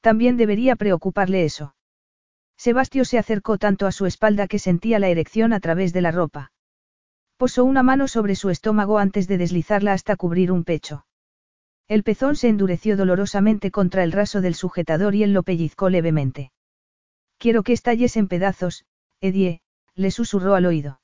También 0.00 0.38
debería 0.38 0.76
preocuparle 0.76 1.44
eso. 1.44 1.74
Sebastio 2.56 3.04
se 3.04 3.18
acercó 3.18 3.58
tanto 3.58 3.86
a 3.86 3.92
su 3.92 4.06
espalda 4.06 4.48
que 4.48 4.58
sentía 4.58 4.98
la 4.98 5.08
erección 5.08 5.52
a 5.52 5.60
través 5.60 5.92
de 5.92 6.00
la 6.00 6.10
ropa. 6.10 6.52
Posó 7.36 7.66
una 7.66 7.82
mano 7.82 8.08
sobre 8.08 8.34
su 8.34 8.48
estómago 8.48 8.96
antes 8.96 9.28
de 9.28 9.36
deslizarla 9.36 9.92
hasta 9.92 10.16
cubrir 10.16 10.52
un 10.52 10.64
pecho. 10.64 11.04
El 11.86 12.02
pezón 12.02 12.34
se 12.34 12.48
endureció 12.48 12.96
dolorosamente 12.96 13.70
contra 13.70 14.04
el 14.04 14.12
raso 14.12 14.40
del 14.40 14.54
sujetador 14.54 15.14
y 15.14 15.22
él 15.22 15.34
lo 15.34 15.42
pellizcó 15.42 15.90
levemente. 15.90 16.50
Quiero 17.38 17.62
que 17.62 17.72
estalles 17.72 18.16
en 18.16 18.28
pedazos, 18.28 18.84
Edie, 19.20 19.60
le 19.94 20.10
susurró 20.10 20.54
al 20.54 20.66
oído. 20.66 21.00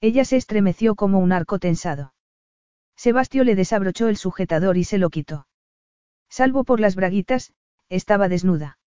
Ella 0.00 0.24
se 0.24 0.36
estremeció 0.36 0.94
como 0.94 1.18
un 1.18 1.32
arco 1.32 1.58
tensado. 1.58 2.12
Sebastio 2.96 3.44
le 3.44 3.54
desabrochó 3.54 4.08
el 4.08 4.16
sujetador 4.16 4.76
y 4.76 4.84
se 4.84 4.98
lo 4.98 5.10
quitó. 5.10 5.46
Salvo 6.28 6.64
por 6.64 6.80
las 6.80 6.94
braguitas, 6.94 7.52
estaba 7.88 8.28
desnuda. 8.28 8.78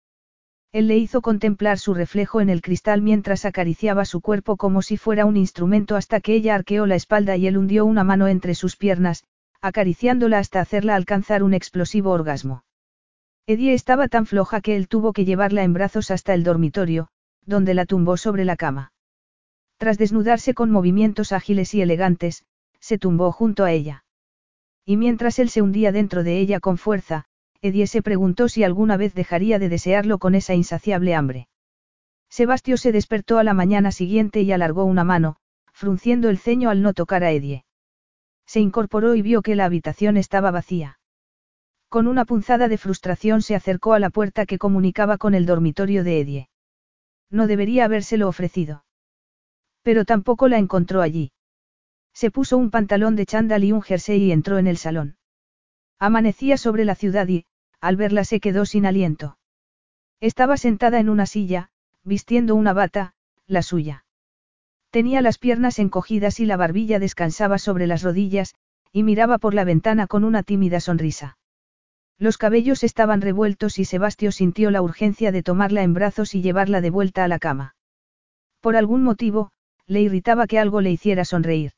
Él 0.72 0.88
le 0.88 0.98
hizo 0.98 1.22
contemplar 1.22 1.80
su 1.80 1.96
reflejo 1.96 2.42
en 2.42 2.50
el 2.50 2.62
cristal 2.62 3.02
mientras 3.02 3.46
acariciaba 3.46 4.06
su 4.06 4.22
cuerpo 4.22 4.56
como 4.56 4.84
si 4.84 4.98
fuera 4.98 5.26
un 5.26 5.38
instrumento 5.38 5.96
hasta 5.96 6.22
que 6.22 6.36
ella 6.36 6.54
arqueó 6.54 6.86
la 6.86 6.96
espalda 6.96 7.38
y 7.38 7.48
él 7.48 7.58
hundió 7.58 7.86
una 7.86 8.04
mano 8.04 8.28
entre 8.28 8.54
sus 8.54 8.76
piernas, 8.76 9.24
acariciándola 9.62 10.38
hasta 10.38 10.62
hacerla 10.62 10.96
alcanzar 10.96 11.42
un 11.42 11.56
explosivo 11.56 12.12
orgasmo. 12.12 12.64
Edie 13.48 13.74
estaba 13.74 14.08
tan 14.08 14.26
floja 14.26 14.62
que 14.62 14.76
él 14.76 14.88
tuvo 14.88 15.14
que 15.14 15.26
llevarla 15.26 15.64
en 15.64 15.74
brazos 15.74 16.12
hasta 16.12 16.34
el 16.34 16.44
dormitorio, 16.44 17.10
donde 17.46 17.74
la 17.74 17.86
tumbó 17.86 18.18
sobre 18.18 18.46
la 18.46 18.56
cama. 18.56 18.92
Tras 19.78 19.98
desnudarse 19.98 20.54
con 20.54 20.72
movimientos 20.72 21.32
ágiles 21.32 21.74
y 21.74 21.82
elegantes, 21.82 22.46
se 22.80 22.98
tumbó 22.98 23.32
junto 23.32 23.64
a 23.64 23.72
ella. 23.72 24.04
Y 24.86 24.98
mientras 24.98 25.40
él 25.40 25.50
se 25.50 25.62
hundía 25.62 25.92
dentro 25.92 26.24
de 26.24 26.40
ella 26.40 26.60
con 26.60 26.78
fuerza, 26.78 27.26
Edie 27.62 27.88
se 27.88 28.02
preguntó 28.02 28.50
si 28.50 28.64
alguna 28.64 28.98
vez 28.98 29.14
dejaría 29.14 29.60
de 29.60 29.70
desearlo 29.70 30.18
con 30.18 30.36
esa 30.36 30.54
insaciable 30.54 31.16
hambre. 31.16 31.48
Sebastio 32.30 32.78
se 32.78 32.92
despertó 32.92 33.38
a 33.38 33.44
la 33.44 33.54
mañana 33.54 33.92
siguiente 33.92 34.42
y 34.42 34.52
alargó 34.52 34.86
una 34.86 35.04
mano, 35.04 35.38
frunciendo 35.74 36.30
el 36.30 36.38
ceño 36.38 36.70
al 36.70 36.82
no 36.82 36.94
tocar 36.94 37.24
a 37.24 37.32
Edie. 37.32 37.66
Se 38.46 38.60
incorporó 38.60 39.16
y 39.16 39.22
vio 39.22 39.42
que 39.42 39.56
la 39.56 39.66
habitación 39.66 40.18
estaba 40.18 40.52
vacía. 40.52 40.99
Con 41.90 42.06
una 42.06 42.24
punzada 42.24 42.68
de 42.68 42.78
frustración 42.78 43.42
se 43.42 43.56
acercó 43.56 43.94
a 43.94 44.00
la 44.00 44.12
puerta 44.12 44.46
que 44.46 44.60
comunicaba 44.60 45.18
con 45.18 45.34
el 45.34 45.48
dormitorio 45.48 46.04
de 46.04 46.20
Edie. 46.20 46.50
No 47.32 47.48
debería 47.48 47.86
habérselo 47.86 48.28
ofrecido. 48.28 48.86
Pero 49.82 50.06
tampoco 50.06 50.48
la 50.48 50.60
encontró 50.60 51.02
allí. 51.02 51.32
Se 52.14 52.30
puso 52.30 52.58
un 52.58 52.70
pantalón 52.70 53.16
de 53.16 53.26
chándal 53.26 53.64
y 53.64 53.72
un 53.72 53.82
jersey 53.82 54.26
y 54.26 54.32
entró 54.32 54.60
en 54.60 54.68
el 54.68 54.78
salón. 54.78 55.18
Amanecía 55.98 56.58
sobre 56.58 56.86
la 56.86 56.94
ciudad 56.94 57.28
y, 57.28 57.46
al 57.82 57.96
verla 57.96 58.24
se 58.24 58.40
quedó 58.40 58.66
sin 58.66 58.86
aliento. 58.86 59.40
Estaba 60.20 60.58
sentada 60.58 61.00
en 61.00 61.10
una 61.10 61.26
silla, 61.26 61.72
vistiendo 62.04 62.54
una 62.54 62.74
bata, 62.74 63.16
la 63.48 63.64
suya. 63.64 64.06
Tenía 64.92 65.22
las 65.22 65.40
piernas 65.40 65.80
encogidas 65.80 66.40
y 66.40 66.46
la 66.46 66.58
barbilla 66.58 67.00
descansaba 67.00 67.58
sobre 67.58 67.88
las 67.88 68.04
rodillas, 68.04 68.54
y 68.92 69.02
miraba 69.02 69.40
por 69.40 69.56
la 69.56 69.64
ventana 69.64 70.06
con 70.06 70.24
una 70.24 70.44
tímida 70.44 70.80
sonrisa. 70.82 71.39
Los 72.20 72.38
cabellos 72.38 72.84
estaban 72.84 73.22
revueltos 73.22 73.80
y 73.80 73.86
Sebastio 73.86 74.34
sintió 74.34 74.72
la 74.72 74.82
urgencia 74.82 75.32
de 75.32 75.42
tomarla 75.42 75.84
en 75.84 75.94
brazos 75.94 76.36
y 76.36 76.42
llevarla 76.42 76.82
de 76.82 76.90
vuelta 76.90 77.24
a 77.24 77.30
la 77.30 77.40
cama. 77.40 77.76
Por 78.60 78.76
algún 78.76 79.04
motivo, 79.04 79.52
le 79.88 80.02
irritaba 80.02 80.46
que 80.46 80.60
algo 80.60 80.82
le 80.82 80.92
hiciera 80.92 81.24
sonreír. 81.24 81.72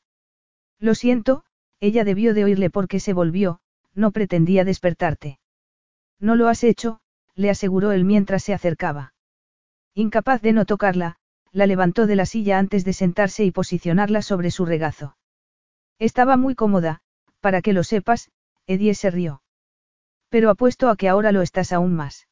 Lo 0.80 0.96
siento, 0.96 1.44
ella 1.78 2.02
debió 2.02 2.34
de 2.34 2.42
oírle 2.42 2.70
porque 2.70 2.98
se 2.98 3.12
volvió, 3.12 3.60
no 3.94 4.10
pretendía 4.10 4.64
despertarte. 4.64 5.38
No 6.18 6.34
lo 6.34 6.48
has 6.48 6.64
hecho, 6.64 6.98
le 7.36 7.48
aseguró 7.48 7.92
él 7.92 8.04
mientras 8.04 8.42
se 8.42 8.52
acercaba. 8.52 9.14
Incapaz 9.94 10.42
de 10.42 10.52
no 10.52 10.64
tocarla, 10.66 11.16
la 11.52 11.66
levantó 11.66 12.06
de 12.08 12.16
la 12.16 12.26
silla 12.26 12.58
antes 12.58 12.84
de 12.84 12.92
sentarse 12.92 13.44
y 13.44 13.52
posicionarla 13.52 14.22
sobre 14.22 14.50
su 14.50 14.66
regazo. 14.66 15.16
Estaba 16.00 16.36
muy 16.36 16.56
cómoda, 16.56 17.00
para 17.40 17.62
que 17.62 17.72
lo 17.72 17.84
sepas, 17.84 18.30
Edie 18.66 18.94
se 18.94 19.10
rió. 19.10 19.42
Pero 20.32 20.48
apuesto 20.48 20.88
a 20.88 20.96
que 20.96 21.10
ahora 21.10 21.30
lo 21.30 21.42
estás 21.42 21.74
aún 21.74 21.94
más. 21.94 22.26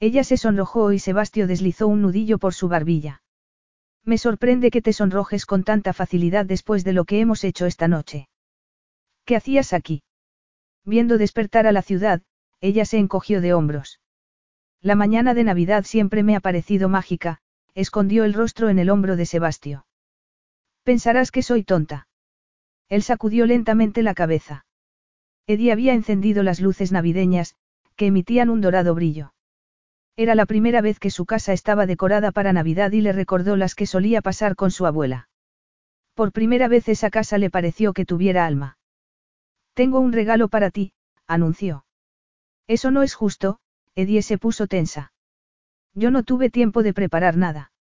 Ella 0.00 0.24
se 0.24 0.36
sonrojó 0.36 0.90
y 0.90 0.98
Sebastio 0.98 1.46
deslizó 1.46 1.86
un 1.86 2.02
nudillo 2.02 2.38
por 2.38 2.52
su 2.52 2.66
barbilla. 2.66 3.22
Me 4.04 4.18
sorprende 4.18 4.72
que 4.72 4.82
te 4.82 4.92
sonrojes 4.92 5.46
con 5.46 5.62
tanta 5.62 5.92
facilidad 5.92 6.44
después 6.44 6.82
de 6.82 6.92
lo 6.92 7.04
que 7.04 7.20
hemos 7.20 7.44
hecho 7.44 7.66
esta 7.66 7.86
noche. 7.86 8.28
¿Qué 9.24 9.36
hacías 9.36 9.72
aquí? 9.72 10.02
Viendo 10.84 11.16
despertar 11.16 11.68
a 11.68 11.72
la 11.72 11.82
ciudad, 11.82 12.22
ella 12.60 12.84
se 12.84 12.98
encogió 12.98 13.40
de 13.40 13.54
hombros. 13.54 14.00
La 14.80 14.96
mañana 14.96 15.32
de 15.32 15.44
Navidad 15.44 15.84
siempre 15.84 16.24
me 16.24 16.34
ha 16.34 16.40
parecido 16.40 16.88
mágica, 16.88 17.38
escondió 17.76 18.24
el 18.24 18.34
rostro 18.34 18.68
en 18.68 18.80
el 18.80 18.90
hombro 18.90 19.14
de 19.14 19.26
Sebastio. 19.26 19.86
Pensarás 20.82 21.30
que 21.30 21.42
soy 21.42 21.62
tonta. 21.62 22.08
Él 22.88 23.04
sacudió 23.04 23.46
lentamente 23.46 24.02
la 24.02 24.14
cabeza. 24.14 24.66
Eddie 25.46 25.72
había 25.72 25.94
encendido 25.94 26.42
las 26.42 26.60
luces 26.60 26.92
navideñas, 26.92 27.56
que 27.96 28.06
emitían 28.06 28.48
un 28.48 28.60
dorado 28.60 28.94
brillo. 28.94 29.34
Era 30.16 30.34
la 30.34 30.46
primera 30.46 30.80
vez 30.80 30.98
que 30.98 31.10
su 31.10 31.24
casa 31.24 31.52
estaba 31.52 31.86
decorada 31.86 32.32
para 32.32 32.52
Navidad 32.52 32.92
y 32.92 33.00
le 33.00 33.12
recordó 33.12 33.56
las 33.56 33.74
que 33.74 33.86
solía 33.86 34.22
pasar 34.22 34.56
con 34.56 34.70
su 34.70 34.86
abuela. 34.86 35.28
Por 36.14 36.32
primera 36.32 36.68
vez 36.68 36.88
esa 36.88 37.10
casa 37.10 37.38
le 37.38 37.50
pareció 37.50 37.92
que 37.92 38.04
tuviera 38.04 38.46
alma. 38.46 38.76
Tengo 39.74 40.00
un 40.00 40.12
regalo 40.12 40.48
para 40.48 40.70
ti, 40.70 40.92
anunció. 41.26 41.86
Eso 42.66 42.90
no 42.90 43.02
es 43.02 43.14
justo, 43.14 43.58
Edie 43.94 44.22
se 44.22 44.38
puso 44.38 44.66
tensa. 44.66 45.12
Yo 45.94 46.10
no 46.10 46.22
tuve 46.22 46.50
tiempo 46.50 46.82
de 46.82 46.92
preparar 46.92 47.36
nada. 47.36 47.72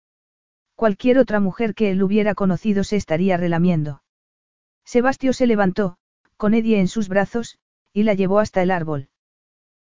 Cualquier 0.75 1.19
otra 1.19 1.39
mujer 1.39 1.75
que 1.75 1.91
él 1.91 2.01
hubiera 2.01 2.33
conocido 2.33 2.83
se 2.83 2.95
estaría 2.95 3.37
relamiendo. 3.37 4.01
Sebastio 4.85 5.33
se 5.33 5.47
levantó, 5.47 5.97
con 6.41 6.55
Edie 6.55 6.79
en 6.79 6.87
sus 6.87 7.07
brazos, 7.07 7.59
y 7.93 8.01
la 8.01 8.15
llevó 8.15 8.39
hasta 8.39 8.63
el 8.63 8.71
árbol. 8.71 9.09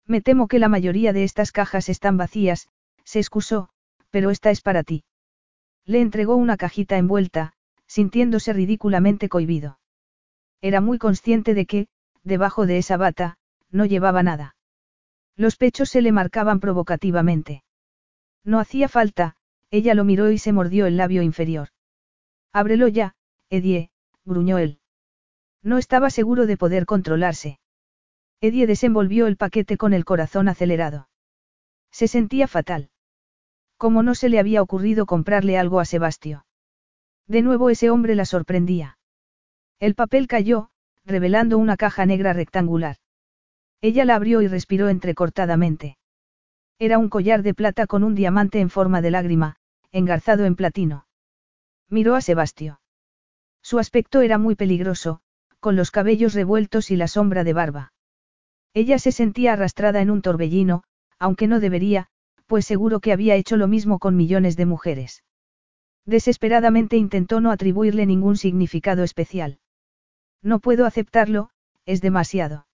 Me 0.05 0.21
temo 0.21 0.47
que 0.47 0.59
la 0.59 0.69
mayoría 0.69 1.11
de 1.11 1.23
estas 1.23 1.51
cajas 1.51 1.89
están 1.89 2.15
vacías, 2.15 2.69
se 3.03 3.17
excusó, 3.17 3.69
pero 4.11 4.29
esta 4.29 4.51
es 4.51 4.61
para 4.61 4.83
ti. 4.83 5.03
Le 5.83 5.99
entregó 5.99 6.35
una 6.35 6.55
cajita 6.55 6.99
envuelta, 6.99 7.53
sintiéndose 7.87 8.53
ridículamente 8.53 9.29
cohibido. 9.29 9.79
Era 10.61 10.79
muy 10.79 10.99
consciente 10.99 11.55
de 11.55 11.65
que, 11.65 11.87
debajo 12.21 12.67
de 12.67 12.77
esa 12.77 12.97
bata, 12.97 13.39
no 13.71 13.85
llevaba 13.85 14.21
nada. 14.21 14.55
Los 15.35 15.55
pechos 15.55 15.89
se 15.89 16.03
le 16.03 16.11
marcaban 16.11 16.59
provocativamente. 16.59 17.63
No 18.43 18.59
hacía 18.59 18.89
falta, 18.89 19.37
ella 19.71 19.95
lo 19.95 20.03
miró 20.03 20.29
y 20.29 20.37
se 20.37 20.53
mordió 20.53 20.85
el 20.85 20.97
labio 20.97 21.23
inferior. 21.23 21.69
Ábrelo 22.51 22.87
ya, 22.89 23.15
Edie, 23.49 23.89
gruñó 24.23 24.59
él. 24.59 24.81
No 25.63 25.77
estaba 25.77 26.09
seguro 26.09 26.45
de 26.45 26.57
poder 26.57 26.85
controlarse. 26.85 27.59
Edie 28.41 28.67
desenvolvió 28.67 29.27
el 29.27 29.37
paquete 29.37 29.77
con 29.77 29.93
el 29.93 30.03
corazón 30.03 30.49
acelerado. 30.49 31.07
Se 31.89 32.09
sentía 32.09 32.47
fatal. 32.47 32.89
Como 33.77 34.03
no 34.03 34.15
se 34.15 34.27
le 34.27 34.39
había 34.39 34.61
ocurrido 34.61 35.05
comprarle 35.05 35.57
algo 35.57 35.79
a 35.79 35.85
Sebastio. 35.85 36.45
De 37.27 37.41
nuevo 37.41 37.69
ese 37.69 37.89
hombre 37.89 38.15
la 38.15 38.25
sorprendía. 38.25 38.97
El 39.79 39.95
papel 39.95 40.27
cayó, 40.27 40.69
revelando 41.05 41.57
una 41.57 41.77
caja 41.77 42.05
negra 42.05 42.33
rectangular. 42.33 42.97
Ella 43.81 44.05
la 44.05 44.15
abrió 44.15 44.41
y 44.41 44.47
respiró 44.47 44.89
entrecortadamente. 44.89 45.97
Era 46.79 46.97
un 46.97 47.09
collar 47.09 47.43
de 47.43 47.53
plata 47.53 47.87
con 47.87 48.03
un 48.03 48.15
diamante 48.15 48.59
en 48.59 48.69
forma 48.69 49.01
de 49.01 49.11
lágrima, 49.11 49.57
engarzado 49.91 50.45
en 50.45 50.55
platino. 50.55 51.05
Miró 51.89 52.15
a 52.15 52.21
Sebastio. 52.21 52.81
Su 53.61 53.79
aspecto 53.79 54.21
era 54.21 54.37
muy 54.37 54.55
peligroso, 54.55 55.21
con 55.63 55.77
los 55.77 55.91
cabellos 55.91 56.33
revueltos 56.33 56.91
y 56.91 56.97
la 56.97 57.07
sombra 57.07 57.45
de 57.45 57.53
barba. 57.53 57.93
Ella 58.73 58.99
se 58.99 59.13
sentía 59.13 59.53
arrastrada 59.53 60.01
en 60.01 60.11
un 60.11 60.21
torbellino, 60.21 60.83
aunque 61.19 61.47
no 61.47 61.61
debería, 61.61 62.09
pues 62.47 62.65
seguro 62.65 62.99
que 62.99 63.13
había 63.13 63.35
hecho 63.35 63.55
lo 63.55 63.69
mismo 63.69 63.97
con 63.97 64.17
millones 64.17 64.57
de 64.57 64.65
mujeres. 64.65 65.23
Desesperadamente 66.05 66.97
intentó 66.97 67.39
no 67.39 67.49
atribuirle 67.49 68.05
ningún 68.05 68.35
significado 68.35 69.03
especial. 69.03 69.59
No 70.41 70.59
puedo 70.59 70.85
aceptarlo, 70.85 71.49
es 71.85 72.01
demasiado. 72.01 72.67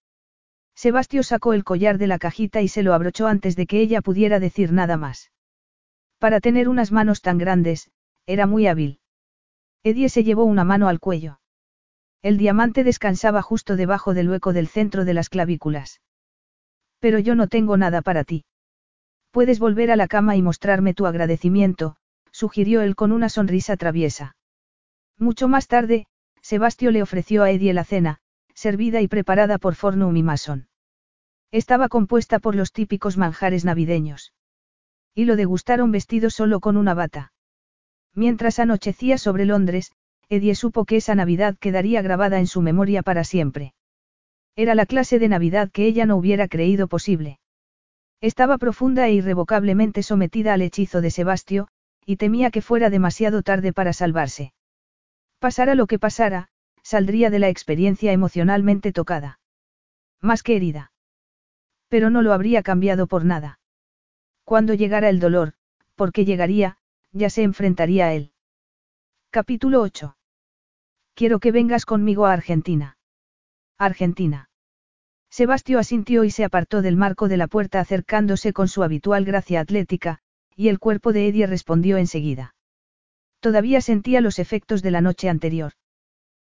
Sebastio 0.73 1.21
sacó 1.21 1.53
el 1.53 1.63
collar 1.63 1.99
de 1.99 2.07
la 2.07 2.17
cajita 2.17 2.63
y 2.63 2.69
se 2.69 2.81
lo 2.81 2.95
abrochó 2.95 3.27
antes 3.27 3.55
de 3.55 3.67
que 3.67 3.81
ella 3.81 4.01
pudiera 4.01 4.39
decir 4.39 4.71
nada 4.71 4.97
más. 4.97 5.31
Para 6.17 6.39
tener 6.39 6.67
unas 6.67 6.91
manos 6.91 7.21
tan 7.21 7.37
grandes, 7.37 7.91
era 8.25 8.47
muy 8.47 8.65
hábil. 8.65 8.99
Edie 9.83 10.09
se 10.09 10.23
llevó 10.23 10.45
una 10.45 10.63
mano 10.63 10.87
al 10.87 10.99
cuello. 10.99 11.39
El 12.21 12.37
diamante 12.37 12.83
descansaba 12.83 13.41
justo 13.41 13.75
debajo 13.77 14.13
del 14.13 14.29
hueco 14.29 14.51
del 14.51 14.67
centro 14.67 15.05
de 15.05 15.13
las 15.13 15.29
clavículas. 15.29 16.01
Pero 16.99 17.19
yo 17.19 17.33
no 17.35 17.47
tengo 17.47 17.77
nada 17.77 18.01
para 18.01 18.25
ti. 18.25 18.43
Puedes 19.31 19.59
volver 19.59 19.91
a 19.91 19.95
la 19.95 20.07
cama 20.07 20.35
y 20.35 20.41
mostrarme 20.41 20.93
tu 20.93 21.05
agradecimiento, 21.05 21.95
sugirió 22.31 22.81
él 22.81 22.95
con 22.95 23.11
una 23.11 23.29
sonrisa 23.29 23.77
traviesa. 23.77 24.35
Mucho 25.17 25.47
más 25.47 25.67
tarde, 25.67 26.07
Sebastio 26.41 26.91
le 26.91 27.01
ofreció 27.01 27.43
a 27.43 27.51
Eddie 27.51 27.73
la 27.73 27.85
cena, 27.85 28.19
servida 28.53 29.01
y 29.01 29.07
preparada 29.07 29.57
por 29.57 29.75
Fornum 29.75 30.15
y 30.17 30.23
Mason. 30.23 30.67
Estaba 31.51 31.87
compuesta 31.89 32.39
por 32.39 32.55
los 32.55 32.73
típicos 32.73 33.17
manjares 33.17 33.65
navideños. 33.65 34.33
Y 35.15 35.25
lo 35.25 35.35
degustaron 35.35 35.91
vestido 35.91 36.29
solo 36.29 36.59
con 36.59 36.75
una 36.75 36.93
bata. 36.93 37.33
Mientras 38.13 38.59
anochecía 38.59 39.17
sobre 39.17 39.45
Londres, 39.45 39.91
Eddie 40.29 40.53
supo 40.53 40.85
que 40.85 40.97
esa 40.97 41.15
Navidad 41.15 41.57
quedaría 41.59 42.03
grabada 42.03 42.37
en 42.37 42.45
su 42.45 42.61
memoria 42.61 43.01
para 43.01 43.23
siempre. 43.23 43.73
Era 44.55 44.75
la 44.75 44.85
clase 44.85 45.17
de 45.17 45.27
Navidad 45.27 45.71
que 45.71 45.87
ella 45.87 46.05
no 46.05 46.17
hubiera 46.17 46.47
creído 46.47 46.87
posible. 46.87 47.39
Estaba 48.21 48.59
profunda 48.59 49.07
e 49.07 49.13
irrevocablemente 49.13 50.03
sometida 50.03 50.53
al 50.53 50.61
hechizo 50.61 51.01
de 51.01 51.09
Sebastio, 51.09 51.67
y 52.05 52.17
temía 52.17 52.51
que 52.51 52.61
fuera 52.61 52.91
demasiado 52.91 53.41
tarde 53.41 53.73
para 53.73 53.91
salvarse. 53.91 54.53
Pasara 55.39 55.73
lo 55.73 55.87
que 55.87 55.97
pasara, 55.97 56.49
saldría 56.83 57.31
de 57.31 57.39
la 57.39 57.49
experiencia 57.49 58.11
emocionalmente 58.11 58.91
tocada. 58.91 59.39
Más 60.21 60.43
que 60.43 60.55
herida. 60.55 60.91
Pero 61.87 62.11
no 62.11 62.21
lo 62.21 62.33
habría 62.33 62.61
cambiado 62.61 63.07
por 63.07 63.25
nada. 63.25 63.59
Cuando 64.43 64.75
llegara 64.75 65.09
el 65.09 65.19
dolor, 65.19 65.53
porque 65.95 66.25
llegaría, 66.25 66.77
ya 67.13 67.29
se 67.31 67.41
enfrentaría 67.41 68.07
a 68.07 68.13
él. 68.13 68.31
Capítulo 69.31 69.81
8. 69.81 70.17
Quiero 71.19 71.41
que 71.41 71.51
vengas 71.51 71.85
conmigo 71.85 72.27
a 72.27 72.31
Argentina. 72.31 72.97
Argentina. 73.77 74.49
Sebastio 75.29 75.77
asintió 75.77 76.23
y 76.23 76.31
se 76.31 76.45
apartó 76.45 76.81
del 76.81 76.95
marco 76.95 77.27
de 77.27 77.35
la 77.35 77.47
puerta 77.47 77.81
acercándose 77.81 78.53
con 78.53 78.69
su 78.69 78.83
habitual 78.83 79.25
gracia 79.25 79.59
atlética, 79.59 80.19
y 80.55 80.69
el 80.69 80.79
cuerpo 80.79 81.11
de 81.11 81.27
Eddie 81.27 81.45
respondió 81.45 81.97
enseguida. 81.97 82.55
Todavía 83.41 83.81
sentía 83.81 84.21
los 84.21 84.39
efectos 84.39 84.81
de 84.81 84.91
la 84.91 85.01
noche 85.01 85.27
anterior. 85.27 85.73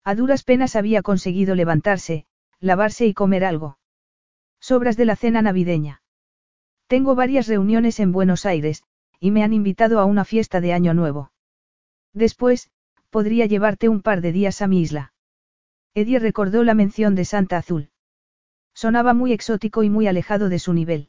A 0.03 0.17
duras 0.17 0.43
penas 0.43 0.75
había 0.75 1.01
conseguido 1.01 1.55
levantarse, 1.55 2.27
lavarse 2.59 3.07
y 3.07 3.15
comer 3.15 3.45
algo. 3.45 3.79
Sobras 4.59 4.97
de 4.97 5.05
la 5.05 5.15
cena 5.15 5.43
navideña. 5.43 6.03
Tengo 6.89 7.15
varias 7.15 7.47
reuniones 7.47 8.01
en 8.01 8.11
Buenos 8.11 8.45
Aires, 8.45 8.83
y 9.21 9.31
me 9.31 9.45
han 9.45 9.53
invitado 9.53 10.01
a 10.01 10.07
una 10.07 10.25
fiesta 10.25 10.61
de 10.61 10.73
Año 10.73 10.93
Nuevo. 10.93 11.31
Después, 12.13 12.73
podría 13.17 13.47
llevarte 13.47 13.89
un 13.89 14.03
par 14.03 14.21
de 14.21 14.31
días 14.31 14.61
a 14.61 14.67
mi 14.67 14.83
isla. 14.83 15.15
Eddie 15.95 16.19
recordó 16.19 16.65
la 16.65 16.75
mención 16.75 17.15
de 17.15 17.25
Santa 17.25 17.57
Azul. 17.57 17.89
Sonaba 18.75 19.15
muy 19.15 19.33
exótico 19.33 19.83
y 19.83 19.89
muy 19.89 20.07
alejado 20.07 20.51
de 20.51 20.59
su 20.59 20.75
nivel. 20.75 21.09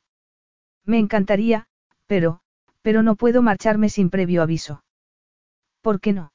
Me 0.86 1.00
encantaría, 1.00 1.68
pero, 2.06 2.40
pero 2.82 3.04
no 3.04 3.18
puedo 3.18 3.42
marcharme 3.42 3.90
sin 3.90 4.10
previo 4.10 4.42
aviso. 4.42 4.86
¿Por 5.82 6.00
qué 6.00 6.14
no? 6.14 6.32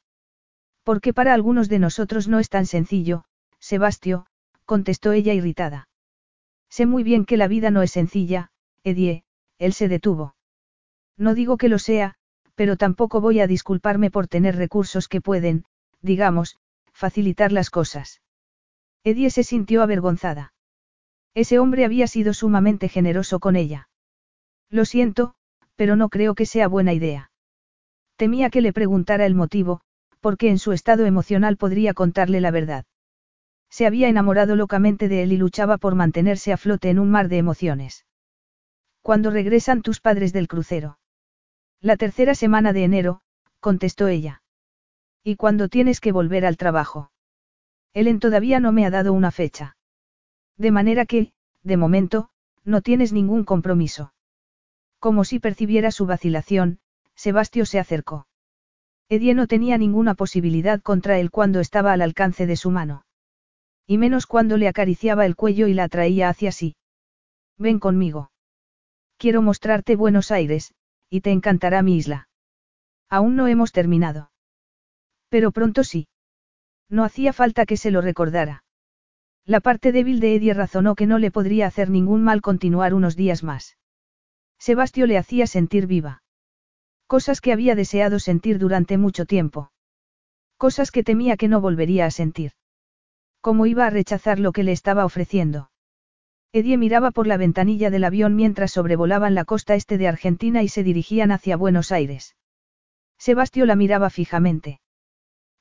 Porque 0.82 1.14
para 1.14 1.32
algunos 1.32 1.70
de 1.70 1.78
nosotros 1.78 2.28
no 2.28 2.38
es 2.38 2.50
tan 2.50 2.66
sencillo, 2.66 3.24
Sebastio, 3.58 4.26
contestó 4.66 5.12
ella 5.12 5.32
irritada. 5.32 5.88
Sé 6.68 6.84
muy 6.84 7.02
bien 7.02 7.24
que 7.24 7.38
la 7.38 7.48
vida 7.48 7.70
no 7.70 7.80
es 7.80 7.92
sencilla, 7.92 8.50
Edie, 8.84 9.24
él 9.56 9.72
se 9.72 9.88
detuvo. 9.88 10.36
No 11.16 11.34
digo 11.34 11.56
que 11.56 11.70
lo 11.70 11.78
sea, 11.78 12.16
pero 12.54 12.76
tampoco 12.76 13.20
voy 13.20 13.40
a 13.40 13.46
disculparme 13.46 14.10
por 14.10 14.28
tener 14.28 14.56
recursos 14.56 15.08
que 15.08 15.20
pueden, 15.20 15.64
digamos, 16.00 16.58
facilitar 16.92 17.52
las 17.52 17.70
cosas. 17.70 18.20
Edie 19.04 19.30
se 19.30 19.42
sintió 19.42 19.82
avergonzada. 19.82 20.52
Ese 21.34 21.58
hombre 21.58 21.84
había 21.84 22.06
sido 22.06 22.34
sumamente 22.34 22.88
generoso 22.88 23.40
con 23.40 23.56
ella. 23.56 23.88
Lo 24.68 24.84
siento, 24.84 25.34
pero 25.76 25.96
no 25.96 26.08
creo 26.08 26.34
que 26.34 26.46
sea 26.46 26.68
buena 26.68 26.92
idea. 26.92 27.30
Temía 28.16 28.50
que 28.50 28.60
le 28.60 28.72
preguntara 28.72 29.26
el 29.26 29.34
motivo, 29.34 29.80
porque 30.20 30.48
en 30.50 30.58
su 30.58 30.72
estado 30.72 31.06
emocional 31.06 31.56
podría 31.56 31.94
contarle 31.94 32.40
la 32.40 32.50
verdad. 32.50 32.84
Se 33.70 33.86
había 33.86 34.08
enamorado 34.08 34.54
locamente 34.54 35.08
de 35.08 35.22
él 35.22 35.32
y 35.32 35.36
luchaba 35.38 35.78
por 35.78 35.94
mantenerse 35.94 36.52
a 36.52 36.56
flote 36.56 36.90
en 36.90 36.98
un 36.98 37.10
mar 37.10 37.28
de 37.28 37.38
emociones. 37.38 38.06
¿Cuándo 39.00 39.30
regresan 39.30 39.82
tus 39.82 40.00
padres 40.00 40.32
del 40.32 40.46
crucero? 40.46 40.98
La 41.82 41.96
tercera 41.96 42.36
semana 42.36 42.72
de 42.72 42.84
enero, 42.84 43.22
contestó 43.58 44.06
ella. 44.06 44.44
¿Y 45.24 45.34
cuándo 45.34 45.68
tienes 45.68 45.98
que 46.00 46.12
volver 46.12 46.46
al 46.46 46.56
trabajo? 46.56 47.10
Ellen 47.92 48.20
todavía 48.20 48.60
no 48.60 48.70
me 48.70 48.86
ha 48.86 48.90
dado 48.90 49.12
una 49.12 49.32
fecha. 49.32 49.76
De 50.56 50.70
manera 50.70 51.06
que, 51.06 51.32
de 51.64 51.76
momento, 51.76 52.30
no 52.64 52.82
tienes 52.82 53.12
ningún 53.12 53.44
compromiso. 53.44 54.14
Como 55.00 55.24
si 55.24 55.40
percibiera 55.40 55.90
su 55.90 56.06
vacilación, 56.06 56.78
Sebastio 57.16 57.66
se 57.66 57.80
acercó. 57.80 58.28
Edie 59.08 59.34
no 59.34 59.48
tenía 59.48 59.76
ninguna 59.76 60.14
posibilidad 60.14 60.80
contra 60.80 61.18
él 61.18 61.32
cuando 61.32 61.58
estaba 61.58 61.92
al 61.92 62.02
alcance 62.02 62.46
de 62.46 62.54
su 62.54 62.70
mano. 62.70 63.04
Y 63.88 63.98
menos 63.98 64.26
cuando 64.26 64.56
le 64.56 64.68
acariciaba 64.68 65.26
el 65.26 65.34
cuello 65.34 65.66
y 65.66 65.74
la 65.74 65.84
atraía 65.84 66.28
hacia 66.28 66.52
sí. 66.52 66.76
Ven 67.58 67.80
conmigo. 67.80 68.30
Quiero 69.18 69.42
mostrarte 69.42 69.96
Buenos 69.96 70.30
Aires, 70.30 70.74
y 71.12 71.20
te 71.20 71.30
encantará 71.30 71.82
mi 71.82 71.98
isla. 71.98 72.26
Aún 73.10 73.36
no 73.36 73.46
hemos 73.46 73.70
terminado. 73.70 74.30
Pero 75.28 75.52
pronto 75.52 75.84
sí. 75.84 76.08
No 76.88 77.04
hacía 77.04 77.34
falta 77.34 77.66
que 77.66 77.76
se 77.76 77.90
lo 77.90 78.00
recordara. 78.00 78.64
La 79.44 79.60
parte 79.60 79.92
débil 79.92 80.20
de 80.20 80.36
Eddie 80.36 80.54
razonó 80.54 80.94
que 80.94 81.06
no 81.06 81.18
le 81.18 81.30
podría 81.30 81.66
hacer 81.66 81.90
ningún 81.90 82.24
mal 82.24 82.40
continuar 82.40 82.94
unos 82.94 83.14
días 83.14 83.42
más. 83.42 83.76
Sebastio 84.58 85.06
le 85.06 85.18
hacía 85.18 85.46
sentir 85.46 85.86
viva. 85.86 86.22
Cosas 87.06 87.42
que 87.42 87.52
había 87.52 87.74
deseado 87.74 88.18
sentir 88.18 88.58
durante 88.58 88.96
mucho 88.96 89.26
tiempo. 89.26 89.70
Cosas 90.56 90.90
que 90.90 91.04
temía 91.04 91.36
que 91.36 91.48
no 91.48 91.60
volvería 91.60 92.06
a 92.06 92.10
sentir. 92.10 92.52
¿Cómo 93.42 93.66
iba 93.66 93.84
a 93.84 93.90
rechazar 93.90 94.38
lo 94.38 94.52
que 94.52 94.62
le 94.62 94.72
estaba 94.72 95.04
ofreciendo? 95.04 95.71
Edie 96.54 96.76
miraba 96.76 97.12
por 97.12 97.26
la 97.26 97.38
ventanilla 97.38 97.88
del 97.88 98.04
avión 98.04 98.36
mientras 98.36 98.72
sobrevolaban 98.72 99.34
la 99.34 99.46
costa 99.46 99.74
este 99.74 99.96
de 99.96 100.06
Argentina 100.06 100.62
y 100.62 100.68
se 100.68 100.82
dirigían 100.82 101.32
hacia 101.32 101.56
Buenos 101.56 101.92
Aires. 101.92 102.36
Sebastio 103.16 103.64
la 103.64 103.74
miraba 103.74 104.10
fijamente. 104.10 104.78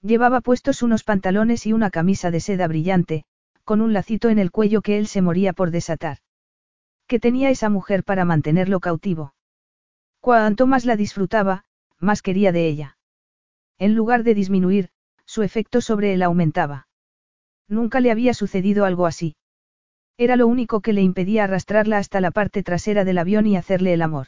Llevaba 0.01 0.41
puestos 0.41 0.83
unos 0.83 1.05
pantalones 1.05 1.65
y 1.65 1.71
una 1.71 1.91
camisa 1.91 2.29
de 2.29 2.41
seda 2.41 2.67
brillante, 2.67 3.23
con 3.63 3.79
un 3.79 3.93
lacito 3.93 4.27
en 4.27 4.37
el 4.37 4.51
cuello 4.51 4.81
que 4.81 4.97
él 4.97 5.07
se 5.07 5.21
moría 5.21 5.53
por 5.53 5.71
desatar. 5.71 6.17
¿Qué 7.07 7.19
tenía 7.19 7.49
esa 7.49 7.69
mujer 7.69 8.03
para 8.03 8.25
mantenerlo 8.25 8.81
cautivo? 8.81 9.33
Cuanto 10.19 10.67
más 10.67 10.83
la 10.83 10.97
disfrutaba, 10.97 11.63
más 11.99 12.21
quería 12.21 12.51
de 12.51 12.67
ella. 12.67 12.97
En 13.77 13.95
lugar 13.95 14.23
de 14.23 14.35
disminuir, 14.35 14.89
su 15.25 15.41
efecto 15.41 15.79
sobre 15.79 16.13
él 16.13 16.21
aumentaba. 16.21 16.87
Nunca 17.69 18.01
le 18.01 18.11
había 18.11 18.33
sucedido 18.33 18.83
algo 18.83 19.05
así. 19.05 19.37
Era 20.21 20.35
lo 20.35 20.45
único 20.45 20.81
que 20.81 20.93
le 20.93 21.01
impedía 21.01 21.45
arrastrarla 21.45 21.97
hasta 21.97 22.21
la 22.21 22.29
parte 22.29 22.61
trasera 22.61 23.05
del 23.05 23.17
avión 23.17 23.47
y 23.47 23.57
hacerle 23.57 23.91
el 23.91 24.03
amor. 24.03 24.27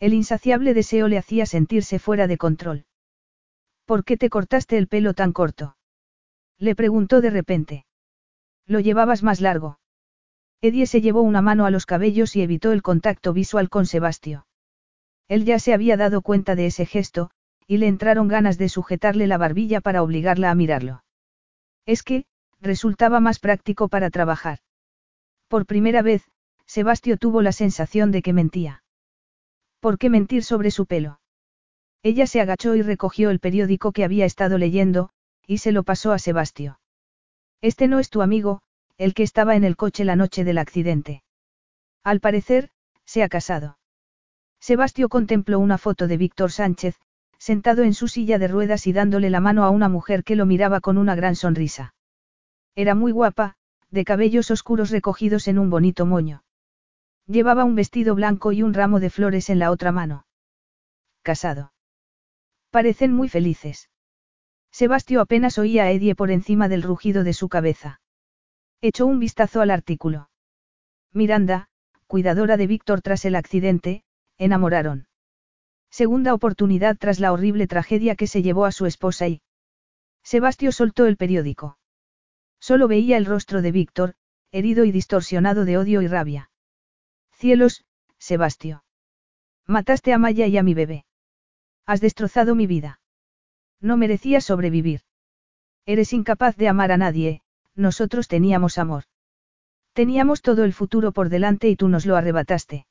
El 0.00 0.12
insaciable 0.12 0.74
deseo 0.74 1.08
le 1.08 1.16
hacía 1.16 1.46
sentirse 1.46 1.98
fuera 1.98 2.26
de 2.26 2.36
control. 2.36 2.84
¿Por 3.86 4.04
qué 4.04 4.18
te 4.18 4.28
cortaste 4.28 4.76
el 4.76 4.86
pelo 4.86 5.14
tan 5.14 5.32
corto? 5.32 5.78
Le 6.58 6.74
preguntó 6.74 7.22
de 7.22 7.30
repente. 7.30 7.86
Lo 8.66 8.80
llevabas 8.80 9.22
más 9.22 9.40
largo. 9.40 9.78
Edie 10.60 10.86
se 10.86 11.00
llevó 11.00 11.22
una 11.22 11.40
mano 11.40 11.64
a 11.64 11.70
los 11.70 11.86
cabellos 11.86 12.36
y 12.36 12.42
evitó 12.42 12.72
el 12.72 12.82
contacto 12.82 13.32
visual 13.32 13.70
con 13.70 13.86
Sebastio. 13.86 14.46
Él 15.26 15.46
ya 15.46 15.58
se 15.58 15.72
había 15.72 15.96
dado 15.96 16.20
cuenta 16.20 16.54
de 16.54 16.66
ese 16.66 16.84
gesto, 16.84 17.30
y 17.66 17.78
le 17.78 17.86
entraron 17.86 18.28
ganas 18.28 18.58
de 18.58 18.68
sujetarle 18.68 19.26
la 19.26 19.38
barbilla 19.38 19.80
para 19.80 20.02
obligarla 20.02 20.50
a 20.50 20.54
mirarlo. 20.54 21.02
Es 21.86 22.02
que, 22.02 22.26
resultaba 22.60 23.20
más 23.20 23.38
práctico 23.38 23.88
para 23.88 24.10
trabajar. 24.10 24.58
Por 25.48 25.66
primera 25.66 26.02
vez, 26.02 26.28
Sebastio 26.66 27.16
tuvo 27.16 27.42
la 27.42 27.52
sensación 27.52 28.12
de 28.12 28.22
que 28.22 28.34
mentía. 28.34 28.82
¿Por 29.80 29.98
qué 29.98 30.10
mentir 30.10 30.44
sobre 30.44 30.70
su 30.70 30.86
pelo? 30.86 31.20
Ella 32.02 32.26
se 32.26 32.40
agachó 32.40 32.74
y 32.76 32.82
recogió 32.82 33.30
el 33.30 33.40
periódico 33.40 33.92
que 33.92 34.04
había 34.04 34.26
estado 34.26 34.58
leyendo, 34.58 35.10
y 35.46 35.58
se 35.58 35.72
lo 35.72 35.82
pasó 35.82 36.12
a 36.12 36.18
Sebastio. 36.18 36.78
Este 37.62 37.88
no 37.88 37.98
es 37.98 38.10
tu 38.10 38.22
amigo, 38.22 38.60
el 38.98 39.14
que 39.14 39.22
estaba 39.22 39.56
en 39.56 39.64
el 39.64 39.76
coche 39.76 40.04
la 40.04 40.16
noche 40.16 40.44
del 40.44 40.58
accidente. 40.58 41.22
Al 42.04 42.20
parecer, 42.20 42.70
se 43.04 43.22
ha 43.22 43.28
casado. 43.28 43.78
Sebastio 44.60 45.08
contempló 45.08 45.58
una 45.58 45.78
foto 45.78 46.06
de 46.06 46.16
Víctor 46.16 46.52
Sánchez, 46.52 46.96
sentado 47.38 47.82
en 47.84 47.94
su 47.94 48.08
silla 48.08 48.38
de 48.38 48.48
ruedas 48.48 48.86
y 48.86 48.92
dándole 48.92 49.30
la 49.30 49.40
mano 49.40 49.64
a 49.64 49.70
una 49.70 49.88
mujer 49.88 50.24
que 50.24 50.36
lo 50.36 50.44
miraba 50.44 50.80
con 50.80 50.98
una 50.98 51.14
gran 51.14 51.36
sonrisa. 51.36 51.94
Era 52.74 52.94
muy 52.94 53.12
guapa, 53.12 53.56
de 53.90 54.04
cabellos 54.04 54.50
oscuros 54.50 54.90
recogidos 54.90 55.48
en 55.48 55.58
un 55.58 55.70
bonito 55.70 56.06
moño. 56.06 56.44
Llevaba 57.26 57.64
un 57.64 57.74
vestido 57.74 58.14
blanco 58.14 58.52
y 58.52 58.62
un 58.62 58.74
ramo 58.74 59.00
de 59.00 59.10
flores 59.10 59.50
en 59.50 59.58
la 59.58 59.70
otra 59.70 59.92
mano. 59.92 60.26
casado. 61.22 61.72
Parecen 62.70 63.12
muy 63.12 63.28
felices. 63.28 63.90
Sebastio 64.70 65.20
apenas 65.20 65.58
oía 65.58 65.84
a 65.84 65.90
Edie 65.90 66.14
por 66.14 66.30
encima 66.30 66.68
del 66.68 66.82
rugido 66.82 67.24
de 67.24 67.32
su 67.32 67.48
cabeza. 67.48 68.00
Echó 68.80 69.06
un 69.06 69.18
vistazo 69.18 69.60
al 69.60 69.70
artículo. 69.70 70.30
Miranda, 71.12 71.68
cuidadora 72.06 72.56
de 72.56 72.66
Víctor 72.66 73.02
tras 73.02 73.24
el 73.24 73.34
accidente, 73.34 74.04
enamoraron. 74.38 75.08
Segunda 75.90 76.34
oportunidad 76.34 76.96
tras 76.96 77.18
la 77.18 77.32
horrible 77.32 77.66
tragedia 77.66 78.14
que 78.14 78.26
se 78.26 78.42
llevó 78.42 78.66
a 78.66 78.72
su 78.72 78.86
esposa 78.86 79.28
y... 79.28 79.42
Sebastio 80.22 80.72
soltó 80.72 81.06
el 81.06 81.16
periódico. 81.16 81.78
Solo 82.60 82.88
veía 82.88 83.16
el 83.16 83.26
rostro 83.26 83.62
de 83.62 83.72
Víctor, 83.72 84.14
herido 84.50 84.84
y 84.84 84.92
distorsionado 84.92 85.64
de 85.64 85.78
odio 85.78 86.02
y 86.02 86.08
rabia. 86.08 86.50
Cielos, 87.32 87.84
Sebastio. 88.18 88.84
Mataste 89.66 90.12
a 90.12 90.18
Maya 90.18 90.46
y 90.46 90.56
a 90.56 90.62
mi 90.62 90.74
bebé. 90.74 91.04
Has 91.86 92.00
destrozado 92.00 92.54
mi 92.54 92.66
vida. 92.66 93.00
No 93.80 93.96
merecías 93.96 94.44
sobrevivir. 94.44 95.02
Eres 95.86 96.12
incapaz 96.12 96.56
de 96.56 96.68
amar 96.68 96.92
a 96.92 96.96
nadie, 96.96 97.42
nosotros 97.74 98.28
teníamos 98.28 98.76
amor. 98.76 99.04
Teníamos 99.92 100.42
todo 100.42 100.64
el 100.64 100.72
futuro 100.72 101.12
por 101.12 101.28
delante 101.28 101.68
y 101.68 101.76
tú 101.76 101.88
nos 101.88 102.06
lo 102.06 102.16
arrebataste. 102.16 102.86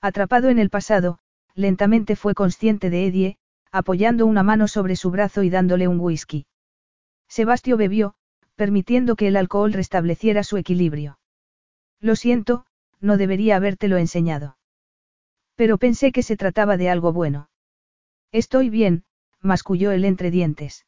Atrapado 0.00 0.48
en 0.48 0.58
el 0.58 0.70
pasado, 0.70 1.18
lentamente 1.54 2.16
fue 2.16 2.34
consciente 2.34 2.90
de 2.90 3.06
Edie, 3.06 3.38
apoyando 3.70 4.26
una 4.26 4.42
mano 4.42 4.68
sobre 4.68 4.96
su 4.96 5.10
brazo 5.10 5.42
y 5.42 5.50
dándole 5.50 5.88
un 5.88 5.98
whisky. 6.00 6.46
Sebastio 7.28 7.76
bebió, 7.76 8.14
permitiendo 8.54 9.16
que 9.16 9.28
el 9.28 9.36
alcohol 9.36 9.72
restableciera 9.72 10.44
su 10.44 10.56
equilibrio. 10.56 11.18
Lo 12.00 12.16
siento, 12.16 12.66
no 13.00 13.16
debería 13.16 13.56
habértelo 13.56 13.96
enseñado. 13.96 14.56
Pero 15.54 15.78
pensé 15.78 16.12
que 16.12 16.22
se 16.22 16.36
trataba 16.36 16.76
de 16.76 16.88
algo 16.88 17.12
bueno. 17.12 17.50
Estoy 18.32 18.70
bien, 18.70 19.04
masculló 19.40 19.92
él 19.92 20.04
entre 20.04 20.30
dientes. 20.30 20.86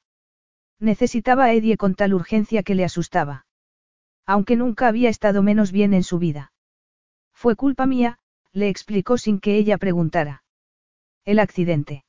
Necesitaba 0.80 1.44
a 1.44 1.52
Edie 1.52 1.76
con 1.76 1.94
tal 1.94 2.14
urgencia 2.14 2.62
que 2.62 2.74
le 2.74 2.84
asustaba. 2.84 3.46
Aunque 4.26 4.56
nunca 4.56 4.88
había 4.88 5.08
estado 5.08 5.42
menos 5.42 5.70
bien 5.70 5.94
en 5.94 6.02
su 6.02 6.18
vida. 6.18 6.52
Fue 7.32 7.56
culpa 7.56 7.86
mía, 7.86 8.18
le 8.52 8.68
explicó 8.68 9.18
sin 9.18 9.40
que 9.40 9.56
ella 9.56 9.76
preguntara. 9.78 10.44
El 11.24 11.38
accidente. 11.38 12.04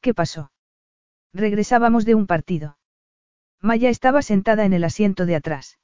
¿Qué 0.00 0.12
pasó? 0.14 0.50
Regresábamos 1.32 2.04
de 2.04 2.14
un 2.14 2.26
partido. 2.26 2.76
Maya 3.64 3.88
estaba 3.88 4.20
sentada 4.20 4.66
en 4.66 4.74
el 4.74 4.84
asiento 4.84 5.24
de 5.24 5.36
atrás. 5.36 5.78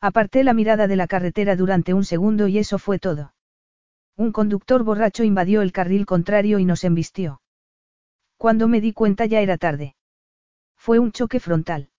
Aparté 0.00 0.42
la 0.42 0.54
mirada 0.54 0.86
de 0.86 0.96
la 0.96 1.06
carretera 1.06 1.54
durante 1.54 1.92
un 1.92 2.02
segundo 2.02 2.48
y 2.48 2.56
eso 2.56 2.78
fue 2.78 2.98
todo. 2.98 3.34
Un 4.16 4.32
conductor 4.32 4.84
borracho 4.84 5.22
invadió 5.22 5.60
el 5.60 5.70
carril 5.70 6.06
contrario 6.06 6.58
y 6.58 6.64
nos 6.64 6.82
embistió. 6.82 7.42
Cuando 8.38 8.68
me 8.68 8.80
di 8.80 8.94
cuenta 8.94 9.26
ya 9.26 9.42
era 9.42 9.58
tarde. 9.58 9.96
Fue 10.78 10.98
un 10.98 11.12
choque 11.12 11.40
frontal. 11.40 11.90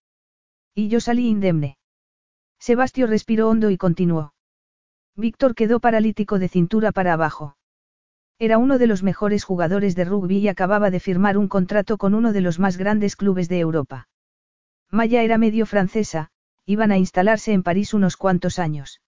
Y 0.74 0.88
yo 0.88 1.00
salí 1.00 1.28
indemne. 1.28 1.78
Sebastio 2.58 3.06
respiró 3.06 3.48
hondo 3.48 3.70
y 3.70 3.78
continuó. 3.78 4.34
Víctor 5.16 5.54
quedó 5.54 5.80
paralítico 5.80 6.40
de 6.40 6.50
cintura 6.50 6.92
para 6.92 7.14
abajo. 7.14 7.58
Era 8.40 8.58
uno 8.58 8.80
de 8.80 8.88
los 8.88 9.04
mejores 9.04 9.44
jugadores 9.44 9.96
de 9.96 10.06
rugby 10.06 10.40
y 10.40 10.48
acababa 10.48 10.90
de 10.90 11.00
firmar 11.00 11.38
un 11.38 11.48
contrato 11.48 12.00
con 12.00 12.16
uno 12.16 12.34
de 12.34 12.42
los 12.42 12.58
más 12.58 12.78
grandes 12.78 13.16
clubes 13.16 13.50
de 13.50 13.60
Europa. 13.60 14.08
Maya 14.96 15.24
era 15.24 15.38
medio 15.38 15.66
francesa, 15.66 16.30
iban 16.66 16.94
a 16.94 16.98
instalarse 16.98 17.52
en 17.52 17.64
París 17.64 17.94
unos 17.94 18.16
cuantos 18.16 18.60
años. 18.60 19.02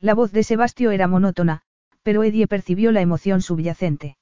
La 0.00 0.14
voz 0.14 0.32
de 0.32 0.42
Sebastio 0.42 0.90
era 0.90 1.06
monótona, 1.06 1.60
pero 2.02 2.24
Eddie 2.24 2.46
percibió 2.46 2.92
la 2.92 3.02
emoción 3.02 3.42
subyacente. 3.42 4.16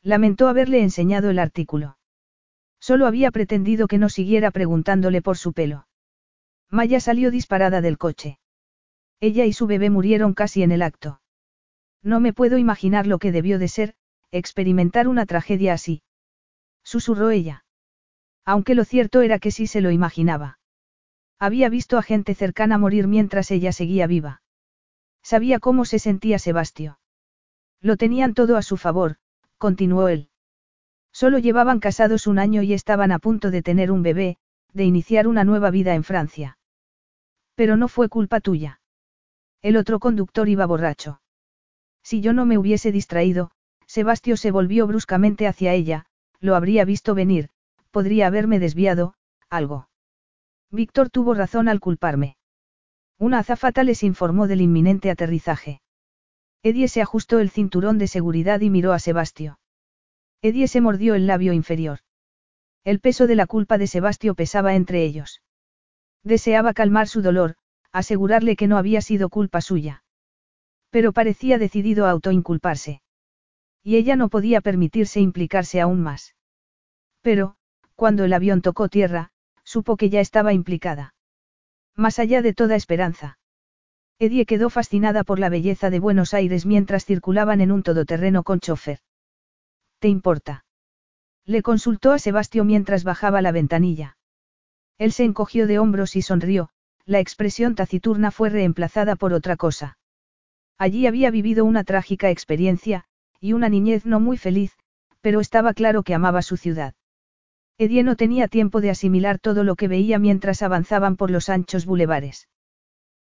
Lamentó 0.00 0.48
haberle 0.48 0.80
enseñado 0.80 1.28
el 1.28 1.38
artículo. 1.38 1.98
Solo 2.80 3.06
había 3.06 3.30
pretendido 3.30 3.88
que 3.88 3.98
no 3.98 4.08
siguiera 4.08 4.50
preguntándole 4.52 5.20
por 5.20 5.36
su 5.36 5.52
pelo. 5.52 5.86
Maya 6.70 6.98
salió 6.98 7.30
disparada 7.30 7.82
del 7.82 7.98
coche. 7.98 8.38
Ella 9.20 9.44
y 9.44 9.52
su 9.52 9.66
bebé 9.66 9.90
murieron 9.90 10.32
casi 10.32 10.62
en 10.62 10.72
el 10.72 10.80
acto. 10.80 11.20
No 12.02 12.20
me 12.20 12.32
puedo 12.32 12.56
imaginar 12.56 13.06
lo 13.06 13.18
que 13.18 13.32
debió 13.32 13.58
de 13.58 13.68
ser, 13.68 13.94
experimentar 14.30 15.08
una 15.08 15.26
tragedia 15.26 15.74
así. 15.74 16.02
Susurró 16.82 17.28
ella. 17.28 17.65
Aunque 18.46 18.76
lo 18.76 18.84
cierto 18.84 19.20
era 19.20 19.40
que 19.40 19.50
sí 19.50 19.66
se 19.66 19.80
lo 19.80 19.90
imaginaba. 19.90 20.58
Había 21.38 21.68
visto 21.68 21.98
a 21.98 22.02
gente 22.02 22.34
cercana 22.34 22.78
morir 22.78 23.08
mientras 23.08 23.50
ella 23.50 23.72
seguía 23.72 24.06
viva. 24.06 24.40
Sabía 25.22 25.58
cómo 25.58 25.84
se 25.84 25.98
sentía 25.98 26.38
Sebastio. 26.38 27.00
Lo 27.80 27.96
tenían 27.96 28.32
todo 28.32 28.56
a 28.56 28.62
su 28.62 28.76
favor, 28.76 29.16
continuó 29.58 30.08
él. 30.08 30.30
Solo 31.12 31.38
llevaban 31.38 31.80
casados 31.80 32.26
un 32.26 32.38
año 32.38 32.62
y 32.62 32.72
estaban 32.72 33.10
a 33.10 33.18
punto 33.18 33.50
de 33.50 33.62
tener 33.62 33.90
un 33.90 34.02
bebé, 34.02 34.38
de 34.72 34.84
iniciar 34.84 35.26
una 35.26 35.44
nueva 35.44 35.70
vida 35.70 35.94
en 35.94 36.04
Francia. 36.04 36.58
Pero 37.56 37.76
no 37.76 37.88
fue 37.88 38.08
culpa 38.08 38.40
tuya. 38.40 38.80
El 39.60 39.76
otro 39.76 39.98
conductor 39.98 40.48
iba 40.48 40.66
borracho. 40.66 41.20
Si 42.02 42.20
yo 42.20 42.32
no 42.32 42.46
me 42.46 42.58
hubiese 42.58 42.92
distraído, 42.92 43.50
Sebastio 43.86 44.36
se 44.36 44.52
volvió 44.52 44.86
bruscamente 44.86 45.48
hacia 45.48 45.72
ella, 45.72 46.06
lo 46.38 46.54
habría 46.54 46.84
visto 46.84 47.14
venir, 47.14 47.50
podría 47.96 48.26
haberme 48.26 48.58
desviado, 48.58 49.14
algo. 49.48 49.88
Víctor 50.70 51.08
tuvo 51.08 51.32
razón 51.32 51.66
al 51.66 51.80
culparme. 51.80 52.36
Una 53.18 53.38
azafata 53.38 53.84
les 53.84 54.02
informó 54.02 54.46
del 54.46 54.60
inminente 54.60 55.10
aterrizaje. 55.10 55.80
Edie 56.62 56.88
se 56.88 57.00
ajustó 57.00 57.38
el 57.38 57.48
cinturón 57.48 57.96
de 57.96 58.06
seguridad 58.06 58.60
y 58.60 58.68
miró 58.68 58.92
a 58.92 58.98
Sebastio. 58.98 59.60
Edie 60.42 60.68
se 60.68 60.82
mordió 60.82 61.14
el 61.14 61.26
labio 61.26 61.54
inferior. 61.54 62.00
El 62.84 63.00
peso 63.00 63.26
de 63.26 63.34
la 63.34 63.46
culpa 63.46 63.78
de 63.78 63.86
Sebastio 63.86 64.34
pesaba 64.34 64.74
entre 64.74 65.02
ellos. 65.02 65.40
Deseaba 66.22 66.74
calmar 66.74 67.08
su 67.08 67.22
dolor, 67.22 67.54
asegurarle 67.92 68.56
que 68.56 68.66
no 68.66 68.76
había 68.76 69.00
sido 69.00 69.30
culpa 69.30 69.62
suya. 69.62 70.04
Pero 70.90 71.14
parecía 71.14 71.56
decidido 71.56 72.04
a 72.04 72.10
autoinculparse. 72.10 73.00
Y 73.82 73.96
ella 73.96 74.16
no 74.16 74.28
podía 74.28 74.60
permitirse 74.60 75.20
implicarse 75.20 75.80
aún 75.80 76.02
más. 76.02 76.34
Pero, 77.22 77.56
cuando 77.96 78.24
el 78.24 78.32
avión 78.32 78.62
tocó 78.62 78.88
tierra, 78.88 79.30
supo 79.64 79.96
que 79.96 80.10
ya 80.10 80.20
estaba 80.20 80.52
implicada. 80.52 81.14
Más 81.96 82.18
allá 82.18 82.42
de 82.42 82.52
toda 82.52 82.76
esperanza. 82.76 83.38
Edie 84.18 84.46
quedó 84.46 84.70
fascinada 84.70 85.24
por 85.24 85.38
la 85.38 85.48
belleza 85.48 85.90
de 85.90 85.98
Buenos 85.98 86.34
Aires 86.34 86.64
mientras 86.66 87.04
circulaban 87.04 87.60
en 87.60 87.72
un 87.72 87.82
todoterreno 87.82 88.44
con 88.44 88.60
chofer. 88.60 89.00
¿Te 89.98 90.08
importa? 90.08 90.64
Le 91.44 91.62
consultó 91.62 92.12
a 92.12 92.18
Sebastio 92.18 92.64
mientras 92.64 93.02
bajaba 93.02 93.42
la 93.42 93.52
ventanilla. 93.52 94.16
Él 94.98 95.12
se 95.12 95.24
encogió 95.24 95.66
de 95.66 95.78
hombros 95.78 96.16
y 96.16 96.22
sonrió, 96.22 96.70
la 97.04 97.20
expresión 97.20 97.74
taciturna 97.74 98.30
fue 98.30 98.50
reemplazada 98.50 99.16
por 99.16 99.32
otra 99.32 99.56
cosa. 99.56 99.98
Allí 100.78 101.06
había 101.06 101.30
vivido 101.30 101.64
una 101.64 101.84
trágica 101.84 102.30
experiencia, 102.30 103.04
y 103.40 103.52
una 103.52 103.68
niñez 103.68 104.04
no 104.04 104.20
muy 104.20 104.36
feliz, 104.36 104.76
pero 105.20 105.40
estaba 105.40 105.72
claro 105.72 106.02
que 106.02 106.14
amaba 106.14 106.42
su 106.42 106.56
ciudad. 106.56 106.94
Edie 107.78 108.02
no 108.02 108.16
tenía 108.16 108.48
tiempo 108.48 108.80
de 108.80 108.90
asimilar 108.90 109.38
todo 109.38 109.62
lo 109.62 109.76
que 109.76 109.88
veía 109.88 110.18
mientras 110.18 110.62
avanzaban 110.62 111.16
por 111.16 111.30
los 111.30 111.50
anchos 111.50 111.84
bulevares. 111.84 112.48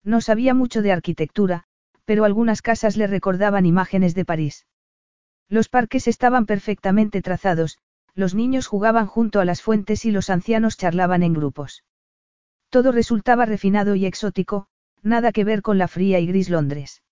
No 0.02 0.20
sabía 0.20 0.54
mucho 0.54 0.82
de 0.82 0.90
arquitectura, 0.90 1.64
pero 2.04 2.24
algunas 2.24 2.60
casas 2.60 2.96
le 2.96 3.06
recordaban 3.06 3.64
imágenes 3.64 4.14
de 4.14 4.24
París. 4.24 4.66
Los 5.48 5.68
parques 5.68 6.08
estaban 6.08 6.46
perfectamente 6.46 7.22
trazados, 7.22 7.78
los 8.14 8.34
niños 8.34 8.66
jugaban 8.66 9.06
junto 9.06 9.40
a 9.40 9.44
las 9.44 9.62
fuentes 9.62 10.04
y 10.04 10.10
los 10.10 10.30
ancianos 10.30 10.76
charlaban 10.76 11.22
en 11.22 11.34
grupos. 11.34 11.84
Todo 12.70 12.90
resultaba 12.90 13.46
refinado 13.46 13.94
y 13.94 14.06
exótico, 14.06 14.66
nada 15.02 15.30
que 15.30 15.44
ver 15.44 15.62
con 15.62 15.78
la 15.78 15.86
fría 15.86 16.18
y 16.18 16.26
gris 16.26 16.50
Londres. 16.50 17.02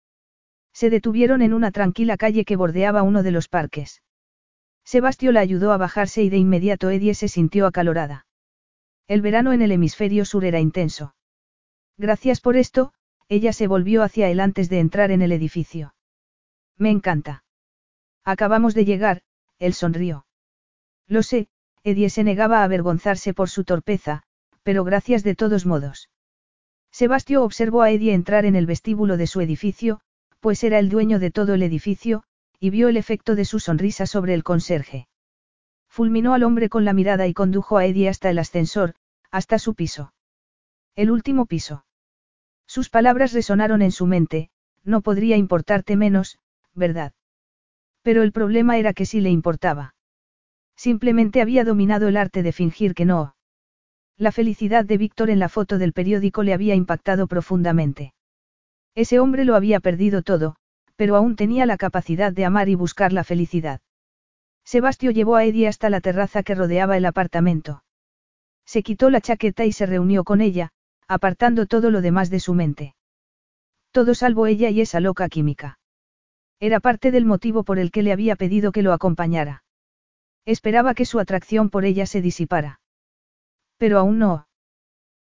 Se 0.73 0.91
detuvieron 0.91 1.43
en 1.43 1.53
una 1.55 1.71
tranquila 1.71 2.17
calle 2.17 2.45
que 2.45 2.57
bordeaba 2.57 3.03
uno 3.03 3.23
de 3.23 3.31
los 3.31 3.49
parques. 3.49 4.03
Sebastio 4.89 5.33
la 5.33 5.41
ayudó 5.41 5.73
a 5.73 5.77
bajarse 5.77 6.23
y 6.23 6.31
de 6.31 6.39
inmediato 6.39 6.89
Edie 6.89 7.13
se 7.13 7.29
sintió 7.29 7.67
acalorada. 7.67 8.25
El 9.07 9.21
verano 9.21 9.53
en 9.53 9.61
el 9.61 9.71
hemisferio 9.71 10.25
sur 10.25 10.47
era 10.47 10.61
intenso. 10.61 11.15
Gracias 11.99 12.41
por 12.41 12.57
esto, 12.57 12.95
ella 13.29 13.53
se 13.53 13.67
volvió 13.67 14.03
hacia 14.03 14.31
él 14.31 14.41
antes 14.41 14.71
de 14.71 14.81
entrar 14.81 15.11
en 15.11 15.21
el 15.21 15.33
edificio. 15.33 15.95
Me 16.79 16.89
encanta. 16.89 17.45
Acabamos 18.25 18.73
de 18.73 18.87
llegar, 18.87 19.21
él 19.59 19.75
sonrió. 19.75 20.25
Lo 21.07 21.23
sé, 21.23 21.49
Edie 21.85 22.09
se 22.09 22.25
negaba 22.25 22.61
a 22.61 22.65
avergonzarse 22.65 23.35
por 23.35 23.51
su 23.51 23.65
torpeza, 23.65 24.23
pero 24.63 24.85
gracias 24.85 25.23
de 25.23 25.35
todos 25.35 25.67
modos. 25.67 26.09
Sebastio 26.93 27.45
observó 27.45 27.83
a 27.83 27.91
Edie 27.91 28.15
entrar 28.15 28.47
en 28.47 28.57
el 28.57 28.65
vestíbulo 28.65 29.19
de 29.19 29.27
su 29.27 29.43
edificio, 29.43 30.01
pues 30.41 30.65
era 30.65 30.79
el 30.79 30.89
dueño 30.89 31.19
de 31.19 31.31
todo 31.31 31.53
el 31.53 31.63
edificio, 31.63 32.25
y 32.61 32.71
vio 32.71 32.89
el 32.89 32.97
efecto 32.97 33.35
de 33.35 33.45
su 33.45 33.61
sonrisa 33.61 34.07
sobre 34.07 34.35
el 34.35 34.43
conserje. 34.45 35.09
Fulminó 35.89 36.35
al 36.35 36.43
hombre 36.43 36.69
con 36.69 36.85
la 36.85 36.93
mirada 36.93 37.27
y 37.27 37.35
condujo 37.35 37.79
a 37.79 37.87
Edie 37.87 38.09
hasta 38.09 38.31
el 38.31 38.39
ascensor, 38.39 38.95
hasta 39.31 39.59
su 39.59 39.75
piso. 39.75 40.13
El 40.97 41.11
último 41.11 41.47
piso. 41.47 41.85
Sus 42.67 42.91
palabras 42.91 43.33
resonaron 43.33 43.83
en 43.83 43.93
su 43.93 44.07
mente, 44.07 44.51
no 44.85 45.01
podría 45.01 45.37
importarte 45.37 45.97
menos, 45.97 46.39
¿verdad? 46.75 47.13
Pero 48.03 48.23
el 48.23 48.33
problema 48.33 48.79
era 48.79 48.93
que 48.93 49.07
sí 49.07 49.21
le 49.21 49.31
importaba. 49.31 49.95
Simplemente 50.77 51.41
había 51.41 51.65
dominado 51.65 52.09
el 52.09 52.17
arte 52.17 52.43
de 52.43 52.53
fingir 52.53 52.95
que 52.95 53.05
no. 53.05 53.35
La 54.17 54.33
felicidad 54.33 54.85
de 54.85 54.99
Víctor 54.99 55.31
en 55.31 55.39
la 55.39 55.49
foto 55.49 55.79
del 55.79 55.93
periódico 55.93 56.43
le 56.43 56.53
había 56.53 56.75
impactado 56.75 57.27
profundamente. 57.27 58.15
Ese 58.95 59.21
hombre 59.21 59.45
lo 59.45 59.55
había 59.55 59.81
perdido 59.81 60.23
todo, 60.23 60.57
pero 60.99 61.15
aún 61.15 61.37
tenía 61.37 61.65
la 61.65 61.77
capacidad 61.77 62.33
de 62.33 62.45
amar 62.45 62.69
y 62.69 62.75
buscar 62.75 63.13
la 63.13 63.23
felicidad. 63.23 63.81
Sebastio 64.65 65.13
llevó 65.13 65.37
a 65.37 65.45
Eddie 65.45 65.69
hasta 65.69 65.91
la 65.91 66.01
terraza 66.01 66.43
que 66.43 66.57
rodeaba 66.57 66.97
el 66.97 67.07
apartamento. 67.07 67.85
Se 68.67 68.83
quitó 68.83 69.09
la 69.09 69.21
chaqueta 69.21 69.65
y 69.65 69.71
se 69.71 69.87
reunió 69.87 70.25
con 70.25 70.41
ella, 70.41 70.71
apartando 71.07 71.67
todo 71.67 71.93
lo 71.93 72.01
demás 72.01 72.31
de 72.31 72.41
su 72.41 72.53
mente. 72.53 72.97
Todo 73.93 74.13
salvo 74.13 74.49
ella 74.49 74.71
y 74.71 74.81
esa 74.81 74.99
loca 74.99 75.29
química. 75.29 75.79
Era 76.59 76.81
parte 76.81 77.13
del 77.13 77.25
motivo 77.25 77.63
por 77.63 77.79
el 77.79 77.93
que 77.93 78.03
le 78.03 78.11
había 78.13 78.35
pedido 78.35 78.73
que 78.73 78.83
lo 78.83 78.93
acompañara. 78.93 79.63
Esperaba 80.45 80.95
que 80.95 81.07
su 81.07 81.21
atracción 81.21 81.71
por 81.71 81.85
ella 81.85 82.07
se 82.07 82.21
disipara. 82.21 82.81
Pero 83.77 84.01
aún 84.01 84.19
no. 84.19 84.49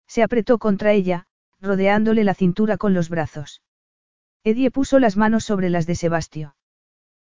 Se 0.07 0.23
apretó 0.23 0.57
contra 0.57 0.93
ella, 0.93 1.27
rodeándole 1.59 2.23
la 2.23 2.33
cintura 2.33 2.77
con 2.77 2.93
los 2.93 3.09
brazos. 3.09 3.61
Edie 4.45 4.69
puso 4.69 4.99
las 4.99 5.17
manos 5.17 5.43
sobre 5.43 5.71
las 5.71 5.87
de 5.87 5.95
Sebastio. 5.95 6.55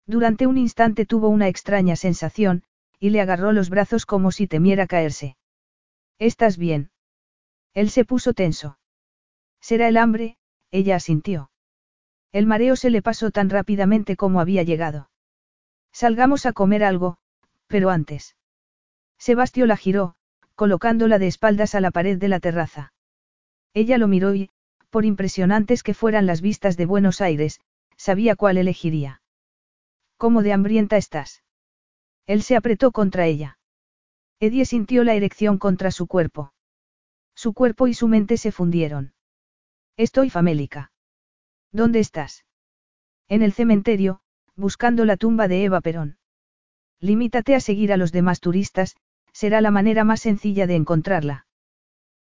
Durante 0.05 0.49
un 0.49 0.59
instante 0.59 1.07
tuvo 1.07 1.29
una 1.29 1.47
extraña 1.47 1.95
sensación, 1.95 2.65
y 2.99 3.11
le 3.11 3.21
agarró 3.21 3.53
los 3.53 3.71
brazos 3.71 4.05
como 4.05 4.33
si 4.33 4.49
temiera 4.49 4.89
caerse. 4.89 5.37
¿Estás 6.19 6.59
bien? 6.59 6.91
Él 7.73 7.91
se 7.91 8.05
puso 8.05 8.35
tenso. 8.35 8.79
Será 9.61 9.87
el 9.87 9.97
hambre, 9.97 10.39
ella 10.73 10.97
asintió. 10.97 11.53
El 12.33 12.47
mareo 12.47 12.75
se 12.75 12.91
le 12.91 13.01
pasó 13.01 13.31
tan 13.31 13.49
rápidamente 13.49 14.17
como 14.17 14.41
había 14.41 14.65
llegado. 14.65 15.09
Salgamos 15.93 16.47
a 16.47 16.53
comer 16.53 16.83
algo, 16.83 17.19
pero 17.69 17.91
antes. 17.91 18.37
Sebastio 19.19 19.67
la 19.67 19.77
giró, 19.77 20.17
colocándola 20.57 21.21
de 21.21 21.29
espaldas 21.29 21.77
a 21.77 21.81
la 21.81 21.93
pared 21.93 22.19
de 22.19 22.27
la 22.27 22.41
terraza. 22.41 22.93
Ella 23.73 23.99
lo 23.99 24.09
miró 24.09 24.35
y, 24.35 24.51
por 24.95 25.05
impresionantes 25.05 25.83
que 25.83 25.93
fueran 25.93 26.25
las 26.25 26.41
vistas 26.41 26.77
de 26.77 26.87
Buenos 26.87 27.21
Aires, 27.21 27.59
sabía 27.97 28.37
cuál 28.37 28.59
elegiría. 28.59 29.23
¿Cómo 30.19 30.41
de 30.45 30.53
hambrienta 30.53 30.97
estás? 30.97 31.43
Él 32.29 32.45
se 32.45 32.55
apretó 32.55 32.93
contra 32.93 33.27
ella. 33.27 33.59
Edie 34.39 34.65
sintió 34.65 35.03
la 35.03 35.15
erección 35.15 35.59
contra 35.59 35.91
su 35.91 36.07
cuerpo. 36.07 36.53
Su 37.35 37.55
cuerpo 37.55 37.89
y 37.89 37.95
su 37.95 38.07
mente 38.07 38.37
se 38.37 38.53
fundieron. 38.53 39.15
Estoy 39.97 40.31
famélica. 40.31 40.93
¿Dónde 41.73 41.99
estás? 41.99 42.45
En 43.27 43.43
el 43.43 43.53
cementerio, 43.53 44.21
buscando 44.55 45.05
la 45.05 45.17
tumba 45.17 45.49
de 45.49 45.65
Eva 45.65 45.81
Perón. 45.81 46.19
Limítate 47.01 47.57
a 47.57 47.61
seguir 47.61 47.93
a 47.93 47.97
los 47.97 48.13
demás 48.13 48.39
turistas, 48.39 48.95
será 49.33 49.61
la 49.61 49.73
manera 49.73 50.05
más 50.05 50.21
sencilla 50.21 50.69
de 50.69 50.77
encontrarla. 50.77 51.49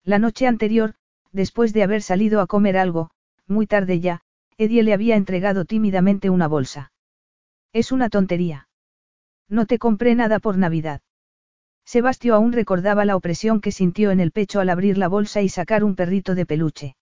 La 0.05 0.19
noche 0.19 0.47
anterior, 0.47 0.95
después 1.31 1.73
de 1.73 1.83
haber 1.83 2.01
salido 2.01 2.41
a 2.41 2.47
comer 2.47 2.77
algo, 2.77 3.11
muy 3.47 3.67
tarde 3.67 3.99
ya, 3.99 4.21
Edie 4.57 4.83
le 4.83 4.93
había 4.93 5.15
entregado 5.15 5.65
tímidamente 5.65 6.29
una 6.29 6.47
bolsa. 6.47 6.91
Es 7.73 7.91
una 7.91 8.09
tontería. 8.09 8.67
No 9.49 9.65
te 9.65 9.79
compré 9.79 10.15
nada 10.15 10.39
por 10.39 10.57
Navidad. 10.57 11.01
Sebastio 11.85 12.35
aún 12.35 12.53
recordaba 12.53 13.05
la 13.05 13.15
opresión 13.15 13.59
que 13.59 13.71
sintió 13.71 14.11
en 14.11 14.19
el 14.19 14.31
pecho 14.31 14.59
al 14.59 14.69
abrir 14.69 14.97
la 14.97 15.07
bolsa 15.07 15.41
y 15.41 15.49
sacar 15.49 15.83
un 15.83 15.95
perrito 15.95 16.35
de 16.35 16.45
peluche. 16.45 16.95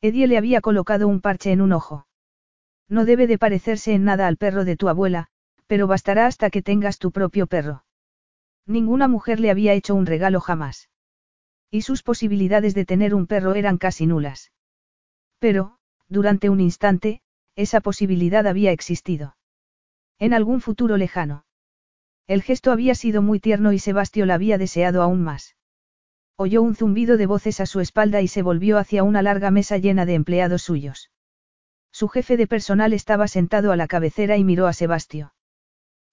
Edie 0.00 0.26
le 0.26 0.36
había 0.36 0.60
colocado 0.60 1.08
un 1.08 1.20
parche 1.20 1.52
en 1.52 1.60
un 1.60 1.72
ojo. 1.72 2.06
No 2.88 3.04
debe 3.04 3.26
de 3.26 3.38
parecerse 3.38 3.94
en 3.94 4.04
nada 4.04 4.26
al 4.26 4.36
perro 4.36 4.64
de 4.64 4.76
tu 4.76 4.88
abuela, 4.88 5.28
pero 5.66 5.86
bastará 5.86 6.26
hasta 6.26 6.50
que 6.50 6.62
tengas 6.62 6.98
tu 6.98 7.10
propio 7.10 7.46
perro. 7.46 7.84
Ninguna 8.66 9.08
mujer 9.08 9.40
le 9.40 9.50
había 9.50 9.72
hecho 9.72 9.94
un 9.94 10.06
regalo 10.06 10.40
jamás. 10.40 10.90
Y 11.70 11.82
sus 11.82 12.02
posibilidades 12.02 12.74
de 12.74 12.84
tener 12.84 13.14
un 13.14 13.26
perro 13.26 13.54
eran 13.54 13.78
casi 13.78 14.06
nulas. 14.06 14.52
Pero, 15.38 15.78
durante 16.08 16.48
un 16.50 16.60
instante, 16.60 17.20
esa 17.56 17.80
posibilidad 17.80 18.46
había 18.46 18.72
existido. 18.72 19.36
En 20.18 20.32
algún 20.34 20.60
futuro 20.60 20.96
lejano. 20.96 21.44
El 22.26 22.42
gesto 22.42 22.72
había 22.72 22.94
sido 22.94 23.20
muy 23.20 23.40
tierno 23.40 23.72
y 23.72 23.78
Sebastio 23.78 24.24
la 24.26 24.34
había 24.34 24.58
deseado 24.58 25.02
aún 25.02 25.22
más. 25.22 25.56
Oyó 26.36 26.62
un 26.62 26.74
zumbido 26.74 27.16
de 27.16 27.26
voces 27.26 27.60
a 27.60 27.66
su 27.66 27.80
espalda 27.80 28.20
y 28.20 28.28
se 28.28 28.42
volvió 28.42 28.78
hacia 28.78 29.02
una 29.02 29.22
larga 29.22 29.50
mesa 29.50 29.78
llena 29.78 30.06
de 30.06 30.14
empleados 30.14 30.62
suyos. 30.62 31.10
Su 31.92 32.08
jefe 32.08 32.36
de 32.36 32.48
personal 32.48 32.92
estaba 32.92 33.28
sentado 33.28 33.70
a 33.70 33.76
la 33.76 33.86
cabecera 33.86 34.36
y 34.36 34.42
miró 34.42 34.66
a 34.66 34.72
Sebastio. 34.72 35.34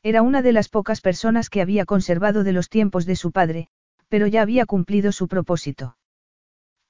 Era 0.04 0.22
una 0.22 0.42
de 0.42 0.52
las 0.52 0.70
pocas 0.70 1.02
personas 1.02 1.50
que 1.50 1.62
había 1.62 1.86
conservado 1.86 2.44
de 2.44 2.52
los 2.52 2.70
tiempos 2.70 3.06
de 3.06 3.16
su 3.16 3.32
padre, 3.32 3.70
pero 4.12 4.28
ya 4.28 4.42
había 4.42 4.66
cumplido 4.66 5.14
su 5.14 5.30
propósito. 5.30 5.96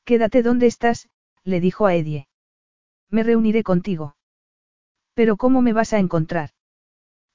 Quédate 0.05 0.41
donde 0.41 0.65
estás, 0.65 1.07
le 1.43 1.61
dijo 1.61 1.85
a 1.85 1.93
Edie. 1.93 2.27
Me 3.11 3.21
reuniré 3.21 3.61
contigo. 3.61 4.15
Pero 5.13 5.37
¿cómo 5.37 5.61
me 5.61 5.71
vas 5.71 5.93
a 5.93 5.99
encontrar? 5.99 6.49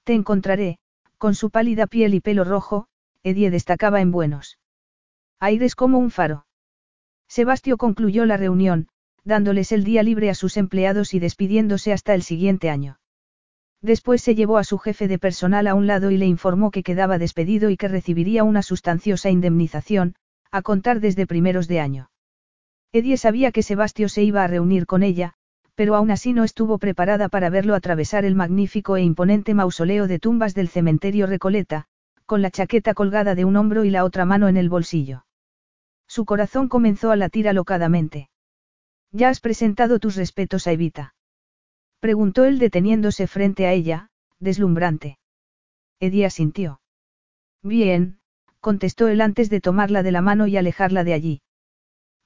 Te 0.02 0.15
encontraré, 0.15 0.81
con 1.18 1.36
su 1.36 1.50
pálida 1.50 1.86
piel 1.86 2.15
y 2.15 2.20
pelo 2.20 2.42
rojo, 2.42 2.89
Edie 3.23 3.48
destacaba 3.52 4.00
en 4.00 4.10
buenos. 4.10 4.58
Aires 5.39 5.76
como 5.76 5.98
un 5.98 6.10
faro. 6.10 6.47
Sebastio 7.28 7.76
concluyó 7.76 8.26
la 8.26 8.36
reunión, 8.36 8.89
dándoles 9.23 9.70
el 9.70 9.84
día 9.84 10.02
libre 10.02 10.31
a 10.31 10.34
sus 10.34 10.56
empleados 10.56 11.15
y 11.15 11.20
despidiéndose 11.20 11.92
hasta 11.92 12.12
el 12.15 12.24
siguiente 12.24 12.70
año. 12.70 12.98
Después 13.86 14.20
se 14.20 14.34
llevó 14.34 14.58
a 14.58 14.65
su 14.65 14.78
jefe 14.78 15.06
de 15.06 15.20
personal 15.20 15.68
a 15.68 15.76
un 15.76 15.86
lado 15.86 16.10
y 16.10 16.16
le 16.16 16.26
informó 16.26 16.73
que 16.73 16.82
quedaba 16.82 17.18
despedido 17.18 17.70
y 17.70 17.76
que 17.76 17.86
recibiría 17.86 18.42
una 18.42 18.62
sustanciosa 18.62 19.31
indemnización, 19.31 20.16
a 20.50 20.62
contar 20.62 20.98
desde 20.98 21.24
primeros 21.24 21.68
de 21.68 21.78
año. 21.78 22.10
Edie 22.90 23.16
sabía 23.16 23.52
que 23.52 23.62
Sebastio 23.62 24.08
se 24.08 24.24
iba 24.24 24.42
a 24.42 24.48
reunir 24.48 24.86
con 24.86 25.05
ella, 25.05 25.34
pero 25.76 25.94
aún 25.94 26.10
así 26.10 26.32
no 26.32 26.42
estuvo 26.42 26.78
preparada 26.78 27.28
para 27.28 27.48
verlo 27.48 27.76
atravesar 27.76 28.24
el 28.24 28.34
magnífico 28.34 28.97
e 28.97 29.02
imponente 29.02 29.55
mausoleo 29.55 30.08
de 30.08 30.18
tumbas 30.18 30.56
del 30.56 30.66
cementerio 30.66 31.28
Recoleta, 31.28 31.84
con 32.24 32.42
la 32.42 32.50
chaqueta 32.50 32.92
colgada 32.92 33.36
de 33.36 33.44
un 33.44 33.55
hombro 33.55 33.84
y 33.84 33.90
la 33.90 34.02
otra 34.02 34.24
mano 34.24 34.48
en 34.48 34.56
el 34.56 34.68
bolsillo. 34.68 35.26
Su 36.08 36.24
corazón 36.24 36.66
comenzó 36.66 37.12
a 37.12 37.16
latir 37.16 37.48
alocadamente. 37.48 38.31
¿Ya 39.12 39.28
has 39.28 39.39
presentado 39.39 40.00
tus 40.00 40.16
respetos 40.16 40.66
a 40.66 40.73
Evita? 40.73 41.15
Preguntó 42.00 42.44
él 42.44 42.58
deteniéndose 42.58 43.26
frente 43.26 43.66
a 43.66 43.73
ella, 43.73 44.10
deslumbrante. 44.39 45.18
Edia 46.00 46.31
sintió. 46.31 46.81
Bien, 47.62 48.18
contestó 48.60 49.08
él 49.08 49.20
antes 49.20 49.50
de 49.50 49.60
tomarla 49.60 50.02
de 50.02 50.12
la 50.12 50.20
mano 50.20 50.47
y 50.47 50.57
alejarla 50.57 51.05
de 51.05 51.15
allí. 51.15 51.42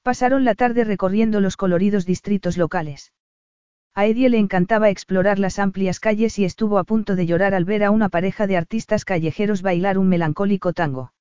Pasaron 0.03 0.43
la 0.43 0.55
tarde 0.55 0.83
recorriendo 0.83 1.39
los 1.41 1.57
coloridos 1.57 2.05
distritos 2.05 2.57
locales. 2.57 3.13
A 3.93 4.05
Edie 4.05 4.29
le 4.29 4.39
encantaba 4.39 4.89
explorar 4.89 5.37
las 5.37 5.59
amplias 5.59 5.99
calles 5.99 6.39
y 6.39 6.45
estuvo 6.45 6.79
a 6.79 6.83
punto 6.83 7.15
de 7.15 7.25
llorar 7.25 7.53
al 7.53 7.65
ver 7.65 7.83
a 7.83 7.91
una 7.91 8.09
pareja 8.09 8.47
de 8.47 8.57
artistas 8.57 9.05
callejeros 9.05 9.61
bailar 9.61 9.97
un 9.97 10.07
melancólico 10.07 10.73
tango. 10.73 11.13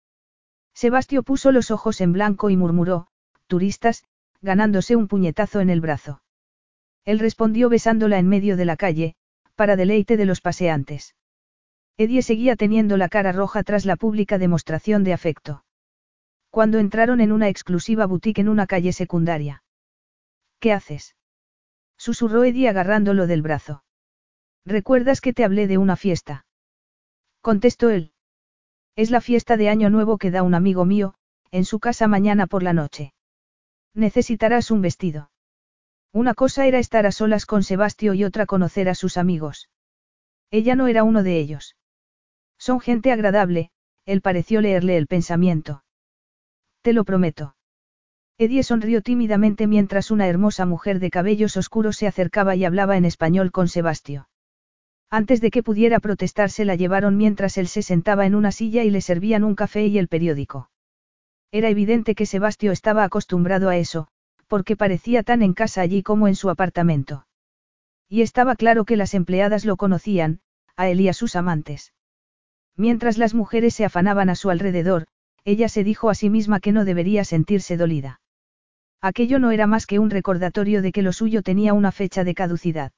Sebastio 0.73 1.23
puso 1.23 1.53
los 1.53 1.71
ojos 1.71 2.01
en 2.01 2.13
blanco 2.13 2.49
y 2.49 2.57
murmuró, 2.57 3.09
turistas, 3.49 4.05
ganándose 4.41 4.97
un 4.97 5.09
puñetazo 5.09 5.61
en 5.61 5.69
el 5.69 5.81
brazo. 5.81 6.23
Él 7.05 7.19
respondió 7.19 7.69
besándola 7.69 8.19
en 8.19 8.29
medio 8.29 8.57
de 8.57 8.65
la 8.65 8.77
calle, 8.77 9.15
para 9.55 9.77
deleite 9.77 10.17
de 10.17 10.27
los 10.27 10.41
paseantes. 10.41 11.15
Edie 11.97 12.23
seguía 12.23 12.57
teniendo 12.57 12.97
la 12.97 13.09
cara 13.09 13.33
roja 13.33 13.63
tras 13.63 13.85
la 13.85 13.97
pública 13.97 14.39
demostración 14.39 15.05
de 15.05 15.13
afecto. 15.13 15.65
Cuando 16.51 16.79
entraron 16.79 17.21
en 17.21 17.33
una 17.33 17.49
exclusiva 17.49 18.07
boutique 18.07 18.41
en 18.41 18.49
una 18.49 18.67
calle 18.67 18.93
secundaria. 18.93 19.63
¿Qué 20.59 20.73
haces? 20.73 21.17
Susurró 21.97 22.45
Edie 22.45 22.69
agarrándolo 22.69 23.27
del 23.27 23.43
brazo. 23.43 23.85
¿Recuerdas 24.65 25.21
que 25.21 25.33
te 25.33 25.45
hablé 25.45 25.67
de 25.67 25.79
una 25.79 25.97
fiesta? 25.97 26.47
Contestó 27.41 27.91
él. 27.91 28.13
Es 28.97 29.11
la 29.11 29.21
fiesta 29.21 29.57
de 29.57 29.69
Año 29.69 29.91
Nuevo 29.91 30.19
que 30.19 30.31
da 30.31 30.43
un 30.43 30.55
amigo 30.55 30.85
mío, 30.85 31.15
en 31.51 31.65
su 31.65 31.81
casa 31.81 32.09
mañana 32.09 32.47
por 32.47 32.63
la 32.63 32.73
noche. 32.73 33.13
Necesitarás 33.95 34.71
un 34.71 34.83
vestido. 34.83 35.30
Una 36.13 36.35
cosa 36.35 36.67
era 36.67 36.79
estar 36.79 37.07
a 37.07 37.13
solas 37.13 37.47
con 37.47 37.63
Sebastio 37.63 38.15
y 38.15 38.25
otra 38.25 38.47
conocer 38.47 38.89
a 38.89 38.95
sus 38.95 39.17
amigos. 39.17 39.69
Ella 40.51 40.75
no 40.75 40.89
era 40.89 41.05
uno 41.05 41.23
de 41.23 41.39
ellos. 41.39 41.77
Son 42.59 42.81
gente 42.81 43.13
agradable, 43.13 43.71
él 44.07 44.21
pareció 44.21 44.61
leerle 44.61 44.97
el 44.97 45.07
pensamiento. 45.07 45.85
Te 46.83 46.93
lo 46.93 47.05
prometo. 47.05 47.55
Edie 48.39 48.63
sonrió 48.63 49.03
tímidamente 49.03 49.67
mientras 49.67 50.11
una 50.11 50.27
hermosa 50.27 50.67
mujer 50.67 50.99
de 50.99 51.11
cabellos 51.11 51.57
oscuros 51.57 51.97
se 51.97 52.07
acercaba 52.07 52.57
y 52.57 52.65
hablaba 52.65 52.97
en 52.97 53.05
español 53.05 53.53
con 53.53 53.69
Sebastio. 53.69 54.29
Antes 55.11 55.41
de 55.41 55.51
que 55.51 55.63
pudiera 55.63 56.01
protestar 56.01 56.51
se 56.51 56.65
la 56.65 56.75
llevaron 56.75 57.17
mientras 57.17 57.59
él 57.59 57.69
se 57.69 57.83
sentaba 57.83 58.27
en 58.27 58.35
una 58.35 58.51
silla 58.51 58.83
y 58.83 58.91
le 58.91 59.01
servían 59.01 59.45
un 59.45 59.55
café 59.55 59.87
y 59.87 59.99
el 59.99 60.09
periódico. 60.09 60.71
Era 61.53 61.69
evidente 61.69 62.15
que 62.15 62.27
Sebastio 62.27 62.73
estaba 62.73 63.05
acostumbrado 63.05 63.69
a 63.69 63.77
eso, 63.77 64.09
porque 64.51 64.75
parecía 64.75 65.23
tan 65.23 65.43
en 65.43 65.55
casa 65.55 65.81
allí 65.81 66.03
como 66.03 66.27
en 66.27 66.35
su 66.35 66.51
apartamento. 66.51 67.25
Y 68.09 68.23
estaba 68.23 68.57
claro 68.57 68.85
que 68.85 68.97
las 68.97 69.15
empleadas 69.15 69.65
lo 69.65 69.77
conocían, 69.77 70.41
a 70.75 70.89
él 70.89 71.01
y 71.01 71.07
a 71.09 71.13
sus 71.13 71.37
amantes. 71.37 71.95
Mientras 72.77 73.17
las 73.17 73.33
mujeres 73.33 73.75
se 73.75 73.85
afanaban 73.85 74.29
a 74.29 74.35
su 74.35 74.51
alrededor, 74.51 75.07
ella 75.45 75.69
se 75.69 75.85
dijo 75.85 76.11
a 76.11 76.17
sí 76.17 76.31
misma 76.31 76.59
que 76.59 76.73
no 76.73 76.85
debería 76.85 77.23
sentirse 77.25 77.77
dolida. 77.77 78.21
Aquello 79.01 79.39
no 79.39 79.53
era 79.53 79.69
más 79.69 79.87
que 79.87 80.01
un 80.01 80.11
recordatorio 80.11 80.83
de 80.83 80.91
que 80.91 81.03
lo 81.03 81.13
suyo 81.13 81.43
tenía 81.43 81.73
una 81.73 81.93
fecha 81.93 82.25
de 82.25 82.35
caducidad. 82.35 82.91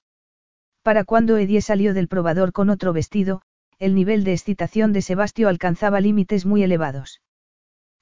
Para 0.83 1.05
cuando 1.05 1.37
Edie 1.37 1.61
salió 1.61 1.93
del 1.93 2.09
probador 2.09 2.53
con 2.53 2.71
otro 2.71 2.95
vestido, 2.95 3.43
el 3.79 3.95
nivel 3.95 4.25
de 4.25 4.33
excitación 4.33 4.95
de 4.95 5.03
Sebastio 5.03 5.51
alcanzaba 5.51 6.01
límites 6.01 6.47
muy 6.47 6.63
elevados. 6.63 7.21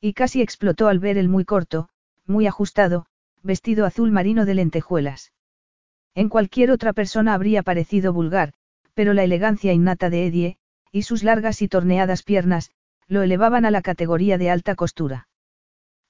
Y 0.01 0.13
casi 0.13 0.41
explotó 0.41 0.87
al 0.87 1.01
ver 1.01 1.19
el 1.19 1.29
muy 1.29 1.45
corto, 1.45 1.89
muy 2.27 2.47
ajustado, 2.47 3.07
vestido 3.43 3.87
azul 3.87 4.11
marino 4.11 4.45
de 4.45 4.55
lentejuelas. 4.55 5.33
En 6.15 6.29
cualquier 6.29 6.71
otra 6.71 6.93
persona 6.93 7.35
habría 7.35 7.63
parecido 7.63 8.13
vulgar, 8.13 8.53
pero 8.95 9.15
la 9.15 9.25
elegancia 9.25 9.73
innata 9.73 10.11
de 10.11 10.27
Edie, 10.27 10.57
y 10.93 11.03
sus 11.03 11.23
largas 11.23 11.63
y 11.63 11.69
torneadas 11.69 12.23
piernas, 12.23 12.71
lo 13.07 13.23
elevaban 13.23 13.65
a 13.65 13.71
la 13.71 13.83
categoría 13.83 14.39
de 14.39 14.51
alta 14.51 14.75
costura. 14.75 15.29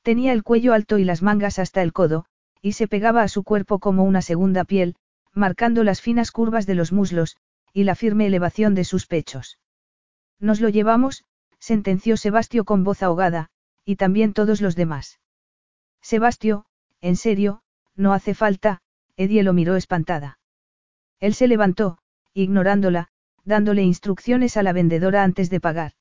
Tenía 0.02 0.32
el 0.32 0.42
cuello 0.42 0.72
alto 0.72 0.98
y 0.98 1.04
las 1.04 1.22
mangas 1.22 1.58
hasta 1.58 1.82
el 1.82 1.92
codo, 1.92 2.24
y 2.62 2.72
se 2.72 2.88
pegaba 2.88 3.22
a 3.22 3.28
su 3.28 3.42
cuerpo 3.42 3.78
como 3.78 4.04
una 4.04 4.22
segunda 4.22 4.64
piel, 4.64 4.96
marcando 5.32 5.84
las 5.84 6.00
finas 6.00 6.32
curvas 6.32 6.66
de 6.66 6.74
los 6.74 6.92
muslos, 6.92 7.36
y 7.72 7.84
la 7.84 7.94
firme 7.94 8.26
elevación 8.26 8.74
de 8.74 8.84
sus 8.84 9.06
pechos. 9.06 9.58
Nos 10.38 10.60
lo 10.60 10.68
llevamos, 10.68 11.24
sentenció 11.58 12.16
Sebastio 12.16 12.64
con 12.64 12.84
voz 12.84 13.02
ahogada, 13.02 13.50
y 13.84 13.96
también 13.96 14.32
todos 14.32 14.60
los 14.60 14.74
demás. 14.76 15.20
Sebastio, 16.00 16.64
en 17.00 17.16
serio, 17.16 17.62
no 17.96 18.12
hace 18.12 18.34
falta, 18.34 18.80
Edie 19.16 19.42
lo 19.42 19.52
miró 19.52 19.76
espantada. 19.76 20.38
Él 21.18 21.34
se 21.34 21.48
levantó, 21.48 21.98
ignorándola, 22.32 23.08
dándole 23.44 23.82
instrucciones 23.82 24.56
a 24.56 24.62
la 24.62 24.72
vendedora 24.72 25.22
antes 25.22 25.50
de 25.50 25.60
pagar. 25.60 25.92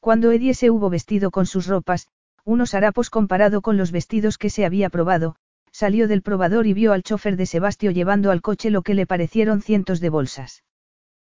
Cuando 0.00 0.32
Edie 0.32 0.54
se 0.54 0.70
hubo 0.70 0.88
vestido 0.88 1.30
con 1.30 1.46
sus 1.46 1.66
ropas, 1.66 2.08
unos 2.44 2.74
harapos 2.74 3.10
comparado 3.10 3.60
con 3.60 3.76
los 3.76 3.92
vestidos 3.92 4.38
que 4.38 4.50
se 4.50 4.64
había 4.64 4.88
probado, 4.88 5.36
salió 5.72 6.08
del 6.08 6.22
probador 6.22 6.66
y 6.66 6.72
vio 6.72 6.92
al 6.92 7.02
chofer 7.02 7.36
de 7.36 7.46
Sebastio 7.46 7.90
llevando 7.90 8.30
al 8.30 8.40
coche 8.40 8.70
lo 8.70 8.82
que 8.82 8.94
le 8.94 9.06
parecieron 9.06 9.62
cientos 9.62 10.00
de 10.00 10.08
bolsas. 10.08 10.64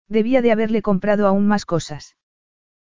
Debía 0.09 0.43
de 0.43 0.53
haberle 0.53 0.83
comprado 0.83 1.27
aún 1.27 1.47
más 1.47 1.65
cosas. 1.65 2.17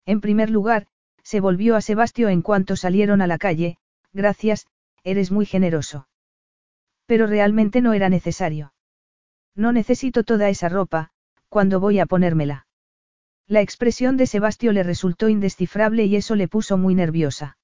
En 0.05 0.21
primer 0.21 0.49
lugar, 0.49 0.87
se 1.23 1.39
volvió 1.39 1.75
a 1.75 1.81
Sebastio 1.81 2.29
en 2.29 2.41
cuanto 2.41 2.75
salieron 2.75 3.21
a 3.21 3.27
la 3.27 3.37
calle, 3.37 3.77
gracias, 4.13 4.67
eres 5.03 5.31
muy 5.31 5.45
generoso. 5.45 6.07
Pero 7.05 7.27
realmente 7.27 7.81
no 7.81 7.93
era 7.93 8.09
necesario. 8.09 8.73
No 9.55 9.71
necesito 9.71 10.23
toda 10.23 10.49
esa 10.49 10.69
ropa, 10.69 11.11
cuando 11.49 11.79
voy 11.79 11.99
a 11.99 12.05
ponérmela. 12.05 12.67
La 13.47 13.61
expresión 13.61 14.15
de 14.15 14.27
Sebastio 14.27 14.71
le 14.71 14.83
resultó 14.83 15.27
indescifrable 15.27 16.05
y 16.05 16.15
eso 16.15 16.35
le 16.35 16.47
puso 16.47 16.77
muy 16.77 16.93
nerviosa. 16.93 17.57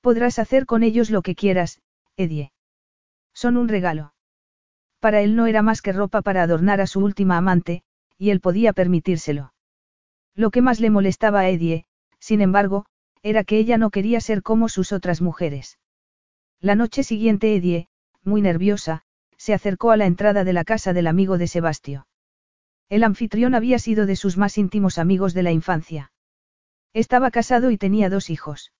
Podrás 0.00 0.38
hacer 0.38 0.64
con 0.66 0.82
ellos 0.82 1.10
lo 1.10 1.20
que 1.22 1.34
quieras, 1.34 1.82
Edie. 2.16 2.52
Son 3.34 3.58
un 3.58 3.68
regalo. 3.68 4.14
Para 5.00 5.20
él 5.20 5.36
no 5.36 5.46
era 5.46 5.60
más 5.60 5.82
que 5.82 5.92
ropa 5.92 6.22
para 6.22 6.42
adornar 6.42 6.80
a 6.80 6.86
su 6.86 7.00
última 7.00 7.36
amante, 7.36 7.82
y 8.16 8.30
él 8.30 8.40
podía 8.40 8.72
permitírselo. 8.72 9.52
Lo 10.34 10.50
que 10.50 10.62
más 10.62 10.80
le 10.80 10.90
molestaba 10.90 11.40
a 11.40 11.48
Edie, 11.50 11.84
sin 12.18 12.40
embargo, 12.40 12.86
era 13.22 13.44
que 13.44 13.58
ella 13.58 13.76
no 13.76 13.90
quería 13.90 14.20
ser 14.20 14.42
como 14.42 14.68
sus 14.68 14.92
otras 14.92 15.20
mujeres. 15.20 15.78
La 16.66 16.74
noche 16.74 17.04
siguiente 17.04 17.54
Edie, 17.54 17.86
muy 18.24 18.42
nerviosa, 18.42 19.02
se 19.36 19.54
acercó 19.54 19.92
a 19.92 19.96
la 19.96 20.04
entrada 20.04 20.42
de 20.42 20.52
la 20.52 20.64
casa 20.64 20.92
del 20.92 21.06
amigo 21.06 21.38
de 21.38 21.46
Sebastio. 21.46 22.08
El 22.88 23.04
anfitrión 23.04 23.54
había 23.54 23.78
sido 23.78 24.04
de 24.04 24.16
sus 24.16 24.36
más 24.36 24.58
íntimos 24.58 24.98
amigos 24.98 25.32
de 25.32 25.44
la 25.44 25.52
infancia. 25.52 26.10
Estaba 26.92 27.30
casado 27.30 27.70
y 27.70 27.78
tenía 27.78 28.10
dos 28.10 28.30
hijos. 28.30 28.72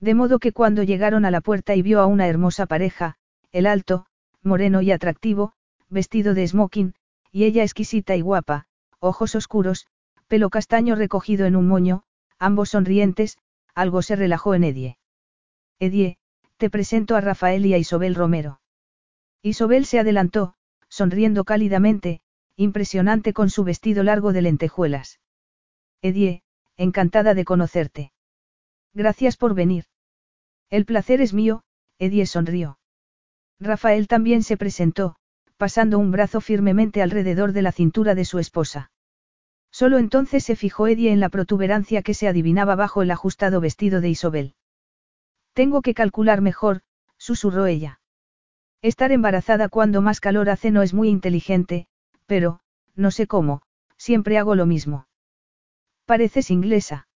De 0.00 0.14
modo 0.14 0.38
que 0.38 0.52
cuando 0.52 0.84
llegaron 0.84 1.26
a 1.26 1.30
la 1.30 1.42
puerta 1.42 1.74
y 1.76 1.82
vio 1.82 2.00
a 2.00 2.06
una 2.06 2.28
hermosa 2.28 2.64
pareja, 2.64 3.16
el 3.50 3.66
alto, 3.66 4.06
moreno 4.42 4.80
y 4.80 4.90
atractivo, 4.90 5.52
vestido 5.90 6.32
de 6.32 6.48
smoking, 6.48 6.94
y 7.30 7.44
ella 7.44 7.62
exquisita 7.62 8.16
y 8.16 8.22
guapa, 8.22 8.68
ojos 9.00 9.34
oscuros, 9.34 9.86
pelo 10.28 10.48
castaño 10.48 10.94
recogido 10.94 11.44
en 11.44 11.56
un 11.56 11.68
moño, 11.68 12.04
ambos 12.38 12.70
sonrientes, 12.70 13.36
algo 13.74 14.00
se 14.00 14.16
relajó 14.16 14.54
en 14.54 14.64
Edie. 14.64 14.98
Edie, 15.78 16.16
te 16.62 16.70
presento 16.70 17.16
a 17.16 17.20
Rafael 17.20 17.66
y 17.66 17.74
a 17.74 17.78
Isobel 17.78 18.14
Romero. 18.14 18.60
Isobel 19.42 19.84
se 19.84 19.98
adelantó, 19.98 20.54
sonriendo 20.88 21.42
cálidamente, 21.42 22.20
impresionante 22.54 23.32
con 23.32 23.50
su 23.50 23.64
vestido 23.64 24.04
largo 24.04 24.32
de 24.32 24.42
lentejuelas. 24.42 25.18
Edie, 26.02 26.44
encantada 26.76 27.34
de 27.34 27.44
conocerte. 27.44 28.12
Gracias 28.94 29.36
por 29.36 29.54
venir. 29.54 29.86
El 30.70 30.84
placer 30.84 31.20
es 31.20 31.34
mío, 31.34 31.64
Edie 31.98 32.26
sonrió. 32.26 32.78
Rafael 33.58 34.06
también 34.06 34.44
se 34.44 34.56
presentó, 34.56 35.16
pasando 35.56 35.98
un 35.98 36.12
brazo 36.12 36.40
firmemente 36.40 37.02
alrededor 37.02 37.52
de 37.52 37.62
la 37.62 37.72
cintura 37.72 38.14
de 38.14 38.24
su 38.24 38.38
esposa. 38.38 38.92
Solo 39.72 39.98
entonces 39.98 40.44
se 40.44 40.54
fijó 40.54 40.86
Edie 40.86 41.10
en 41.10 41.18
la 41.18 41.28
protuberancia 41.28 42.02
que 42.02 42.14
se 42.14 42.28
adivinaba 42.28 42.76
bajo 42.76 43.02
el 43.02 43.10
ajustado 43.10 43.60
vestido 43.60 44.00
de 44.00 44.10
Isobel. 44.10 44.54
Tengo 45.52 45.82
que 45.82 45.94
calcular 45.94 46.40
mejor, 46.40 46.80
susurró 47.18 47.66
ella. 47.66 48.00
Estar 48.80 49.12
embarazada 49.12 49.68
cuando 49.68 50.02
más 50.02 50.20
calor 50.20 50.50
hace 50.50 50.70
no 50.70 50.82
es 50.82 50.94
muy 50.94 51.08
inteligente, 51.08 51.86
pero, 52.26 52.60
no 52.94 53.10
sé 53.10 53.26
cómo, 53.26 53.62
siempre 53.96 54.38
hago 54.38 54.54
lo 54.54 54.66
mismo. 54.66 55.06
Pareces 56.06 56.50
inglesa. 56.50 57.06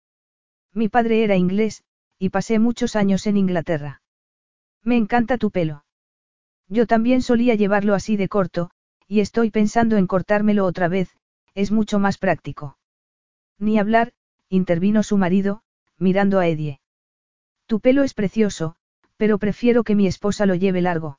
Mi 0.73 0.89
padre 0.89 1.25
era 1.25 1.37
inglés, 1.37 1.83
y 2.19 2.29
pasé 2.29 2.59
muchos 2.59 2.95
años 2.95 3.27
en 3.27 3.37
Inglaterra. 3.37 4.03
Me 4.83 4.97
encanta 4.97 5.39
tu 5.39 5.51
pelo. 5.51 5.85
Yo 6.69 6.87
también 6.87 7.23
solía 7.23 7.55
llevarlo 7.55 7.95
así 7.95 8.17
de 8.17 8.29
corto, 8.29 8.71
y 9.09 9.21
estoy 9.21 9.51
pensando 9.51 9.97
en 9.97 10.07
cortármelo 10.07 10.65
otra 10.65 10.89
vez, 10.89 11.17
es 11.55 11.73
mucho 11.73 11.99
más 11.99 12.19
práctico. 12.19 12.79
Ni 13.59 13.79
hablar, 13.79 14.13
intervino 14.49 15.03
su 15.03 15.17
marido, 15.17 15.63
mirando 15.99 16.39
a 16.39 16.47
Edie. 16.47 16.81
Tu 17.67 17.81
pelo 17.81 18.05
es 18.05 18.15
precioso, 18.15 18.77
pero 19.17 19.39
prefiero 19.39 19.83
que 19.83 19.95
mi 19.95 20.07
esposa 20.07 20.47
lo 20.47 20.55
lleve 20.55 20.81
largo. 20.81 21.19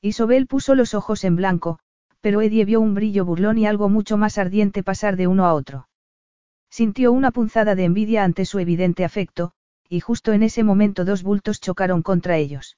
Isobel 0.00 0.46
puso 0.46 0.74
los 0.74 0.94
ojos 0.94 1.24
en 1.24 1.36
blanco, 1.36 1.78
pero 2.20 2.40
Edie 2.40 2.64
vio 2.64 2.80
un 2.80 2.94
brillo 2.94 3.24
burlón 3.24 3.58
y 3.58 3.66
algo 3.66 3.88
mucho 3.88 4.16
más 4.16 4.38
ardiente 4.38 4.82
pasar 4.82 5.16
de 5.16 5.26
uno 5.26 5.46
a 5.46 5.54
otro. 5.54 5.88
Sintió 6.70 7.12
una 7.12 7.30
punzada 7.30 7.74
de 7.74 7.84
envidia 7.84 8.24
ante 8.24 8.44
su 8.44 8.58
evidente 8.58 9.04
afecto, 9.04 9.52
y 9.88 10.00
justo 10.00 10.32
en 10.32 10.42
ese 10.42 10.64
momento 10.64 11.04
dos 11.04 11.22
bultos 11.22 11.60
chocaron 11.60 12.02
contra 12.02 12.36
ellos. 12.36 12.76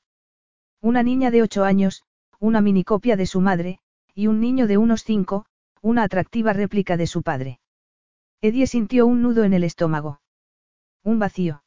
Una 0.81 1.03
niña 1.03 1.31
de 1.31 1.43
ocho 1.43 1.65
años, 1.65 2.05
una 2.39 2.61
minicopia 2.61 3.17
de 3.17 3.27
su 3.27 3.41
madre, 3.41 3.81
y 4.15 4.27
un 4.27 4.41
niño 4.41 4.67
de 4.67 4.79
unos 4.79 5.03
cinco, 5.03 5.47
una 5.81 6.05
atractiva 6.05 6.53
réplica 6.53 6.97
de 6.97 7.07
su 7.07 7.23
padre. 7.23 7.61
Edie 8.41 8.67
sintió 8.67 9.07
un 9.07 9.23
nudo 9.23 9.45
en 9.45 9.53
el 9.53 9.65
estómago. 9.65 10.21
Un 11.03 11.19
vacío. 11.19 11.63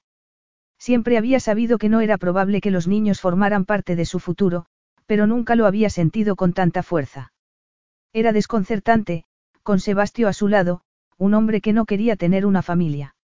Siempre 0.82 1.20
había 1.20 1.40
sabido 1.40 1.78
que 1.78 1.90
no 1.90 2.02
era 2.02 2.18
probable 2.18 2.60
que 2.60 2.72
los 2.72 2.88
niños 2.88 3.22
formaran 3.22 3.66
parte 3.66 3.96
de 3.96 4.04
su 4.04 4.18
futuro, 4.18 4.66
pero 5.06 5.28
nunca 5.28 5.54
lo 5.54 5.68
había 5.68 5.92
sentido 5.92 6.36
con 6.36 6.54
tanta 6.54 6.82
fuerza. 6.82 7.34
Era 8.14 8.34
desconcertante, 8.34 9.26
con 9.62 9.80
Sebastio 9.80 10.28
a 10.28 10.34
su 10.34 10.48
lado, 10.48 10.82
un 11.20 11.36
hombre 11.36 11.62
que 11.62 11.72
no 11.72 11.86
quería 11.86 12.16
tener 12.16 12.48
una 12.48 12.64
familia. 12.64 13.16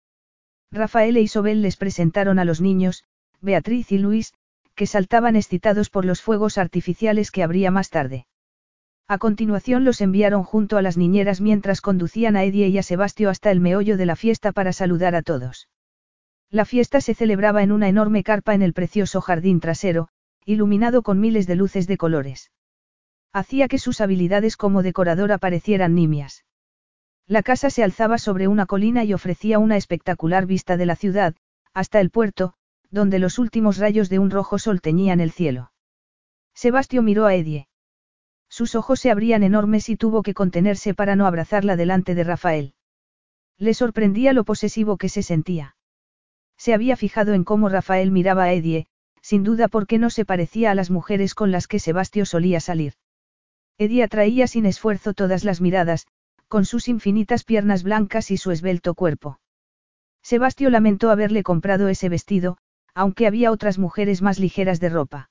Rafael 0.70 1.16
e 1.16 1.22
Isobel 1.22 1.62
les 1.62 1.78
presentaron 1.78 2.38
a 2.38 2.44
los 2.44 2.60
niños, 2.60 3.04
Beatriz 3.40 3.90
y 3.90 3.96
Luis, 3.96 4.34
que 4.74 4.86
saltaban 4.86 5.34
excitados 5.34 5.88
por 5.88 6.04
los 6.04 6.20
fuegos 6.20 6.58
artificiales 6.58 7.30
que 7.30 7.42
habría 7.42 7.70
más 7.70 7.88
tarde. 7.88 8.26
A 9.08 9.16
continuación 9.16 9.82
los 9.86 10.02
enviaron 10.02 10.42
junto 10.42 10.76
a 10.76 10.82
las 10.82 10.98
niñeras 10.98 11.40
mientras 11.40 11.80
conducían 11.80 12.36
a 12.36 12.44
Edie 12.44 12.68
y 12.68 12.76
a 12.76 12.82
Sebastio 12.82 13.30
hasta 13.30 13.50
el 13.50 13.60
meollo 13.60 13.96
de 13.96 14.04
la 14.04 14.14
fiesta 14.14 14.52
para 14.52 14.74
saludar 14.74 15.14
a 15.14 15.22
todos. 15.22 15.68
La 16.50 16.64
fiesta 16.64 17.00
se 17.00 17.14
celebraba 17.14 17.62
en 17.62 17.72
una 17.72 17.88
enorme 17.88 18.22
carpa 18.22 18.54
en 18.54 18.62
el 18.62 18.72
precioso 18.72 19.20
jardín 19.20 19.60
trasero, 19.60 20.08
iluminado 20.44 21.02
con 21.02 21.20
miles 21.20 21.46
de 21.46 21.56
luces 21.56 21.86
de 21.86 21.96
colores. 21.96 22.52
Hacía 23.32 23.68
que 23.68 23.78
sus 23.78 24.00
habilidades 24.00 24.56
como 24.56 24.82
decoradora 24.82 25.38
parecieran 25.38 25.94
nimias. 25.94 26.44
La 27.26 27.42
casa 27.42 27.70
se 27.70 27.82
alzaba 27.82 28.18
sobre 28.18 28.46
una 28.46 28.66
colina 28.66 29.02
y 29.02 29.12
ofrecía 29.12 29.58
una 29.58 29.76
espectacular 29.76 30.46
vista 30.46 30.76
de 30.76 30.86
la 30.86 30.94
ciudad, 30.94 31.34
hasta 31.74 32.00
el 32.00 32.10
puerto, 32.10 32.54
donde 32.90 33.18
los 33.18 33.38
últimos 33.38 33.78
rayos 33.78 34.08
de 34.08 34.20
un 34.20 34.30
rojo 34.30 34.58
sol 34.58 34.80
teñían 34.80 35.20
el 35.20 35.32
cielo. 35.32 35.72
Sebastio 36.54 37.02
miró 37.02 37.26
a 37.26 37.34
Edie. 37.34 37.68
Sus 38.48 38.76
ojos 38.76 39.00
se 39.00 39.10
abrían 39.10 39.42
enormes 39.42 39.88
y 39.88 39.96
tuvo 39.96 40.22
que 40.22 40.32
contenerse 40.32 40.94
para 40.94 41.16
no 41.16 41.26
abrazarla 41.26 41.76
delante 41.76 42.14
de 42.14 42.24
Rafael. 42.24 42.74
Le 43.58 43.74
sorprendía 43.74 44.32
lo 44.32 44.44
posesivo 44.44 44.96
que 44.96 45.08
se 45.08 45.22
sentía. 45.22 45.75
Se 46.56 46.74
había 46.74 46.96
fijado 46.96 47.34
en 47.34 47.44
cómo 47.44 47.68
Rafael 47.68 48.10
miraba 48.10 48.44
a 48.44 48.52
Edie, 48.52 48.86
sin 49.20 49.42
duda 49.42 49.68
porque 49.68 49.98
no 49.98 50.10
se 50.10 50.24
parecía 50.24 50.70
a 50.70 50.74
las 50.74 50.90
mujeres 50.90 51.34
con 51.34 51.50
las 51.50 51.66
que 51.66 51.78
Sebastio 51.78 52.26
solía 52.26 52.60
salir. 52.60 52.94
Eddie 53.78 54.04
atraía 54.04 54.46
sin 54.46 54.66
esfuerzo 54.66 55.12
todas 55.12 55.44
las 55.44 55.60
miradas, 55.60 56.06
con 56.48 56.64
sus 56.64 56.88
infinitas 56.88 57.44
piernas 57.44 57.82
blancas 57.82 58.30
y 58.30 58.36
su 58.36 58.50
esbelto 58.50 58.94
cuerpo. 58.94 59.40
Sebastio 60.22 60.70
lamentó 60.70 61.10
haberle 61.10 61.42
comprado 61.42 61.88
ese 61.88 62.08
vestido, 62.08 62.58
aunque 62.94 63.26
había 63.26 63.50
otras 63.50 63.78
mujeres 63.78 64.22
más 64.22 64.38
ligeras 64.38 64.80
de 64.80 64.88
ropa. 64.88 65.30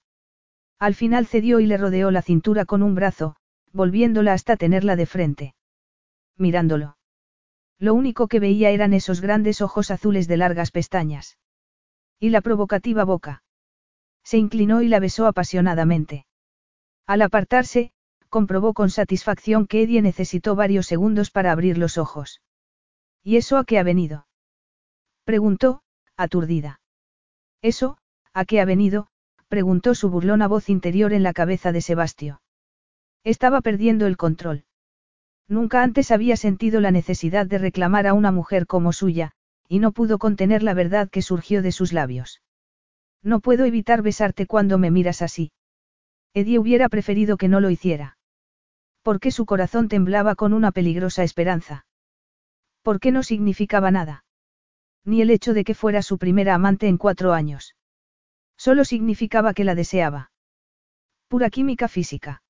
Al 0.78 0.94
final 0.94 1.26
cedió 1.26 1.60
y 1.60 1.66
le 1.66 1.78
rodeó 1.78 2.12
la 2.12 2.22
cintura 2.22 2.66
con 2.66 2.84
un 2.84 2.96
brazo, 2.96 3.36
volviéndola 3.72 4.34
hasta 4.34 4.58
tenerla 4.58 4.96
de 4.96 5.06
frente. 5.06 5.56
Mirándolo. 6.38 6.98
Lo 7.80 7.94
único 7.94 8.28
que 8.28 8.40
veía 8.40 8.70
eran 8.70 8.94
esos 8.94 9.22
grandes 9.22 9.62
ojos 9.62 9.92
azules 9.92 10.28
de 10.28 10.38
largas 10.38 10.72
pestañas. 10.72 11.38
Y 12.20 12.30
la 12.30 12.42
provocativa 12.42 13.04
boca. 13.04 13.44
Se 14.24 14.38
inclinó 14.38 14.82
y 14.82 14.88
la 14.88 15.00
besó 15.00 15.28
apasionadamente. 15.28 16.26
Al 17.06 17.22
apartarse, 17.22 17.92
comprobó 18.30 18.74
con 18.74 18.90
satisfacción 18.90 19.68
que 19.68 19.84
Eddie 19.84 20.02
necesitó 20.02 20.56
varios 20.56 20.88
segundos 20.88 21.32
para 21.32 21.52
abrir 21.52 21.78
los 21.78 21.98
ojos. 21.98 22.42
¿Y 23.24 23.38
eso 23.38 23.58
a 23.58 23.66
qué 23.66 23.80
ha 23.80 23.84
venido? 23.84 24.28
Preguntó, 25.24 25.82
aturdida. 26.16 26.80
Eso, 27.62 27.98
¿a 28.34 28.46
qué 28.46 28.62
ha 28.62 28.66
venido? 28.66 29.08
preguntó 29.48 29.96
su 29.96 30.10
burlona 30.10 30.48
voz 30.48 30.70
interior 30.70 31.14
en 31.14 31.24
la 31.24 31.34
cabeza 31.34 31.72
de 31.72 31.82
Sebastio. 31.82 32.42
Estaba 33.24 33.62
perdiendo 33.62 34.06
el 34.08 34.18
control. 34.18 34.66
Nunca 35.48 35.84
antes 35.84 36.12
había 36.12 36.38
sentido 36.38 36.82
la 36.82 36.92
necesidad 36.92 37.46
de 37.46 37.60
reclamar 37.60 38.08
a 38.08 38.14
una 38.14 38.32
mujer 38.32 38.66
como 38.66 38.94
suya, 38.94 39.32
y 39.68 39.80
no 39.80 39.92
pudo 39.92 40.18
contener 40.18 40.64
la 40.64 40.74
verdad 40.74 41.10
que 41.10 41.22
surgió 41.22 41.62
de 41.62 41.72
sus 41.72 41.94
labios. 41.94 42.42
No 43.22 43.40
puedo 43.40 43.66
evitar 43.66 44.02
besarte 44.02 44.48
cuando 44.48 44.78
me 44.78 44.92
miras 44.92 45.22
así. 45.22 45.52
Eddie 46.34 46.60
hubiera 46.60 46.90
preferido 46.90 47.38
que 47.38 47.48
no 47.48 47.60
lo 47.60 47.70
hiciera. 47.70 48.18
Porque 49.02 49.32
su 49.32 49.46
corazón 49.46 49.88
temblaba 49.88 50.36
con 50.36 50.54
una 50.54 50.72
peligrosa 50.72 51.24
esperanza. 51.24 51.86
¿Por 52.82 53.00
qué 53.00 53.12
no 53.12 53.24
significaba 53.24 53.92
nada? 53.92 54.26
Ni 55.04 55.22
el 55.22 55.30
hecho 55.30 55.54
de 55.54 55.64
que 55.64 55.76
fuera 55.76 56.02
su 56.02 56.18
primera 56.18 56.56
amante 56.56 56.88
en 56.88 56.98
cuatro 56.98 57.34
años. 57.34 57.76
Solo 58.58 58.86
significaba 58.86 59.54
que 59.54 59.64
la 59.64 59.76
deseaba. 59.76 60.32
Pura 61.28 61.50
química 61.50 61.88
física. 61.88 62.42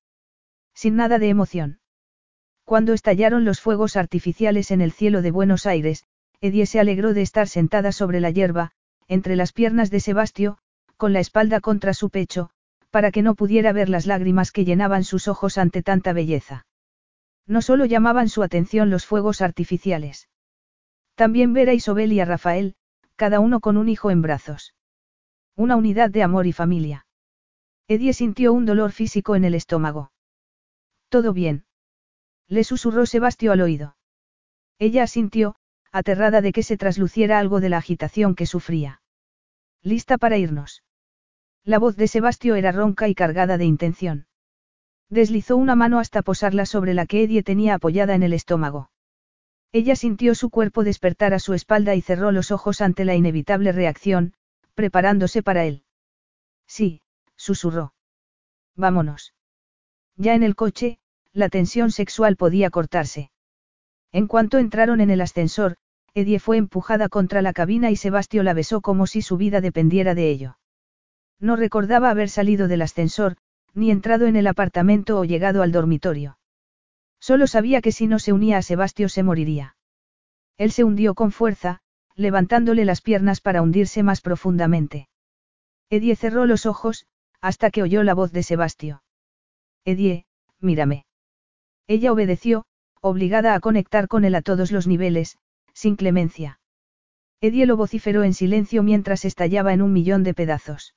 Sin 0.74 0.96
nada 0.96 1.18
de 1.18 1.28
emoción. 1.28 1.80
Cuando 2.66 2.94
estallaron 2.94 3.44
los 3.44 3.60
fuegos 3.60 3.96
artificiales 3.96 4.72
en 4.72 4.80
el 4.80 4.90
cielo 4.90 5.22
de 5.22 5.30
Buenos 5.30 5.66
Aires, 5.66 6.04
Edie 6.40 6.66
se 6.66 6.80
alegró 6.80 7.14
de 7.14 7.22
estar 7.22 7.46
sentada 7.46 7.92
sobre 7.92 8.18
la 8.18 8.32
hierba, 8.32 8.72
entre 9.06 9.36
las 9.36 9.52
piernas 9.52 9.88
de 9.88 10.00
Sebastio, 10.00 10.58
con 10.96 11.12
la 11.12 11.20
espalda 11.20 11.60
contra 11.60 11.94
su 11.94 12.10
pecho, 12.10 12.50
para 12.90 13.12
que 13.12 13.22
no 13.22 13.36
pudiera 13.36 13.72
ver 13.72 13.88
las 13.88 14.04
lágrimas 14.06 14.50
que 14.50 14.64
llenaban 14.64 15.04
sus 15.04 15.28
ojos 15.28 15.58
ante 15.58 15.84
tanta 15.84 16.12
belleza. 16.12 16.66
No 17.46 17.62
solo 17.62 17.84
llamaban 17.84 18.28
su 18.28 18.42
atención 18.42 18.90
los 18.90 19.06
fuegos 19.06 19.42
artificiales. 19.42 20.28
También 21.14 21.52
ver 21.52 21.68
a 21.68 21.74
Isobel 21.74 22.12
y 22.12 22.18
a 22.18 22.24
Rafael, 22.24 22.74
cada 23.14 23.38
uno 23.38 23.60
con 23.60 23.76
un 23.76 23.88
hijo 23.88 24.10
en 24.10 24.22
brazos. 24.22 24.74
Una 25.54 25.76
unidad 25.76 26.10
de 26.10 26.24
amor 26.24 26.48
y 26.48 26.52
familia. 26.52 27.06
Edie 27.86 28.12
sintió 28.12 28.52
un 28.52 28.66
dolor 28.66 28.90
físico 28.90 29.36
en 29.36 29.44
el 29.44 29.54
estómago. 29.54 30.10
¿Todo 31.08 31.32
bien? 31.32 31.62
Le 32.48 32.64
susurró 32.64 33.06
Sebastio 33.06 33.52
al 33.52 33.60
oído. 33.60 33.96
Ella 34.78 35.02
asintió, 35.02 35.56
aterrada 35.90 36.40
de 36.40 36.52
que 36.52 36.62
se 36.62 36.76
trasluciera 36.76 37.38
algo 37.38 37.60
de 37.60 37.68
la 37.68 37.78
agitación 37.78 38.34
que 38.34 38.46
sufría. 38.46 39.00
¿Lista 39.82 40.18
para 40.18 40.36
irnos? 40.36 40.82
La 41.64 41.78
voz 41.78 41.96
de 41.96 42.08
Sebastio 42.08 42.54
era 42.54 42.72
ronca 42.72 43.08
y 43.08 43.14
cargada 43.14 43.58
de 43.58 43.64
intención. 43.64 44.26
Deslizó 45.08 45.56
una 45.56 45.74
mano 45.74 45.98
hasta 45.98 46.22
posarla 46.22 46.66
sobre 46.66 46.94
la 46.94 47.06
que 47.06 47.22
Edie 47.22 47.42
tenía 47.42 47.74
apoyada 47.74 48.14
en 48.14 48.22
el 48.22 48.32
estómago. 48.32 48.90
Ella 49.72 49.96
sintió 49.96 50.34
su 50.34 50.50
cuerpo 50.50 50.84
despertar 50.84 51.34
a 51.34 51.38
su 51.38 51.54
espalda 51.54 51.94
y 51.94 52.02
cerró 52.02 52.32
los 52.32 52.50
ojos 52.50 52.80
ante 52.80 53.04
la 53.04 53.14
inevitable 53.14 53.72
reacción, 53.72 54.34
preparándose 54.74 55.42
para 55.42 55.64
él. 55.64 55.84
Sí, 56.66 57.02
susurró. 57.36 57.94
Vámonos. 58.74 59.34
Ya 60.16 60.34
en 60.34 60.42
el 60.42 60.54
coche, 60.54 60.98
la 61.36 61.50
tensión 61.50 61.90
sexual 61.90 62.36
podía 62.36 62.70
cortarse. 62.70 63.30
En 64.10 64.26
cuanto 64.26 64.56
entraron 64.56 65.02
en 65.02 65.10
el 65.10 65.20
ascensor, 65.20 65.76
Edie 66.14 66.38
fue 66.38 66.56
empujada 66.56 67.10
contra 67.10 67.42
la 67.42 67.52
cabina 67.52 67.90
y 67.90 67.96
Sebastio 67.96 68.42
la 68.42 68.54
besó 68.54 68.80
como 68.80 69.06
si 69.06 69.20
su 69.20 69.36
vida 69.36 69.60
dependiera 69.60 70.14
de 70.14 70.30
ello. 70.30 70.58
No 71.38 71.56
recordaba 71.56 72.08
haber 72.08 72.30
salido 72.30 72.68
del 72.68 72.80
ascensor, 72.80 73.36
ni 73.74 73.90
entrado 73.90 74.26
en 74.26 74.36
el 74.36 74.46
apartamento 74.46 75.20
o 75.20 75.26
llegado 75.26 75.62
al 75.62 75.72
dormitorio. 75.72 76.38
Solo 77.20 77.46
sabía 77.46 77.82
que 77.82 77.92
si 77.92 78.06
no 78.06 78.18
se 78.18 78.32
unía 78.32 78.56
a 78.56 78.62
Sebastio 78.62 79.10
se 79.10 79.22
moriría. 79.22 79.76
Él 80.56 80.72
se 80.72 80.84
hundió 80.84 81.14
con 81.14 81.32
fuerza, 81.32 81.80
levantándole 82.14 82.86
las 82.86 83.02
piernas 83.02 83.42
para 83.42 83.60
hundirse 83.60 84.02
más 84.02 84.22
profundamente. 84.22 85.10
Edie 85.90 86.16
cerró 86.16 86.46
los 86.46 86.64
ojos, 86.64 87.06
hasta 87.42 87.70
que 87.70 87.82
oyó 87.82 88.02
la 88.02 88.14
voz 88.14 88.32
de 88.32 88.42
Sebastio. 88.42 89.02
Edie, 89.84 90.24
mírame. 90.60 91.05
Ella 91.88 92.12
obedeció, 92.12 92.64
obligada 93.00 93.54
a 93.54 93.60
conectar 93.60 94.08
con 94.08 94.24
él 94.24 94.34
a 94.34 94.42
todos 94.42 94.72
los 94.72 94.86
niveles, 94.86 95.38
sin 95.72 95.96
clemencia. 95.96 96.58
Edie 97.40 97.66
lo 97.66 97.76
vociferó 97.76 98.24
en 98.24 98.34
silencio 98.34 98.82
mientras 98.82 99.24
estallaba 99.24 99.72
en 99.72 99.82
un 99.82 99.92
millón 99.92 100.22
de 100.24 100.34
pedazos. 100.34 100.94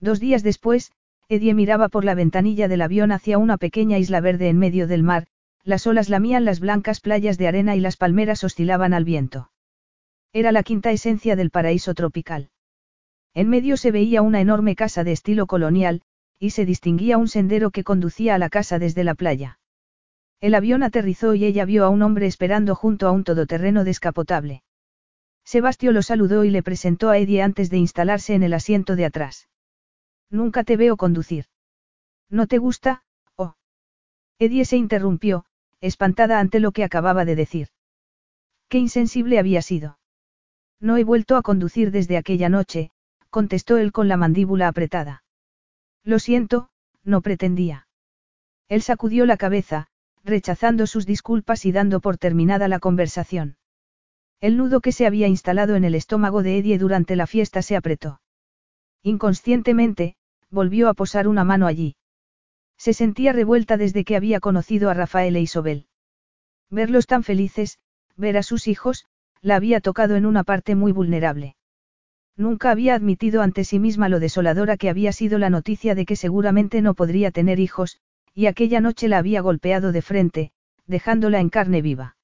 Dos 0.00 0.18
días 0.18 0.42
después, 0.42 0.92
Edie 1.28 1.54
miraba 1.54 1.88
por 1.88 2.04
la 2.04 2.16
ventanilla 2.16 2.66
del 2.66 2.82
avión 2.82 3.12
hacia 3.12 3.38
una 3.38 3.56
pequeña 3.56 3.98
isla 3.98 4.20
verde 4.20 4.48
en 4.48 4.58
medio 4.58 4.88
del 4.88 5.04
mar, 5.04 5.28
las 5.62 5.86
olas 5.86 6.08
lamían 6.08 6.44
las 6.44 6.58
blancas 6.58 7.00
playas 7.00 7.38
de 7.38 7.46
arena 7.46 7.76
y 7.76 7.80
las 7.80 7.96
palmeras 7.96 8.42
oscilaban 8.42 8.94
al 8.94 9.04
viento. 9.04 9.52
Era 10.32 10.50
la 10.50 10.64
quinta 10.64 10.90
esencia 10.90 11.36
del 11.36 11.50
paraíso 11.50 11.94
tropical. 11.94 12.50
En 13.32 13.48
medio 13.48 13.76
se 13.76 13.92
veía 13.92 14.22
una 14.22 14.40
enorme 14.40 14.74
casa 14.74 15.04
de 15.04 15.12
estilo 15.12 15.46
colonial, 15.46 16.02
y 16.40 16.50
se 16.50 16.64
distinguía 16.64 17.16
un 17.16 17.28
sendero 17.28 17.70
que 17.70 17.84
conducía 17.84 18.34
a 18.34 18.38
la 18.38 18.48
casa 18.48 18.80
desde 18.80 19.04
la 19.04 19.14
playa. 19.14 19.59
El 20.40 20.54
avión 20.54 20.82
aterrizó 20.82 21.34
y 21.34 21.44
ella 21.44 21.64
vio 21.64 21.84
a 21.84 21.90
un 21.90 22.02
hombre 22.02 22.26
esperando 22.26 22.74
junto 22.74 23.06
a 23.06 23.12
un 23.12 23.24
todoterreno 23.24 23.84
descapotable. 23.84 24.62
Sebastio 25.44 25.92
lo 25.92 26.02
saludó 26.02 26.44
y 26.44 26.50
le 26.50 26.62
presentó 26.62 27.10
a 27.10 27.18
Eddie 27.18 27.42
antes 27.42 27.70
de 27.70 27.76
instalarse 27.76 28.34
en 28.34 28.42
el 28.42 28.54
asiento 28.54 28.96
de 28.96 29.04
atrás. 29.04 29.48
Nunca 30.30 30.64
te 30.64 30.76
veo 30.76 30.96
conducir. 30.96 31.46
¿No 32.30 32.46
te 32.46 32.58
gusta? 32.58 33.04
Oh. 33.36 33.54
Eddie 34.38 34.64
se 34.64 34.76
interrumpió, 34.76 35.44
espantada 35.80 36.38
ante 36.38 36.60
lo 36.60 36.72
que 36.72 36.84
acababa 36.84 37.24
de 37.24 37.36
decir. 37.36 37.68
Qué 38.68 38.78
insensible 38.78 39.38
había 39.38 39.60
sido. 39.60 39.98
No 40.78 40.96
he 40.96 41.04
vuelto 41.04 41.36
a 41.36 41.42
conducir 41.42 41.90
desde 41.90 42.16
aquella 42.16 42.48
noche, 42.48 42.92
contestó 43.28 43.76
él 43.76 43.92
con 43.92 44.08
la 44.08 44.16
mandíbula 44.16 44.68
apretada. 44.68 45.24
Lo 46.04 46.18
siento, 46.18 46.70
no 47.02 47.20
pretendía. 47.20 47.88
Él 48.68 48.82
sacudió 48.82 49.26
la 49.26 49.36
cabeza, 49.36 49.88
rechazando 50.30 50.86
sus 50.86 51.04
disculpas 51.04 51.66
y 51.66 51.72
dando 51.72 52.00
por 52.00 52.16
terminada 52.16 52.68
la 52.68 52.78
conversación. 52.78 53.58
El 54.40 54.56
nudo 54.56 54.80
que 54.80 54.92
se 54.92 55.06
había 55.06 55.28
instalado 55.28 55.76
en 55.76 55.84
el 55.84 55.94
estómago 55.94 56.42
de 56.42 56.56
Eddie 56.56 56.78
durante 56.78 57.14
la 57.16 57.26
fiesta 57.26 57.60
se 57.60 57.76
apretó. 57.76 58.22
Inconscientemente, 59.02 60.16
volvió 60.50 60.88
a 60.88 60.94
posar 60.94 61.28
una 61.28 61.44
mano 61.44 61.66
allí. 61.66 61.96
Se 62.78 62.94
sentía 62.94 63.34
revuelta 63.34 63.76
desde 63.76 64.04
que 64.04 64.16
había 64.16 64.40
conocido 64.40 64.88
a 64.88 64.94
Rafael 64.94 65.36
e 65.36 65.42
Isobel. 65.42 65.86
Verlos 66.70 67.06
tan 67.06 67.22
felices, 67.22 67.78
ver 68.16 68.38
a 68.38 68.42
sus 68.42 68.66
hijos, 68.66 69.04
la 69.42 69.56
había 69.56 69.80
tocado 69.80 70.16
en 70.16 70.24
una 70.24 70.44
parte 70.44 70.74
muy 70.74 70.92
vulnerable. 70.92 71.56
Nunca 72.36 72.70
había 72.70 72.94
admitido 72.94 73.42
ante 73.42 73.64
sí 73.64 73.78
misma 73.78 74.08
lo 74.08 74.20
desoladora 74.20 74.78
que 74.78 74.88
había 74.88 75.12
sido 75.12 75.38
la 75.38 75.50
noticia 75.50 75.94
de 75.94 76.06
que 76.06 76.16
seguramente 76.16 76.80
no 76.80 76.94
podría 76.94 77.30
tener 77.30 77.58
hijos, 77.58 77.98
y 78.34 78.46
aquella 78.46 78.80
noche 78.80 79.08
la 79.08 79.18
había 79.18 79.40
golpeado 79.40 79.92
de 79.92 80.02
frente, 80.02 80.52
dejándola 80.86 81.40
en 81.40 81.50
carne 81.50 81.82
viva. 81.82 82.16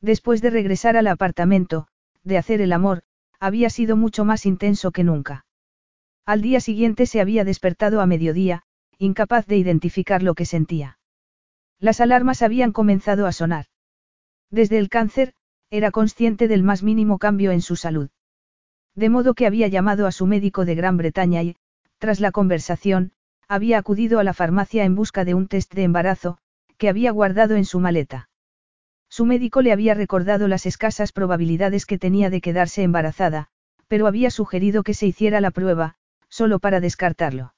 Después 0.00 0.42
de 0.42 0.50
regresar 0.50 0.96
al 0.96 1.06
apartamento, 1.06 1.88
de 2.22 2.38
hacer 2.38 2.60
el 2.60 2.72
amor, 2.72 3.02
había 3.40 3.70
sido 3.70 3.96
mucho 3.96 4.24
más 4.24 4.46
intenso 4.46 4.90
que 4.90 5.04
nunca. 5.04 5.46
Al 6.26 6.40
día 6.40 6.60
siguiente 6.60 7.06
se 7.06 7.20
había 7.20 7.44
despertado 7.44 8.00
a 8.00 8.06
mediodía, 8.06 8.62
incapaz 8.98 9.46
de 9.46 9.56
identificar 9.56 10.22
lo 10.22 10.34
que 10.34 10.46
sentía. 10.46 10.98
Las 11.78 12.00
alarmas 12.00 12.42
habían 12.42 12.72
comenzado 12.72 13.26
a 13.26 13.32
sonar. 13.32 13.66
Desde 14.50 14.78
el 14.78 14.88
cáncer, 14.88 15.34
era 15.70 15.90
consciente 15.90 16.48
del 16.48 16.62
más 16.62 16.82
mínimo 16.82 17.18
cambio 17.18 17.50
en 17.50 17.60
su 17.60 17.76
salud. 17.76 18.08
De 18.94 19.08
modo 19.08 19.34
que 19.34 19.46
había 19.46 19.68
llamado 19.68 20.06
a 20.06 20.12
su 20.12 20.26
médico 20.26 20.64
de 20.64 20.74
Gran 20.74 20.96
Bretaña 20.96 21.42
y, 21.42 21.56
tras 21.98 22.20
la 22.20 22.30
conversación, 22.30 23.12
había 23.48 23.78
acudido 23.78 24.18
a 24.18 24.24
la 24.24 24.34
farmacia 24.34 24.84
en 24.84 24.94
busca 24.94 25.24
de 25.24 25.34
un 25.34 25.48
test 25.48 25.72
de 25.74 25.84
embarazo, 25.84 26.38
que 26.78 26.88
había 26.88 27.10
guardado 27.10 27.56
en 27.56 27.64
su 27.64 27.80
maleta. 27.80 28.28
Su 29.08 29.26
médico 29.26 29.62
le 29.62 29.72
había 29.72 29.94
recordado 29.94 30.48
las 30.48 30.66
escasas 30.66 31.12
probabilidades 31.12 31.86
que 31.86 31.98
tenía 31.98 32.30
de 32.30 32.40
quedarse 32.40 32.82
embarazada, 32.82 33.48
pero 33.86 34.06
había 34.06 34.30
sugerido 34.30 34.82
que 34.82 34.94
se 34.94 35.06
hiciera 35.06 35.40
la 35.40 35.50
prueba, 35.50 35.94
solo 36.28 36.58
para 36.58 36.80
descartarlo. 36.80 37.54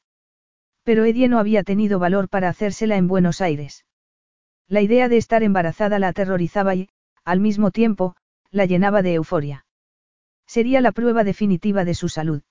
Pero 0.82 1.04
Edie 1.04 1.28
no 1.28 1.38
había 1.38 1.62
tenido 1.62 1.98
valor 1.98 2.28
para 2.28 2.48
hacérsela 2.48 2.96
en 2.96 3.08
Buenos 3.08 3.40
Aires. 3.40 3.86
La 4.68 4.82
idea 4.82 5.08
de 5.08 5.16
estar 5.16 5.42
embarazada 5.42 5.98
la 5.98 6.08
aterrorizaba 6.08 6.74
y, 6.74 6.88
al 7.24 7.40
mismo 7.40 7.70
tiempo, 7.70 8.16
la 8.50 8.66
llenaba 8.66 9.02
de 9.02 9.14
euforia. 9.14 9.66
Sería 10.46 10.80
la 10.80 10.92
prueba 10.92 11.24
definitiva 11.24 11.84
de 11.84 11.94
su 11.94 12.08
salud. 12.08 12.42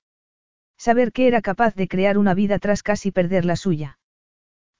Saber 0.78 1.12
que 1.12 1.26
era 1.26 1.42
capaz 1.42 1.74
de 1.74 1.88
crear 1.88 2.18
una 2.18 2.34
vida 2.34 2.58
tras 2.58 2.82
casi 2.82 3.10
perder 3.10 3.44
la 3.44 3.56
suya. 3.56 3.98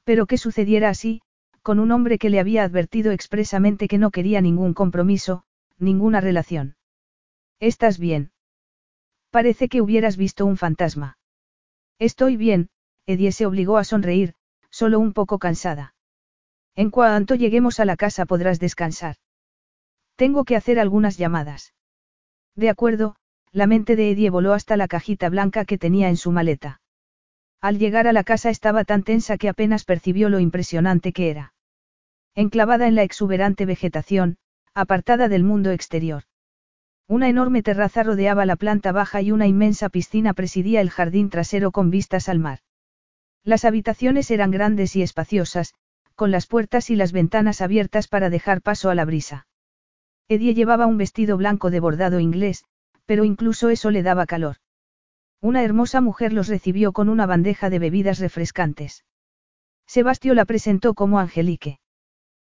Pero 0.05 0.27
que 0.27 0.39
sucediera 0.39 0.89
así, 0.89 1.23
con 1.63 1.79
un 1.81 1.91
hombre 1.91 2.19
que 2.19 2.31
le 2.31 2.39
había 2.39 2.63
advertido 2.63 3.13
expresamente 3.13 3.89
que 3.89 3.99
no 3.99 4.11
quería 4.11 4.41
ningún 4.41 4.75
compromiso, 4.75 5.45
ninguna 5.79 6.21
relación. 6.21 6.77
¿Estás 7.59 7.99
bien? 7.99 8.31
Parece 9.31 9.69
que 9.69 9.81
hubieras 9.81 10.17
visto 10.17 10.47
un 10.47 10.57
fantasma. 10.57 11.19
Estoy 11.99 12.37
bien, 12.37 12.69
Edie 13.07 13.33
se 13.33 13.47
obligó 13.47 13.79
a 13.79 13.85
sonreír, 13.85 14.35
solo 14.71 14.99
un 14.99 15.13
poco 15.13 15.39
cansada. 15.39 15.95
En 16.75 16.91
cuanto 16.91 17.35
lleguemos 17.35 17.81
a 17.81 17.85
la 17.85 17.97
casa 17.97 18.27
podrás 18.27 18.61
descansar. 18.61 19.17
Tengo 20.15 20.45
que 20.45 20.57
hacer 20.57 20.79
algunas 20.79 21.17
llamadas. 21.17 21.75
De 22.55 22.69
acuerdo, 22.71 23.17
la 23.57 23.67
mente 23.67 23.97
de 23.97 24.11
Eddie 24.11 24.29
voló 24.29 24.53
hasta 24.53 24.77
la 24.77 24.87
cajita 24.87 25.31
blanca 25.31 25.65
que 25.65 25.79
tenía 25.79 26.11
en 26.11 26.19
su 26.19 26.31
maleta. 26.31 26.83
Al 27.63 27.79
llegar 27.79 28.07
a 28.07 28.13
la 28.13 28.23
casa 28.23 28.51
estaba 28.51 28.85
tan 28.85 29.03
tensa 29.03 29.39
que 29.39 29.49
apenas 29.49 29.87
percibió 29.87 30.29
lo 30.29 30.41
impresionante 30.41 31.15
que 31.15 31.31
era. 31.31 31.55
Enclavada 32.35 32.87
en 32.87 32.95
la 32.95 33.03
exuberante 33.03 33.65
vegetación, 33.65 34.37
apartada 34.75 35.29
del 35.29 35.43
mundo 35.43 35.71
exterior. 35.71 36.25
Una 37.09 37.31
enorme 37.31 37.63
terraza 37.63 38.03
rodeaba 38.03 38.45
la 38.45 38.57
planta 38.57 38.93
baja 38.93 39.23
y 39.23 39.33
una 39.33 39.47
inmensa 39.47 39.89
piscina 39.89 40.35
presidía 40.35 40.83
el 40.83 40.91
jardín 40.91 41.31
trasero 41.31 41.73
con 41.73 41.89
vistas 41.89 42.29
al 42.29 42.39
mar. 42.39 42.59
Las 43.43 43.65
habitaciones 43.65 44.31
eran 44.31 44.51
grandes 44.51 44.97
y 44.97 45.01
espaciosas, 45.03 45.73
con 46.15 46.31
las 46.31 46.47
puertas 46.47 46.91
y 46.91 46.97
las 46.97 47.13
ventanas 47.13 47.63
abiertas 47.63 48.07
para 48.07 48.29
dejar 48.29 48.61
paso 48.61 48.91
a 48.91 48.95
la 48.95 49.07
brisa. 49.07 49.47
Eddie 50.29 50.53
llevaba 50.53 50.85
un 50.85 50.99
vestido 50.99 51.39
blanco 51.39 51.71
de 51.71 51.81
bordado 51.81 52.21
inglés, 52.21 52.67
pero 53.07 53.25
incluso 53.25 53.71
eso 53.71 53.91
le 53.91 54.03
daba 54.03 54.27
calor. 54.27 54.57
Una 55.41 55.63
hermosa 55.63 56.01
mujer 56.01 56.33
los 56.33 56.49
recibió 56.49 56.93
con 56.93 57.09
una 57.09 57.27
bandeja 57.27 57.71
de 57.71 57.79
bebidas 57.79 58.19
refrescantes. 58.19 59.05
Sebastio 59.87 60.35
la 60.35 60.45
presentó 60.45 60.95
como 60.95 61.19
Angelique. 61.19 61.79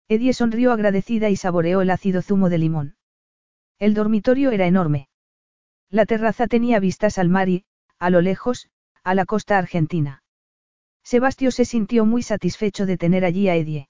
Eddie 0.07 0.33
sonrió 0.33 0.72
agradecida 0.72 1.30
y 1.30 1.35
saboreó 1.35 1.82
el 1.82 1.90
ácido 1.90 2.22
zumo 2.22 2.49
de 2.49 2.57
limón. 2.59 2.95
El 3.80 3.93
dormitorio 3.93 4.51
era 4.51 4.67
enorme. 4.67 5.09
La 5.90 6.06
terraza 6.06 6.48
tenía 6.48 6.80
vistas 6.80 7.17
al 7.17 7.30
mar 7.30 7.49
y, 7.49 7.65
a 7.98 8.09
lo 8.09 8.22
lejos, 8.22 8.69
a 9.03 9.15
la 9.15 9.25
costa 9.25 9.57
argentina. 9.57 10.23
Sebastio 11.03 11.51
se 11.51 11.65
sintió 11.65 12.06
muy 12.06 12.22
satisfecho 12.22 12.85
de 12.85 12.98
tener 12.98 13.25
allí 13.25 13.49
a 13.49 13.56
Edie. 13.56 13.90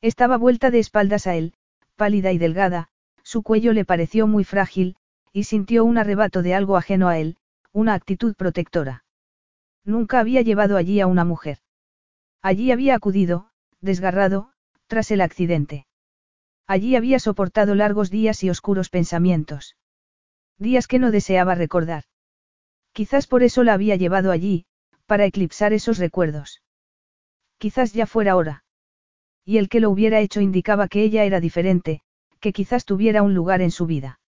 Estaba 0.00 0.36
vuelta 0.36 0.70
de 0.70 0.78
espaldas 0.78 1.26
a 1.26 1.34
él, 1.34 1.54
pálida 1.96 2.32
y 2.32 2.38
delgada, 2.38 2.88
su 3.22 3.42
cuello 3.42 3.72
le 3.72 3.84
pareció 3.84 4.26
muy 4.26 4.44
frágil, 4.44 4.96
y 5.34 5.44
sintió 5.44 5.84
un 5.84 5.98
arrebato 5.98 6.42
de 6.42 6.54
algo 6.54 6.76
ajeno 6.76 7.08
a 7.08 7.18
él, 7.18 7.36
una 7.72 7.94
actitud 7.94 8.36
protectora. 8.36 9.04
Nunca 9.84 10.20
había 10.20 10.42
llevado 10.42 10.76
allí 10.76 11.00
a 11.00 11.08
una 11.08 11.24
mujer. 11.24 11.58
Allí 12.40 12.70
había 12.70 12.94
acudido, 12.94 13.50
desgarrado, 13.80 14.52
tras 14.86 15.10
el 15.10 15.20
accidente. 15.20 15.88
Allí 16.68 16.94
había 16.94 17.18
soportado 17.18 17.74
largos 17.74 18.10
días 18.10 18.44
y 18.44 18.48
oscuros 18.48 18.90
pensamientos. 18.90 19.76
Días 20.56 20.86
que 20.86 21.00
no 21.00 21.10
deseaba 21.10 21.56
recordar. 21.56 22.04
Quizás 22.92 23.26
por 23.26 23.42
eso 23.42 23.64
la 23.64 23.74
había 23.74 23.96
llevado 23.96 24.30
allí, 24.30 24.66
para 25.06 25.26
eclipsar 25.26 25.72
esos 25.72 25.98
recuerdos. 25.98 26.62
Quizás 27.58 27.92
ya 27.92 28.06
fuera 28.06 28.36
hora. 28.36 28.64
Y 29.44 29.58
el 29.58 29.68
que 29.68 29.80
lo 29.80 29.90
hubiera 29.90 30.20
hecho 30.20 30.40
indicaba 30.40 30.86
que 30.86 31.02
ella 31.02 31.24
era 31.24 31.40
diferente, 31.40 32.02
que 32.38 32.52
quizás 32.52 32.84
tuviera 32.84 33.24
un 33.24 33.34
lugar 33.34 33.62
en 33.62 33.72
su 33.72 33.86
vida. 33.86 34.20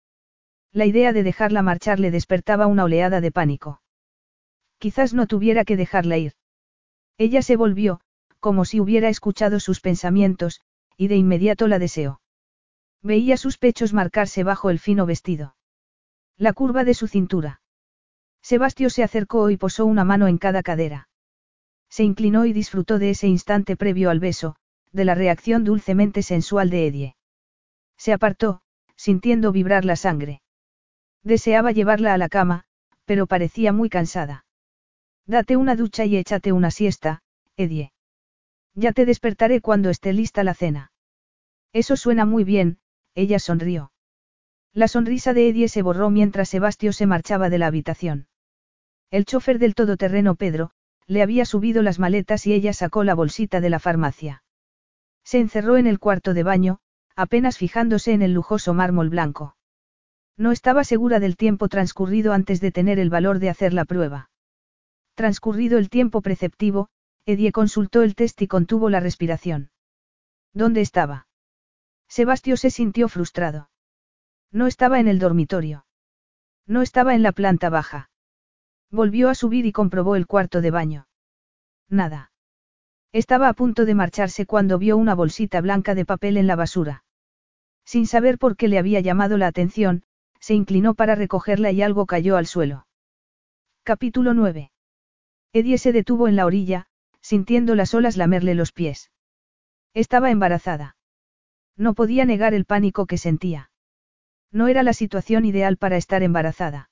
La 0.77 0.85
idea 0.85 1.15
de 1.15 1.23
dejarla 1.23 1.63
marchar 1.63 1.99
le 1.99 2.11
despertaba 2.11 2.67
una 2.67 2.85
oleada 2.85 3.23
de 3.23 3.33
pánico. 3.33 3.81
Quizás 4.77 5.15
no 5.15 5.27
tuviera 5.27 5.65
que 5.65 5.75
dejarla 5.75 6.19
ir. 6.19 6.35
Ella 7.17 7.41
se 7.41 7.57
volvió, 7.57 8.03
como 8.41 8.67
si 8.67 8.79
hubiera 8.79 9.09
escuchado 9.09 9.59
sus 9.59 9.81
pensamientos, 9.81 10.61
y 10.99 11.09
de 11.09 11.17
inmediato 11.17 11.67
la 11.67 11.79
deseó. 11.79 12.21
Veía 13.03 13.39
sus 13.39 13.57
pechos 13.57 13.95
marcarse 13.95 14.45
bajo 14.45 14.69
el 14.69 14.79
fino 14.79 15.07
vestido. 15.07 15.57
La 16.37 16.53
curva 16.53 16.85
de 16.85 16.93
su 16.93 17.09
cintura. 17.09 17.63
Sebastio 18.43 18.91
se 18.91 19.03
acercó 19.03 19.49
y 19.49 19.57
posó 19.57 19.87
una 19.87 20.05
mano 20.05 20.29
en 20.29 20.37
cada 20.37 20.63
cadera. 20.63 21.09
Se 21.89 22.05
inclinó 22.05 22.45
y 22.45 22.53
disfrutó 22.53 22.99
de 22.99 23.09
ese 23.09 23.29
instante 23.29 23.77
previo 23.77 24.11
al 24.11 24.21
beso, 24.21 24.57
de 24.93 25.07
la 25.07 25.15
reacción 25.15 25.65
dulcemente 25.65 26.23
sensual 26.23 26.69
de 26.69 26.87
Edie. 26.87 27.17
Se 27.97 28.13
apartó, 28.13 28.61
sintiendo 28.95 29.53
vibrar 29.53 29.87
la 29.87 29.97
sangre. 29.97 30.43
Deseaba 31.27 31.73
llevarla 31.73 32.15
a 32.15 32.19
la 32.19 32.29
cama, 32.29 32.67
pero 33.05 33.27
parecía 33.27 33.73
muy 33.73 33.89
cansada. 33.89 34.45
Date 35.27 35.57
una 35.57 35.75
ducha 35.75 36.05
y 36.05 36.17
échate 36.17 36.53
una 36.53 36.71
siesta, 36.71 37.21
Edie. 37.57 37.93
Ya 38.75 38.93
te 38.93 39.05
despertaré 39.07 39.61
cuando 39.61 39.91
esté 39.91 40.13
lista 40.13 40.45
la 40.45 40.55
cena. 40.55 40.93
Eso 41.73 41.97
suena 41.97 42.27
muy 42.27 42.45
bien, 42.45 42.79
ella 43.17 43.41
sonrió. 43.41 43.91
La 44.73 44.87
sonrisa 44.87 45.33
de 45.33 45.49
Edie 45.49 45.67
se 45.69 45.83
borró 45.83 46.11
mientras 46.11 46.51
Sebastio 46.51 46.93
se 46.93 47.07
marchaba 47.07 47.51
de 47.51 47.59
la 47.59 47.67
habitación. 47.67 48.29
El 49.11 49.25
chofer 49.25 49.59
del 49.59 49.75
todoterreno 49.75 50.37
Pedro, 50.37 50.71
le 51.09 51.23
había 51.23 51.45
subido 51.45 51.83
las 51.83 51.99
maletas 51.99 52.47
y 52.47 52.53
ella 52.53 52.73
sacó 52.73 53.03
la 53.03 53.17
bolsita 53.17 53.61
de 53.61 53.71
la 53.71 53.81
farmacia. 53.81 54.45
Se 55.25 55.41
encerró 55.41 55.77
en 55.77 55.89
el 55.89 55.99
cuarto 55.99 56.35
de 56.35 56.45
baño, 56.45 56.79
apenas 57.17 57.59
fijándose 57.59 58.13
en 58.13 58.23
el 58.23 58.33
lujoso 58.33 58.75
mármol 58.75 59.11
blanco. 59.11 59.56
No 60.37 60.53
estaba 60.53 60.85
segura 60.85 61.19
del 61.19 61.37
tiempo 61.37 61.69
transcurrido 61.69 62.33
antes 62.33 62.61
de 62.61 62.73
tener 62.73 62.99
el 62.99 63.11
valor 63.11 63.39
de 63.39 63.49
hacer 63.49 63.73
la 63.73 63.85
prueba. 63.85 64.31
Transcurrido 65.15 65.79
el 65.79 65.89
tiempo 65.89 66.21
preceptivo, 66.21 66.89
Edie 67.25 67.53
consultó 67.53 68.03
el 68.03 68.15
test 68.15 68.43
y 68.43 68.47
contuvo 68.47 68.91
la 68.91 69.01
respiración. 69.01 69.71
¿Dónde 70.53 70.83
estaba? 70.83 71.27
Sebastio 72.09 72.57
se 72.57 72.71
sintió 72.71 73.09
frustrado. 73.09 73.71
No 74.53 74.67
estaba 74.67 75.01
en 75.01 75.09
el 75.09 75.19
dormitorio. 75.19 75.87
No 76.67 76.83
estaba 76.83 77.15
en 77.15 77.23
la 77.23 77.33
planta 77.33 77.71
baja. 77.71 78.11
Volvió 78.91 79.29
a 79.31 79.35
subir 79.35 79.67
y 79.67 79.73
comprobó 79.73 80.17
el 80.17 80.27
cuarto 80.27 80.61
de 80.61 80.71
baño. 80.71 81.09
Nada. 81.89 82.31
Estaba 83.13 83.49
a 83.49 83.55
punto 83.55 83.87
de 83.87 83.95
marcharse 83.95 84.47
cuando 84.47 84.79
vio 84.79 84.97
una 84.97 85.15
bolsita 85.15 85.61
blanca 85.61 85.95
de 85.95 86.05
papel 86.05 86.37
en 86.37 86.47
la 86.47 86.57
basura. 86.57 87.05
Sin 87.85 88.07
saber 88.07 88.39
por 88.39 88.57
qué 88.57 88.69
le 88.69 88.79
había 88.79 89.01
llamado 89.01 89.39
la 89.39 89.47
atención, 89.47 90.05
se 90.47 90.55
inclinó 90.55 90.95
para 90.95 91.17
recogerla 91.17 91.73
y 91.73 91.83
algo 91.83 92.07
cayó 92.07 92.37
al 92.37 92.47
suelo. 92.47 92.87
Capítulo 93.83 94.33
9. 94.33 94.71
Edie 95.53 95.77
se 95.77 95.91
detuvo 95.91 96.29
en 96.29 96.37
la 96.37 96.47
orilla, 96.47 96.87
sintiendo 97.21 97.75
las 97.75 97.95
olas 97.95 98.17
lamerle 98.17 98.55
los 98.55 98.71
pies. 98.71 99.11
Estaba 99.93 100.31
embarazada. 100.31 100.97
No 101.77 101.95
podía 101.95 102.25
negar 102.25 102.55
el 102.55 102.65
pánico 102.65 103.07
que 103.07 103.19
sentía. 103.19 103.73
No 104.53 104.69
era 104.69 104.85
la 104.85 104.93
situación 104.93 105.45
ideal 105.47 105.79
para 105.79 105.97
estar 105.97 106.23
embarazada. 106.23 106.91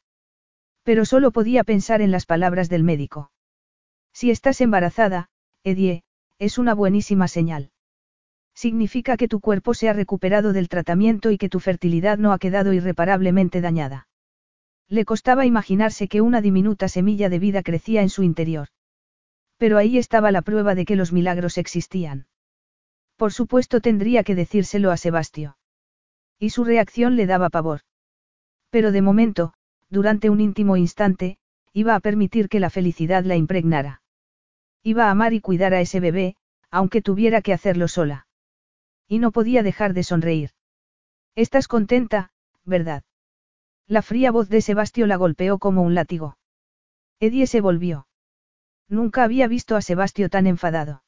Pero 0.82 1.04
solo 1.04 1.30
podía 1.30 1.62
pensar 1.62 2.02
en 2.02 2.10
las 2.10 2.26
palabras 2.26 2.68
del 2.68 2.82
médico. 2.82 3.30
Si 4.12 4.32
estás 4.32 4.60
embarazada, 4.62 5.28
Edie, 5.62 6.02
es 6.40 6.58
una 6.58 6.74
buenísima 6.74 7.28
señal. 7.28 7.70
Significa 8.54 9.16
que 9.16 9.28
tu 9.28 9.40
cuerpo 9.40 9.74
se 9.74 9.88
ha 9.88 9.92
recuperado 9.92 10.52
del 10.52 10.68
tratamiento 10.68 11.30
y 11.30 11.38
que 11.38 11.48
tu 11.48 11.60
fertilidad 11.60 12.18
no 12.18 12.32
ha 12.32 12.38
quedado 12.38 12.72
irreparablemente 12.72 13.60
dañada. 13.60 14.08
Le 14.88 15.04
costaba 15.04 15.46
imaginarse 15.46 16.08
que 16.08 16.20
una 16.20 16.40
diminuta 16.40 16.88
semilla 16.88 17.28
de 17.28 17.38
vida 17.38 17.62
crecía 17.62 18.02
en 18.02 18.10
su 18.10 18.22
interior. 18.22 18.68
Pero 19.56 19.78
ahí 19.78 19.98
estaba 19.98 20.30
la 20.30 20.42
prueba 20.42 20.74
de 20.74 20.84
que 20.84 20.96
los 20.96 21.12
milagros 21.12 21.58
existían. 21.58 22.26
Por 23.16 23.32
supuesto 23.32 23.80
tendría 23.80 24.24
que 24.24 24.34
decírselo 24.34 24.90
a 24.90 24.96
Sebastio. 24.96 25.56
Y 26.38 26.50
su 26.50 26.64
reacción 26.64 27.16
le 27.16 27.26
daba 27.26 27.50
pavor. 27.50 27.80
Pero 28.70 28.92
de 28.92 29.02
momento, 29.02 29.54
durante 29.88 30.30
un 30.30 30.40
íntimo 30.40 30.76
instante, 30.76 31.38
iba 31.72 31.94
a 31.94 32.00
permitir 32.00 32.48
que 32.48 32.60
la 32.60 32.70
felicidad 32.70 33.24
la 33.24 33.36
impregnara. 33.36 34.02
Iba 34.82 35.06
a 35.06 35.10
amar 35.10 35.32
y 35.32 35.40
cuidar 35.40 35.74
a 35.74 35.80
ese 35.80 36.00
bebé, 36.00 36.36
aunque 36.70 37.02
tuviera 37.02 37.40
que 37.40 37.52
hacerlo 37.52 37.88
sola. 37.88 38.26
Y 39.08 39.18
no 39.18 39.32
podía 39.32 39.62
dejar 39.62 39.94
de 39.94 40.02
sonreír. 40.02 40.50
Estás 41.34 41.68
contenta, 41.68 42.30
¿verdad? 42.64 43.02
La 43.86 44.02
fría 44.02 44.30
voz 44.30 44.48
de 44.48 44.60
Sebastio 44.60 45.06
la 45.06 45.16
golpeó 45.16 45.58
como 45.58 45.82
un 45.82 45.94
látigo. 45.94 46.38
Edie 47.20 47.46
se 47.46 47.60
volvió. 47.60 48.06
Nunca 48.88 49.24
había 49.24 49.46
visto 49.48 49.76
a 49.76 49.82
Sebastio 49.82 50.28
tan 50.28 50.46
enfadado. 50.46 51.02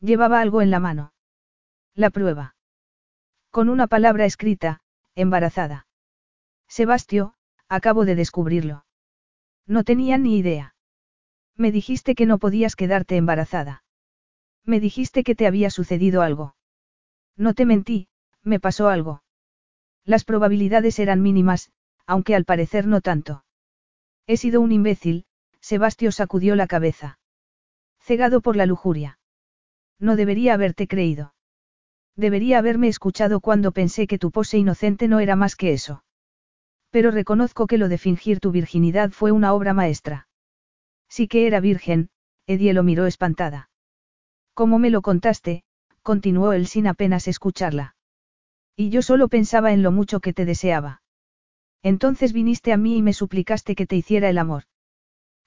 Llevaba 0.00 0.40
algo 0.40 0.62
en 0.62 0.70
la 0.70 0.80
mano. 0.80 1.12
La 1.94 2.10
prueba. 2.10 2.54
Con 3.50 3.68
una 3.68 3.86
palabra 3.86 4.24
escrita, 4.24 4.80
embarazada. 5.14 5.86
Sebastio, 6.68 7.34
Acabo 7.68 8.06
de 8.06 8.14
descubrirlo. 8.14 8.86
No 9.66 9.84
tenía 9.84 10.16
ni 10.16 10.38
idea. 10.38 10.74
Me 11.54 11.70
dijiste 11.70 12.14
que 12.14 12.24
no 12.24 12.38
podías 12.38 12.76
quedarte 12.76 13.16
embarazada. 13.16 13.84
Me 14.64 14.80
dijiste 14.80 15.22
que 15.22 15.34
te 15.34 15.46
había 15.46 15.68
sucedido 15.70 16.22
algo. 16.22 16.54
No 17.38 17.54
te 17.54 17.64
mentí, 17.64 18.08
me 18.42 18.58
pasó 18.58 18.88
algo. 18.88 19.22
Las 20.04 20.24
probabilidades 20.24 20.98
eran 20.98 21.22
mínimas, 21.22 21.70
aunque 22.04 22.34
al 22.34 22.44
parecer 22.44 22.86
no 22.86 23.00
tanto. 23.00 23.44
He 24.26 24.36
sido 24.36 24.60
un 24.60 24.72
imbécil, 24.72 25.24
Sebastio 25.60 26.10
sacudió 26.12 26.56
la 26.56 26.66
cabeza. 26.66 27.18
Cegado 28.00 28.40
por 28.40 28.56
la 28.56 28.66
lujuria. 28.66 29.18
No 30.00 30.16
debería 30.16 30.54
haberte 30.54 30.88
creído. 30.88 31.34
Debería 32.16 32.58
haberme 32.58 32.88
escuchado 32.88 33.40
cuando 33.40 33.70
pensé 33.70 34.08
que 34.08 34.18
tu 34.18 34.32
pose 34.32 34.58
inocente 34.58 35.06
no 35.06 35.20
era 35.20 35.36
más 35.36 35.54
que 35.54 35.72
eso. 35.72 36.02
Pero 36.90 37.12
reconozco 37.12 37.66
que 37.66 37.78
lo 37.78 37.88
de 37.88 37.98
fingir 37.98 38.40
tu 38.40 38.50
virginidad 38.50 39.10
fue 39.10 39.30
una 39.30 39.52
obra 39.52 39.74
maestra. 39.74 40.26
Sí 41.08 41.28
que 41.28 41.46
era 41.46 41.60
virgen, 41.60 42.10
Edie 42.46 42.72
lo 42.72 42.82
miró 42.82 43.06
espantada. 43.06 43.70
¿Cómo 44.54 44.78
me 44.78 44.90
lo 44.90 45.02
contaste? 45.02 45.64
Continuó 46.08 46.54
él 46.54 46.66
sin 46.66 46.86
apenas 46.86 47.28
escucharla. 47.28 47.94
Y 48.74 48.88
yo 48.88 49.02
solo 49.02 49.28
pensaba 49.28 49.74
en 49.74 49.82
lo 49.82 49.92
mucho 49.92 50.20
que 50.20 50.32
te 50.32 50.46
deseaba. 50.46 51.02
Entonces 51.82 52.32
viniste 52.32 52.72
a 52.72 52.78
mí 52.78 52.96
y 52.96 53.02
me 53.02 53.12
suplicaste 53.12 53.74
que 53.74 53.86
te 53.86 53.96
hiciera 53.96 54.30
el 54.30 54.38
amor. 54.38 54.62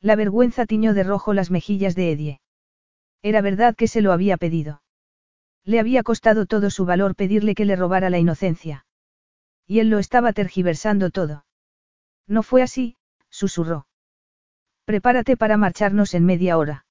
La 0.01 0.15
vergüenza 0.15 0.67
tiñó 0.67 0.93
de 0.93 1.01
rojo 1.01 1.33
las 1.33 1.49
mejillas 1.49 1.95
de 1.95 2.11
Edie. 2.11 2.41
Era 3.23 3.41
verdad 3.41 3.75
que 3.75 3.87
se 3.87 4.01
lo 4.01 4.11
había 4.11 4.37
pedido. 4.37 4.83
Le 5.63 5.79
había 5.79 6.03
costado 6.03 6.45
todo 6.45 6.69
su 6.69 6.85
valor 6.85 7.15
pedirle 7.15 7.55
que 7.55 7.65
le 7.65 7.75
robara 7.75 8.11
la 8.11 8.19
inocencia. 8.19 8.85
Y 9.65 9.79
él 9.79 9.89
lo 9.89 9.97
estaba 9.97 10.31
tergiversando 10.31 11.09
todo. 11.09 11.43
No 12.27 12.43
fue 12.43 12.61
así, 12.61 12.97
susurró. 13.31 13.87
Prepárate 14.85 15.37
para 15.37 15.57
marcharnos 15.57 16.13
en 16.13 16.23
media 16.23 16.59
hora. 16.59 16.85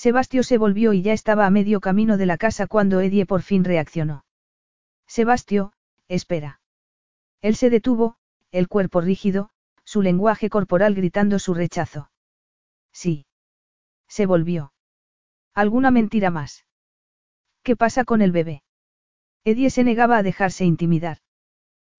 Sebastio 0.00 0.42
se 0.42 0.56
volvió 0.56 0.94
y 0.94 1.02
ya 1.02 1.12
estaba 1.12 1.44
a 1.44 1.50
medio 1.50 1.82
camino 1.82 2.16
de 2.16 2.24
la 2.24 2.38
casa 2.38 2.66
cuando 2.66 3.02
Edie 3.02 3.26
por 3.26 3.42
fin 3.42 3.64
reaccionó. 3.64 4.24
Sebastio, 5.06 5.74
espera. 6.08 6.62
Él 7.42 7.54
se 7.54 7.68
detuvo, 7.68 8.16
el 8.50 8.66
cuerpo 8.66 9.02
rígido, 9.02 9.50
su 9.84 10.00
lenguaje 10.00 10.48
corporal 10.48 10.94
gritando 10.94 11.38
su 11.38 11.52
rechazo. 11.52 12.10
Sí. 12.94 13.26
Se 14.08 14.24
volvió. 14.24 14.72
¿Alguna 15.52 15.90
mentira 15.90 16.30
más? 16.30 16.64
¿Qué 17.62 17.76
pasa 17.76 18.06
con 18.06 18.22
el 18.22 18.32
bebé? 18.32 18.62
Edie 19.44 19.68
se 19.68 19.84
negaba 19.84 20.16
a 20.16 20.22
dejarse 20.22 20.64
intimidar. 20.64 21.18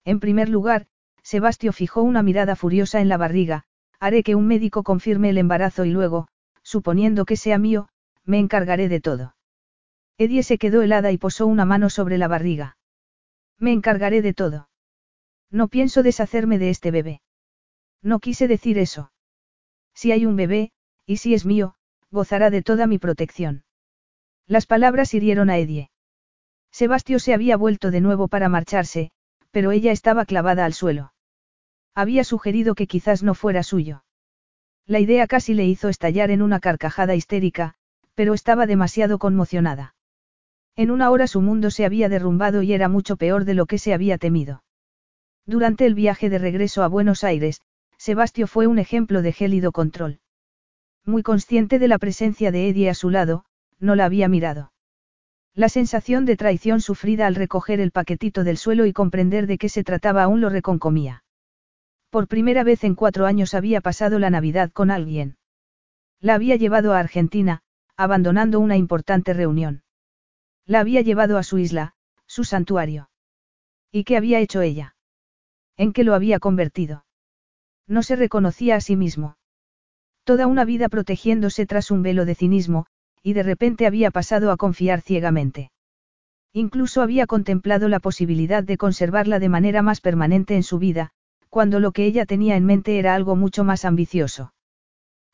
En 0.04 0.18
primer 0.18 0.48
lugar, 0.48 0.88
Sebastio 1.22 1.72
fijó 1.72 2.02
una 2.02 2.24
mirada 2.24 2.56
furiosa 2.56 3.00
en 3.00 3.08
la 3.08 3.16
barriga, 3.16 3.62
haré 4.00 4.24
que 4.24 4.34
un 4.34 4.48
médico 4.48 4.82
confirme 4.82 5.30
el 5.30 5.38
embarazo 5.38 5.84
y 5.84 5.92
luego, 5.92 6.26
suponiendo 6.64 7.24
que 7.26 7.36
sea 7.36 7.58
mío, 7.58 7.88
me 8.24 8.38
encargaré 8.38 8.88
de 8.88 9.00
todo. 9.00 9.34
Edie 10.18 10.42
se 10.42 10.58
quedó 10.58 10.82
helada 10.82 11.10
y 11.12 11.18
posó 11.18 11.46
una 11.46 11.64
mano 11.64 11.90
sobre 11.90 12.18
la 12.18 12.28
barriga. 12.28 12.76
Me 13.58 13.72
encargaré 13.72 14.22
de 14.22 14.34
todo. 14.34 14.68
No 15.50 15.68
pienso 15.68 16.02
deshacerme 16.02 16.58
de 16.58 16.70
este 16.70 16.90
bebé. 16.90 17.22
No 18.02 18.20
quise 18.20 18.48
decir 18.48 18.78
eso. 18.78 19.12
Si 19.94 20.12
hay 20.12 20.26
un 20.26 20.36
bebé, 20.36 20.72
y 21.06 21.18
si 21.18 21.34
es 21.34 21.44
mío, 21.44 21.74
gozará 22.10 22.50
de 22.50 22.62
toda 22.62 22.86
mi 22.86 22.98
protección. 22.98 23.64
Las 24.46 24.66
palabras 24.66 25.14
hirieron 25.14 25.50
a 25.50 25.58
Edie. 25.58 25.90
Sebastio 26.70 27.18
se 27.18 27.34
había 27.34 27.56
vuelto 27.56 27.90
de 27.90 28.00
nuevo 28.00 28.28
para 28.28 28.48
marcharse, 28.48 29.10
pero 29.50 29.72
ella 29.72 29.92
estaba 29.92 30.24
clavada 30.24 30.64
al 30.64 30.72
suelo. 30.72 31.12
Había 31.94 32.24
sugerido 32.24 32.74
que 32.74 32.86
quizás 32.86 33.22
no 33.22 33.34
fuera 33.34 33.62
suyo. 33.62 34.04
La 34.86 34.98
idea 34.98 35.26
casi 35.26 35.54
le 35.54 35.66
hizo 35.66 35.88
estallar 35.88 36.30
en 36.30 36.42
una 36.42 36.58
carcajada 36.58 37.14
histérica, 37.14 37.74
pero 38.14 38.34
estaba 38.34 38.66
demasiado 38.66 39.18
conmocionada. 39.18 39.94
En 40.76 40.90
una 40.90 41.10
hora 41.10 41.26
su 41.26 41.40
mundo 41.40 41.70
se 41.70 41.84
había 41.84 42.08
derrumbado 42.08 42.62
y 42.62 42.72
era 42.72 42.88
mucho 42.88 43.16
peor 43.16 43.44
de 43.44 43.54
lo 43.54 43.66
que 43.66 43.78
se 43.78 43.92
había 43.92 44.18
temido. 44.18 44.62
Durante 45.44 45.86
el 45.86 45.94
viaje 45.94 46.30
de 46.30 46.38
regreso 46.38 46.82
a 46.82 46.88
Buenos 46.88 47.24
Aires, 47.24 47.60
Sebastio 47.98 48.46
fue 48.46 48.66
un 48.66 48.78
ejemplo 48.78 49.22
de 49.22 49.32
gélido 49.32 49.72
control. 49.72 50.20
Muy 51.04 51.22
consciente 51.22 51.78
de 51.78 51.88
la 51.88 51.98
presencia 51.98 52.52
de 52.52 52.68
Eddie 52.68 52.90
a 52.90 52.94
su 52.94 53.10
lado, 53.10 53.44
no 53.78 53.96
la 53.96 54.04
había 54.04 54.28
mirado. 54.28 54.72
La 55.54 55.68
sensación 55.68 56.24
de 56.24 56.36
traición 56.36 56.80
sufrida 56.80 57.26
al 57.26 57.34
recoger 57.34 57.80
el 57.80 57.90
paquetito 57.90 58.44
del 58.44 58.56
suelo 58.56 58.86
y 58.86 58.92
comprender 58.92 59.46
de 59.46 59.58
qué 59.58 59.68
se 59.68 59.84
trataba 59.84 60.22
aún 60.22 60.40
lo 60.40 60.48
reconcomía. 60.48 61.24
Por 62.08 62.28
primera 62.28 62.62
vez 62.62 62.84
en 62.84 62.94
cuatro 62.94 63.26
años 63.26 63.52
había 63.52 63.80
pasado 63.80 64.18
la 64.18 64.30
Navidad 64.30 64.70
con 64.70 64.90
alguien. 64.90 65.36
La 66.20 66.34
había 66.34 66.56
llevado 66.56 66.94
a 66.94 67.00
Argentina, 67.00 67.61
abandonando 67.96 68.60
una 68.60 68.76
importante 68.76 69.32
reunión. 69.32 69.82
La 70.66 70.80
había 70.80 71.00
llevado 71.00 71.38
a 71.38 71.42
su 71.42 71.58
isla, 71.58 71.94
su 72.26 72.44
santuario. 72.44 73.10
¿Y 73.90 74.04
qué 74.04 74.16
había 74.16 74.40
hecho 74.40 74.62
ella? 74.62 74.96
¿En 75.76 75.92
qué 75.92 76.04
lo 76.04 76.14
había 76.14 76.38
convertido? 76.38 77.04
No 77.86 78.02
se 78.02 78.16
reconocía 78.16 78.76
a 78.76 78.80
sí 78.80 78.96
mismo. 78.96 79.36
Toda 80.24 80.46
una 80.46 80.64
vida 80.64 80.88
protegiéndose 80.88 81.66
tras 81.66 81.90
un 81.90 82.02
velo 82.02 82.24
de 82.24 82.34
cinismo, 82.34 82.86
y 83.22 83.32
de 83.32 83.42
repente 83.42 83.86
había 83.86 84.10
pasado 84.10 84.50
a 84.50 84.56
confiar 84.56 85.00
ciegamente. 85.00 85.72
Incluso 86.52 87.02
había 87.02 87.26
contemplado 87.26 87.88
la 87.88 87.98
posibilidad 87.98 88.62
de 88.62 88.76
conservarla 88.76 89.38
de 89.38 89.48
manera 89.48 89.82
más 89.82 90.00
permanente 90.00 90.54
en 90.54 90.62
su 90.62 90.78
vida, 90.78 91.10
cuando 91.48 91.80
lo 91.80 91.92
que 91.92 92.04
ella 92.04 92.26
tenía 92.26 92.56
en 92.56 92.64
mente 92.64 92.98
era 92.98 93.14
algo 93.14 93.36
mucho 93.36 93.64
más 93.64 93.84
ambicioso. 93.84 94.54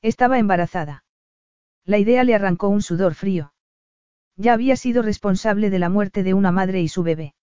Estaba 0.01 0.39
embarazada. 0.39 1.05
La 1.89 1.97
idea 1.97 2.23
le 2.23 2.35
arrancó 2.35 2.69
un 2.69 2.83
sudor 2.83 3.15
frío. 3.15 3.55
Ya 4.37 4.53
había 4.53 4.77
sido 4.77 5.01
responsable 5.01 5.71
de 5.71 5.79
la 5.79 5.89
muerte 5.89 6.23
de 6.23 6.35
una 6.35 6.53
madre 6.53 6.83
y 6.83 6.89
su 6.89 7.03
bebé. 7.03 7.35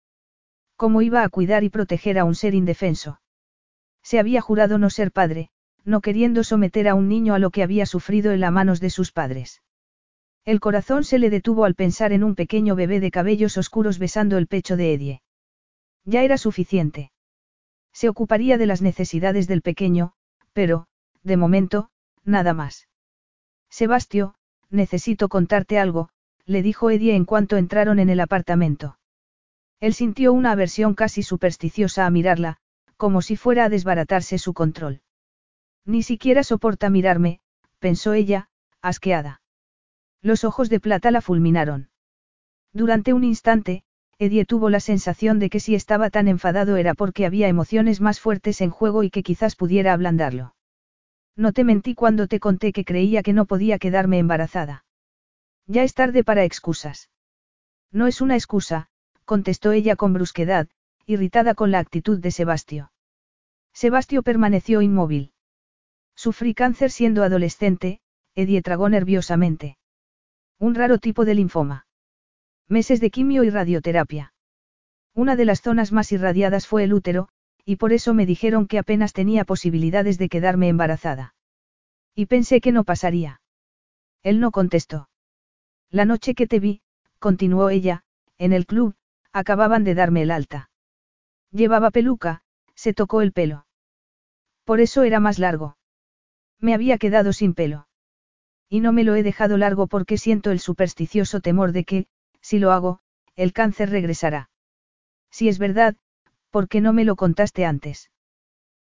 ¿Cómo 0.76 1.02
iba 1.02 1.24
a 1.24 1.30
cuidar 1.30 1.64
y 1.64 1.72
proteger 1.72 2.20
a 2.20 2.26
un 2.26 2.36
ser 2.36 2.54
indefenso? 2.54 3.20
Se 4.04 4.20
había 4.20 4.42
jurado 4.42 4.78
no 4.78 4.92
ser 4.92 5.12
padre, 5.12 5.50
no 5.84 6.00
queriendo 6.00 6.44
someter 6.44 6.88
a 6.88 6.94
un 6.94 7.10
niño 7.10 7.34
a 7.34 7.40
lo 7.40 7.50
que 7.50 7.64
había 7.64 7.88
sufrido 7.88 8.34
en 8.34 8.40
las 8.40 8.52
manos 8.52 8.80
de 8.80 8.92
sus 8.92 9.12
padres. 9.12 9.64
El 10.44 10.60
corazón 10.60 11.06
se 11.06 11.18
le 11.18 11.32
detuvo 11.32 11.66
al 11.66 11.74
pensar 11.74 12.14
en 12.14 12.24
un 12.24 12.36
pequeño 12.36 12.76
bebé 12.76 13.00
de 13.00 13.10
cabellos 13.10 13.58
oscuros 13.58 13.98
besando 13.98 14.38
el 14.38 14.46
pecho 14.46 14.78
de 14.78 14.94
Edie. 14.94 15.22
Ya 16.04 16.22
era 16.22 16.38
suficiente. 16.38 17.12
Se 17.94 18.10
ocuparía 18.10 18.60
de 18.60 18.68
las 18.68 18.84
necesidades 18.84 19.48
del 19.48 19.64
pequeño, 19.64 20.14
pero, 20.54 20.86
de 21.24 21.36
momento, 21.36 21.90
nada 22.24 22.54
más. 22.54 22.88
Sebastio, 23.78 24.36
necesito 24.70 25.28
contarte 25.28 25.80
algo, 25.80 26.08
le 26.46 26.62
dijo 26.62 26.92
Eddie 26.92 27.14
en 27.14 27.26
cuanto 27.26 27.58
entraron 27.58 28.00
en 28.00 28.10
el 28.10 28.22
apartamento. 28.22 29.00
Él 29.82 29.94
sintió 29.94 30.32
una 30.32 30.52
aversión 30.54 30.94
casi 30.94 31.24
supersticiosa 31.24 32.06
a 32.06 32.10
mirarla, 32.10 32.56
como 32.96 33.22
si 33.22 33.36
fuera 33.36 33.66
a 33.66 33.70
desbaratarse 33.70 34.38
su 34.38 34.54
control. 34.54 35.02
Ni 35.84 36.04
siquiera 36.04 36.44
soporta 36.44 36.90
mirarme, 36.90 37.42
pensó 37.80 38.14
ella, 38.14 38.48
asqueada. 38.82 39.42
Los 40.22 40.46
ojos 40.46 40.70
de 40.70 40.80
plata 40.80 41.12
la 41.12 41.20
fulminaron. 41.20 41.90
Durante 42.72 43.12
un 43.12 43.26
instante, 43.26 43.84
Edie 44.18 44.46
tuvo 44.46 44.70
la 44.70 44.80
sensación 44.80 45.38
de 45.38 45.50
que 45.50 45.60
si 45.60 45.76
estaba 45.76 46.10
tan 46.10 46.30
enfadado 46.30 46.78
era 46.78 46.94
porque 46.94 47.26
había 47.26 47.50
emociones 47.50 48.00
más 48.00 48.22
fuertes 48.22 48.62
en 48.62 48.70
juego 48.70 49.04
y 49.04 49.10
que 49.10 49.22
quizás 49.22 49.58
pudiera 49.58 49.92
ablandarlo. 49.92 50.55
No 51.36 51.52
te 51.52 51.64
mentí 51.64 51.96
cuando 51.96 52.28
te 52.28 52.40
conté 52.40 52.72
que 52.72 52.86
creía 52.86 53.22
que 53.22 53.34
no 53.34 53.46
podía 53.46 53.78
quedarme 53.78 54.20
embarazada. 54.20 54.86
Ya 55.68 55.84
es 55.84 55.94
tarde 55.94 56.24
para 56.24 56.44
excusas. 56.44 57.10
No 57.92 58.08
es 58.08 58.22
una 58.22 58.36
excusa, 58.36 58.88
contestó 59.26 59.72
ella 59.72 59.96
con 59.96 60.14
brusquedad, 60.14 60.68
irritada 61.06 61.56
con 61.56 61.72
la 61.72 61.80
actitud 61.80 62.20
de 62.20 62.32
Sebastio. 62.32 62.92
Sebastio 63.74 64.24
permaneció 64.24 64.82
inmóvil. 64.82 65.34
Sufrí 66.16 66.54
cáncer 66.54 66.92
siendo 66.92 67.24
adolescente, 67.24 68.00
Edie 68.36 68.62
tragó 68.62 68.88
nerviosamente. 68.90 69.78
Un 70.60 70.76
raro 70.76 70.98
tipo 71.00 71.26
de 71.26 71.36
linfoma. 71.36 71.88
Meses 72.70 73.02
de 73.02 73.12
quimio 73.12 73.44
y 73.44 73.50
radioterapia. 73.50 74.34
Una 75.14 75.36
de 75.36 75.46
las 75.46 75.62
zonas 75.62 75.92
más 75.92 76.12
irradiadas 76.12 76.68
fue 76.68 76.84
el 76.84 76.94
útero, 76.94 77.30
y 77.66 77.78
por 77.78 77.94
eso 77.94 78.14
me 78.14 78.26
dijeron 78.26 78.68
que 78.68 78.78
apenas 78.78 79.12
tenía 79.12 79.44
posibilidades 79.44 80.18
de 80.20 80.30
quedarme 80.30 80.70
embarazada. 80.70 81.34
Y 82.14 82.28
pensé 82.28 82.62
que 82.62 82.72
no 82.72 82.84
pasaría. 82.84 83.42
Él 84.22 84.40
no 84.40 84.52
contestó. 84.52 85.10
La 85.90 86.06
noche 86.06 86.36
que 86.36 86.48
te 86.48 86.60
vi, 86.60 86.82
continuó 87.20 87.70
ella, 87.70 88.04
en 88.38 88.54
el 88.54 88.66
club, 88.66 88.96
acababan 89.34 89.84
de 89.84 89.96
darme 89.96 90.22
el 90.22 90.32
alta. 90.32 90.70
Llevaba 91.52 91.92
peluca, 91.92 92.44
se 92.76 92.94
tocó 92.94 93.22
el 93.22 93.32
pelo. 93.32 93.66
Por 94.64 94.80
eso 94.80 95.04
era 95.04 95.20
más 95.20 95.40
largo. 95.40 95.78
Me 96.60 96.74
había 96.74 96.98
quedado 96.98 97.34
sin 97.34 97.54
pelo. 97.54 97.88
Y 98.70 98.80
no 98.80 98.92
me 98.92 99.04
lo 99.04 99.16
he 99.16 99.24
dejado 99.24 99.58
largo 99.58 99.88
porque 99.88 100.18
siento 100.18 100.52
el 100.52 100.60
supersticioso 100.60 101.40
temor 101.40 101.72
de 101.72 101.84
que, 101.84 102.08
si 102.42 102.60
lo 102.60 102.72
hago, 102.72 103.00
el 103.36 103.54
cáncer 103.54 103.90
regresará. 103.90 104.50
Si 105.30 105.50
es 105.50 105.60
verdad, 105.60 105.96
¿por 106.56 106.70
qué 106.70 106.80
no 106.80 106.94
me 106.94 107.04
lo 107.04 107.18
contaste 107.18 107.66
antes? 107.66 108.12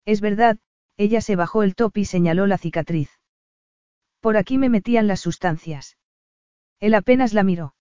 Es 0.06 0.22
verdad, 0.22 0.58
ella 0.96 1.20
se 1.20 1.36
bajó 1.36 1.64
el 1.64 1.76
top 1.76 1.98
y 1.98 2.06
señaló 2.06 2.48
la 2.48 2.58
cicatriz. 2.58 3.10
Por 4.22 4.38
aquí 4.38 4.58
me 4.58 4.70
metían 4.70 5.06
las 5.06 5.20
sustancias. 5.20 5.98
Él 6.80 6.94
apenas 6.94 7.34
la 7.34 7.44
miró. 7.44 7.76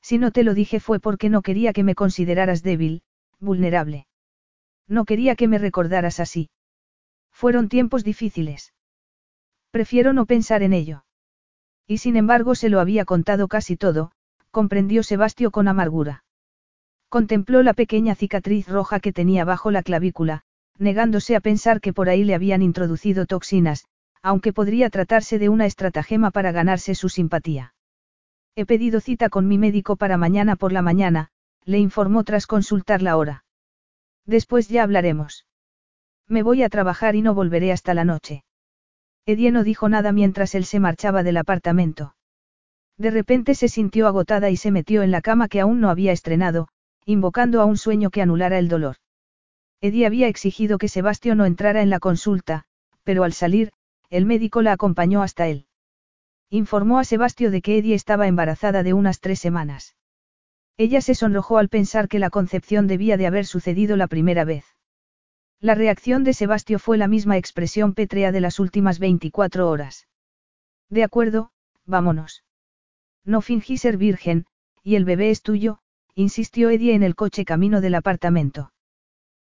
Si 0.00 0.16
no 0.16 0.30
te 0.30 0.44
lo 0.44 0.54
dije 0.54 0.80
fue 0.80 0.98
porque 0.98 1.28
no 1.28 1.42
quería 1.42 1.74
que 1.74 1.84
me 1.84 1.94
consideraras 1.94 2.62
débil, 2.62 3.02
vulnerable. 3.38 4.06
No 4.88 5.04
quería 5.04 5.36
que 5.36 5.46
me 5.46 5.58
recordaras 5.58 6.18
así. 6.18 6.48
Fueron 7.30 7.68
tiempos 7.68 8.04
difíciles. 8.04 8.72
Prefiero 9.70 10.14
no 10.14 10.24
pensar 10.24 10.62
en 10.62 10.72
ello. 10.72 11.04
Y 11.86 11.98
sin 11.98 12.16
embargo 12.16 12.54
se 12.54 12.70
lo 12.70 12.80
había 12.80 13.04
contado 13.04 13.46
casi 13.46 13.76
todo, 13.76 14.12
comprendió 14.50 15.02
Sebastio 15.02 15.50
con 15.50 15.68
amargura. 15.68 16.24
Contempló 17.12 17.62
la 17.62 17.74
pequeña 17.74 18.14
cicatriz 18.14 18.66
roja 18.66 18.98
que 18.98 19.12
tenía 19.12 19.44
bajo 19.44 19.70
la 19.70 19.82
clavícula, 19.82 20.44
negándose 20.78 21.36
a 21.36 21.40
pensar 21.40 21.82
que 21.82 21.92
por 21.92 22.08
ahí 22.08 22.24
le 22.24 22.34
habían 22.34 22.62
introducido 22.62 23.26
toxinas, 23.26 23.84
aunque 24.22 24.54
podría 24.54 24.88
tratarse 24.88 25.38
de 25.38 25.50
una 25.50 25.66
estratagema 25.66 26.30
para 26.30 26.52
ganarse 26.52 26.94
su 26.94 27.10
simpatía. 27.10 27.74
He 28.56 28.64
pedido 28.64 28.98
cita 28.98 29.28
con 29.28 29.46
mi 29.46 29.58
médico 29.58 29.96
para 29.96 30.16
mañana 30.16 30.56
por 30.56 30.72
la 30.72 30.80
mañana, 30.80 31.28
le 31.66 31.78
informó 31.80 32.24
tras 32.24 32.46
consultar 32.46 33.02
la 33.02 33.18
hora. 33.18 33.44
Después 34.24 34.70
ya 34.70 34.82
hablaremos. 34.82 35.46
Me 36.28 36.42
voy 36.42 36.62
a 36.62 36.70
trabajar 36.70 37.14
y 37.14 37.20
no 37.20 37.34
volveré 37.34 37.72
hasta 37.72 37.92
la 37.92 38.06
noche. 38.06 38.42
Edie 39.26 39.52
no 39.52 39.64
dijo 39.64 39.90
nada 39.90 40.12
mientras 40.12 40.54
él 40.54 40.64
se 40.64 40.80
marchaba 40.80 41.22
del 41.22 41.36
apartamento. 41.36 42.14
De 42.96 43.10
repente 43.10 43.54
se 43.54 43.68
sintió 43.68 44.06
agotada 44.06 44.48
y 44.48 44.56
se 44.56 44.70
metió 44.70 45.02
en 45.02 45.10
la 45.10 45.20
cama 45.20 45.48
que 45.48 45.60
aún 45.60 45.78
no 45.82 45.90
había 45.90 46.12
estrenado, 46.12 46.68
invocando 47.04 47.60
a 47.60 47.64
un 47.64 47.76
sueño 47.76 48.10
que 48.10 48.22
anulara 48.22 48.58
el 48.58 48.68
dolor. 48.68 48.96
Eddie 49.80 50.06
había 50.06 50.28
exigido 50.28 50.78
que 50.78 50.88
Sebastio 50.88 51.34
no 51.34 51.44
entrara 51.44 51.82
en 51.82 51.90
la 51.90 51.98
consulta, 51.98 52.64
pero 53.02 53.24
al 53.24 53.32
salir, 53.32 53.72
el 54.10 54.26
médico 54.26 54.62
la 54.62 54.72
acompañó 54.72 55.22
hasta 55.22 55.48
él. 55.48 55.66
Informó 56.50 56.98
a 56.98 57.04
Sebastio 57.04 57.50
de 57.50 57.62
que 57.62 57.78
Eddie 57.78 57.94
estaba 57.94 58.28
embarazada 58.28 58.82
de 58.82 58.92
unas 58.92 59.20
tres 59.20 59.40
semanas. 59.40 59.96
Ella 60.76 61.00
se 61.00 61.14
sonrojó 61.14 61.58
al 61.58 61.68
pensar 61.68 62.08
que 62.08 62.18
la 62.18 62.30
concepción 62.30 62.86
debía 62.86 63.16
de 63.16 63.26
haber 63.26 63.46
sucedido 63.46 63.96
la 63.96 64.06
primera 64.06 64.44
vez. 64.44 64.64
La 65.60 65.74
reacción 65.74 66.24
de 66.24 66.34
Sebastio 66.34 66.78
fue 66.78 66.98
la 66.98 67.08
misma 67.08 67.36
expresión 67.36 67.94
pétrea 67.94 68.32
de 68.32 68.40
las 68.40 68.58
últimas 68.58 68.98
24 68.98 69.68
horas. 69.68 70.08
De 70.88 71.04
acuerdo, 71.04 71.52
vámonos. 71.86 72.44
No 73.24 73.40
fingí 73.40 73.78
ser 73.78 73.96
virgen, 73.96 74.46
y 74.82 74.96
el 74.96 75.04
bebé 75.04 75.30
es 75.30 75.42
tuyo, 75.42 75.78
insistió 76.14 76.70
Eddie 76.70 76.94
en 76.94 77.02
el 77.02 77.14
coche 77.14 77.44
camino 77.44 77.80
del 77.80 77.94
apartamento. 77.94 78.72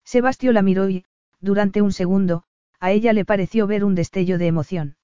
Sebastio 0.05 0.53
la 0.53 0.63
miró 0.63 0.89
y, 0.89 1.05
durante 1.41 1.83
un 1.83 1.93
segundo, 1.93 2.45
a 2.79 2.91
ella 2.91 3.13
le 3.13 3.25
pareció 3.25 3.67
ver 3.67 3.85
un 3.85 3.95
destello 3.95 4.39
de 4.39 4.47
emoción. 4.47 4.97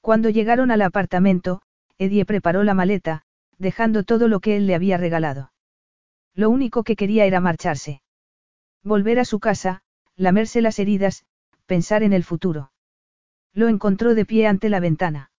Cuando 0.00 0.30
llegaron 0.30 0.70
al 0.70 0.82
apartamento, 0.82 1.62
Eddie 1.98 2.24
preparó 2.24 2.62
la 2.62 2.74
maleta, 2.74 3.22
dejando 3.58 4.04
todo 4.04 4.28
lo 4.28 4.40
que 4.40 4.56
él 4.56 4.66
le 4.66 4.74
había 4.74 4.96
regalado. 4.96 5.52
Lo 6.34 6.48
único 6.48 6.82
que 6.82 6.96
quería 6.96 7.26
era 7.26 7.40
marcharse. 7.40 8.02
Volver 8.82 9.18
a 9.18 9.26
su 9.26 9.40
casa, 9.40 9.82
lamerse 10.16 10.62
las 10.62 10.78
heridas, 10.78 11.24
pensar 11.66 12.02
en 12.02 12.14
el 12.14 12.24
futuro. 12.24 12.72
Lo 13.52 13.68
encontró 13.68 14.14
de 14.14 14.24
pie 14.24 14.46
ante 14.46 14.70
la 14.70 14.80
ventana. 14.80 15.30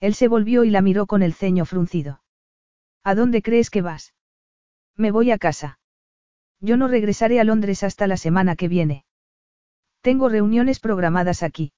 Él 0.00 0.14
se 0.14 0.28
volvió 0.28 0.64
y 0.64 0.70
la 0.70 0.82
miró 0.82 1.06
con 1.06 1.22
el 1.22 1.32
ceño 1.32 1.64
fruncido. 1.64 2.22
¿A 3.04 3.14
dónde 3.14 3.42
crees 3.42 3.70
que 3.70 3.80
vas? 3.80 4.12
Me 4.98 5.12
voy 5.12 5.30
a 5.30 5.38
casa. 5.38 5.78
Yo 6.60 6.76
no 6.76 6.88
regresaré 6.88 7.38
a 7.38 7.44
Londres 7.44 7.84
hasta 7.84 8.08
la 8.08 8.16
semana 8.16 8.56
que 8.56 8.66
viene. 8.66 9.04
Tengo 10.00 10.28
reuniones 10.28 10.80
programadas 10.80 11.44
aquí. 11.44 11.72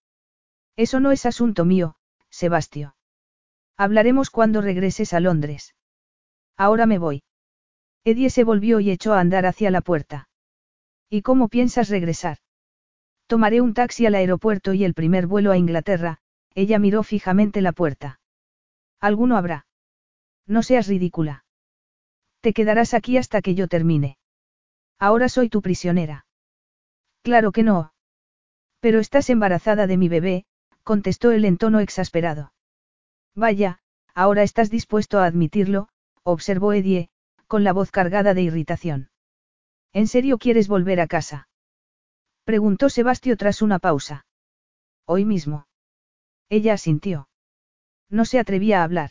Eso 0.75 1.01
no 1.01 1.13
es 1.13 1.27
asunto 1.27 1.67
mío, 1.67 1.97
Sebastio. 2.31 2.97
Hablaremos 3.77 4.31
cuando 4.31 4.63
regreses 4.63 5.13
a 5.13 5.21
Londres. 5.21 5.75
Ahora 6.57 6.87
me 6.87 6.99
voy. 6.99 7.23
Eddie 8.05 8.31
se 8.31 8.43
volvió 8.43 8.81
y 8.81 8.91
echó 8.91 9.13
a 9.13 9.21
andar 9.21 9.45
hacia 9.45 9.71
la 9.71 9.83
puerta. 9.83 10.31
¿Y 11.11 11.21
cómo 11.21 11.49
piensas 11.49 11.91
regresar? 11.91 12.39
Tomaré 13.27 13.61
un 13.61 13.75
taxi 13.75 14.07
al 14.07 14.15
aeropuerto 14.15 14.73
y 14.73 14.85
el 14.85 14.95
primer 14.95 15.27
vuelo 15.27 15.53
a 15.53 15.59
Inglaterra, 15.59 16.19
ella 16.55 16.79
miró 16.79 17.03
fijamente 17.03 17.61
la 17.61 17.73
puerta. 17.73 18.21
¿Alguno 18.99 19.37
habrá? 19.37 19.67
No 20.47 20.63
seas 20.63 20.89
ridícula. 20.89 21.45
Te 22.41 22.53
quedarás 22.53 22.95
aquí 22.95 23.17
hasta 23.17 23.43
que 23.43 23.55
yo 23.55 23.69
termine. 23.69 24.17
Ahora 24.99 25.29
soy 25.29 25.49
tu 25.49 25.63
prisionera. 25.63 26.27
Claro 27.23 27.53
que 27.53 27.63
no. 27.63 27.93
Pero 28.81 28.99
estás 28.99 29.29
embarazada 29.31 29.87
de 29.87 29.97
mi 29.97 30.09
bebé, 30.09 30.45
contestó 30.83 31.33
él 31.33 31.45
en 31.45 31.59
tono 31.59 31.81
exasperado. 31.81 32.53
Vaya, 33.35 33.81
ahora 34.15 34.43
estás 34.43 34.71
dispuesto 34.71 35.19
a 35.19 35.27
admitirlo, 35.27 35.89
observó 36.23 36.73
Edie, 36.73 37.11
con 37.47 37.65
la 37.65 37.73
voz 37.73 37.91
cargada 37.91 38.33
de 38.35 38.43
irritación. 38.43 39.11
¿En 39.93 40.07
serio 40.07 40.39
quieres 40.39 40.69
volver 40.69 41.01
a 41.01 41.07
casa? 41.07 41.49
Preguntó 42.45 42.89
Sebastio 42.89 43.37
tras 43.37 43.61
una 43.61 43.79
pausa. 43.79 44.25
Hoy 45.05 45.25
mismo. 45.25 45.67
Ella 46.49 46.75
asintió. 46.75 47.29
No 48.09 48.25
se 48.25 48.39
atrevía 48.39 48.81
a 48.81 48.85
hablar. 48.85 49.11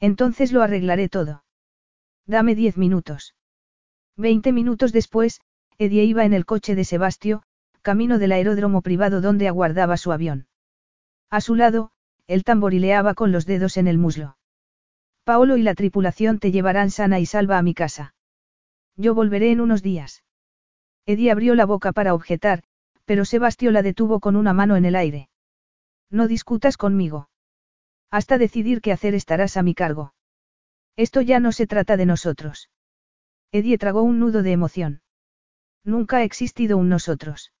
Entonces 0.00 0.52
lo 0.52 0.62
arreglaré 0.62 1.08
todo. 1.08 1.43
Dame 2.26 2.54
diez 2.54 2.78
minutos. 2.78 3.34
Veinte 4.16 4.52
minutos 4.52 4.92
después, 4.92 5.40
Edie 5.76 6.04
iba 6.04 6.24
en 6.24 6.32
el 6.32 6.46
coche 6.46 6.74
de 6.74 6.84
Sebastio, 6.84 7.42
camino 7.82 8.18
del 8.18 8.32
aeródromo 8.32 8.80
privado 8.80 9.20
donde 9.20 9.46
aguardaba 9.46 9.98
su 9.98 10.10
avión. 10.10 10.46
A 11.28 11.42
su 11.42 11.54
lado, 11.54 11.90
él 12.26 12.42
tamborileaba 12.42 13.12
con 13.14 13.30
los 13.30 13.44
dedos 13.44 13.76
en 13.76 13.88
el 13.88 13.98
muslo. 13.98 14.38
Paolo 15.24 15.58
y 15.58 15.62
la 15.62 15.74
tripulación 15.74 16.38
te 16.38 16.50
llevarán 16.50 16.90
sana 16.90 17.20
y 17.20 17.26
salva 17.26 17.58
a 17.58 17.62
mi 17.62 17.74
casa. 17.74 18.14
Yo 18.96 19.14
volveré 19.14 19.50
en 19.50 19.60
unos 19.60 19.82
días. 19.82 20.24
Eddie 21.04 21.30
abrió 21.30 21.54
la 21.54 21.66
boca 21.66 21.92
para 21.92 22.14
objetar, 22.14 22.62
pero 23.04 23.26
Sebastio 23.26 23.70
la 23.70 23.82
detuvo 23.82 24.20
con 24.20 24.36
una 24.36 24.54
mano 24.54 24.76
en 24.76 24.86
el 24.86 24.96
aire. 24.96 25.28
No 26.10 26.26
discutas 26.26 26.78
conmigo. 26.78 27.28
Hasta 28.10 28.38
decidir 28.38 28.80
qué 28.80 28.92
hacer 28.92 29.14
estarás 29.14 29.58
a 29.58 29.62
mi 29.62 29.74
cargo. 29.74 30.13
Esto 30.96 31.20
ya 31.20 31.40
no 31.40 31.52
se 31.52 31.66
trata 31.66 31.96
de 31.96 32.06
nosotros. 32.06 32.70
Eddie 33.52 33.78
tragó 33.78 34.02
un 34.02 34.20
nudo 34.20 34.42
de 34.42 34.52
emoción. 34.52 35.02
Nunca 35.84 36.18
ha 36.18 36.22
existido 36.22 36.78
un 36.78 36.88
nosotros. 36.88 37.52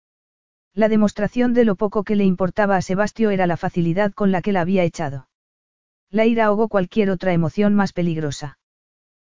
La 0.72 0.88
demostración 0.88 1.54
de 1.54 1.64
lo 1.64 1.76
poco 1.76 2.02
que 2.02 2.16
le 2.16 2.24
importaba 2.24 2.76
a 2.76 2.82
Sebastio 2.82 3.30
era 3.30 3.46
la 3.46 3.56
facilidad 3.56 4.12
con 4.12 4.32
la 4.32 4.42
que 4.42 4.52
la 4.52 4.60
había 4.60 4.82
echado. 4.82 5.28
La 6.10 6.26
ira 6.26 6.46
ahogó 6.46 6.68
cualquier 6.68 7.10
otra 7.10 7.32
emoción 7.32 7.74
más 7.74 7.92
peligrosa. 7.92 8.58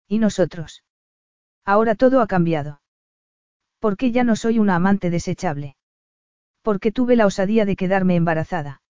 ¿Y 0.08 0.20
nosotros? 0.20 0.84
Ahora 1.66 1.96
todo 1.96 2.22
ha 2.22 2.28
cambiado. 2.28 2.82
¿Por 3.80 3.98
qué 3.98 4.12
ya 4.12 4.24
no 4.24 4.38
soy 4.38 4.60
una 4.60 4.76
amante 4.76 5.10
desechable? 5.10 5.76
Porque 6.62 6.94
tuve 6.94 7.18
la 7.18 7.26
osadía 7.26 7.66
de 7.66 7.76
quedarme 7.76 8.16
embarazada. 8.16 8.82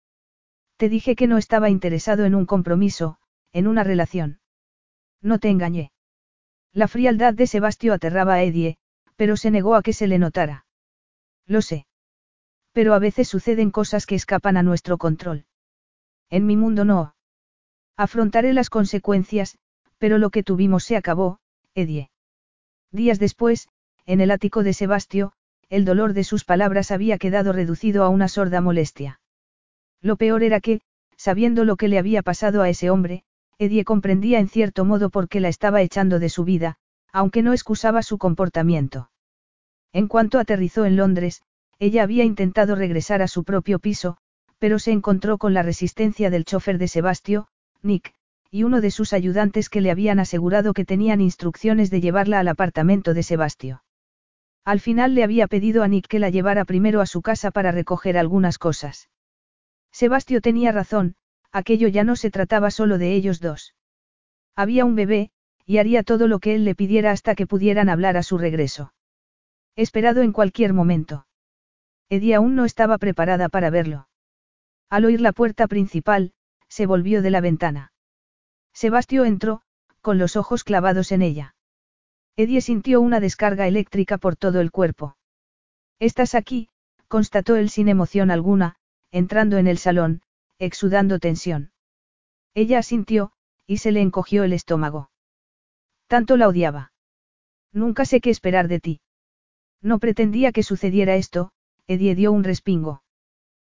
Te 0.78 0.90
dije 0.90 1.16
que 1.16 1.26
no 1.28 1.38
estaba 1.38 1.72
interesado 1.72 2.26
en 2.26 2.36
un 2.36 2.46
compromiso, 2.46 3.18
en 3.52 3.68
una 3.68 3.84
relación. 3.84 4.40
No 5.24 5.40
te 5.40 5.50
engañé. 5.50 5.92
La 6.74 6.88
frialdad 6.88 7.34
de 7.34 7.48
Sebastio 7.48 7.94
aterraba 7.94 8.36
a 8.36 8.44
Edie, 8.44 8.78
pero 9.16 9.38
se 9.38 9.50
negó 9.50 9.76
a 9.76 9.82
que 9.82 9.94
se 9.94 10.06
le 10.08 10.20
notara. 10.20 10.66
Lo 11.48 11.62
sé. 11.62 11.88
Pero 12.74 12.94
a 12.94 13.00
veces 13.00 13.28
suceden 13.28 13.72
cosas 13.72 14.06
que 14.06 14.16
escapan 14.16 14.58
a 14.58 14.64
nuestro 14.64 14.98
control. 14.98 15.46
En 16.30 16.46
mi 16.46 16.58
mundo 16.58 16.84
no. 16.84 17.16
Afrontaré 17.96 18.54
las 18.54 18.70
consecuencias, 18.70 19.58
pero 19.98 20.18
lo 20.18 20.30
que 20.30 20.44
tuvimos 20.44 20.84
se 20.84 20.98
acabó, 20.98 21.40
Edie. 21.74 22.10
Días 22.92 23.20
después, 23.20 23.70
en 24.06 24.20
el 24.20 24.32
ático 24.32 24.64
de 24.64 24.74
Sebastio, 24.74 25.34
el 25.70 25.86
dolor 25.86 26.14
de 26.14 26.24
sus 26.24 26.44
palabras 26.44 26.92
había 26.92 27.18
quedado 27.18 27.54
reducido 27.54 28.04
a 28.04 28.10
una 28.10 28.28
sorda 28.28 28.62
molestia. 28.62 29.22
Lo 30.02 30.18
peor 30.18 30.44
era 30.44 30.60
que, 30.60 30.82
sabiendo 31.16 31.64
lo 31.64 31.78
que 31.78 31.88
le 31.88 31.98
había 31.98 32.22
pasado 32.24 32.62
a 32.62 32.70
ese 32.70 32.90
hombre, 32.90 33.24
Edie 33.58 33.86
comprendía 33.86 34.40
en 34.40 34.48
cierto 34.48 34.86
modo 34.86 35.10
por 35.10 35.30
qué 35.30 35.40
la 35.40 35.50
estaba 35.50 35.82
echando 35.82 36.20
de 36.20 36.30
su 36.30 36.44
vida, 36.44 36.78
aunque 37.12 37.42
no 37.42 37.54
excusaba 37.54 38.02
su 38.02 38.18
comportamiento. 38.18 39.10
En 39.92 40.08
cuanto 40.08 40.40
aterrizó 40.40 40.86
en 40.86 40.96
Londres, 40.96 41.44
ella 41.80 42.04
había 42.04 42.24
intentado 42.24 42.76
regresar 42.76 43.22
a 43.22 43.28
su 43.28 43.44
propio 43.44 43.80
piso, 43.80 44.18
pero 44.58 44.80
se 44.80 44.92
encontró 44.92 45.38
con 45.38 45.54
la 45.54 45.62
resistencia 45.62 46.30
del 46.30 46.46
chofer 46.46 46.78
de 46.78 46.88
Sebastio, 46.88 47.48
Nick, 47.82 48.14
y 48.50 48.64
uno 48.64 48.82
de 48.82 48.92
sus 48.92 49.14
ayudantes 49.14 49.70
que 49.70 49.82
le 49.82 49.92
habían 49.92 50.20
asegurado 50.20 50.74
que 50.74 50.86
tenían 50.86 51.22
instrucciones 51.22 51.90
de 51.90 52.02
llevarla 52.02 52.40
al 52.40 52.48
apartamento 52.48 53.14
de 53.14 53.24
Sebastio. 53.24 53.84
Al 54.64 54.80
final 54.80 55.16
le 55.16 55.24
había 55.24 55.48
pedido 55.48 55.84
a 55.84 55.88
Nick 55.88 56.08
que 56.08 56.20
la 56.20 56.30
llevara 56.30 56.64
primero 56.64 57.02
a 57.02 57.06
su 57.06 57.22
casa 57.22 57.52
para 57.52 57.72
recoger 57.72 58.18
algunas 58.18 58.58
cosas. 58.58 59.10
Sebastio 59.92 60.40
tenía 60.40 60.72
razón, 60.72 61.16
aquello 61.54 61.88
ya 61.88 62.04
no 62.04 62.16
se 62.16 62.32
trataba 62.32 62.72
solo 62.72 62.98
de 62.98 63.14
ellos 63.14 63.40
dos. 63.40 63.76
Había 64.56 64.84
un 64.84 64.96
bebé, 64.96 65.32
y 65.66 65.78
haría 65.78 66.04
todo 66.04 66.28
lo 66.28 66.40
que 66.40 66.56
él 66.56 66.66
le 66.66 66.76
pidiera 66.76 67.12
hasta 67.12 67.36
que 67.36 67.48
pudieran 67.48 67.88
hablar 67.88 68.18
a 68.18 68.24
su 68.24 68.38
regreso. 68.38 68.94
Esperado 69.76 70.22
en 70.22 70.34
cualquier 70.34 70.74
momento. 70.74 71.26
Eddie 72.10 72.36
aún 72.36 72.56
no 72.56 72.66
estaba 72.66 72.98
preparada 72.98 73.50
para 73.50 73.70
verlo. 73.70 74.08
Al 74.90 75.06
oír 75.06 75.22
la 75.22 75.32
puerta 75.32 75.68
principal, 75.68 76.34
se 76.68 76.86
volvió 76.86 77.22
de 77.22 77.32
la 77.32 77.42
ventana. 77.42 77.94
Sebastio 78.74 79.26
entró, 79.26 79.62
con 80.02 80.18
los 80.18 80.36
ojos 80.36 80.64
clavados 80.64 81.12
en 81.12 81.22
ella. 81.22 81.56
Eddie 82.36 82.62
sintió 82.62 83.00
una 83.00 83.20
descarga 83.20 83.68
eléctrica 83.68 84.18
por 84.18 84.36
todo 84.36 84.60
el 84.60 84.72
cuerpo. 84.72 85.16
Estás 86.00 86.36
aquí, 86.36 86.70
constató 87.08 87.56
él 87.56 87.70
sin 87.70 87.88
emoción 87.88 88.32
alguna, 88.32 88.76
entrando 89.12 89.58
en 89.58 89.68
el 89.68 89.78
salón, 89.78 90.22
exudando 90.66 91.20
tensión. 91.20 91.72
Ella 92.54 92.80
asintió, 92.80 93.32
y 93.66 93.78
se 93.78 93.92
le 93.92 94.02
encogió 94.02 94.44
el 94.44 94.54
estómago. 94.54 95.10
Tanto 96.08 96.38
la 96.38 96.48
odiaba. 96.48 96.92
Nunca 97.72 98.06
sé 98.06 98.22
qué 98.22 98.30
esperar 98.30 98.68
de 98.68 98.80
ti. 98.80 99.02
No 99.82 100.00
pretendía 100.00 100.52
que 100.52 100.64
sucediera 100.64 101.16
esto, 101.16 101.52
Eddie 101.88 102.16
dio 102.16 102.32
un 102.32 102.44
respingo. 102.44 103.04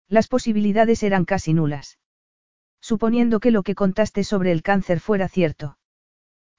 Las 0.07 0.27
posibilidades 0.27 1.03
eran 1.03 1.25
casi 1.25 1.53
nulas. 1.53 1.99
Suponiendo 2.80 3.40
que 3.40 3.51
lo 3.51 3.64
que 3.64 3.75
contaste 3.75 4.24
sobre 4.24 4.51
el 4.51 4.61
cáncer 4.61 4.99
fuera 4.99 5.27
cierto. 5.27 5.77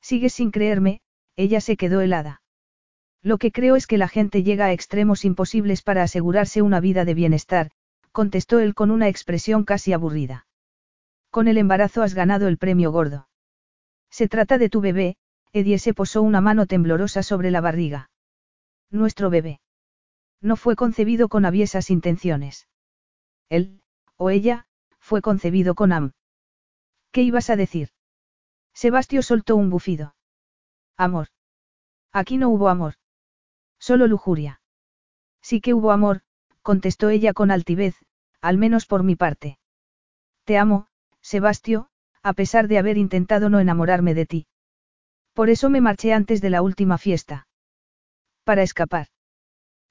Sigues 0.02 0.34
sin 0.34 0.50
creerme, 0.50 1.00
ella 1.36 1.60
se 1.60 1.76
quedó 1.76 2.00
helada. 2.00 2.42
Lo 3.22 3.38
que 3.38 3.52
creo 3.52 3.76
es 3.76 3.86
que 3.86 3.98
la 3.98 4.08
gente 4.08 4.42
llega 4.42 4.66
a 4.66 4.72
extremos 4.72 5.24
imposibles 5.24 5.82
para 5.82 6.02
asegurarse 6.02 6.62
una 6.62 6.80
vida 6.80 7.04
de 7.04 7.14
bienestar, 7.14 7.70
contestó 8.18 8.58
él 8.58 8.74
con 8.74 8.90
una 8.90 9.06
expresión 9.06 9.62
casi 9.62 9.92
aburrida. 9.92 10.44
Con 11.30 11.46
el 11.46 11.56
embarazo 11.56 12.02
has 12.02 12.14
ganado 12.14 12.48
el 12.48 12.58
premio 12.58 12.90
gordo. 12.90 13.28
Se 14.10 14.26
trata 14.26 14.58
de 14.58 14.68
tu 14.68 14.80
bebé, 14.80 15.16
Eddie 15.52 15.78
se 15.78 15.94
posó 15.94 16.22
una 16.22 16.40
mano 16.40 16.66
temblorosa 16.66 17.22
sobre 17.22 17.52
la 17.52 17.60
barriga. 17.60 18.10
Nuestro 18.90 19.30
bebé. 19.30 19.60
No 20.40 20.56
fue 20.56 20.74
concebido 20.74 21.28
con 21.28 21.44
aviesas 21.44 21.90
intenciones. 21.90 22.66
Él, 23.48 23.82
o 24.16 24.30
ella, 24.30 24.66
fue 24.98 25.22
concebido 25.22 25.76
con 25.76 25.92
am. 25.92 26.10
¿Qué 27.12 27.22
ibas 27.22 27.50
a 27.50 27.54
decir? 27.54 27.90
Sebastio 28.74 29.22
soltó 29.22 29.54
un 29.54 29.70
bufido. 29.70 30.16
Amor. 30.96 31.28
Aquí 32.12 32.36
no 32.36 32.48
hubo 32.48 32.68
amor. 32.68 32.94
Solo 33.78 34.08
lujuria. 34.08 34.60
Sí 35.40 35.60
que 35.60 35.72
hubo 35.72 35.92
amor, 35.92 36.22
contestó 36.62 37.10
ella 37.10 37.32
con 37.32 37.52
altivez, 37.52 37.94
al 38.40 38.58
menos 38.58 38.86
por 38.86 39.02
mi 39.02 39.16
parte. 39.16 39.58
Te 40.44 40.58
amo, 40.58 40.86
Sebastio, 41.20 41.88
a 42.22 42.32
pesar 42.32 42.68
de 42.68 42.78
haber 42.78 42.98
intentado 42.98 43.48
no 43.48 43.60
enamorarme 43.60 44.14
de 44.14 44.26
ti. 44.26 44.46
Por 45.32 45.50
eso 45.50 45.70
me 45.70 45.80
marché 45.80 46.12
antes 46.12 46.40
de 46.40 46.50
la 46.50 46.62
última 46.62 46.98
fiesta. 46.98 47.46
Para 48.44 48.62
escapar. 48.62 49.08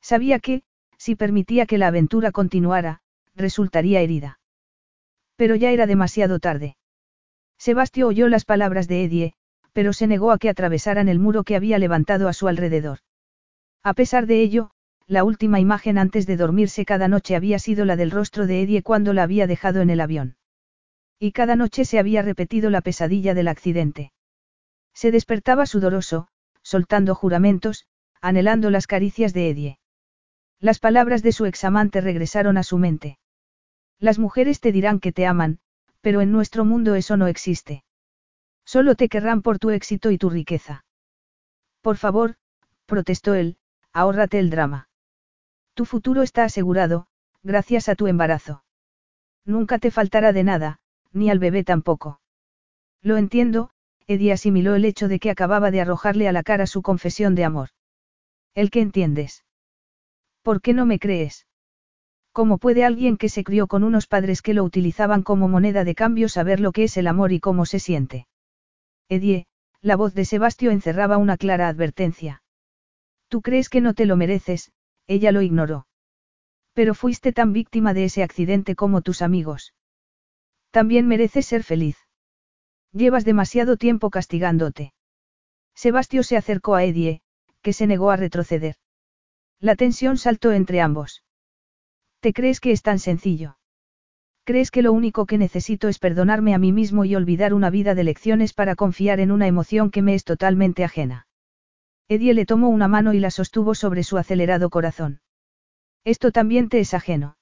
Sabía 0.01 0.40
que, 0.40 0.64
si 0.98 1.16
permitía 1.16 1.66
que 1.66 1.77
la 1.77 1.88
aventura 1.88 2.32
continuara, 2.32 3.01
resultaría 3.35 4.01
herida. 4.01 4.40
Pero 5.35 5.56
ya 5.56 5.72
era 5.72 5.85
demasiado 5.85 6.40
tarde. 6.40 6.76
Sebastio 7.58 8.08
oyó 8.08 8.27
las 8.27 8.45
palabras 8.45 8.88
de 8.88 9.03
Edie, 9.03 9.34
pero 9.74 9.93
se 9.93 10.08
negó 10.08 10.32
a 10.32 10.38
que 10.38 10.50
atravesaran 10.50 11.08
el 11.08 11.19
muro 11.19 11.43
que 11.43 11.56
había 11.56 11.77
levantado 11.77 12.27
a 12.27 12.34
su 12.34 12.48
alrededor. 12.48 13.00
A 13.84 13.93
pesar 13.93 14.26
de 14.26 14.42
ello, 14.42 14.72
la 15.08 15.24
última 15.24 15.61
imagen 15.61 15.98
antes 15.98 16.27
de 16.27 16.36
dormirse 16.36 16.86
cada 16.86 17.08
noche 17.08 17.36
había 17.38 17.60
sido 17.60 17.86
la 17.86 17.95
del 17.95 18.11
rostro 18.11 18.45
de 18.45 18.61
Edie 18.61 18.84
cuando 18.84 19.14
la 19.14 19.24
había 19.24 19.48
dejado 19.48 19.82
en 19.82 19.90
el 19.90 20.02
avión. 20.02 20.36
Y 21.18 21.32
cada 21.32 21.56
noche 21.56 21.86
se 21.86 21.98
había 21.98 22.22
repetido 22.22 22.69
la 22.69 22.82
pesadilla 22.82 23.34
del 23.34 23.48
accidente. 23.48 24.11
Se 24.94 25.11
despertaba 25.11 25.66
sudoroso, 25.66 26.27
soltando 26.61 27.16
juramentos, 27.16 27.88
anhelando 28.19 28.69
las 28.69 28.86
caricias 28.86 29.34
de 29.34 29.50
Edie. 29.50 29.80
Las 30.60 30.80
palabras 30.80 31.24
de 31.24 31.32
su 31.32 31.45
examante 31.45 32.02
regresaron 32.02 32.58
a 32.58 32.64
su 32.64 32.77
mente. 32.77 33.18
Las 34.00 34.19
mujeres 34.19 34.60
te 34.60 34.74
dirán 34.74 35.00
que 35.00 35.14
te 35.14 35.26
aman, 35.26 35.60
pero 36.02 36.19
en 36.19 36.32
nuestro 36.32 36.66
mundo 36.66 36.95
eso 36.95 37.16
no 37.16 37.27
existe. 37.27 37.84
Solo 38.66 38.95
te 38.95 39.08
querrán 39.08 39.42
por 39.42 39.58
tu 39.58 39.69
éxito 39.69 40.11
y 40.11 40.18
tu 40.18 40.30
riqueza. 40.30 40.84
Por 41.82 41.95
favor, 41.95 42.36
protestó 42.86 43.34
él, 43.34 43.58
ahórrate 43.94 44.40
el 44.40 44.50
drama. 44.50 44.90
Tu 45.78 45.86
futuro 45.86 46.24
está 46.24 46.44
asegurado, 46.44 47.06
gracias 47.44 47.88
a 47.88 47.94
tu 47.94 48.08
embarazo. 48.08 48.64
Nunca 49.46 49.78
te 49.78 49.92
faltará 49.92 50.34
de 50.34 50.44
nada, 50.44 50.80
ni 51.14 51.30
al 51.30 51.38
bebé 51.38 51.64
tampoco. 51.64 52.20
Lo 53.04 53.16
entiendo, 53.16 53.70
Eddie 54.08 54.32
asimiló 54.32 54.74
el 54.74 54.86
hecho 54.86 55.08
de 55.08 55.20
que 55.20 55.30
acababa 55.30 55.70
de 55.70 55.80
arrojarle 55.80 56.28
a 56.28 56.32
la 56.32 56.42
cara 56.42 56.66
su 56.66 56.82
confesión 56.82 57.36
de 57.36 57.44
amor. 57.44 57.70
¿El 58.56 58.72
que 58.72 58.82
entiendes? 58.82 59.46
¿Por 60.42 60.62
qué 60.62 60.74
no 60.74 60.88
me 60.88 60.98
crees? 60.98 61.46
¿Cómo 62.32 62.58
puede 62.58 62.84
alguien 62.84 63.16
que 63.16 63.30
se 63.30 63.44
crió 63.44 63.68
con 63.68 63.84
unos 63.84 64.08
padres 64.08 64.42
que 64.42 64.56
lo 64.56 64.64
utilizaban 64.64 65.22
como 65.22 65.48
moneda 65.48 65.84
de 65.84 65.94
cambio 65.94 66.28
saber 66.28 66.60
lo 66.60 66.72
que 66.72 66.86
es 66.86 66.98
el 66.98 67.06
amor 67.06 67.32
y 67.32 67.40
cómo 67.40 67.68
se 67.68 67.78
siente? 67.78 68.26
Edie, 69.10 69.46
la 69.82 69.96
voz 69.96 70.16
de 70.16 70.26
Sebastio 70.26 70.72
encerraba 70.72 71.18
una 71.18 71.38
clara 71.38 71.68
advertencia. 71.68 72.42
Tú 73.28 73.44
crees 73.44 73.70
que 73.70 73.80
no 73.80 73.94
te 73.94 74.08
lo 74.08 74.16
mereces, 74.16 74.72
ella 75.08 75.32
lo 75.32 75.42
ignoró. 75.42 75.88
Pero 76.74 76.94
fuiste 76.94 77.34
tan 77.34 77.53
víctima 77.53 77.94
de 77.94 78.06
ese 78.06 78.24
accidente 78.24 78.76
como 78.76 79.02
tus 79.02 79.22
amigos. 79.22 79.74
También 80.72 81.08
mereces 81.08 81.45
ser 81.45 81.64
feliz. 81.64 81.98
Llevas 82.92 83.26
demasiado 83.26 83.77
tiempo 83.77 84.10
castigándote. 84.10 84.94
Sebastio 85.76 86.24
se 86.24 86.38
acercó 86.38 86.76
a 86.76 86.84
Edie, 86.84 87.22
que 87.61 87.74
se 87.74 87.88
negó 87.88 88.11
a 88.11 88.16
retroceder. 88.16 88.76
La 89.60 89.76
tensión 89.76 90.18
saltó 90.18 90.52
entre 90.52 90.82
ambos. 90.82 91.24
¿Te 92.19 92.34
crees 92.34 92.60
que 92.60 92.72
es 92.72 92.82
tan 92.82 93.00
sencillo? 93.00 93.58
¿Crees 94.44 94.72
que 94.72 94.82
lo 94.82 94.94
único 94.94 95.26
que 95.26 95.38
necesito 95.38 95.88
es 95.88 96.00
perdonarme 96.00 96.56
a 96.56 96.58
mí 96.58 96.72
mismo 96.72 97.06
y 97.06 97.16
olvidar 97.16 97.53
una 97.53 97.69
vida 97.69 97.95
de 97.95 98.03
lecciones 98.03 98.53
para 98.53 98.76
confiar 98.76 99.19
en 99.19 99.32
una 99.32 99.45
emoción 99.45 99.92
que 99.92 100.02
me 100.02 100.16
es 100.16 100.24
totalmente 100.24 100.84
ajena? 100.84 101.27
Edie 102.10 102.34
le 102.34 102.45
tomó 102.45 102.69
una 102.69 102.88
mano 102.88 103.14
y 103.14 103.19
la 103.19 103.32
sostuvo 103.32 103.76
sobre 103.76 104.03
su 104.03 104.18
acelerado 104.18 104.69
corazón. 104.69 105.22
Esto 106.06 106.32
también 106.32 106.69
te 106.69 106.80
es 106.80 106.94
ajeno. 106.94 107.38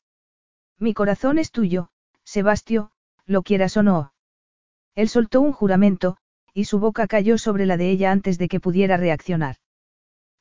Mi 0.79 0.93
corazón 0.93 1.37
es 1.37 1.51
tuyo, 1.51 1.89
Sebastio, 2.23 2.91
lo 3.25 3.43
quieras 3.43 3.77
o 3.77 3.83
no. 3.83 4.13
Él 4.95 5.07
soltó 5.09 5.41
un 5.41 5.51
juramento, 5.51 6.17
y 6.53 6.65
su 6.65 6.79
boca 6.79 7.05
cayó 7.05 7.37
sobre 7.37 7.65
la 7.65 7.77
de 7.77 7.91
ella 7.91 8.11
antes 8.11 8.37
de 8.37 8.47
que 8.47 8.59
pudiera 8.59 8.97
reaccionar. 8.97 9.57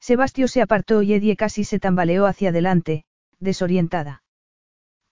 Sebastio 0.01 0.49
se 0.49 0.63
apartó 0.63 1.03
y 1.03 1.13
Edie 1.13 1.37
casi 1.37 1.65
se 1.65 1.79
tambaleó 1.79 2.27
hacia 2.27 2.51
adelante, 2.51 3.05
desorientada. 3.41 4.23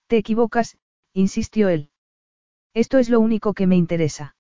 Te 0.07 0.17
equivocas, 0.17 0.79
insistió 1.13 1.69
él. 1.69 1.91
Esto 2.75 2.99
es 2.99 3.11
lo 3.11 3.21
único 3.21 3.53
que 3.53 3.67
me 3.67 3.77
interesa. 3.77 4.37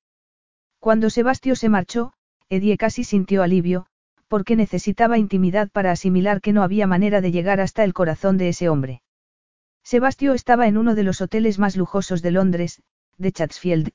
Cuando 0.79 1.11
Sebastio 1.11 1.57
se 1.57 1.69
marchó, 1.69 2.13
Edie 2.49 2.77
casi 2.77 3.05
sintió 3.05 3.43
alivio, 3.43 3.87
porque 4.33 4.57
necesitaba 4.57 5.19
intimidad 5.19 5.69
para 5.71 5.91
asimilar 5.91 6.41
que 6.41 6.55
no 6.55 6.63
había 6.63 6.87
manera 6.87 7.21
de 7.21 7.33
llegar 7.33 7.61
hasta 7.61 7.85
el 7.85 7.93
corazón 7.93 8.39
de 8.39 8.49
ese 8.49 8.71
hombre. 8.71 9.03
Sebastio 9.85 10.33
estaba 10.33 10.67
en 10.69 10.79
uno 10.79 10.95
de 10.95 11.03
los 11.03 11.21
hoteles 11.21 11.59
más 11.59 11.77
lujosos 11.77 12.23
de 12.23 12.31
Londres, 12.31 12.81
de 13.19 13.31
Chatsfield, 13.31 13.93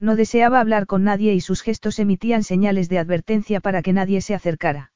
no 0.00 0.14
deseaba 0.14 0.60
hablar 0.60 0.86
con 0.86 1.02
nadie 1.02 1.34
y 1.34 1.40
sus 1.40 1.62
gestos 1.62 1.98
emitían 1.98 2.44
señales 2.44 2.88
de 2.88 3.00
advertencia 3.00 3.60
para 3.60 3.82
que 3.82 3.92
nadie 3.92 4.20
se 4.20 4.34
acercara. 4.34 4.92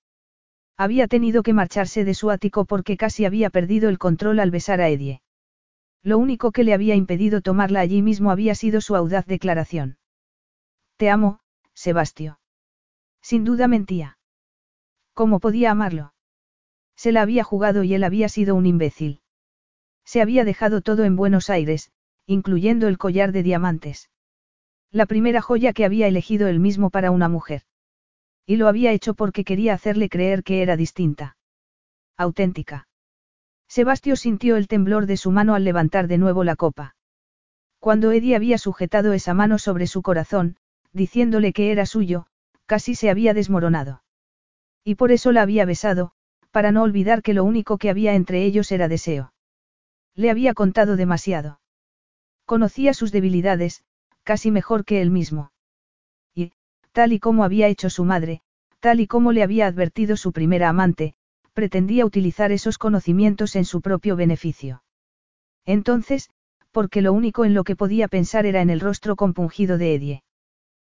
Había 0.77 1.09
tenido 1.09 1.43
que 1.43 1.53
marcharse 1.53 2.05
de 2.05 2.15
su 2.15 2.31
ático 2.31 2.65
porque 2.65 2.97
casi 2.97 3.25
había 3.25 3.51
perdido 3.51 3.89
el 3.89 3.99
control 3.99 4.39
al 4.39 4.53
besar 4.53 4.81
a 4.81 4.89
Edie. 4.89 5.21
Lo 6.05 6.19
único 6.19 6.53
que 6.53 6.65
le 6.65 6.73
había 6.73 6.95
impedido 6.95 7.41
tomarla 7.41 7.81
allí 7.81 8.01
mismo 8.01 8.31
había 8.31 8.55
sido 8.55 8.81
su 8.81 8.95
audaz 8.95 9.27
declaración. 9.27 9.99
Te 10.97 11.11
amo, 11.11 11.41
Sebastio. 11.75 12.39
Sin 13.21 13.45
duda 13.45 13.67
mentía. 13.67 14.19
¿Cómo 15.15 15.41
podía 15.41 15.71
amarlo? 15.71 16.15
Se 16.97 17.13
la 17.13 17.23
había 17.23 17.45
jugado 17.45 17.85
y 17.85 17.95
él 17.95 18.05
había 18.05 18.29
sido 18.29 18.55
un 18.55 18.67
imbécil. 18.67 19.21
Se 20.05 20.21
había 20.21 20.45
dejado 20.45 20.81
todo 20.81 21.05
en 21.05 21.17
Buenos 21.17 21.51
Aires, 21.51 21.91
incluyendo 22.27 22.89
el 22.89 22.99
collar 22.99 23.33
de 23.33 23.43
diamantes. 23.43 24.11
La 24.91 25.07
primera 25.07 25.41
joya 25.41 25.73
que 25.73 25.85
había 25.85 26.07
elegido 26.07 26.49
él 26.49 26.61
mismo 26.61 26.91
para 26.91 27.11
una 27.11 27.29
mujer. 27.29 27.63
Y 28.47 28.57
lo 28.57 28.69
había 28.69 28.93
hecho 28.93 29.15
porque 29.15 29.45
quería 29.45 29.75
hacerle 29.75 30.09
creer 30.09 30.43
que 30.43 30.63
era 30.63 30.77
distinta. 30.77 31.37
Auténtica. 32.17 32.89
Sebastio 33.69 34.17
sintió 34.17 34.57
el 34.57 34.69
temblor 34.69 35.07
de 35.07 35.17
su 35.17 35.31
mano 35.31 35.55
al 35.55 35.65
levantar 35.65 36.09
de 36.09 36.19
nuevo 36.19 36.45
la 36.45 36.57
copa. 36.57 36.95
Cuando 37.79 38.13
Eddie 38.13 38.37
había 38.37 38.59
sujetado 38.59 39.13
esa 39.13 39.35
mano 39.35 39.59
sobre 39.59 39.87
su 39.87 40.03
corazón, 40.03 40.57
diciéndole 40.93 41.53
que 41.53 41.73
era 41.73 41.87
suyo, 41.87 42.27
casi 42.67 42.95
se 42.95 43.09
había 43.09 43.35
desmoronado. 43.35 44.03
Y 44.85 44.97
por 44.97 45.13
eso 45.13 45.33
la 45.33 45.43
había 45.43 45.65
besado, 45.65 46.13
para 46.51 46.73
no 46.73 46.83
olvidar 46.83 47.23
que 47.23 47.35
lo 47.35 47.45
único 47.45 47.79
que 47.79 47.91
había 47.91 48.15
entre 48.15 48.45
ellos 48.45 48.73
era 48.73 48.89
deseo. 48.89 49.33
Le 50.15 50.31
había 50.31 50.55
contado 50.55 50.97
demasiado. 50.97 51.61
Conocía 52.45 52.93
sus 52.93 53.13
debilidades, 53.13 53.85
casi 54.25 54.51
mejor 54.51 54.85
que 54.85 55.01
él 55.01 55.11
mismo. 55.11 55.53
Y, 56.35 56.53
tal 56.93 57.13
y 57.13 57.21
como 57.21 57.45
había 57.45 57.69
hecho 57.69 57.89
su 57.91 58.05
madre, 58.05 58.43
tal 58.81 59.01
y 59.01 59.07
como 59.07 59.33
le 59.33 59.43
había 59.43 59.67
advertido 59.67 60.17
su 60.17 60.33
primera 60.33 60.69
amante, 60.69 61.15
pretendía 61.53 62.05
utilizar 62.05 62.53
esos 62.53 62.79
conocimientos 62.79 63.57
en 63.57 63.65
su 63.65 63.81
propio 63.81 64.17
beneficio. 64.17 64.83
Entonces, 65.65 66.31
porque 66.73 67.03
lo 67.03 67.13
único 67.13 67.45
en 67.45 67.55
lo 67.55 67.65
que 67.65 67.77
podía 67.77 68.09
pensar 68.09 68.47
era 68.47 68.61
en 68.63 68.71
el 68.71 68.81
rostro 68.81 69.15
compungido 69.15 69.79
de 69.79 69.95
Edie. 69.95 70.23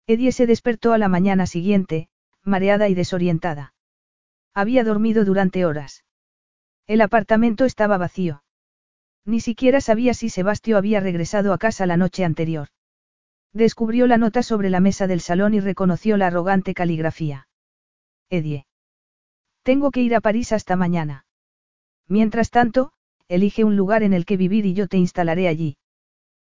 Edie 0.06 0.32
se 0.32 0.46
despertó 0.46 0.92
a 0.92 0.98
la 0.98 1.08
mañana 1.08 1.46
siguiente, 1.46 2.08
mareada 2.42 2.88
y 2.88 2.94
desorientada. 2.94 3.73
Había 4.54 4.84
dormido 4.84 5.24
durante 5.24 5.66
horas. 5.66 6.04
El 6.86 7.00
apartamento 7.00 7.64
estaba 7.64 7.98
vacío. 7.98 8.44
Ni 9.24 9.40
siquiera 9.40 9.80
sabía 9.80 10.14
si 10.14 10.28
Sebastio 10.28 10.76
había 10.76 11.00
regresado 11.00 11.52
a 11.52 11.58
casa 11.58 11.86
la 11.86 11.96
noche 11.96 12.24
anterior. 12.24 12.68
Descubrió 13.52 14.06
la 14.06 14.18
nota 14.18 14.42
sobre 14.42 14.70
la 14.70 14.80
mesa 14.80 15.06
del 15.06 15.20
salón 15.20 15.54
y 15.54 15.60
reconoció 15.60 16.16
la 16.16 16.28
arrogante 16.28 16.74
caligrafía. 16.74 17.48
Edie. 18.28 18.66
Tengo 19.62 19.90
que 19.90 20.02
ir 20.02 20.14
a 20.14 20.20
París 20.20 20.52
hasta 20.52 20.76
mañana. 20.76 21.26
Mientras 22.06 22.50
tanto, 22.50 22.92
elige 23.28 23.64
un 23.64 23.76
lugar 23.76 24.02
en 24.02 24.12
el 24.12 24.26
que 24.26 24.36
vivir 24.36 24.66
y 24.66 24.74
yo 24.74 24.88
te 24.88 24.98
instalaré 24.98 25.48
allí. 25.48 25.78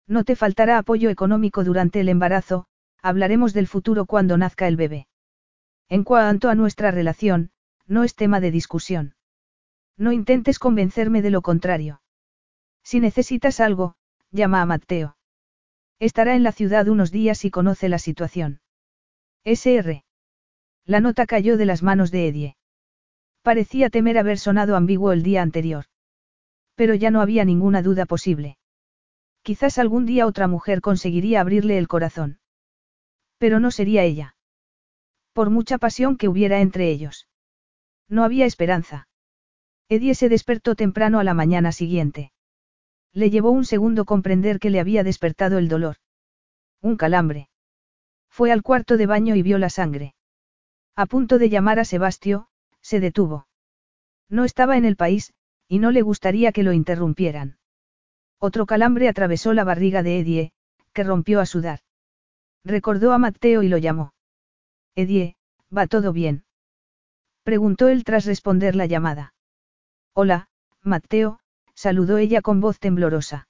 No 0.08 0.24
te 0.24 0.36
faltará 0.36 0.78
apoyo 0.78 1.10
económico 1.10 1.64
durante 1.64 2.00
el 2.00 2.10
embarazo, 2.10 2.66
hablaremos 3.02 3.54
del 3.54 3.68
futuro 3.68 4.06
cuando 4.06 4.38
nazca 4.38 4.68
el 4.68 4.76
bebé. 4.76 5.08
En 5.90 6.04
cuanto 6.04 6.50
a 6.50 6.56
nuestra 6.56 6.90
relación, 6.90 7.52
no 7.88 8.04
es 8.04 8.16
tema 8.16 8.40
de 8.40 8.52
discusión. 8.52 9.16
No 9.98 10.12
intentes 10.12 10.60
convencerme 10.60 11.22
de 11.22 11.30
lo 11.30 11.42
contrario. 11.42 12.02
Si 12.84 13.00
necesitas 13.00 13.60
algo, 13.60 13.96
llama 14.32 14.62
a 14.62 14.66
Mateo. 14.66 15.18
Estará 16.00 16.36
en 16.36 16.44
la 16.44 16.52
ciudad 16.52 16.88
unos 16.88 17.12
días 17.12 17.46
y 17.46 17.52
conoce 17.52 17.90
la 17.90 18.00
situación. 18.00 18.62
SR. 19.46 20.04
La 20.86 21.00
nota 21.00 21.26
cayó 21.26 21.58
de 21.58 21.66
las 21.66 21.84
manos 21.84 22.12
de 22.12 22.28
Edie. 22.28 22.58
Parecía 23.42 23.90
temer 23.90 24.18
haber 24.18 24.40
sonado 24.40 24.76
ambiguo 24.76 25.12
el 25.12 25.24
día 25.24 25.42
anterior. 25.42 25.86
Pero 26.76 26.96
ya 26.96 27.12
no 27.12 27.22
había 27.22 27.46
ninguna 27.46 27.82
duda 27.82 28.06
posible. 28.06 28.58
Quizás 29.44 29.78
algún 29.78 30.06
día 30.06 30.26
otra 30.26 30.48
mujer 30.48 30.82
conseguiría 30.82 31.42
abrirle 31.42 31.78
el 31.78 31.88
corazón. 31.88 32.40
Pero 33.38 33.60
no 33.60 33.72
sería 33.72 34.04
ella. 34.04 34.36
Por 35.34 35.50
mucha 35.50 35.78
pasión 35.78 36.18
que 36.18 36.30
hubiera 36.30 36.62
entre 36.62 36.90
ellos. 36.90 37.28
No 38.14 38.24
había 38.24 38.46
esperanza. 38.46 39.08
Edie 39.90 40.14
se 40.14 40.30
despertó 40.30 40.76
temprano 40.76 41.18
a 41.18 41.24
la 41.24 41.34
mañana 41.34 41.72
siguiente. 41.72 42.32
Le 43.12 43.32
llevó 43.32 43.50
un 43.50 43.66
segundo 43.66 44.06
comprender 44.06 44.60
que 44.60 44.70
le 44.70 44.80
había 44.80 45.04
despertado 45.04 45.58
el 45.58 45.68
dolor. 45.68 45.96
Un 46.80 46.96
calambre. 46.96 47.50
Fue 48.30 48.52
al 48.52 48.62
cuarto 48.62 48.98
de 48.98 49.08
baño 49.08 49.36
y 49.36 49.42
vio 49.42 49.58
la 49.58 49.72
sangre. 49.72 50.14
A 50.96 51.08
punto 51.08 51.40
de 51.40 51.50
llamar 51.50 51.80
a 51.80 51.86
Sebastio, 51.86 52.50
se 52.82 53.00
detuvo. 53.00 53.48
No 54.30 54.46
estaba 54.46 54.78
en 54.78 54.86
el 54.86 54.96
país, 54.96 55.34
y 55.68 55.80
no 55.80 55.90
le 55.90 56.04
gustaría 56.04 56.52
que 56.52 56.62
lo 56.62 56.72
interrumpieran. 56.72 57.58
Otro 58.38 58.68
calambre 58.68 59.10
atravesó 59.10 59.54
la 59.54 59.64
barriga 59.64 60.04
de 60.04 60.20
Edie, 60.20 60.52
que 60.94 61.04
rompió 61.04 61.40
a 61.40 61.48
sudar. 61.48 61.80
Recordó 62.64 63.12
a 63.12 63.18
Mateo 63.18 63.64
y 63.64 63.70
lo 63.70 63.80
llamó. 63.80 64.14
Edie, 64.94 65.36
¿va 65.76 65.88
todo 65.88 66.14
bien? 66.14 66.46
Preguntó 67.44 67.90
él 67.90 68.04
tras 68.04 68.26
responder 68.26 68.76
la 68.76 68.86
llamada. 68.86 69.34
Hola, 70.14 70.48
Mateo, 70.82 71.40
saludó 71.76 72.18
ella 72.18 72.42
con 72.42 72.62
voz 72.62 72.80
temblorosa. 72.80 73.48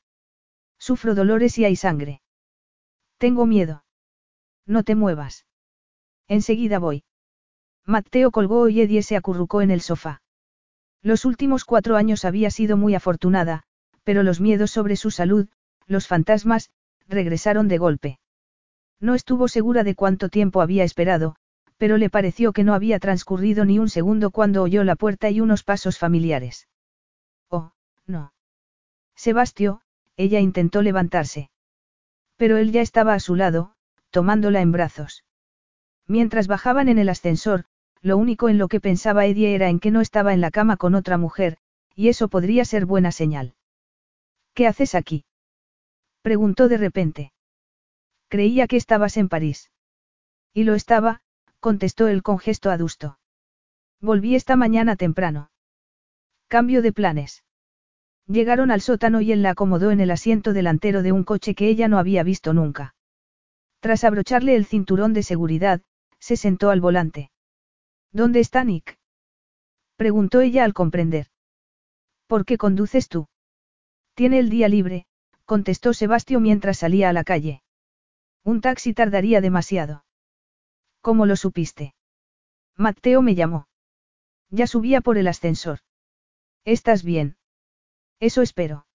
Sufro 0.80 1.15
dolores 1.15 1.57
y 1.57 1.65
hay 1.65 1.75
sangre. 1.75 2.22
Tengo 3.17 3.45
miedo. 3.45 3.85
No 4.65 4.83
te 4.83 4.95
muevas. 4.95 5.45
Enseguida 6.27 6.80
voy. 6.80 7.03
Mateo 7.85 8.31
colgó 8.31 8.69
y 8.69 8.81
Edie 8.81 9.03
se 9.03 9.15
acurrucó 9.15 9.61
en 9.61 9.72
el 9.72 9.81
sofá. 9.81 10.22
Los 11.01 11.25
últimos 11.25 11.65
cuatro 11.65 11.97
años 11.97 12.25
había 12.25 12.49
sido 12.49 12.77
muy 12.77 12.95
afortunada, 12.95 13.63
pero 14.03 14.23
los 14.23 14.39
miedos 14.39 14.72
sobre 14.72 14.95
su 14.95 15.11
salud, 15.11 15.49
los 15.85 16.07
fantasmas, 16.07 16.72
regresaron 17.07 17.67
de 17.67 17.77
golpe. 17.77 18.19
No 18.99 19.15
estuvo 19.15 19.47
segura 19.49 19.83
de 19.83 19.95
cuánto 19.95 20.30
tiempo 20.30 20.61
había 20.61 20.85
esperado, 20.85 21.35
pero 21.77 21.98
le 21.98 22.10
pareció 22.10 22.53
que 22.53 22.64
no 22.64 22.74
había 22.74 23.00
transcurrido 23.00 23.66
ni 23.66 23.80
un 23.80 23.90
segundo 23.90 24.32
cuando 24.32 24.64
oyó 24.64 24.84
la 24.84 24.95
puerta 24.95 25.30
y 25.30 25.42
unos 25.42 25.64
pasos 25.64 25.98
familiares. 25.98 26.68
Oh, 27.50 27.72
no. 28.06 28.34
Sebastio, 29.16 29.82
ella 30.18 30.40
intentó 30.40 30.82
levantarse. 30.82 31.50
Pero 32.38 32.58
él 32.58 32.72
ya 32.72 32.82
estaba 32.82 33.14
a 33.14 33.19
su 33.19 33.35
lado, 33.35 33.76
tomándola 34.10 34.61
en 34.61 34.72
brazos. 34.72 35.24
Mientras 36.08 36.48
bajaban 36.48 36.90
en 36.90 37.00
el 37.00 37.10
ascensor, 37.10 37.66
lo 38.02 38.18
único 38.18 38.50
en 38.50 38.58
lo 38.58 38.68
que 38.68 38.82
pensaba 38.82 39.26
Eddie 39.26 39.56
era 39.56 39.69
en 39.69 39.80
que 39.80 39.92
no 39.92 40.02
estaba 40.02 40.34
en 40.34 40.42
la 40.42 40.52
cama 40.52 40.77
con 40.77 40.93
otra 40.93 41.18
mujer, 41.18 41.58
y 41.95 42.10
eso 42.10 42.27
podría 42.27 42.66
ser 42.66 42.85
buena 42.85 43.11
señal. 43.11 43.56
¿Qué 44.53 44.68
haces 44.68 44.93
aquí? 44.93 45.26
preguntó 46.22 46.68
de 46.68 46.77
repente. 46.77 47.34
Creía 48.27 48.68
que 48.68 48.77
estabas 48.77 49.18
en 49.18 49.30
París. 49.30 49.72
Y 50.53 50.64
lo 50.66 50.76
estaba, 50.76 51.22
contestó 51.64 52.09
él 52.09 52.24
con 52.24 52.40
gesto 52.40 52.72
adusto. 52.72 53.17
Volví 54.01 54.35
esta 54.35 54.58
mañana 54.58 54.98
temprano. 54.98 55.50
Cambio 56.50 56.82
de 56.82 56.92
planes. 56.92 57.45
Llegaron 58.27 58.69
al 58.69 58.82
sótano 58.82 59.22
y 59.22 59.32
él 59.32 59.43
la 59.43 59.51
acomodó 59.51 59.90
en 59.92 60.01
el 60.01 60.11
asiento 60.11 60.51
delantero 60.51 61.03
de 61.03 61.14
un 61.14 61.24
coche 61.24 61.56
que 61.56 61.69
ella 61.69 61.88
no 61.88 62.00
había 62.00 62.22
visto 62.24 62.51
nunca. 62.51 62.95
Tras 63.80 64.03
abrocharle 64.03 64.58
el 64.58 64.66
cinturón 64.66 65.14
de 65.14 65.24
seguridad, 65.24 65.82
se 66.19 66.35
sentó 66.35 66.69
al 66.69 66.82
volante. 66.82 67.32
¿Dónde 68.11 68.42
está 68.42 68.66
Nick? 68.66 69.00
preguntó 69.95 70.42
ella 70.42 70.66
al 70.66 70.74
comprender. 70.74 71.27
¿Por 72.27 72.43
qué 72.43 72.58
conduces 72.58 73.08
tú? 73.08 73.30
Tiene 74.16 74.40
el 74.40 74.50
día 74.50 74.67
libre, 74.67 75.06
contestó 75.45 75.93
Sebastio 75.93 76.42
mientras 76.42 76.80
salía 76.80 77.08
a 77.08 77.14
la 77.14 77.24
calle. 77.24 77.64
Un 78.43 78.59
taxi 78.59 78.93
tardaría 78.93 79.40
demasiado. 79.40 80.03
¿Cómo 81.03 81.25
lo 81.25 81.35
supiste? 81.35 81.95
Mateo 82.77 83.22
me 83.22 83.35
llamó. 83.35 83.67
Ya 84.49 84.67
subía 84.67 85.01
por 85.01 85.17
el 85.17 85.27
ascensor. 85.27 85.80
¿Estás 86.64 87.03
bien? 87.03 87.35
Eso 88.22 88.41
espero. 88.41 88.88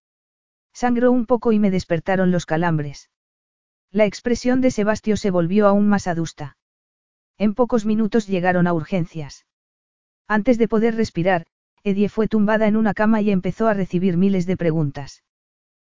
Sangró 0.72 1.12
un 1.12 1.26
poco 1.26 1.52
y 1.52 1.58
me 1.58 1.70
despertaron 1.70 2.30
los 2.30 2.46
calambres. 2.46 3.10
La 3.90 4.06
expresión 4.06 4.62
de 4.62 4.70
Sebastio 4.70 5.18
se 5.18 5.30
volvió 5.30 5.66
aún 5.66 5.86
más 5.86 6.06
adusta. 6.06 6.56
En 7.36 7.54
pocos 7.54 7.84
minutos 7.84 8.26
llegaron 8.26 8.66
a 8.66 8.72
urgencias. 8.72 9.44
Antes 10.26 10.56
de 10.56 10.66
poder 10.66 10.94
respirar, 10.94 11.44
Edie 11.84 12.08
fue 12.08 12.26
tumbada 12.26 12.68
en 12.68 12.76
una 12.78 12.94
cama 12.94 13.20
y 13.20 13.30
empezó 13.30 13.68
a 13.68 13.74
recibir 13.74 14.16
miles 14.16 14.46
de 14.46 14.56
preguntas. 14.56 15.24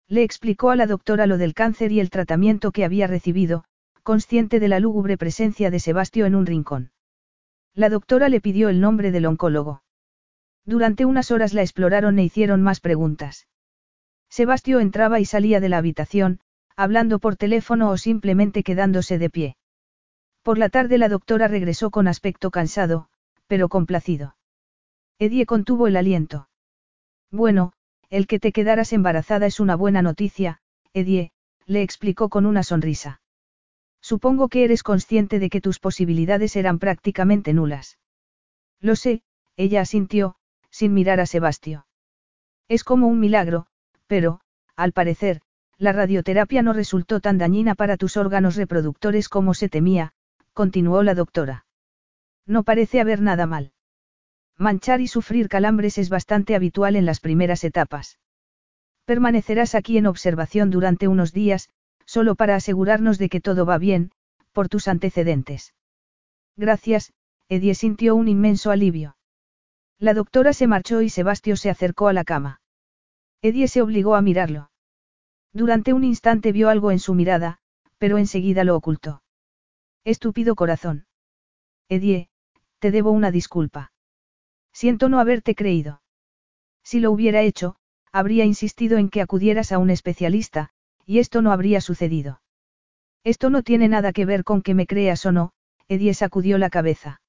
Le 0.09 0.23
explicó 0.23 0.71
a 0.71 0.75
la 0.75 0.87
doctora 0.87 1.25
lo 1.25 1.37
del 1.37 1.53
cáncer 1.53 1.93
y 1.93 2.01
el 2.01 2.09
tratamiento 2.09 2.73
que 2.73 2.83
había 2.83 3.07
recibido, 3.07 3.63
consciente 4.03 4.59
de 4.59 4.67
la 4.67 4.79
lúgubre 4.79 5.17
presencia 5.17 5.69
de 5.69 5.79
Sebastio 5.79 6.25
en 6.25 6.35
un 6.35 6.45
rincón. 6.45 6.91
La 7.73 7.89
doctora 7.89 8.29
le 8.29 8.41
pidió 8.41 8.69
el 8.69 8.81
nombre 8.81 9.11
del 9.11 9.25
oncólogo. 9.25 9.83
Durante 10.65 11.05
unas 11.05 11.31
horas 11.31 11.53
la 11.53 11.61
exploraron 11.61 12.19
e 12.19 12.23
hicieron 12.23 12.61
más 12.61 12.79
preguntas. 12.79 13.47
Sebastio 14.29 14.79
entraba 14.79 15.19
y 15.19 15.25
salía 15.25 15.59
de 15.59 15.69
la 15.69 15.77
habitación, 15.77 16.39
hablando 16.75 17.19
por 17.19 17.35
teléfono 17.35 17.89
o 17.89 17.97
simplemente 17.97 18.63
quedándose 18.63 19.17
de 19.17 19.29
pie. 19.29 19.57
Por 20.41 20.57
la 20.57 20.69
tarde 20.69 20.97
la 20.97 21.09
doctora 21.09 21.47
regresó 21.47 21.91
con 21.91 22.07
aspecto 22.07 22.49
cansado, 22.51 23.09
pero 23.47 23.69
complacido. 23.69 24.35
Edie 25.19 25.45
contuvo 25.45 25.87
el 25.87 25.95
aliento. 25.95 26.49
Bueno, 27.29 27.73
el 28.09 28.27
que 28.27 28.39
te 28.39 28.51
quedaras 28.51 28.91
embarazada 28.93 29.45
es 29.45 29.59
una 29.59 29.75
buena 29.75 30.01
noticia, 30.01 30.61
Edie, 30.93 31.31
le 31.65 31.81
explicó 31.83 32.29
con 32.29 32.45
una 32.45 32.63
sonrisa. 32.63 33.20
Supongo 34.01 34.49
que 34.49 34.63
eres 34.63 34.83
consciente 34.83 35.39
de 35.39 35.49
que 35.49 35.61
tus 35.61 35.79
posibilidades 35.79 36.55
eran 36.55 36.79
prácticamente 36.79 37.53
nulas. 37.53 37.99
Lo 38.79 38.95
sé, 38.95 39.21
ella 39.57 39.81
asintió, 39.81 40.35
sin 40.69 40.93
mirar 40.93 41.19
a 41.19 41.25
Sebastio. 41.25 41.85
Es 42.67 42.83
como 42.83 43.07
un 43.07 43.19
milagro, 43.19 43.67
pero, 44.07 44.41
al 44.75 44.91
parecer, 44.91 45.41
la 45.77 45.93
radioterapia 45.93 46.61
no 46.61 46.73
resultó 46.73 47.19
tan 47.19 47.37
dañina 47.37 47.75
para 47.75 47.97
tus 47.97 48.17
órganos 48.17 48.55
reproductores 48.55 49.29
como 49.29 49.53
se 49.53 49.69
temía, 49.69 50.13
continuó 50.53 51.03
la 51.03 51.15
doctora. 51.15 51.65
No 52.45 52.63
parece 52.63 53.01
haber 53.01 53.21
nada 53.21 53.45
mal. 53.45 53.71
Manchar 54.57 55.01
y 55.01 55.07
sufrir 55.07 55.49
calambres 55.49 55.97
es 55.97 56.09
bastante 56.09 56.55
habitual 56.55 56.95
en 56.95 57.05
las 57.05 57.19
primeras 57.19 57.63
etapas. 57.63 58.19
Permanecerás 59.05 59.75
aquí 59.75 59.97
en 59.97 60.05
observación 60.05 60.69
durante 60.69 61.07
unos 61.07 61.33
días, 61.33 61.69
solo 62.11 62.35
para 62.35 62.55
asegurarnos 62.55 63.17
de 63.17 63.29
que 63.29 63.39
todo 63.39 63.65
va 63.65 63.77
bien, 63.77 64.11
por 64.51 64.67
tus 64.67 64.89
antecedentes. 64.89 65.73
Gracias, 66.57 67.13
Edie 67.47 67.73
sintió 67.73 68.17
un 68.17 68.27
inmenso 68.27 68.69
alivio. 68.69 69.15
La 69.97 70.13
doctora 70.13 70.51
se 70.51 70.67
marchó 70.67 71.01
y 71.01 71.09
Sebastio 71.09 71.55
se 71.55 71.69
acercó 71.69 72.09
a 72.09 72.13
la 72.13 72.25
cama. 72.25 72.59
Edie 73.41 73.69
se 73.69 73.81
obligó 73.81 74.15
a 74.15 74.21
mirarlo. 74.21 74.71
Durante 75.53 75.93
un 75.93 76.03
instante 76.03 76.51
vio 76.51 76.67
algo 76.67 76.91
en 76.91 76.99
su 76.99 77.13
mirada, 77.13 77.59
pero 77.97 78.17
enseguida 78.17 78.65
lo 78.65 78.75
ocultó. 78.75 79.23
Estúpido 80.03 80.55
corazón. 80.55 81.05
Edie, 81.87 82.27
te 82.79 82.91
debo 82.91 83.11
una 83.11 83.31
disculpa. 83.31 83.93
Siento 84.73 85.07
no 85.07 85.21
haberte 85.21 85.55
creído. 85.55 86.01
Si 86.83 86.99
lo 86.99 87.09
hubiera 87.13 87.41
hecho, 87.41 87.77
habría 88.11 88.43
insistido 88.43 88.97
en 88.97 89.07
que 89.07 89.21
acudieras 89.21 89.71
a 89.71 89.77
un 89.77 89.89
especialista, 89.89 90.73
y 91.05 91.19
esto 91.19 91.41
no 91.41 91.51
habría 91.51 91.81
sucedido. 91.81 92.41
Esto 93.23 93.49
no 93.49 93.63
tiene 93.63 93.87
nada 93.87 94.13
que 94.13 94.25
ver 94.25 94.43
con 94.43 94.61
que 94.61 94.73
me 94.73 94.87
creas 94.87 95.25
o 95.25 95.31
no, 95.31 95.51
Edie 95.87 96.13
sacudió 96.13 96.57
la 96.57 96.69
cabeza. 96.69 97.21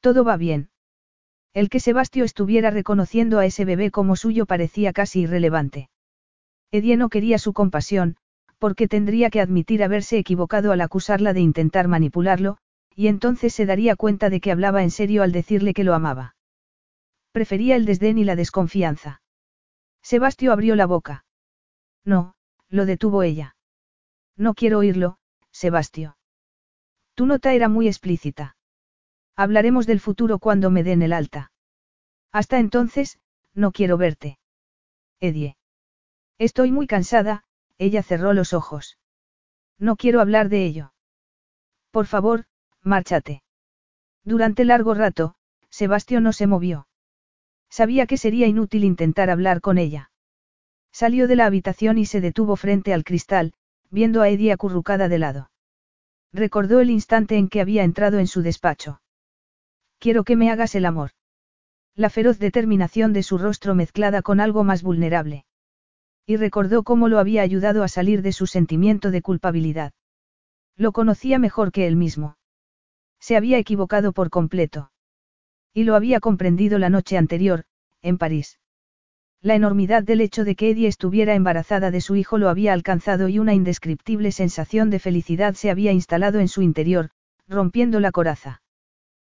Todo 0.00 0.24
va 0.24 0.36
bien. 0.36 0.70
El 1.52 1.68
que 1.68 1.80
Sebastio 1.80 2.24
estuviera 2.24 2.70
reconociendo 2.70 3.38
a 3.38 3.46
ese 3.46 3.64
bebé 3.64 3.90
como 3.90 4.16
suyo 4.16 4.46
parecía 4.46 4.92
casi 4.92 5.20
irrelevante. 5.20 5.88
Edie 6.70 6.96
no 6.96 7.08
quería 7.08 7.38
su 7.38 7.52
compasión, 7.52 8.16
porque 8.58 8.88
tendría 8.88 9.30
que 9.30 9.40
admitir 9.40 9.84
haberse 9.84 10.18
equivocado 10.18 10.72
al 10.72 10.80
acusarla 10.80 11.32
de 11.32 11.40
intentar 11.40 11.86
manipularlo, 11.86 12.56
y 12.96 13.08
entonces 13.08 13.54
se 13.54 13.66
daría 13.66 13.96
cuenta 13.96 14.30
de 14.30 14.40
que 14.40 14.52
hablaba 14.52 14.82
en 14.82 14.90
serio 14.90 15.22
al 15.22 15.32
decirle 15.32 15.74
que 15.74 15.84
lo 15.84 15.94
amaba. 15.94 16.34
Prefería 17.32 17.76
el 17.76 17.84
desdén 17.84 18.18
y 18.18 18.24
la 18.24 18.36
desconfianza. 18.36 19.20
Sebastio 20.02 20.52
abrió 20.52 20.76
la 20.76 20.86
boca. 20.86 21.24
No, 22.04 22.33
lo 22.74 22.86
detuvo 22.86 23.22
ella. 23.22 23.54
No 24.36 24.54
quiero 24.54 24.78
oírlo, 24.78 25.18
Sebastio. 25.52 26.16
Tu 27.14 27.24
nota 27.24 27.54
era 27.54 27.68
muy 27.68 27.86
explícita. 27.86 28.56
Hablaremos 29.36 29.86
del 29.86 30.00
futuro 30.00 30.40
cuando 30.40 30.70
me 30.70 30.82
den 30.82 31.02
el 31.02 31.12
alta. 31.12 31.52
Hasta 32.32 32.58
entonces, 32.58 33.20
no 33.54 33.70
quiero 33.70 33.96
verte. 33.96 34.40
Edie. 35.20 35.56
Estoy 36.38 36.72
muy 36.72 36.88
cansada, 36.88 37.44
ella 37.78 38.02
cerró 38.02 38.32
los 38.32 38.52
ojos. 38.52 38.98
No 39.78 39.94
quiero 39.94 40.20
hablar 40.20 40.48
de 40.48 40.66
ello. 40.66 40.92
Por 41.92 42.06
favor, 42.06 42.46
márchate. 42.82 43.44
Durante 44.24 44.64
largo 44.64 44.94
rato, 44.94 45.36
Sebastio 45.70 46.20
no 46.20 46.32
se 46.32 46.48
movió. 46.48 46.88
Sabía 47.70 48.06
que 48.06 48.16
sería 48.16 48.48
inútil 48.48 48.82
intentar 48.82 49.30
hablar 49.30 49.60
con 49.60 49.78
ella. 49.78 50.10
Salió 50.94 51.26
de 51.26 51.34
la 51.34 51.46
habitación 51.46 51.98
y 51.98 52.06
se 52.06 52.20
detuvo 52.20 52.54
frente 52.54 52.94
al 52.94 53.02
cristal, 53.02 53.52
viendo 53.90 54.22
a 54.22 54.28
Eddie 54.28 54.52
acurrucada 54.52 55.08
de 55.08 55.18
lado. 55.18 55.50
Recordó 56.32 56.78
el 56.78 56.88
instante 56.88 57.36
en 57.36 57.48
que 57.48 57.60
había 57.60 57.82
entrado 57.82 58.20
en 58.20 58.28
su 58.28 58.42
despacho. 58.42 59.00
Quiero 59.98 60.22
que 60.22 60.36
me 60.36 60.52
hagas 60.52 60.76
el 60.76 60.86
amor. 60.86 61.10
La 61.96 62.10
feroz 62.10 62.38
determinación 62.38 63.12
de 63.12 63.24
su 63.24 63.38
rostro 63.38 63.74
mezclada 63.74 64.22
con 64.22 64.38
algo 64.38 64.62
más 64.62 64.84
vulnerable. 64.84 65.44
Y 66.26 66.36
recordó 66.36 66.84
cómo 66.84 67.08
lo 67.08 67.18
había 67.18 67.42
ayudado 67.42 67.82
a 67.82 67.88
salir 67.88 68.22
de 68.22 68.30
su 68.30 68.46
sentimiento 68.46 69.10
de 69.10 69.20
culpabilidad. 69.20 69.92
Lo 70.76 70.92
conocía 70.92 71.40
mejor 71.40 71.72
que 71.72 71.88
él 71.88 71.96
mismo. 71.96 72.36
Se 73.18 73.36
había 73.36 73.58
equivocado 73.58 74.12
por 74.12 74.30
completo. 74.30 74.92
Y 75.72 75.82
lo 75.82 75.96
había 75.96 76.20
comprendido 76.20 76.78
la 76.78 76.88
noche 76.88 77.18
anterior, 77.18 77.64
en 78.00 78.16
París. 78.16 78.60
La 79.44 79.54
enormidad 79.54 80.02
del 80.02 80.22
hecho 80.22 80.42
de 80.42 80.54
que 80.56 80.70
Eddie 80.70 80.88
estuviera 80.88 81.34
embarazada 81.34 81.90
de 81.90 82.00
su 82.00 82.16
hijo 82.16 82.38
lo 82.38 82.48
había 82.48 82.72
alcanzado 82.72 83.28
y 83.28 83.38
una 83.38 83.52
indescriptible 83.52 84.32
sensación 84.32 84.88
de 84.88 84.98
felicidad 84.98 85.52
se 85.52 85.68
había 85.68 85.92
instalado 85.92 86.40
en 86.40 86.48
su 86.48 86.62
interior, 86.62 87.10
rompiendo 87.46 88.00
la 88.00 88.10
coraza. 88.10 88.62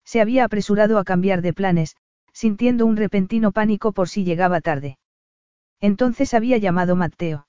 Se 0.04 0.20
había 0.20 0.44
apresurado 0.44 1.00
a 1.00 1.04
cambiar 1.04 1.42
de 1.42 1.52
planes, 1.52 1.96
sintiendo 2.32 2.86
un 2.86 2.96
repentino 2.96 3.50
pánico 3.50 3.90
por 3.90 4.08
si 4.08 4.22
llegaba 4.22 4.60
tarde. 4.60 4.96
Entonces 5.80 6.34
había 6.34 6.58
llamado 6.58 6.94
Mateo. 6.94 7.48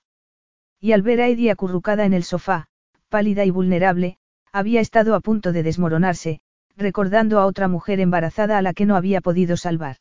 Y 0.80 0.94
al 0.94 1.03
ver 1.03 1.22
a 1.22 1.27
Eddie 1.27 1.52
acurrucada 1.52 2.06
en 2.06 2.14
el 2.14 2.24
sofá, 2.24 2.69
pálida 3.10 3.45
y 3.45 3.52
vulnerable, 3.52 4.18
había 4.52 4.82
estado 4.82 5.14
a 5.14 5.19
punto 5.19 5.52
de 5.52 5.61
desmoronarse, 5.61 6.40
recordando 6.76 7.38
a 7.38 7.45
otra 7.45 7.68
mujer 7.68 8.00
embarazada 8.00 8.58
a 8.58 8.64
la 8.64 8.74
que 8.74 8.88
no 8.88 8.95
había 8.95 9.22
podido 9.22 9.58
salvar. 9.58 9.98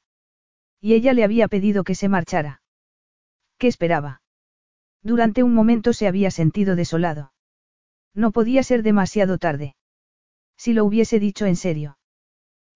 Y 0.81 0.95
ella 0.95 1.13
le 1.13 1.25
había 1.25 1.49
pedido 1.49 1.85
que 1.85 1.95
se 1.95 2.09
marchara. 2.09 2.63
¿Qué 3.59 3.69
esperaba? 3.69 4.23
Durante 5.03 5.43
un 5.43 5.55
momento 5.55 5.93
se 5.93 6.07
había 6.07 6.31
sentido 6.31 6.77
desolado. 6.77 7.33
No 8.15 8.33
podía 8.33 8.63
ser 8.63 8.83
demasiado 8.83 9.39
tarde. 9.39 9.77
Si 10.57 10.73
lo 10.73 10.85
hubiese 10.85 11.19
dicho 11.21 11.47
en 11.47 11.57
serio. 11.57 11.99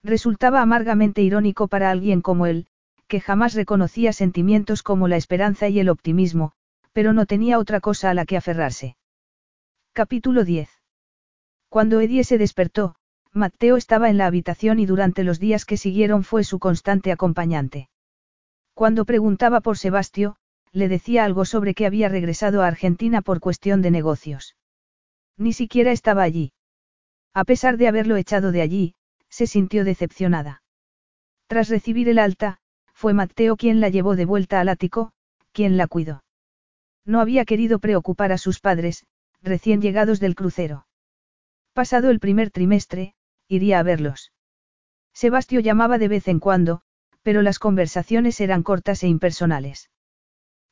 Resultaba 0.03 0.62
amargamente 0.62 1.23
irónico 1.23 1.69
para 1.69 1.91
alguien 1.91 2.23
como 2.23 2.47
él, 2.47 2.67
que 3.09 3.20
jamás 3.20 3.55
reconocía 3.55 4.12
sentimientos 4.12 4.83
como 4.83 5.09
la 5.09 5.17
esperanza 5.17 5.69
y 5.69 5.81
el 5.81 5.89
optimismo, 5.89 6.53
pero 6.93 7.12
no 7.12 7.27
tenía 7.27 7.59
otra 7.59 7.81
cosa 7.81 8.11
a 8.11 8.15
la 8.15 8.25
que 8.25 8.37
aferrarse. 8.37 8.97
Capítulo 9.93 10.45
10. 10.45 10.70
Cuando 11.69 12.01
Edie 12.01 12.25
se 12.25 12.39
despertó, 12.39 12.95
Mateo 13.33 13.77
estaba 13.77 14.09
en 14.11 14.19
la 14.19 14.27
habitación 14.27 14.79
y 14.79 14.87
durante 14.87 15.25
los 15.25 15.39
días 15.39 15.65
que 15.65 15.77
siguieron 15.77 16.25
fue 16.25 16.45
su 16.45 16.59
constante 16.59 17.12
acompañante. 17.12 17.90
Cuando 18.81 19.05
preguntaba 19.05 19.60
por 19.60 19.76
Sebastio, 19.76 20.36
le 20.73 20.89
decía 20.89 21.26
algo 21.26 21.44
sobre 21.44 21.75
que 21.75 21.84
había 21.84 22.09
regresado 22.09 22.62
a 22.62 22.67
Argentina 22.67 23.20
por 23.20 23.39
cuestión 23.39 23.83
de 23.83 23.91
negocios. 23.91 24.57
Ni 25.36 25.52
siquiera 25.52 25.92
estaba 25.92 26.23
allí. 26.23 26.55
A 27.34 27.44
pesar 27.44 27.76
de 27.76 27.89
haberlo 27.89 28.17
echado 28.17 28.52
de 28.52 28.62
allí, 28.62 28.94
se 29.28 29.47
sintió 29.47 29.84
decepcionada. 29.84 30.62
Tras 31.47 31.68
recibir 31.68 32.09
el 32.09 32.18
alta, 32.18 32.57
fue 32.94 33.12
Mateo 33.12 33.59
quien 33.59 33.83
la 33.83 33.91
llevó 33.91 34.17
de 34.17 34.25
vuelta 34.25 34.62
al 34.62 34.70
ático, 34.70 35.12
quien 35.52 35.76
la 35.76 35.86
cuidó. 35.86 36.25
No 37.05 37.20
había 37.20 37.44
querido 37.44 37.81
preocupar 37.81 38.33
a 38.33 38.39
sus 38.39 38.60
padres, 38.60 39.05
recién 39.42 39.83
llegados 39.83 40.20
del 40.20 40.34
crucero. 40.34 40.86
Pasado 41.75 42.09
el 42.09 42.18
primer 42.18 42.50
trimestre, 42.50 43.12
iría 43.47 43.78
a 43.78 43.83
verlos. 43.83 44.33
Sebastio 45.12 45.60
llamaba 45.60 45.99
de 45.99 46.09
vez 46.09 46.28
en 46.28 46.41
cuando, 46.41 46.81
pero 47.23 47.42
las 47.42 47.58
conversaciones 47.58 48.40
eran 48.40 48.62
cortas 48.62 49.02
e 49.02 49.08
impersonales. 49.08 49.90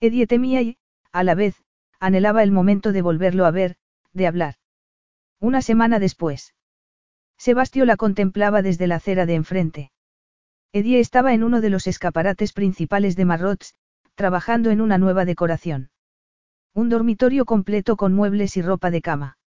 Edie 0.01 0.27
temía 0.27 0.63
y, 0.63 0.79
a 1.13 1.25
la 1.25 1.35
vez, 1.35 1.63
anhelaba 2.01 2.43
el 2.43 2.53
momento 2.53 2.93
de 2.93 3.03
volverlo 3.03 3.47
a 3.47 3.51
ver, 3.51 3.77
de 4.13 4.27
hablar. 4.27 4.55
Una 5.41 5.63
semana 5.63 5.99
después. 5.99 6.55
Sebastio 7.37 7.85
la 7.85 7.97
contemplaba 7.97 8.63
desde 8.63 8.87
la 8.87 8.97
acera 8.97 9.27
de 9.27 9.35
enfrente. 9.35 9.93
Edie 10.73 11.01
estaba 11.01 11.33
en 11.35 11.43
uno 11.43 11.61
de 11.61 11.71
los 11.71 11.87
escaparates 11.87 12.53
principales 12.53 13.17
de 13.17 13.25
Marrots, 13.25 13.75
trabajando 14.15 14.71
en 14.71 14.81
una 14.81 14.99
nueva 14.99 15.25
decoración. 15.25 15.91
Un 16.75 16.89
dormitorio 16.89 17.45
completo 17.45 17.97
con 17.97 18.15
muebles 18.15 18.57
y 18.57 18.63
ropa 18.63 18.91
de 18.91 19.01
cama. 19.01 19.39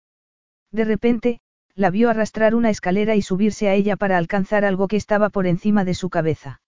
De 0.72 0.86
repente, 0.86 1.42
la 1.76 1.90
vio 1.90 2.10
arrastrar 2.10 2.56
una 2.56 2.70
escalera 2.70 3.16
y 3.16 3.22
subirse 3.22 3.70
a 3.70 3.74
ella 3.74 3.98
para 3.98 4.18
alcanzar 4.18 4.66
algo 4.66 4.88
que 4.88 4.98
estaba 4.98 5.30
por 5.30 5.48
encima 5.48 5.86
de 5.86 5.94
su 5.94 6.10
cabeza. 6.10 6.62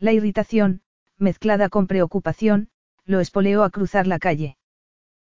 La 0.00 0.12
irritación, 0.12 0.82
mezclada 1.16 1.68
con 1.68 1.88
preocupación, 1.88 2.68
lo 3.04 3.18
espoleó 3.18 3.64
a 3.64 3.70
cruzar 3.70 4.06
la 4.06 4.20
calle. 4.20 4.56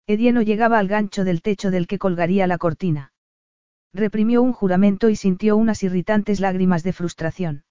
Edie 0.08 0.32
no 0.32 0.42
llegaba 0.42 0.78
al 0.78 0.88
gancho 0.88 1.24
del 1.24 1.40
techo 1.40 1.70
del 1.70 1.86
que 1.86 1.98
colgaría 1.98 2.46
la 2.46 2.58
cortina. 2.58 3.12
Reprimió 3.92 4.42
un 4.42 4.52
juramento 4.52 5.08
y 5.08 5.16
sintió 5.16 5.56
unas 5.56 5.82
irritantes 5.82 6.40
lágrimas 6.40 6.82
de 6.82 6.92
frustración. 6.92 7.64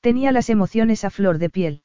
Tenía 0.00 0.30
las 0.32 0.50
emociones 0.50 1.04
a 1.04 1.10
flor 1.10 1.38
de 1.38 1.48
piel. 1.48 1.82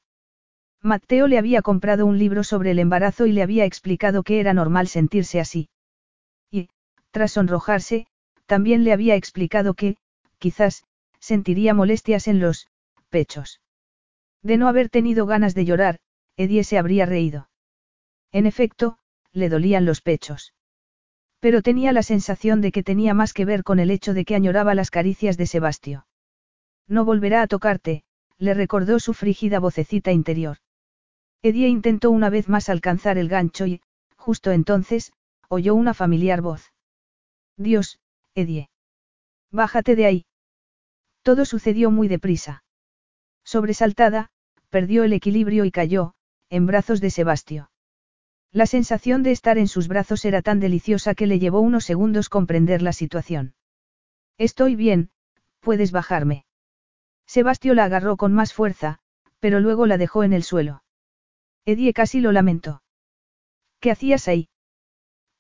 Mateo 0.82 1.28
le 1.28 1.38
había 1.38 1.62
comprado 1.62 2.06
un 2.06 2.18
libro 2.18 2.44
sobre 2.44 2.72
el 2.72 2.80
embarazo 2.80 3.26
y 3.26 3.32
le 3.32 3.42
había 3.42 3.66
explicado 3.66 4.24
que 4.24 4.40
era 4.42 4.54
normal 4.54 4.88
sentirse 4.88 5.40
así. 5.40 5.70
Y, 6.52 6.70
tras 7.12 7.34
sonrojarse, 7.34 8.08
también 8.46 8.84
le 8.84 8.92
había 8.92 9.16
explicado 9.16 9.74
que, 9.74 9.98
quizás, 10.38 10.84
sentiría 11.20 11.74
molestias 11.74 12.28
en 12.28 12.40
los 12.40 12.68
pechos. 13.10 13.62
De 14.42 14.58
no 14.58 14.68
haber 14.68 14.90
tenido 14.90 15.26
ganas 15.26 15.54
de 15.54 15.66
llorar, 15.66 16.00
Edie 16.38 16.64
se 16.64 16.78
habría 16.78 17.06
reído. 17.06 17.50
En 18.32 18.46
efecto, 18.46 18.98
le 19.32 19.50
dolían 19.50 19.86
los 19.86 20.02
pechos. 20.02 20.54
Pero 21.40 21.62
tenía 21.62 21.94
la 21.94 22.04
sensación 22.04 22.62
de 22.62 22.72
que 22.72 22.84
tenía 22.84 23.14
más 23.14 23.34
que 23.34 23.46
ver 23.46 23.64
con 23.64 23.80
el 23.80 23.92
hecho 23.92 24.14
de 24.14 24.26
que 24.26 24.36
añoraba 24.36 24.76
las 24.76 24.92
caricias 24.92 25.38
de 25.38 25.48
Sebastio. 25.48 26.08
No 26.88 27.06
volverá 27.06 27.42
a 27.42 27.48
tocarte, 27.48 28.04
le 28.38 28.54
recordó 28.54 29.00
su 29.00 29.14
frígida 29.14 29.60
vocecita 29.60 30.12
interior. 30.12 30.58
Edie 31.42 31.68
intentó 31.68 32.12
una 32.12 32.30
vez 32.30 32.50
más 32.50 32.70
alcanzar 32.70 33.18
el 33.18 33.30
gancho 33.30 33.66
y, 33.66 33.82
justo 34.16 34.52
entonces, 34.52 35.14
oyó 35.48 35.76
una 35.76 35.94
familiar 35.94 36.42
voz. 36.42 36.74
Dios, 37.58 38.00
Edie. 38.36 38.70
Bájate 39.52 39.96
de 39.96 40.06
ahí. 40.06 40.26
Todo 41.22 41.46
sucedió 41.46 41.92
muy 41.92 42.08
deprisa. 42.08 42.64
Sobresaltada, 43.50 44.30
perdió 44.70 45.04
el 45.04 45.12
equilibrio 45.12 45.66
y 45.66 45.72
cayó, 45.72 46.14
en 46.52 46.68
brazos 46.68 47.02
de 47.02 47.10
Sebastio. 47.10 47.72
La 48.52 48.68
sensación 48.68 49.24
de 49.24 49.32
estar 49.32 49.58
en 49.58 49.68
sus 49.68 49.88
brazos 49.88 50.24
era 50.24 50.44
tan 50.44 50.60
deliciosa 50.60 51.16
que 51.16 51.26
le 51.26 51.40
llevó 51.40 51.60
unos 51.60 51.84
segundos 51.84 52.30
comprender 52.30 52.84
la 52.84 52.94
situación. 52.94 53.56
Estoy 54.38 54.76
bien, 54.76 55.10
puedes 55.62 55.92
bajarme. 55.92 56.46
Sebastio 57.26 57.74
la 57.74 57.86
agarró 57.86 58.18
con 58.18 58.36
más 58.36 58.54
fuerza, 58.54 59.00
pero 59.40 59.60
luego 59.60 59.88
la 59.88 59.98
dejó 59.98 60.24
en 60.24 60.34
el 60.34 60.44
suelo. 60.44 60.84
Edie 61.66 61.92
casi 61.92 62.20
lo 62.20 62.32
lamentó. 62.32 62.84
¿Qué 63.80 63.90
hacías 63.90 64.28
ahí? 64.28 64.50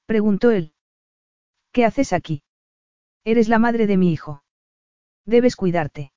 preguntó 0.07 0.49
él. 0.49 0.73
¿Qué 1.71 1.85
haces 1.85 2.11
aquí? 2.13 2.41
Eres 3.23 3.49
la 3.49 3.59
madre 3.59 3.85
de 3.85 3.97
mi 3.97 4.11
hijo. 4.11 4.41
Debes 5.25 5.55
cuidarte. 5.55 6.11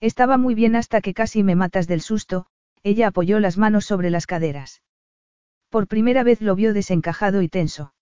Estaba 0.00 0.36
muy 0.36 0.54
bien 0.54 0.76
hasta 0.76 1.00
que 1.00 1.14
casi 1.14 1.42
me 1.42 1.54
matas 1.54 1.86
del 1.86 2.00
susto, 2.00 2.46
ella 2.82 3.08
apoyó 3.08 3.40
las 3.40 3.56
manos 3.56 3.86
sobre 3.86 4.10
las 4.10 4.26
caderas. 4.26 4.82
Por 5.70 5.88
primera 5.88 6.22
vez 6.22 6.40
lo 6.40 6.54
vio 6.54 6.72
desencajado 6.72 7.42
y 7.42 7.48
tenso. 7.48 7.94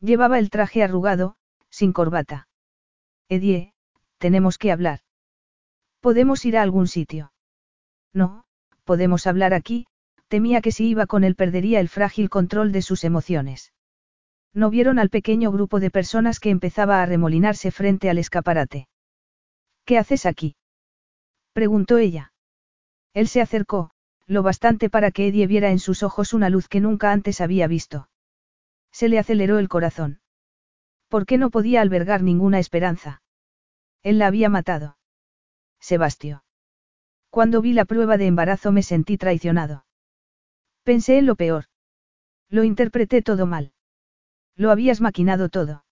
Llevaba 0.00 0.38
el 0.38 0.50
traje 0.50 0.82
arrugado, 0.82 1.36
sin 1.68 1.92
corbata. 1.92 2.48
Edie, 3.28 3.74
tenemos 4.18 4.58
que 4.58 4.72
hablar. 4.72 5.00
¿Podemos 6.00 6.44
ir 6.46 6.56
a 6.56 6.62
algún 6.62 6.88
sitio? 6.88 7.32
No, 8.12 8.44
podemos 8.84 9.26
hablar 9.26 9.54
aquí, 9.54 9.86
temía 10.28 10.62
que 10.62 10.72
si 10.72 10.88
iba 10.88 11.06
con 11.06 11.22
él 11.22 11.36
perdería 11.36 11.80
el 11.80 11.88
frágil 11.88 12.30
control 12.30 12.72
de 12.72 12.82
sus 12.82 13.04
emociones. 13.04 13.72
No 14.52 14.70
vieron 14.70 14.98
al 14.98 15.10
pequeño 15.10 15.52
grupo 15.52 15.78
de 15.78 15.90
personas 15.90 16.40
que 16.40 16.50
empezaba 16.50 17.02
a 17.02 17.06
remolinarse 17.06 17.70
frente 17.70 18.10
al 18.10 18.18
escaparate. 18.18 18.88
¿Qué 19.84 19.98
haces 19.98 20.26
aquí? 20.26 20.56
Preguntó 21.52 21.98
ella. 21.98 22.32
Él 23.12 23.28
se 23.28 23.40
acercó, 23.40 23.90
lo 24.26 24.42
bastante 24.42 24.88
para 24.88 25.10
que 25.10 25.28
Eddie 25.28 25.46
viera 25.46 25.70
en 25.70 25.78
sus 25.78 26.02
ojos 26.02 26.32
una 26.32 26.50
luz 26.50 26.68
que 26.68 26.80
nunca 26.80 27.12
antes 27.12 27.40
había 27.40 27.66
visto. 27.66 28.08
Se 28.92 29.08
le 29.08 29.18
aceleró 29.18 29.58
el 29.58 29.68
corazón. 29.68 30.20
¿Por 31.08 31.26
qué 31.26 31.38
no 31.38 31.50
podía 31.50 31.80
albergar 31.80 32.22
ninguna 32.22 32.60
esperanza? 32.60 33.22
Él 34.02 34.18
la 34.18 34.28
había 34.28 34.48
matado. 34.48 34.96
Sebastio. 35.80 36.44
Cuando 37.30 37.60
vi 37.60 37.72
la 37.72 37.84
prueba 37.84 38.16
de 38.16 38.26
embarazo 38.26 38.70
me 38.70 38.82
sentí 38.82 39.16
traicionado. 39.18 39.84
Pensé 40.84 41.18
en 41.18 41.26
lo 41.26 41.36
peor. 41.36 41.64
Lo 42.48 42.64
interpreté 42.64 43.22
todo 43.22 43.46
mal. 43.46 43.72
Lo 44.56 44.70
habías 44.70 45.00
maquinado 45.00 45.48
todo. 45.48 45.84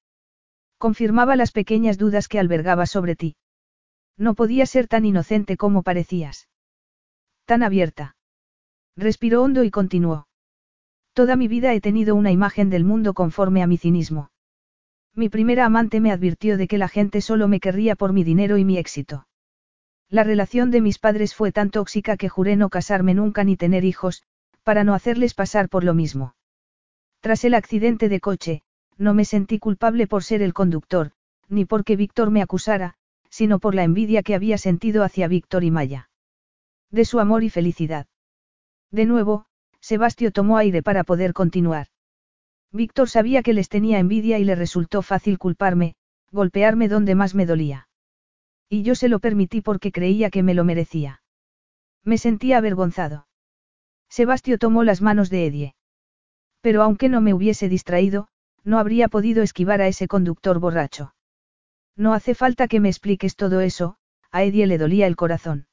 Confirmaba 0.78 1.36
las 1.36 1.52
pequeñas 1.52 1.98
dudas 1.98 2.28
que 2.28 2.38
albergaba 2.38 2.86
sobre 2.86 3.16
ti. 3.16 3.36
No 4.18 4.34
podía 4.34 4.66
ser 4.66 4.88
tan 4.88 5.06
inocente 5.06 5.56
como 5.56 5.82
parecías. 5.82 6.48
Tan 7.46 7.62
abierta. 7.62 8.16
Respiró 8.96 9.42
hondo 9.42 9.62
y 9.62 9.70
continuó. 9.70 10.26
Toda 11.12 11.36
mi 11.36 11.46
vida 11.46 11.72
he 11.72 11.80
tenido 11.80 12.16
una 12.16 12.32
imagen 12.32 12.68
del 12.68 12.84
mundo 12.84 13.14
conforme 13.14 13.62
a 13.62 13.68
mi 13.68 13.78
cinismo. 13.78 14.30
Mi 15.14 15.28
primera 15.28 15.64
amante 15.64 16.00
me 16.00 16.10
advirtió 16.10 16.56
de 16.56 16.68
que 16.68 16.78
la 16.78 16.88
gente 16.88 17.20
solo 17.20 17.48
me 17.48 17.60
querría 17.60 17.94
por 17.94 18.12
mi 18.12 18.24
dinero 18.24 18.58
y 18.58 18.64
mi 18.64 18.76
éxito. 18.76 19.26
La 20.10 20.24
relación 20.24 20.70
de 20.70 20.80
mis 20.80 20.98
padres 20.98 21.34
fue 21.34 21.52
tan 21.52 21.70
tóxica 21.70 22.16
que 22.16 22.28
juré 22.28 22.56
no 22.56 22.70
casarme 22.70 23.14
nunca 23.14 23.44
ni 23.44 23.56
tener 23.56 23.84
hijos, 23.84 24.24
para 24.62 24.84
no 24.84 24.94
hacerles 24.94 25.34
pasar 25.34 25.68
por 25.68 25.84
lo 25.84 25.94
mismo. 25.94 26.34
Tras 27.20 27.44
el 27.44 27.54
accidente 27.54 28.08
de 28.08 28.20
coche, 28.20 28.62
no 28.96 29.14
me 29.14 29.24
sentí 29.24 29.58
culpable 29.58 30.06
por 30.06 30.24
ser 30.24 30.42
el 30.42 30.54
conductor, 30.54 31.12
ni 31.48 31.64
porque 31.64 31.96
Víctor 31.96 32.30
me 32.30 32.42
acusara, 32.42 32.97
sino 33.30 33.58
por 33.58 33.74
la 33.74 33.84
envidia 33.84 34.22
que 34.22 34.34
había 34.34 34.58
sentido 34.58 35.04
hacia 35.04 35.28
Víctor 35.28 35.64
y 35.64 35.70
Maya. 35.70 36.10
De 36.90 37.04
su 37.04 37.20
amor 37.20 37.44
y 37.44 37.50
felicidad. 37.50 38.06
De 38.90 39.04
nuevo, 39.04 39.46
Sebastio 39.80 40.32
tomó 40.32 40.56
aire 40.56 40.82
para 40.82 41.04
poder 41.04 41.32
continuar. 41.32 41.88
Víctor 42.72 43.08
sabía 43.08 43.42
que 43.42 43.52
les 43.52 43.68
tenía 43.68 43.98
envidia 43.98 44.38
y 44.38 44.44
le 44.44 44.54
resultó 44.54 45.02
fácil 45.02 45.38
culparme, 45.38 45.94
golpearme 46.30 46.88
donde 46.88 47.14
más 47.14 47.34
me 47.34 47.46
dolía. 47.46 47.88
Y 48.68 48.82
yo 48.82 48.94
se 48.94 49.08
lo 49.08 49.18
permití 49.18 49.60
porque 49.62 49.92
creía 49.92 50.30
que 50.30 50.42
me 50.42 50.54
lo 50.54 50.64
merecía. 50.64 51.22
Me 52.04 52.18
sentía 52.18 52.58
avergonzado. 52.58 53.26
Sebastio 54.10 54.58
tomó 54.58 54.84
las 54.84 55.00
manos 55.00 55.30
de 55.30 55.46
Edie. 55.46 55.74
Pero 56.60 56.82
aunque 56.82 57.08
no 57.08 57.20
me 57.20 57.34
hubiese 57.34 57.68
distraído, 57.68 58.28
no 58.64 58.78
habría 58.78 59.08
podido 59.08 59.42
esquivar 59.42 59.80
a 59.80 59.88
ese 59.88 60.08
conductor 60.08 60.58
borracho. 60.58 61.14
No 61.98 62.14
hace 62.14 62.36
falta 62.36 62.68
que 62.68 62.78
me 62.78 62.88
expliques 62.88 63.34
todo 63.34 63.60
eso, 63.60 63.96
a 64.30 64.44
Edie 64.44 64.68
le 64.68 64.78
dolía 64.78 65.08
el 65.08 65.16
corazón. 65.16 65.66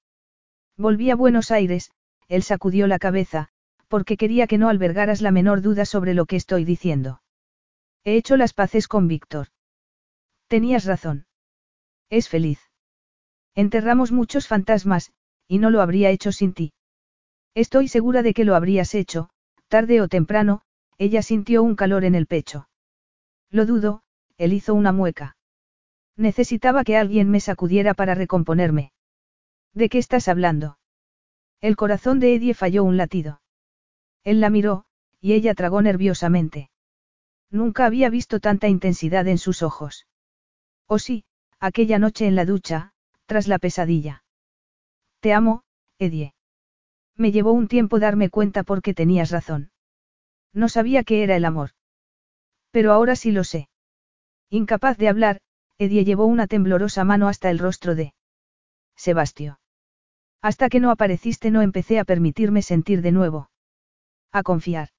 Volví 0.75 1.11
a 1.11 1.15
Buenos 1.15 1.51
Aires, 1.51 1.91
él 2.27 2.41
sacudió 2.41 2.87
la 2.87 2.97
cabeza, 2.97 3.49
porque 3.87 4.17
quería 4.17 4.47
que 4.47 4.57
no 4.57 4.67
albergaras 4.67 5.21
la 5.21 5.29
menor 5.29 5.61
duda 5.61 5.85
sobre 5.85 6.15
lo 6.15 6.25
que 6.25 6.35
estoy 6.35 6.65
diciendo. 6.65 7.21
He 8.03 8.15
hecho 8.17 8.37
las 8.37 8.53
paces 8.53 8.87
con 8.87 9.07
Víctor. 9.07 9.49
Tenías 10.47 10.85
razón. 10.85 11.27
Es 12.09 12.27
feliz. 12.27 12.59
Enterramos 13.53 14.11
muchos 14.11 14.47
fantasmas, 14.47 15.13
y 15.47 15.59
no 15.59 15.69
lo 15.69 15.79
habría 15.79 16.09
hecho 16.09 16.31
sin 16.31 16.53
ti. 16.53 16.73
Estoy 17.53 17.87
segura 17.87 18.23
de 18.23 18.33
que 18.33 18.45
lo 18.45 18.55
habrías 18.55 18.95
hecho, 18.95 19.29
tarde 19.67 20.01
o 20.01 20.07
temprano, 20.07 20.63
ella 20.97 21.21
sintió 21.21 21.61
un 21.61 21.75
calor 21.75 22.03
en 22.03 22.15
el 22.15 22.25
pecho. 22.25 22.67
Lo 23.51 23.67
dudo, 23.67 24.01
él 24.37 24.53
hizo 24.53 24.73
una 24.73 24.91
mueca. 24.91 25.34
Necesitaba 26.17 26.83
que 26.83 26.97
alguien 26.97 27.29
me 27.29 27.39
sacudiera 27.39 27.93
para 27.93 28.15
recomponerme. 28.15 28.91
¿De 29.73 29.89
qué 29.89 29.97
estás 29.97 30.27
hablando? 30.27 30.77
El 31.61 31.75
corazón 31.75 32.19
de 32.19 32.35
Eddie 32.35 32.53
falló 32.53 32.83
un 32.83 32.97
latido. 32.97 33.41
Él 34.23 34.39
la 34.39 34.49
miró, 34.49 34.85
y 35.19 35.33
ella 35.33 35.53
tragó 35.53 35.81
nerviosamente. 35.81 36.69
Nunca 37.49 37.85
había 37.85 38.09
visto 38.09 38.39
tanta 38.39 38.67
intensidad 38.67 39.27
en 39.27 39.37
sus 39.37 39.61
ojos. 39.61 40.07
O 40.87 40.95
oh, 40.95 40.99
sí, 40.99 41.25
aquella 41.59 41.99
noche 41.99 42.27
en 42.27 42.35
la 42.35 42.45
ducha, 42.45 42.93
tras 43.25 43.47
la 43.47 43.59
pesadilla. 43.59 44.23
Te 45.19 45.33
amo, 45.33 45.63
Edie. 45.99 46.33
Me 47.15 47.31
llevó 47.31 47.51
un 47.51 47.67
tiempo 47.67 47.99
darme 47.99 48.29
cuenta 48.29 48.63
porque 48.63 48.93
tenías 48.93 49.31
razón. 49.31 49.71
No 50.53 50.69
sabía 50.69 51.03
qué 51.03 51.23
era 51.23 51.35
el 51.35 51.45
amor. 51.45 51.71
Pero 52.71 52.91
ahora 52.91 53.15
sí 53.15 53.31
lo 53.31 53.43
sé. 53.43 53.69
Incapaz 54.49 54.97
de 54.97 55.07
hablar, 55.09 55.41
Edie 55.77 56.05
llevó 56.05 56.25
una 56.25 56.47
temblorosa 56.47 57.03
mano 57.03 57.27
hasta 57.27 57.49
el 57.49 57.59
rostro 57.59 57.95
de 57.95 58.13
Sebastio. 58.95 59.59
Hasta 60.41 60.69
que 60.69 60.79
no 60.79 60.89
apareciste 60.89 61.51
no 61.51 61.61
empecé 61.61 61.99
a 61.99 62.05
permitirme 62.05 62.61
sentir 62.61 63.01
de 63.01 63.11
nuevo. 63.11 63.49
A 64.31 64.43
confiar. 64.43 64.89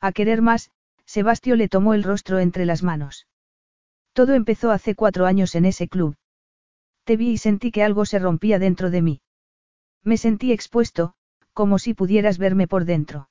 A 0.00 0.12
querer 0.12 0.42
más, 0.42 0.70
Sebastio 1.04 1.56
le 1.56 1.68
tomó 1.68 1.94
el 1.94 2.02
rostro 2.02 2.40
entre 2.40 2.66
las 2.66 2.82
manos. 2.82 3.26
Todo 4.12 4.34
empezó 4.34 4.72
hace 4.72 4.94
cuatro 4.94 5.26
años 5.26 5.54
en 5.54 5.66
ese 5.66 5.88
club. 5.88 6.16
Te 7.04 7.16
vi 7.16 7.30
y 7.30 7.38
sentí 7.38 7.70
que 7.70 7.84
algo 7.84 8.04
se 8.04 8.18
rompía 8.18 8.58
dentro 8.58 8.90
de 8.90 9.02
mí. 9.02 9.20
Me 10.02 10.16
sentí 10.16 10.52
expuesto, 10.52 11.14
como 11.52 11.78
si 11.78 11.94
pudieras 11.94 12.38
verme 12.38 12.66
por 12.66 12.84
dentro. 12.84 13.28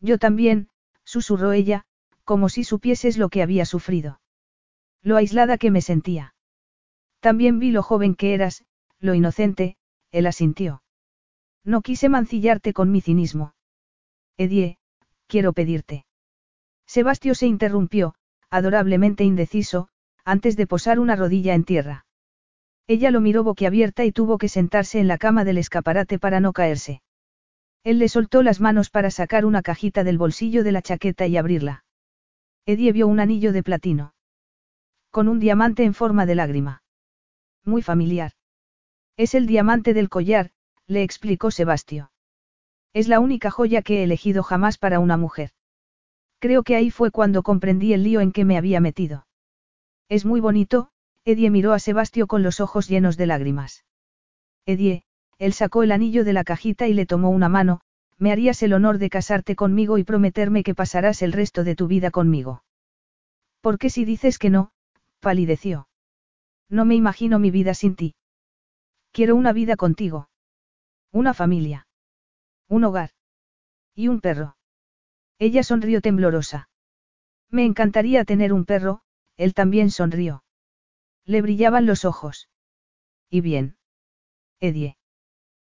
Yo 0.00 0.18
también, 0.18 0.68
susurró 1.04 1.52
ella, 1.52 1.84
como 2.24 2.48
si 2.48 2.64
supieses 2.64 3.18
lo 3.18 3.28
que 3.28 3.42
había 3.42 3.64
sufrido. 3.64 4.20
Lo 5.02 5.16
aislada 5.16 5.58
que 5.58 5.70
me 5.70 5.80
sentía. 5.80 6.34
También 7.20 7.58
vi 7.58 7.70
lo 7.70 7.82
joven 7.82 8.14
que 8.14 8.34
eras, 8.34 8.64
lo 8.98 9.14
inocente, 9.14 9.76
él 10.10 10.26
asintió. 10.26 10.82
No 11.64 11.82
quise 11.82 12.08
mancillarte 12.08 12.72
con 12.72 12.90
mi 12.90 13.00
cinismo. 13.00 13.54
Edie, 14.36 14.78
quiero 15.26 15.52
pedirte. 15.52 16.04
Sebastio 16.86 17.34
se 17.34 17.46
interrumpió, 17.46 18.14
adorablemente 18.50 19.24
indeciso, 19.24 19.88
antes 20.24 20.56
de 20.56 20.66
posar 20.66 20.98
una 20.98 21.16
rodilla 21.16 21.54
en 21.54 21.64
tierra. 21.64 22.06
Ella 22.86 23.10
lo 23.10 23.20
miró 23.20 23.44
boquiabierta 23.44 24.04
y 24.04 24.12
tuvo 24.12 24.38
que 24.38 24.48
sentarse 24.48 24.98
en 24.98 25.06
la 25.06 25.18
cama 25.18 25.44
del 25.44 25.58
escaparate 25.58 26.18
para 26.18 26.40
no 26.40 26.52
caerse. 26.52 27.02
Él 27.84 27.98
le 27.98 28.08
soltó 28.08 28.42
las 28.42 28.60
manos 28.60 28.90
para 28.90 29.10
sacar 29.10 29.44
una 29.44 29.62
cajita 29.62 30.04
del 30.04 30.18
bolsillo 30.18 30.64
de 30.64 30.72
la 30.72 30.82
chaqueta 30.82 31.26
y 31.26 31.36
abrirla. 31.36 31.84
Edie 32.66 32.92
vio 32.92 33.06
un 33.06 33.20
anillo 33.20 33.52
de 33.52 33.62
platino. 33.62 34.12
Con 35.10 35.28
un 35.28 35.40
diamante 35.40 35.84
en 35.84 35.94
forma 35.94 36.24
de 36.24 36.34
lágrima. 36.36 36.82
Muy 37.64 37.82
familiar. 37.82 38.32
Es 39.16 39.34
el 39.34 39.46
diamante 39.46 39.92
del 39.92 40.08
collar, 40.08 40.50
le 40.86 41.02
explicó 41.02 41.50
Sebastio. 41.50 42.12
Es 42.92 43.08
la 43.08 43.20
única 43.20 43.50
joya 43.50 43.82
que 43.82 44.00
he 44.00 44.04
elegido 44.04 44.42
jamás 44.42 44.78
para 44.78 45.00
una 45.00 45.16
mujer. 45.16 45.50
Creo 46.38 46.62
que 46.62 46.76
ahí 46.76 46.90
fue 46.90 47.10
cuando 47.10 47.42
comprendí 47.42 47.92
el 47.92 48.02
lío 48.02 48.20
en 48.20 48.32
que 48.32 48.44
me 48.44 48.56
había 48.56 48.80
metido. 48.80 49.26
Es 50.08 50.24
muy 50.24 50.40
bonito, 50.40 50.90
Edie 51.24 51.50
miró 51.50 51.72
a 51.72 51.78
Sebastio 51.78 52.26
con 52.26 52.42
los 52.42 52.60
ojos 52.60 52.88
llenos 52.88 53.16
de 53.16 53.26
lágrimas. 53.26 53.84
Edie, 54.64 55.04
él 55.38 55.52
sacó 55.52 55.82
el 55.82 55.92
anillo 55.92 56.24
de 56.24 56.32
la 56.32 56.44
cajita 56.44 56.86
y 56.86 56.94
le 56.94 57.06
tomó 57.06 57.30
una 57.30 57.48
mano, 57.48 57.80
me 58.18 58.32
harías 58.32 58.62
el 58.62 58.72
honor 58.72 58.98
de 58.98 59.10
casarte 59.10 59.56
conmigo 59.56 59.98
y 59.98 60.04
prometerme 60.04 60.62
que 60.62 60.74
pasarás 60.74 61.22
el 61.22 61.32
resto 61.32 61.64
de 61.64 61.74
tu 61.74 61.88
vida 61.88 62.10
conmigo. 62.10 62.62
Porque 63.60 63.90
si 63.90 64.04
dices 64.04 64.38
que 64.38 64.50
no, 64.50 64.72
palideció. 65.20 65.88
No 66.68 66.84
me 66.84 66.94
imagino 66.94 67.38
mi 67.38 67.50
vida 67.50 67.74
sin 67.74 67.96
ti. 67.96 68.14
Quiero 69.12 69.36
una 69.36 69.52
vida 69.52 69.76
contigo. 69.76 70.28
Una 71.12 71.34
familia. 71.34 71.86
Un 72.68 72.84
hogar. 72.84 73.10
Y 73.94 74.08
un 74.08 74.20
perro. 74.20 74.56
Ella 75.38 75.62
sonrió 75.62 76.00
temblorosa. 76.00 76.68
Me 77.48 77.64
encantaría 77.64 78.24
tener 78.24 78.52
un 78.52 78.64
perro, 78.64 79.02
él 79.36 79.54
también 79.54 79.90
sonrió. 79.90 80.44
Le 81.24 81.42
brillaban 81.42 81.86
los 81.86 82.04
ojos. 82.04 82.48
Y 83.28 83.40
bien. 83.40 83.76
Edie. 84.60 84.96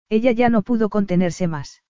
Ella 0.09 0.31
ya 0.31 0.49
no 0.49 0.61
pudo 0.61 0.89
contenerse 0.89 1.47
más. 1.47 1.83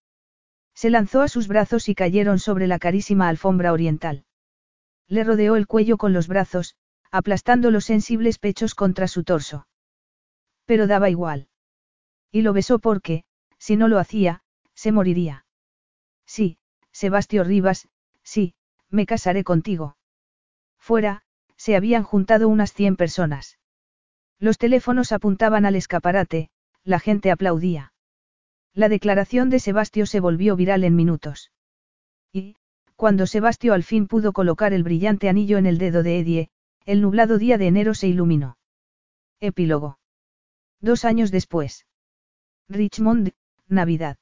Se 0.74 0.90
lanzó 0.90 1.22
a 1.22 1.28
sus 1.28 1.48
brazos 1.48 1.90
y 1.90 1.96
cayeron 1.96 2.40
sobre 2.40 2.68
la 2.68 2.80
carísima 2.80 3.28
alfombra 3.28 3.74
oriental. 3.74 4.26
Le 5.08 5.24
rodeó 5.24 5.56
el 5.58 5.68
cuello 5.68 5.98
con 5.98 6.14
los 6.14 6.28
brazos, 6.28 6.76
aplastando 7.12 7.72
los 7.72 7.86
sensibles 7.86 8.40
pechos 8.40 8.74
contra 8.74 9.08
su 9.08 9.24
torso. 9.24 9.68
Pero 10.66 10.88
daba 10.88 11.10
igual. 11.10 11.50
Y 12.32 12.42
lo 12.42 12.54
besó 12.54 12.80
porque, 12.80 13.24
si 13.58 13.76
no 13.76 13.88
lo 13.88 14.00
hacía, 14.00 14.42
se 14.74 14.92
moriría. 14.92 15.46
Sí, 16.26 16.58
Sebastio 16.92 17.44
Rivas, 17.44 17.90
sí, 18.24 18.56
me 18.90 19.06
casaré 19.06 19.44
contigo. 19.44 19.98
Fuera, 20.80 21.24
se 21.58 21.76
habían 21.76 22.04
juntado 22.04 22.48
unas 22.48 22.74
100 22.74 22.96
personas. 22.96 23.60
Los 24.40 24.58
teléfonos 24.58 25.12
apuntaban 25.12 25.66
al 25.66 25.76
escaparate, 25.76 26.50
la 26.84 27.00
gente 27.00 27.32
aplaudía. 27.32 27.94
La 28.74 28.90
declaración 28.90 29.50
de 29.50 29.60
Sebastio 29.60 30.06
se 30.06 30.20
volvió 30.20 30.56
viral 30.56 30.84
en 30.84 30.96
minutos. 30.96 31.52
Y, 32.32 32.56
cuando 32.96 33.28
Sebastio 33.28 33.74
al 33.74 33.84
fin 33.84 34.08
pudo 34.08 34.32
colocar 34.32 34.74
el 34.74 34.84
brillante 34.84 35.28
anillo 35.28 35.58
en 35.58 35.66
el 35.66 35.78
dedo 35.78 36.02
de 36.02 36.20
Edie, 36.20 36.50
el 36.86 37.02
nublado 37.02 37.38
día 37.38 37.58
de 37.58 37.68
enero 37.68 37.94
se 37.94 38.08
iluminó. 38.08 38.58
Epílogo. 39.40 40.00
Dos 40.80 41.06
años 41.06 41.32
después. 41.32 41.86
Richmond, 42.70 43.32
Navidad. 43.68 44.18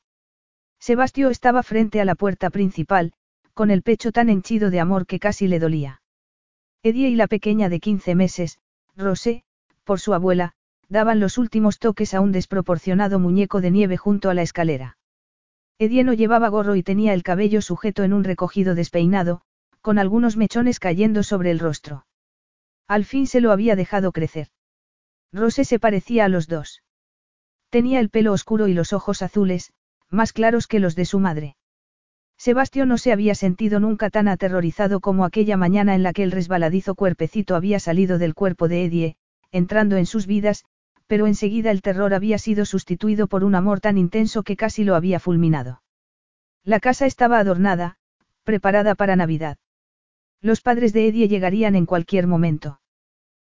Sebastio 0.79 1.29
estaba 1.29 1.63
frente 1.63 2.01
a 2.01 2.05
la 2.05 2.15
puerta 2.15 2.49
principal, 2.49 3.13
con 3.53 3.71
el 3.71 3.81
pecho 3.81 4.11
tan 4.11 4.29
henchido 4.29 4.69
de 4.69 4.79
amor 4.79 5.05
que 5.05 5.19
casi 5.19 5.47
le 5.47 5.59
dolía. 5.59 6.01
Edie 6.83 7.09
y 7.09 7.15
la 7.15 7.27
pequeña 7.27 7.69
de 7.69 7.79
15 7.79 8.15
meses, 8.15 8.59
Rosé, 8.95 9.43
por 9.83 9.99
su 9.99 10.13
abuela, 10.13 10.53
daban 10.87 11.19
los 11.19 11.37
últimos 11.37 11.79
toques 11.79 12.13
a 12.13 12.21
un 12.21 12.31
desproporcionado 12.31 13.19
muñeco 13.19 13.61
de 13.61 13.71
nieve 13.71 13.97
junto 13.97 14.29
a 14.29 14.33
la 14.33 14.41
escalera. 14.41 14.97
Edie 15.77 16.03
no 16.03 16.13
llevaba 16.13 16.49
gorro 16.49 16.75
y 16.75 16.83
tenía 16.83 17.13
el 17.13 17.23
cabello 17.23 17.61
sujeto 17.61 18.03
en 18.03 18.13
un 18.13 18.23
recogido 18.23 18.75
despeinado, 18.75 19.41
con 19.81 19.99
algunos 19.99 20.35
mechones 20.35 20.79
cayendo 20.79 21.23
sobre 21.23 21.51
el 21.51 21.59
rostro. 21.59 22.05
Al 22.89 23.05
fin 23.05 23.27
se 23.27 23.39
lo 23.39 23.51
había 23.51 23.75
dejado 23.75 24.11
crecer. 24.11 24.47
Rose 25.31 25.63
se 25.63 25.77
parecía 25.77 26.25
a 26.25 26.27
los 26.27 26.47
dos. 26.47 26.81
Tenía 27.69 27.99
el 27.99 28.09
pelo 28.09 28.33
oscuro 28.33 28.67
y 28.67 28.73
los 28.73 28.93
ojos 28.93 29.21
azules, 29.21 29.71
más 30.09 30.33
claros 30.33 30.65
que 30.65 30.79
los 30.79 30.95
de 30.95 31.05
su 31.05 31.19
madre. 31.19 31.55
Sebastián 32.35 32.87
no 32.87 32.97
se 32.97 33.11
había 33.11 33.35
sentido 33.35 33.79
nunca 33.79 34.09
tan 34.09 34.27
aterrorizado 34.27 35.01
como 35.01 35.23
aquella 35.23 35.55
mañana 35.55 35.93
en 35.93 36.01
la 36.01 36.13
que 36.13 36.23
el 36.23 36.31
resbaladizo 36.31 36.95
cuerpecito 36.95 37.55
había 37.55 37.79
salido 37.79 38.17
del 38.17 38.33
cuerpo 38.33 38.67
de 38.67 38.85
Edie, 38.85 39.17
entrando 39.51 39.95
en 39.97 40.07
sus 40.07 40.25
vidas, 40.25 40.65
pero 41.05 41.27
enseguida 41.27 41.69
el 41.69 41.83
terror 41.83 42.15
había 42.15 42.39
sido 42.39 42.65
sustituido 42.65 43.27
por 43.27 43.43
un 43.43 43.53
amor 43.53 43.81
tan 43.81 43.99
intenso 43.99 44.41
que 44.41 44.57
casi 44.57 44.83
lo 44.83 44.95
había 44.95 45.19
fulminado. 45.19 45.83
La 46.63 46.79
casa 46.79 47.05
estaba 47.05 47.37
adornada, 47.37 47.97
preparada 48.43 48.95
para 48.95 49.15
Navidad. 49.15 49.59
Los 50.41 50.61
padres 50.61 50.93
de 50.93 51.07
Eddie 51.07 51.27
llegarían 51.27 51.75
en 51.75 51.85
cualquier 51.85 52.27
momento. 52.27 52.79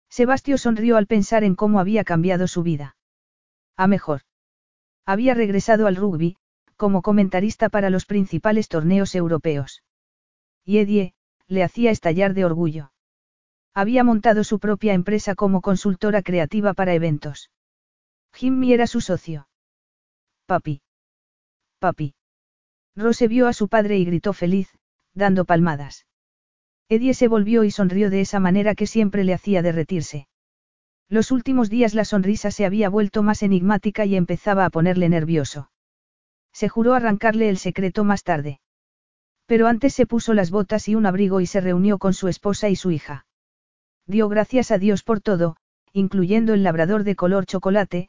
Sebastio 0.09 0.57
sonrió 0.57 0.97
al 0.97 1.07
pensar 1.07 1.43
en 1.43 1.57
cómo 1.57 1.81
había 1.81 2.05
cambiado 2.05 2.47
su 2.47 2.63
vida. 2.63 2.97
A 3.77 3.87
mejor. 3.87 4.23
Había 5.05 5.35
regresado 5.35 5.87
al 5.87 5.97
rugby, 5.97 6.37
como 6.77 7.03
comentarista 7.03 7.69
para 7.69 7.91
los 7.91 8.07
principales 8.07 8.69
torneos 8.69 9.15
europeos. 9.15 9.83
Y 10.65 10.79
Eddie, 10.79 11.15
le 11.49 11.63
hacía 11.63 11.91
estallar 11.91 12.35
de 12.35 12.45
orgullo. 12.45 12.93
Había 13.75 14.05
montado 14.05 14.45
su 14.45 14.59
propia 14.59 14.95
empresa 14.95 15.35
como 15.35 15.61
consultora 15.61 16.23
creativa 16.23 16.73
para 16.75 16.95
eventos. 16.95 17.51
Jimmy 18.33 18.73
era 18.73 18.87
su 18.87 19.01
socio. 19.01 19.49
Papi. 20.47 20.83
Papi. 21.79 22.15
Rose 22.95 23.29
vio 23.29 23.49
a 23.49 23.53
su 23.53 23.69
padre 23.69 23.99
y 23.99 24.05
gritó 24.05 24.33
feliz, 24.33 24.71
dando 25.15 25.45
palmadas. 25.45 26.07
Eddie 26.89 27.15
se 27.15 27.27
volvió 27.27 27.65
y 27.65 27.71
sonrió 27.71 28.11
de 28.11 28.21
esa 28.21 28.39
manera 28.39 28.75
que 28.77 28.87
siempre 28.87 29.25
le 29.25 29.35
hacía 29.35 29.61
derretirse. 29.61 30.29
Los 31.09 31.33
últimos 31.33 31.69
días 31.69 31.95
la 31.95 32.05
sonrisa 32.05 32.51
se 32.51 32.65
había 32.65 32.89
vuelto 32.89 33.23
más 33.23 33.43
enigmática 33.43 34.05
y 34.05 34.17
empezaba 34.17 34.65
a 34.65 34.71
ponerle 34.71 35.09
nervioso. 35.09 35.71
Se 36.53 36.69
juró 36.69 36.95
arrancarle 36.95 37.49
el 37.49 37.59
secreto 37.59 38.05
más 38.05 38.23
tarde. 38.23 38.61
Pero 39.47 39.67
antes 39.67 39.95
se 39.95 40.07
puso 40.07 40.33
las 40.33 40.51
botas 40.51 40.89
y 40.89 40.95
un 40.95 41.07
abrigo 41.07 41.41
y 41.41 41.47
se 41.47 41.61
reunió 41.61 41.99
con 41.99 42.15
su 42.15 42.29
esposa 42.29 42.69
y 42.69 42.77
su 42.77 42.91
hija. 42.93 43.27
Dio 44.07 44.29
gracias 44.29 44.71
a 44.71 44.79
Dios 44.79 45.03
por 45.03 45.21
todo, 45.21 45.57
incluyendo 45.93 46.55
el 46.55 46.63
labrador 46.63 47.05
de 47.05 47.15
color 47.17 47.47
chocolate, 47.47 48.09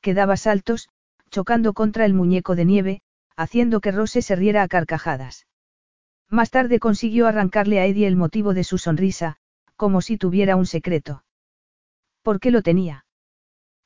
que 0.00 0.14
daba 0.14 0.36
saltos, 0.36 0.88
chocando 1.30 1.72
contra 1.72 2.04
el 2.04 2.14
muñeco 2.14 2.54
de 2.54 2.64
nieve, 2.64 3.00
haciendo 3.36 3.80
que 3.80 3.92
Rose 3.92 4.22
se 4.22 4.36
riera 4.36 4.62
a 4.62 4.68
carcajadas. 4.68 5.47
Más 6.30 6.50
tarde 6.50 6.78
consiguió 6.78 7.26
arrancarle 7.26 7.80
a 7.80 7.86
Eddie 7.86 8.06
el 8.06 8.16
motivo 8.16 8.54
de 8.54 8.64
su 8.64 8.78
sonrisa, 8.78 9.36
como 9.76 10.00
si 10.02 10.18
tuviera 10.18 10.56
un 10.56 10.66
secreto. 10.66 11.24
¿Por 12.22 12.40
qué 12.40 12.50
lo 12.50 12.62
tenía? 12.62 13.06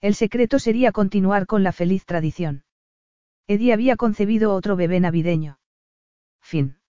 El 0.01 0.15
secreto 0.15 0.59
sería 0.59 0.91
continuar 0.91 1.47
con 1.47 1.63
la 1.63 1.73
feliz 1.73 2.05
tradición. 2.05 2.65
Eddie 3.47 3.73
había 3.73 3.97
concebido 3.97 4.55
otro 4.55 4.75
bebé 4.75 4.99
navideño. 4.99 5.59
Fin. 6.41 6.82